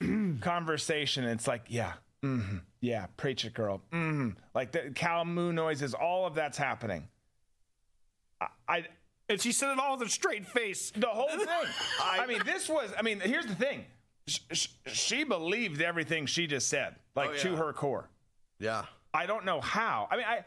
conversation. 0.40 1.24
It's 1.24 1.46
like, 1.46 1.62
yeah, 1.68 1.94
hmm 2.22 2.58
yeah, 2.80 3.06
preach 3.18 3.44
it, 3.44 3.52
girl. 3.52 3.82
hmm 3.92 4.30
Like 4.54 4.72
the 4.72 4.92
cow 4.94 5.24
moo 5.24 5.52
noises, 5.52 5.92
all 5.92 6.26
of 6.26 6.34
that's 6.34 6.56
happening. 6.56 7.08
I, 8.40 8.46
I 8.68 8.84
and 9.28 9.40
she 9.40 9.52
said 9.52 9.72
it 9.72 9.78
all 9.78 9.98
with 9.98 10.08
a 10.08 10.10
straight 10.10 10.46
face. 10.46 10.90
The 10.96 11.06
whole 11.06 11.28
thing. 11.36 11.46
I, 12.02 12.26
mean, 12.26 12.40
this 12.44 12.68
was. 12.68 12.90
I 12.98 13.02
mean, 13.02 13.20
here's 13.20 13.46
the 13.46 13.54
thing. 13.54 13.84
Sh- 14.30 14.38
sh- 14.52 14.66
she 14.86 15.24
believed 15.24 15.80
everything 15.82 16.26
she 16.26 16.46
just 16.46 16.68
said, 16.68 16.96
like 17.16 17.30
Oh, 17.30 17.36
to 17.38 17.56
her 17.56 17.72
core. 17.72 18.08
Yeah. 18.58 18.84
I 19.12 19.26
don't 19.26 19.44
know 19.44 19.60
how. 19.60 20.06
I 20.10 20.16
mean, 20.16 20.26
I 20.26 20.44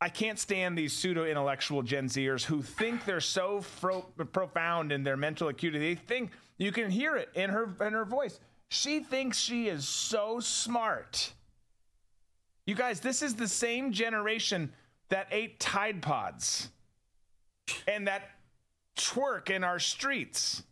I 0.00 0.08
can't 0.08 0.38
stand 0.38 0.76
these 0.78 0.92
pseudo 0.92 1.24
intellectual 1.24 1.82
Gen 1.82 2.08
Zers 2.08 2.44
who 2.44 2.62
think 2.62 3.04
they're 3.04 3.20
so 3.20 3.60
fro- 3.60 4.02
profound 4.32 4.92
in 4.92 5.02
their 5.02 5.16
mental 5.16 5.48
acuity. 5.48 5.78
They 5.78 5.94
think 5.96 6.30
you 6.56 6.70
can 6.72 6.90
hear 6.90 7.16
it 7.16 7.30
in 7.34 7.50
her 7.50 7.74
in 7.84 7.92
her 7.92 8.04
voice. 8.04 8.38
She 8.68 9.00
thinks 9.00 9.38
she 9.38 9.68
is 9.68 9.86
so 9.88 10.40
smart. 10.40 11.32
You 12.66 12.74
guys, 12.74 13.00
this 13.00 13.22
is 13.22 13.34
the 13.34 13.48
same 13.48 13.92
generation 13.92 14.72
that 15.08 15.26
ate 15.30 15.58
Tide 15.58 16.02
Pods 16.02 16.68
and 17.86 18.06
that 18.08 18.30
twerk 18.96 19.48
in 19.50 19.64
our 19.64 19.78
streets. 19.78 20.62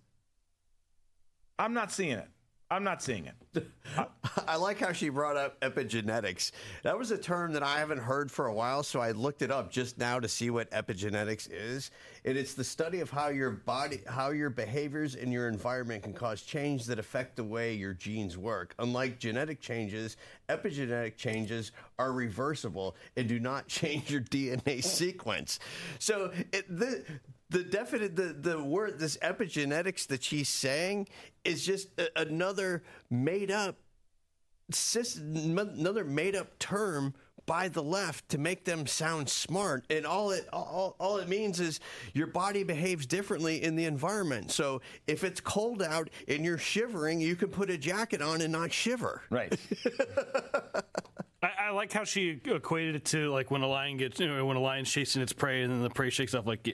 I'm 1.59 1.75
not 1.75 1.93
seeing 1.93 2.12
it. 2.12 2.28
I'm 2.68 2.83
not 2.83 3.01
seeing 3.01 3.26
it. 3.26 3.67
I 4.49 4.57
like 4.57 4.81
how 4.81 4.91
she 4.91 5.09
brought 5.09 5.36
up 5.36 5.60
epigenetics. 5.60 6.51
That 6.83 6.99
was 6.99 7.12
a 7.12 7.18
term 7.18 7.52
that 7.52 7.62
I 7.62 7.78
haven't 7.78 7.99
heard 7.99 8.28
for 8.28 8.47
a 8.47 8.52
while, 8.52 8.83
so 8.83 9.01
I 9.01 9.12
looked 9.12 9.43
it 9.43 9.52
up 9.52 9.70
just 9.70 9.99
now 9.99 10.18
to 10.18 10.26
see 10.26 10.51
what 10.51 10.68
epigenetics 10.73 11.49
is. 11.49 11.93
And 12.25 12.36
it's 12.36 12.55
the 12.55 12.65
study 12.65 12.99
of 12.99 13.09
how 13.09 13.28
your 13.28 13.52
body, 13.52 14.01
how 14.09 14.31
your 14.31 14.51
behaviors 14.51 15.15
and 15.15 15.33
your 15.33 15.47
environment 15.47 16.02
can 16.02 16.12
cause 16.12 16.43
change 16.43 16.86
that 16.86 16.99
affect 16.99 17.36
the 17.36 17.44
way 17.44 17.75
your 17.75 17.94
genes 17.94 18.36
work. 18.36 18.75
Unlike 18.81 19.20
genetic 19.20 19.60
changes, 19.60 20.17
epigenetic 20.49 21.17
changes 21.17 21.70
are 22.01 22.12
reversible 22.12 22.97
and 23.17 23.28
do 23.28 23.39
not 23.39 23.68
change 23.68 24.10
your 24.10 24.23
DNA 24.23 24.83
sequence. 24.83 25.60
So 26.01 26.33
it, 26.52 26.67
the 26.68 27.05
the 27.50 27.62
definite 27.62 28.16
the 28.16 28.34
the 28.39 28.62
word 28.62 28.99
this 28.99 29.16
epigenetics 29.18 30.07
that 30.08 30.23
she's 30.23 30.49
saying 30.49 31.08
is 31.44 31.65
just 31.65 31.89
a, 31.99 32.20
another 32.20 32.83
made 33.10 33.50
up 33.50 33.76
another 35.15 36.05
made 36.05 36.34
up 36.34 36.58
term 36.58 37.15
by 37.47 37.68
the 37.68 37.83
left 37.83 38.28
to 38.28 38.39
make 38.39 38.65
them 38.65 38.86
sound 38.86 39.28
smart. 39.28 39.84
And 39.89 40.05
all 40.05 40.33
it 40.33 40.49
all, 40.52 40.97
all 40.99 41.18
it 41.18 41.28
means 41.28 41.60
is 41.60 41.81
your 42.12 42.26
body 42.26 42.65
behaves 42.65 43.07
differently 43.07 43.62
in 43.62 43.76
the 43.76 43.84
environment. 43.84 44.50
So 44.50 44.83
if 45.07 45.23
it's 45.25 45.41
cold 45.41 45.83
out 45.83 46.10
and 46.28 46.44
you're 46.44 46.58
shivering 46.58 47.20
you 47.20 47.36
can 47.36 47.49
put 47.49 47.70
a 47.70 47.78
jacket 47.78 48.20
on 48.20 48.41
and 48.41 48.52
not 48.52 48.73
shiver. 48.73 49.23
Right 49.31 49.57
like 51.77 51.93
how 51.93 52.05
she 52.05 52.41
equated 52.45 52.97
it 52.97 53.05
to 53.07 53.31
like 53.31 53.51
when 53.51 53.63
a 53.63 53.69
lion 53.69 53.97
gets, 53.97 54.19
you 54.19 54.29
know, 54.29 54.45
when 54.45 54.57
a 54.57 54.61
lion's 54.61 54.91
chasing 54.91 55.23
its 55.23 55.33
prey 55.33 55.63
and 55.63 55.73
then 55.73 55.83
the 55.83 55.91
prey 55.91 56.11
shakes 56.11 56.35
off. 56.35 56.47
Like, 56.47 56.69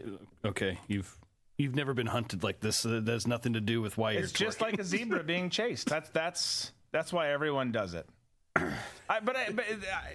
okay, 0.44 0.78
you've 0.88 1.18
you've 1.58 1.74
never 1.74 1.94
been 1.94 2.06
hunted 2.06 2.42
like 2.42 2.60
this. 2.60 2.86
Uh, 2.86 3.00
that 3.02 3.12
has 3.12 3.26
nothing 3.26 3.52
to 3.52 3.60
do 3.60 3.80
with 3.80 3.98
why 3.98 4.12
It's 4.12 4.32
just 4.32 4.60
like 4.60 4.78
a 4.78 4.84
zebra 4.84 5.22
being 5.24 5.50
chased. 5.50 5.88
That's 5.88 6.08
that's 6.10 6.72
that's 6.90 7.12
why 7.12 7.30
everyone 7.30 7.72
does 7.72 7.94
it. 7.94 8.06
I, 8.56 9.20
but 9.20 9.36
I, 9.36 9.50
but 9.50 9.64
I, 9.64 10.14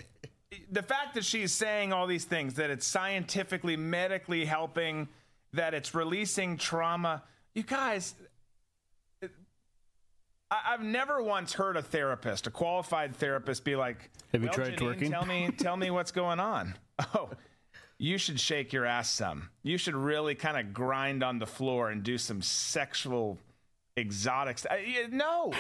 the 0.72 0.84
fact 0.84 1.16
that 1.16 1.26
she's 1.26 1.52
saying 1.52 1.92
all 1.94 2.08
these 2.08 2.26
things, 2.26 2.56
that 2.56 2.70
it's 2.70 2.86
scientifically, 2.86 3.76
medically 3.76 4.46
helping, 4.46 5.08
that 5.54 5.74
it's 5.74 5.94
releasing 5.94 6.58
trauma, 6.58 7.24
you 7.54 7.64
guys. 7.64 8.16
I, 10.50 10.60
I've 10.70 10.84
never 10.84 11.22
once 11.22 11.54
heard 11.54 11.78
a 11.78 11.82
therapist, 11.82 12.48
a 12.48 12.52
qualified 12.52 13.16
therapist, 13.16 13.64
be 13.64 13.76
like, 13.76 14.10
Have 14.32 14.42
you 14.42 14.48
"Well, 14.48 14.54
tried 14.54 14.78
Janine, 14.78 15.00
twerking?" 15.00 15.10
Tell 15.10 15.26
me, 15.26 15.50
tell 15.58 15.78
me 15.78 15.92
what's 15.92 16.12
going 16.12 16.40
on." 16.40 16.76
Oh, 17.14 17.30
you 18.00 18.18
should 18.18 18.40
shake 18.40 18.74
your 18.74 18.84
ass 18.86 19.08
some. 19.08 19.50
You 19.62 19.78
should 19.78 19.96
really 19.96 20.34
kind 20.34 20.58
of 20.58 20.74
grind 20.74 21.24
on 21.24 21.38
the 21.38 21.46
floor 21.46 21.92
and 21.92 22.02
do 22.02 22.18
some 22.18 22.42
sexual 22.42 23.38
exotics. 23.96 24.66
No, 25.12 25.54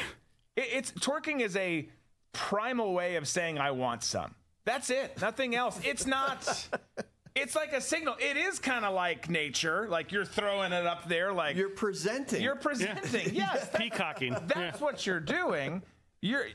it, 0.55 0.67
it's 0.71 0.91
twerking 0.93 1.41
is 1.41 1.55
a 1.55 1.87
primal 2.33 2.93
way 2.93 3.17
of 3.17 3.27
saying 3.27 3.59
I 3.59 3.69
want 3.69 4.03
some. 4.03 4.33
That's 4.65 4.89
it. 4.89 5.19
Nothing 5.21 5.55
else. 5.55 5.79
It's 5.83 6.05
not. 6.07 6.67
It's 7.41 7.55
like 7.55 7.73
a 7.73 7.81
signal. 7.81 8.15
It 8.19 8.37
is 8.37 8.59
kind 8.59 8.85
of 8.85 8.93
like 8.93 9.29
nature. 9.29 9.87
Like 9.89 10.11
you're 10.11 10.25
throwing 10.25 10.71
it 10.73 10.85
up 10.85 11.07
there. 11.07 11.33
Like 11.33 11.55
you're 11.55 11.69
presenting. 11.69 12.41
You're 12.41 12.55
presenting. 12.55 13.33
Yes, 13.33 13.67
that- 13.69 13.79
Peacocking. 13.79 14.35
That's 14.47 14.79
what 14.81 15.05
you're 15.05 15.19
doing. 15.19 15.83
You're. 16.21 16.45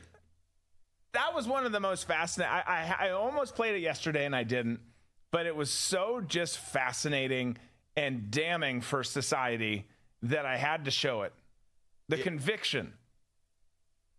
That 1.13 1.33
was 1.35 1.47
one 1.47 1.65
of 1.65 1.71
the 1.71 1.79
most 1.79 2.07
fascinating. 2.07 2.53
I, 2.53 2.95
I 2.99 3.07
I 3.07 3.09
almost 3.11 3.55
played 3.55 3.75
it 3.75 3.79
yesterday 3.81 4.25
and 4.25 4.35
I 4.35 4.43
didn't, 4.43 4.79
but 5.31 5.45
it 5.45 5.55
was 5.55 5.71
so 5.71 6.21
just 6.25 6.57
fascinating 6.57 7.57
and 7.95 8.31
damning 8.31 8.81
for 8.81 9.03
society 9.03 9.87
that 10.23 10.45
I 10.45 10.57
had 10.57 10.85
to 10.85 10.91
show 10.91 11.21
it. 11.21 11.33
The 12.09 12.17
conviction 12.17 12.93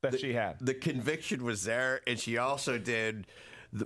that 0.02 0.20
she 0.20 0.32
had. 0.34 0.56
The 0.60 0.74
conviction 0.74 1.42
was 1.44 1.64
there, 1.64 2.00
and 2.06 2.18
she 2.18 2.38
also 2.38 2.78
did 2.78 3.26
th- 3.26 3.28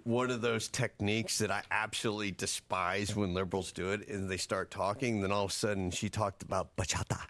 one 0.04 0.30
of 0.30 0.40
those 0.40 0.68
techniques 0.68 1.38
that 1.38 1.50
I 1.50 1.62
absolutely 1.70 2.30
despise 2.30 3.16
when 3.16 3.34
liberals 3.34 3.72
do 3.72 3.92
it, 3.92 4.08
and 4.08 4.28
they 4.28 4.36
start 4.36 4.70
talking. 4.70 5.20
Then 5.20 5.32
all 5.32 5.44
of 5.44 5.50
a 5.50 5.54
sudden, 5.54 5.90
she 5.90 6.08
talked 6.08 6.42
about 6.42 6.76
bachata. 6.76 7.20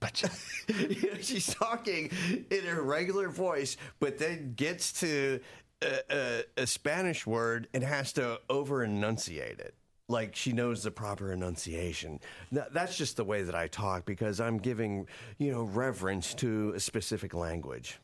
Bachata. 0.00 1.02
you 1.02 1.10
know, 1.10 1.18
she's 1.20 1.54
talking 1.54 2.10
in 2.50 2.64
her 2.64 2.82
regular 2.82 3.28
voice, 3.28 3.76
but 3.98 4.18
then 4.18 4.52
gets 4.56 4.92
to 5.00 5.40
a, 5.80 6.00
a, 6.10 6.62
a 6.62 6.66
Spanish 6.66 7.26
word 7.26 7.68
and 7.72 7.82
has 7.82 8.12
to 8.14 8.40
over 8.50 8.84
enunciate 8.84 9.60
it. 9.60 9.74
Like 10.08 10.36
she 10.36 10.52
knows 10.52 10.82
the 10.82 10.90
proper 10.90 11.32
enunciation. 11.32 12.20
That's 12.50 12.96
just 12.96 13.16
the 13.16 13.24
way 13.24 13.44
that 13.44 13.54
I 13.54 13.68
talk 13.68 14.04
because 14.04 14.40
I'm 14.40 14.58
giving, 14.58 15.06
you 15.38 15.50
know, 15.52 15.62
reverence 15.62 16.34
to 16.34 16.72
a 16.76 16.80
specific 16.80 17.32
language. 17.32 17.98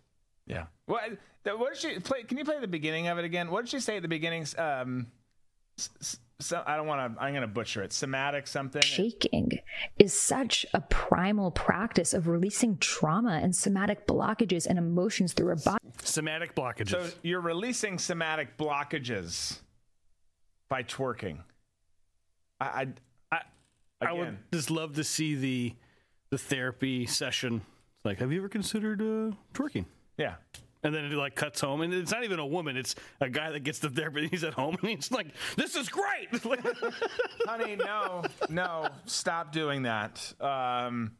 Yeah. 0.46 0.66
What? 0.86 1.18
Th- 1.44 1.56
What 1.56 1.74
did 1.74 1.80
she 1.80 1.98
play? 2.00 2.22
Can 2.22 2.38
you 2.38 2.44
play 2.44 2.58
the 2.60 2.66
beginning 2.68 3.08
of 3.08 3.18
it 3.18 3.24
again? 3.24 3.50
What 3.50 3.64
did 3.64 3.70
she 3.70 3.80
say 3.80 3.96
at 3.96 4.02
the 4.02 4.08
beginning? 4.08 4.46
Um, 4.56 5.06
s- 5.78 5.90
s- 6.00 6.18
so, 6.40 6.62
I 6.64 6.76
don't 6.76 6.86
want 6.86 7.16
to. 7.16 7.20
I'm 7.20 7.32
going 7.32 7.42
to 7.42 7.48
butcher 7.48 7.82
it. 7.82 7.92
Somatic 7.92 8.46
something. 8.46 8.80
Shaking 8.82 9.58
is 9.98 10.12
such 10.12 10.64
a 10.72 10.80
primal 10.80 11.50
practice 11.50 12.14
of 12.14 12.28
releasing 12.28 12.78
trauma 12.78 13.40
and 13.42 13.56
somatic 13.56 14.06
blockages 14.06 14.64
and 14.66 14.78
emotions 14.78 15.32
through 15.32 15.48
our 15.48 15.56
body. 15.56 15.84
Somatic 16.04 16.54
blockages. 16.54 16.90
So 16.90 17.08
you're 17.22 17.40
releasing 17.40 17.98
somatic 17.98 18.56
blockages 18.56 19.58
by 20.68 20.84
twerking. 20.84 21.38
I, 22.60 22.66
I, 23.32 23.36
I, 23.36 23.40
I 24.02 24.12
would 24.12 24.38
just 24.52 24.70
love 24.70 24.94
to 24.94 25.02
see 25.04 25.34
the 25.34 25.74
the 26.30 26.38
therapy 26.38 27.04
session. 27.06 27.56
It's 27.96 28.04
like, 28.04 28.18
have 28.18 28.30
you 28.30 28.38
ever 28.38 28.48
considered 28.48 29.00
uh, 29.00 29.34
twerking? 29.54 29.86
yeah. 30.16 30.34
And 30.84 30.94
then 30.94 31.06
it 31.06 31.12
like 31.12 31.34
cuts 31.34 31.60
home, 31.60 31.80
and 31.80 31.92
it's 31.92 32.12
not 32.12 32.22
even 32.24 32.38
a 32.38 32.46
woman; 32.46 32.76
it's 32.76 32.94
a 33.20 33.28
guy 33.28 33.50
that 33.50 33.60
gets 33.64 33.80
the 33.80 33.90
therapy. 33.90 34.20
And 34.22 34.30
he's 34.30 34.44
at 34.44 34.54
home, 34.54 34.76
and 34.80 34.90
he's 34.90 35.10
like, 35.10 35.26
"This 35.56 35.74
is 35.74 35.88
great." 35.88 36.28
Honey, 37.46 37.74
no, 37.76 38.22
no, 38.48 38.88
stop 39.04 39.50
doing 39.52 39.82
that. 39.82 40.32
Um, 40.40 41.12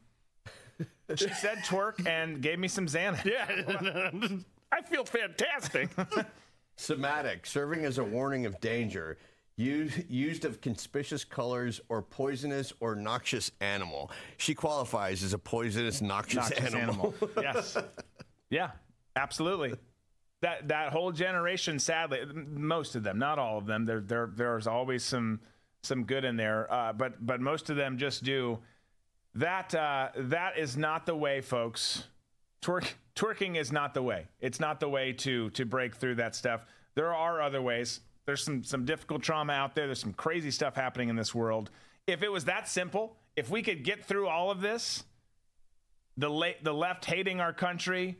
she 1.15 1.27
said 1.29 1.57
twerk 1.65 2.07
and 2.07 2.41
gave 2.41 2.57
me 2.57 2.69
some 2.69 2.85
Xanax. 2.85 3.25
yeah, 3.25 4.11
I 4.71 4.81
feel 4.81 5.03
fantastic. 5.03 5.89
Somatic, 6.77 7.45
serving 7.45 7.83
as 7.83 7.97
a 7.97 8.03
warning 8.03 8.45
of 8.45 8.57
danger, 8.61 9.17
used, 9.57 10.09
used 10.09 10.45
of 10.45 10.61
conspicuous 10.61 11.25
colors 11.25 11.81
or 11.89 12.01
poisonous 12.01 12.71
or 12.79 12.95
noxious 12.95 13.51
animal. 13.59 14.09
She 14.37 14.55
qualifies 14.55 15.21
as 15.21 15.33
a 15.33 15.37
poisonous, 15.37 16.01
noxious, 16.01 16.49
Noxious 16.49 16.73
animal. 16.73 17.13
animal. 17.21 17.43
yes. 17.43 17.77
Yeah, 18.49 18.71
absolutely. 19.19 19.75
That 20.41 20.69
that 20.69 20.91
whole 20.91 21.11
generation, 21.11 21.79
sadly, 21.79 22.21
most 22.33 22.95
of 22.95 23.03
them, 23.03 23.19
not 23.19 23.37
all 23.39 23.57
of 23.57 23.65
them. 23.65 23.85
There 23.85 23.99
there 23.99 24.31
there's 24.33 24.67
always 24.67 25.03
some 25.03 25.41
some 25.83 26.05
good 26.05 26.23
in 26.23 26.37
there, 26.37 26.71
uh, 26.71 26.93
but 26.93 27.25
but 27.25 27.41
most 27.41 27.69
of 27.69 27.75
them 27.75 27.97
just 27.97 28.23
do. 28.23 28.59
That 29.35 29.75
uh, 29.75 30.09
that 30.15 30.57
is 30.57 30.77
not 30.77 31.05
the 31.05 31.15
way, 31.15 31.41
folks. 31.41 32.05
Twerk, 32.61 32.93
twerking 33.15 33.57
is 33.57 33.71
not 33.71 33.93
the 33.93 34.01
way. 34.01 34.27
It's 34.39 34.59
not 34.59 34.79
the 34.79 34.89
way 34.89 35.13
to 35.13 35.49
to 35.51 35.65
break 35.65 35.95
through 35.95 36.15
that 36.15 36.35
stuff. 36.35 36.65
There 36.95 37.13
are 37.13 37.41
other 37.41 37.61
ways. 37.61 37.99
There's 38.25 38.43
some 38.43 38.63
some 38.63 38.85
difficult 38.85 39.21
trauma 39.21 39.53
out 39.53 39.75
there. 39.75 39.87
There's 39.87 39.99
some 39.99 40.13
crazy 40.13 40.51
stuff 40.51 40.75
happening 40.75 41.09
in 41.09 41.15
this 41.15 41.35
world. 41.35 41.69
If 42.07 42.23
it 42.23 42.31
was 42.31 42.45
that 42.45 42.67
simple, 42.67 43.17
if 43.35 43.49
we 43.49 43.61
could 43.61 43.83
get 43.83 44.05
through 44.05 44.27
all 44.27 44.51
of 44.51 44.61
this, 44.61 45.03
the 46.17 46.29
la- 46.29 46.59
the 46.63 46.73
left 46.73 47.05
hating 47.05 47.39
our 47.39 47.53
country, 47.53 48.17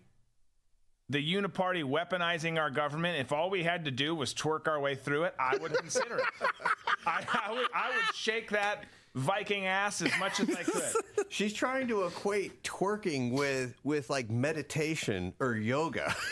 the 1.10 1.34
uniparty 1.34 1.84
weaponizing 1.84 2.60
our 2.60 2.70
government. 2.70 3.20
If 3.20 3.32
all 3.32 3.50
we 3.50 3.64
had 3.64 3.86
to 3.86 3.92
do 3.92 4.14
was 4.14 4.34
twerk 4.34 4.68
our 4.68 4.80
way 4.80 4.96
through 4.96 5.24
it, 5.24 5.36
I 5.40 5.58
would 5.58 5.74
consider 5.74 6.18
it. 6.18 6.24
I, 7.06 7.24
I 7.46 7.52
would 7.52 7.68
I 7.74 7.90
would 7.90 8.16
shake 8.16 8.52
that 8.52 8.86
Viking 9.16 9.66
ass 9.66 10.02
as 10.02 10.12
much 10.20 10.40
as 10.40 10.50
I 10.56 10.64
could. 10.64 10.84
She's 11.30 11.54
trying 11.54 11.88
to 11.88 12.06
equate 12.06 12.64
twerking 12.64 13.32
with 13.32 13.76
with 13.84 14.10
like 14.10 14.30
meditation 14.30 15.34
or 15.40 15.56
yoga. 15.56 16.16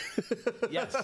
Yes. 0.70 0.96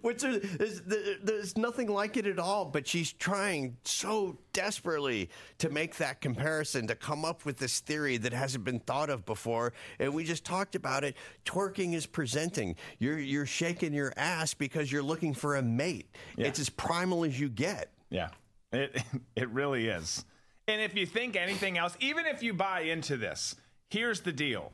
Which 0.00 0.24
is, 0.24 0.44
is 0.54 0.82
there's 1.22 1.56
nothing 1.58 1.88
like 1.88 2.16
it 2.16 2.26
at 2.26 2.38
all, 2.38 2.64
but 2.64 2.86
she's 2.86 3.12
trying 3.12 3.76
so 3.84 4.38
desperately 4.52 5.28
to 5.58 5.68
make 5.68 5.96
that 5.96 6.20
comparison 6.20 6.86
to 6.86 6.94
come 6.94 7.24
up 7.24 7.44
with 7.44 7.58
this 7.58 7.80
theory 7.80 8.16
that 8.18 8.32
hasn't 8.32 8.64
been 8.64 8.80
thought 8.80 9.10
of 9.10 9.26
before. 9.26 9.72
And 9.98 10.14
we 10.14 10.24
just 10.24 10.44
talked 10.44 10.74
about 10.74 11.04
it. 11.04 11.16
Twerking 11.44 11.94
is 11.94 12.06
presenting. 12.06 12.76
You're 12.98 13.18
you're 13.18 13.46
shaking 13.46 13.92
your 13.92 14.12
ass 14.16 14.54
because 14.54 14.90
you're 14.90 15.02
looking 15.02 15.34
for 15.34 15.56
a 15.56 15.62
mate. 15.62 16.08
It's 16.36 16.58
as 16.58 16.70
primal 16.70 17.24
as 17.24 17.38
you 17.38 17.48
get. 17.48 17.92
Yeah, 18.10 18.28
it 18.72 19.02
it 19.36 19.48
really 19.50 19.88
is. 19.88 20.24
And 20.68 20.82
if 20.82 20.94
you 20.94 21.06
think 21.06 21.34
anything 21.34 21.78
else, 21.78 21.96
even 21.98 22.26
if 22.26 22.42
you 22.42 22.52
buy 22.52 22.80
into 22.82 23.16
this, 23.16 23.56
here's 23.88 24.20
the 24.20 24.32
deal. 24.32 24.70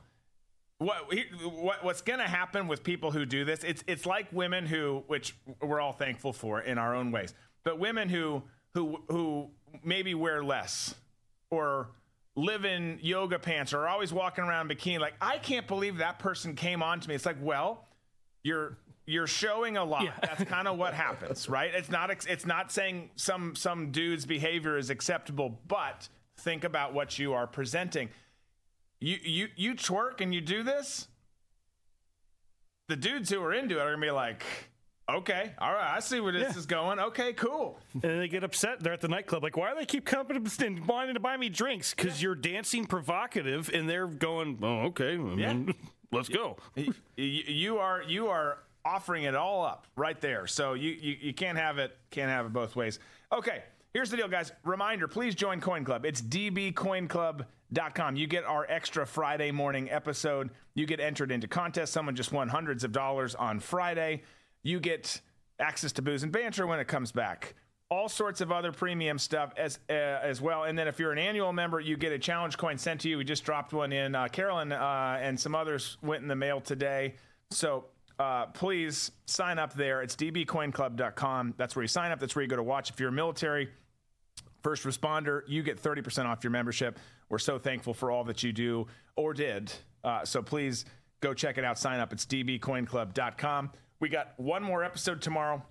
What, 0.78 1.08
what 1.44 1.84
what's 1.84 2.02
going 2.02 2.18
to 2.18 2.26
happen 2.26 2.66
with 2.66 2.82
people 2.82 3.12
who 3.12 3.24
do 3.24 3.44
this? 3.44 3.62
It's 3.62 3.84
it's 3.86 4.05
like 4.05 4.26
women 4.32 4.66
who, 4.66 5.05
which 5.06 5.36
we're 5.62 5.81
all 5.81 5.92
thankful 5.92 6.32
for 6.32 6.60
in 6.60 6.78
our 6.78 6.97
own 6.97 7.12
ways, 7.12 7.32
but 7.62 7.78
women 7.78 8.08
who 8.08 8.42
who 8.74 9.00
who 9.08 9.50
maybe 9.84 10.14
wear 10.14 10.42
less 10.42 10.97
or 11.50 11.90
live 12.34 12.64
in 12.64 12.98
yoga 13.00 13.39
pants 13.39 13.73
or 13.73 13.82
are 13.82 13.89
always 13.89 14.12
walking 14.12 14.42
around 14.42 14.68
in 14.68 14.76
bikini. 14.76 14.98
Like 14.98 15.14
I 15.20 15.39
can't 15.39 15.68
believe 15.68 15.98
that 15.98 16.18
person 16.18 16.56
came 16.56 16.82
on 16.82 16.98
to 16.98 17.08
me. 17.08 17.14
It's 17.14 17.24
like, 17.24 17.39
well, 17.40 17.86
you're 18.42 18.76
you're 19.07 19.26
showing 19.26 19.76
a 19.76 19.84
lot. 19.84 20.07
That's 20.23 20.44
kind 20.44 20.66
of 20.68 20.78
what 20.78 20.94
happens, 20.94 21.49
right? 21.58 21.70
It's 21.74 21.91
not 21.91 22.10
it's 22.10 22.47
not 22.47 22.73
saying 22.73 23.10
some 23.16 23.55
some 23.55 23.91
dude's 23.91 24.26
behavior 24.26 24.76
is 24.78 24.91
acceptable, 24.91 25.60
but 25.68 26.08
think 26.39 26.65
about 26.65 26.94
what 26.94 27.18
you 27.18 27.33
are 27.34 27.47
presenting. 27.47 28.08
You 29.00 29.18
you 29.23 29.49
you 29.57 29.74
twerk 29.74 30.20
and 30.20 30.34
you 30.34 30.41
do 30.41 30.62
this. 30.62 31.08
The 32.89 32.97
dudes 32.97 33.31
who 33.31 33.42
are 33.42 33.52
into 33.52 33.78
it 33.78 33.81
are 33.81 33.91
gonna 33.94 34.00
be 34.07 34.10
like, 34.10 34.42
okay, 35.10 35.52
all 35.58 35.73
right, 35.73 35.94
I 35.97 36.00
see 36.00 36.20
where 36.20 36.33
this 36.33 36.52
Yeah. 36.52 36.58
is 36.58 36.66
going. 36.66 36.99
Okay, 36.99 37.33
cool. 37.33 37.78
and 37.94 38.02
they 38.20 38.28
get 38.28 38.44
upset. 38.44 38.81
They're 38.81 38.92
at 38.92 39.00
the 39.00 39.08
nightclub, 39.08 39.42
like, 39.42 39.57
"Why 39.57 39.70
do 39.73 39.78
they 39.78 39.86
keep 39.86 40.05
coming 40.05 40.36
and 40.36 40.86
wanting 40.86 41.15
to 41.15 41.20
buy 41.20 41.36
me 41.36 41.49
drinks? 41.49 41.94
Because 41.94 42.23
you're 42.23 42.34
dancing 42.34 42.84
provocative." 42.84 43.70
And 43.73 43.89
they're 43.89 44.07
going, 44.07 44.58
"Oh, 44.62 44.81
okay, 44.89 45.16
mean, 45.16 45.74
let's 46.12 46.28
go." 46.28 46.57
You 47.16 47.78
are 47.78 48.02
you 48.02 48.28
are 48.28 48.58
offering 48.84 49.24
it 49.24 49.34
all 49.34 49.64
up 49.64 49.86
right 49.96 50.20
there. 50.20 50.46
So 50.46 50.74
you, 50.74 50.90
you 50.92 51.16
you 51.20 51.34
can't 51.34 51.58
have 51.58 51.78
it 51.78 51.96
can't 52.10 52.30
have 52.30 52.46
it 52.46 52.52
both 52.52 52.76
ways. 52.76 52.98
Okay, 53.32 53.62
here's 53.92 54.10
the 54.10 54.16
deal, 54.16 54.28
guys. 54.28 54.52
Reminder: 54.64 55.08
please 55.08 55.34
join 55.34 55.60
Coin 55.60 55.84
Club. 55.84 56.04
It's 56.04 56.20
dbcoinclub.com. 56.22 58.16
You 58.16 58.26
get 58.26 58.44
our 58.44 58.66
extra 58.68 59.06
Friday 59.06 59.50
morning 59.50 59.90
episode. 59.90 60.50
You 60.74 60.86
get 60.86 61.00
entered 61.00 61.32
into 61.32 61.48
contests. 61.48 61.90
Someone 61.90 62.14
just 62.14 62.32
won 62.32 62.48
hundreds 62.48 62.84
of 62.84 62.92
dollars 62.92 63.34
on 63.34 63.60
Friday. 63.60 64.22
You 64.62 64.80
get 64.80 65.20
access 65.58 65.92
to 65.92 66.02
booze 66.02 66.22
and 66.22 66.32
banter 66.32 66.66
when 66.66 66.80
it 66.80 66.88
comes 66.88 67.12
back. 67.12 67.54
All 67.90 68.08
sorts 68.08 68.40
of 68.40 68.50
other 68.50 68.72
premium 68.72 69.18
stuff 69.18 69.52
as 69.56 69.78
uh, 69.88 69.92
as 69.92 70.40
well. 70.40 70.64
And 70.64 70.76
then 70.78 70.88
if 70.88 70.98
you're 70.98 71.12
an 71.12 71.18
annual 71.18 71.52
member, 71.52 71.80
you 71.80 71.96
get 71.96 72.12
a 72.12 72.18
challenge 72.18 72.58
coin 72.58 72.76
sent 72.76 73.02
to 73.02 73.08
you. 73.08 73.18
We 73.18 73.24
just 73.24 73.44
dropped 73.44 73.72
one 73.72 73.92
in. 73.92 74.14
Uh, 74.14 74.28
Carolyn 74.28 74.72
uh, 74.72 75.18
and 75.20 75.38
some 75.38 75.54
others 75.54 75.96
went 76.02 76.22
in 76.22 76.28
the 76.28 76.36
mail 76.36 76.60
today. 76.60 77.14
So 77.50 77.84
uh, 78.18 78.47
please 78.47 79.10
sign 79.26 79.59
up 79.59 79.75
there. 79.75 80.02
It's 80.02 80.17
dbcoinclub.com. 80.17 81.55
That's 81.57 81.75
where 81.75 81.83
you 81.83 81.89
sign 81.89 82.12
up. 82.12 82.20
That's 82.20 82.36
where 82.36 82.43
you 82.43 82.49
go 82.49 82.57
to 82.57 82.62
watch. 82.62 82.91
If 82.91 83.01
you're 83.01 83.09
a 83.09 83.12
military 83.12 83.68
first 84.62 84.84
responder, 84.84 85.43
you 85.47 85.62
get 85.62 85.83
30% 85.83 86.26
off 86.26 86.43
your 86.44 86.51
membership. 86.51 86.99
We're 87.28 87.39
so 87.39 87.59
thankful 87.59 87.94
for 87.94 88.10
all 88.10 88.25
that 88.25 88.43
you 88.43 88.52
do 88.52 88.86
or 89.17 89.34
did. 89.34 89.73
Uh, 90.02 90.25
so 90.25 90.43
please 90.43 90.84
go 91.20 91.34
check 91.34 91.59
it 91.59 91.65
out. 91.65 91.78
Sign 91.78 92.01
up. 92.01 92.12
It's 92.12 92.26
dbcoinclub.com. 92.26 93.70
We 94.01 94.09
got 94.09 94.34
one 94.36 94.62
more 94.62 94.84
episode 94.84 95.20
tomorrow. 95.23 95.62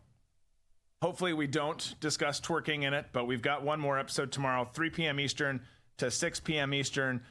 Hopefully, 1.02 1.34
we 1.34 1.48
don't 1.48 1.96
discuss 2.00 2.40
twerking 2.40 2.84
in 2.84 2.94
it, 2.94 3.08
but 3.12 3.28
we've 3.28 3.42
got 3.42 3.64
one 3.64 3.80
more 3.80 4.00
episode 4.00 4.32
tomorrow, 4.32 4.64
3 4.74 4.90
p.m. 4.90 5.20
Eastern 5.20 5.62
to 5.98 6.10
6 6.10 6.40
p.m. 6.40 6.74
Eastern. 6.74 7.22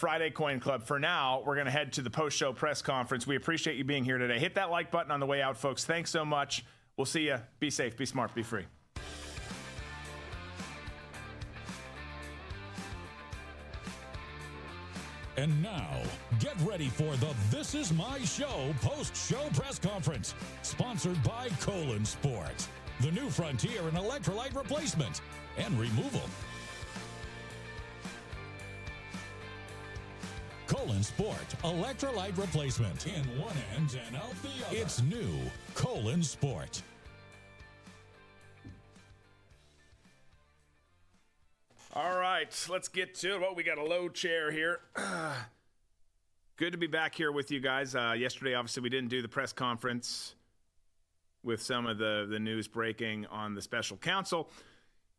Friday 0.00 0.30
Coin 0.30 0.60
Club. 0.60 0.82
For 0.82 0.98
now, 0.98 1.42
we're 1.44 1.56
going 1.56 1.66
to 1.66 1.70
head 1.70 1.92
to 1.92 2.00
the 2.00 2.08
post 2.08 2.34
show 2.34 2.54
press 2.54 2.80
conference. 2.80 3.26
We 3.26 3.36
appreciate 3.36 3.76
you 3.76 3.84
being 3.84 4.02
here 4.02 4.16
today. 4.16 4.38
Hit 4.38 4.54
that 4.54 4.70
like 4.70 4.90
button 4.90 5.12
on 5.12 5.20
the 5.20 5.26
way 5.26 5.42
out, 5.42 5.58
folks. 5.58 5.84
Thanks 5.84 6.10
so 6.10 6.24
much. 6.24 6.64
We'll 6.96 7.04
see 7.04 7.26
you. 7.26 7.36
Be 7.58 7.68
safe, 7.68 7.98
be 7.98 8.06
smart, 8.06 8.34
be 8.34 8.42
free. 8.42 8.64
And 15.36 15.62
now, 15.62 15.86
get 16.38 16.54
ready 16.62 16.88
for 16.88 17.14
the 17.16 17.34
This 17.50 17.74
Is 17.74 17.92
My 17.92 18.20
Show 18.20 18.74
post 18.80 19.14
show 19.14 19.48
press 19.52 19.78
conference, 19.78 20.34
sponsored 20.62 21.22
by 21.22 21.50
Colon 21.60 22.06
Sport, 22.06 22.66
the 23.00 23.10
new 23.10 23.28
frontier 23.28 23.82
in 23.82 23.94
electrolyte 23.94 24.56
replacement 24.56 25.20
and 25.58 25.78
removal. 25.78 26.22
Colon 30.90 31.04
Sport 31.04 31.54
electrolyte 31.62 32.36
replacement 32.36 33.06
in 33.06 33.22
one 33.40 33.54
end 33.76 33.96
and 34.08 34.16
out 34.16 34.34
the 34.42 34.66
other. 34.66 34.76
It's 34.76 35.00
new 35.00 35.30
Colon 35.76 36.20
Sport. 36.20 36.82
All 41.94 42.18
right, 42.18 42.66
let's 42.68 42.88
get 42.88 43.14
to 43.16 43.36
it. 43.36 43.40
Well, 43.40 43.54
we 43.54 43.62
got 43.62 43.78
a 43.78 43.84
low 43.84 44.08
chair 44.08 44.50
here. 44.50 44.80
Good 46.56 46.72
to 46.72 46.78
be 46.78 46.88
back 46.88 47.14
here 47.14 47.30
with 47.30 47.52
you 47.52 47.60
guys. 47.60 47.94
Uh, 47.94 48.16
yesterday, 48.18 48.54
obviously, 48.54 48.82
we 48.82 48.88
didn't 48.88 49.10
do 49.10 49.22
the 49.22 49.28
press 49.28 49.52
conference 49.52 50.34
with 51.44 51.62
some 51.62 51.86
of 51.86 51.98
the, 51.98 52.26
the 52.28 52.40
news 52.40 52.66
breaking 52.66 53.26
on 53.26 53.54
the 53.54 53.62
special 53.62 53.96
counsel. 53.96 54.50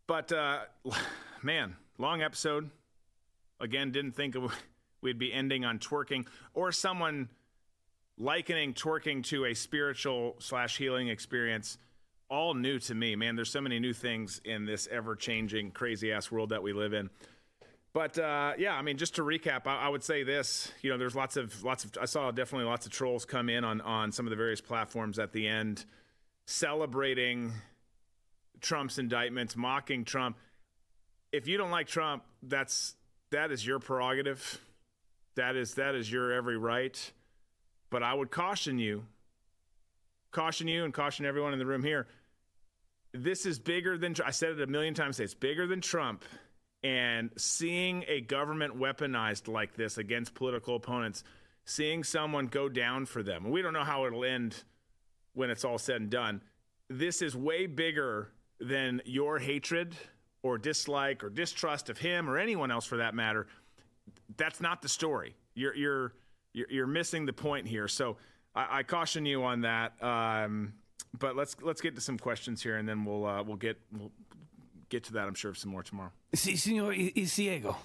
But, 0.06 0.34
uh, 0.34 0.64
man, 1.42 1.78
long 1.98 2.22
episode. 2.22 2.70
Again, 3.62 3.92
didn't 3.92 4.18
think 4.18 4.36
it 4.36 4.42
we'd 5.02 5.20
be 5.20 5.34
ending 5.34 5.66
on 5.66 5.80
twerking 5.80 6.26
or 6.54 6.72
someone 6.72 7.30
likening 8.18 8.74
twerking 8.74 9.24
to 9.26 9.46
a 9.46 9.54
spiritual 9.54 10.36
slash 10.40 10.78
healing 10.78 11.08
experience. 11.08 11.78
All 12.30 12.54
new 12.54 12.80
to 12.80 12.96
me 12.96 13.16
man. 13.16 13.36
There's 13.36 13.52
so 13.52 13.62
many 13.62 13.80
new 13.80 13.94
things 13.94 14.40
in 14.46 14.66
this 14.66 14.88
ever 14.90 15.16
changing 15.16 15.72
crazy 15.72 16.12
ass 16.12 16.32
world 16.32 16.50
that 16.50 16.64
we 16.64 16.72
live 16.72 16.94
in. 16.94 17.10
But 17.94 18.18
uh, 18.18 18.54
yeah 18.58 18.74
i 18.74 18.82
mean 18.82 18.98
just 18.98 19.16
to 19.16 19.22
recap 19.22 19.68
I, 19.68 19.78
I, 19.78 19.90
would 19.90 20.04
say 20.04 20.24
this. 20.24 20.72
You 20.82 20.92
know 20.92 20.98
there's 20.98 21.16
lots 21.16 21.36
of 21.36 21.64
lots 21.64 21.84
of 21.84 21.92
i 22.00 22.06
saw 22.06 22.32
definitely 22.32 22.68
lots 22.68 22.86
of 22.86 22.92
trolls 22.92 23.26
come 23.26 23.50
in 23.50 23.66
on 23.66 23.82
on 23.82 24.12
some 24.12 24.26
of 24.26 24.30
the 24.30 24.38
various 24.38 24.62
platforms 24.62 25.20
at 25.20 25.34
the 25.34 25.48
end 25.48 25.84
celebrating 26.46 27.52
trump's 28.62 28.98
indictments 28.98 29.56
mocking 29.58 30.06
trump. 30.06 30.38
If 31.34 31.48
you 31.48 31.58
don't 31.58 31.72
like 31.72 31.88
trump 31.88 32.24
that's 32.44 32.96
that 33.32 33.52
is 33.52 33.66
your 33.66 33.80
prerogative 33.80 34.62
that 35.36 35.56
is 35.56 35.76
that 35.76 35.96
is 35.96 36.12
your 36.12 36.32
every 36.32 36.58
right. 36.58 37.12
But 37.90 38.04
I 38.04 38.14
would 38.14 38.32
caution 38.32 38.80
you, 38.80 39.04
caution 40.32 40.68
you, 40.68 40.86
and 40.86 40.94
caution 40.94 41.26
everyone 41.26 41.54
in 41.54 41.60
the 41.60 41.66
room 41.66 41.84
here. 41.84 42.08
This 43.14 43.46
is 43.46 43.60
bigger 43.60 43.98
than 43.98 44.16
I 44.26 44.32
said 44.32 44.52
it 44.52 44.62
a 44.62 44.68
million 44.68 44.94
times. 44.94 45.20
It's 45.20 45.34
bigger 45.34 45.68
than 45.68 45.82
Trump. 45.82 46.24
And 46.84 47.30
seeing 47.38 48.06
a 48.08 48.22
government 48.22 48.80
weaponized 48.80 49.48
like 49.48 49.76
this 49.76 49.98
against 49.98 50.34
political 50.34 50.76
opponents, 50.76 51.24
seeing 51.66 52.04
someone 52.04 52.48
go 52.48 52.70
down 52.70 53.06
for 53.06 53.22
them, 53.22 53.52
we 53.52 53.62
don't 53.62 53.74
know 53.74 53.84
how 53.84 54.06
it'll 54.06 54.24
end 54.24 54.64
when 55.34 55.50
it's 55.50 55.64
all 55.64 55.78
said 55.78 56.02
and 56.02 56.10
done. 56.10 56.42
This 56.90 57.22
is 57.22 57.36
way 57.36 57.68
bigger 57.68 58.32
than 58.60 59.02
your 59.06 59.38
hatred 59.38 59.96
or 60.44 60.58
dislike 60.58 61.24
or 61.24 61.30
distrust 61.30 61.90
of 61.90 61.98
him 61.98 62.30
or 62.30 62.38
anyone 62.38 62.72
else 62.72 62.86
for 62.86 62.98
that 62.98 63.14
matter 63.14 63.48
that's 64.38 64.62
not 64.62 64.82
the 64.82 64.90
story. 64.90 65.36
You're 65.56 65.76
you're 65.76 66.14
you're 66.54 66.88
missing 66.88 67.26
the 67.26 67.34
point 67.34 67.68
here. 67.68 67.88
So 67.88 68.18
I, 68.56 68.80
I 68.80 68.84
caution 68.84 69.26
you 69.26 69.44
on 69.44 69.62
that. 69.62 69.94
Um, 70.04 70.74
but 71.18 71.36
let's 71.36 71.56
let's 71.62 71.82
get 71.82 71.96
to 71.96 72.02
some 72.02 72.18
questions 72.18 72.62
here, 72.64 72.78
and 72.78 72.88
then 72.88 73.06
we'll 73.06 73.26
uh, 73.26 73.44
we'll 73.44 73.58
get 73.58 73.78
we'll 73.92 74.12
get 74.90 75.04
to 75.06 75.14
that. 75.14 75.28
I'm 75.28 75.34
sure 75.34 75.54
some 75.54 75.72
more 75.72 75.84
tomorrow. 75.84 76.12
Sí, 76.36 76.54
señor 76.54 77.14
Diego. 77.14 77.78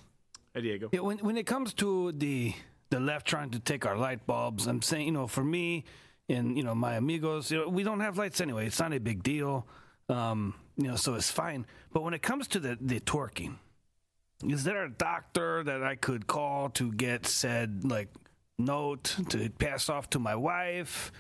Hey, 0.55 0.61
Diego. 0.61 0.89
Yeah, 0.93 1.01
when 1.01 1.19
when 1.19 1.37
it 1.37 1.47
comes 1.47 1.75
to 1.75 2.13
the 2.13 2.55
the 2.91 3.01
left 3.01 3.27
trying 3.27 3.51
to 3.51 3.59
take 3.59 3.85
our 3.85 3.97
light 3.97 4.27
bulbs, 4.27 4.67
I'm 4.67 4.83
saying 4.83 5.07
you 5.07 5.13
know 5.13 5.27
for 5.27 5.45
me 5.45 5.85
and 6.29 6.57
you 6.57 6.63
know 6.63 6.75
my 6.75 6.95
amigos, 6.95 7.51
you 7.51 7.59
know, 7.59 7.69
we 7.69 7.83
don't 7.83 8.01
have 8.01 8.19
lights 8.19 8.41
anyway. 8.41 8.67
It's 8.67 8.79
not 8.81 8.93
a 8.93 9.01
big 9.01 9.23
deal. 9.23 9.67
Um, 10.09 10.55
you 10.77 10.89
know, 10.89 10.97
so 10.97 11.15
it's 11.15 11.31
fine. 11.31 11.67
But 11.93 12.03
when 12.03 12.15
it 12.15 12.23
comes 12.23 12.47
to 12.49 12.61
the 12.61 12.79
the 12.81 13.01
twerking, 13.01 13.57
is 14.45 14.65
there 14.65 14.85
a 14.85 14.91
doctor 14.91 15.63
that 15.65 15.83
I 15.83 15.97
could 15.97 16.27
call 16.27 16.69
to 16.71 16.93
get 16.93 17.27
said 17.27 17.85
like 17.85 18.09
note 18.59 19.17
to 19.31 19.49
pass 19.51 19.89
off 19.89 20.11
to 20.11 20.19
my 20.19 20.35
wife 20.35 21.13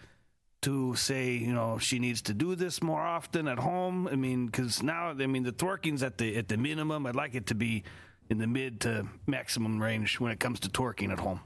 to 0.63 0.95
say 0.97 1.33
you 1.33 1.53
know 1.53 1.79
she 1.79 1.99
needs 1.99 2.23
to 2.23 2.35
do 2.35 2.55
this 2.55 2.83
more 2.83 3.01
often 3.01 3.49
at 3.49 3.59
home? 3.59 4.09
I 4.09 4.17
mean, 4.17 4.47
because 4.47 4.83
now 4.83 5.11
I 5.11 5.27
mean 5.27 5.43
the 5.43 5.53
twerking's 5.53 6.03
at 6.03 6.19
the 6.19 6.37
at 6.37 6.49
the 6.49 6.57
minimum. 6.57 7.07
I'd 7.07 7.17
like 7.17 7.35
it 7.35 7.47
to 7.47 7.55
be 7.55 7.85
in 8.29 8.39
the 8.39 8.47
mid 8.47 8.81
to 8.81 9.07
maximum 9.27 9.81
range 9.81 10.21
when 10.21 10.33
it 10.33 10.41
comes 10.41 10.61
to 10.61 10.69
twerking 10.69 11.11
at 11.11 11.21
home. 11.21 11.41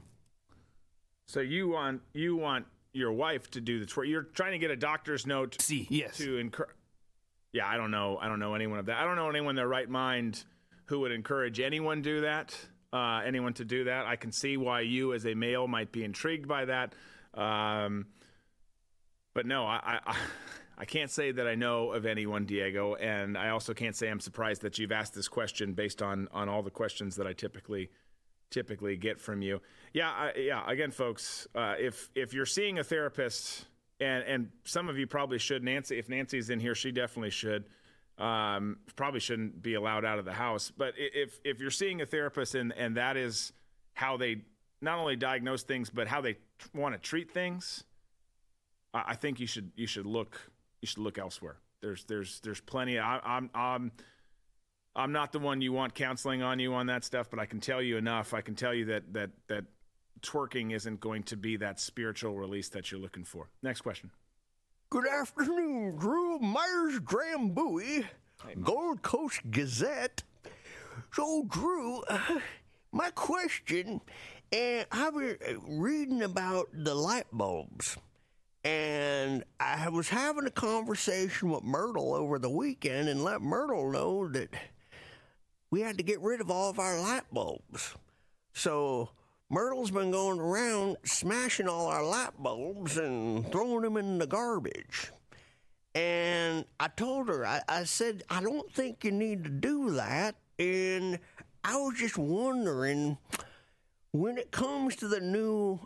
So 1.27 1.39
you 1.39 1.69
want 1.69 2.01
you 2.13 2.35
want 2.35 2.65
your 2.93 3.13
wife 3.13 3.49
to 3.51 3.61
do 3.61 3.79
the 3.79 3.85
twerk? 3.85 4.09
You're 4.09 4.23
trying 4.23 4.51
to 4.51 4.57
get 4.57 4.71
a 4.71 4.75
doctor's 4.75 5.25
note. 5.25 5.61
See, 5.61 5.87
yes. 5.89 6.17
To 6.17 6.37
encourage. 6.37 6.75
Yeah, 7.53 7.67
I 7.67 7.77
don't 7.77 7.91
know. 7.91 8.17
I 8.19 8.27
don't 8.27 8.39
know 8.39 8.53
anyone 8.53 8.79
of 8.79 8.85
that. 8.87 8.97
I 8.97 9.03
don't 9.03 9.15
know 9.15 9.29
anyone 9.29 9.51
in 9.51 9.55
their 9.57 9.67
right 9.67 9.89
mind 9.89 10.43
who 10.91 10.99
would 10.99 11.13
encourage 11.13 11.61
anyone 11.61 12.01
do 12.01 12.19
that, 12.19 12.53
uh, 12.91 13.21
anyone 13.25 13.53
to 13.53 13.63
do 13.63 13.85
that. 13.85 14.05
I 14.05 14.17
can 14.17 14.33
see 14.33 14.57
why 14.57 14.81
you, 14.81 15.13
as 15.13 15.25
a 15.25 15.33
male, 15.33 15.65
might 15.65 15.93
be 15.93 16.03
intrigued 16.03 16.49
by 16.49 16.65
that. 16.65 16.93
Um, 17.33 18.07
but 19.33 19.45
no, 19.45 19.63
I, 19.63 20.01
I, 20.05 20.17
I 20.77 20.83
can't 20.83 21.09
say 21.09 21.31
that 21.31 21.47
I 21.47 21.55
know 21.55 21.93
of 21.93 22.05
anyone, 22.05 22.45
Diego, 22.45 22.95
and 22.95 23.37
I 23.37 23.49
also 23.51 23.73
can't 23.73 23.95
say 23.95 24.09
I'm 24.09 24.19
surprised 24.19 24.63
that 24.63 24.79
you've 24.79 24.91
asked 24.91 25.13
this 25.13 25.29
question 25.29 25.71
based 25.73 26.01
on 26.01 26.27
on 26.33 26.49
all 26.49 26.61
the 26.61 26.69
questions 26.69 27.15
that 27.15 27.25
I 27.25 27.31
typically 27.31 27.89
typically 28.49 28.97
get 28.97 29.17
from 29.17 29.41
you. 29.41 29.61
Yeah, 29.93 30.09
I, 30.09 30.33
yeah. 30.37 30.69
Again, 30.69 30.91
folks, 30.91 31.47
uh, 31.55 31.75
if 31.79 32.09
if 32.15 32.33
you're 32.33 32.45
seeing 32.45 32.79
a 32.79 32.83
therapist, 32.83 33.65
and 34.01 34.25
and 34.25 34.49
some 34.65 34.89
of 34.89 34.97
you 34.97 35.07
probably 35.07 35.37
should, 35.37 35.63
Nancy. 35.63 35.97
If 35.97 36.09
Nancy's 36.09 36.49
in 36.49 36.59
here, 36.59 36.75
she 36.75 36.91
definitely 36.91 37.29
should 37.29 37.63
um, 38.17 38.77
probably 38.95 39.19
shouldn't 39.19 39.61
be 39.61 39.73
allowed 39.73 40.05
out 40.05 40.19
of 40.19 40.25
the 40.25 40.33
house. 40.33 40.71
But 40.75 40.93
if 40.97 41.39
if 41.43 41.59
you're 41.59 41.71
seeing 41.71 42.01
a 42.01 42.05
therapist 42.05 42.55
and 42.55 42.73
and 42.73 42.97
that 42.97 43.17
is 43.17 43.53
how 43.93 44.17
they 44.17 44.41
not 44.81 44.99
only 44.99 45.15
diagnose 45.15 45.63
things 45.63 45.89
but 45.89 46.07
how 46.07 46.21
they 46.21 46.37
want 46.73 46.95
to 46.95 46.99
treat 46.99 47.31
things, 47.31 47.83
I, 48.93 49.15
think 49.15 49.39
you 49.39 49.47
should 49.47 49.71
you 49.75 49.87
should 49.87 50.05
look 50.05 50.39
you 50.81 50.87
should 50.87 50.99
look 50.99 51.17
elsewhere. 51.17 51.57
There's 51.81 52.03
there's 52.05 52.39
there's 52.41 52.61
plenty. 52.61 52.99
I, 52.99 53.19
I'm 53.19 53.49
I'm 53.53 53.91
I'm 54.95 55.11
not 55.11 55.31
the 55.31 55.39
one 55.39 55.61
you 55.61 55.71
want 55.71 55.95
counseling 55.95 56.41
on 56.41 56.59
you 56.59 56.73
on 56.73 56.87
that 56.87 57.03
stuff, 57.03 57.29
but 57.29 57.39
I 57.39 57.45
can 57.45 57.59
tell 57.59 57.81
you 57.81 57.97
enough. 57.97 58.33
I 58.33 58.41
can 58.41 58.55
tell 58.55 58.73
you 58.73 58.85
that 58.85 59.13
that 59.13 59.31
that 59.47 59.65
twerking 60.21 60.73
isn't 60.73 60.99
going 60.99 61.23
to 61.23 61.37
be 61.37 61.57
that 61.57 61.79
spiritual 61.79 62.35
release 62.35 62.69
that 62.69 62.91
you're 62.91 63.01
looking 63.01 63.23
for. 63.23 63.49
Next 63.63 63.81
question. 63.81 64.11
Good 64.91 65.07
afternoon, 65.07 65.95
Drew 65.95 66.37
Myers 66.39 66.99
Graham 66.99 67.51
Bowie, 67.51 68.05
Gold 68.61 69.01
Coast 69.01 69.39
Gazette. 69.49 70.23
So, 71.13 71.45
Drew, 71.47 72.01
uh, 72.09 72.39
my 72.91 73.09
question, 73.11 74.01
and 74.51 74.85
I've 74.91 75.13
been 75.13 75.37
reading 75.65 76.21
about 76.21 76.67
the 76.73 76.93
light 76.93 77.27
bulbs, 77.31 77.95
and 78.65 79.45
I 79.61 79.87
was 79.87 80.09
having 80.09 80.45
a 80.45 80.51
conversation 80.51 81.51
with 81.51 81.63
Myrtle 81.63 82.13
over 82.13 82.37
the 82.37 82.49
weekend 82.49 83.07
and 83.07 83.23
let 83.23 83.41
Myrtle 83.41 83.93
know 83.93 84.27
that 84.27 84.53
we 85.69 85.79
had 85.79 85.99
to 85.99 86.03
get 86.03 86.19
rid 86.19 86.41
of 86.41 86.51
all 86.51 86.69
of 86.69 86.79
our 86.79 86.99
light 86.99 87.23
bulbs. 87.31 87.95
So, 88.51 89.11
Myrtle's 89.51 89.91
been 89.91 90.11
going 90.11 90.39
around 90.39 90.95
smashing 91.03 91.67
all 91.67 91.87
our 91.87 92.05
light 92.05 92.31
bulbs 92.39 92.97
and 92.97 93.51
throwing 93.51 93.81
them 93.81 93.97
in 93.97 94.17
the 94.17 94.25
garbage. 94.25 95.11
And 95.93 96.63
I 96.79 96.87
told 96.87 97.27
her, 97.27 97.45
I, 97.45 97.59
I, 97.67 97.83
said, 97.83 98.23
I 98.29 98.41
don't 98.41 98.71
think 98.71 99.03
you 99.03 99.11
need 99.11 99.43
to 99.43 99.49
do 99.49 99.91
that. 99.91 100.35
And 100.57 101.19
I 101.65 101.75
was 101.75 101.99
just 101.99 102.17
wondering 102.17 103.17
when 104.13 104.37
it 104.37 104.51
comes 104.51 104.95
to 104.97 105.09
the 105.09 105.19
new 105.19 105.81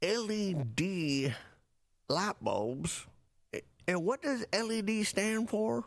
LED 0.00 1.34
light 2.08 2.36
bulbs. 2.40 3.06
And 3.88 4.04
what 4.04 4.22
does 4.22 4.46
LED 4.52 5.04
stand 5.04 5.50
for? 5.50 5.82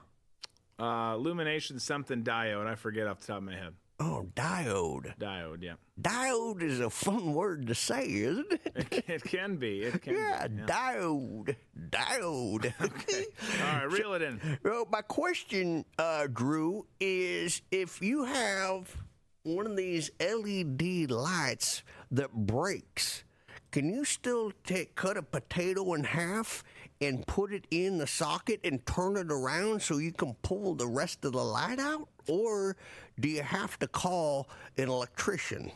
Uh, 0.77 1.13
illumination 1.15 1.79
something 1.79 2.21
diode. 2.21 2.67
I 2.67 2.75
forget 2.75 3.07
off 3.07 3.21
the 3.21 3.27
top 3.27 3.37
of 3.37 3.43
my 3.43 3.55
head. 3.55 3.75
Oh, 3.99 4.27
diode. 4.35 5.17
Diode, 5.17 5.63
yeah. 5.63 5.73
Diode 5.99 6.61
is 6.61 6.79
a 6.79 6.89
fun 6.89 7.33
word 7.33 7.65
to 7.65 7.73
say, 7.73 8.05
isn't 8.05 8.51
it? 8.51 8.61
It, 8.75 9.05
it 9.07 9.23
can 9.23 9.55
be. 9.55 9.81
It 9.81 10.01
can 10.03 10.13
yeah, 10.13 10.47
be. 10.47 10.61
diode. 10.63 11.55
Diode. 11.89 12.73
okay. 12.81 13.25
All 13.59 13.73
right, 13.73 13.91
reel 13.91 14.13
it 14.13 14.21
in. 14.21 14.39
Well, 14.63 14.87
my 14.91 15.01
question, 15.01 15.83
uh, 15.97 16.27
Drew, 16.31 16.85
is 16.99 17.63
if 17.71 17.99
you 17.99 18.25
have 18.25 18.95
one 19.41 19.65
of 19.65 19.75
these 19.75 20.11
LED 20.19 21.09
lights 21.09 21.81
that 22.11 22.31
breaks, 22.31 23.23
can 23.71 23.89
you 23.89 24.05
still 24.05 24.51
take 24.63 24.95
cut 24.95 25.17
a 25.17 25.23
potato 25.23 25.93
in 25.95 26.03
half 26.03 26.63
and 27.01 27.25
put 27.25 27.51
it 27.51 27.65
in 27.71 27.97
the 27.97 28.07
socket 28.07 28.59
and 28.63 28.85
turn 28.85 29.17
it 29.17 29.31
around 29.31 29.81
so 29.81 29.97
you 29.97 30.11
can 30.11 30.35
pull 30.41 30.75
the 30.75 30.87
rest 30.87 31.25
of 31.25 31.33
the 31.33 31.43
light 31.43 31.79
out? 31.79 32.07
Or 32.27 32.75
do 33.19 33.29
you 33.29 33.41
have 33.41 33.77
to 33.79 33.87
call 33.87 34.49
an 34.77 34.89
electrician? 34.89 35.71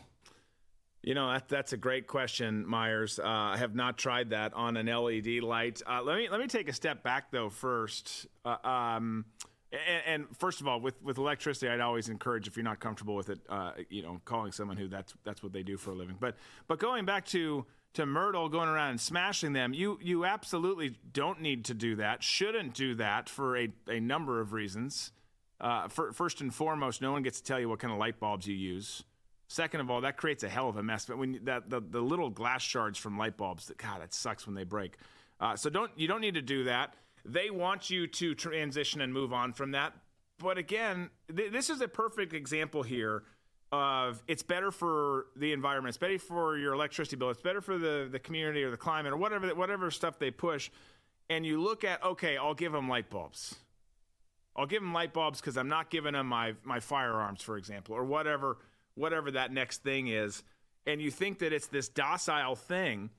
You 1.03 1.15
know 1.15 1.31
that, 1.31 1.49
that's 1.49 1.73
a 1.73 1.77
great 1.77 2.05
question, 2.05 2.65
Myers. 2.67 3.17
Uh, 3.19 3.25
I 3.25 3.57
have 3.57 3.73
not 3.73 3.97
tried 3.97 4.29
that 4.29 4.53
on 4.53 4.77
an 4.77 4.85
LED 4.85 5.41
light. 5.41 5.81
Uh, 5.87 6.01
let 6.03 6.17
me 6.17 6.29
let 6.29 6.39
me 6.39 6.47
take 6.47 6.69
a 6.69 6.73
step 6.73 7.01
back 7.01 7.31
though 7.31 7.49
first. 7.49 8.27
Uh, 8.45 8.57
um, 8.63 9.25
and, 9.71 10.03
and, 10.05 10.37
first 10.37 10.59
of 10.59 10.67
all, 10.67 10.81
with, 10.81 11.01
with 11.01 11.17
electricity, 11.17 11.69
I'd 11.69 11.79
always 11.79 12.09
encourage 12.09 12.45
if 12.45 12.57
you're 12.57 12.63
not 12.65 12.81
comfortable 12.81 13.15
with 13.15 13.29
it, 13.29 13.39
uh, 13.47 13.71
you 13.89 14.01
know, 14.03 14.19
calling 14.25 14.51
someone 14.51 14.75
who 14.75 14.87
that's 14.87 15.13
that's 15.23 15.41
what 15.41 15.53
they 15.53 15.63
do 15.63 15.77
for 15.77 15.91
a 15.91 15.95
living. 15.95 16.17
But 16.19 16.35
but 16.67 16.77
going 16.77 17.05
back 17.05 17.25
to 17.27 17.65
to 17.93 18.05
Myrtle 18.05 18.47
going 18.49 18.69
around 18.69 18.91
and 18.91 19.01
smashing 19.01 19.53
them, 19.53 19.73
you 19.73 19.97
you 20.01 20.25
absolutely 20.25 20.97
don't 21.13 21.41
need 21.41 21.65
to 21.65 21.73
do 21.73 21.95
that. 21.95 22.21
Shouldn't 22.21 22.73
do 22.73 22.95
that 22.95 23.27
for 23.27 23.57
a, 23.57 23.69
a 23.87 23.99
number 23.99 24.39
of 24.39 24.53
reasons. 24.53 25.13
Uh, 25.61 25.87
for, 25.87 26.11
first 26.11 26.41
and 26.41 26.53
foremost, 26.53 27.01
no 27.01 27.11
one 27.11 27.21
gets 27.21 27.39
to 27.39 27.43
tell 27.45 27.59
you 27.59 27.69
what 27.69 27.77
kind 27.77 27.93
of 27.93 27.99
light 27.99 28.19
bulbs 28.19 28.47
you 28.47 28.55
use. 28.55 29.03
Second 29.47 29.81
of 29.81 29.91
all, 29.91 30.01
that 30.01 30.17
creates 30.17 30.43
a 30.43 30.49
hell 30.49 30.69
of 30.69 30.77
a 30.77 30.83
mess. 30.83 31.05
But 31.05 31.19
when 31.19 31.39
that 31.43 31.69
the, 31.69 31.81
the 31.81 32.01
little 32.01 32.29
glass 32.29 32.63
shards 32.63 32.97
from 32.97 33.17
light 33.17 33.37
bulbs, 33.37 33.67
that 33.67 33.77
God, 33.77 34.01
that 34.01 34.13
sucks 34.13 34.47
when 34.47 34.55
they 34.55 34.63
break. 34.63 34.95
Uh, 35.39 35.55
so 35.55 35.69
don't 35.69 35.91
you 35.95 36.07
don't 36.07 36.21
need 36.21 36.33
to 36.33 36.41
do 36.41 36.63
that. 36.63 36.95
They 37.25 37.51
want 37.51 37.89
you 37.89 38.07
to 38.07 38.33
transition 38.33 39.01
and 39.01 39.13
move 39.13 39.33
on 39.33 39.53
from 39.53 39.71
that. 39.71 39.93
But 40.39 40.57
again, 40.57 41.11
th- 41.35 41.51
this 41.51 41.69
is 41.69 41.81
a 41.81 41.87
perfect 41.87 42.33
example 42.33 42.81
here 42.81 43.23
of 43.71 44.23
it's 44.27 44.41
better 44.41 44.71
for 44.71 45.27
the 45.35 45.53
environment, 45.53 45.89
it's 45.89 45.97
better 45.97 46.17
for 46.17 46.57
your 46.57 46.73
electricity 46.73 47.15
bill, 47.15 47.29
it's 47.29 47.41
better 47.41 47.61
for 47.61 47.77
the, 47.77 48.09
the 48.11 48.19
community 48.19 48.63
or 48.63 48.71
the 48.71 48.77
climate 48.77 49.13
or 49.13 49.17
whatever 49.17 49.47
whatever 49.53 49.91
stuff 49.91 50.17
they 50.17 50.31
push. 50.31 50.71
And 51.29 51.45
you 51.45 51.61
look 51.61 51.83
at 51.83 52.03
okay, 52.03 52.37
I'll 52.37 52.55
give 52.55 52.71
them 52.71 52.89
light 52.89 53.09
bulbs. 53.09 53.55
I'll 54.55 54.65
give 54.65 54.81
them 54.81 54.93
light 54.93 55.13
bulbs 55.13 55.39
because 55.39 55.57
I'm 55.57 55.69
not 55.69 55.89
giving 55.89 56.13
them 56.13 56.27
my 56.27 56.53
my 56.63 56.79
firearms, 56.79 57.41
for 57.41 57.57
example, 57.57 57.95
or 57.95 58.03
whatever 58.03 58.57
whatever 58.95 59.31
that 59.31 59.51
next 59.53 59.83
thing 59.83 60.07
is, 60.07 60.43
and 60.85 61.01
you 61.01 61.11
think 61.11 61.39
that 61.39 61.53
it's 61.53 61.67
this 61.67 61.87
docile 61.87 62.55
thing 62.55 63.09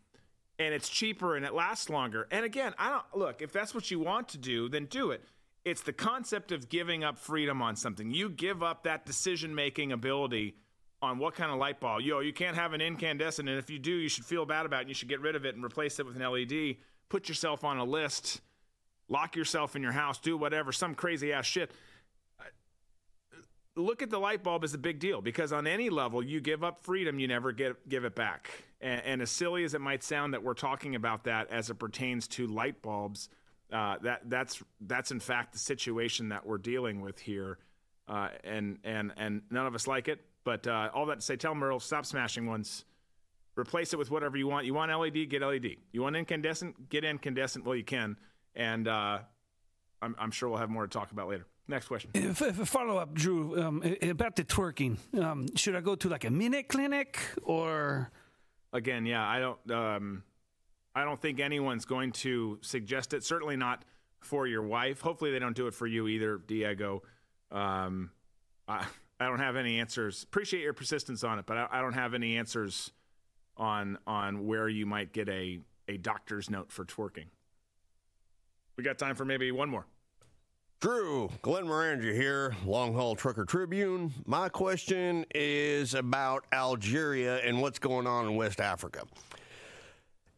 and 0.58 0.74
it's 0.74 0.88
cheaper 0.88 1.36
and 1.36 1.44
it 1.44 1.54
lasts 1.54 1.88
longer. 1.88 2.28
And 2.30 2.44
again, 2.44 2.74
I 2.78 2.90
don't 2.90 3.04
look, 3.14 3.42
if 3.42 3.52
that's 3.52 3.74
what 3.74 3.90
you 3.90 3.98
want 3.98 4.28
to 4.28 4.38
do, 4.38 4.68
then 4.68 4.86
do 4.86 5.10
it. 5.10 5.24
It's 5.64 5.82
the 5.82 5.92
concept 5.92 6.52
of 6.52 6.68
giving 6.68 7.04
up 7.04 7.18
freedom 7.18 7.62
on 7.62 7.76
something. 7.76 8.10
You 8.10 8.28
give 8.28 8.62
up 8.62 8.82
that 8.84 9.06
decision 9.06 9.54
making 9.54 9.92
ability 9.92 10.56
on 11.00 11.18
what 11.18 11.34
kind 11.34 11.50
of 11.50 11.58
light 11.58 11.80
bulb. 11.80 12.02
Yo, 12.02 12.20
you 12.20 12.32
can't 12.32 12.56
have 12.56 12.72
an 12.72 12.80
incandescent, 12.80 13.48
and 13.48 13.58
if 13.58 13.70
you 13.70 13.78
do, 13.78 13.92
you 13.92 14.08
should 14.08 14.24
feel 14.24 14.44
bad 14.44 14.66
about 14.66 14.78
it. 14.78 14.80
And 14.82 14.88
you 14.90 14.94
should 14.94 15.08
get 15.08 15.20
rid 15.20 15.36
of 15.36 15.44
it 15.44 15.54
and 15.54 15.64
replace 15.64 15.98
it 15.98 16.06
with 16.06 16.16
an 16.16 16.22
LED. 16.22 16.76
Put 17.08 17.28
yourself 17.28 17.64
on 17.64 17.78
a 17.78 17.84
list, 17.84 18.40
lock 19.12 19.36
yourself 19.36 19.76
in 19.76 19.82
your 19.82 19.92
house, 19.92 20.18
do 20.18 20.36
whatever, 20.36 20.72
some 20.72 20.94
crazy 20.94 21.32
ass 21.32 21.46
shit. 21.46 21.70
Look 23.76 24.02
at 24.02 24.10
the 24.10 24.18
light 24.18 24.42
bulb 24.42 24.64
as 24.64 24.74
a 24.74 24.78
big 24.78 24.98
deal 24.98 25.22
because 25.22 25.52
on 25.52 25.66
any 25.66 25.88
level 25.88 26.22
you 26.22 26.40
give 26.40 26.62
up 26.62 26.84
freedom 26.84 27.18
you 27.18 27.28
never 27.28 27.52
get 27.52 27.88
give 27.88 28.04
it 28.04 28.14
back. 28.14 28.50
And, 28.80 29.02
and, 29.04 29.22
as 29.22 29.30
silly 29.30 29.64
as 29.64 29.72
it 29.72 29.80
might 29.80 30.02
sound 30.02 30.34
that 30.34 30.42
we're 30.42 30.54
talking 30.54 30.94
about 30.94 31.24
that 31.24 31.50
as 31.50 31.70
it 31.70 31.76
pertains 31.76 32.28
to 32.28 32.46
light 32.46 32.82
bulbs 32.82 33.28
uh, 33.72 33.96
that 34.02 34.20
that's 34.28 34.62
that's 34.82 35.10
in 35.10 35.20
fact 35.20 35.54
the 35.54 35.58
situation 35.58 36.28
that 36.28 36.44
we're 36.46 36.58
dealing 36.58 37.00
with 37.00 37.18
here 37.18 37.58
uh, 38.08 38.28
and 38.44 38.78
and 38.84 39.12
and 39.16 39.42
none 39.50 39.66
of 39.66 39.74
us 39.74 39.86
like 39.86 40.08
it. 40.08 40.20
But 40.44 40.66
uh, 40.66 40.90
all 40.92 41.06
that 41.06 41.20
to 41.20 41.24
say 41.24 41.36
tell 41.36 41.54
Merle 41.54 41.80
stop 41.80 42.04
smashing 42.04 42.46
ones. 42.46 42.84
Replace 43.56 43.92
it 43.92 43.98
with 43.98 44.10
whatever 44.10 44.36
you 44.36 44.46
want. 44.46 44.66
You 44.66 44.74
want 44.74 44.92
LED 44.92 45.30
get 45.30 45.42
LED 45.42 45.76
you 45.92 46.02
want 46.02 46.16
incandescent 46.16 46.90
get 46.90 47.04
incandescent. 47.04 47.64
Well 47.64 47.76
you 47.76 47.84
can 47.84 48.16
and 48.54 48.88
uh, 48.88 49.18
I'm, 50.00 50.16
I'm 50.18 50.30
sure 50.30 50.48
we'll 50.48 50.58
have 50.58 50.70
more 50.70 50.86
to 50.86 50.92
talk 50.92 51.12
about 51.12 51.28
later 51.28 51.46
Next 51.68 51.88
question. 51.88 52.10
If, 52.14 52.42
if 52.42 52.58
a 52.58 52.66
follow 52.66 52.98
up, 52.98 53.14
Drew, 53.14 53.60
um, 53.62 53.82
about 54.02 54.36
the 54.36 54.44
twerking. 54.44 54.98
Um, 55.18 55.46
should 55.56 55.76
I 55.76 55.80
go 55.80 55.94
to 55.94 56.08
like 56.08 56.24
a 56.24 56.30
minute 56.30 56.68
clinic 56.68 57.18
or? 57.42 58.10
Again, 58.72 59.06
yeah, 59.06 59.26
I 59.26 59.38
don't. 59.38 59.70
Um, 59.70 60.22
I 60.94 61.04
don't 61.04 61.20
think 61.20 61.40
anyone's 61.40 61.84
going 61.84 62.12
to 62.12 62.58
suggest 62.62 63.14
it. 63.14 63.24
Certainly 63.24 63.56
not 63.56 63.84
for 64.20 64.46
your 64.46 64.62
wife. 64.62 65.00
Hopefully, 65.00 65.30
they 65.30 65.38
don't 65.38 65.56
do 65.56 65.66
it 65.66 65.74
for 65.74 65.86
you 65.86 66.08
either, 66.08 66.38
Diego. 66.46 67.02
Um, 67.50 68.10
I, 68.66 68.84
I 69.20 69.26
don't 69.26 69.40
have 69.40 69.56
any 69.56 69.78
answers. 69.78 70.24
Appreciate 70.24 70.62
your 70.62 70.72
persistence 70.72 71.22
on 71.22 71.38
it, 71.38 71.46
but 71.46 71.56
I, 71.56 71.68
I 71.70 71.80
don't 71.80 71.94
have 71.94 72.12
any 72.12 72.36
answers 72.38 72.90
on 73.56 73.98
on 74.06 74.46
where 74.46 74.68
you 74.68 74.84
might 74.84 75.12
get 75.12 75.28
a 75.28 75.60
a 75.86 75.96
doctor's 75.96 76.50
note 76.50 76.72
for 76.72 76.84
twerking. 76.84 77.26
We 78.76 78.84
got 78.84 78.98
time 78.98 79.14
for 79.14 79.24
maybe 79.24 79.50
one 79.52 79.68
more. 79.68 79.86
Drew, 80.80 81.30
Glenn 81.42 81.66
Morangi 81.66 82.12
here, 82.12 82.56
Long 82.64 82.92
Haul 82.94 83.14
Trucker 83.14 83.44
Tribune. 83.44 84.12
My 84.26 84.48
question 84.48 85.24
is 85.32 85.94
about 85.94 86.44
Algeria 86.52 87.36
and 87.38 87.62
what's 87.62 87.78
going 87.78 88.06
on 88.06 88.26
in 88.26 88.34
West 88.34 88.60
Africa. 88.60 89.04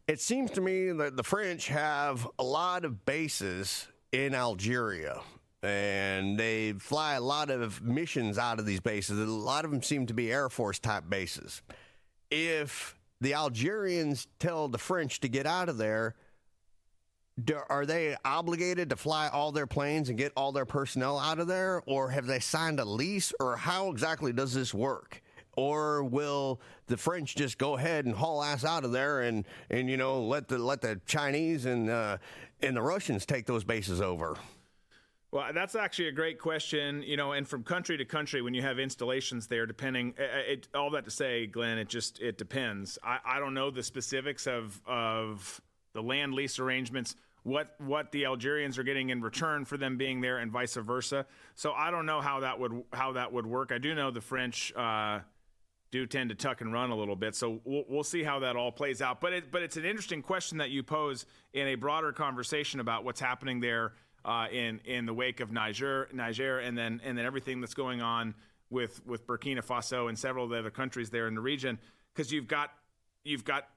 It 0.07 0.21
seems 0.21 0.51
to 0.51 0.61
me 0.61 0.91
that 0.91 1.17
the 1.17 1.23
French 1.23 1.67
have 1.69 2.27
a 2.37 2.43
lot 2.43 2.85
of 2.85 3.05
bases 3.05 3.87
in 4.11 4.35
Algeria 4.35 5.19
and 5.63 6.37
they 6.37 6.73
fly 6.73 7.15
a 7.15 7.21
lot 7.21 7.49
of 7.49 7.81
missions 7.81 8.37
out 8.37 8.59
of 8.59 8.67
these 8.67 8.79
bases. 8.79 9.17
A 9.17 9.25
lot 9.25 9.65
of 9.65 9.71
them 9.71 9.81
seem 9.81 10.05
to 10.05 10.13
be 10.13 10.31
Air 10.31 10.49
Force 10.49 10.77
type 10.77 11.09
bases. 11.09 11.63
If 12.29 12.95
the 13.19 13.33
Algerians 13.33 14.27
tell 14.37 14.67
the 14.67 14.77
French 14.77 15.21
to 15.21 15.27
get 15.27 15.47
out 15.47 15.69
of 15.69 15.77
there, 15.77 16.13
do, 17.43 17.59
are 17.69 17.85
they 17.85 18.15
obligated 18.23 18.89
to 18.89 18.95
fly 18.95 19.27
all 19.27 19.51
their 19.51 19.67
planes 19.67 20.09
and 20.09 20.17
get 20.17 20.31
all 20.37 20.51
their 20.51 20.65
personnel 20.65 21.19
out 21.19 21.39
of 21.39 21.47
there, 21.47 21.81
or 21.85 22.09
have 22.09 22.25
they 22.25 22.39
signed 22.39 22.79
a 22.79 22.85
lease, 22.85 23.33
or 23.39 23.57
how 23.57 23.91
exactly 23.91 24.31
does 24.31 24.53
this 24.53 24.73
work? 24.73 25.21
Or 25.57 26.03
will 26.03 26.59
the 26.87 26.97
French 26.97 27.35
just 27.35 27.57
go 27.57 27.77
ahead 27.77 28.05
and 28.05 28.13
haul 28.13 28.43
ass 28.43 28.65
out 28.65 28.83
of 28.83 28.91
there 28.91 29.21
and, 29.21 29.45
and 29.69 29.89
you 29.89 29.95
know 29.95 30.21
let 30.21 30.49
the 30.49 30.57
let 30.57 30.81
the 30.81 30.99
Chinese 31.05 31.65
and 31.65 31.89
uh, 31.89 32.17
and 32.61 32.75
the 32.75 32.81
Russians 32.81 33.25
take 33.25 33.45
those 33.45 33.63
bases 33.63 34.01
over? 34.01 34.35
Well, 35.31 35.51
that's 35.53 35.75
actually 35.75 36.09
a 36.09 36.13
great 36.13 36.39
question. 36.39 37.03
You 37.03 37.15
know, 37.15 37.33
and 37.33 37.47
from 37.47 37.63
country 37.63 37.97
to 37.97 38.05
country, 38.05 38.41
when 38.41 38.53
you 38.53 38.61
have 38.61 38.79
installations 38.79 39.47
there, 39.47 39.65
depending, 39.65 40.13
it, 40.17 40.67
all 40.75 40.89
that 40.91 41.05
to 41.05 41.11
say, 41.11 41.45
Glenn, 41.47 41.77
it 41.77 41.87
just 41.87 42.21
it 42.21 42.37
depends. 42.37 42.97
I, 43.01 43.19
I 43.25 43.39
don't 43.39 43.53
know 43.53 43.71
the 43.71 43.83
specifics 43.83 44.47
of 44.47 44.81
of 44.85 45.61
the 45.95 46.03
land 46.03 46.35
lease 46.35 46.59
arrangements 46.59 47.15
what 47.45 47.75
what 47.79 48.11
the 48.11 48.25
Algerians 48.25 48.79
are 48.79 48.83
getting 48.83 49.11
in 49.11 49.21
return 49.21 49.65
for 49.65 49.77
them 49.77 49.97
being 49.97 50.19
there, 50.19 50.39
and 50.39 50.51
vice 50.51 50.73
versa. 50.75 51.27
So 51.53 51.73
I 51.73 51.91
don't 51.91 52.07
know 52.07 52.19
how 52.19 52.39
that 52.39 52.59
would 52.59 52.83
how 52.91 53.13
that 53.13 53.31
would 53.31 53.45
work. 53.45 53.71
I 53.71 53.77
do 53.77 53.93
know 53.93 54.09
the 54.09 54.19
French 54.19 54.73
uh, 54.75 55.19
do 55.91 56.07
tend 56.07 56.29
to 56.29 56.35
tuck 56.35 56.61
and 56.61 56.73
run 56.73 56.89
a 56.89 56.95
little 56.95 57.15
bit, 57.15 57.35
so 57.35 57.61
we'll, 57.63 57.83
we'll 57.87 58.03
see 58.03 58.23
how 58.23 58.39
that 58.39 58.55
all 58.55 58.71
plays 58.71 58.99
out. 58.99 59.21
But 59.21 59.33
it, 59.33 59.51
but 59.51 59.61
it's 59.61 59.77
an 59.77 59.85
interesting 59.85 60.23
question 60.23 60.57
that 60.57 60.71
you 60.71 60.81
pose 60.81 61.27
in 61.53 61.67
a 61.67 61.75
broader 61.75 62.11
conversation 62.11 62.79
about 62.79 63.05
what's 63.05 63.19
happening 63.19 63.59
there 63.59 63.93
uh, 64.25 64.47
in 64.51 64.81
in 64.83 65.05
the 65.05 65.13
wake 65.13 65.39
of 65.39 65.51
Niger, 65.51 66.09
Niger, 66.11 66.59
and 66.59 66.75
then 66.75 66.99
and 67.05 67.15
then 67.15 67.27
everything 67.27 67.61
that's 67.61 67.75
going 67.75 68.01
on 68.01 68.33
with 68.71 69.05
with 69.05 69.27
Burkina 69.27 69.63
Faso 69.63 70.09
and 70.09 70.17
several 70.17 70.45
of 70.45 70.49
the 70.49 70.57
other 70.57 70.71
countries 70.71 71.11
there 71.11 71.27
in 71.27 71.35
the 71.35 71.41
region, 71.41 71.77
because 72.11 72.31
you've 72.31 72.47
got 72.47 72.71
you've 73.23 73.45
got 73.45 73.67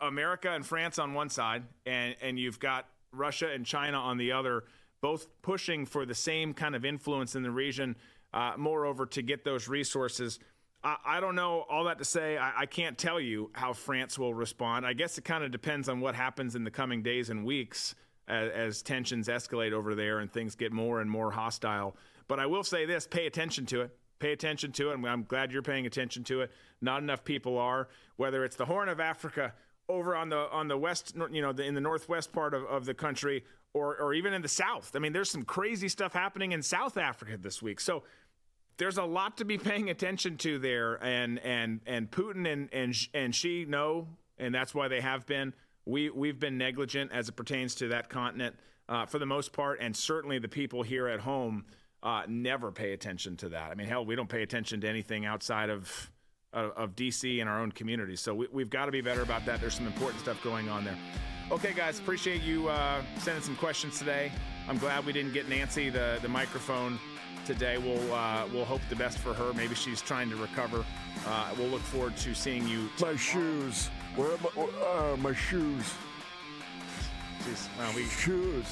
America 0.00 0.50
and 0.50 0.64
France 0.64 0.98
on 0.98 1.14
one 1.14 1.28
side, 1.28 1.62
and 1.86 2.14
and 2.20 2.38
you've 2.38 2.58
got 2.58 2.86
Russia 3.12 3.50
and 3.50 3.64
China 3.64 3.98
on 3.98 4.16
the 4.18 4.32
other, 4.32 4.64
both 5.00 5.26
pushing 5.42 5.86
for 5.86 6.04
the 6.04 6.14
same 6.14 6.54
kind 6.54 6.74
of 6.74 6.84
influence 6.84 7.34
in 7.34 7.42
the 7.42 7.50
region. 7.50 7.96
Uh, 8.32 8.52
moreover, 8.56 9.06
to 9.06 9.22
get 9.22 9.44
those 9.44 9.66
resources. 9.68 10.38
I, 10.84 10.96
I 11.04 11.20
don't 11.20 11.34
know 11.34 11.64
all 11.68 11.84
that 11.84 11.98
to 11.98 12.04
say. 12.04 12.38
I, 12.38 12.60
I, 12.60 12.66
can't 12.66 12.96
tell 12.96 13.18
you 13.18 13.50
how 13.54 13.72
France 13.72 14.18
will 14.18 14.32
respond. 14.32 14.86
I 14.86 14.92
guess 14.92 15.18
it 15.18 15.24
kind 15.24 15.42
of 15.42 15.50
depends 15.50 15.88
on 15.88 16.00
what 16.00 16.14
happens 16.14 16.54
in 16.54 16.62
the 16.62 16.70
coming 16.70 17.02
days 17.02 17.28
and 17.28 17.44
weeks 17.44 17.96
as, 18.28 18.50
as 18.52 18.82
tensions 18.82 19.26
escalate 19.26 19.72
over 19.72 19.96
there 19.96 20.20
and 20.20 20.32
things 20.32 20.54
get 20.54 20.72
more 20.72 21.00
and 21.00 21.10
more 21.10 21.32
hostile. 21.32 21.96
But 22.28 22.38
I 22.38 22.46
will 22.46 22.62
say 22.62 22.86
this: 22.86 23.08
pay 23.08 23.26
attention 23.26 23.66
to 23.66 23.80
it 23.80 23.96
pay 24.20 24.32
attention 24.32 24.70
to 24.70 24.90
it. 24.90 24.98
I'm 25.04 25.24
glad 25.24 25.50
you're 25.50 25.62
paying 25.62 25.86
attention 25.86 26.22
to 26.24 26.42
it. 26.42 26.52
Not 26.80 27.02
enough 27.02 27.24
people 27.24 27.58
are, 27.58 27.88
whether 28.16 28.44
it's 28.44 28.54
the 28.54 28.66
Horn 28.66 28.88
of 28.88 29.00
Africa 29.00 29.54
over 29.90 30.16
on 30.16 30.28
the 30.28 30.48
on 30.50 30.68
the 30.68 30.76
west, 30.76 31.14
you 31.30 31.42
know, 31.42 31.52
the, 31.52 31.64
in 31.64 31.74
the 31.74 31.80
northwest 31.80 32.32
part 32.32 32.54
of, 32.54 32.64
of 32.64 32.84
the 32.84 32.94
country, 32.94 33.44
or 33.74 33.96
or 33.96 34.14
even 34.14 34.32
in 34.32 34.42
the 34.42 34.48
south. 34.48 34.92
I 34.94 34.98
mean, 34.98 35.12
there's 35.12 35.30
some 35.30 35.42
crazy 35.42 35.88
stuff 35.88 36.12
happening 36.12 36.52
in 36.52 36.62
South 36.62 36.96
Africa 36.96 37.36
this 37.36 37.60
week. 37.60 37.80
So 37.80 38.04
there's 38.76 38.98
a 38.98 39.04
lot 39.04 39.36
to 39.36 39.44
be 39.44 39.58
paying 39.58 39.90
attention 39.90 40.36
to 40.38 40.58
there, 40.58 40.94
and 41.04 41.38
and 41.40 41.80
and 41.86 42.10
Putin 42.10 42.50
and 42.50 42.68
and 42.72 42.96
and 43.12 43.34
Xi 43.34 43.66
know, 43.66 44.08
and 44.38 44.54
that's 44.54 44.74
why 44.74 44.88
they 44.88 45.00
have 45.00 45.26
been. 45.26 45.52
We 45.84 46.10
we've 46.10 46.38
been 46.38 46.58
negligent 46.58 47.12
as 47.12 47.28
it 47.28 47.32
pertains 47.32 47.74
to 47.76 47.88
that 47.88 48.08
continent 48.08 48.56
uh, 48.88 49.06
for 49.06 49.18
the 49.18 49.26
most 49.26 49.52
part, 49.52 49.80
and 49.80 49.94
certainly 49.94 50.38
the 50.38 50.48
people 50.48 50.82
here 50.82 51.08
at 51.08 51.20
home 51.20 51.64
uh, 52.02 52.22
never 52.28 52.72
pay 52.72 52.92
attention 52.92 53.36
to 53.38 53.50
that. 53.50 53.70
I 53.70 53.74
mean, 53.74 53.86
hell, 53.86 54.04
we 54.04 54.16
don't 54.16 54.28
pay 54.28 54.42
attention 54.42 54.80
to 54.80 54.88
anything 54.88 55.26
outside 55.26 55.70
of 55.70 56.10
of, 56.52 56.70
of 56.72 56.96
DC 56.96 57.40
and 57.40 57.48
our 57.48 57.60
own 57.60 57.72
community. 57.72 58.16
So 58.16 58.34
we, 58.34 58.62
have 58.62 58.70
got 58.70 58.86
to 58.86 58.92
be 58.92 59.00
better 59.00 59.22
about 59.22 59.44
that. 59.46 59.60
There's 59.60 59.74
some 59.74 59.86
important 59.86 60.20
stuff 60.20 60.42
going 60.42 60.68
on 60.68 60.84
there. 60.84 60.96
Okay, 61.50 61.72
guys, 61.72 61.98
appreciate 61.98 62.42
you 62.42 62.68
uh, 62.68 63.02
sending 63.18 63.42
some 63.42 63.56
questions 63.56 63.98
today. 63.98 64.30
I'm 64.68 64.78
glad 64.78 65.04
we 65.04 65.12
didn't 65.12 65.32
get 65.32 65.48
Nancy 65.48 65.90
the 65.90 66.18
the 66.22 66.28
microphone 66.28 66.98
today. 67.44 67.76
We'll 67.76 68.14
uh, 68.14 68.46
we'll 68.52 68.64
hope 68.64 68.80
the 68.88 68.94
best 68.94 69.18
for 69.18 69.34
her. 69.34 69.52
Maybe 69.54 69.74
she's 69.74 70.00
trying 70.00 70.30
to 70.30 70.36
recover. 70.36 70.84
Uh, 71.26 71.54
we'll 71.58 71.68
look 71.68 71.80
forward 71.80 72.16
to 72.18 72.34
seeing 72.34 72.68
you. 72.68 72.88
My 73.00 73.16
shoes. 73.16 73.90
Where 74.14 74.32
are 74.32 74.38
my, 74.38 74.62
uh, 74.62 75.16
my 75.16 75.34
shoes? 75.34 75.92
Jeez, 77.44 77.68
well, 77.78 77.92
we, 77.94 78.04
shoes. 78.04 78.66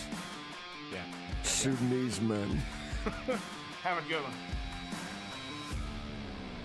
Yeah. 0.92 1.02
Sudanese 1.42 2.20
men. 2.20 2.60
Have 3.82 3.98
a 3.98 4.08
good 4.08 4.23
one. 4.23 4.32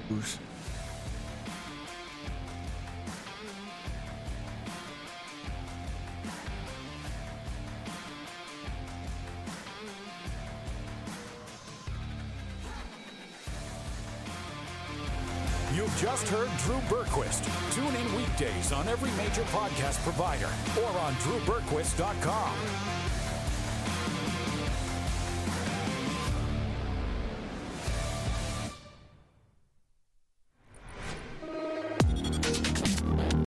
Shoes. 0.09 0.39
Just 16.03 16.27
heard 16.27 16.49
Drew 16.57 16.81
Berquist. 16.91 17.45
Tune 17.73 17.95
in 17.95 18.15
weekdays 18.17 18.73
on 18.73 18.89
every 18.89 19.09
major 19.11 19.43
podcast 19.43 20.03
provider 20.03 20.49
or 20.83 20.99
on 20.99 21.13
drewberquist.com. 21.13 23.12